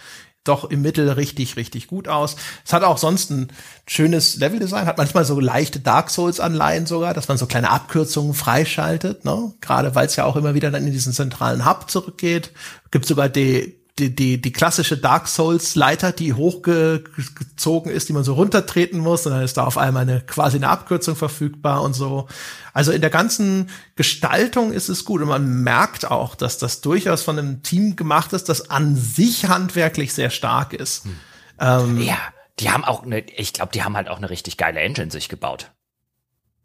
doch 0.43 0.69
im 0.69 0.81
Mittel 0.81 1.09
richtig, 1.09 1.57
richtig 1.57 1.87
gut 1.87 2.07
aus. 2.07 2.35
Es 2.65 2.71
hat 2.71 2.83
auch 2.83 2.97
sonst 2.97 3.29
ein 3.31 3.51
schönes 3.87 4.37
Leveldesign, 4.37 4.85
hat 4.85 4.97
manchmal 4.97 5.25
so 5.25 5.39
leichte 5.39 5.79
Dark 5.79 6.09
Souls-Anleihen 6.09 6.85
sogar, 6.85 7.13
dass 7.13 7.27
man 7.27 7.37
so 7.37 7.45
kleine 7.45 7.69
Abkürzungen 7.69 8.33
freischaltet, 8.33 9.25
ne? 9.25 9.53
Gerade 9.61 9.95
weil 9.95 10.05
es 10.05 10.15
ja 10.15 10.25
auch 10.25 10.35
immer 10.35 10.53
wieder 10.53 10.71
dann 10.71 10.85
in 10.85 10.93
diesen 10.93 11.13
zentralen 11.13 11.65
Hub 11.65 11.89
zurückgeht. 11.89 12.51
Gibt 12.91 13.05
sogar 13.05 13.29
die 13.29 13.78
die, 13.99 14.15
die, 14.15 14.41
die 14.41 14.51
klassische 14.51 14.97
Dark 14.97 15.27
Souls 15.27 15.75
Leiter, 15.75 16.11
die 16.11 16.33
hochgezogen 16.33 17.91
ist, 17.91 18.09
die 18.09 18.13
man 18.13 18.23
so 18.23 18.33
runtertreten 18.33 18.99
muss, 18.99 19.25
und 19.25 19.33
dann 19.33 19.43
ist 19.43 19.57
da 19.57 19.65
auf 19.65 19.77
einmal 19.77 20.03
eine 20.03 20.21
quasi 20.21 20.57
eine 20.57 20.69
Abkürzung 20.69 21.15
verfügbar 21.15 21.81
und 21.81 21.93
so. 21.93 22.27
Also 22.73 22.91
in 22.91 23.01
der 23.01 23.09
ganzen 23.09 23.69
Gestaltung 23.95 24.71
ist 24.71 24.89
es 24.89 25.05
gut 25.05 25.21
und 25.21 25.27
man 25.27 25.63
merkt 25.63 26.09
auch, 26.09 26.35
dass 26.35 26.57
das 26.57 26.81
durchaus 26.81 27.23
von 27.23 27.37
einem 27.37 27.61
Team 27.61 27.95
gemacht 27.95 28.33
ist, 28.33 28.49
das 28.49 28.69
an 28.69 28.95
sich 28.95 29.47
handwerklich 29.47 30.13
sehr 30.13 30.29
stark 30.29 30.73
ist. 30.73 31.05
Hm. 31.05 31.19
Ähm, 31.59 32.01
ja, 32.01 32.17
die 32.59 32.69
haben 32.71 32.85
auch 32.85 33.03
eine, 33.03 33.19
ich 33.19 33.53
glaube, 33.53 33.71
die 33.73 33.83
haben 33.83 33.95
halt 33.95 34.07
auch 34.07 34.17
eine 34.17 34.29
richtig 34.29 34.57
geile 34.57 34.79
Engine 34.79 35.11
sich 35.11 35.29
gebaut. 35.29 35.71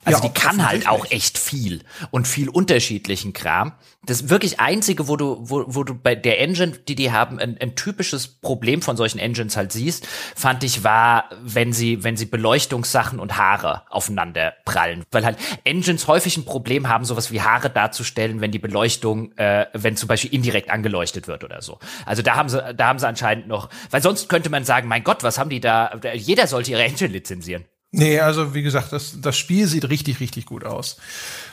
Also 0.04 0.22
ja, 0.22 0.28
die 0.28 0.34
kann 0.34 0.66
halt 0.66 0.88
auch 0.88 1.10
echt 1.10 1.38
viel 1.38 1.82
und 2.10 2.28
viel 2.28 2.48
unterschiedlichen 2.48 3.32
Kram. 3.32 3.72
Das 4.06 4.28
wirklich 4.28 4.60
einzige, 4.60 5.08
wo 5.08 5.16
du, 5.16 5.38
wo, 5.40 5.64
wo 5.66 5.82
du 5.82 5.94
bei 5.94 6.14
der 6.14 6.40
Engine, 6.40 6.72
die 6.72 6.94
die 6.94 7.10
haben, 7.10 7.38
ein, 7.38 7.56
ein 7.58 7.74
typisches 7.74 8.28
Problem 8.28 8.82
von 8.82 8.98
solchen 8.98 9.18
Engines 9.18 9.56
halt 9.56 9.72
siehst, 9.72 10.06
fand 10.36 10.62
ich 10.62 10.84
war, 10.84 11.30
wenn 11.42 11.72
sie, 11.72 12.04
wenn 12.04 12.16
sie 12.16 12.26
Beleuchtungssachen 12.26 13.18
und 13.18 13.38
Haare 13.38 13.82
aufeinander 13.88 14.52
prallen, 14.66 15.04
weil 15.10 15.24
halt 15.24 15.38
Engines 15.64 16.06
häufig 16.06 16.36
ein 16.36 16.44
Problem 16.44 16.88
haben, 16.88 17.06
sowas 17.06 17.32
wie 17.32 17.40
Haare 17.40 17.70
darzustellen, 17.70 18.42
wenn 18.42 18.50
die 18.50 18.58
Beleuchtung, 18.58 19.32
äh, 19.38 19.66
wenn 19.72 19.96
zum 19.96 20.08
Beispiel 20.08 20.34
indirekt 20.34 20.70
angeleuchtet 20.70 21.26
wird 21.26 21.42
oder 21.42 21.62
so. 21.62 21.78
Also 22.04 22.20
da 22.20 22.36
haben 22.36 22.50
sie, 22.50 22.74
da 22.74 22.88
haben 22.88 22.98
sie 22.98 23.08
anscheinend 23.08 23.48
noch, 23.48 23.70
weil 23.90 24.02
sonst 24.02 24.28
könnte 24.28 24.50
man 24.50 24.64
sagen, 24.64 24.86
mein 24.86 25.02
Gott, 25.02 25.22
was 25.22 25.38
haben 25.38 25.48
die 25.48 25.60
da? 25.60 25.98
Jeder 26.14 26.46
sollte 26.46 26.72
ihre 26.72 26.84
Engine 26.84 27.10
lizenzieren. 27.10 27.64
Nee, 27.96 28.18
also 28.20 28.54
wie 28.54 28.62
gesagt, 28.62 28.92
das, 28.92 29.20
das 29.20 29.36
Spiel 29.36 29.66
sieht 29.68 29.88
richtig, 29.88 30.18
richtig 30.20 30.46
gut 30.46 30.64
aus. 30.64 30.96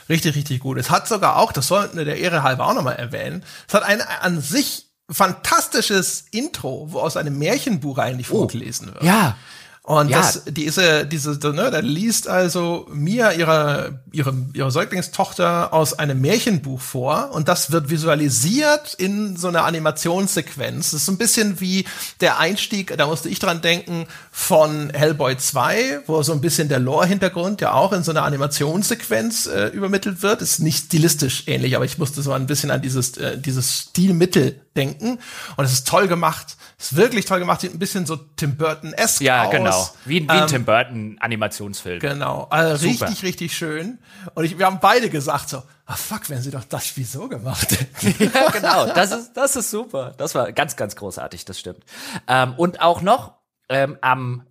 Richtig, 0.08 0.34
richtig 0.34 0.60
gut. 0.60 0.76
Es 0.76 0.90
hat 0.90 1.06
sogar 1.06 1.36
auch, 1.36 1.52
das 1.52 1.68
sollten 1.68 1.96
wir 1.96 2.04
der 2.04 2.18
Ehre 2.18 2.42
halber 2.42 2.66
auch 2.66 2.74
nochmal 2.74 2.96
erwähnen, 2.96 3.44
es 3.68 3.74
hat 3.74 3.84
ein 3.84 4.00
an 4.00 4.40
sich 4.40 4.86
fantastisches 5.08 6.26
Intro, 6.30 6.88
wo 6.90 7.00
aus 7.00 7.16
einem 7.16 7.38
Märchenbuch 7.38 7.98
eigentlich 7.98 8.30
oh, 8.30 8.38
vorgelesen 8.38 8.88
wird. 8.92 9.04
Ja. 9.04 9.36
Und 9.84 10.10
ja. 10.10 10.18
das, 10.18 10.44
diese, 10.46 11.06
diese, 11.06 11.30
ne, 11.52 11.68
da 11.72 11.80
liest 11.80 12.28
also 12.28 12.86
Mia 12.92 13.32
ihre, 13.32 13.98
ihre, 14.12 14.32
ihre 14.54 14.70
Säuglingstochter 14.70 15.72
aus 15.72 15.98
einem 15.98 16.20
Märchenbuch 16.20 16.80
vor 16.80 17.32
und 17.32 17.48
das 17.48 17.72
wird 17.72 17.90
visualisiert 17.90 18.94
in 18.94 19.36
so 19.36 19.48
einer 19.48 19.64
Animationssequenz. 19.64 20.92
Das 20.92 21.00
ist 21.00 21.06
so 21.06 21.12
ein 21.12 21.18
bisschen 21.18 21.60
wie 21.60 21.84
der 22.20 22.38
Einstieg, 22.38 22.96
da 22.96 23.08
musste 23.08 23.28
ich 23.28 23.40
dran 23.40 23.60
denken, 23.60 24.06
von 24.30 24.90
Hellboy 24.90 25.36
2, 25.36 26.02
wo 26.06 26.22
so 26.22 26.32
ein 26.32 26.40
bisschen 26.40 26.68
der 26.68 26.78
Lore-Hintergrund 26.78 27.60
ja 27.60 27.72
auch 27.72 27.92
in 27.92 28.04
so 28.04 28.12
einer 28.12 28.22
Animationssequenz 28.22 29.46
äh, 29.46 29.66
übermittelt 29.66 30.22
wird. 30.22 30.42
Ist 30.42 30.60
nicht 30.60 30.86
stilistisch 30.86 31.48
ähnlich, 31.48 31.74
aber 31.74 31.84
ich 31.84 31.98
musste 31.98 32.22
so 32.22 32.30
ein 32.30 32.46
bisschen 32.46 32.70
an 32.70 32.82
dieses, 32.82 33.16
äh, 33.16 33.36
dieses 33.36 33.80
Stilmittel 33.80 34.61
denken. 34.76 35.18
Und 35.56 35.64
es 35.64 35.72
ist 35.72 35.86
toll 35.86 36.08
gemacht. 36.08 36.56
Es 36.78 36.92
ist 36.92 36.96
wirklich 36.96 37.24
toll 37.26 37.38
gemacht. 37.38 37.60
Sieht 37.60 37.74
ein 37.74 37.78
bisschen 37.78 38.06
so 38.06 38.16
Tim 38.16 38.56
Burton-esque 38.56 39.24
ja, 39.24 39.44
aus. 39.44 39.52
Ja, 39.52 39.58
genau. 39.58 39.90
Wie, 40.04 40.22
wie 40.22 40.28
ein 40.28 40.42
ähm, 40.42 40.46
Tim 40.46 40.64
Burton-Animationsfilm. 40.64 42.00
Genau. 42.00 42.46
Also 42.50 42.86
richtig, 42.86 43.22
richtig 43.22 43.56
schön. 43.56 43.98
Und 44.34 44.44
ich, 44.44 44.58
wir 44.58 44.66
haben 44.66 44.80
beide 44.80 45.10
gesagt 45.10 45.48
so, 45.48 45.62
ah 45.86 45.96
fuck, 45.96 46.28
wenn 46.30 46.42
sie 46.42 46.50
doch 46.50 46.64
das 46.64 46.86
Spiel 46.86 47.04
so 47.04 47.28
gemacht 47.28 47.70
hätten. 47.70 48.30
ja, 48.34 48.50
genau. 48.50 48.86
Das 48.86 49.12
ist, 49.12 49.32
das 49.34 49.56
ist 49.56 49.70
super. 49.70 50.14
Das 50.16 50.34
war 50.34 50.52
ganz, 50.52 50.76
ganz 50.76 50.96
großartig, 50.96 51.44
das 51.44 51.58
stimmt. 51.58 51.84
Ähm, 52.28 52.54
und 52.56 52.80
auch 52.80 53.02
noch 53.02 53.34
ähm, 53.68 53.98
am 54.00 54.46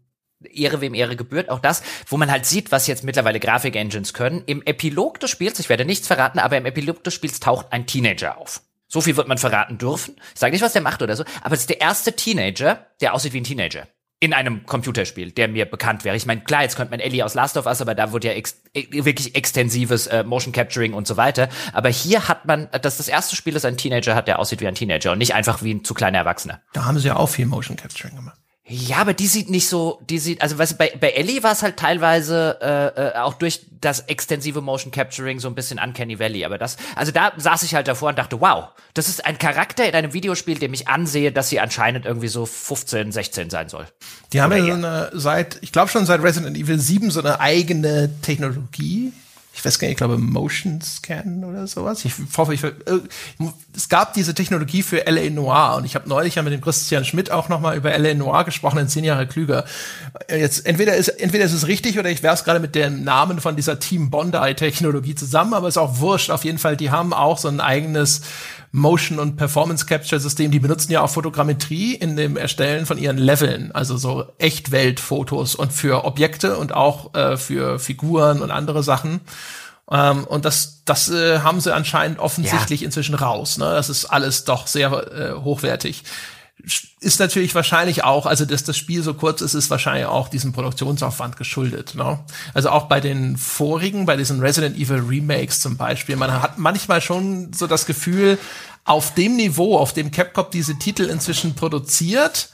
Ehre 0.49 0.81
wem 0.81 0.93
Ehre 0.93 1.15
gebührt, 1.15 1.49
auch 1.49 1.60
das, 1.60 1.84
wo 2.07 2.18
man 2.18 2.31
halt 2.31 2.45
sieht, 2.45 2.72
was 2.72 2.88
jetzt 2.88 3.03
mittlerweile 3.03 3.39
Grafik-Engines 3.39 4.14
können. 4.14 4.43
Im 4.45 4.64
Epilog 4.64 5.19
des 5.19 5.30
Spiels, 5.30 5.60
ich 5.60 5.69
werde 5.69 5.85
nichts 5.85 6.07
verraten, 6.07 6.39
aber 6.39 6.57
im 6.57 6.65
Epilog 6.65 7.03
des 7.03 7.14
Spiels 7.14 7.39
taucht 7.39 7.68
ein 7.72 7.85
Teenager 7.85 8.38
auf. 8.38 8.61
So 8.92 9.00
viel 9.00 9.16
wird 9.16 9.30
man 9.30 9.38
verraten 9.38 9.78
dürfen. 9.78 10.18
Ich 10.34 10.40
sage 10.42 10.52
nicht, 10.52 10.62
was 10.62 10.74
der 10.74 10.82
macht 10.82 11.02
oder 11.02 11.16
so, 11.16 11.24
aber 11.42 11.54
es 11.54 11.62
ist 11.62 11.70
der 11.70 11.80
erste 11.80 12.14
Teenager, 12.14 12.88
der 13.00 13.14
aussieht 13.14 13.32
wie 13.32 13.38
ein 13.38 13.46
Teenager. 13.46 13.88
In 14.20 14.34
einem 14.34 14.66
Computerspiel, 14.66 15.32
der 15.32 15.48
mir 15.48 15.66
bekannt 15.66 16.04
wäre. 16.04 16.18
Ich 16.18 16.26
meine, 16.26 16.42
klar, 16.42 16.64
jetzt 16.64 16.76
könnte 16.76 16.92
man 16.92 17.00
Ellie 17.00 17.24
aus 17.24 17.34
Last 17.34 17.56
of 17.56 17.68
Us, 17.68 17.82
aber 17.82 17.96
da 17.96 18.12
wurde 18.12 18.28
ja 18.28 18.34
ex 18.34 18.62
e, 18.74 19.06
wirklich 19.06 19.34
extensives 19.34 20.08
äh, 20.08 20.26
Motion 20.26 20.52
Capturing 20.52 20.94
und 20.94 21.08
so 21.08 21.16
weiter. 21.16 21.48
Aber 21.72 21.88
hier 21.88 22.28
hat 22.28 22.46
man, 22.46 22.68
das 22.82 22.98
das 22.98 23.08
erste 23.08 23.38
Spiel, 23.38 23.54
das 23.54 23.64
ein 23.64 23.78
Teenager 23.78 24.14
hat, 24.14 24.28
der 24.28 24.40
aussieht 24.40 24.60
wie 24.60 24.68
ein 24.68 24.76
Teenager 24.76 25.14
und 25.14 25.20
nicht 25.20 25.34
einfach 25.34 25.64
wie 25.64 25.74
ein 25.74 25.86
zu 25.86 25.94
kleiner 25.94 26.18
Erwachsener. 26.18 26.62
Da 26.74 26.84
haben 26.84 27.00
sie 27.00 27.08
ja 27.08 27.16
auch 27.16 27.30
viel 27.30 27.46
Motion 27.46 27.78
Capturing 27.78 28.18
gemacht. 28.18 28.41
Ja, 28.73 28.99
aber 28.99 29.14
die 29.14 29.27
sieht 29.27 29.49
nicht 29.49 29.68
so, 29.68 29.99
die 30.10 30.18
sieht, 30.18 30.41
also 30.41 30.57
weißt 30.57 30.72
du, 30.72 30.76
bei, 30.77 30.93
bei 30.98 31.10
Ellie 31.10 31.43
war 31.43 31.52
es 31.52 31.61
halt 31.61 31.76
teilweise 31.76 32.57
äh, 32.61 33.10
äh, 33.10 33.15
auch 33.18 33.34
durch 33.34 33.65
das 33.81 33.99
extensive 34.02 34.61
Motion 34.61 34.93
Capturing 34.93 35.39
so 35.39 35.49
ein 35.49 35.56
bisschen 35.56 35.77
Uncanny 35.77 36.19
Valley, 36.19 36.45
aber 36.45 36.57
das, 36.57 36.77
also 36.95 37.11
da 37.11 37.34
saß 37.35 37.64
ich 37.64 37.76
halt 37.76 37.89
davor 37.89 38.10
und 38.10 38.18
dachte, 38.18 38.39
wow, 38.39 38.69
das 38.93 39.10
ist 39.10 39.26
ein 39.26 39.38
Charakter 39.38 39.85
in 39.85 39.93
einem 39.93 40.14
Videospiel, 40.14 40.57
dem 40.57 40.73
ich 40.73 40.88
ansehe, 40.88 41.34
dass 41.34 41.49
sie 41.49 41.60
anscheinend 41.60 42.06
irgendwie 42.06 42.30
so 42.30 42.45
15, 42.45 43.11
16 43.11 43.49
sein 43.49 43.68
soll. 43.68 43.88
Die 44.31 44.41
haben 44.41 44.53
ja 44.53 44.65
so 44.65 44.72
eine, 44.72 45.10
seit, 45.15 45.57
ich 45.60 45.73
glaube 45.73 45.89
schon 45.89 46.06
seit 46.06 46.23
Resident 46.23 46.56
Evil 46.56 46.80
7 46.80 47.11
so 47.11 47.19
eine 47.19 47.41
eigene 47.41 48.10
Technologie, 48.22 49.11
ich 49.53 49.65
weiß 49.65 49.80
gar 49.80 49.88
nicht, 49.88 49.94
ich 49.94 49.98
glaube 49.98 50.18
Motion 50.18 50.82
Scan 50.82 51.44
oder 51.44 51.68
sowas. 51.68 52.06
Ich 52.06 52.14
hoffe, 52.38 52.53
ich, 52.53 52.64
äh, 52.64 52.72
es 53.76 53.90
gab 53.90 54.14
diese 54.14 54.34
Technologie 54.34 54.82
für 54.82 55.06
LA 55.06 55.30
Noir 55.30 55.76
und 55.78 55.86
ich 55.86 55.95
habe 55.95 56.07
neulich 56.07 56.36
ja 56.36 56.41
mit 56.41 56.53
dem 56.53 56.61
Christian 56.61 57.03
Schmidt 57.03 57.32
auch 57.32 57.49
noch 57.49 57.60
mal 57.60 57.76
über 57.76 57.95
LA 57.98 58.14
Noir 58.14 58.45
gesprochen, 58.45 58.80
in 58.80 58.88
zehn 58.88 59.03
Jahre 59.03 59.28
klüger. 59.28 59.65
Jetzt 60.30 60.65
entweder 60.65 60.95
ist 60.95 61.10
entweder 61.10 61.44
ist 61.44 61.53
es 61.53 61.68
richtig 61.68 61.99
oder 61.99 62.10
ich 62.10 62.23
werfe 62.23 62.45
gerade 62.45 62.60
mit 62.60 62.76
dem 62.76 63.03
Namen 63.03 63.41
von 63.41 63.56
dieser 63.56 63.80
Team 63.80 64.10
Bondi 64.10 64.56
Technologie 64.56 65.15
zusammen, 65.15 65.53
aber 65.53 65.68
ist 65.68 65.78
auch 65.78 65.99
wurscht. 65.99 66.30
Auf 66.30 66.45
jeden 66.45 66.57
Fall, 66.57 66.78
die 66.78 66.90
haben 66.90 67.14
auch 67.14 67.38
so 67.38 67.49
ein 67.49 67.60
eigenes 67.60 68.22
Motion 68.72 69.19
und 69.19 69.36
Performance 69.36 69.86
Capture 69.86 70.19
System. 70.19 70.52
Die 70.52 70.60
benutzen 70.60 70.91
ja 70.91 71.02
auch 71.02 71.10
Fotogrammetrie 71.10 71.94
in 71.94 72.15
dem 72.15 72.38
Erstellen 72.38 72.86
von 72.86 72.98
ihren 72.98 73.18
Leveln, 73.18 73.72
also 73.73 73.98
so 73.98 74.26
Echtweltfotos 74.38 75.56
und 75.56 75.73
für 75.73 76.06
Objekte 76.06 76.57
und 76.57 76.73
auch 76.73 77.14
äh, 77.14 77.36
für 77.36 77.80
Figuren 77.80 78.41
und 78.41 78.49
andere 78.49 78.82
Sachen. 78.82 79.19
Ähm, 79.92 80.24
und 80.24 80.46
das, 80.46 80.84
das 80.86 81.10
äh, 81.10 81.40
haben 81.40 81.62
sie 81.62 81.74
anscheinend 81.74 82.20
offensichtlich 82.20 82.82
ja. 82.82 82.86
inzwischen 82.86 83.16
raus. 83.16 83.58
Ne? 83.58 83.66
Das 83.66 83.90
ist 83.90 84.06
alles 84.06 84.46
doch 84.46 84.68
sehr 84.68 84.92
äh, 84.92 85.34
hochwertig 85.34 86.04
ist 87.00 87.20
natürlich 87.20 87.56
wahrscheinlich 87.56 88.04
auch, 88.04 88.26
also 88.26 88.46
dass 88.46 88.64
das 88.64 88.78
Spiel 88.78 89.02
so 89.02 89.14
kurz 89.14 89.42
ist, 89.42 89.54
ist 89.54 89.70
wahrscheinlich 89.70 90.06
auch 90.06 90.28
diesem 90.30 90.54
Produktionsaufwand 90.54 91.38
geschuldet. 91.38 91.96
Ne? 91.96 92.20
Also 92.54 92.70
auch 92.70 92.88
bei 92.88 93.00
den 93.00 93.38
vorigen, 93.38 94.06
bei 94.06 94.16
diesen 94.16 94.42
Resident 94.42 94.78
Evil 94.78 95.00
Remakes 95.08 95.60
zum 95.60 95.78
Beispiel, 95.78 96.16
man 96.16 96.42
hat 96.42 96.58
manchmal 96.58 97.02
schon 97.02 97.54
so 97.54 97.68
das 97.68 97.86
Gefühl, 97.86 98.38
auf 98.84 99.14
dem 99.14 99.36
Niveau, 99.36 99.78
auf 99.78 99.94
dem 99.94 100.12
Capcom 100.12 100.48
diese 100.52 100.78
Titel 100.78 101.04
inzwischen 101.04 101.56
produziert, 101.56 102.50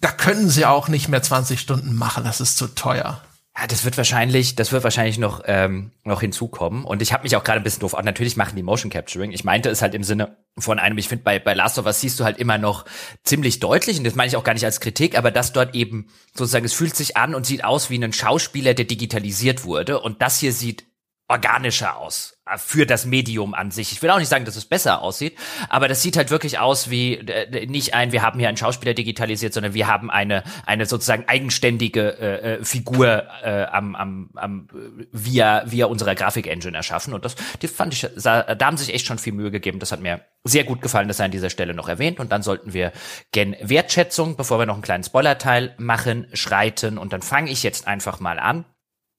da 0.00 0.10
können 0.10 0.48
sie 0.48 0.64
auch 0.64 0.88
nicht 0.88 1.08
mehr 1.08 1.22
20 1.22 1.60
Stunden 1.60 1.94
machen, 1.94 2.24
das 2.24 2.40
ist 2.40 2.56
zu 2.56 2.68
teuer. 2.68 3.20
Ja, 3.54 3.66
das 3.66 3.84
wird 3.84 3.98
wahrscheinlich, 3.98 4.56
das 4.56 4.72
wird 4.72 4.82
wahrscheinlich 4.82 5.18
noch 5.18 5.42
ähm, 5.44 5.92
noch 6.04 6.22
hinzukommen. 6.22 6.84
Und 6.84 7.02
ich 7.02 7.12
habe 7.12 7.24
mich 7.24 7.36
auch 7.36 7.44
gerade 7.44 7.60
ein 7.60 7.62
bisschen 7.62 7.80
doof. 7.80 7.94
Natürlich 8.02 8.36
machen 8.36 8.56
die 8.56 8.62
Motion 8.62 8.90
Capturing. 8.90 9.30
Ich 9.30 9.44
meinte 9.44 9.68
es 9.68 9.82
halt 9.82 9.94
im 9.94 10.04
Sinne 10.04 10.38
von 10.58 10.78
einem. 10.78 10.96
Ich 10.96 11.08
finde 11.08 11.24
bei 11.24 11.38
bei 11.38 11.52
Last 11.52 11.78
of 11.78 11.84
Us 11.84 12.00
siehst 12.00 12.18
du 12.18 12.24
halt 12.24 12.38
immer 12.38 12.56
noch 12.56 12.86
ziemlich 13.24 13.60
deutlich 13.60 13.98
und 13.98 14.04
das 14.04 14.14
meine 14.14 14.28
ich 14.28 14.36
auch 14.36 14.44
gar 14.44 14.54
nicht 14.54 14.64
als 14.64 14.80
Kritik, 14.80 15.18
aber 15.18 15.30
das 15.30 15.52
dort 15.52 15.74
eben 15.74 16.08
sozusagen 16.34 16.64
es 16.64 16.72
fühlt 16.72 16.96
sich 16.96 17.18
an 17.18 17.34
und 17.34 17.44
sieht 17.44 17.62
aus 17.62 17.90
wie 17.90 18.02
ein 18.02 18.12
Schauspieler, 18.14 18.72
der 18.72 18.86
digitalisiert 18.86 19.64
wurde. 19.64 20.00
Und 20.00 20.22
das 20.22 20.38
hier 20.38 20.54
sieht 20.54 20.84
organischer 21.28 21.98
aus 21.98 22.38
für 22.56 22.86
das 22.86 23.06
Medium 23.06 23.54
an 23.54 23.70
sich. 23.70 23.92
Ich 23.92 24.02
will 24.02 24.10
auch 24.10 24.18
nicht 24.18 24.28
sagen, 24.28 24.44
dass 24.44 24.56
es 24.56 24.64
besser 24.64 25.00
aussieht, 25.00 25.38
aber 25.68 25.86
das 25.86 26.02
sieht 26.02 26.16
halt 26.16 26.30
wirklich 26.30 26.58
aus 26.58 26.90
wie 26.90 27.14
äh, 27.14 27.66
nicht 27.66 27.94
ein, 27.94 28.10
wir 28.10 28.22
haben 28.22 28.38
hier 28.38 28.48
einen 28.48 28.56
Schauspieler 28.56 28.94
digitalisiert, 28.94 29.54
sondern 29.54 29.74
wir 29.74 29.86
haben 29.86 30.10
eine 30.10 30.42
eine 30.66 30.86
sozusagen 30.86 31.28
eigenständige 31.28 32.18
äh, 32.18 32.54
äh 32.54 32.64
Figur 32.64 33.24
äh, 33.44 33.64
am, 33.64 33.94
am, 33.94 34.30
am 34.34 34.68
via 35.12 35.62
via 35.66 35.86
unserer 35.86 36.16
Grafikengine 36.16 36.76
erschaffen 36.76 37.14
und 37.14 37.24
das 37.24 37.36
die 37.62 37.68
fand 37.68 37.94
ich 37.94 38.08
da 38.16 38.56
haben 38.60 38.76
sich 38.76 38.92
echt 38.92 39.06
schon 39.06 39.18
viel 39.18 39.32
Mühe 39.32 39.50
gegeben. 39.50 39.78
Das 39.78 39.92
hat 39.92 40.00
mir 40.00 40.22
sehr 40.44 40.64
gut 40.64 40.82
gefallen, 40.82 41.06
das 41.06 41.18
sei 41.18 41.26
an 41.26 41.30
dieser 41.30 41.50
Stelle 41.50 41.74
noch 41.74 41.88
erwähnt 41.88 42.18
und 42.18 42.32
dann 42.32 42.42
sollten 42.42 42.72
wir 42.72 42.92
gen 43.30 43.56
Wertschätzung, 43.60 44.36
bevor 44.36 44.58
wir 44.58 44.66
noch 44.66 44.74
einen 44.74 44.82
kleinen 44.82 45.04
Spoilerteil 45.04 45.74
machen, 45.78 46.26
schreiten 46.32 46.98
und 46.98 47.12
dann 47.12 47.22
fange 47.22 47.50
ich 47.50 47.62
jetzt 47.62 47.86
einfach 47.86 48.18
mal 48.18 48.40
an 48.40 48.64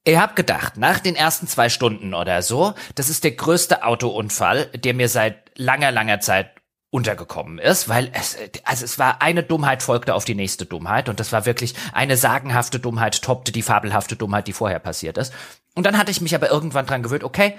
ich 0.04 0.18
hab 0.18 0.36
gedacht, 0.36 0.76
nach 0.76 0.98
den 1.00 1.16
ersten 1.16 1.46
zwei 1.48 1.68
Stunden 1.68 2.12
oder 2.12 2.42
so, 2.42 2.74
das 2.94 3.08
ist 3.08 3.24
der 3.24 3.32
größte 3.32 3.84
Autounfall, 3.84 4.66
der 4.74 4.94
mir 4.94 5.08
seit 5.08 5.50
langer, 5.56 5.90
langer 5.90 6.20
Zeit 6.20 6.50
untergekommen 6.90 7.58
ist, 7.58 7.88
weil 7.88 8.10
es, 8.12 8.36
also 8.62 8.84
es 8.84 8.98
war 9.00 9.20
eine 9.20 9.42
Dummheit 9.42 9.82
folgte 9.82 10.14
auf 10.14 10.24
die 10.24 10.36
nächste 10.36 10.64
Dummheit 10.66 11.08
und 11.08 11.18
das 11.18 11.32
war 11.32 11.44
wirklich 11.44 11.74
eine 11.92 12.16
sagenhafte 12.16 12.78
Dummheit 12.78 13.20
toppte 13.22 13.50
die 13.50 13.62
fabelhafte 13.62 14.14
Dummheit, 14.14 14.46
die 14.46 14.52
vorher 14.52 14.78
passiert 14.78 15.18
ist. 15.18 15.32
Und 15.74 15.86
dann 15.86 15.98
hatte 15.98 16.12
ich 16.12 16.20
mich 16.20 16.36
aber 16.36 16.50
irgendwann 16.50 16.86
dran 16.86 17.02
gewöhnt, 17.02 17.24
okay, 17.24 17.56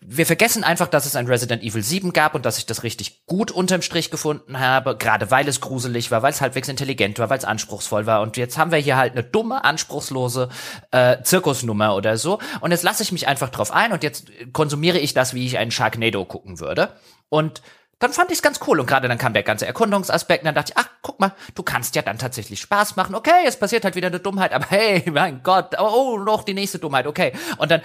wir 0.00 0.26
vergessen 0.26 0.62
einfach, 0.62 0.86
dass 0.86 1.06
es 1.06 1.16
ein 1.16 1.26
Resident 1.26 1.62
Evil 1.62 1.82
7 1.82 2.12
gab 2.12 2.34
und 2.34 2.46
dass 2.46 2.58
ich 2.58 2.66
das 2.66 2.84
richtig 2.84 3.26
gut 3.26 3.50
unterm 3.50 3.82
Strich 3.82 4.10
gefunden 4.10 4.60
habe, 4.60 4.96
gerade 4.96 5.30
weil 5.30 5.48
es 5.48 5.60
gruselig 5.60 6.10
war, 6.10 6.22
weil 6.22 6.32
es 6.32 6.40
halbwegs 6.40 6.68
intelligent 6.68 7.18
war, 7.18 7.30
weil 7.30 7.38
es 7.38 7.44
anspruchsvoll 7.44 8.06
war. 8.06 8.22
Und 8.22 8.36
jetzt 8.36 8.56
haben 8.58 8.70
wir 8.70 8.78
hier 8.78 8.96
halt 8.96 9.12
eine 9.12 9.24
dumme, 9.24 9.64
anspruchslose 9.64 10.48
äh, 10.92 11.20
Zirkusnummer 11.22 11.96
oder 11.96 12.16
so. 12.16 12.38
Und 12.60 12.70
jetzt 12.70 12.84
lasse 12.84 13.02
ich 13.02 13.12
mich 13.12 13.26
einfach 13.26 13.50
drauf 13.50 13.72
ein 13.72 13.92
und 13.92 14.02
jetzt 14.04 14.30
konsumiere 14.52 14.98
ich 14.98 15.14
das, 15.14 15.34
wie 15.34 15.46
ich 15.46 15.58
einen 15.58 15.72
Sharknado 15.72 16.24
gucken 16.24 16.60
würde. 16.60 16.90
Und 17.28 17.62
dann 18.02 18.12
fand 18.12 18.32
ich 18.32 18.38
es 18.38 18.42
ganz 18.42 18.58
cool. 18.66 18.80
Und 18.80 18.86
gerade 18.86 19.06
dann 19.06 19.16
kam 19.16 19.32
der 19.32 19.44
ganze 19.44 19.64
Erkundungsaspekt 19.64 20.42
und 20.42 20.46
dann 20.46 20.56
dachte 20.56 20.72
ich, 20.72 20.76
ach, 20.76 20.88
guck 21.02 21.20
mal, 21.20 21.32
du 21.54 21.62
kannst 21.62 21.94
ja 21.94 22.02
dann 22.02 22.18
tatsächlich 22.18 22.60
Spaß 22.60 22.96
machen. 22.96 23.14
Okay, 23.14 23.44
es 23.46 23.56
passiert 23.56 23.84
halt 23.84 23.94
wieder 23.94 24.08
eine 24.08 24.18
Dummheit, 24.18 24.52
aber 24.52 24.66
hey, 24.68 25.08
mein 25.12 25.42
Gott, 25.44 25.78
oh, 25.78 26.18
noch 26.18 26.42
die 26.42 26.54
nächste 26.54 26.80
Dummheit, 26.80 27.06
okay. 27.06 27.32
Und 27.58 27.70
dann 27.70 27.80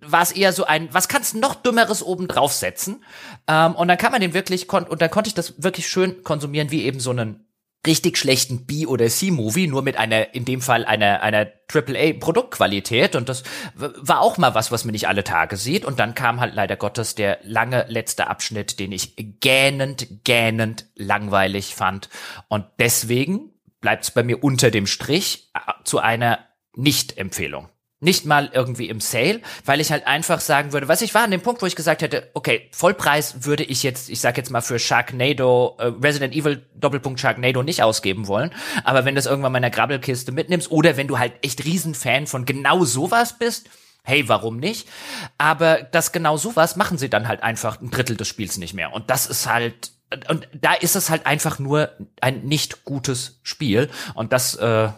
war 0.00 0.22
es 0.22 0.32
eher 0.32 0.54
so 0.54 0.64
ein, 0.64 0.88
was 0.92 1.08
kannst 1.08 1.34
du 1.34 1.38
noch 1.38 1.54
Dümmeres 1.54 2.02
oben 2.02 2.28
draufsetzen? 2.28 3.04
Ähm, 3.46 3.74
und 3.74 3.88
dann 3.88 3.98
kann 3.98 4.10
man 4.10 4.22
den 4.22 4.32
wirklich, 4.32 4.72
und 4.72 5.02
dann 5.02 5.10
konnte 5.10 5.28
ich 5.28 5.34
das 5.34 5.62
wirklich 5.62 5.86
schön 5.86 6.22
konsumieren, 6.22 6.70
wie 6.70 6.84
eben 6.84 6.98
so 6.98 7.10
einen 7.10 7.47
richtig 7.86 8.18
schlechten 8.18 8.66
B- 8.66 8.86
oder 8.86 9.06
C-Movie, 9.08 9.66
nur 9.66 9.82
mit 9.82 9.96
einer, 9.96 10.34
in 10.34 10.44
dem 10.44 10.60
Fall 10.60 10.84
einer, 10.84 11.22
einer 11.22 11.46
AAA-Produktqualität. 11.72 13.16
Und 13.16 13.28
das 13.28 13.44
war 13.74 14.20
auch 14.20 14.36
mal 14.36 14.54
was, 14.54 14.72
was 14.72 14.84
man 14.84 14.92
nicht 14.92 15.08
alle 15.08 15.24
Tage 15.24 15.56
sieht. 15.56 15.84
Und 15.84 15.98
dann 15.98 16.14
kam 16.14 16.40
halt 16.40 16.54
leider 16.54 16.76
Gottes 16.76 17.14
der 17.14 17.38
lange 17.42 17.86
letzte 17.88 18.26
Abschnitt, 18.26 18.78
den 18.78 18.92
ich 18.92 19.14
gähnend, 19.40 20.24
gähnend 20.24 20.86
langweilig 20.96 21.74
fand. 21.74 22.08
Und 22.48 22.66
deswegen 22.78 23.52
bleibt 23.80 24.04
es 24.04 24.10
bei 24.10 24.22
mir 24.22 24.42
unter 24.42 24.70
dem 24.70 24.86
Strich 24.86 25.50
äh, 25.54 25.72
zu 25.84 25.98
einer 26.00 26.40
Nicht-Empfehlung. 26.74 27.68
Nicht 28.00 28.26
mal 28.26 28.48
irgendwie 28.52 28.88
im 28.88 29.00
Sale, 29.00 29.40
weil 29.64 29.80
ich 29.80 29.90
halt 29.90 30.06
einfach 30.06 30.40
sagen 30.40 30.72
würde, 30.72 30.86
was 30.86 31.02
ich 31.02 31.14
war 31.14 31.24
an 31.24 31.32
dem 31.32 31.40
Punkt, 31.40 31.62
wo 31.62 31.66
ich 31.66 31.74
gesagt 31.74 32.00
hätte, 32.00 32.30
okay, 32.34 32.68
Vollpreis 32.70 33.44
würde 33.44 33.64
ich 33.64 33.82
jetzt, 33.82 34.08
ich 34.08 34.20
sag 34.20 34.36
jetzt 34.36 34.50
mal 34.50 34.60
für 34.60 34.78
Sharknado, 34.78 35.76
äh, 35.78 35.86
Resident 35.86 36.32
Evil 36.32 36.64
Doppelpunkt 36.76 37.18
Sharknado 37.18 37.64
nicht 37.64 37.82
ausgeben 37.82 38.28
wollen. 38.28 38.52
Aber 38.84 39.04
wenn 39.04 39.16
du 39.16 39.18
das 39.18 39.26
irgendwann 39.26 39.50
mal 39.50 39.58
in 39.58 39.62
der 39.62 39.72
Grabbelkiste 39.72 40.30
mitnimmst 40.30 40.70
oder 40.70 40.96
wenn 40.96 41.08
du 41.08 41.18
halt 41.18 41.32
echt 41.42 41.64
Riesenfan 41.64 42.28
von 42.28 42.44
genau 42.44 42.84
sowas 42.84 43.36
bist, 43.36 43.68
hey, 44.04 44.28
warum 44.28 44.58
nicht? 44.58 44.88
Aber 45.36 45.82
das 45.82 46.12
genau 46.12 46.36
sowas 46.36 46.76
machen 46.76 46.98
sie 46.98 47.10
dann 47.10 47.28
halt 47.28 47.42
einfach 47.42 47.80
ein 47.80 47.90
Drittel 47.90 48.16
des 48.16 48.28
Spiels 48.28 48.58
nicht 48.58 48.74
mehr. 48.74 48.92
Und 48.92 49.10
das 49.10 49.26
ist 49.26 49.46
halt, 49.46 49.92
und 50.28 50.48
da 50.54 50.72
ist 50.74 50.96
es 50.96 51.10
halt 51.10 51.26
einfach 51.26 51.58
nur 51.58 51.90
ein 52.20 52.42
nicht 52.44 52.84
gutes 52.84 53.40
Spiel. 53.42 53.90
Und 54.14 54.32
das, 54.32 54.54
äh, 54.54 54.88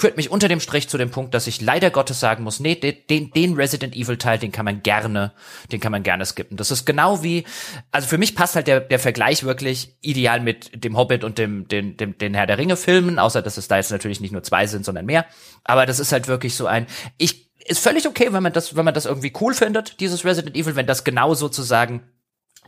führt 0.00 0.16
mich 0.16 0.30
unter 0.30 0.48
dem 0.48 0.60
Strich 0.60 0.88
zu 0.88 0.96
dem 0.96 1.10
Punkt, 1.10 1.34
dass 1.34 1.46
ich 1.46 1.60
leider 1.60 1.90
Gottes 1.90 2.20
sagen 2.20 2.42
muss, 2.42 2.58
nee, 2.58 2.74
den, 2.74 3.30
den 3.32 3.54
Resident 3.54 3.94
Evil 3.94 4.16
Teil, 4.16 4.38
den 4.38 4.50
kann 4.50 4.64
man 4.64 4.82
gerne, 4.82 5.32
den 5.70 5.78
kann 5.78 5.92
man 5.92 6.02
gerne 6.02 6.24
skippen. 6.24 6.56
Das 6.56 6.70
ist 6.70 6.86
genau 6.86 7.22
wie, 7.22 7.44
also 7.92 8.08
für 8.08 8.18
mich 8.18 8.34
passt 8.34 8.56
halt 8.56 8.66
der, 8.66 8.80
der 8.80 8.98
Vergleich 8.98 9.44
wirklich 9.44 9.96
ideal 10.00 10.40
mit 10.40 10.84
dem 10.84 10.96
Hobbit 10.96 11.22
und 11.22 11.38
dem, 11.38 11.68
dem, 11.68 11.96
dem, 11.96 12.16
den 12.16 12.34
Herr 12.34 12.46
der 12.46 12.58
Ringe 12.58 12.76
Filmen, 12.76 13.18
außer 13.18 13.42
dass 13.42 13.58
es 13.58 13.68
da 13.68 13.76
jetzt 13.76 13.90
natürlich 13.90 14.20
nicht 14.20 14.32
nur 14.32 14.42
zwei 14.42 14.66
sind, 14.66 14.84
sondern 14.84 15.04
mehr. 15.04 15.26
Aber 15.64 15.84
das 15.84 16.00
ist 16.00 16.12
halt 16.12 16.28
wirklich 16.28 16.54
so 16.54 16.66
ein, 16.66 16.86
ich, 17.18 17.50
ist 17.66 17.80
völlig 17.80 18.08
okay, 18.08 18.32
wenn 18.32 18.42
man 18.42 18.54
das, 18.54 18.74
wenn 18.76 18.84
man 18.84 18.94
das 18.94 19.04
irgendwie 19.04 19.32
cool 19.40 19.52
findet, 19.52 20.00
dieses 20.00 20.24
Resident 20.24 20.56
Evil, 20.56 20.76
wenn 20.76 20.86
das 20.86 21.04
genau 21.04 21.34
sozusagen 21.34 22.02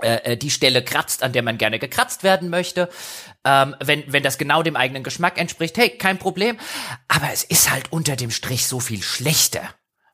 äh, 0.01 0.33
äh, 0.33 0.37
die 0.39 0.51
Stelle 0.51 0.83
kratzt, 0.83 1.23
an 1.23 1.33
der 1.33 1.43
man 1.43 1.59
gerne 1.59 1.79
gekratzt 1.79 2.25
werden 2.25 2.49
möchte. 2.49 2.89
Ähm, 3.45 3.75
wenn, 3.81 4.05
wenn 4.07 4.23
das 4.23 4.39
genau 4.39 4.63
dem 4.63 4.77
eigenen 4.77 5.03
Geschmack 5.03 5.39
entspricht, 5.39 5.77
hey, 5.77 5.91
kein 5.91 6.19
Problem. 6.19 6.57
Aber 7.09 7.33
es 7.33 7.43
ist 7.43 7.71
halt 7.71 7.91
unter 7.91 8.17
dem 8.17 8.31
Strich 8.31 8.67
so 8.67 8.79
viel 8.81 9.03
schlechter 9.03 9.63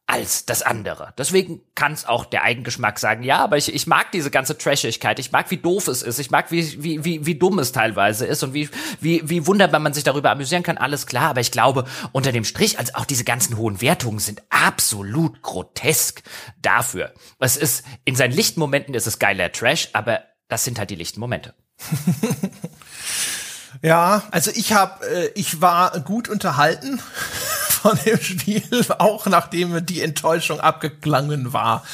als 0.09 0.47
das 0.47 0.63
andere. 0.63 1.13
Deswegen 1.19 1.61
kann 1.75 1.93
es 1.93 2.07
auch 2.07 2.25
der 2.25 2.43
Eigengeschmack 2.43 2.99
sagen, 2.99 3.23
ja, 3.23 3.45
aber 3.45 3.59
ich, 3.59 3.75
ich 3.75 3.87
mag 3.87 4.11
diese 4.11 4.31
ganze 4.31 4.57
Trashigkeit, 4.57 5.19
ich 5.19 5.33
mag, 5.33 5.51
wie 5.51 5.59
doof 5.59 5.87
es 5.87 6.01
ist, 6.01 6.19
ich 6.19 6.31
mag, 6.31 6.51
wie, 6.51 6.83
wie, 6.83 7.05
wie, 7.05 7.27
wie 7.27 7.35
dumm 7.35 7.59
es 7.59 7.73
teilweise 7.73 8.25
ist 8.25 8.43
und 8.43 8.55
wie, 8.55 8.71
wie, 9.03 9.29
wie 9.29 9.47
wunderbar 9.47 9.81
man 9.81 9.93
sich 9.93 10.05
darüber 10.05 10.31
amüsieren 10.31 10.63
kann, 10.63 10.79
alles 10.79 11.07
klar, 11.07 11.29
aber 11.29 11.43
ich 11.43 11.53
glaube, 11.53 11.85
unter 12.13 12.33
dem 12.33 12.45
Strich, 12.45 12.79
also 12.79 12.95
auch 12.95 13.05
diese 13.05 13.25
ganzen 13.25 13.59
hohen 13.59 13.83
Wertungen 13.83 14.19
sind 14.19 14.43
absolut 14.49 15.43
grotesk 15.43 16.23
dafür. 16.63 17.13
Es 17.39 17.59
ist, 17.59 17.85
in 18.07 18.17
seinen 18.17 18.33
lichten 18.33 18.61
Momenten 18.61 18.95
ist 18.95 19.07
es 19.07 19.19
geiler 19.19 19.53
Trash, 19.53 19.91
aber 19.93 20.23
das 20.49 20.65
sind 20.65 20.79
halt 20.79 20.89
die 20.89 20.97
lichten 20.97 21.21
Momente. 21.21 21.55
ja, 23.83 24.23
also 24.31 24.51
ich 24.55 24.73
habe, 24.73 25.07
äh, 25.07 25.31
ich 25.35 25.61
war 25.61 26.01
gut 26.01 26.29
unterhalten 26.29 27.01
von 27.69 27.99
dem 28.05 28.21
Spiel, 28.21 28.63
auch 28.99 29.27
nachdem 29.27 29.85
die 29.87 30.03
Enttäuschung 30.03 30.61
abgeklangen 30.61 31.53
war. 31.53 31.85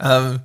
Ähm, 0.00 0.40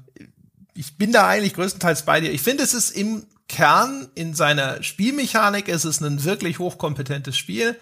ich 0.73 0.97
bin 0.97 1.11
da 1.11 1.27
eigentlich 1.27 1.53
größtenteils 1.53 2.03
bei 2.03 2.21
dir. 2.21 2.31
Ich 2.31 2.41
finde, 2.41 2.63
es 2.63 2.73
ist 2.73 2.91
im 2.91 3.25
Kern, 3.47 4.09
in 4.15 4.33
seiner 4.33 4.81
Spielmechanik, 4.81 5.69
es 5.69 5.85
ist 5.85 6.01
ein 6.01 6.23
wirklich 6.23 6.59
hochkompetentes 6.59 7.37
Spiel. 7.37 7.79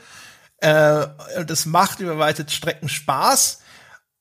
Äh, 0.58 1.08
das 1.46 1.66
macht 1.66 2.00
über 2.00 2.18
weite 2.18 2.46
Strecken 2.50 2.90
Spaß. 2.90 3.60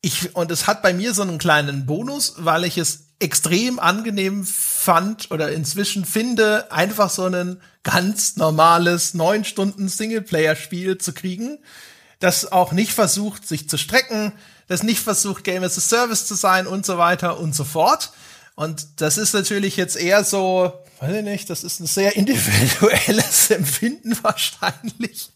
Ich, 0.03 0.35
und 0.37 0.51
es 0.51 0.67
hat 0.67 0.83
bei 0.83 0.93
mir 0.93 1.12
so 1.15 1.23
einen 1.23 1.39
kleinen 1.39 1.87
Bonus, 1.87 2.35
weil 2.39 2.65
ich 2.65 2.79
es 2.79 3.10
extrem 3.20 3.78
angenehm 3.78 4.44
fand 4.44 5.30
oder 5.30 5.52
inzwischen 5.52 6.05
finde, 6.05 6.72
einfach 6.72 7.10
so 7.10 7.26
ein 7.26 7.60
ganz 7.82 8.36
normales 8.36 9.14
neun 9.14 9.44
Stunden 9.44 9.88
Singleplayer-Spiel 9.88 10.98
zu 10.98 11.12
kriegen 11.12 11.59
das 12.20 12.52
auch 12.52 12.72
nicht 12.72 12.92
versucht, 12.92 13.48
sich 13.48 13.68
zu 13.68 13.76
strecken, 13.78 14.32
das 14.68 14.84
nicht 14.84 15.01
versucht, 15.01 15.42
Game 15.42 15.64
as 15.64 15.76
a 15.76 15.80
Service 15.80 16.26
zu 16.26 16.34
sein 16.34 16.66
und 16.66 16.86
so 16.86 16.97
weiter 16.98 17.40
und 17.40 17.55
so 17.55 17.64
fort. 17.64 18.12
Und 18.55 19.01
das 19.01 19.18
ist 19.18 19.32
natürlich 19.32 19.76
jetzt 19.76 19.97
eher 19.97 20.22
so, 20.22 20.72
weiß 21.01 21.16
ich 21.16 21.24
nicht, 21.24 21.51
das 21.51 21.64
ist 21.64 21.81
ein 21.81 21.86
sehr 21.86 22.14
individuelles 22.16 23.51
Empfinden 23.51 24.16
wahrscheinlich. 24.22 25.31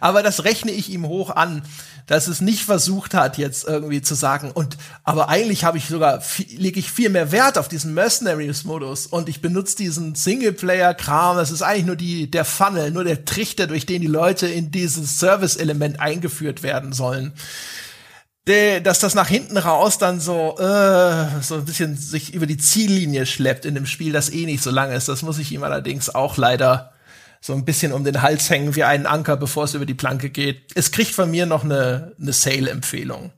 Aber 0.00 0.22
das 0.22 0.44
rechne 0.44 0.70
ich 0.70 0.90
ihm 0.90 1.06
hoch 1.06 1.30
an, 1.30 1.62
dass 2.06 2.26
es 2.26 2.40
nicht 2.40 2.64
versucht 2.64 3.14
hat, 3.14 3.38
jetzt 3.38 3.64
irgendwie 3.64 4.02
zu 4.02 4.14
sagen, 4.14 4.50
und 4.50 4.76
aber 5.04 5.28
eigentlich 5.28 5.64
habe 5.64 5.78
ich 5.78 5.86
sogar, 5.86 6.22
lege 6.48 6.80
ich 6.80 6.90
viel 6.90 7.10
mehr 7.10 7.30
Wert 7.30 7.58
auf 7.58 7.68
diesen 7.68 7.94
Mercenaries-Modus 7.94 9.06
und 9.06 9.28
ich 9.28 9.40
benutze 9.40 9.76
diesen 9.76 10.14
Singleplayer-Kram. 10.14 11.36
Das 11.36 11.50
ist 11.50 11.62
eigentlich 11.62 11.86
nur 11.86 11.96
die, 11.96 12.30
der 12.30 12.44
Funnel, 12.44 12.90
nur 12.90 13.04
der 13.04 13.24
Trichter, 13.24 13.66
durch 13.66 13.86
den 13.86 14.00
die 14.00 14.08
Leute 14.08 14.48
in 14.48 14.70
dieses 14.70 15.20
Service-Element 15.20 16.00
eingeführt 16.00 16.62
werden 16.62 16.92
sollen 16.92 17.32
dass 18.44 18.98
das 18.98 19.14
nach 19.14 19.28
hinten 19.28 19.56
raus 19.56 19.98
dann 19.98 20.18
so 20.18 20.58
äh, 20.58 21.42
so 21.42 21.54
ein 21.54 21.64
bisschen 21.64 21.96
sich 21.96 22.34
über 22.34 22.46
die 22.46 22.56
Ziellinie 22.56 23.24
schleppt 23.24 23.64
in 23.64 23.76
dem 23.76 23.86
Spiel, 23.86 24.12
das 24.12 24.30
eh 24.30 24.46
nicht 24.46 24.62
so 24.62 24.70
lange 24.70 24.96
ist. 24.96 25.08
Das 25.08 25.22
muss 25.22 25.38
ich 25.38 25.52
ihm 25.52 25.62
allerdings 25.62 26.12
auch 26.12 26.36
leider 26.36 26.92
so 27.40 27.52
ein 27.52 27.64
bisschen 27.64 27.92
um 27.92 28.04
den 28.04 28.22
Hals 28.22 28.50
hängen 28.50 28.74
wie 28.74 28.84
einen 28.84 29.06
Anker, 29.06 29.36
bevor 29.36 29.64
es 29.64 29.74
über 29.74 29.86
die 29.86 29.94
Planke 29.94 30.30
geht. 30.30 30.72
Es 30.74 30.90
kriegt 30.90 31.14
von 31.14 31.30
mir 31.30 31.46
noch 31.46 31.64
eine, 31.64 32.12
eine 32.20 32.32
Sale-Empfehlung. 32.32 33.32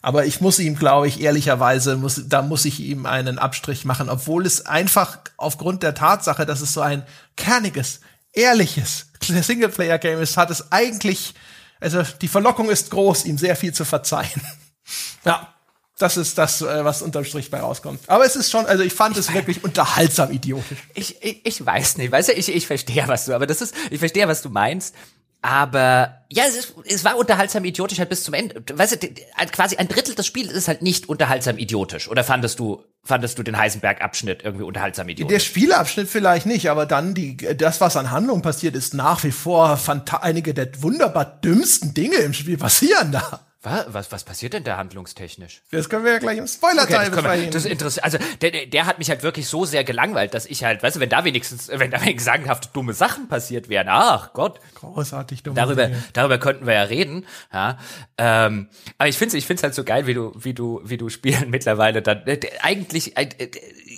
Aber 0.00 0.26
ich 0.26 0.40
muss 0.40 0.58
ihm, 0.58 0.76
glaube 0.76 1.08
ich, 1.08 1.20
ehrlicherweise, 1.20 1.96
muss, 1.96 2.22
da 2.28 2.42
muss 2.42 2.64
ich 2.64 2.80
ihm 2.80 3.04
einen 3.04 3.38
Abstrich 3.38 3.84
machen, 3.84 4.08
obwohl 4.08 4.46
es 4.46 4.64
einfach 4.66 5.18
aufgrund 5.36 5.82
der 5.82 5.94
Tatsache, 5.94 6.46
dass 6.46 6.60
es 6.60 6.72
so 6.72 6.80
ein 6.80 7.02
kerniges, 7.36 8.00
ehrliches 8.32 9.06
Singleplayer-Game 9.22 10.20
ist, 10.20 10.36
hat 10.36 10.50
es 10.50 10.70
eigentlich 10.70 11.34
also 11.80 12.02
die 12.20 12.28
Verlockung 12.28 12.70
ist 12.70 12.90
groß, 12.90 13.24
ihm 13.24 13.38
sehr 13.38 13.56
viel 13.56 13.72
zu 13.72 13.84
verzeihen. 13.84 14.42
ja, 15.24 15.54
das 15.98 16.16
ist 16.16 16.38
das, 16.38 16.62
äh, 16.62 16.84
was 16.84 17.02
unterm 17.02 17.24
Strich 17.24 17.50
bei 17.50 17.60
rauskommt. 17.60 18.00
Aber 18.06 18.24
es 18.24 18.36
ist 18.36 18.50
schon, 18.50 18.66
also 18.66 18.84
ich 18.84 18.92
fand 18.92 19.16
ich 19.16 19.26
es 19.26 19.34
wirklich 19.34 19.64
unterhaltsam 19.64 20.30
idiotisch. 20.30 20.78
Ich, 20.94 21.22
ich, 21.22 21.44
ich 21.44 21.66
weiß 21.66 21.98
nicht, 21.98 22.12
weißt 22.12 22.28
du, 22.28 22.32
ich, 22.32 22.54
ich 22.54 22.66
verstehe, 22.66 23.06
was 23.06 23.26
du, 23.26 23.34
aber 23.34 23.46
das 23.46 23.60
ist, 23.60 23.74
ich 23.90 23.98
verstehe, 23.98 24.28
was 24.28 24.42
du 24.42 24.48
meinst. 24.48 24.94
Aber 25.40 26.24
ja, 26.30 26.44
es, 26.48 26.56
ist, 26.56 26.74
es 26.84 27.04
war 27.04 27.16
unterhaltsam 27.16 27.64
idiotisch 27.64 28.00
halt 28.00 28.08
bis 28.08 28.24
zum 28.24 28.34
Ende. 28.34 28.62
Weißt 28.72 29.02
du, 29.02 29.08
quasi 29.52 29.76
ein 29.76 29.88
Drittel 29.88 30.14
des 30.14 30.26
Spiels 30.26 30.52
ist 30.52 30.66
halt 30.66 30.82
nicht 30.82 31.08
unterhaltsam 31.08 31.58
idiotisch. 31.58 32.08
Oder 32.08 32.24
fandest 32.24 32.58
du, 32.58 32.82
fandest 33.04 33.38
du 33.38 33.44
den 33.44 33.56
Heisenberg-Abschnitt 33.56 34.42
irgendwie 34.42 34.64
unterhaltsam 34.64 35.08
idiotisch? 35.08 35.32
Der 35.32 35.40
Spielabschnitt 35.40 36.08
vielleicht 36.08 36.46
nicht, 36.46 36.70
aber 36.70 36.86
dann 36.86 37.14
die, 37.14 37.36
das, 37.36 37.80
was 37.80 37.96
an 37.96 38.10
Handlung 38.10 38.42
passiert, 38.42 38.74
ist 38.74 38.94
nach 38.94 39.22
wie 39.22 39.30
vor 39.30 39.78
einige 40.20 40.54
der 40.54 40.82
wunderbar 40.82 41.24
dümmsten 41.24 41.94
Dinge 41.94 42.16
im 42.16 42.34
Spiel 42.34 42.58
passieren 42.58 43.12
da. 43.12 43.47
Was, 43.70 43.94
was, 43.94 44.12
was 44.12 44.24
passiert 44.24 44.54
denn 44.54 44.64
da 44.64 44.76
handlungstechnisch? 44.76 45.62
Das 45.70 45.88
können 45.88 46.04
wir 46.04 46.12
ja 46.12 46.18
gleich 46.18 46.38
im 46.38 46.46
Spoiler-Teil 46.46 47.12
okay, 47.12 47.44
das, 47.46 47.52
das 47.52 47.64
ist 47.64 47.70
interessant. 47.70 48.04
Also 48.04 48.18
der, 48.40 48.66
der 48.66 48.86
hat 48.86 48.98
mich 48.98 49.10
halt 49.10 49.22
wirklich 49.22 49.48
so 49.48 49.64
sehr 49.64 49.84
gelangweilt, 49.84 50.34
dass 50.34 50.46
ich 50.46 50.64
halt, 50.64 50.82
weißt 50.82 50.96
du, 50.96 51.00
wenn 51.00 51.08
da 51.08 51.24
wenigstens, 51.24 51.68
wenn 51.68 51.90
da 51.90 52.00
wenigstens 52.00 52.24
sagenhaft 52.24 52.74
dumme 52.74 52.92
Sachen 52.92 53.28
passiert 53.28 53.68
wären, 53.68 53.88
ach 53.88 54.32
Gott. 54.32 54.60
Großartig 54.74 55.42
dumme 55.42 55.56
Darüber, 55.56 55.86
Dinge. 55.86 56.02
darüber 56.12 56.38
könnten 56.38 56.66
wir 56.66 56.74
ja 56.74 56.82
reden. 56.82 57.26
Ja. 57.52 57.78
Ähm, 58.16 58.68
aber 58.98 59.08
ich 59.08 59.18
finde 59.18 59.36
ich 59.36 59.46
find's 59.46 59.62
halt 59.62 59.74
so 59.74 59.84
geil, 59.84 60.06
wie 60.06 60.14
du, 60.14 60.32
wie 60.36 60.54
du, 60.54 60.80
wie 60.84 60.96
du 60.96 61.08
Spielen 61.08 61.50
mittlerweile 61.50 62.02
dann 62.02 62.26
äh, 62.26 62.38
eigentlich 62.60 63.16
äh, 63.16 63.28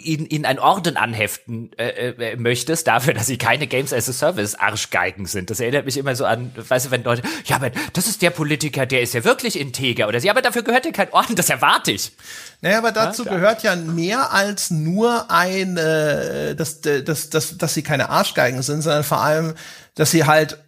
ihnen, 0.04 0.26
ihnen 0.26 0.44
ein 0.44 0.58
Orden 0.58 0.96
anheften 0.96 1.70
äh, 1.78 2.10
äh, 2.10 2.36
möchtest, 2.36 2.86
dafür, 2.86 3.14
dass 3.14 3.26
sie 3.26 3.38
keine 3.38 3.66
Games 3.66 3.92
as 3.92 4.08
a 4.08 4.12
Service 4.12 4.54
Arschgeigen 4.54 5.26
sind. 5.26 5.50
Das 5.50 5.60
erinnert 5.60 5.86
mich 5.86 5.96
immer 5.96 6.16
so 6.16 6.24
an, 6.24 6.52
weißt 6.56 6.86
du, 6.86 6.90
wenn 6.90 7.04
Leute, 7.04 7.22
ja, 7.44 7.56
aber 7.56 7.70
das 7.92 8.06
ist 8.06 8.22
der 8.22 8.30
Politiker, 8.30 8.86
der 8.86 9.02
ist 9.02 9.14
ja 9.14 9.24
wirklich 9.24 9.58
integer 9.58 10.08
oder 10.08 10.20
sie, 10.20 10.30
aber 10.30 10.42
dafür 10.42 10.62
gehört 10.62 10.84
ja 10.84 10.92
kein 10.92 11.12
Orden, 11.12 11.36
das 11.36 11.50
erwarte 11.50 11.92
ich. 11.92 12.12
Naja, 12.60 12.78
aber 12.78 12.92
dazu 12.92 13.24
ja, 13.24 13.32
gehört 13.32 13.62
ja 13.62 13.76
mehr 13.76 14.32
als 14.32 14.70
nur 14.70 15.30
ein, 15.30 15.76
äh, 15.76 16.54
dass, 16.54 16.80
dass, 16.80 17.30
dass, 17.30 17.58
dass 17.58 17.74
sie 17.74 17.82
keine 17.82 18.10
Arschgeigen 18.10 18.62
sind, 18.62 18.82
sondern 18.82 19.04
vor 19.04 19.22
allem, 19.22 19.54
dass 19.94 20.10
sie 20.10 20.24
halt 20.24 20.58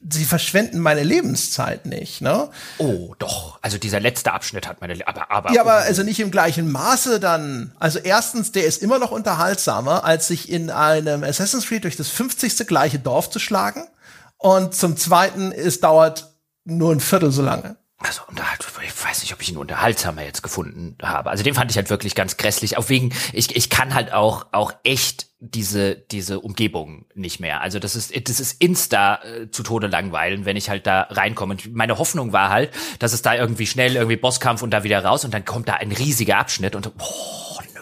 sie 0.00 0.24
verschwenden 0.24 0.78
meine 0.78 1.02
Lebenszeit 1.02 1.86
nicht, 1.86 2.20
ne? 2.20 2.50
Oh, 2.78 3.14
doch. 3.18 3.58
Also 3.62 3.78
dieser 3.78 3.98
letzte 3.98 4.32
Abschnitt 4.32 4.68
hat 4.68 4.80
meine, 4.80 4.94
Le 4.94 5.08
aber, 5.08 5.30
aber. 5.30 5.52
Ja, 5.52 5.62
aber 5.62 5.74
also 5.74 6.02
nicht 6.02 6.20
im 6.20 6.30
gleichen 6.30 6.70
Maße 6.70 7.18
dann. 7.18 7.72
Also 7.78 7.98
erstens, 7.98 8.52
der 8.52 8.64
ist 8.66 8.80
immer 8.82 8.98
noch 8.98 9.10
unterhaltsamer, 9.10 10.04
als 10.04 10.28
sich 10.28 10.50
in 10.50 10.70
einem 10.70 11.24
Assassin's 11.24 11.66
Creed 11.66 11.84
durch 11.84 11.96
das 11.96 12.08
50. 12.08 12.66
gleiche 12.66 12.98
Dorf 12.98 13.30
zu 13.30 13.38
schlagen. 13.38 13.88
Und 14.36 14.74
zum 14.74 14.96
zweiten, 14.96 15.50
es 15.50 15.80
dauert 15.80 16.32
nur 16.64 16.92
ein 16.92 17.00
Viertel 17.00 17.32
so 17.32 17.42
lange. 17.42 17.76
Also 18.00 18.22
unterhalt, 18.28 18.64
ich 18.86 19.04
weiß 19.04 19.22
nicht, 19.22 19.32
ob 19.32 19.42
ich 19.42 19.50
ihn 19.50 19.56
unterhaltsamer 19.56 20.22
jetzt 20.22 20.44
gefunden 20.44 20.96
habe. 21.02 21.30
Also 21.30 21.42
den 21.42 21.54
fand 21.54 21.68
ich 21.72 21.76
halt 21.76 21.90
wirklich 21.90 22.14
ganz 22.14 22.36
grässlich. 22.36 22.78
Auch 22.78 22.88
wegen, 22.88 23.12
ich, 23.32 23.56
ich 23.56 23.70
kann 23.70 23.92
halt 23.92 24.12
auch, 24.12 24.46
auch 24.52 24.72
echt 24.84 25.26
diese, 25.40 25.96
diese 25.96 26.38
Umgebung 26.38 27.06
nicht 27.14 27.40
mehr. 27.40 27.60
Also 27.60 27.80
das 27.80 27.96
ist, 27.96 28.12
das 28.28 28.38
ist 28.38 28.62
insta 28.62 29.20
äh, 29.24 29.50
zu 29.50 29.64
Tode 29.64 29.88
langweilen, 29.88 30.44
wenn 30.44 30.56
ich 30.56 30.70
halt 30.70 30.86
da 30.86 31.08
reinkomme. 31.10 31.54
Und 31.54 31.74
meine 31.74 31.98
Hoffnung 31.98 32.32
war 32.32 32.50
halt, 32.50 32.70
dass 33.00 33.12
es 33.12 33.22
da 33.22 33.34
irgendwie 33.34 33.66
schnell 33.66 33.96
irgendwie 33.96 34.16
Bosskampf 34.16 34.62
und 34.62 34.70
da 34.70 34.84
wieder 34.84 35.04
raus 35.04 35.24
und 35.24 35.34
dann 35.34 35.44
kommt 35.44 35.68
da 35.68 35.74
ein 35.74 35.90
riesiger 35.90 36.38
Abschnitt 36.38 36.76
und 36.76 36.96
boah, 36.96 37.62
nö. 37.74 37.80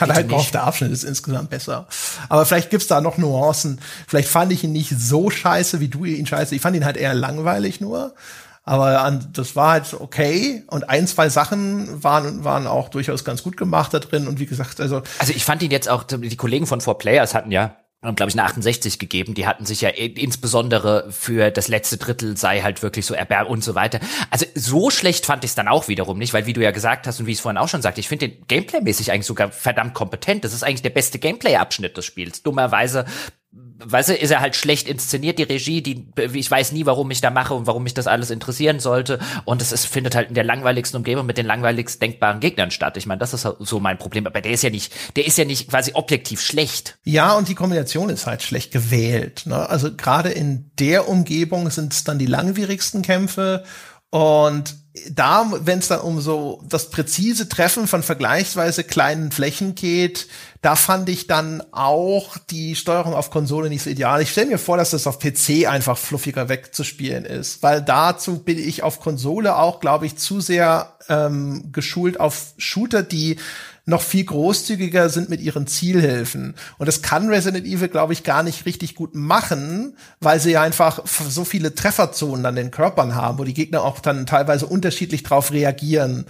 Dann 0.00 0.12
halt 0.12 0.32
auch 0.32 0.50
der 0.50 0.64
Abschnitt 0.64 0.90
ist 0.90 1.04
insgesamt 1.04 1.50
besser. 1.50 1.86
Aber 2.28 2.44
vielleicht 2.44 2.70
gibt's 2.70 2.88
da 2.88 3.00
noch 3.00 3.18
Nuancen. 3.18 3.80
Vielleicht 4.08 4.28
fand 4.28 4.52
ich 4.52 4.64
ihn 4.64 4.72
nicht 4.72 4.90
so 4.98 5.30
scheiße, 5.30 5.78
wie 5.78 5.88
du 5.88 6.04
ihn 6.04 6.26
scheiße. 6.26 6.56
Ich 6.56 6.60
fand 6.60 6.74
ihn 6.76 6.84
halt 6.84 6.96
eher 6.96 7.14
langweilig 7.14 7.80
nur. 7.80 8.14
Aber 8.68 9.00
an, 9.00 9.30
das 9.32 9.56
war 9.56 9.72
halt 9.72 9.94
okay. 9.98 10.62
Und 10.66 10.90
ein, 10.90 11.06
zwei 11.06 11.30
Sachen 11.30 12.04
waren, 12.04 12.44
waren 12.44 12.66
auch 12.66 12.90
durchaus 12.90 13.24
ganz 13.24 13.42
gut 13.42 13.56
gemacht 13.56 13.94
da 13.94 13.98
drin. 13.98 14.28
Und 14.28 14.40
wie 14.40 14.46
gesagt, 14.46 14.78
also. 14.78 15.02
Also 15.18 15.32
ich 15.32 15.42
fand 15.42 15.62
ihn 15.62 15.70
jetzt 15.70 15.88
auch, 15.88 16.02
die 16.02 16.36
Kollegen 16.36 16.66
von 16.66 16.82
Four 16.82 16.98
Players 16.98 17.34
hatten 17.34 17.50
ja 17.50 17.76
glaube 18.00 18.28
ich 18.28 18.38
eine 18.38 18.44
68 18.44 19.00
gegeben. 19.00 19.34
Die 19.34 19.46
hatten 19.46 19.66
sich 19.66 19.80
ja 19.80 19.88
insbesondere 19.88 21.10
für 21.10 21.50
das 21.50 21.66
letzte 21.66 21.96
Drittel 21.96 22.36
sei 22.36 22.60
halt 22.60 22.80
wirklich 22.82 23.04
so 23.06 23.14
erbärmlich 23.14 23.50
und 23.50 23.64
so 23.64 23.74
weiter. 23.74 23.98
Also 24.30 24.46
so 24.54 24.90
schlecht 24.90 25.26
fand 25.26 25.42
ich 25.42 25.50
es 25.50 25.54
dann 25.56 25.66
auch 25.66 25.88
wiederum 25.88 26.16
nicht, 26.16 26.32
weil 26.32 26.46
wie 26.46 26.52
du 26.52 26.62
ja 26.62 26.70
gesagt 26.70 27.08
hast 27.08 27.18
und 27.18 27.26
wie 27.26 27.32
ich 27.32 27.38
es 27.38 27.42
vorhin 27.42 27.58
auch 27.58 27.68
schon 27.68 27.82
sagte, 27.82 27.98
ich 27.98 28.08
finde 28.08 28.28
den 28.28 28.46
Gameplay-mäßig 28.46 29.10
eigentlich 29.10 29.26
sogar 29.26 29.50
verdammt 29.50 29.94
kompetent. 29.94 30.44
Das 30.44 30.52
ist 30.52 30.62
eigentlich 30.62 30.82
der 30.82 30.90
beste 30.90 31.18
Gameplay-Abschnitt 31.18 31.96
des 31.96 32.04
Spiels. 32.04 32.44
Dummerweise 32.44 33.04
weißt 33.84 34.10
du, 34.10 34.14
ist 34.14 34.30
er 34.30 34.40
halt 34.40 34.56
schlecht 34.56 34.88
inszeniert, 34.88 35.38
die 35.38 35.44
Regie, 35.44 35.82
die, 35.82 36.08
ich 36.32 36.50
weiß 36.50 36.72
nie, 36.72 36.86
warum 36.86 37.10
ich 37.10 37.20
da 37.20 37.30
mache 37.30 37.54
und 37.54 37.66
warum 37.66 37.84
mich 37.84 37.94
das 37.94 38.06
alles 38.06 38.30
interessieren 38.30 38.80
sollte. 38.80 39.18
Und 39.44 39.62
es 39.62 39.72
ist, 39.72 39.86
findet 39.86 40.14
halt 40.14 40.28
in 40.28 40.34
der 40.34 40.44
langweiligsten 40.44 40.96
Umgebung 40.96 41.26
mit 41.26 41.38
den 41.38 41.46
langweiligst 41.46 42.02
denkbaren 42.02 42.40
Gegnern 42.40 42.70
statt. 42.70 42.96
Ich 42.96 43.06
meine, 43.06 43.18
das 43.18 43.34
ist 43.34 43.46
so 43.60 43.80
mein 43.80 43.98
Problem. 43.98 44.26
Aber 44.26 44.40
der 44.40 44.52
ist 44.52 44.62
ja 44.62 44.70
nicht, 44.70 44.92
der 45.16 45.26
ist 45.26 45.38
ja 45.38 45.44
nicht 45.44 45.70
quasi 45.70 45.92
objektiv 45.94 46.40
schlecht. 46.40 46.98
Ja, 47.04 47.34
und 47.34 47.48
die 47.48 47.54
Kombination 47.54 48.10
ist 48.10 48.26
halt 48.26 48.42
schlecht 48.42 48.72
gewählt. 48.72 49.42
Ne? 49.46 49.68
Also 49.68 49.94
gerade 49.94 50.30
in 50.30 50.70
der 50.78 51.08
Umgebung 51.08 51.70
sind 51.70 51.92
es 51.92 52.04
dann 52.04 52.18
die 52.18 52.26
langwierigsten 52.26 53.02
Kämpfe 53.02 53.64
und 54.10 54.76
da, 55.10 55.50
wenn 55.60 55.78
es 55.78 55.88
dann 55.88 56.00
um 56.00 56.20
so 56.20 56.62
das 56.68 56.90
präzise 56.90 57.48
Treffen 57.48 57.86
von 57.86 58.02
vergleichsweise 58.02 58.84
kleinen 58.84 59.32
Flächen 59.32 59.74
geht, 59.74 60.28
da 60.60 60.74
fand 60.74 61.08
ich 61.08 61.26
dann 61.26 61.62
auch 61.70 62.36
die 62.50 62.74
Steuerung 62.74 63.14
auf 63.14 63.30
Konsole 63.30 63.68
nicht 63.68 63.82
so 63.82 63.90
ideal. 63.90 64.20
Ich 64.22 64.30
stelle 64.30 64.48
mir 64.48 64.58
vor, 64.58 64.76
dass 64.76 64.90
das 64.90 65.06
auf 65.06 65.18
PC 65.18 65.68
einfach 65.68 65.96
fluffiger 65.96 66.48
wegzuspielen 66.48 67.24
ist, 67.24 67.62
weil 67.62 67.80
dazu 67.80 68.38
bin 68.42 68.58
ich 68.58 68.82
auf 68.82 69.00
Konsole 69.00 69.56
auch, 69.56 69.80
glaube 69.80 70.06
ich, 70.06 70.16
zu 70.16 70.40
sehr 70.40 70.94
ähm, 71.08 71.70
geschult 71.72 72.18
auf 72.18 72.54
Shooter, 72.58 73.02
die 73.02 73.36
noch 73.88 74.02
viel 74.02 74.24
großzügiger 74.24 75.08
sind 75.08 75.30
mit 75.30 75.40
ihren 75.40 75.66
Zielhilfen. 75.66 76.54
Und 76.76 76.86
das 76.86 77.00
kann 77.00 77.30
Resident 77.30 77.66
Evil, 77.66 77.88
glaube 77.88 78.12
ich, 78.12 78.22
gar 78.22 78.42
nicht 78.42 78.66
richtig 78.66 78.94
gut 78.94 79.14
machen, 79.14 79.96
weil 80.20 80.38
sie 80.40 80.58
einfach 80.58 81.00
so 81.06 81.44
viele 81.44 81.74
Trefferzonen 81.74 82.44
an 82.44 82.54
den 82.54 82.70
Körpern 82.70 83.14
haben, 83.14 83.38
wo 83.38 83.44
die 83.44 83.54
Gegner 83.54 83.82
auch 83.82 84.00
dann 84.00 84.26
teilweise 84.26 84.66
unterschiedlich 84.66 85.22
drauf 85.22 85.52
reagieren. 85.52 86.26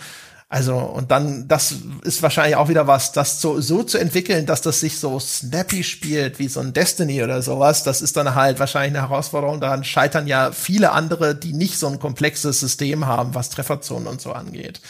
Also, 0.48 0.76
und 0.76 1.10
dann, 1.10 1.48
das 1.48 1.74
ist 2.04 2.22
wahrscheinlich 2.22 2.54
auch 2.54 2.68
wieder 2.68 2.86
was, 2.86 3.10
das 3.10 3.40
so, 3.40 3.60
so 3.60 3.82
zu 3.82 3.98
entwickeln, 3.98 4.46
dass 4.46 4.62
das 4.62 4.78
sich 4.78 4.98
so 4.98 5.18
snappy 5.18 5.82
spielt, 5.82 6.38
wie 6.38 6.48
so 6.48 6.60
ein 6.60 6.72
Destiny 6.72 7.24
oder 7.24 7.42
sowas, 7.42 7.82
das 7.82 8.00
ist 8.00 8.16
dann 8.16 8.36
halt 8.36 8.60
wahrscheinlich 8.60 8.96
eine 8.96 9.08
Herausforderung. 9.08 9.60
Daran 9.60 9.82
scheitern 9.82 10.28
ja 10.28 10.52
viele 10.52 10.92
andere, 10.92 11.34
die 11.34 11.52
nicht 11.52 11.76
so 11.78 11.88
ein 11.88 11.98
komplexes 11.98 12.60
System 12.60 13.06
haben, 13.06 13.34
was 13.34 13.50
Trefferzonen 13.50 14.06
und 14.06 14.20
so 14.20 14.32
angeht. 14.32 14.80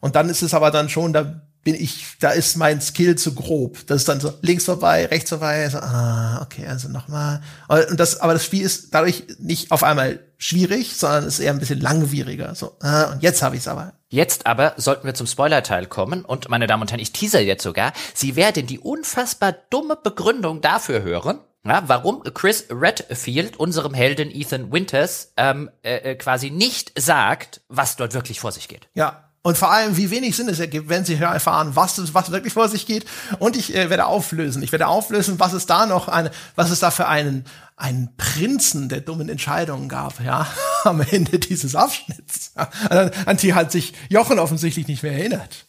Und 0.00 0.16
dann 0.16 0.28
ist 0.28 0.42
es 0.42 0.52
aber 0.52 0.70
dann 0.70 0.88
schon, 0.88 1.12
da 1.12 1.40
bin 1.64 1.74
ich, 1.74 2.16
da 2.20 2.30
ist 2.30 2.56
mein 2.56 2.80
Skill 2.80 3.16
zu 3.16 3.34
grob. 3.34 3.86
Das 3.86 3.98
ist 3.98 4.08
dann 4.08 4.20
so 4.20 4.32
links 4.42 4.64
vorbei, 4.64 5.06
rechts 5.06 5.30
vorbei, 5.30 5.68
so, 5.68 5.78
ah, 5.78 6.40
okay, 6.42 6.66
also 6.66 6.88
nochmal. 6.88 7.42
Und 7.68 7.98
das, 7.98 8.20
aber 8.20 8.32
das 8.32 8.44
Spiel 8.44 8.62
ist 8.62 8.94
dadurch 8.94 9.24
nicht 9.38 9.70
auf 9.70 9.82
einmal 9.82 10.20
schwierig, 10.38 10.96
sondern 10.96 11.26
ist 11.26 11.40
eher 11.40 11.52
ein 11.52 11.58
bisschen 11.58 11.80
langwieriger. 11.80 12.54
So, 12.54 12.76
ah, 12.80 13.12
und 13.12 13.22
jetzt 13.22 13.42
habe 13.42 13.56
ich 13.56 13.62
es 13.62 13.68
aber. 13.68 13.92
Jetzt 14.08 14.46
aber 14.46 14.74
sollten 14.76 15.06
wir 15.06 15.14
zum 15.14 15.26
Spoiler-Teil 15.26 15.86
kommen 15.86 16.24
und 16.24 16.48
meine 16.48 16.66
Damen 16.66 16.82
und 16.82 16.90
Herren, 16.90 17.00
ich 17.00 17.12
teaser 17.12 17.40
jetzt 17.40 17.62
sogar, 17.62 17.92
Sie 18.14 18.36
werden 18.36 18.66
die 18.66 18.78
unfassbar 18.78 19.54
dumme 19.68 19.96
Begründung 19.96 20.62
dafür 20.62 21.02
hören, 21.02 21.40
ja, 21.66 21.82
warum 21.86 22.22
Chris 22.22 22.66
Redfield 22.70 23.58
unserem 23.58 23.92
Helden 23.92 24.30
Ethan 24.30 24.72
Winters 24.72 25.32
ähm, 25.36 25.70
äh, 25.82 26.12
äh, 26.12 26.14
quasi 26.14 26.50
nicht 26.50 26.92
sagt, 26.98 27.60
was 27.68 27.96
dort 27.96 28.14
wirklich 28.14 28.40
vor 28.40 28.52
sich 28.52 28.68
geht. 28.68 28.88
Ja, 28.94 29.27
und 29.42 29.56
vor 29.56 29.70
allem, 29.70 29.96
wie 29.96 30.10
wenig 30.10 30.36
Sinn 30.36 30.48
es 30.48 30.58
ergibt, 30.58 30.88
wenn 30.88 31.04
sie 31.04 31.14
erfahren, 31.14 31.74
was, 31.74 32.12
was 32.12 32.30
wirklich 32.32 32.52
vor 32.52 32.68
sich 32.68 32.86
geht. 32.86 33.06
Und 33.38 33.56
ich 33.56 33.74
äh, 33.74 33.88
werde 33.88 34.06
auflösen. 34.06 34.62
Ich 34.62 34.72
werde 34.72 34.88
auflösen, 34.88 35.38
was 35.38 35.52
es 35.52 35.66
da 35.66 35.86
noch 35.86 36.08
eine, 36.08 36.30
was 36.56 36.70
es 36.70 36.80
da 36.80 36.90
für 36.90 37.06
einen, 37.06 37.44
einen 37.76 38.14
Prinzen 38.16 38.88
der 38.88 39.00
dummen 39.00 39.28
Entscheidungen 39.28 39.88
gab, 39.88 40.20
ja, 40.20 40.46
am 40.84 41.00
Ende 41.00 41.38
dieses 41.38 41.76
Abschnitts. 41.76 42.52
An, 42.56 43.10
an 43.26 43.36
die 43.36 43.54
hat 43.54 43.70
sich 43.70 43.94
Jochen 44.08 44.38
offensichtlich 44.38 44.88
nicht 44.88 45.02
mehr 45.02 45.12
erinnert. 45.12 45.66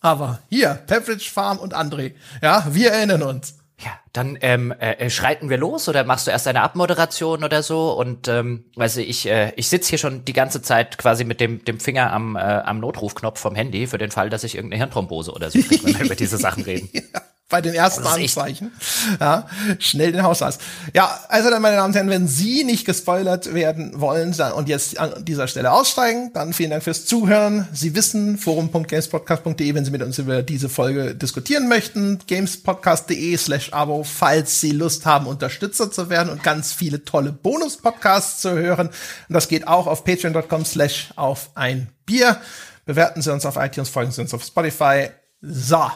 Aber 0.00 0.40
hier, 0.50 0.74
Pepperidge 0.74 1.30
Farm 1.30 1.58
und 1.58 1.74
André, 1.74 2.14
ja, 2.42 2.66
wir 2.70 2.92
erinnern 2.92 3.22
uns. 3.22 3.54
Ja, 3.78 3.90
dann 4.14 4.38
ähm, 4.40 4.72
äh, 4.72 4.92
äh, 4.92 5.10
schreiten 5.10 5.50
wir 5.50 5.58
los 5.58 5.86
oder 5.88 6.04
machst 6.04 6.26
du 6.26 6.30
erst 6.30 6.48
eine 6.48 6.62
Abmoderation 6.62 7.44
oder 7.44 7.62
so? 7.62 7.92
Und 7.92 8.26
ähm, 8.26 8.64
weiß 8.74 8.96
ich, 8.98 9.28
äh, 9.28 9.52
ich 9.56 9.68
sitze 9.68 9.90
hier 9.90 9.98
schon 9.98 10.24
die 10.24 10.32
ganze 10.32 10.62
Zeit 10.62 10.96
quasi 10.96 11.24
mit 11.24 11.40
dem, 11.40 11.62
dem 11.62 11.78
Finger 11.78 12.10
am, 12.10 12.36
äh, 12.36 12.40
am 12.40 12.80
Notrufknopf 12.80 13.38
vom 13.38 13.54
Handy 13.54 13.86
für 13.86 13.98
den 13.98 14.10
Fall, 14.10 14.30
dass 14.30 14.44
ich 14.44 14.54
irgendeine 14.54 14.78
Hirnthrombose 14.78 15.32
oder 15.32 15.50
so 15.50 15.60
kriege, 15.60 15.84
wenn 15.84 15.98
wir 15.98 16.06
über 16.06 16.16
diese 16.16 16.38
Sachen 16.38 16.62
reden. 16.62 16.88
ja 16.94 17.02
bei 17.48 17.60
den 17.60 17.74
ersten 17.74 18.04
Anzeichen. 18.04 18.72
Ja, 19.20 19.46
schnell 19.78 20.10
den 20.10 20.24
Hausarzt. 20.24 20.60
Ja, 20.94 21.20
also 21.28 21.48
dann, 21.48 21.62
meine 21.62 21.76
Damen 21.76 21.90
und 21.90 21.94
Herren, 21.94 22.10
wenn 22.10 22.26
Sie 22.26 22.64
nicht 22.64 22.84
gespoilert 22.84 23.54
werden 23.54 24.00
wollen 24.00 24.32
dann, 24.36 24.52
und 24.52 24.68
jetzt 24.68 24.98
an 24.98 25.24
dieser 25.24 25.46
Stelle 25.46 25.70
aussteigen, 25.70 26.32
dann 26.34 26.52
vielen 26.52 26.70
Dank 26.70 26.82
fürs 26.82 27.06
Zuhören. 27.06 27.68
Sie 27.72 27.94
wissen, 27.94 28.36
forum.gamespodcast.de, 28.36 29.74
wenn 29.74 29.84
Sie 29.84 29.92
mit 29.92 30.02
uns 30.02 30.18
über 30.18 30.42
diese 30.42 30.68
Folge 30.68 31.14
diskutieren 31.14 31.68
möchten, 31.68 32.18
gamespodcast.de 32.26 33.36
slash 33.36 33.72
abo, 33.72 34.02
falls 34.02 34.60
Sie 34.60 34.72
Lust 34.72 35.06
haben, 35.06 35.26
Unterstützer 35.26 35.92
zu 35.92 36.10
werden 36.10 36.30
und 36.30 36.42
ganz 36.42 36.72
viele 36.72 37.04
tolle 37.04 37.30
Bonus-Podcasts 37.30 38.42
zu 38.42 38.50
hören. 38.50 38.88
Und 38.88 39.34
das 39.34 39.46
geht 39.46 39.68
auch 39.68 39.86
auf 39.86 40.04
patreon.com 40.04 40.64
slash 40.64 41.10
auf 41.14 41.50
ein 41.54 41.90
Bier. 42.06 42.40
Bewerten 42.86 43.22
Sie 43.22 43.32
uns 43.32 43.46
auf 43.46 43.56
iTunes, 43.56 43.88
folgen 43.88 44.10
Sie 44.10 44.20
uns 44.20 44.34
auf 44.34 44.42
Spotify. 44.42 45.10
So. 45.40 45.90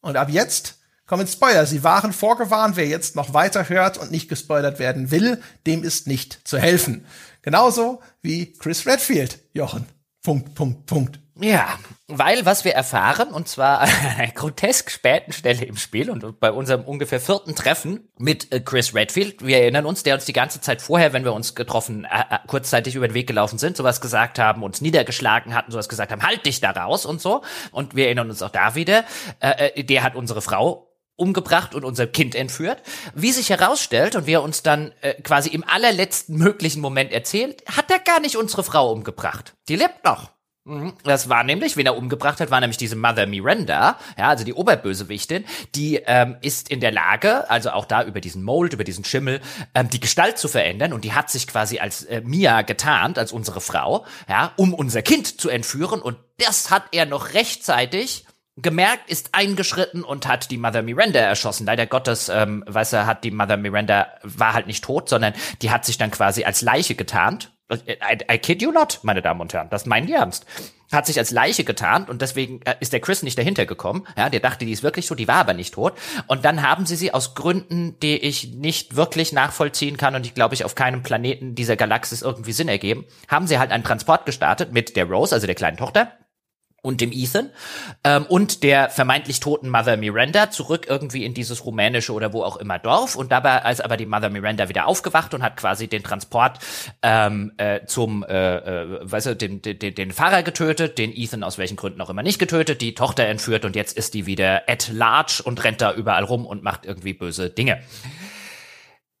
Und 0.00 0.16
ab 0.16 0.28
jetzt 0.30 0.83
kommen 1.06 1.26
Spoiler. 1.26 1.66
Sie 1.66 1.84
waren 1.84 2.12
vorgewarnt. 2.12 2.76
Wer 2.76 2.86
jetzt 2.86 3.16
noch 3.16 3.34
weiter 3.34 3.68
hört 3.68 3.98
und 3.98 4.10
nicht 4.10 4.28
gespoilert 4.28 4.78
werden 4.78 5.10
will, 5.10 5.40
dem 5.66 5.82
ist 5.82 6.06
nicht 6.06 6.46
zu 6.46 6.58
helfen. 6.58 7.06
Genauso 7.42 8.00
wie 8.22 8.52
Chris 8.54 8.86
Redfield, 8.86 9.38
Jochen. 9.52 9.86
Punkt, 10.22 10.54
Punkt, 10.54 10.86
Punkt. 10.86 11.20
Ja, 11.40 11.78
weil 12.06 12.46
was 12.46 12.64
wir 12.64 12.74
erfahren, 12.74 13.28
und 13.28 13.48
zwar 13.48 13.80
an 13.80 13.88
einer 13.88 14.30
grotesk 14.30 14.90
späten 14.90 15.32
Stelle 15.32 15.64
im 15.64 15.76
Spiel 15.76 16.08
und 16.08 16.38
bei 16.38 16.52
unserem 16.52 16.84
ungefähr 16.84 17.18
vierten 17.18 17.56
Treffen 17.56 18.08
mit 18.18 18.52
äh, 18.52 18.60
Chris 18.60 18.94
Redfield, 18.94 19.44
wir 19.44 19.58
erinnern 19.58 19.84
uns, 19.84 20.04
der 20.04 20.14
uns 20.14 20.24
die 20.24 20.32
ganze 20.32 20.60
Zeit 20.60 20.80
vorher, 20.80 21.12
wenn 21.12 21.24
wir 21.24 21.32
uns 21.32 21.56
getroffen, 21.56 22.04
äh, 22.04 22.34
äh, 22.34 22.38
kurzzeitig 22.46 22.94
über 22.94 23.08
den 23.08 23.14
Weg 23.14 23.26
gelaufen 23.26 23.58
sind, 23.58 23.76
sowas 23.76 24.00
gesagt 24.00 24.38
haben, 24.38 24.62
uns 24.62 24.80
niedergeschlagen 24.80 25.54
hatten, 25.54 25.72
sowas 25.72 25.88
gesagt 25.88 26.12
haben, 26.12 26.22
halt 26.22 26.46
dich 26.46 26.60
da 26.60 26.70
raus 26.70 27.04
und 27.04 27.20
so. 27.20 27.42
Und 27.72 27.96
wir 27.96 28.06
erinnern 28.06 28.30
uns 28.30 28.40
auch 28.40 28.50
da 28.50 28.76
wieder, 28.76 29.04
äh, 29.40 29.82
der 29.82 30.04
hat 30.04 30.14
unsere 30.14 30.40
Frau 30.40 30.83
umgebracht 31.16 31.74
und 31.74 31.84
unser 31.84 32.06
Kind 32.06 32.34
entführt. 32.34 32.82
Wie 33.14 33.32
sich 33.32 33.50
herausstellt 33.50 34.16
und 34.16 34.26
wie 34.26 34.32
er 34.32 34.42
uns 34.42 34.62
dann 34.62 34.92
äh, 35.00 35.14
quasi 35.22 35.50
im 35.50 35.64
allerletzten 35.64 36.36
möglichen 36.36 36.80
Moment 36.80 37.12
erzählt, 37.12 37.62
hat 37.66 37.90
er 37.90 37.98
gar 37.98 38.20
nicht 38.20 38.36
unsere 38.36 38.64
Frau 38.64 38.90
umgebracht. 38.92 39.54
Die 39.68 39.76
lebt 39.76 40.04
noch. 40.04 40.34
Mhm. 40.66 40.94
Das 41.02 41.28
war 41.28 41.44
nämlich, 41.44 41.76
wen 41.76 41.84
er 41.84 41.96
umgebracht 41.96 42.40
hat, 42.40 42.50
war 42.50 42.58
nämlich 42.58 42.78
diese 42.78 42.96
Mother 42.96 43.26
Miranda, 43.26 43.98
ja, 44.16 44.28
also 44.28 44.44
die 44.44 44.54
Oberbösewichtin, 44.54 45.44
die 45.74 45.96
ähm, 46.06 46.38
ist 46.40 46.70
in 46.70 46.80
der 46.80 46.90
Lage, 46.90 47.50
also 47.50 47.70
auch 47.70 47.84
da 47.84 48.02
über 48.02 48.22
diesen 48.22 48.42
Mold, 48.42 48.72
über 48.72 48.84
diesen 48.84 49.04
Schimmel, 49.04 49.42
ähm, 49.74 49.90
die 49.90 50.00
Gestalt 50.00 50.38
zu 50.38 50.48
verändern 50.48 50.94
und 50.94 51.04
die 51.04 51.12
hat 51.12 51.30
sich 51.30 51.46
quasi 51.46 51.80
als 51.80 52.04
äh, 52.04 52.22
Mia 52.24 52.62
getarnt, 52.62 53.18
als 53.18 53.30
unsere 53.30 53.60
Frau, 53.60 54.06
ja, 54.26 54.52
um 54.56 54.72
unser 54.72 55.02
Kind 55.02 55.38
zu 55.38 55.50
entführen 55.50 56.00
und 56.00 56.16
das 56.38 56.70
hat 56.70 56.84
er 56.92 57.04
noch 57.04 57.34
rechtzeitig 57.34 58.24
gemerkt, 58.56 59.10
ist 59.10 59.30
eingeschritten 59.32 60.04
und 60.04 60.26
hat 60.26 60.50
die 60.50 60.58
Mother 60.58 60.82
Miranda 60.82 61.20
erschossen. 61.20 61.66
Leider 61.66 61.86
Gottes, 61.86 62.28
ähm, 62.28 62.64
weißt 62.66 62.92
du, 62.92 63.06
hat 63.06 63.24
die 63.24 63.30
Mother 63.30 63.56
Miranda, 63.56 64.06
war 64.22 64.54
halt 64.54 64.66
nicht 64.66 64.84
tot, 64.84 65.08
sondern 65.08 65.34
die 65.62 65.70
hat 65.70 65.84
sich 65.84 65.98
dann 65.98 66.10
quasi 66.10 66.44
als 66.44 66.62
Leiche 66.62 66.94
getarnt 66.94 67.54
I, 67.72 68.18
I 68.30 68.38
kid 68.38 68.60
you 68.60 68.72
not, 68.72 69.00
meine 69.02 69.22
Damen 69.22 69.40
und 69.40 69.54
Herren. 69.54 69.68
Das 69.70 69.86
meinen 69.86 70.06
die 70.06 70.12
ernst. 70.12 70.44
Hat 70.92 71.06
sich 71.06 71.18
als 71.18 71.30
Leiche 71.30 71.64
getarnt 71.64 72.10
und 72.10 72.20
deswegen 72.20 72.60
äh, 72.62 72.74
ist 72.80 72.92
der 72.92 73.00
Chris 73.00 73.22
nicht 73.22 73.38
dahinter 73.38 73.64
gekommen. 73.64 74.06
Ja, 74.18 74.28
der 74.28 74.40
dachte, 74.40 74.66
die 74.66 74.72
ist 74.72 74.82
wirklich 74.82 75.06
so, 75.06 75.14
die 75.14 75.26
war 75.28 75.36
aber 75.36 75.54
nicht 75.54 75.72
tot. 75.72 75.94
Und 76.26 76.44
dann 76.44 76.62
haben 76.62 76.84
sie 76.84 76.96
sie 76.96 77.14
aus 77.14 77.34
Gründen, 77.34 77.98
die 78.00 78.18
ich 78.18 78.52
nicht 78.52 78.96
wirklich 78.96 79.32
nachvollziehen 79.32 79.96
kann 79.96 80.14
und 80.14 80.26
ich 80.26 80.34
glaube, 80.34 80.54
ich 80.54 80.64
auf 80.64 80.74
keinem 80.74 81.02
Planeten 81.02 81.54
dieser 81.54 81.76
Galaxis 81.76 82.20
irgendwie 82.20 82.52
Sinn 82.52 82.68
ergeben, 82.68 83.06
haben 83.28 83.46
sie 83.46 83.58
halt 83.58 83.70
einen 83.70 83.82
Transport 83.82 84.26
gestartet 84.26 84.72
mit 84.72 84.94
der 84.94 85.06
Rose, 85.06 85.34
also 85.34 85.46
der 85.46 85.56
kleinen 85.56 85.78
Tochter, 85.78 86.12
und 86.84 87.00
dem 87.00 87.12
Ethan 87.12 87.50
ähm, 88.04 88.26
und 88.26 88.62
der 88.62 88.90
vermeintlich 88.90 89.40
toten 89.40 89.70
Mother 89.70 89.96
Miranda 89.96 90.50
zurück 90.50 90.86
irgendwie 90.86 91.24
in 91.24 91.32
dieses 91.32 91.64
rumänische 91.64 92.12
oder 92.12 92.34
wo 92.34 92.42
auch 92.42 92.58
immer 92.58 92.78
Dorf 92.78 93.16
und 93.16 93.32
dabei 93.32 93.62
als 93.62 93.80
aber 93.80 93.96
die 93.96 94.04
Mother 94.04 94.28
Miranda 94.28 94.68
wieder 94.68 94.86
aufgewacht 94.86 95.32
und 95.32 95.42
hat 95.42 95.56
quasi 95.56 95.88
den 95.88 96.02
Transport 96.02 96.58
ähm, 97.02 97.52
äh, 97.56 97.86
zum 97.86 98.22
äh, 98.22 98.56
äh, 98.56 99.10
weißt 99.10 99.26
du 99.28 99.36
den, 99.36 99.62
den, 99.62 99.78
den 99.78 100.12
Fahrer 100.12 100.42
getötet, 100.42 100.98
den 100.98 101.10
Ethan 101.16 101.42
aus 101.42 101.56
welchen 101.56 101.76
Gründen 101.76 102.02
auch 102.02 102.10
immer 102.10 102.22
nicht 102.22 102.38
getötet, 102.38 102.82
die 102.82 102.94
Tochter 102.94 103.24
entführt 103.24 103.64
und 103.64 103.76
jetzt 103.76 103.96
ist 103.96 104.12
die 104.12 104.26
wieder 104.26 104.68
at 104.68 104.90
large 104.92 105.40
und 105.42 105.64
rennt 105.64 105.80
da 105.80 105.94
überall 105.94 106.24
rum 106.24 106.44
und 106.44 106.62
macht 106.62 106.84
irgendwie 106.84 107.14
böse 107.14 107.48
Dinge. 107.48 107.82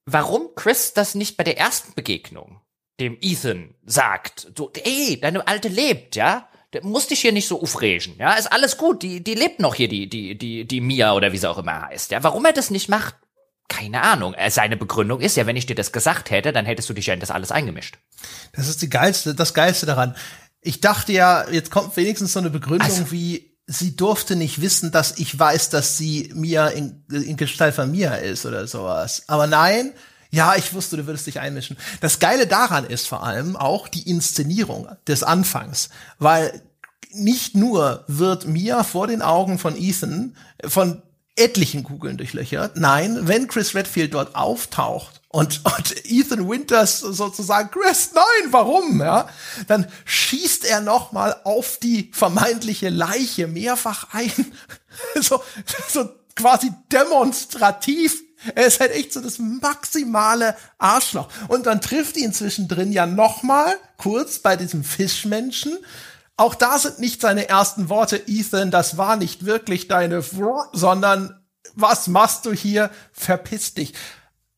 Warum 0.04 0.54
Chris 0.54 0.92
das 0.92 1.14
nicht 1.14 1.38
bei 1.38 1.44
der 1.44 1.56
ersten 1.56 1.94
Begegnung 1.94 2.60
dem 3.00 3.16
Ethan 3.20 3.74
sagt, 3.84 4.52
so, 4.56 4.70
ey, 4.84 5.18
deine 5.20 5.46
Alte 5.48 5.68
lebt, 5.68 6.14
ja? 6.14 6.48
Muss 6.82 7.06
dich 7.06 7.20
hier 7.20 7.32
nicht 7.32 7.48
so 7.48 7.60
aufregen, 7.60 8.14
ja, 8.18 8.34
ist 8.34 8.52
alles 8.52 8.76
gut, 8.76 9.02
die, 9.02 9.22
die 9.22 9.34
lebt 9.34 9.60
noch 9.60 9.74
hier, 9.74 9.88
die, 9.88 10.08
die, 10.08 10.36
die, 10.36 10.66
die 10.66 10.80
Mia 10.80 11.14
oder 11.14 11.32
wie 11.32 11.38
sie 11.38 11.48
auch 11.48 11.58
immer 11.58 11.82
heißt, 11.82 12.10
ja. 12.10 12.22
Warum 12.22 12.44
er 12.44 12.52
das 12.52 12.70
nicht 12.70 12.88
macht, 12.88 13.14
keine 13.68 14.02
Ahnung. 14.02 14.34
Äh, 14.34 14.50
seine 14.50 14.76
Begründung 14.76 15.20
ist 15.20 15.36
ja, 15.36 15.46
wenn 15.46 15.56
ich 15.56 15.66
dir 15.66 15.74
das 15.74 15.92
gesagt 15.92 16.30
hätte, 16.30 16.52
dann 16.52 16.66
hättest 16.66 16.88
du 16.88 16.94
dich 16.94 17.06
ja 17.06 17.14
in 17.14 17.20
das 17.20 17.30
alles 17.30 17.50
eingemischt. 17.50 17.98
Das 18.52 18.68
ist 18.68 18.82
die 18.82 18.90
geilste, 18.90 19.34
das 19.34 19.54
geilste 19.54 19.86
daran. 19.86 20.16
Ich 20.60 20.80
dachte 20.80 21.12
ja, 21.12 21.48
jetzt 21.50 21.70
kommt 21.70 21.96
wenigstens 21.96 22.32
so 22.32 22.40
eine 22.40 22.50
Begründung 22.50 22.88
also, 22.88 23.10
wie, 23.10 23.54
sie 23.66 23.96
durfte 23.96 24.36
nicht 24.36 24.60
wissen, 24.60 24.92
dass 24.92 25.18
ich 25.18 25.38
weiß, 25.38 25.70
dass 25.70 25.96
sie 25.96 26.30
Mia 26.34 26.68
in, 26.68 27.04
in 27.10 27.36
Gestalt 27.36 27.74
von 27.74 27.90
Mia 27.90 28.14
ist 28.14 28.44
oder 28.46 28.66
sowas. 28.66 29.24
Aber 29.26 29.46
nein, 29.46 29.92
ja, 30.34 30.56
ich 30.56 30.74
wusste, 30.74 30.96
du 30.96 31.06
würdest 31.06 31.26
dich 31.26 31.40
einmischen. 31.40 31.76
Das 32.00 32.18
Geile 32.18 32.46
daran 32.46 32.84
ist 32.84 33.06
vor 33.06 33.22
allem 33.22 33.56
auch 33.56 33.88
die 33.88 34.08
Inszenierung 34.08 34.88
des 35.06 35.22
Anfangs, 35.22 35.90
weil 36.18 36.62
nicht 37.12 37.54
nur 37.54 38.04
wird 38.08 38.46
Mia 38.46 38.82
vor 38.82 39.06
den 39.06 39.22
Augen 39.22 39.58
von 39.58 39.76
Ethan 39.76 40.36
von 40.66 41.02
etlichen 41.36 41.82
Kugeln 41.84 42.16
durchlöchert. 42.16 42.76
Nein, 42.76 43.26
wenn 43.26 43.48
Chris 43.48 43.74
Redfield 43.74 44.14
dort 44.14 44.34
auftaucht 44.34 45.20
und, 45.28 45.60
und 45.76 46.04
Ethan 46.04 46.48
Winters 46.48 47.00
sozusagen, 47.00 47.70
Chris, 47.70 48.10
nein, 48.14 48.52
warum? 48.52 49.00
Ja, 49.00 49.28
dann 49.68 49.86
schießt 50.04 50.64
er 50.64 50.80
noch 50.80 51.12
mal 51.12 51.36
auf 51.44 51.78
die 51.78 52.10
vermeintliche 52.12 52.88
Leiche 52.88 53.46
mehrfach 53.46 54.08
ein, 54.12 54.32
so, 55.20 55.42
so 55.88 56.08
quasi 56.34 56.72
demonstrativ 56.90 58.23
er 58.54 58.66
ist 58.66 58.80
halt 58.80 58.92
echt 58.92 59.12
so 59.12 59.20
das 59.20 59.38
maximale 59.38 60.56
Arschloch. 60.78 61.28
Und 61.48 61.66
dann 61.66 61.80
trifft 61.80 62.16
ihn 62.16 62.32
zwischendrin 62.32 62.92
ja 62.92 63.06
nochmal 63.06 63.74
kurz 63.96 64.38
bei 64.38 64.56
diesem 64.56 64.84
Fischmenschen. 64.84 65.78
Auch 66.36 66.54
da 66.54 66.78
sind 66.78 66.98
nicht 66.98 67.20
seine 67.20 67.48
ersten 67.48 67.88
Worte, 67.88 68.20
Ethan, 68.26 68.70
das 68.70 68.96
war 68.96 69.16
nicht 69.16 69.46
wirklich 69.46 69.86
deine, 69.88 70.24
sondern 70.72 71.40
was 71.74 72.08
machst 72.08 72.46
du 72.46 72.52
hier? 72.52 72.90
Verpiss 73.12 73.74
dich. 73.74 73.94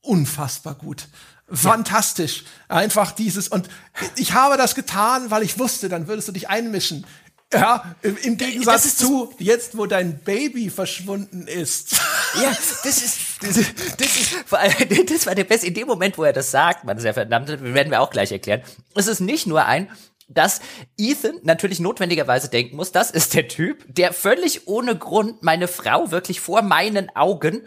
Unfassbar 0.01 0.75
gut. 0.75 1.09
Fantastisch. 1.51 2.45
Einfach 2.69 3.13
dieses, 3.13 3.49
und 3.49 3.69
ich 4.17 4.33
habe 4.33 4.57
das 4.57 4.75
getan, 4.75 5.31
weil 5.31 5.43
ich 5.43 5.59
wusste, 5.59 5.89
dann 5.89 6.09
würdest 6.09 6.29
du 6.29 6.33
dich 6.33 6.49
einmischen. 6.49 7.07
Ja, 7.53 7.95
im 8.03 8.37
Gegensatz 8.37 8.97
zu 8.97 9.33
jetzt, 9.39 9.77
wo 9.77 9.87
dein 9.87 10.19
Baby 10.19 10.69
verschwunden 10.71 11.47
ist. 11.47 12.01
Ja, 12.43 12.51
das 12.51 12.85
ist, 12.85 13.43
das, 13.43 13.57
ist, 13.57 13.75
das 13.99 14.07
ist, 14.07 14.35
vor 14.47 14.59
allem, 14.59 14.75
das 15.07 15.27
war 15.27 15.35
der 15.35 15.45
Beste. 15.45 15.67
In 15.67 15.75
dem 15.75 15.87
Moment, 15.87 16.19
wo 16.19 16.25
er 16.25 16.33
das 16.33 16.51
sagt, 16.51 16.85
man 16.85 16.99
sehr 16.99 17.15
verdammt, 17.15 17.49
werden 17.49 17.91
wir 17.91 18.01
auch 18.01 18.11
gleich 18.11 18.33
erklären. 18.33 18.63
Es 18.95 19.07
ist 19.07 19.21
nicht 19.21 19.47
nur 19.47 19.65
ein, 19.65 19.89
dass 20.29 20.61
Ethan 20.97 21.39
natürlich 21.43 21.79
notwendigerweise 21.79 22.49
denken 22.49 22.77
muss, 22.77 22.91
das 22.91 23.11
ist 23.11 23.35
der 23.35 23.47
Typ, 23.49 23.85
der 23.89 24.13
völlig 24.13 24.67
ohne 24.67 24.97
Grund 24.97 25.43
meine 25.43 25.69
Frau 25.69 26.11
wirklich 26.11 26.41
vor 26.41 26.63
meinen 26.63 27.15
Augen 27.15 27.63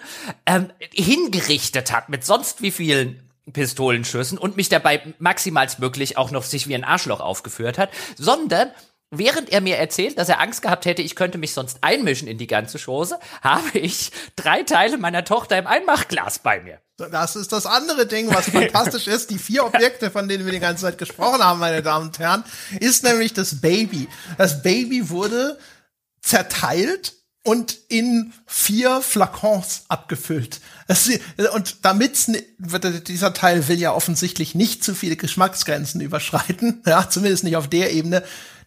ähm, 0.46 0.70
hingerichtet 0.92 1.92
hat 1.92 2.10
mit 2.10 2.26
sonst 2.26 2.62
wie 2.62 2.72
vielen 2.72 3.30
Pistolenschüssen 3.54 4.38
und 4.38 4.58
mich 4.58 4.70
dabei 4.70 5.02
maximalstmöglich 5.20 6.18
auch 6.18 6.32
noch 6.32 6.44
sich 6.44 6.68
wie 6.68 6.76
ein 6.76 6.84
Arschloch 6.84 7.22
aufgeführt 7.22 7.78
hat, 7.78 7.90
sondern 8.18 8.72
Während 9.12 9.50
er 9.50 9.62
mir 9.62 9.78
erzählt, 9.78 10.20
dass 10.20 10.30
er 10.30 10.40
Angst 10.40 10.62
gehabt 10.62 10.86
hätte, 10.86 11.02
ich 11.02 11.16
könnte 11.16 11.40
mich 11.40 11.54
sonst 11.54 11.80
einmischen 11.82 12.28
in 12.28 12.38
die 12.38 12.46
ganze 12.46 12.78
Chose, 12.78 13.20
habe 13.42 13.80
ich 13.80 14.12
drei 14.36 14.62
Teile 14.62 15.00
meiner 15.00 15.26
Tochter 15.26 15.58
im 15.58 15.66
Einmachglas 15.66 16.40
bei 16.40 16.62
mir. 16.62 16.80
Das 16.98 17.36
ist 17.36 17.52
das 17.52 17.66
andere 17.66 18.06
Ding, 18.06 18.32
was 18.34 18.50
fantastisch 18.50 19.08
ist. 19.08 19.32
Die 19.32 19.40
vier 19.40 19.66
Objekte, 19.66 20.12
von 20.12 20.28
denen 20.28 20.46
wir 20.46 20.52
die 20.52 20.60
ganze 20.60 20.84
Zeit 20.84 21.00
gesprochen 21.00 21.44
haben, 21.44 21.60
meine 21.60 21.82
Damen 21.82 22.08
und 22.08 22.20
Herren, 22.20 22.44
ist 22.80 23.04
nämlich 23.04 23.34
das 23.34 23.62
Baby. 23.62 24.08
Das 24.38 24.62
Baby 24.62 25.10
wurde 25.10 25.58
zerteilt 26.22 27.14
und 27.44 27.78
in 27.88 28.34
vier 28.46 29.02
Flakons 29.02 29.86
abgefüllt. 29.88 30.60
Das, 30.88 31.10
und 31.56 31.78
damit 31.84 32.28
dieser 33.08 33.34
Teil 33.34 33.68
will 33.68 33.80
ja 33.80 33.94
offensichtlich 33.94 34.54
nicht 34.54 34.84
zu 34.84 34.94
viele 34.94 35.16
Geschmacksgrenzen 35.16 36.02
überschreiten, 36.02 36.84
ja, 36.86 37.10
zumindest 37.10 37.44
nicht 37.44 37.56
auf 37.56 37.68
der 37.68 37.92
Ebene. 37.92 38.24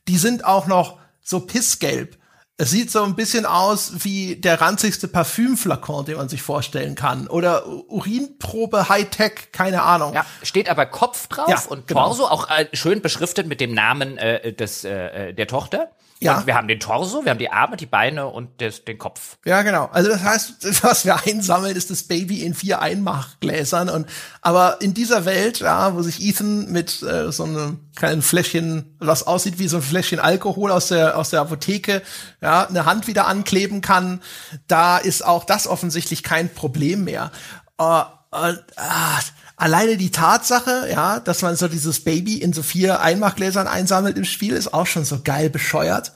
Die 0.09 0.19
sind 0.19 0.45
auch 0.45 0.67
noch 0.67 0.99
so 1.21 1.41
pissgelb. 1.41 2.19
Es 2.59 2.71
sieht 2.71 2.91
so 2.91 3.03
ein 3.03 3.17
bisschen 3.17 3.47
aus 3.47 4.05
wie 4.05 4.37
der 4.37 4.61
ranzigste 4.61 5.09
Parfümflakon, 5.09 6.05
den 6.05 6.17
man 6.17 6.29
sich 6.29 6.43
vorstellen 6.43 6.95
kann. 6.95 7.27
Oder 7.27 7.67
Urinprobe 7.67 8.89
Hightech, 8.89 9.51
keine 9.53 9.83
Ahnung. 9.83 10.15
Ja, 10.15 10.25
steht 10.43 10.69
aber 10.69 10.87
Kopf 10.87 11.27
drauf 11.29 11.49
ja, 11.49 11.61
und 11.69 11.89
genau. 11.89 12.07
Torso, 12.07 12.27
auch 12.27 12.51
äh, 12.51 12.69
schön 12.73 13.01
beschriftet 13.01 13.47
mit 13.47 13.61
dem 13.61 13.75
Namen 13.75 14.19
äh, 14.19 14.53
des, 14.53 14.85
äh, 14.85 15.33
der 15.33 15.47
Tochter. 15.47 15.91
Ja. 16.23 16.39
Und 16.39 16.47
wir 16.47 16.55
haben 16.55 16.69
den 16.69 16.79
Torso, 16.79 17.25
wir 17.25 17.31
haben 17.31 17.39
die 17.39 17.51
Arme, 17.51 17.77
die 17.77 17.87
Beine 17.87 18.29
und 18.29 18.61
des, 18.61 18.85
den 18.85 18.99
Kopf. 18.99 19.39
Ja, 19.45 19.63
genau. 19.63 19.89
Also 19.93 20.11
das 20.11 20.23
heißt, 20.23 20.83
was 20.85 21.05
wir 21.05 21.17
einsammeln, 21.27 21.75
ist 21.75 21.91
das 21.91 22.05
Baby 22.05 22.43
in 22.45 22.55
vier 22.55 22.81
Einmachgläsern. 22.81 23.89
Und 23.89 24.09
aber 24.41 24.81
in 24.81 24.95
dieser 24.95 25.25
Welt, 25.25 25.61
ja, 25.61 25.95
wo 25.95 26.03
sich 26.03 26.23
Ethan 26.23 26.71
mit 26.71 27.03
äh, 27.03 27.33
so 27.33 27.45
einem 27.45 27.81
kleinen 27.97 28.23
Fläschchen, 28.23 28.97
was 28.99 29.27
aussieht 29.27 29.59
wie 29.59 29.69
so 29.69 29.79
ein 29.79 29.83
Fläschchen 29.83 30.21
Alkohol 30.21 30.71
aus 30.71 30.89
der 30.89 31.19
aus 31.19 31.31
der 31.31 31.41
Apotheke, 31.41 32.03
ja, 32.41 32.67
eine 32.69 32.87
Hand 32.87 33.07
wieder 33.07 33.27
ankleben 33.27 33.81
kann, 33.81 34.23
da 34.69 34.99
ist 34.99 35.25
auch 35.25 35.45
das 35.45 35.67
offensichtlich 35.67 36.23
kein 36.23 36.53
Problem 36.53 37.05
mehr. 37.05 37.33
Uh, 37.81 38.03
uh, 38.33 38.53
uh, 38.79 39.21
alleine 39.63 39.97
die 39.97 40.11
Tatsache, 40.11 40.89
ja, 40.91 41.21
dass 41.21 41.41
man 41.41 41.55
so 41.55 41.69
dieses 41.69 42.03
Baby 42.03 42.39
in 42.39 42.53
so 42.53 42.65
vier 42.65 43.01
Einmachgläsern 43.01 43.69
einsammelt 43.69 44.19
im 44.19 44.25
Spiel, 44.25 44.55
ist 44.55 44.75
auch 44.75 44.87
schon 44.87 45.05
so 45.05 45.21
geil 45.23 45.51
bescheuert. 45.51 46.13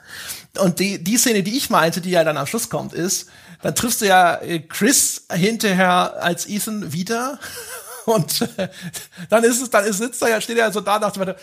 Und 0.58 0.80
die, 0.80 1.02
die 1.02 1.16
Szene, 1.16 1.44
die 1.44 1.56
ich 1.56 1.70
meinte, 1.70 2.00
die 2.00 2.10
ja 2.10 2.24
dann 2.24 2.38
am 2.38 2.48
Schluss 2.48 2.70
kommt, 2.70 2.92
ist, 2.92 3.28
dann 3.62 3.76
triffst 3.76 4.00
du 4.00 4.06
ja 4.06 4.34
äh, 4.42 4.58
Chris 4.58 5.26
hinterher 5.32 6.20
als 6.20 6.48
Ethan 6.48 6.92
wieder. 6.92 7.38
Und 8.06 8.42
äh, 8.56 8.68
dann 9.30 9.44
ist 9.44 9.62
es, 9.62 9.70
dann 9.70 9.84
ist, 9.84 9.98
sitzt 9.98 10.22
er 10.22 10.30
ja, 10.30 10.40
steht 10.40 10.58
er 10.58 10.72
so 10.72 10.80
da 10.80 10.98
dem 10.98 11.20
Motto, 11.20 11.38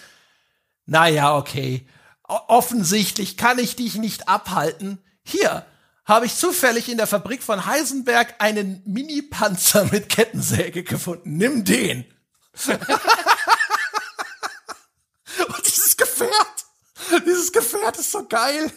naja, 0.86 1.38
okay. 1.38 1.88
Offensichtlich 2.24 3.38
kann 3.38 3.60
ich 3.60 3.78
dich 3.78 3.96
nicht 3.96 4.28
abhalten. 4.28 5.02
Hier, 5.24 5.66
habe 6.06 6.26
ich 6.26 6.36
zufällig 6.36 6.90
in 6.90 6.98
der 6.98 7.08
Fabrik 7.08 7.42
von 7.44 7.66
Heisenberg 7.66 8.36
einen 8.40 8.82
Mini-Panzer 8.86 9.86
mit 9.92 10.10
Kettensäge 10.10 10.84
gefunden. 10.84 11.38
Nimm 11.38 11.64
den. 11.64 12.06
Und 15.48 15.66
dieses 15.66 15.98
Gefährt, 15.98 16.32
dieses 17.26 17.52
Gefährt 17.52 17.98
ist 17.98 18.12
so 18.12 18.28
geil. 18.28 18.72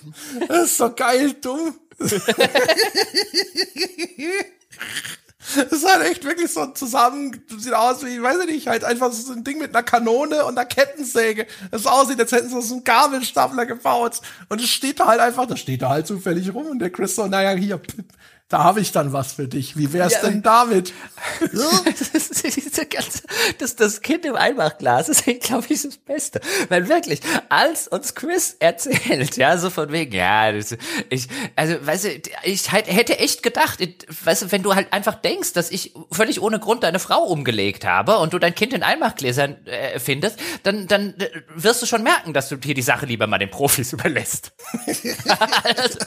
Das 0.48 0.70
ist 0.70 0.78
so 0.78 0.94
geil 0.94 1.34
dumm. 1.34 1.78
Das 5.56 5.72
ist 5.72 5.86
halt 5.86 6.06
echt 6.10 6.24
wirklich 6.24 6.50
so 6.50 6.66
zusammen, 6.66 7.40
sieht 7.56 7.74
aus 7.74 8.04
wie, 8.04 8.16
ich 8.16 8.22
weiß 8.22 8.44
nicht, 8.46 8.66
halt 8.66 8.84
einfach 8.84 9.12
so 9.12 9.32
ein 9.32 9.44
Ding 9.44 9.58
mit 9.58 9.74
einer 9.74 9.82
Kanone 9.82 10.44
und 10.44 10.58
einer 10.58 10.66
Kettensäge. 10.66 11.46
Das 11.70 11.86
aussieht, 11.86 12.20
als 12.20 12.32
hätten 12.32 12.48
sie 12.48 12.62
so 12.62 12.74
einen 12.74 12.84
Gabelstapler 12.84 13.66
gebaut. 13.66 14.20
Und 14.48 14.60
es 14.60 14.68
steht 14.68 15.00
da 15.00 15.06
halt 15.06 15.20
einfach, 15.20 15.46
das 15.46 15.60
steht 15.60 15.82
da 15.82 15.90
halt 15.90 16.06
zufällig 16.06 16.52
rum 16.52 16.66
und 16.66 16.78
der 16.78 16.90
Chris 16.90 17.14
so, 17.14 17.26
naja, 17.26 17.50
hier, 17.50 17.80
da 18.48 18.62
habe 18.62 18.80
ich 18.80 18.92
dann 18.92 19.12
was 19.12 19.32
für 19.32 19.48
dich. 19.48 19.76
Wie 19.76 19.92
wär's 19.92 20.12
ja, 20.12 20.20
denn 20.20 20.40
damit? 20.40 20.92
das, 21.40 22.88
ganze, 22.90 23.22
das, 23.58 23.74
das 23.74 24.02
Kind 24.02 24.24
im 24.24 24.36
Einmachglas 24.36 25.08
ist, 25.08 25.24
glaube 25.40 25.66
ich, 25.68 25.82
das 25.82 25.96
Beste. 25.96 26.40
Weil 26.68 26.88
wirklich, 26.88 27.20
als 27.48 27.88
uns 27.88 28.14
Chris 28.14 28.56
erzählt, 28.60 29.36
ja, 29.36 29.58
so 29.58 29.68
von 29.68 29.90
wegen, 29.90 30.12
ja, 30.12 30.52
das, 30.52 30.76
ich, 31.10 31.26
also, 31.56 31.74
weißt 31.84 32.04
du, 32.04 32.08
ich 32.44 32.70
hätte 32.70 33.18
echt 33.18 33.42
gedacht, 33.42 33.80
weißt 34.24 34.42
du, 34.42 34.52
wenn 34.52 34.62
du 34.62 34.76
halt 34.76 34.92
einfach 34.92 35.16
denkst, 35.16 35.52
dass 35.52 35.72
ich 35.72 35.92
völlig 36.12 36.40
ohne 36.40 36.60
Grund 36.60 36.84
deine 36.84 37.00
Frau 37.00 37.24
umgelegt 37.24 37.84
habe 37.84 38.18
und 38.18 38.32
du 38.32 38.38
dein 38.38 38.54
Kind 38.54 38.72
in 38.72 38.84
Einmachgläsern 38.84 39.66
äh, 39.66 39.98
findest, 39.98 40.38
dann, 40.62 40.86
dann 40.86 41.14
äh, 41.18 41.30
wirst 41.54 41.82
du 41.82 41.86
schon 41.86 42.04
merken, 42.04 42.32
dass 42.32 42.48
du 42.48 42.58
hier 42.62 42.74
die 42.74 42.82
Sache 42.82 43.06
lieber 43.06 43.26
mal 43.26 43.38
den 43.38 43.50
Profis 43.50 43.92
überlässt. 43.92 44.52
also, 44.86 45.98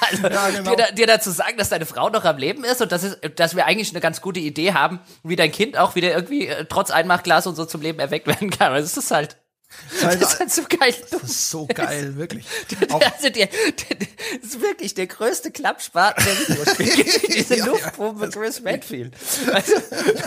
also, 0.00 0.28
ja, 0.28 0.50
genau. 0.50 0.74
dir, 0.74 0.92
dir 0.92 1.06
dazu 1.06 1.30
sagen, 1.44 1.58
dass 1.58 1.68
deine 1.68 1.86
Frau 1.86 2.08
noch 2.08 2.24
am 2.24 2.38
Leben 2.38 2.64
ist 2.64 2.80
und 2.80 2.92
dass, 2.92 3.02
es, 3.02 3.18
dass 3.36 3.56
wir 3.56 3.66
eigentlich 3.66 3.90
eine 3.90 4.00
ganz 4.00 4.20
gute 4.20 4.40
Idee 4.40 4.72
haben, 4.72 5.00
wie 5.22 5.36
dein 5.36 5.52
Kind 5.52 5.76
auch 5.76 5.94
wieder 5.94 6.12
irgendwie 6.12 6.46
äh, 6.46 6.64
trotz 6.66 6.90
Einmachglas 6.90 7.46
und 7.46 7.56
so 7.56 7.64
zum 7.64 7.82
Leben 7.82 7.98
erweckt 7.98 8.26
werden 8.26 8.50
kann. 8.50 8.72
Also 8.72 8.86
es 8.86 8.96
ist 8.96 9.10
halt 9.10 9.36
das 10.02 10.14
ist 10.14 10.40
halt 10.40 10.52
so 10.52 10.62
geil. 10.68 10.94
Das 11.10 11.22
ist 11.22 11.50
so 11.50 11.66
geil, 11.66 12.16
wirklich. 12.16 12.44
Also 12.90 13.28
der, 13.28 13.46
der, 13.46 13.96
das 14.40 14.50
ist 14.50 14.60
wirklich 14.60 14.94
der 14.94 15.06
größte 15.06 15.50
Klappspaten 15.50 16.24
der. 16.24 16.86
Diese 17.34 17.56
ja, 17.56 17.66
Luftpumpe 17.66 18.30
Chris 18.30 18.64
Redfield. 18.64 19.14
Also, 19.52 19.72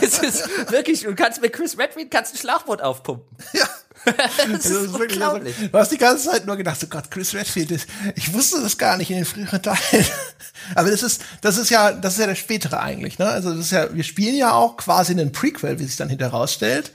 es 0.02 0.18
ist 0.18 0.70
wirklich, 0.70 1.02
du 1.02 1.14
kannst 1.14 1.40
mit 1.40 1.52
Chris 1.52 1.78
Redfield 1.78 2.10
kannst 2.10 2.34
ein 2.34 2.38
Schlauchboot 2.38 2.82
aufpumpen. 2.82 3.24
Ja. 3.52 3.66
das, 4.52 4.66
ist, 4.66 4.70
ist 4.70 4.92
wirklich 4.92 5.12
unglaublich. 5.12 5.54
Also, 5.56 5.68
du 5.68 5.78
hast 5.78 5.92
die 5.92 5.98
ganze 5.98 6.30
Zeit 6.30 6.46
nur 6.46 6.56
gedacht, 6.56 6.78
oh 6.84 6.86
Gott, 6.88 7.10
Chris 7.10 7.34
Redfield 7.34 7.70
ist, 7.70 7.86
ich 8.14 8.32
wusste 8.32 8.60
das 8.60 8.78
gar 8.78 8.96
nicht 8.96 9.10
in 9.10 9.16
den 9.16 9.24
früheren 9.24 9.62
Teilen. 9.62 9.78
Aber 10.74 10.90
das 10.90 11.02
ist, 11.02 11.22
das 11.40 11.56
ist 11.56 11.70
ja, 11.70 11.92
das 11.92 12.14
ist 12.14 12.20
ja 12.20 12.26
der 12.26 12.34
spätere 12.34 12.80
eigentlich, 12.80 13.18
ne? 13.18 13.26
Also 13.26 13.50
das 13.50 13.66
ist 13.66 13.72
ja, 13.72 13.94
wir 13.94 14.04
spielen 14.04 14.36
ja 14.36 14.52
auch 14.52 14.76
quasi 14.76 15.12
einen 15.12 15.32
Prequel, 15.32 15.78
wie 15.78 15.84
sich 15.84 15.96
dann 15.96 16.08
hinterher 16.08 16.32
rausstellt 16.32 16.92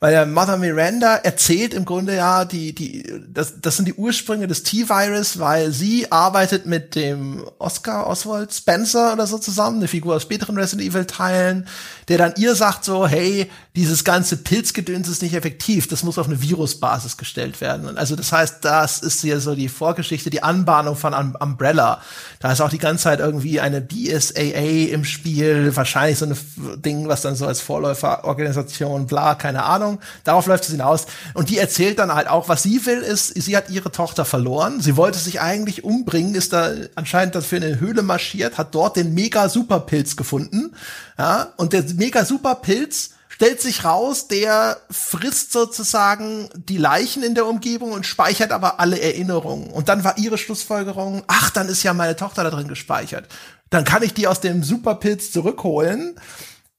weil 0.00 0.12
der 0.12 0.26
Mother 0.26 0.58
Miranda 0.58 1.16
erzählt 1.16 1.74
im 1.74 1.84
Grunde 1.84 2.14
ja 2.14 2.44
die 2.44 2.72
die 2.72 3.20
das 3.28 3.60
das 3.60 3.76
sind 3.76 3.86
die 3.86 3.94
Ursprünge 3.94 4.46
des 4.46 4.62
T-Virus, 4.62 5.38
weil 5.38 5.72
sie 5.72 6.10
arbeitet 6.12 6.66
mit 6.66 6.94
dem 6.94 7.44
Oscar 7.58 8.06
Oswald 8.06 8.52
Spencer 8.52 9.12
oder 9.12 9.26
so 9.26 9.38
zusammen, 9.38 9.78
eine 9.78 9.88
Figur 9.88 10.16
aus 10.16 10.22
späteren 10.22 10.56
Resident 10.56 10.88
Evil 10.88 11.04
Teilen, 11.04 11.66
der 12.06 12.18
dann 12.18 12.34
ihr 12.36 12.54
sagt 12.54 12.84
so, 12.84 13.08
hey, 13.08 13.50
dieses 13.78 14.02
ganze 14.02 14.36
Pilzgedöns 14.36 15.06
ist 15.06 15.22
nicht 15.22 15.34
effektiv, 15.34 15.86
das 15.86 16.02
muss 16.02 16.18
auf 16.18 16.26
eine 16.26 16.42
Virusbasis 16.42 17.16
gestellt 17.16 17.60
werden. 17.60 17.96
Also 17.96 18.16
das 18.16 18.32
heißt, 18.32 18.64
das 18.64 18.98
ist 18.98 19.20
hier 19.20 19.38
so 19.38 19.54
die 19.54 19.68
Vorgeschichte, 19.68 20.30
die 20.30 20.42
Anbahnung 20.42 20.96
von 20.96 21.14
um 21.14 21.36
Umbrella. 21.38 22.02
Da 22.40 22.50
ist 22.50 22.60
auch 22.60 22.70
die 22.70 22.78
ganze 22.78 23.04
Zeit 23.04 23.20
irgendwie 23.20 23.60
eine 23.60 23.80
BSAA 23.80 24.92
im 24.92 25.04
Spiel, 25.04 25.76
wahrscheinlich 25.76 26.18
so 26.18 26.26
ein 26.26 26.36
Ding, 26.82 27.06
was 27.06 27.22
dann 27.22 27.36
so 27.36 27.46
als 27.46 27.60
Vorläuferorganisation, 27.60 29.06
bla, 29.06 29.36
keine 29.36 29.62
Ahnung. 29.62 30.00
Darauf 30.24 30.48
läuft 30.48 30.64
es 30.64 30.70
hinaus. 30.72 31.06
Und 31.34 31.48
die 31.48 31.58
erzählt 31.58 32.00
dann 32.00 32.12
halt 32.12 32.26
auch, 32.26 32.48
was 32.48 32.64
sie 32.64 32.84
will, 32.84 32.98
ist, 32.98 33.28
sie 33.40 33.56
hat 33.56 33.70
ihre 33.70 33.92
Tochter 33.92 34.24
verloren. 34.24 34.80
Sie 34.80 34.96
wollte 34.96 35.20
sich 35.20 35.40
eigentlich 35.40 35.84
umbringen, 35.84 36.34
ist 36.34 36.52
da 36.52 36.72
anscheinend 36.96 37.36
dafür 37.36 37.58
in 37.58 37.64
eine 37.64 37.78
Höhle 37.78 38.02
marschiert, 38.02 38.58
hat 38.58 38.74
dort 38.74 38.96
den 38.96 39.14
mega 39.14 39.48
Superpilz 39.48 40.16
gefunden. 40.16 40.74
Ja, 41.16 41.52
und 41.56 41.72
der 41.72 41.84
mega 41.94 42.24
Superpilz 42.24 43.10
stellt 43.38 43.60
sich 43.60 43.84
raus, 43.84 44.26
der 44.26 44.78
frisst 44.90 45.52
sozusagen 45.52 46.50
die 46.56 46.76
Leichen 46.76 47.22
in 47.22 47.36
der 47.36 47.46
Umgebung 47.46 47.92
und 47.92 48.04
speichert 48.04 48.50
aber 48.50 48.80
alle 48.80 49.00
Erinnerungen. 49.00 49.70
Und 49.70 49.88
dann 49.88 50.02
war 50.02 50.18
ihre 50.18 50.38
Schlussfolgerung, 50.38 51.22
ach, 51.28 51.50
dann 51.50 51.68
ist 51.68 51.84
ja 51.84 51.94
meine 51.94 52.16
Tochter 52.16 52.42
da 52.42 52.50
drin 52.50 52.66
gespeichert. 52.66 53.28
Dann 53.70 53.84
kann 53.84 54.02
ich 54.02 54.12
die 54.12 54.26
aus 54.26 54.40
dem 54.40 54.64
Superpilz 54.64 55.30
zurückholen. 55.30 56.18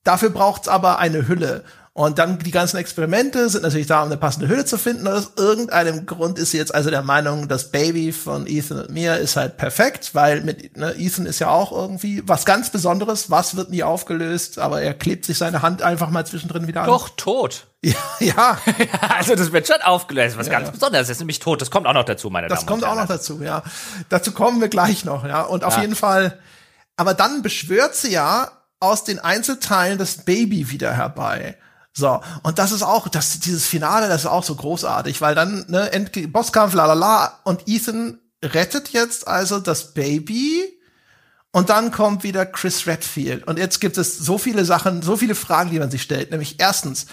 Dafür 0.03 0.31
braucht's 0.31 0.67
aber 0.67 0.99
eine 0.99 1.29
Hülle. 1.29 1.63
Und 1.99 2.17
dann 2.17 2.39
die 2.39 2.51
ganzen 2.51 2.77
Experimente 2.77 3.49
sind 3.49 3.63
natürlich 3.63 3.87
da, 3.87 3.99
um 4.01 4.05
eine 4.05 4.15
passende 4.15 4.47
Hülle 4.47 4.63
zu 4.63 4.77
finden. 4.77 5.05
Und 5.05 5.15
aus 5.15 5.31
irgendeinem 5.35 6.05
Grund 6.05 6.39
ist 6.39 6.51
sie 6.51 6.57
jetzt 6.57 6.73
also 6.73 6.89
der 6.89 7.01
Meinung, 7.01 7.49
das 7.49 7.71
Baby 7.71 8.13
von 8.13 8.47
Ethan 8.47 8.79
und 8.79 8.91
mir 8.91 9.17
ist 9.17 9.35
halt 9.35 9.57
perfekt, 9.57 10.15
weil 10.15 10.39
mit 10.39 10.77
ne, 10.77 10.95
Ethan 10.97 11.25
ist 11.25 11.39
ja 11.39 11.49
auch 11.49 11.73
irgendwie 11.73 12.23
was 12.25 12.45
ganz 12.45 12.69
Besonderes. 12.69 13.29
Was 13.29 13.57
wird 13.57 13.69
nie 13.69 13.83
aufgelöst, 13.83 14.59
aber 14.59 14.81
er 14.81 14.93
klebt 14.93 15.25
sich 15.25 15.37
seine 15.37 15.61
Hand 15.61 15.81
einfach 15.81 16.09
mal 16.09 16.25
zwischendrin 16.25 16.69
wieder 16.69 16.83
an. 16.83 16.87
Doch, 16.87 17.09
tot. 17.17 17.65
Ja, 17.81 17.95
ja. 18.19 18.57
also 19.17 19.35
das 19.35 19.51
wird 19.51 19.67
schon 19.67 19.81
aufgelöst, 19.81 20.37
was 20.37 20.47
ja, 20.47 20.53
ganz 20.53 20.67
ja. 20.67 20.71
Besonderes 20.71 21.09
ist, 21.09 21.19
nämlich 21.19 21.39
tot. 21.39 21.61
Das 21.61 21.69
kommt 21.69 21.85
auch 21.85 21.93
noch 21.93 22.05
dazu, 22.05 22.29
meine 22.29 22.47
das 22.47 22.65
Damen 22.65 22.75
und 22.79 22.85
Herren. 22.85 22.97
Das 22.97 23.27
kommt 23.27 23.37
auch 23.37 23.39
noch 23.39 23.41
dazu, 23.41 23.43
ja. 23.43 23.63
Dazu 24.07 24.31
kommen 24.31 24.61
wir 24.61 24.69
gleich 24.69 25.03
noch, 25.03 25.25
ja. 25.25 25.41
Und 25.41 25.65
auf 25.65 25.77
jeden 25.79 25.95
Fall, 25.95 26.39
aber 26.95 27.13
dann 27.13 27.41
beschwört 27.41 27.95
sie 27.95 28.11
ja 28.13 28.51
aus 28.79 29.03
den 29.03 29.19
Einzelteilen 29.19 29.97
das 29.97 30.19
Baby 30.19 30.69
wieder 30.69 30.93
herbei. 30.93 31.57
So, 31.93 32.21
und 32.43 32.59
das 32.59 32.71
ist 32.71 32.83
auch, 32.83 33.07
das, 33.07 33.39
dieses 33.39 33.65
Finale, 33.65 34.07
das 34.07 34.21
ist 34.21 34.27
auch 34.27 34.43
so 34.43 34.55
großartig, 34.55 35.21
weil 35.21 35.35
dann, 35.35 35.65
ne, 35.67 35.91
Endge 35.91 36.27
Bosskampf, 36.27 36.73
la 36.73 36.85
la 36.85 36.93
la, 36.93 37.39
und 37.43 37.67
Ethan 37.67 38.19
rettet 38.43 38.89
jetzt 38.89 39.27
also 39.27 39.59
das 39.59 39.93
Baby 39.93 40.79
und 41.51 41.69
dann 41.69 41.91
kommt 41.91 42.23
wieder 42.23 42.45
Chris 42.45 42.85
Redfield. 42.87 43.47
Und 43.47 43.57
jetzt 43.57 43.81
gibt 43.81 43.97
es 43.97 44.17
so 44.17 44.37
viele 44.37 44.65
Sachen, 44.65 45.01
so 45.01 45.17
viele 45.17 45.35
Fragen, 45.35 45.71
die 45.71 45.79
man 45.79 45.91
sich 45.91 46.03
stellt. 46.03 46.31
Nämlich 46.31 46.59
erstens, 46.59 47.07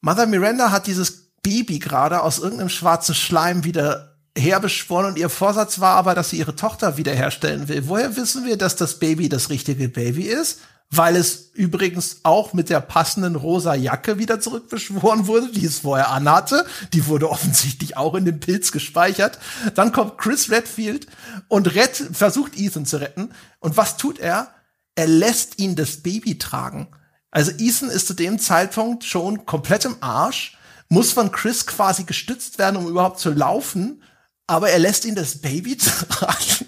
Mother 0.00 0.26
Miranda 0.26 0.70
hat 0.70 0.86
dieses 0.86 1.32
Baby 1.42 1.78
gerade 1.80 2.22
aus 2.22 2.38
irgendeinem 2.38 2.68
schwarzen 2.68 3.14
Schleim 3.14 3.64
wieder 3.64 4.16
herbeschworen 4.38 5.06
und 5.06 5.18
ihr 5.18 5.28
Vorsatz 5.28 5.80
war 5.80 5.96
aber, 5.96 6.14
dass 6.14 6.30
sie 6.30 6.38
ihre 6.38 6.56
Tochter 6.56 6.96
wiederherstellen 6.96 7.68
will. 7.68 7.86
Woher 7.88 8.16
wissen 8.16 8.46
wir, 8.46 8.56
dass 8.56 8.76
das 8.76 8.98
Baby 8.98 9.28
das 9.28 9.50
richtige 9.50 9.88
Baby 9.88 10.22
ist? 10.22 10.60
Weil 10.94 11.16
es 11.16 11.50
übrigens 11.54 12.18
auch 12.22 12.52
mit 12.52 12.68
der 12.68 12.80
passenden 12.80 13.34
rosa 13.34 13.74
Jacke 13.74 14.18
wieder 14.18 14.40
zurückbeschworen 14.40 15.26
wurde, 15.26 15.50
die 15.50 15.64
es 15.64 15.80
vorher 15.80 16.10
anhatte. 16.10 16.66
Die 16.92 17.06
wurde 17.06 17.30
offensichtlich 17.30 17.96
auch 17.96 18.14
in 18.14 18.26
dem 18.26 18.40
Pilz 18.40 18.72
gespeichert. 18.72 19.38
Dann 19.74 19.92
kommt 19.92 20.18
Chris 20.18 20.50
Redfield 20.50 21.06
und 21.48 21.74
rett, 21.74 22.02
versucht 22.12 22.58
Ethan 22.58 22.84
zu 22.84 23.00
retten. 23.00 23.30
Und 23.58 23.78
was 23.78 23.96
tut 23.96 24.18
er? 24.18 24.48
Er 24.94 25.06
lässt 25.06 25.58
ihn 25.58 25.76
das 25.76 26.02
Baby 26.02 26.36
tragen. 26.36 26.88
Also 27.30 27.52
Ethan 27.52 27.88
ist 27.88 28.06
zu 28.06 28.14
dem 28.14 28.38
Zeitpunkt 28.38 29.04
schon 29.04 29.46
komplett 29.46 29.86
im 29.86 29.96
Arsch, 30.00 30.58
muss 30.90 31.12
von 31.12 31.32
Chris 31.32 31.66
quasi 31.66 32.04
gestützt 32.04 32.58
werden, 32.58 32.76
um 32.76 32.86
überhaupt 32.86 33.18
zu 33.18 33.30
laufen 33.30 34.02
aber 34.52 34.70
er 34.70 34.78
lässt 34.78 35.04
ihn 35.04 35.14
das 35.14 35.38
Baby 35.38 35.76
tragen. 35.78 36.66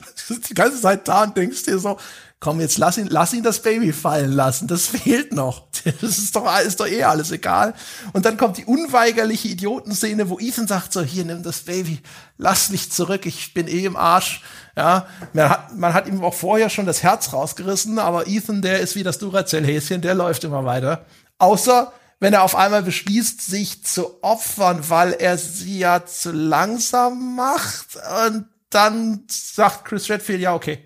die 0.49 0.55
ganze 0.55 0.81
Zeit 0.81 1.07
da 1.07 1.25
und 1.25 1.37
denkst 1.37 1.65
dir 1.65 1.79
so, 1.79 1.99
komm, 2.45 2.61
jetzt 2.61 2.77
lass 2.77 2.99
ihn, 2.99 3.07
lass 3.09 3.33
ihn 3.33 3.43
das 3.43 3.62
Baby 3.62 3.91
fallen 3.91 4.31
lassen. 4.31 4.69
Das 4.69 4.87
fehlt 4.89 5.33
noch. 5.33 5.66
Das 6.01 6.19
ist 6.19 6.37
doch, 6.37 6.47
ist 6.61 6.79
doch 6.79 6.87
eh 6.87 7.03
alles 7.03 7.31
egal. 7.31 7.73
Und 8.12 8.27
dann 8.27 8.37
kommt 8.37 8.59
die 8.59 8.66
unweigerliche 8.66 9.49
Idiotenszene, 9.49 10.29
wo 10.29 10.39
Ethan 10.39 10.66
sagt 10.66 10.93
so, 10.93 11.01
hier, 11.01 11.25
nimm 11.25 11.43
das 11.43 11.61
Baby, 11.61 12.01
lass 12.37 12.69
mich 12.69 12.93
zurück, 12.93 13.25
ich 13.25 13.55
bin 13.55 13.66
eh 13.66 13.87
im 13.87 13.97
Arsch. 13.97 14.43
Ja, 14.77 15.07
man 15.33 15.49
hat, 15.49 15.75
man 15.77 15.95
hat 15.95 16.07
ihm 16.07 16.23
auch 16.23 16.35
vorher 16.35 16.69
schon 16.69 16.85
das 16.85 17.03
Herz 17.03 17.33
rausgerissen, 17.33 17.99
aber 17.99 18.27
Ethan, 18.27 18.61
der 18.61 18.81
ist 18.81 18.95
wie 18.95 19.03
das 19.03 19.19
Duracell-Häschen, 19.19 20.03
der 20.03 20.15
läuft 20.15 20.45
immer 20.45 20.66
weiter. 20.66 21.07
Außer, 21.39 21.93
wenn 22.21 22.35
er 22.35 22.43
auf 22.43 22.57
einmal 22.57 22.83
beschließt, 22.83 23.41
sich 23.41 23.85
zu 23.85 24.23
opfern, 24.23 24.81
weil 24.91 25.15
er 25.15 25.39
sie 25.39 25.79
ja 25.79 26.05
zu 26.05 26.31
langsam 26.31 27.37
macht. 27.37 27.97
Und 28.27 28.49
dann 28.69 29.25
sagt 29.29 29.87
Chris 29.87 30.11
Redfield, 30.11 30.41
ja, 30.41 30.55
okay. 30.55 30.85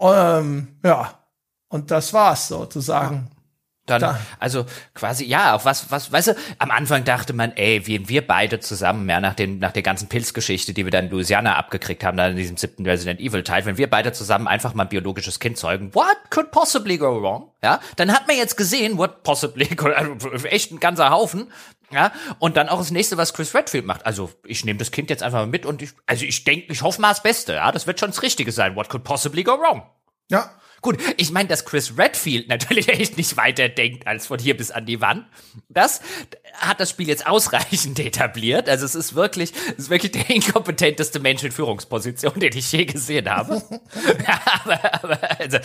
Ähm, 0.00 0.78
ja. 0.84 1.18
Und 1.68 1.90
das 1.90 2.12
war's 2.12 2.48
sozusagen. 2.48 3.30
Dann, 3.86 4.00
da. 4.00 4.18
also 4.40 4.64
quasi, 4.94 5.26
ja, 5.26 5.54
auch 5.54 5.66
was, 5.66 5.90
was, 5.90 6.10
weißt 6.10 6.28
du, 6.28 6.36
am 6.58 6.70
Anfang 6.70 7.04
dachte 7.04 7.34
man, 7.34 7.52
ey, 7.54 7.86
wie 7.86 8.08
wir 8.08 8.26
beide 8.26 8.58
zusammen, 8.58 9.06
ja, 9.10 9.20
nach, 9.20 9.34
den, 9.34 9.58
nach 9.58 9.72
der 9.72 9.82
ganzen 9.82 10.08
Pilzgeschichte, 10.08 10.72
die 10.72 10.86
wir 10.86 10.90
dann 10.90 11.06
in 11.06 11.10
Louisiana 11.10 11.56
abgekriegt 11.56 12.02
haben, 12.02 12.16
dann 12.16 12.30
in 12.30 12.38
diesem 12.38 12.56
siebten 12.56 12.86
Resident 12.86 13.20
Evil 13.20 13.42
Teil, 13.42 13.66
wenn 13.66 13.76
wir 13.76 13.90
beide 13.90 14.12
zusammen 14.12 14.48
einfach 14.48 14.72
mal 14.72 14.84
ein 14.84 14.88
biologisches 14.88 15.38
Kind 15.38 15.58
zeugen, 15.58 15.94
what 15.94 16.16
could 16.30 16.50
possibly 16.50 16.96
go 16.96 17.20
wrong? 17.20 17.50
Ja, 17.62 17.78
dann 17.96 18.10
hat 18.10 18.26
man 18.26 18.38
jetzt 18.38 18.56
gesehen, 18.56 18.96
what 18.96 19.22
possibly, 19.22 19.68
echt 20.44 20.72
ein 20.72 20.80
ganzer 20.80 21.10
Haufen, 21.10 21.52
ja, 21.94 22.12
und 22.38 22.56
dann 22.56 22.68
auch 22.68 22.78
das 22.78 22.90
nächste, 22.90 23.16
was 23.16 23.32
Chris 23.32 23.54
Redfield 23.54 23.86
macht. 23.86 24.04
Also, 24.04 24.30
ich 24.44 24.64
nehme 24.64 24.78
das 24.78 24.90
Kind 24.90 25.10
jetzt 25.10 25.22
einfach 25.22 25.38
mal 25.40 25.46
mit 25.46 25.64
und 25.64 25.82
ich, 25.82 25.90
also 26.06 26.24
ich 26.24 26.44
denke, 26.44 26.72
ich 26.72 26.82
hoffe 26.82 27.00
mal 27.00 27.10
das 27.10 27.22
Beste, 27.22 27.54
ja, 27.54 27.72
das 27.72 27.86
wird 27.86 28.00
schon 28.00 28.10
das 28.10 28.22
Richtige 28.22 28.52
sein. 28.52 28.76
What 28.76 28.88
could 28.88 29.04
possibly 29.04 29.44
go 29.44 29.52
wrong? 29.52 29.82
Ja, 30.30 30.50
Gut, 30.84 30.98
ich 31.16 31.30
meine, 31.30 31.48
dass 31.48 31.64
Chris 31.64 31.96
Redfield 31.96 32.48
natürlich 32.50 32.88
echt 32.88 33.16
nicht 33.16 33.38
weiter 33.38 33.70
denkt 33.70 34.06
als 34.06 34.26
von 34.26 34.38
hier 34.38 34.54
bis 34.54 34.70
an 34.70 34.84
die 34.84 35.00
Wand. 35.00 35.24
Das 35.70 36.02
hat 36.52 36.78
das 36.78 36.90
Spiel 36.90 37.08
jetzt 37.08 37.26
ausreichend 37.26 37.98
etabliert. 38.00 38.68
Also 38.68 38.84
es 38.84 38.94
ist 38.94 39.14
wirklich, 39.14 39.54
es 39.72 39.84
ist 39.84 39.90
wirklich 39.90 40.12
der 40.12 40.28
inkompetenteste 40.28 41.20
Mensch 41.20 41.42
in 41.42 41.52
Führungsposition, 41.52 42.34
den 42.38 42.54
ich 42.54 42.70
je 42.70 42.84
gesehen 42.84 43.30
habe. 43.30 43.62
ja, 44.26 44.40
aber, 44.62 45.02
aber, 45.02 45.40
also, 45.40 45.58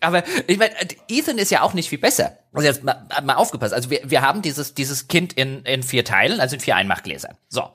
aber 0.00 0.24
ich 0.46 0.56
meine, 0.56 0.74
Ethan 1.08 1.36
ist 1.36 1.50
ja 1.50 1.60
auch 1.60 1.74
nicht 1.74 1.90
viel 1.90 1.98
besser. 1.98 2.38
Also 2.54 2.66
jetzt 2.66 2.82
mal, 2.82 3.06
mal 3.22 3.34
aufgepasst. 3.34 3.74
Also 3.74 3.90
wir, 3.90 4.00
wir 4.04 4.22
haben 4.22 4.40
dieses, 4.40 4.72
dieses 4.72 5.08
Kind 5.08 5.34
in, 5.34 5.62
in 5.66 5.82
vier 5.82 6.06
Teilen, 6.06 6.40
also 6.40 6.54
in 6.54 6.60
vier 6.60 6.76
Einmachgläsern. 6.76 7.36
So. 7.50 7.68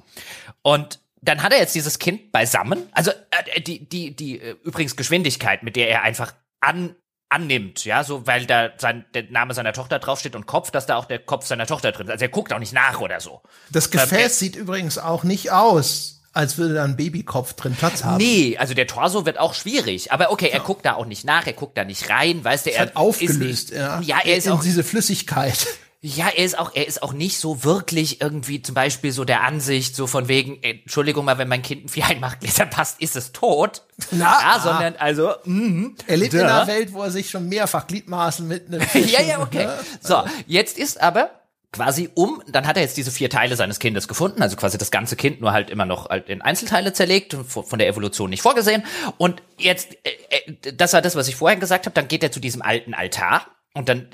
Und 0.63 0.99
dann 1.21 1.43
hat 1.43 1.53
er 1.53 1.59
jetzt 1.59 1.75
dieses 1.75 1.99
Kind 1.99 2.31
beisammen. 2.31 2.87
Also 2.93 3.11
äh, 3.11 3.61
die, 3.61 3.87
die, 3.87 4.15
die 4.15 4.39
äh, 4.39 4.55
übrigens 4.63 4.95
Geschwindigkeit, 4.95 5.61
mit 5.61 5.75
der 5.75 5.89
er 5.89 6.01
einfach 6.01 6.33
an 6.61 6.95
annimmt, 7.29 7.85
ja, 7.85 8.03
so 8.03 8.25
weil 8.25 8.47
da 8.47 8.71
sein 8.77 9.05
der 9.13 9.25
Name 9.29 9.53
seiner 9.53 9.71
Tochter 9.71 9.99
draufsteht 9.99 10.35
und 10.35 10.47
Kopf, 10.47 10.71
dass 10.71 10.87
da 10.87 10.95
auch 10.95 11.05
der 11.05 11.19
Kopf 11.19 11.45
seiner 11.45 11.67
Tochter 11.67 11.91
drin 11.91 12.07
ist. 12.07 12.13
Also 12.13 12.25
er 12.25 12.29
guckt 12.29 12.51
auch 12.51 12.59
nicht 12.59 12.73
nach 12.73 12.99
oder 13.01 13.19
so. 13.19 13.41
Das 13.71 13.91
Gefäß 13.91 14.11
ähm, 14.13 14.29
sieht 14.29 14.55
übrigens 14.55 14.97
auch 14.97 15.23
nicht 15.23 15.51
aus, 15.51 16.21
als 16.33 16.57
würde 16.57 16.73
da 16.73 16.83
ein 16.83 16.95
Babykopf 16.95 17.53
drin 17.53 17.75
Platz 17.75 18.03
haben. 18.03 18.17
Nee, 18.17 18.57
also 18.57 18.73
der 18.73 18.87
Torso 18.87 19.27
wird 19.27 19.39
auch 19.39 19.53
schwierig, 19.53 20.11
aber 20.11 20.31
okay, 20.31 20.47
er 20.47 20.57
ja. 20.57 20.63
guckt 20.63 20.85
da 20.85 20.95
auch 20.95 21.05
nicht 21.05 21.23
nach, 21.23 21.45
er 21.45 21.53
guckt 21.53 21.77
da 21.77 21.85
nicht 21.85 22.09
rein, 22.09 22.43
weißt 22.43 22.65
du, 22.65 22.71
er 22.71 22.85
ist 22.85 22.95
aufgelöst, 22.95 23.69
ist, 23.69 23.77
ja. 23.77 24.01
Ja, 24.01 24.17
er 24.23 24.37
ist 24.37 24.47
in 24.47 24.53
auch 24.53 24.63
diese 24.63 24.83
Flüssigkeit. 24.83 25.67
Ja, 26.01 26.29
er 26.29 26.45
ist 26.45 26.57
auch, 26.57 26.71
er 26.73 26.87
ist 26.87 27.03
auch 27.03 27.11
nicht 27.11 27.39
so 27.39 27.65
wirklich 27.65 28.21
irgendwie 28.21 28.61
zum 28.61 28.73
Beispiel 28.73 29.11
so 29.11 29.25
der 29.25 29.43
Ansicht, 29.43 29.97
so 29.97 30.07
von 30.07 30.29
wegen, 30.29 30.63
Entschuldigung 30.63 31.25
mal, 31.25 31.37
wenn 31.37 31.49
mein 31.49 31.61
Kind 31.61 31.85
ein 31.85 31.89
Vier-Einmachgläser 31.89 32.67
passt, 32.67 33.01
ist 33.01 33.17
es 33.17 33.33
tot. 33.33 33.83
Na, 34.11 34.39
ja, 34.41 34.59
sondern 34.61 34.95
also, 34.95 35.33
mh, 35.43 35.89
er 36.07 36.17
lebt 36.17 36.33
da. 36.33 36.39
in 36.39 36.45
einer 36.45 36.67
Welt, 36.67 36.93
wo 36.93 37.03
er 37.03 37.11
sich 37.11 37.29
schon 37.29 37.49
mehrfach 37.49 37.85
Gliedmaßen 37.85 38.47
mit 38.47 38.67
einem 38.67 38.81
Ja, 38.93 39.21
ja, 39.21 39.41
okay. 39.41 39.65
Ne? 39.65 39.77
So, 39.99 40.23
jetzt 40.47 40.77
ist 40.77 41.01
aber 41.01 41.31
quasi 41.73 42.09
um, 42.15 42.41
dann 42.47 42.65
hat 42.65 42.77
er 42.77 42.83
jetzt 42.83 42.95
diese 42.95 43.11
vier 43.11 43.29
Teile 43.29 43.57
seines 43.57 43.79
Kindes 43.79 44.07
gefunden, 44.07 44.41
also 44.41 44.55
quasi 44.55 44.77
das 44.77 44.91
ganze 44.91 45.17
Kind 45.17 45.41
nur 45.41 45.51
halt 45.51 45.69
immer 45.69 45.85
noch 45.85 46.09
halt 46.09 46.29
in 46.29 46.41
Einzelteile 46.41 46.93
zerlegt, 46.93 47.35
von 47.45 47.77
der 47.77 47.89
Evolution 47.89 48.29
nicht 48.29 48.41
vorgesehen. 48.41 48.83
Und 49.17 49.43
jetzt, 49.57 49.97
äh, 50.03 50.11
äh, 50.29 50.73
das 50.73 50.93
war 50.93 51.01
das, 51.01 51.17
was 51.17 51.27
ich 51.27 51.35
vorhin 51.35 51.59
gesagt 51.59 51.85
habe, 51.85 51.93
dann 51.93 52.07
geht 52.07 52.23
er 52.23 52.31
zu 52.31 52.39
diesem 52.39 52.61
alten 52.61 52.93
Altar 52.93 53.47
und 53.73 53.89
dann 53.89 54.09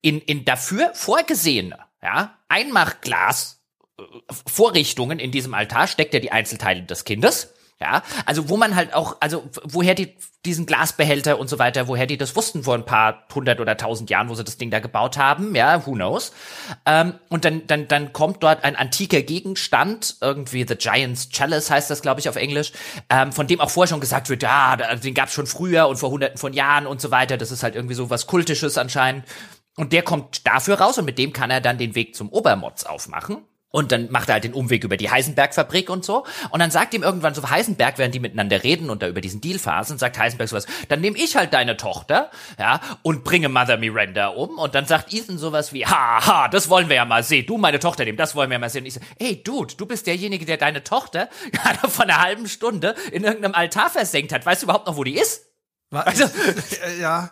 in, 0.00 0.20
in 0.20 0.44
dafür 0.44 0.90
vorgesehene, 0.94 1.78
ja, 2.02 2.36
Einmachglas 2.48 3.60
äh, 3.98 4.02
Vorrichtungen 4.46 5.18
in 5.18 5.30
diesem 5.30 5.54
Altar 5.54 5.86
steckt 5.86 6.14
er 6.14 6.20
die 6.20 6.32
Einzelteile 6.32 6.82
des 6.82 7.04
Kindes. 7.04 7.52
Ja, 7.78 8.02
also 8.24 8.48
wo 8.48 8.56
man 8.56 8.74
halt 8.74 8.94
auch, 8.94 9.18
also 9.20 9.44
woher 9.62 9.94
die 9.94 10.16
diesen 10.46 10.64
Glasbehälter 10.64 11.38
und 11.38 11.48
so 11.48 11.58
weiter, 11.58 11.88
woher 11.88 12.06
die 12.06 12.16
das 12.16 12.34
wussten 12.34 12.62
vor 12.62 12.74
ein 12.74 12.86
paar 12.86 13.26
hundert 13.34 13.60
oder 13.60 13.76
tausend 13.76 14.08
Jahren, 14.08 14.30
wo 14.30 14.34
sie 14.34 14.44
das 14.44 14.56
Ding 14.56 14.70
da 14.70 14.78
gebaut 14.78 15.18
haben, 15.18 15.54
ja, 15.54 15.86
who 15.86 15.92
knows. 15.92 16.32
Ähm, 16.86 17.14
und 17.28 17.44
dann, 17.44 17.66
dann, 17.66 17.86
dann 17.86 18.14
kommt 18.14 18.42
dort 18.42 18.64
ein 18.64 18.76
antiker 18.76 19.20
Gegenstand, 19.20 20.16
irgendwie 20.22 20.64
The 20.66 20.76
Giant's 20.76 21.28
Chalice 21.28 21.70
heißt 21.70 21.90
das, 21.90 22.00
glaube 22.00 22.20
ich, 22.20 22.30
auf 22.30 22.36
Englisch, 22.36 22.72
ähm, 23.10 23.32
von 23.32 23.46
dem 23.46 23.60
auch 23.60 23.70
vorher 23.70 23.90
schon 23.90 24.00
gesagt 24.00 24.30
wird, 24.30 24.42
ja, 24.42 24.76
den 24.76 25.12
gab's 25.12 25.34
schon 25.34 25.46
früher 25.46 25.88
und 25.88 25.96
vor 25.96 26.10
hunderten 26.10 26.38
von 26.38 26.54
Jahren 26.54 26.86
und 26.86 27.02
so 27.02 27.10
weiter. 27.10 27.36
Das 27.36 27.50
ist 27.50 27.62
halt 27.62 27.74
irgendwie 27.74 27.94
so 27.94 28.08
was 28.08 28.26
Kultisches 28.26 28.78
anscheinend. 28.78 29.24
Und 29.76 29.92
der 29.92 30.02
kommt 30.02 30.46
dafür 30.46 30.80
raus 30.80 30.98
und 30.98 31.04
mit 31.04 31.18
dem 31.18 31.32
kann 31.32 31.50
er 31.50 31.60
dann 31.60 31.78
den 31.78 31.94
Weg 31.94 32.16
zum 32.16 32.30
Obermods 32.30 32.86
aufmachen. 32.86 33.44
Und 33.76 33.92
dann 33.92 34.10
macht 34.10 34.30
er 34.30 34.34
halt 34.34 34.44
den 34.44 34.54
Umweg 34.54 34.84
über 34.84 34.96
die 34.96 35.10
Heisenberg-Fabrik 35.10 35.90
und 35.90 36.02
so. 36.02 36.24
Und 36.48 36.60
dann 36.60 36.70
sagt 36.70 36.94
ihm 36.94 37.02
irgendwann 37.02 37.34
so 37.34 37.50
Heisenberg, 37.50 37.98
während 37.98 38.14
die 38.14 38.20
miteinander 38.20 38.62
reden 38.62 38.88
und 38.88 39.02
da 39.02 39.08
über 39.08 39.20
diesen 39.20 39.42
Deal 39.42 39.58
phasen, 39.58 39.98
sagt 39.98 40.18
Heisenberg 40.18 40.48
sowas, 40.48 40.66
dann 40.88 41.02
nehme 41.02 41.18
ich 41.18 41.36
halt 41.36 41.52
deine 41.52 41.76
Tochter, 41.76 42.30
ja, 42.58 42.80
und 43.02 43.22
bringe 43.22 43.50
Mother 43.50 43.76
Miranda 43.76 44.28
um. 44.28 44.58
Und 44.58 44.74
dann 44.74 44.86
sagt 44.86 45.12
Ethan 45.12 45.36
sowas 45.36 45.74
wie, 45.74 45.84
ha, 45.84 46.26
ha, 46.26 46.48
das 46.48 46.70
wollen 46.70 46.88
wir 46.88 46.96
ja 46.96 47.04
mal 47.04 47.22
sehen. 47.22 47.44
Du 47.44 47.58
meine 47.58 47.78
Tochter 47.78 48.06
nehmen, 48.06 48.16
das 48.16 48.34
wollen 48.34 48.48
wir 48.48 48.54
ja 48.54 48.60
mal 48.60 48.70
sehen. 48.70 48.82
Und 48.82 48.86
ich 48.86 48.94
so, 48.94 49.00
ey, 49.18 49.42
Dude, 49.42 49.74
du 49.74 49.84
bist 49.84 50.06
derjenige, 50.06 50.46
der 50.46 50.56
deine 50.56 50.82
Tochter 50.82 51.28
gerade 51.52 51.90
vor 51.90 52.04
einer 52.04 52.22
halben 52.22 52.48
Stunde 52.48 52.94
in 53.12 53.24
irgendeinem 53.24 53.54
Altar 53.54 53.90
versenkt 53.90 54.32
hat. 54.32 54.46
Weißt 54.46 54.62
du 54.62 54.66
überhaupt 54.66 54.86
noch, 54.86 54.96
wo 54.96 55.04
die 55.04 55.18
ist? 55.18 55.42
Also, 55.90 56.24
ja. 57.00 57.30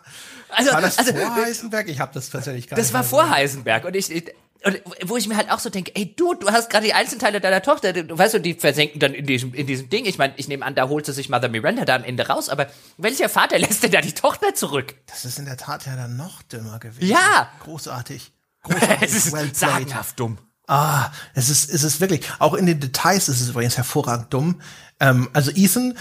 Also, 0.55 0.71
war 0.71 0.81
das 0.81 0.97
also, 0.97 1.13
vor 1.13 1.35
Heisenberg? 1.35 1.89
Ich 1.89 1.99
habe 1.99 2.13
das 2.13 2.29
tatsächlich 2.29 2.67
gar 2.67 2.77
Das 2.77 2.93
war 2.93 3.03
vor 3.03 3.29
Heisenberg 3.29 3.85
und 3.85 3.95
ich, 3.95 4.11
ich 4.11 4.33
und 4.65 4.81
wo 5.03 5.15
ich 5.15 5.27
mir 5.27 5.37
halt 5.37 5.51
auch 5.51 5.59
so 5.59 5.69
denke, 5.69 5.91
ey 5.95 6.15
du, 6.15 6.33
du 6.33 6.49
hast 6.49 6.71
gerade 6.71 6.85
die 6.85 6.93
Einzelteile 6.93 7.39
deiner 7.39 7.61
Tochter, 7.61 7.93
du 7.93 8.17
weißt 8.17 8.33
du, 8.33 8.39
die 8.39 8.55
versenken 8.55 8.99
dann 8.99 9.13
in 9.13 9.27
diesem 9.27 9.53
in 9.53 9.67
diesem 9.67 9.89
Ding. 9.89 10.05
Ich 10.05 10.17
meine, 10.17 10.33
ich 10.37 10.47
nehme 10.47 10.65
an, 10.65 10.73
da 10.73 10.87
holt 10.89 11.05
sie 11.05 11.13
sich 11.13 11.29
Mother 11.29 11.49
Miranda 11.49 11.85
da 11.85 11.95
am 11.95 12.03
Ende 12.03 12.27
raus, 12.27 12.49
aber 12.49 12.67
welcher 12.97 13.29
Vater 13.29 13.59
lässt 13.59 13.83
denn 13.83 13.91
da 13.91 14.01
die 14.01 14.13
Tochter 14.13 14.55
zurück? 14.55 14.95
Das 15.05 15.23
ist 15.23 15.37
in 15.37 15.45
der 15.45 15.57
Tat 15.57 15.85
ja 15.85 15.95
dann 15.95 16.17
noch 16.17 16.41
dümmer 16.41 16.79
gewesen. 16.79 17.07
Ja, 17.07 17.49
großartig. 17.63 18.31
großartig. 18.63 19.01
es 19.01 19.13
ist 19.13 19.33
well 19.33 19.53
sagenhaft 19.53 20.19
dumm. 20.19 20.39
Ah, 20.67 21.11
es 21.35 21.49
ist, 21.49 21.69
es 21.69 21.83
ist 21.83 22.01
wirklich, 22.01 22.27
auch 22.39 22.55
in 22.55 22.65
den 22.65 22.79
Details 22.79 23.29
ist 23.29 23.41
es 23.41 23.49
übrigens 23.49 23.77
hervorragend 23.77 24.33
dumm. 24.33 24.61
Ähm, 24.99 25.29
also 25.33 25.51
Ethan, 25.51 25.95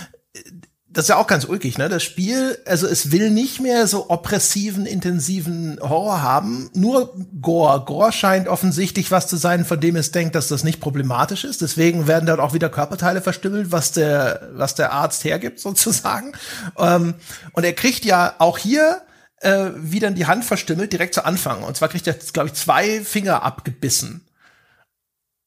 das 0.94 1.06
ist 1.06 1.08
ja 1.08 1.16
auch 1.16 1.26
ganz 1.26 1.44
ulkig, 1.44 1.76
ne? 1.76 1.88
Das 1.88 2.04
Spiel, 2.04 2.56
also 2.66 2.86
es 2.86 3.10
will 3.10 3.30
nicht 3.30 3.60
mehr 3.60 3.88
so 3.88 4.10
oppressiven, 4.10 4.86
intensiven 4.86 5.76
Horror 5.80 6.22
haben, 6.22 6.70
nur 6.72 7.12
Gore. 7.40 7.84
Gore 7.84 8.12
scheint 8.12 8.46
offensichtlich 8.46 9.10
was 9.10 9.26
zu 9.26 9.36
sein, 9.36 9.64
von 9.64 9.80
dem 9.80 9.96
es 9.96 10.12
denkt, 10.12 10.36
dass 10.36 10.46
das 10.46 10.62
nicht 10.62 10.80
problematisch 10.80 11.42
ist. 11.42 11.62
Deswegen 11.62 12.06
werden 12.06 12.26
dort 12.26 12.38
auch 12.38 12.54
wieder 12.54 12.68
Körperteile 12.68 13.20
verstümmelt, 13.20 13.72
was 13.72 13.90
der, 13.90 14.48
was 14.52 14.76
der 14.76 14.92
Arzt 14.92 15.24
hergibt, 15.24 15.58
sozusagen. 15.64 16.32
Ähm, 16.78 17.14
und 17.52 17.64
er 17.64 17.72
kriegt 17.72 18.04
ja 18.04 18.36
auch 18.38 18.56
hier 18.56 19.02
äh, 19.40 19.70
wieder 19.74 20.06
in 20.06 20.14
die 20.14 20.26
Hand 20.26 20.44
verstümmelt, 20.44 20.92
direkt 20.92 21.14
zu 21.14 21.24
Anfang. 21.24 21.64
Und 21.64 21.76
zwar 21.76 21.88
kriegt 21.88 22.06
er, 22.06 22.14
glaube 22.14 22.50
ich, 22.50 22.54
zwei 22.54 23.00
Finger 23.02 23.42
abgebissen. 23.42 24.28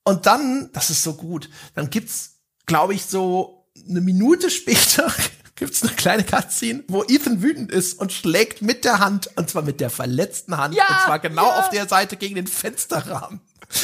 Und 0.04 0.26
dann, 0.26 0.70
das 0.74 0.90
ist 0.90 1.04
so 1.04 1.14
gut, 1.14 1.50
dann 1.74 1.90
gibt's, 1.90 2.42
glaube 2.66 2.94
ich, 2.94 3.06
so 3.06 3.58
eine 3.90 4.02
Minute 4.02 4.50
später 4.50 5.12
gibt's 5.58 5.84
eine 5.84 5.92
kleine 5.92 6.24
Cutscene, 6.24 6.84
wo 6.88 7.04
Ethan 7.04 7.42
wütend 7.42 7.72
ist 7.72 8.00
und 8.00 8.14
schlägt 8.14 8.62
mit 8.62 8.86
der 8.86 9.00
Hand, 9.00 9.30
und 9.36 9.50
zwar 9.50 9.64
mit 9.64 9.82
der 9.82 9.90
verletzten 9.90 10.58
Hand, 10.58 10.76
ja, 10.76 10.88
und 10.88 11.06
zwar 11.06 11.20
genau 11.20 11.48
ja. 11.48 11.60
auf 11.60 11.70
der 11.70 11.88
Seite 11.88 12.16
gegen 12.16 12.36
den 12.36 12.48
Fensterrahmen. 12.48 13.42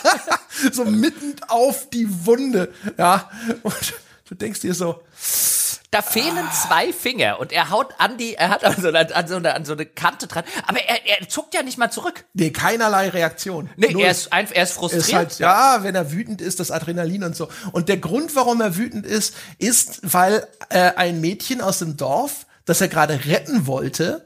so 0.72 0.84
mitten 0.84 1.36
auf 1.48 1.90
die 1.90 2.26
Wunde, 2.26 2.72
ja. 2.96 3.30
Und 3.62 3.94
du 4.28 4.34
denkst 4.34 4.60
dir 4.60 4.74
so, 4.74 5.02
da 5.90 6.02
fehlen 6.02 6.38
ah. 6.38 6.52
zwei 6.52 6.92
Finger 6.92 7.40
und 7.40 7.52
er 7.52 7.70
haut 7.70 7.94
an 7.98 8.16
die, 8.16 8.34
er 8.34 8.50
hat 8.50 8.64
an 8.64 8.76
so 8.80 8.88
eine, 8.88 9.14
an 9.14 9.26
so 9.26 9.36
eine, 9.36 9.54
an 9.54 9.64
so 9.64 9.72
eine 9.72 9.86
Kante 9.86 10.26
dran, 10.26 10.44
aber 10.66 10.78
er, 10.80 11.20
er 11.20 11.28
zuckt 11.28 11.54
ja 11.54 11.62
nicht 11.62 11.78
mal 11.78 11.90
zurück. 11.90 12.24
Nee, 12.32 12.50
keinerlei 12.50 13.08
Reaktion. 13.08 13.70
Nee, 13.76 13.94
er 13.98 14.10
ist, 14.10 14.32
einfach, 14.32 14.54
er 14.54 14.62
ist 14.62 14.72
frustriert. 14.72 15.04
Ist 15.04 15.14
halt, 15.14 15.38
ja, 15.38 15.82
wenn 15.82 15.94
er 15.94 16.12
wütend 16.12 16.40
ist, 16.40 16.60
das 16.60 16.70
Adrenalin 16.70 17.24
und 17.24 17.34
so. 17.34 17.48
Und 17.72 17.88
der 17.88 17.96
Grund, 17.96 18.36
warum 18.36 18.60
er 18.60 18.76
wütend 18.76 19.04
ist, 19.04 19.34
ist, 19.58 20.00
weil 20.02 20.46
äh, 20.68 20.92
ein 20.94 21.20
Mädchen 21.20 21.60
aus 21.60 21.80
dem 21.80 21.96
Dorf, 21.96 22.46
das 22.64 22.80
er 22.80 22.88
gerade 22.88 23.24
retten 23.24 23.66
wollte, 23.66 24.24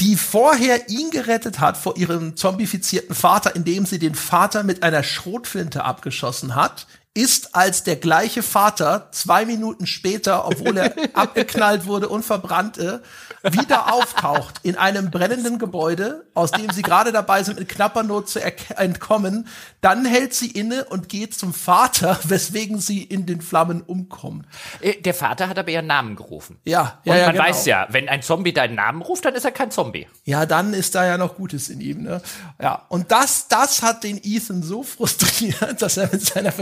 die 0.00 0.16
vorher 0.16 0.88
ihn 0.88 1.10
gerettet 1.10 1.60
hat 1.60 1.76
vor 1.76 1.96
ihrem 1.96 2.36
zombifizierten 2.36 3.14
Vater, 3.14 3.54
indem 3.54 3.84
sie 3.86 3.98
den 3.98 4.14
Vater 4.14 4.64
mit 4.64 4.82
einer 4.82 5.02
Schrotflinte 5.02 5.84
abgeschossen 5.84 6.54
hat, 6.54 6.86
ist 7.14 7.54
als 7.54 7.82
der 7.84 7.96
gleiche 7.96 8.42
Vater 8.42 9.08
zwei 9.12 9.44
Minuten 9.44 9.86
später, 9.86 10.46
obwohl 10.46 10.78
er 10.78 10.94
abgeknallt 11.14 11.86
wurde 11.86 12.08
und 12.08 12.24
verbrannte, 12.24 13.02
wieder 13.42 13.92
auftaucht 13.92 14.60
in 14.62 14.76
einem 14.76 15.10
brennenden 15.10 15.58
Gebäude, 15.58 16.24
aus 16.32 16.52
dem 16.52 16.70
sie 16.70 16.82
gerade 16.82 17.12
dabei 17.12 17.42
sind, 17.42 17.58
mit 17.58 17.68
knapper 17.68 18.02
Not 18.02 18.28
zu 18.28 18.40
entkommen. 18.40 19.48
Dann 19.80 20.04
hält 20.04 20.32
sie 20.32 20.50
inne 20.50 20.84
und 20.84 21.08
geht 21.08 21.34
zum 21.34 21.52
Vater, 21.52 22.18
weswegen 22.24 22.78
sie 22.78 23.02
in 23.02 23.26
den 23.26 23.42
Flammen 23.42 23.82
umkommt. 23.82 24.46
Äh, 24.80 25.00
der 25.02 25.14
Vater 25.14 25.48
hat 25.48 25.58
aber 25.58 25.70
ihren 25.70 25.86
Namen 25.86 26.16
gerufen. 26.16 26.60
Ja, 26.64 27.00
ja. 27.04 27.12
Und 27.12 27.18
ja, 27.18 27.26
man 27.26 27.34
genau. 27.34 27.44
weiß 27.44 27.66
ja, 27.66 27.86
wenn 27.90 28.08
ein 28.08 28.22
Zombie 28.22 28.52
deinen 28.52 28.76
Namen 28.76 29.02
ruft, 29.02 29.24
dann 29.24 29.34
ist 29.34 29.44
er 29.44 29.52
kein 29.52 29.70
Zombie. 29.70 30.06
Ja, 30.24 30.46
dann 30.46 30.72
ist 30.72 30.94
da 30.94 31.04
ja 31.04 31.18
noch 31.18 31.36
Gutes 31.36 31.68
in 31.68 31.80
ihm, 31.80 32.02
ne? 32.02 32.22
Ja. 32.60 32.86
Und 32.88 33.10
das, 33.10 33.48
das 33.48 33.82
hat 33.82 34.04
den 34.04 34.20
Ethan 34.22 34.62
so 34.62 34.82
frustriert, 34.82 35.76
dass 35.82 35.96
er 35.96 36.08
mit 36.10 36.24
seiner 36.24 36.52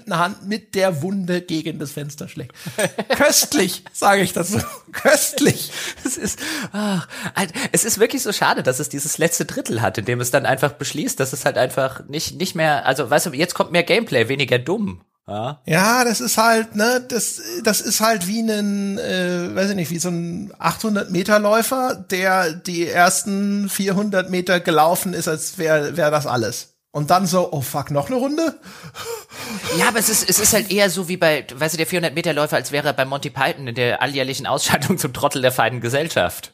verstümmelten 0.00 0.18
Hand 0.18 0.46
mit 0.46 0.74
der 0.74 1.02
Wunde 1.02 1.40
gegen 1.42 1.78
das 1.78 1.92
Fenster 1.92 2.28
schlägt. 2.28 2.54
Köstlich, 3.16 3.84
sage 3.92 4.22
ich 4.22 4.32
dazu. 4.32 4.58
Köstlich. 4.92 5.70
Es 6.04 6.16
ist, 6.16 6.38
ach, 6.72 7.08
es 7.72 7.84
ist 7.84 7.98
wirklich 7.98 8.22
so 8.22 8.32
schade, 8.32 8.62
dass 8.62 8.78
es 8.78 8.88
dieses 8.88 9.18
letzte 9.18 9.44
Drittel 9.44 9.82
hat, 9.82 9.98
in 9.98 10.04
dem 10.04 10.20
es 10.20 10.30
dann 10.30 10.46
einfach 10.46 10.72
beschließt, 10.72 11.18
dass 11.20 11.32
es 11.32 11.44
halt 11.44 11.58
einfach 11.58 12.06
nicht, 12.08 12.36
nicht 12.38 12.54
mehr, 12.54 12.86
also 12.86 13.08
weißt 13.08 13.26
du, 13.26 13.32
jetzt 13.32 13.54
kommt 13.54 13.72
mehr 13.72 13.82
Gameplay, 13.82 14.28
weniger 14.28 14.58
dumm. 14.58 15.02
Ja. 15.28 15.60
ja, 15.64 16.04
das 16.04 16.20
ist 16.20 16.38
halt, 16.38 16.74
ne, 16.74 17.04
das, 17.06 17.40
das 17.62 17.80
ist 17.80 18.00
halt 18.00 18.26
wie 18.26 18.40
ein, 18.40 18.98
äh, 18.98 19.54
weiß 19.54 19.70
ich 19.70 19.76
nicht, 19.76 19.90
wie 19.92 20.00
so 20.00 20.08
ein 20.08 20.52
800 20.58 21.12
Meter 21.12 21.38
Läufer, 21.38 21.94
der 22.10 22.52
die 22.52 22.88
ersten 22.88 23.68
400 23.68 24.28
Meter 24.28 24.58
gelaufen 24.58 25.14
ist, 25.14 25.28
als 25.28 25.56
wäre 25.56 25.96
wär 25.96 26.10
das 26.10 26.26
alles. 26.26 26.69
Und 26.92 27.10
dann 27.10 27.26
so, 27.26 27.52
oh 27.52 27.60
fuck, 27.60 27.90
noch 27.92 28.06
eine 28.06 28.16
Runde? 28.16 28.58
Ja, 29.78 29.88
aber 29.88 30.00
es 30.00 30.08
ist, 30.08 30.28
es 30.28 30.40
ist 30.40 30.52
halt 30.52 30.72
eher 30.72 30.90
so 30.90 31.08
wie 31.08 31.16
bei, 31.16 31.46
weißt 31.54 31.74
du, 31.74 31.76
der 31.76 31.86
400 31.86 32.14
Meter 32.14 32.32
Läufer, 32.32 32.56
als 32.56 32.72
wäre 32.72 32.88
er 32.88 32.92
bei 32.92 33.04
Monty 33.04 33.30
Python 33.30 33.68
in 33.68 33.74
der 33.76 34.02
alljährlichen 34.02 34.46
Ausschaltung 34.46 34.98
zum 34.98 35.12
Trottel 35.12 35.40
der 35.42 35.52
feinen 35.52 35.80
Gesellschaft. 35.80 36.52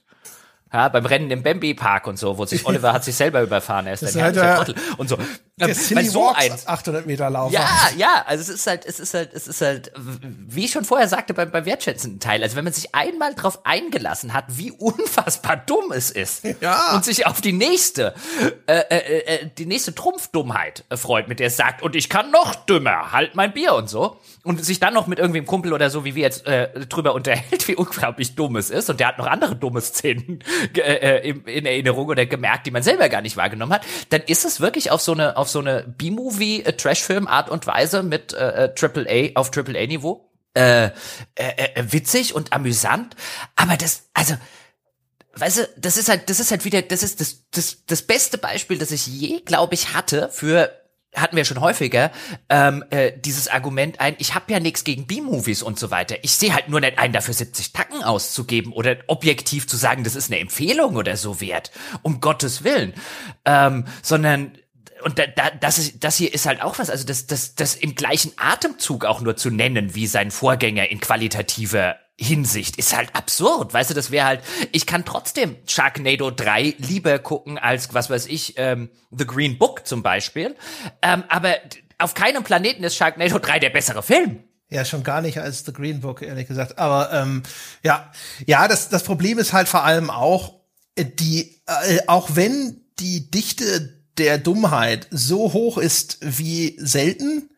Ja, 0.72 0.88
beim 0.88 1.06
Rennen 1.06 1.30
im 1.30 1.44
Bambi 1.44 1.74
Park 1.74 2.08
und 2.08 2.18
so, 2.18 2.38
wo 2.38 2.44
sich 2.44 2.66
Oliver 2.66 2.92
hat 2.92 3.04
sich 3.04 3.14
selber 3.14 3.40
überfahren, 3.40 3.86
er 3.86 3.94
ist 3.94 4.16
ein 4.16 4.22
halt 4.22 4.36
Trottel 4.36 4.74
und 4.96 5.08
so. 5.08 5.16
Der 5.58 5.74
Silly 5.74 6.04
so 6.04 6.32
ein 6.34 6.52
800 6.66 7.06
Meter 7.06 7.30
Lauf. 7.30 7.52
Ja, 7.52 7.68
ja, 7.96 8.24
also 8.26 8.42
es 8.42 8.48
ist 8.48 8.66
halt, 8.66 8.84
es 8.84 8.98
ist 8.98 9.14
halt, 9.14 9.32
es 9.32 9.46
ist 9.46 9.60
halt, 9.60 9.92
wie 9.96 10.64
ich 10.64 10.72
schon 10.72 10.84
vorher 10.84 11.08
sagte 11.08 11.34
beim, 11.34 11.50
beim 11.50 11.64
wertschätzenden 11.64 12.18
Teil, 12.18 12.42
also 12.42 12.56
wenn 12.56 12.64
man 12.64 12.72
sich 12.72 12.94
einmal 12.94 13.34
drauf 13.34 13.60
eingelassen 13.64 14.34
hat, 14.34 14.44
wie 14.48 14.70
unfassbar 14.78 15.56
dumm 15.56 15.92
es 15.92 16.10
ist 16.10 16.42
ja. 16.60 16.94
und 16.94 17.04
sich 17.04 17.26
auf 17.26 17.40
die 17.40 17.52
nächste, 17.52 18.14
äh, 18.66 18.80
äh, 18.90 19.18
äh, 19.20 19.50
die 19.56 19.66
nächste 19.66 19.94
Trumpfdummheit 19.94 20.84
freut, 20.94 21.28
mit 21.28 21.38
der 21.38 21.46
es 21.46 21.56
sagt, 21.56 21.82
und 21.82 21.94
ich 21.94 22.08
kann 22.08 22.32
noch 22.32 22.54
dümmer, 22.54 23.12
halt 23.12 23.36
mein 23.36 23.52
Bier 23.52 23.74
und 23.74 23.88
so 23.88 24.20
und 24.46 24.64
sich 24.64 24.78
dann 24.78 24.94
noch 24.94 25.08
mit 25.08 25.18
irgendwem 25.18 25.44
Kumpel 25.44 25.72
oder 25.72 25.90
so, 25.90 26.04
wie 26.04 26.14
wir 26.14 26.22
jetzt 26.22 26.46
äh, 26.46 26.86
drüber 26.86 27.14
unterhält, 27.14 27.66
wie 27.68 27.74
unglaublich 27.74 28.36
dumm 28.36 28.56
es 28.56 28.70
ist. 28.70 28.88
Und 28.88 29.00
der 29.00 29.08
hat 29.08 29.18
noch 29.18 29.26
andere 29.26 29.56
dumme 29.56 29.80
Szenen 29.80 30.42
äh, 30.76 30.80
äh 30.80 31.34
in 31.46 31.66
Erinnerung 31.66 32.06
oder 32.06 32.26
gemerkt, 32.26 32.66
die 32.66 32.70
man 32.70 32.82
selber 32.82 33.08
gar 33.08 33.22
nicht 33.22 33.36
wahrgenommen 33.36 33.72
hat, 33.72 33.84
dann 34.10 34.22
ist 34.22 34.44
es 34.44 34.60
wirklich 34.60 34.90
auf 34.90 35.00
so 35.00 35.12
eine 35.12 35.36
auf 35.36 35.48
so 35.48 35.58
eine 35.58 35.84
B-Movie 35.98 36.62
äh, 36.62 36.72
Trashfilm 36.72 37.26
Art 37.26 37.50
und 37.50 37.66
Weise 37.66 38.02
mit 38.02 38.32
äh, 38.34 38.72
Triple 38.74 39.06
A 39.08 39.38
auf 39.38 39.50
Triple 39.50 39.78
A 39.78 39.86
Niveau. 39.86 40.30
Äh, 40.54 40.86
äh, 40.86 40.90
äh, 41.34 41.92
witzig 41.92 42.34
und 42.34 42.54
amüsant, 42.54 43.14
aber 43.56 43.76
das 43.76 44.08
also 44.14 44.36
weißt 45.34 45.58
du, 45.58 45.68
das 45.76 45.98
ist 45.98 46.08
halt 46.08 46.30
das 46.30 46.40
ist 46.40 46.50
halt 46.50 46.64
wieder 46.64 46.80
das 46.80 47.02
ist 47.02 47.20
das 47.20 47.44
das 47.50 47.84
das 47.84 48.00
beste 48.00 48.38
Beispiel, 48.38 48.78
das 48.78 48.90
ich 48.90 49.06
je 49.06 49.40
glaube 49.40 49.74
ich 49.74 49.92
hatte 49.92 50.30
für 50.32 50.72
hatten 51.16 51.36
wir 51.36 51.44
schon 51.44 51.60
häufiger, 51.60 52.12
ähm, 52.48 52.84
äh, 52.90 53.12
dieses 53.18 53.48
Argument 53.48 54.00
ein, 54.00 54.14
ich 54.18 54.34
habe 54.34 54.52
ja 54.52 54.60
nichts 54.60 54.84
gegen 54.84 55.06
B-Movies 55.06 55.62
und 55.62 55.78
so 55.78 55.90
weiter. 55.90 56.16
Ich 56.22 56.32
sehe 56.32 56.54
halt 56.54 56.68
nur 56.68 56.80
nicht 56.80 56.98
ein, 56.98 57.12
dafür 57.12 57.34
70 57.34 57.72
Tacken 57.72 58.02
auszugeben 58.02 58.72
oder 58.72 58.96
objektiv 59.06 59.66
zu 59.66 59.76
sagen, 59.76 60.04
das 60.04 60.14
ist 60.14 60.30
eine 60.30 60.40
Empfehlung 60.40 60.96
oder 60.96 61.16
so 61.16 61.40
wert. 61.40 61.70
Um 62.02 62.20
Gottes 62.20 62.64
Willen. 62.64 62.92
Ähm, 63.44 63.86
sondern 64.02 64.52
und 65.02 65.18
da, 65.18 65.26
da, 65.26 65.50
das, 65.50 65.78
ist, 65.78 66.04
das 66.04 66.16
hier 66.16 66.32
ist 66.32 66.46
halt 66.46 66.62
auch 66.62 66.78
was, 66.78 66.90
also 66.90 67.06
das, 67.06 67.26
das, 67.26 67.54
das 67.54 67.74
im 67.74 67.94
gleichen 67.94 68.32
Atemzug 68.36 69.04
auch 69.04 69.20
nur 69.20 69.36
zu 69.36 69.50
nennen 69.50 69.94
wie 69.94 70.06
sein 70.06 70.30
Vorgänger 70.30 70.90
in 70.90 71.00
qualitativer 71.00 71.96
Hinsicht 72.18 72.76
ist 72.76 72.96
halt 72.96 73.14
absurd. 73.14 73.74
Weißt 73.74 73.90
du, 73.90 73.94
das 73.94 74.10
wäre 74.10 74.26
halt, 74.26 74.40
ich 74.72 74.86
kann 74.86 75.04
trotzdem 75.04 75.56
Sharknado 75.66 76.30
3 76.30 76.76
lieber 76.78 77.18
gucken 77.18 77.58
als, 77.58 77.92
was 77.92 78.08
weiß 78.08 78.26
ich, 78.26 78.54
ähm, 78.56 78.90
The 79.10 79.26
Green 79.26 79.58
Book 79.58 79.86
zum 79.86 80.02
Beispiel. 80.02 80.56
Ähm, 81.02 81.24
aber 81.28 81.56
auf 81.98 82.14
keinem 82.14 82.42
Planeten 82.42 82.84
ist 82.84 82.96
Sharknado 82.96 83.38
3 83.38 83.58
der 83.58 83.70
bessere 83.70 84.02
Film. 84.02 84.42
Ja, 84.68 84.84
schon 84.84 85.04
gar 85.04 85.20
nicht 85.20 85.38
als 85.38 85.64
The 85.64 85.72
Green 85.72 86.00
Book, 86.00 86.22
ehrlich 86.22 86.48
gesagt. 86.48 86.78
Aber 86.78 87.12
ähm, 87.12 87.42
ja, 87.82 88.10
ja, 88.46 88.66
das, 88.66 88.88
das 88.88 89.04
Problem 89.04 89.38
ist 89.38 89.52
halt 89.52 89.68
vor 89.68 89.84
allem 89.84 90.10
auch, 90.10 90.54
äh, 90.96 91.04
die, 91.04 91.62
äh, 91.66 92.00
auch 92.06 92.30
wenn 92.32 92.80
die 92.98 93.30
Dichte 93.30 94.02
der 94.18 94.38
Dummheit 94.38 95.06
so 95.10 95.52
hoch 95.52 95.76
ist 95.76 96.18
wie 96.22 96.76
selten, 96.78 97.50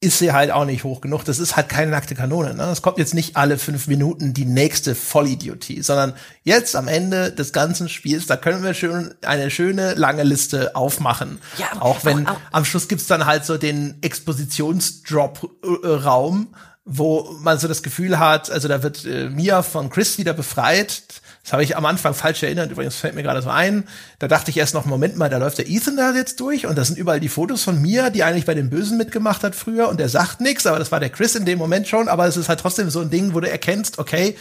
ist 0.00 0.18
sie 0.18 0.32
halt 0.32 0.50
auch 0.50 0.66
nicht 0.66 0.84
hoch 0.84 1.00
genug. 1.00 1.24
Das 1.24 1.38
ist 1.38 1.56
halt 1.56 1.70
keine 1.70 1.90
nackte 1.90 2.14
Kanone. 2.14 2.52
Ne? 2.54 2.64
Es 2.64 2.82
kommt 2.82 2.98
jetzt 2.98 3.14
nicht 3.14 3.36
alle 3.36 3.56
fünf 3.56 3.86
Minuten 3.86 4.34
die 4.34 4.44
nächste 4.44 4.94
Vollidiotie, 4.94 5.80
sondern 5.80 6.12
jetzt 6.42 6.76
am 6.76 6.86
Ende 6.86 7.32
des 7.32 7.54
ganzen 7.54 7.88
Spiels, 7.88 8.26
da 8.26 8.36
können 8.36 8.62
wir 8.62 8.74
schon 8.74 9.14
eine 9.22 9.50
schöne 9.50 9.94
lange 9.94 10.22
Liste 10.22 10.76
aufmachen. 10.76 11.38
Ja, 11.56 11.80
auch 11.80 12.04
wenn 12.04 12.26
auch, 12.26 12.32
auch. 12.32 12.40
am 12.52 12.66
Schluss 12.66 12.88
gibt's 12.88 13.06
dann 13.06 13.24
halt 13.24 13.46
so 13.46 13.56
den 13.56 13.96
Expositionsdrop-Raum, 14.02 16.48
wo 16.86 17.36
man 17.42 17.58
so 17.58 17.68
das 17.68 17.82
Gefühl 17.82 18.18
hat, 18.18 18.50
also 18.50 18.68
da 18.68 18.82
wird 18.82 19.04
äh, 19.04 19.28
Mia 19.28 19.62
von 19.62 19.90
Chris 19.90 20.16
wieder 20.16 20.32
befreit 20.32 21.02
das 21.46 21.52
habe 21.52 21.62
ich 21.62 21.76
am 21.76 21.86
Anfang 21.86 22.12
falsch 22.12 22.42
erinnert, 22.42 22.72
übrigens 22.72 22.96
fällt 22.96 23.14
mir 23.14 23.22
gerade 23.22 23.40
so 23.40 23.50
ein. 23.50 23.84
Da 24.18 24.26
dachte 24.26 24.50
ich 24.50 24.56
erst 24.56 24.74
noch, 24.74 24.84
Moment 24.84 25.16
mal, 25.16 25.30
da 25.30 25.38
läuft 25.38 25.58
der 25.58 25.68
Ethan 25.68 25.96
da 25.96 26.12
jetzt 26.12 26.40
durch 26.40 26.66
und 26.66 26.76
da 26.76 26.84
sind 26.84 26.98
überall 26.98 27.20
die 27.20 27.28
Fotos 27.28 27.62
von 27.62 27.80
mir, 27.80 28.10
die 28.10 28.24
eigentlich 28.24 28.46
bei 28.46 28.54
den 28.54 28.68
Bösen 28.68 28.98
mitgemacht 28.98 29.44
hat 29.44 29.54
früher 29.54 29.88
und 29.88 30.00
der 30.00 30.08
sagt 30.08 30.40
nichts, 30.40 30.66
aber 30.66 30.80
das 30.80 30.90
war 30.90 30.98
der 30.98 31.08
Chris 31.08 31.36
in 31.36 31.44
dem 31.44 31.60
Moment 31.60 31.86
schon, 31.86 32.08
aber 32.08 32.26
es 32.26 32.36
ist 32.36 32.48
halt 32.48 32.58
trotzdem 32.58 32.90
so 32.90 32.98
ein 32.98 33.10
Ding, 33.10 33.32
wo 33.32 33.38
du 33.38 33.48
erkennst, 33.48 34.00
okay, 34.00 34.36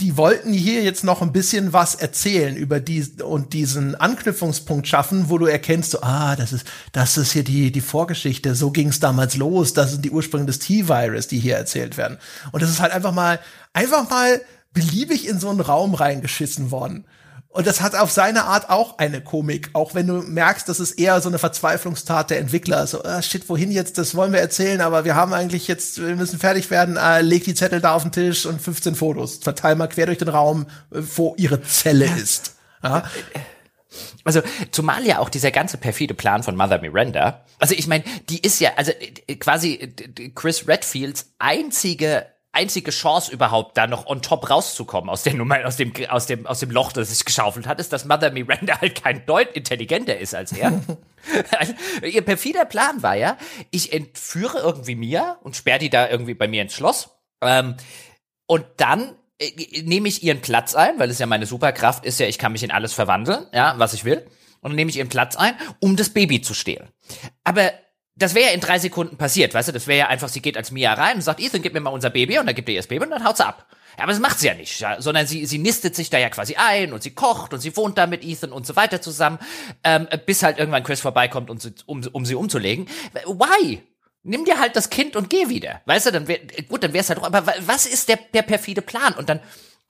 die 0.00 0.16
wollten 0.16 0.52
hier 0.52 0.82
jetzt 0.84 1.02
noch 1.02 1.22
ein 1.22 1.32
bisschen 1.32 1.72
was 1.72 1.96
erzählen 1.96 2.54
über 2.54 2.78
die 2.78 3.04
und 3.22 3.52
diesen 3.52 3.96
Anknüpfungspunkt 3.96 4.86
schaffen, 4.86 5.28
wo 5.28 5.38
du 5.38 5.46
erkennst, 5.46 5.90
so, 5.90 6.02
ah, 6.02 6.36
das 6.36 6.52
ist, 6.52 6.66
das 6.92 7.16
ist 7.16 7.32
hier 7.32 7.42
die, 7.42 7.72
die 7.72 7.80
Vorgeschichte, 7.80 8.54
so 8.54 8.70
ging 8.70 8.88
es 8.88 9.00
damals 9.00 9.36
los, 9.36 9.72
das 9.72 9.92
sind 9.92 10.04
die 10.04 10.10
Ursprünge 10.10 10.46
des 10.46 10.60
T-Virus, 10.60 11.26
die 11.26 11.40
hier 11.40 11.56
erzählt 11.56 11.96
werden. 11.96 12.18
Und 12.52 12.62
das 12.62 12.70
ist 12.70 12.80
halt 12.80 12.92
einfach 12.92 13.12
mal, 13.12 13.40
einfach 13.72 14.08
mal 14.08 14.40
beliebig 14.72 15.26
in 15.26 15.40
so 15.40 15.48
einen 15.48 15.60
Raum 15.60 15.94
reingeschissen 15.94 16.70
worden. 16.70 17.04
Und 17.50 17.66
das 17.66 17.80
hat 17.80 17.94
auf 17.94 18.10
seine 18.10 18.44
Art 18.44 18.68
auch 18.68 18.98
eine 18.98 19.22
Komik, 19.22 19.70
auch 19.72 19.94
wenn 19.94 20.06
du 20.06 20.22
merkst, 20.22 20.68
das 20.68 20.80
ist 20.80 20.92
eher 20.92 21.20
so 21.20 21.28
eine 21.28 21.38
Verzweiflungstat 21.38 22.30
der 22.30 22.40
Entwickler. 22.40 22.86
So, 22.86 23.02
ah, 23.02 23.22
shit, 23.22 23.48
wohin 23.48 23.70
jetzt? 23.70 23.96
Das 23.96 24.14
wollen 24.14 24.32
wir 24.32 24.40
erzählen, 24.40 24.80
aber 24.80 25.04
wir 25.04 25.14
haben 25.14 25.32
eigentlich 25.32 25.66
jetzt, 25.66 25.98
wir 26.00 26.14
müssen 26.14 26.38
fertig 26.38 26.70
werden. 26.70 26.96
Äh, 26.96 27.22
leg 27.22 27.44
die 27.44 27.54
Zettel 27.54 27.80
da 27.80 27.94
auf 27.94 28.02
den 28.02 28.12
Tisch 28.12 28.44
und 28.44 28.60
15 28.60 28.94
Fotos. 28.94 29.38
Verteil 29.42 29.76
mal 29.76 29.88
quer 29.88 30.06
durch 30.06 30.18
den 30.18 30.28
Raum, 30.28 30.66
äh, 30.92 31.00
wo 31.16 31.34
ihre 31.38 31.62
Zelle 31.62 32.04
ist. 32.04 32.54
Ja? 32.82 33.04
Also, 34.24 34.42
zumal 34.70 35.06
ja 35.06 35.18
auch 35.18 35.30
dieser 35.30 35.50
ganze 35.50 35.78
perfide 35.78 36.12
Plan 36.12 36.42
von 36.42 36.54
Mother 36.54 36.80
Miranda, 36.80 37.44
also 37.58 37.74
ich 37.74 37.86
meine, 37.86 38.04
die 38.28 38.40
ist 38.40 38.60
ja, 38.60 38.72
also 38.76 38.92
äh, 38.92 39.36
quasi 39.36 39.74
äh, 39.74 40.30
Chris 40.34 40.68
Redfields 40.68 41.32
einzige 41.38 42.26
einzige 42.58 42.90
Chance 42.90 43.32
überhaupt 43.32 43.76
da 43.76 43.86
noch 43.86 44.06
on 44.06 44.20
top 44.20 44.50
rauszukommen 44.50 45.08
aus 45.08 45.22
der 45.22 45.34
Nummer, 45.34 45.64
aus 45.64 45.76
dem, 45.76 45.92
aus 46.08 46.26
dem, 46.26 46.44
aus 46.44 46.58
dem 46.58 46.70
Loch, 46.72 46.90
das 46.90 47.10
sich 47.10 47.24
geschaufelt 47.24 47.68
hat, 47.68 47.78
ist, 47.78 47.92
dass 47.92 48.04
Mother 48.04 48.32
Miranda 48.32 48.80
halt 48.80 49.00
kein 49.00 49.24
Deut 49.26 49.52
intelligenter 49.52 50.18
ist 50.18 50.34
als 50.34 50.52
er. 50.52 50.82
Also, 51.56 51.74
ihr 52.02 52.22
perfider 52.22 52.64
Plan 52.64 53.02
war 53.02 53.14
ja, 53.14 53.36
ich 53.70 53.92
entführe 53.92 54.58
irgendwie 54.58 54.96
Mia 54.96 55.38
und 55.42 55.54
sperre 55.54 55.78
die 55.78 55.90
da 55.90 56.08
irgendwie 56.08 56.34
bei 56.34 56.48
mir 56.48 56.62
ins 56.62 56.74
Schloss. 56.74 57.10
Ähm, 57.42 57.76
und 58.46 58.64
dann 58.78 59.14
äh, 59.38 59.82
nehme 59.82 60.08
ich 60.08 60.24
ihren 60.24 60.40
Platz 60.40 60.74
ein, 60.74 60.98
weil 60.98 61.10
es 61.10 61.20
ja 61.20 61.26
meine 61.26 61.46
Superkraft 61.46 62.04
ist 62.04 62.18
ja, 62.18 62.26
ich 62.26 62.38
kann 62.38 62.52
mich 62.52 62.64
in 62.64 62.72
alles 62.72 62.92
verwandeln, 62.92 63.46
ja, 63.52 63.74
was 63.78 63.94
ich 63.94 64.04
will. 64.04 64.26
und 64.62 64.70
dann 64.70 64.76
nehme 64.76 64.90
ich 64.90 64.96
ihren 64.96 65.08
Platz 65.08 65.36
ein, 65.36 65.54
um 65.78 65.96
das 65.96 66.10
Baby 66.10 66.40
zu 66.40 66.54
stehlen. 66.54 66.88
Aber 67.44 67.70
das 68.18 68.34
wäre 68.34 68.48
ja 68.48 68.52
in 68.52 68.60
drei 68.60 68.78
Sekunden 68.78 69.16
passiert, 69.16 69.54
weißt 69.54 69.68
du? 69.68 69.72
Das 69.72 69.86
wäre 69.86 69.98
ja 69.98 70.08
einfach, 70.08 70.28
sie 70.28 70.42
geht 70.42 70.56
als 70.56 70.70
Mia 70.70 70.92
rein 70.92 71.16
und 71.16 71.22
sagt, 71.22 71.40
Ethan, 71.40 71.62
gib 71.62 71.72
mir 71.72 71.80
mal 71.80 71.90
unser 71.90 72.10
Baby 72.10 72.38
und 72.38 72.46
dann 72.46 72.54
gibt 72.54 72.68
er 72.68 72.74
ihr 72.74 72.80
das 72.80 72.88
Baby 72.88 73.04
und 73.04 73.10
dann 73.10 73.24
haut 73.24 73.36
sie 73.36 73.46
ab. 73.46 73.66
Ja, 73.96 74.04
aber 74.04 74.12
das 74.12 74.20
macht 74.20 74.38
sie 74.38 74.46
ja 74.46 74.54
nicht, 74.54 74.80
ja, 74.80 75.00
sondern 75.00 75.26
sie, 75.26 75.46
sie 75.46 75.58
nistet 75.58 75.96
sich 75.96 76.10
da 76.10 76.18
ja 76.18 76.28
quasi 76.28 76.56
ein 76.56 76.92
und 76.92 77.02
sie 77.02 77.10
kocht 77.12 77.52
und 77.52 77.60
sie 77.60 77.76
wohnt 77.76 77.98
da 77.98 78.06
mit 78.06 78.24
Ethan 78.24 78.52
und 78.52 78.66
so 78.66 78.76
weiter 78.76 79.00
zusammen, 79.00 79.38
ähm, 79.84 80.08
bis 80.26 80.42
halt 80.42 80.58
irgendwann 80.58 80.84
Chris 80.84 81.00
vorbeikommt, 81.00 81.50
sie, 81.60 81.72
um, 81.86 82.04
um 82.12 82.24
sie 82.24 82.34
umzulegen. 82.34 82.88
Why? 83.26 83.82
Nimm 84.24 84.44
dir 84.44 84.58
halt 84.58 84.76
das 84.76 84.90
Kind 84.90 85.16
und 85.16 85.30
geh 85.30 85.48
wieder. 85.48 85.80
Weißt 85.86 86.06
du, 86.06 86.12
dann 86.12 86.28
wär, 86.28 86.38
gut, 86.68 86.82
dann 86.82 86.92
wär's 86.92 87.08
halt, 87.08 87.22
aber 87.22 87.46
was 87.66 87.86
ist 87.86 88.08
der, 88.08 88.18
der 88.34 88.42
perfide 88.42 88.82
Plan? 88.82 89.14
Und 89.14 89.28
dann 89.28 89.40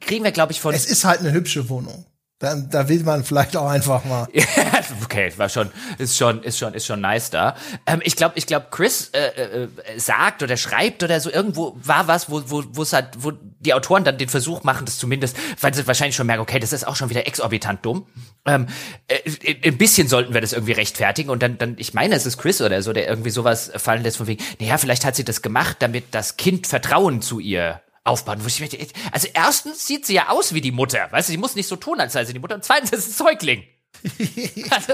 kriegen 0.00 0.24
wir, 0.24 0.32
glaube 0.32 0.52
ich, 0.52 0.60
von. 0.60 0.74
Es 0.74 0.86
ist 0.86 1.04
halt 1.04 1.20
eine 1.20 1.32
hübsche 1.32 1.68
Wohnung. 1.68 2.06
Da, 2.40 2.54
da 2.54 2.88
will 2.88 3.02
man 3.02 3.24
vielleicht 3.24 3.56
auch 3.56 3.68
einfach 3.68 4.04
mal. 4.04 4.28
okay, 5.02 5.32
war 5.38 5.48
schon, 5.48 5.70
ist 5.98 6.16
schon, 6.16 6.40
ist 6.44 6.56
schon, 6.56 6.72
ist 6.72 6.86
schon 6.86 7.00
nice 7.00 7.30
da. 7.30 7.56
Ähm, 7.84 8.00
ich 8.04 8.14
glaube, 8.14 8.34
ich 8.38 8.46
glaube, 8.46 8.66
Chris 8.70 9.10
äh, 9.12 9.64
äh, 9.64 9.68
sagt 9.96 10.44
oder 10.44 10.56
schreibt 10.56 11.02
oder 11.02 11.18
so 11.18 11.32
irgendwo 11.32 11.76
war 11.82 12.06
was, 12.06 12.30
wo, 12.30 12.42
wo, 12.46 12.62
wo 12.70 12.82
es 12.82 12.92
halt, 12.92 13.08
wo 13.18 13.32
die 13.32 13.74
Autoren 13.74 14.04
dann 14.04 14.18
den 14.18 14.28
Versuch 14.28 14.62
machen, 14.62 14.86
das 14.86 14.98
zumindest, 14.98 15.36
weil 15.60 15.74
sie 15.74 15.84
wahrscheinlich 15.88 16.14
schon 16.14 16.28
merken, 16.28 16.42
okay, 16.42 16.60
das 16.60 16.72
ist 16.72 16.86
auch 16.86 16.94
schon 16.94 17.10
wieder 17.10 17.26
exorbitant 17.26 17.84
dumm. 17.84 18.06
Ähm, 18.46 18.68
äh, 19.08 19.68
ein 19.68 19.76
bisschen 19.76 20.06
sollten 20.06 20.32
wir 20.32 20.40
das 20.40 20.52
irgendwie 20.52 20.74
rechtfertigen 20.74 21.30
und 21.30 21.42
dann, 21.42 21.58
dann, 21.58 21.74
ich 21.76 21.92
meine, 21.92 22.14
es 22.14 22.24
ist 22.24 22.38
Chris 22.38 22.62
oder 22.62 22.82
so, 22.82 22.92
der 22.92 23.08
irgendwie 23.08 23.30
sowas 23.30 23.72
fallen 23.74 24.04
lässt 24.04 24.18
von 24.18 24.28
wegen, 24.28 24.44
naja, 24.60 24.78
vielleicht 24.78 25.04
hat 25.04 25.16
sie 25.16 25.24
das 25.24 25.42
gemacht, 25.42 25.78
damit 25.80 26.04
das 26.12 26.36
Kind 26.36 26.68
Vertrauen 26.68 27.20
zu 27.20 27.40
ihr 27.40 27.80
aufbauen. 28.08 28.40
Also 28.40 29.28
erstens 29.32 29.86
sieht 29.86 30.06
sie 30.06 30.14
ja 30.14 30.28
aus 30.28 30.54
wie 30.54 30.60
die 30.60 30.72
Mutter, 30.72 31.08
weißt 31.10 31.28
du, 31.28 31.32
sie 31.32 31.38
muss 31.38 31.54
nicht 31.54 31.68
so 31.68 31.76
tun, 31.76 32.00
als 32.00 32.12
sei 32.12 32.24
sie 32.24 32.32
die 32.32 32.38
Mutter. 32.38 32.54
Und 32.54 32.64
zweitens 32.64 32.92
ist 32.92 33.06
es 33.06 33.20
ein 33.20 33.26
Säugling. 33.26 33.64
also, 34.70 34.92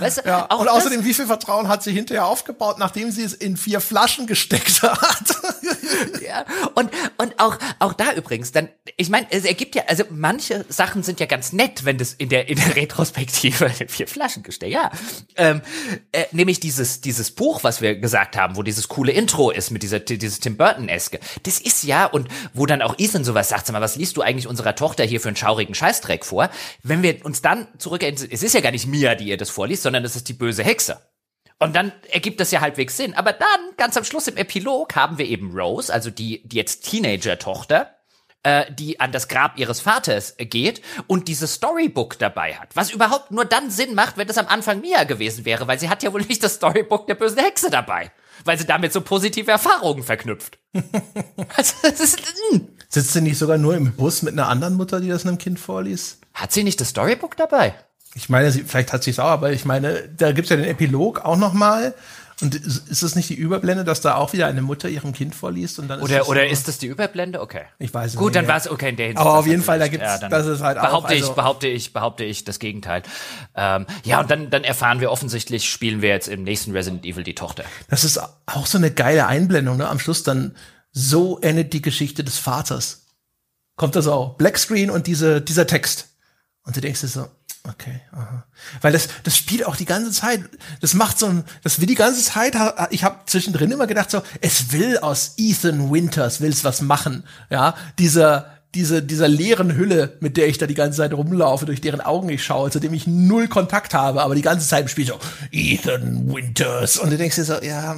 Weißt 0.00 0.18
du, 0.18 0.22
ja, 0.28 0.44
und 0.46 0.68
außerdem, 0.68 1.04
wie 1.04 1.14
viel 1.14 1.26
Vertrauen 1.26 1.68
hat 1.68 1.84
sie 1.84 1.92
hinterher 1.92 2.26
aufgebaut, 2.26 2.78
nachdem 2.78 3.12
sie 3.12 3.22
es 3.22 3.32
in 3.32 3.56
vier 3.56 3.80
Flaschen 3.80 4.26
gesteckt 4.26 4.82
hat? 4.82 5.36
ja, 6.26 6.44
und, 6.74 6.90
und 7.18 7.38
auch, 7.38 7.56
auch 7.78 7.92
da 7.92 8.12
übrigens, 8.14 8.50
dann, 8.50 8.68
ich 8.96 9.10
meine, 9.10 9.28
es 9.30 9.44
ergibt 9.44 9.76
ja, 9.76 9.84
also 9.86 10.02
manche 10.10 10.64
Sachen 10.68 11.04
sind 11.04 11.20
ja 11.20 11.26
ganz 11.26 11.52
nett, 11.52 11.84
wenn 11.84 11.98
das 11.98 12.14
in 12.14 12.30
der, 12.30 12.48
in 12.48 12.56
der 12.56 12.74
Retrospektive 12.74 13.70
in 13.78 13.88
vier 13.88 14.08
Flaschen 14.08 14.42
gesteckt, 14.42 14.72
ja. 14.72 14.90
Ähm, 15.36 15.62
äh, 16.10 16.24
nämlich 16.32 16.58
dieses, 16.58 17.00
dieses 17.00 17.30
Buch, 17.30 17.62
was 17.62 17.80
wir 17.80 17.94
gesagt 17.96 18.36
haben, 18.36 18.56
wo 18.56 18.64
dieses 18.64 18.88
coole 18.88 19.12
Intro 19.12 19.50
ist 19.50 19.70
mit 19.70 19.84
dieser, 19.84 20.00
dieses 20.00 20.40
Tim 20.40 20.56
Burton-eske. 20.56 21.20
Das 21.44 21.60
ist 21.60 21.84
ja, 21.84 22.06
und 22.06 22.28
wo 22.54 22.66
dann 22.66 22.82
auch 22.82 22.98
Ethan 22.98 23.22
sowas 23.22 23.48
sagt, 23.48 23.66
sag 23.66 23.72
mal, 23.72 23.80
was 23.80 23.94
liest 23.94 24.16
du 24.16 24.22
eigentlich 24.22 24.48
unserer 24.48 24.74
Tochter 24.74 25.04
hier 25.04 25.20
für 25.20 25.28
einen 25.28 25.36
schaurigen 25.36 25.76
Scheißdreck 25.76 26.24
vor? 26.24 26.50
Wenn 26.82 27.02
wir 27.02 27.24
uns 27.24 27.40
dann 27.40 27.68
zurück, 27.78 28.02
es 28.02 28.42
ist 28.42 28.54
ja 28.54 28.60
gar 28.60 28.72
nicht 28.72 28.88
Die 29.14 29.28
ihr 29.28 29.36
das 29.36 29.50
vorliest, 29.50 29.82
sondern 29.82 30.04
es 30.04 30.16
ist 30.16 30.28
die 30.28 30.34
böse 30.34 30.64
Hexe. 30.64 31.00
Und 31.58 31.76
dann 31.76 31.92
ergibt 32.10 32.40
das 32.40 32.50
ja 32.50 32.60
halbwegs 32.60 32.96
Sinn. 32.96 33.14
Aber 33.14 33.32
dann, 33.32 33.60
ganz 33.76 33.96
am 33.96 34.04
Schluss 34.04 34.26
im 34.26 34.36
Epilog, 34.36 34.96
haben 34.96 35.18
wir 35.18 35.26
eben 35.26 35.56
Rose, 35.56 35.92
also 35.92 36.10
die, 36.10 36.42
die 36.46 36.56
jetzt 36.56 36.90
Teenager-Tochter, 36.90 37.94
äh, 38.42 38.72
die 38.72 38.98
an 38.98 39.12
das 39.12 39.28
Grab 39.28 39.56
ihres 39.58 39.80
Vaters 39.80 40.34
geht 40.38 40.82
und 41.06 41.28
dieses 41.28 41.54
Storybook 41.54 42.18
dabei 42.18 42.54
hat. 42.54 42.74
Was 42.74 42.90
überhaupt 42.90 43.30
nur 43.30 43.44
dann 43.44 43.70
Sinn 43.70 43.94
macht, 43.94 44.16
wenn 44.16 44.26
das 44.26 44.38
am 44.38 44.48
Anfang 44.48 44.80
Mia 44.80 45.04
gewesen 45.04 45.44
wäre, 45.44 45.68
weil 45.68 45.78
sie 45.78 45.88
hat 45.88 46.02
ja 46.02 46.12
wohl 46.12 46.22
nicht 46.22 46.42
das 46.42 46.54
Storybook 46.54 47.06
der 47.06 47.14
bösen 47.14 47.38
Hexe 47.38 47.70
dabei. 47.70 48.10
Weil 48.44 48.58
sie 48.58 48.66
damit 48.66 48.92
so 48.92 49.00
positive 49.00 49.50
Erfahrungen 49.50 50.02
verknüpft. 50.02 50.58
also, 51.56 51.86
ist, 51.86 52.18
mm. 52.52 52.60
Sitzt 52.88 53.12
sie 53.12 53.20
nicht 53.20 53.38
sogar 53.38 53.58
nur 53.58 53.76
im 53.76 53.94
Bus 53.94 54.22
mit 54.22 54.32
einer 54.32 54.48
anderen 54.48 54.74
Mutter, 54.74 55.00
die 55.00 55.08
das 55.08 55.24
einem 55.24 55.38
Kind 55.38 55.60
vorliest? 55.60 56.18
Hat 56.34 56.50
sie 56.50 56.64
nicht 56.64 56.80
das 56.80 56.88
Storybook 56.88 57.36
dabei? 57.36 57.74
Ich 58.14 58.28
meine, 58.28 58.50
sie, 58.50 58.62
vielleicht 58.62 58.92
hat 58.92 59.02
sie 59.02 59.10
es 59.10 59.18
auch, 59.18 59.28
aber 59.28 59.52
ich 59.52 59.64
meine, 59.64 60.08
da 60.16 60.32
gibt's 60.32 60.50
ja 60.50 60.56
den 60.56 60.66
Epilog 60.66 61.24
auch 61.24 61.36
noch 61.36 61.52
mal. 61.52 61.94
Und 62.42 62.56
ist 62.56 63.02
es 63.02 63.14
nicht 63.14 63.28
die 63.30 63.34
Überblende, 63.34 63.84
dass 63.84 64.00
da 64.00 64.16
auch 64.16 64.32
wieder 64.32 64.48
eine 64.48 64.62
Mutter 64.62 64.88
ihrem 64.88 65.12
Kind 65.12 65.32
vorliest 65.32 65.78
und 65.78 65.86
dann 65.86 66.00
oder 66.00 66.22
ist 66.22 66.28
oder 66.28 66.46
ist 66.48 66.66
das 66.66 66.78
die 66.78 66.88
Überblende? 66.88 67.40
Okay. 67.40 67.62
Ich 67.78 67.94
weiß 67.94 68.12
es 68.12 68.16
Gut, 68.16 68.20
nicht. 68.20 68.26
Gut, 68.26 68.34
dann 68.34 68.48
war 68.48 68.56
es 68.56 68.68
okay 68.68 68.88
in 68.88 68.96
der 68.96 69.06
Hinsicht. 69.06 69.24
Aber 69.24 69.38
auf 69.38 69.46
jeden 69.46 69.62
Fall, 69.62 69.78
da 69.78 69.86
gibt's, 69.86 70.20
ja, 70.20 70.28
das 70.28 70.46
ist 70.46 70.60
halt 70.60 70.80
behaupte 70.80 71.06
auch. 71.06 71.10
Also 71.10 71.28
ich, 71.28 71.34
behaupte 71.34 71.66
ich, 71.68 71.92
behaupte 71.92 72.24
ich 72.24 72.44
das 72.44 72.58
Gegenteil. 72.58 73.02
Ähm, 73.54 73.86
ja, 74.02 74.20
und 74.20 74.28
dann 74.28 74.50
dann 74.50 74.64
erfahren 74.64 74.98
wir 74.98 75.12
offensichtlich, 75.12 75.70
spielen 75.70 76.02
wir 76.02 76.08
jetzt 76.08 76.26
im 76.26 76.42
nächsten 76.42 76.72
Resident 76.72 77.04
Evil 77.04 77.22
die 77.22 77.36
Tochter. 77.36 77.62
Das 77.88 78.02
ist 78.02 78.18
auch 78.46 78.66
so 78.66 78.76
eine 78.76 78.90
geile 78.90 79.26
Einblendung. 79.26 79.76
Ne? 79.76 79.88
Am 79.88 80.00
Schluss 80.00 80.24
dann 80.24 80.56
so 80.90 81.38
endet 81.38 81.72
die 81.72 81.82
Geschichte 81.82 82.24
des 82.24 82.38
Vaters. 82.38 83.06
Kommt 83.76 83.94
das 83.94 84.08
auch 84.08 84.36
Blackscreen 84.36 84.90
und 84.90 85.06
diese 85.06 85.40
dieser 85.40 85.68
Text. 85.68 86.08
Und 86.64 86.76
du 86.76 86.80
denkst 86.80 87.02
dir 87.02 87.08
so, 87.08 87.28
Okay, 87.68 88.00
aha. 88.10 88.44
Weil 88.80 88.92
das, 88.92 89.08
das 89.22 89.36
spielt 89.36 89.64
auch 89.66 89.76
die 89.76 89.84
ganze 89.84 90.10
Zeit. 90.10 90.40
Das 90.80 90.94
macht 90.94 91.18
so 91.18 91.26
ein, 91.26 91.44
das 91.62 91.78
will 91.78 91.86
die 91.86 91.94
ganze 91.94 92.22
Zeit. 92.22 92.56
Ich 92.90 93.04
habe 93.04 93.20
zwischendrin 93.26 93.70
immer 93.70 93.86
gedacht 93.86 94.10
so, 94.10 94.22
es 94.40 94.72
will 94.72 94.98
aus 94.98 95.34
Ethan 95.36 95.92
Winters 95.92 96.40
will's 96.40 96.64
was 96.64 96.80
machen. 96.80 97.22
Ja, 97.50 97.76
dieser, 98.00 98.52
diese, 98.74 99.00
dieser 99.00 99.28
leeren 99.28 99.76
Hülle, 99.76 100.16
mit 100.18 100.36
der 100.36 100.48
ich 100.48 100.58
da 100.58 100.66
die 100.66 100.74
ganze 100.74 100.98
Zeit 100.98 101.12
rumlaufe, 101.12 101.64
durch 101.64 101.80
deren 101.80 102.00
Augen 102.00 102.28
ich 102.30 102.42
schaue, 102.42 102.70
zu 102.70 102.80
dem 102.80 102.94
ich 102.94 103.06
null 103.06 103.46
Kontakt 103.46 103.94
habe, 103.94 104.22
aber 104.22 104.34
die 104.34 104.42
ganze 104.42 104.66
Zeit 104.66 104.82
im 104.82 104.88
Spiel 104.88 105.06
so, 105.06 105.18
Ethan 105.52 106.32
Winters. 106.34 106.98
Und 106.98 107.10
du 107.10 107.16
denkst 107.16 107.36
dir 107.36 107.44
so, 107.44 107.62
ja, 107.62 107.94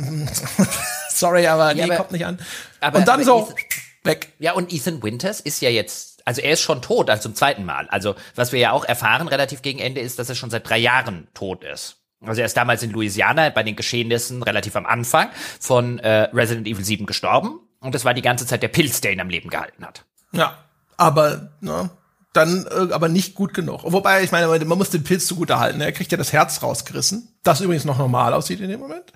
sorry, 1.11 1.47
aber 1.47 1.69
ja, 1.69 1.75
nee, 1.75 1.83
aber, 1.85 1.97
kommt 1.97 2.13
nicht 2.13 2.27
an. 2.27 2.39
Aber, 2.81 2.99
und 2.99 3.09
dann 3.09 3.25
so, 3.25 3.45
Ethan, 3.45 3.55
weg. 4.03 4.33
Ja, 4.41 4.53
und 4.53 4.73
Ethan 4.73 5.03
Winters 5.03 5.41
ist 5.41 5.63
ja 5.63 5.71
jetzt 5.71 6.14
also 6.25 6.41
er 6.41 6.53
ist 6.53 6.61
schon 6.61 6.83
tot, 6.83 7.11
also 7.11 7.23
zum 7.23 7.35
zweiten 7.35 7.65
Mal. 7.65 7.87
Also 7.89 8.15
was 8.35 8.53
wir 8.53 8.61
ja 8.61 8.73
auch 8.73 8.85
erfahren 8.85 9.29
relativ 9.29 9.63
gegen 9.63 9.79
Ende 9.79 10.01
ist, 10.01 10.19
dass 10.19 10.29
er 10.29 10.35
schon 10.35 10.51
seit 10.51 10.69
drei 10.69 10.79
Jahren 10.79 11.29
tot 11.35 11.65
ist. 11.65 11.97
Also 12.21 12.41
er 12.41 12.47
ist 12.47 12.57
damals 12.57 12.83
in 12.83 12.91
Louisiana 12.91 13.51
bei 13.51 13.63
den 13.63 13.77
Geschehnissen 13.77 14.43
relativ 14.43 14.77
am 14.77 14.87
Anfang 14.87 15.29
von 15.61 15.99
äh, 15.99 16.29
Resident 16.33 16.67
Evil 16.67 16.85
7 16.85 17.07
gestorben. 17.07 17.61
Und 17.81 17.95
das 17.95 18.05
war 18.05 18.15
die 18.15 18.23
ganze 18.23 18.47
Zeit 18.47 18.63
der 18.63 18.69
Pilz, 18.69 19.03
der 19.03 19.13
ihn 19.13 19.21
am 19.21 19.29
Leben 19.29 19.51
gehalten 19.51 19.85
hat. 19.85 20.05
Ja, 20.33 20.57
aber 20.97 21.53
ne, 21.61 21.91
dann 22.33 22.67
äh, 22.67 22.93
aber 22.93 23.09
nicht 23.09 23.35
gut 23.35 23.53
genug. 23.53 23.81
Wobei, 23.85 24.23
ich 24.23 24.33
meine, 24.33 24.47
man 24.65 24.79
muss 24.79 24.91
den 24.91 25.05
Pilz 25.05 25.27
zugute 25.27 25.59
halten. 25.59 25.81
Er 25.81 25.93
kriegt 25.93 26.11
ja 26.13 26.19
das 26.19 26.33
Herz 26.33 26.63
rausgerissen, 26.63 27.37
das 27.43 27.61
übrigens 27.61 27.85
noch 27.85 27.99
normal 27.99 28.33
aussieht 28.33 28.61
in 28.61 28.71
dem 28.71 28.81
Moment. 28.81 29.13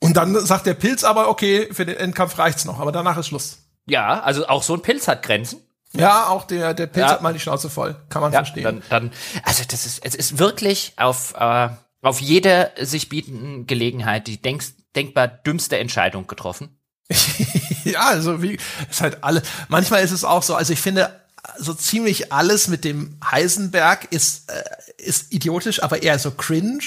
Und 0.00 0.16
dann 0.16 0.34
sagt 0.44 0.66
der 0.66 0.74
Pilz 0.74 1.04
aber, 1.04 1.28
okay, 1.28 1.68
für 1.72 1.86
den 1.86 1.96
Endkampf 1.96 2.38
reicht's 2.38 2.64
noch, 2.64 2.80
aber 2.80 2.90
danach 2.90 3.16
ist 3.18 3.28
Schluss. 3.28 3.58
Ja, 3.86 4.20
also 4.20 4.46
auch 4.48 4.62
so 4.62 4.74
ein 4.74 4.82
Pilz 4.82 5.08
hat 5.08 5.22
Grenzen. 5.22 5.60
Ja, 5.94 6.28
auch 6.28 6.44
der, 6.44 6.74
der 6.74 6.86
Pilz 6.86 7.06
ja. 7.06 7.12
hat 7.12 7.22
mal 7.22 7.32
die 7.32 7.40
Schnauze 7.40 7.68
voll. 7.68 7.96
Kann 8.08 8.22
man 8.22 8.32
ja, 8.32 8.38
verstehen. 8.38 8.64
Dann, 8.64 8.82
dann, 8.88 9.12
also 9.44 9.62
das 9.68 9.86
ist, 9.86 10.04
es 10.04 10.14
ist 10.14 10.38
wirklich 10.38 10.94
auf, 10.96 11.34
äh, 11.34 11.68
auf 12.00 12.20
jede 12.20 12.72
sich 12.80 13.08
bietenden 13.08 13.66
Gelegenheit 13.66 14.26
die 14.26 14.40
denkst, 14.40 14.68
denkbar 14.96 15.28
dümmste 15.28 15.78
Entscheidung 15.78 16.26
getroffen. 16.26 16.78
ja, 17.84 18.08
also 18.08 18.42
wie, 18.42 18.58
ist 18.90 19.00
halt 19.00 19.22
alle, 19.22 19.42
manchmal 19.68 20.02
ist 20.02 20.12
es 20.12 20.24
auch 20.24 20.42
so, 20.42 20.54
also 20.54 20.72
ich 20.72 20.80
finde, 20.80 21.22
so 21.58 21.74
ziemlich 21.74 22.32
alles 22.32 22.68
mit 22.68 22.84
dem 22.84 23.18
Heisenberg 23.30 24.06
ist, 24.10 24.50
äh, 24.50 24.62
ist 24.96 25.32
idiotisch, 25.32 25.82
aber 25.82 26.02
eher 26.02 26.18
so 26.18 26.30
cringe, 26.30 26.84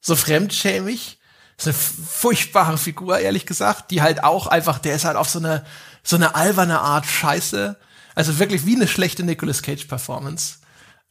so 0.00 0.16
fremdschämig. 0.16 1.18
Ist 1.58 1.66
eine 1.68 1.74
furchtbare 1.74 2.78
Figur, 2.78 3.18
ehrlich 3.18 3.46
gesagt, 3.46 3.90
die 3.90 4.02
halt 4.02 4.24
auch 4.24 4.46
einfach, 4.46 4.78
der 4.78 4.96
ist 4.96 5.04
halt 5.04 5.16
auf 5.16 5.28
so 5.28 5.38
eine, 5.38 5.64
so 6.02 6.16
eine 6.16 6.34
alberne 6.34 6.80
Art 6.80 7.06
Scheiße 7.06 7.76
also 8.14 8.38
wirklich 8.38 8.66
wie 8.66 8.76
eine 8.76 8.88
schlechte 8.88 9.24
Nicolas 9.24 9.62
Cage 9.62 9.86
Performance. 9.86 10.58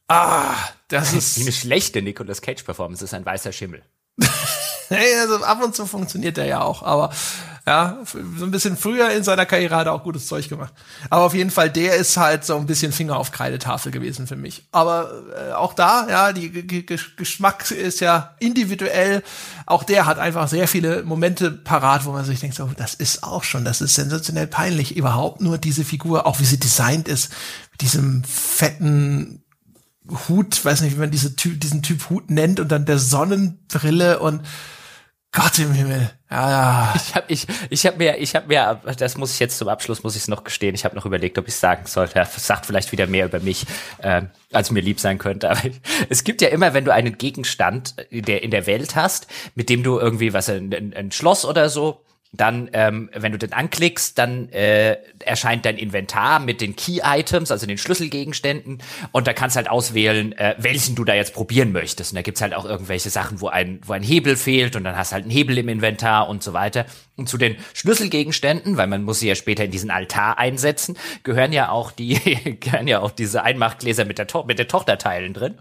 Ah, 0.08 0.56
das 0.90 1.14
ist 1.14 1.38
wie 1.38 1.44
eine 1.44 1.52
schlechte 1.52 2.02
Nicolas 2.02 2.42
Cage 2.42 2.64
Performance 2.64 3.04
ist 3.04 3.14
ein 3.14 3.26
weißer 3.26 3.52
Schimmel. 3.52 3.84
hey, 4.92 5.20
also 5.22 5.44
ab 5.44 5.64
und 5.64 5.76
zu 5.76 5.86
funktioniert 5.86 6.38
der 6.38 6.46
ja 6.46 6.62
auch, 6.62 6.84
aber 6.84 7.12
ja, 7.68 8.00
so 8.06 8.44
ein 8.44 8.50
bisschen 8.50 8.76
früher 8.76 9.12
in 9.12 9.24
seiner 9.24 9.46
Karriere 9.46 9.76
hat 9.76 9.86
er 9.86 9.94
auch 9.94 10.04
gutes 10.04 10.26
Zeug 10.26 10.50
gemacht. 10.50 10.74
Aber 11.12 11.26
auf 11.26 11.36
jeden 11.36 11.52
Fall, 11.52 11.70
der 11.70 11.96
ist 11.96 12.18
halt 12.18 12.44
so 12.44 12.58
ein 12.58 12.66
bisschen 12.66 12.92
Finger 12.92 13.18
auf 13.18 13.32
Kreidetafel 13.32 13.92
gewesen 13.92 14.26
für 14.26 14.36
mich. 14.36 14.64
Aber 14.72 15.12
äh, 15.38 15.54
auch 15.54 15.74
da, 15.74 16.08
ja, 16.10 16.34
die 16.34 16.50
G 16.50 16.82
G 16.82 16.98
Geschmack 17.16 17.70
ist 17.70 18.00
ja 18.00 18.36
individuell. 18.40 19.22
Auch 19.68 19.84
der 19.84 20.08
hat 20.08 20.18
einfach 20.18 20.48
sehr 20.48 20.68
viele 20.68 21.04
Momente 21.04 21.52
parat, 21.52 22.06
wo 22.06 22.12
man 22.12 22.26
sich 22.26 22.40
denkt, 22.40 22.56
so, 22.56 22.68
das 22.78 22.96
ist 22.96 23.24
auch 23.24 23.44
schon, 23.44 23.64
das 23.64 23.80
ist 23.80 23.94
sensationell 23.94 24.48
peinlich. 24.48 24.98
Überhaupt 24.98 25.40
nur 25.40 25.60
diese 25.60 25.86
Figur, 25.86 26.26
auch 26.26 26.40
wie 26.40 26.46
sie 26.46 26.60
designt 26.60 27.08
ist, 27.08 27.32
mit 27.74 27.82
diesem 27.82 28.24
fetten 28.24 29.44
Hut, 30.28 30.66
weiß 30.66 30.82
nicht, 30.82 30.96
wie 30.96 31.00
man 31.00 31.12
diese 31.12 31.36
typ, 31.36 31.62
diesen 31.62 31.84
Typ 31.84 32.10
Hut 32.10 32.32
nennt 32.32 32.60
und 32.60 32.70
dann 32.70 32.86
der 32.86 32.98
Sonnenbrille 32.98 34.20
und 34.20 34.42
Gott 35.34 35.60
im 35.60 35.72
Himmel. 35.72 36.12
Ja, 36.30 36.50
ja. 36.50 36.94
Ich 36.96 37.16
habe 37.16 37.26
ich, 37.30 37.48
ich 37.70 37.86
hab 37.86 37.98
mir, 37.98 38.18
ich 38.18 38.36
habe 38.36 38.48
mir, 38.48 38.82
das 38.98 39.18
muss 39.18 39.34
ich 39.34 39.40
jetzt 39.40 39.58
zum 39.58 39.70
Abschluss, 39.70 40.04
muss 40.04 40.16
ich 40.16 40.24
es 40.24 40.28
noch 40.28 40.44
gestehen, 40.44 40.76
ich 40.76 40.84
habe 40.84 40.96
noch 40.96 41.06
überlegt, 41.06 41.38
ob 41.38 41.48
ich 41.48 41.56
sagen 41.56 41.86
sollte. 41.86 42.16
Das 42.16 42.46
sagt 42.46 42.66
vielleicht 42.66 42.92
wieder 42.92 43.08
mehr 43.08 43.26
über 43.26 43.40
mich, 43.40 43.66
äh, 44.00 44.24
als 44.52 44.72
mir 44.72 44.82
lieb 44.82 45.00
sein 45.00 45.18
könnte. 45.20 45.50
Aber 45.50 45.62
es 46.10 46.26
gibt 46.26 46.42
ja 46.42 46.50
immer, 46.50 46.74
wenn 46.74 46.84
du 46.84 46.94
einen 46.94 47.18
Gegenstand 47.18 47.96
in 48.10 48.26
der, 48.26 48.44
in 48.44 48.52
der 48.52 48.68
Welt 48.68 48.96
hast, 48.96 49.28
mit 49.56 49.70
dem 49.70 49.84
du 49.84 50.00
irgendwie, 50.00 50.34
was, 50.34 50.50
ein, 50.50 50.94
ein 50.94 51.12
Schloss 51.14 51.46
oder 51.46 51.70
so, 51.70 52.04
dann, 52.34 52.70
ähm, 52.72 53.10
wenn 53.14 53.34
du 53.34 53.38
den 53.38 53.52
anklickst, 53.52 54.18
dann 54.18 54.48
äh, 54.50 54.98
erscheint 55.20 55.66
dein 55.66 55.78
Inventar 55.78 56.40
mit 56.40 56.62
den 56.62 56.78
Key-Items, 56.78 57.52
also 57.52 57.66
den 57.66 57.78
Schlüsselgegenständen. 57.78 58.82
Und 59.12 59.28
da 59.28 59.34
kannst 59.34 59.58
halt 59.58 59.70
auswählen, 59.70 60.32
äh, 60.38 60.56
welchen 60.58 60.96
du 60.96 61.04
da 61.04 61.14
jetzt 61.14 61.34
probieren 61.34 61.74
möchtest. 61.74 62.14
Und 62.14 62.16
da 62.16 62.22
gibt's 62.22 62.42
halt 62.42 62.54
auch 62.54 62.64
irgendwelche 62.64 63.10
Sachen, 63.10 63.42
wo 63.42 63.50
ein, 63.50 63.82
wo 63.86 63.92
ein 63.92 64.04
Hebel 64.04 64.38
fehlt 64.38 64.78
und 64.78 64.86
dann 64.86 64.96
hast 64.96 65.12
du 65.12 65.16
halt 65.16 65.26
einen 65.26 65.32
Hebel 65.32 65.58
im 65.58 65.68
Inventar 65.68 66.30
und 66.30 66.42
so 66.42 66.54
weiter. 66.54 66.86
Und 67.18 67.28
zu 67.28 67.38
den 67.38 67.58
Schlüsselgegenständen, 67.74 68.78
weil 68.78 68.88
man 68.88 69.04
muss 69.04 69.20
sie 69.20 69.28
ja 69.28 69.36
später 69.36 69.66
in 69.66 69.72
diesen 69.72 69.92
Altar 69.92 70.38
einsetzen, 70.38 70.98
gehören 71.24 71.52
ja 71.52 71.70
auch 71.70 71.92
die, 71.92 72.16
gehören 72.62 72.88
ja 72.88 73.02
auch 73.02 73.12
diese 73.12 73.44
Einmachgläser 73.44 74.06
mit 74.06 74.18
der, 74.18 74.28
to 74.28 74.46
mit 74.46 74.58
den 74.58 74.70
Tochterteilen 74.70 75.34
drin. 75.34 75.56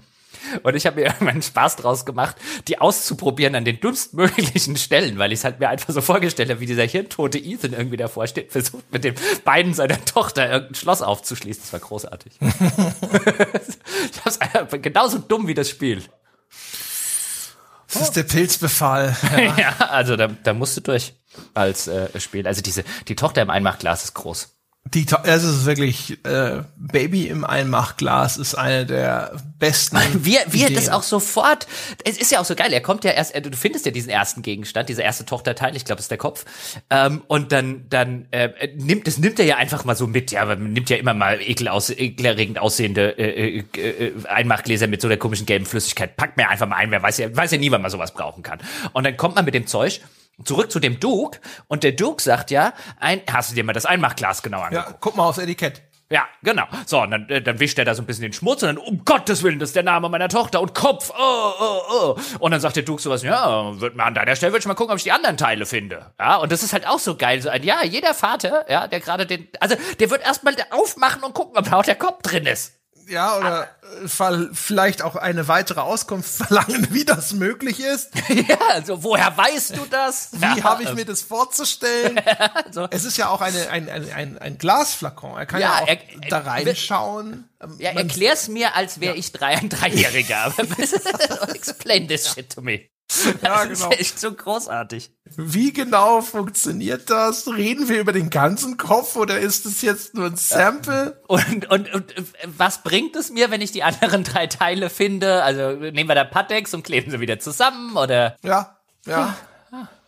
Und 0.62 0.74
ich 0.74 0.86
habe 0.86 1.00
mir 1.00 1.06
irgendwann 1.06 1.42
Spaß 1.42 1.76
draus 1.76 2.04
gemacht, 2.04 2.36
die 2.68 2.80
auszuprobieren 2.80 3.54
an 3.54 3.64
den 3.64 3.80
dünnstmöglichen 3.80 4.76
Stellen, 4.76 5.18
weil 5.18 5.32
ich 5.32 5.40
es 5.40 5.44
halt 5.44 5.60
mir 5.60 5.68
einfach 5.68 5.92
so 5.92 6.00
vorgestellt 6.00 6.50
habe, 6.50 6.60
wie 6.60 6.66
dieser 6.66 6.84
hirntote 6.84 7.38
Ethan 7.38 7.72
irgendwie 7.72 7.96
davor 7.96 8.26
steht, 8.26 8.52
versucht 8.52 8.92
mit 8.92 9.04
den 9.04 9.14
Beinen 9.44 9.74
seiner 9.74 10.04
Tochter 10.04 10.50
irgendein 10.50 10.74
Schloss 10.74 11.02
aufzuschließen. 11.02 11.62
Das 11.62 11.72
war 11.72 11.80
großartig. 11.80 12.32
ich 12.40 14.24
hab's 14.24 14.40
einfach 14.40 14.80
genauso 14.80 15.18
dumm 15.18 15.46
wie 15.46 15.54
das 15.54 15.68
Spiel. 15.68 16.02
Das 17.92 18.02
ist 18.02 18.12
der 18.12 18.22
Pilzbefall. 18.22 19.16
Ja, 19.36 19.58
ja 19.58 19.76
also 19.88 20.16
da, 20.16 20.28
da 20.28 20.54
musst 20.54 20.76
du 20.76 20.80
durch 20.80 21.14
als 21.54 21.88
äh, 21.88 22.20
Spiel. 22.20 22.46
Also 22.46 22.62
diese, 22.62 22.84
die 23.08 23.16
Tochter 23.16 23.42
im 23.42 23.50
Einmachglas 23.50 24.04
ist 24.04 24.14
groß. 24.14 24.59
Die, 24.86 25.06
es 25.24 25.44
ist 25.44 25.66
wirklich, 25.66 26.24
äh, 26.24 26.62
Baby 26.76 27.28
im 27.28 27.44
Einmachglas 27.44 28.38
ist 28.38 28.54
eine 28.54 28.86
der 28.86 29.32
besten. 29.58 29.98
Wie, 30.24 30.38
wie 30.48 30.62
er 30.64 30.70
das 30.70 30.88
auch 30.88 31.02
sofort, 31.02 31.68
es 32.04 32.16
ist 32.16 32.32
ja 32.32 32.40
auch 32.40 32.46
so 32.46 32.56
geil, 32.56 32.72
er 32.72 32.80
kommt 32.80 33.04
ja 33.04 33.10
erst, 33.12 33.36
du 33.36 33.56
findest 33.56 33.84
ja 33.84 33.92
diesen 33.92 34.08
ersten 34.08 34.40
Gegenstand, 34.40 34.88
diese 34.88 35.02
erste 35.02 35.26
Tochterteil, 35.26 35.76
ich 35.76 35.84
glaube, 35.84 36.00
ist 36.00 36.10
der 36.10 36.18
Kopf, 36.18 36.46
ähm, 36.88 37.22
und 37.28 37.52
dann, 37.52 37.84
dann 37.90 38.26
äh, 38.30 38.68
nimmt, 38.74 39.06
das 39.06 39.18
nimmt 39.18 39.38
er 39.38 39.44
ja 39.44 39.56
einfach 39.58 39.84
mal 39.84 39.94
so 39.94 40.06
mit, 40.06 40.32
ja, 40.32 40.46
man 40.46 40.72
nimmt 40.72 40.88
ja 40.88 40.96
immer 40.96 41.14
mal 41.14 41.40
ekel 41.42 41.68
aus, 41.68 41.90
ekelerregend 41.90 42.58
aussehende 42.58 43.18
äh, 43.18 43.58
äh, 43.58 44.06
äh, 44.06 44.26
Einmachgläser 44.26 44.86
mit 44.86 45.02
so 45.02 45.08
der 45.08 45.18
komischen 45.18 45.44
gelben 45.44 45.66
Flüssigkeit, 45.66 46.16
packt 46.16 46.38
mir 46.38 46.48
einfach 46.48 46.66
mal 46.66 46.76
ein, 46.76 46.90
wer 46.90 47.02
weiß 47.02 47.18
ja, 47.18 47.36
weiß 47.36 47.50
ja 47.52 47.58
nie, 47.58 47.70
wann 47.70 47.82
man 47.82 47.90
sowas 47.90 48.12
brauchen 48.14 48.42
kann. 48.42 48.58
Und 48.94 49.04
dann 49.04 49.16
kommt 49.18 49.36
man 49.36 49.44
mit 49.44 49.54
dem 49.54 49.66
Zeug 49.66 50.00
zurück 50.44 50.70
zu 50.70 50.80
dem 50.80 51.00
Duke 51.00 51.40
und 51.68 51.82
der 51.82 51.92
Duke 51.92 52.22
sagt 52.22 52.50
ja, 52.50 52.72
ein, 52.98 53.22
hast 53.30 53.50
du 53.50 53.54
dir 53.54 53.64
mal 53.64 53.72
das 53.72 53.86
Einmachglas 53.86 54.42
genau 54.42 54.60
angeguckt? 54.60 54.90
Ja, 54.90 54.96
guck 55.00 55.16
mal 55.16 55.28
aufs 55.28 55.38
Etikett. 55.38 55.82
Ja, 56.12 56.26
genau. 56.42 56.64
So, 56.86 57.02
und 57.02 57.12
dann, 57.12 57.28
äh, 57.28 57.40
dann 57.40 57.60
wischt 57.60 57.78
er 57.78 57.84
da 57.84 57.94
so 57.94 58.02
ein 58.02 58.06
bisschen 58.06 58.22
den 58.22 58.32
Schmutz 58.32 58.64
und 58.64 58.66
dann, 58.66 58.78
um 58.78 59.04
Gottes 59.04 59.44
Willen, 59.44 59.60
das 59.60 59.68
ist 59.68 59.76
der 59.76 59.84
Name 59.84 60.08
meiner 60.08 60.28
Tochter 60.28 60.60
und 60.60 60.74
Kopf, 60.74 61.12
oh, 61.16 61.52
oh, 61.60 61.80
oh. 61.88 62.16
Und 62.40 62.50
dann 62.50 62.60
sagt 62.60 62.74
der 62.74 62.82
Duke 62.82 63.00
sowas, 63.00 63.22
ja, 63.22 63.80
wird 63.80 63.94
mal 63.94 64.06
an 64.06 64.14
deiner 64.14 64.34
Stelle 64.34 64.52
würde 64.52 64.60
ich 64.60 64.66
mal 64.66 64.74
gucken, 64.74 64.90
ob 64.90 64.98
ich 64.98 65.04
die 65.04 65.12
anderen 65.12 65.36
Teile 65.36 65.66
finde. 65.66 66.10
Ja, 66.18 66.36
und 66.38 66.50
das 66.50 66.64
ist 66.64 66.72
halt 66.72 66.84
auch 66.88 66.98
so 66.98 67.16
geil. 67.16 67.40
So 67.40 67.48
ein, 67.48 67.62
ja, 67.62 67.84
jeder 67.84 68.12
Vater, 68.12 68.68
ja, 68.68 68.88
der 68.88 68.98
gerade 68.98 69.24
den, 69.24 69.46
also 69.60 69.76
der 70.00 70.10
wird 70.10 70.22
erstmal 70.22 70.56
aufmachen 70.70 71.22
und 71.22 71.32
gucken, 71.32 71.56
ob 71.56 71.70
da 71.70 71.76
auch 71.76 71.84
der 71.84 71.94
Kopf 71.94 72.22
drin 72.22 72.44
ist. 72.44 72.79
Ja, 73.10 73.36
oder 73.36 73.68
ah. 73.82 74.38
vielleicht 74.52 75.02
auch 75.02 75.16
eine 75.16 75.48
weitere 75.48 75.80
Auskunft 75.80 76.30
verlangen, 76.30 76.88
wie 76.92 77.04
das 77.04 77.32
möglich 77.32 77.80
ist. 77.80 78.10
ja, 78.28 78.58
also 78.70 79.02
woher 79.02 79.36
weißt 79.36 79.76
du 79.76 79.84
das? 79.90 80.30
Wie 80.32 80.42
ja. 80.42 80.62
habe 80.62 80.84
ich 80.84 80.94
mir 80.94 81.04
das 81.04 81.20
vorzustellen? 81.20 82.20
also. 82.64 82.86
Es 82.90 83.04
ist 83.04 83.16
ja 83.16 83.28
auch 83.28 83.40
eine, 83.40 83.68
ein, 83.68 83.88
ein, 83.88 84.12
ein, 84.12 84.38
ein 84.38 84.58
Glasflakon. 84.58 85.36
Er 85.36 85.46
kann 85.46 85.60
ja, 85.60 85.78
ja 85.78 85.82
auch 85.82 85.88
er, 85.88 85.98
da 86.28 86.38
reinschauen. 86.38 87.48
Ja, 87.78 87.90
erklär's 87.90 88.46
mir, 88.46 88.76
als 88.76 89.00
wäre 89.00 89.14
ja. 89.14 89.18
ich 89.18 89.32
drei, 89.32 89.56
ein 89.56 89.68
Dreijähriger. 89.68 90.54
Explain 91.54 92.06
this 92.06 92.32
shit 92.32 92.48
to 92.54 92.62
me. 92.62 92.88
Ja, 93.42 93.64
das 93.64 93.80
genau. 93.80 93.90
ist 93.90 94.00
echt 94.00 94.20
so 94.20 94.32
großartig. 94.32 95.12
Wie 95.36 95.72
genau 95.72 96.20
funktioniert 96.20 97.08
das? 97.10 97.46
Reden 97.48 97.88
wir 97.88 98.00
über 98.00 98.12
den 98.12 98.30
ganzen 98.30 98.76
Kopf 98.76 99.16
oder 99.16 99.38
ist 99.38 99.66
es 99.66 99.82
jetzt 99.82 100.14
nur 100.14 100.26
ein 100.26 100.36
Sample? 100.36 101.20
Und, 101.26 101.70
und, 101.70 101.92
und 101.94 102.14
was 102.56 102.82
bringt 102.82 103.16
es 103.16 103.30
mir, 103.30 103.50
wenn 103.50 103.60
ich 103.60 103.72
die 103.72 103.82
anderen 103.82 104.24
drei 104.24 104.46
Teile 104.46 104.90
finde? 104.90 105.42
Also 105.42 105.70
nehmen 105.70 106.08
wir 106.08 106.14
da 106.14 106.24
Patex 106.24 106.74
und 106.74 106.82
kleben 106.82 107.10
sie 107.10 107.20
wieder 107.20 107.38
zusammen 107.38 107.96
oder? 107.96 108.36
Ja, 108.42 108.76
ja. 109.06 109.36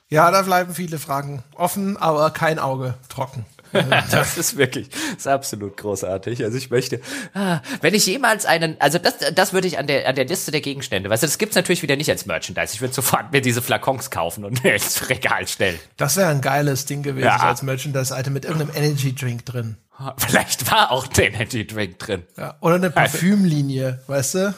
Ja, 0.08 0.30
da 0.30 0.42
bleiben 0.42 0.74
viele 0.74 0.98
Fragen 0.98 1.42
offen, 1.54 1.96
aber 1.96 2.30
kein 2.32 2.58
Auge 2.58 2.92
trocken. 3.08 3.46
das 4.10 4.38
ist 4.38 4.56
wirklich, 4.56 4.88
das 4.90 5.18
ist 5.18 5.26
absolut 5.26 5.76
großartig. 5.76 6.44
Also 6.44 6.58
ich 6.58 6.70
möchte, 6.70 7.00
ah, 7.34 7.60
wenn 7.80 7.94
ich 7.94 8.06
jemals 8.06 8.46
einen, 8.46 8.76
also 8.80 8.98
das, 8.98 9.14
das 9.34 9.52
würde 9.52 9.68
ich 9.68 9.78
an 9.78 9.86
der, 9.86 10.08
an 10.08 10.14
der 10.14 10.26
Liste 10.26 10.50
der 10.50 10.60
Gegenstände, 10.60 11.10
weißt 11.10 11.22
du, 11.22 11.26
das 11.26 11.38
gibt's 11.38 11.56
natürlich 11.56 11.82
wieder 11.82 11.96
nicht 11.96 12.10
als 12.10 12.26
Merchandise. 12.26 12.74
Ich 12.74 12.80
würde 12.80 12.94
sofort 12.94 13.32
mir 13.32 13.40
diese 13.40 13.62
Flakons 13.62 14.10
kaufen 14.10 14.44
und 14.44 14.64
ins 14.64 15.08
Regal 15.08 15.46
stellen. 15.48 15.78
Das 15.96 16.16
wäre 16.16 16.28
ein 16.28 16.40
geiles 16.40 16.86
Ding 16.86 17.02
gewesen, 17.02 17.26
ja. 17.26 17.36
als 17.38 17.62
Merchandise-Item 17.62 18.32
mit 18.32 18.44
irgendeinem 18.44 18.74
Energy 18.74 19.14
Drink 19.14 19.46
drin. 19.46 19.76
Vielleicht 20.16 20.70
war 20.70 20.90
auch 20.90 21.06
der 21.06 21.32
Energy 21.32 21.66
Drink 21.66 21.98
drin. 21.98 22.24
Ja, 22.36 22.56
oder 22.60 22.74
eine 22.76 22.90
Parfümlinie, 22.90 24.00
weißt 24.06 24.34
du? 24.34 24.54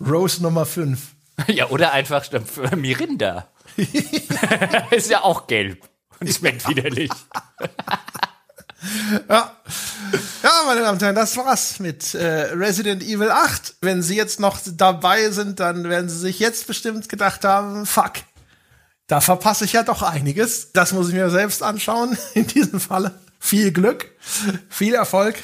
Rose 0.00 0.42
Nummer 0.42 0.64
5. 0.66 1.14
Ja, 1.48 1.68
oder 1.68 1.92
einfach 1.92 2.24
Mirinda. 2.74 3.48
ist 4.90 5.10
ja 5.10 5.22
auch 5.22 5.46
gelb. 5.46 5.86
Und 6.20 6.32
schmeckt 6.32 6.68
widerlich. 6.68 7.10
ja. 9.28 9.56
Ja, 10.42 10.50
meine 10.66 10.80
Damen 10.80 10.94
und 10.94 11.02
Herren, 11.02 11.14
das 11.14 11.36
war's 11.36 11.80
mit 11.80 12.14
äh, 12.14 12.52
Resident 12.52 13.02
Evil 13.02 13.30
8. 13.30 13.76
Wenn 13.80 14.02
Sie 14.02 14.16
jetzt 14.16 14.38
noch 14.40 14.58
dabei 14.64 15.30
sind, 15.30 15.60
dann 15.60 15.88
werden 15.88 16.08
Sie 16.08 16.18
sich 16.18 16.38
jetzt 16.38 16.66
bestimmt 16.66 17.08
gedacht 17.08 17.44
haben, 17.44 17.86
fuck, 17.86 18.12
da 19.06 19.20
verpasse 19.20 19.64
ich 19.64 19.72
ja 19.72 19.82
doch 19.82 20.02
einiges. 20.02 20.72
Das 20.72 20.92
muss 20.92 21.08
ich 21.08 21.14
mir 21.14 21.30
selbst 21.30 21.62
anschauen. 21.62 22.16
In 22.34 22.46
diesem 22.46 22.80
Falle 22.80 23.18
viel 23.38 23.72
Glück, 23.72 24.10
viel 24.68 24.94
Erfolg. 24.94 25.36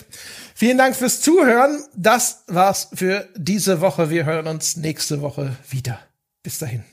Vielen 0.55 0.79
Dank 0.79 0.97
fürs 0.97 1.21
Zuhören. 1.21 1.85
Das 1.95 2.45
war's 2.47 2.89
für 2.95 3.29
diese 3.37 3.81
Woche. 3.81 4.11
Wir 4.11 4.25
hören 4.25 4.47
uns 4.47 4.77
nächste 4.77 5.21
Woche 5.21 5.57
wieder. 5.71 5.99
Bis 6.43 6.59
dahin. 6.59 6.85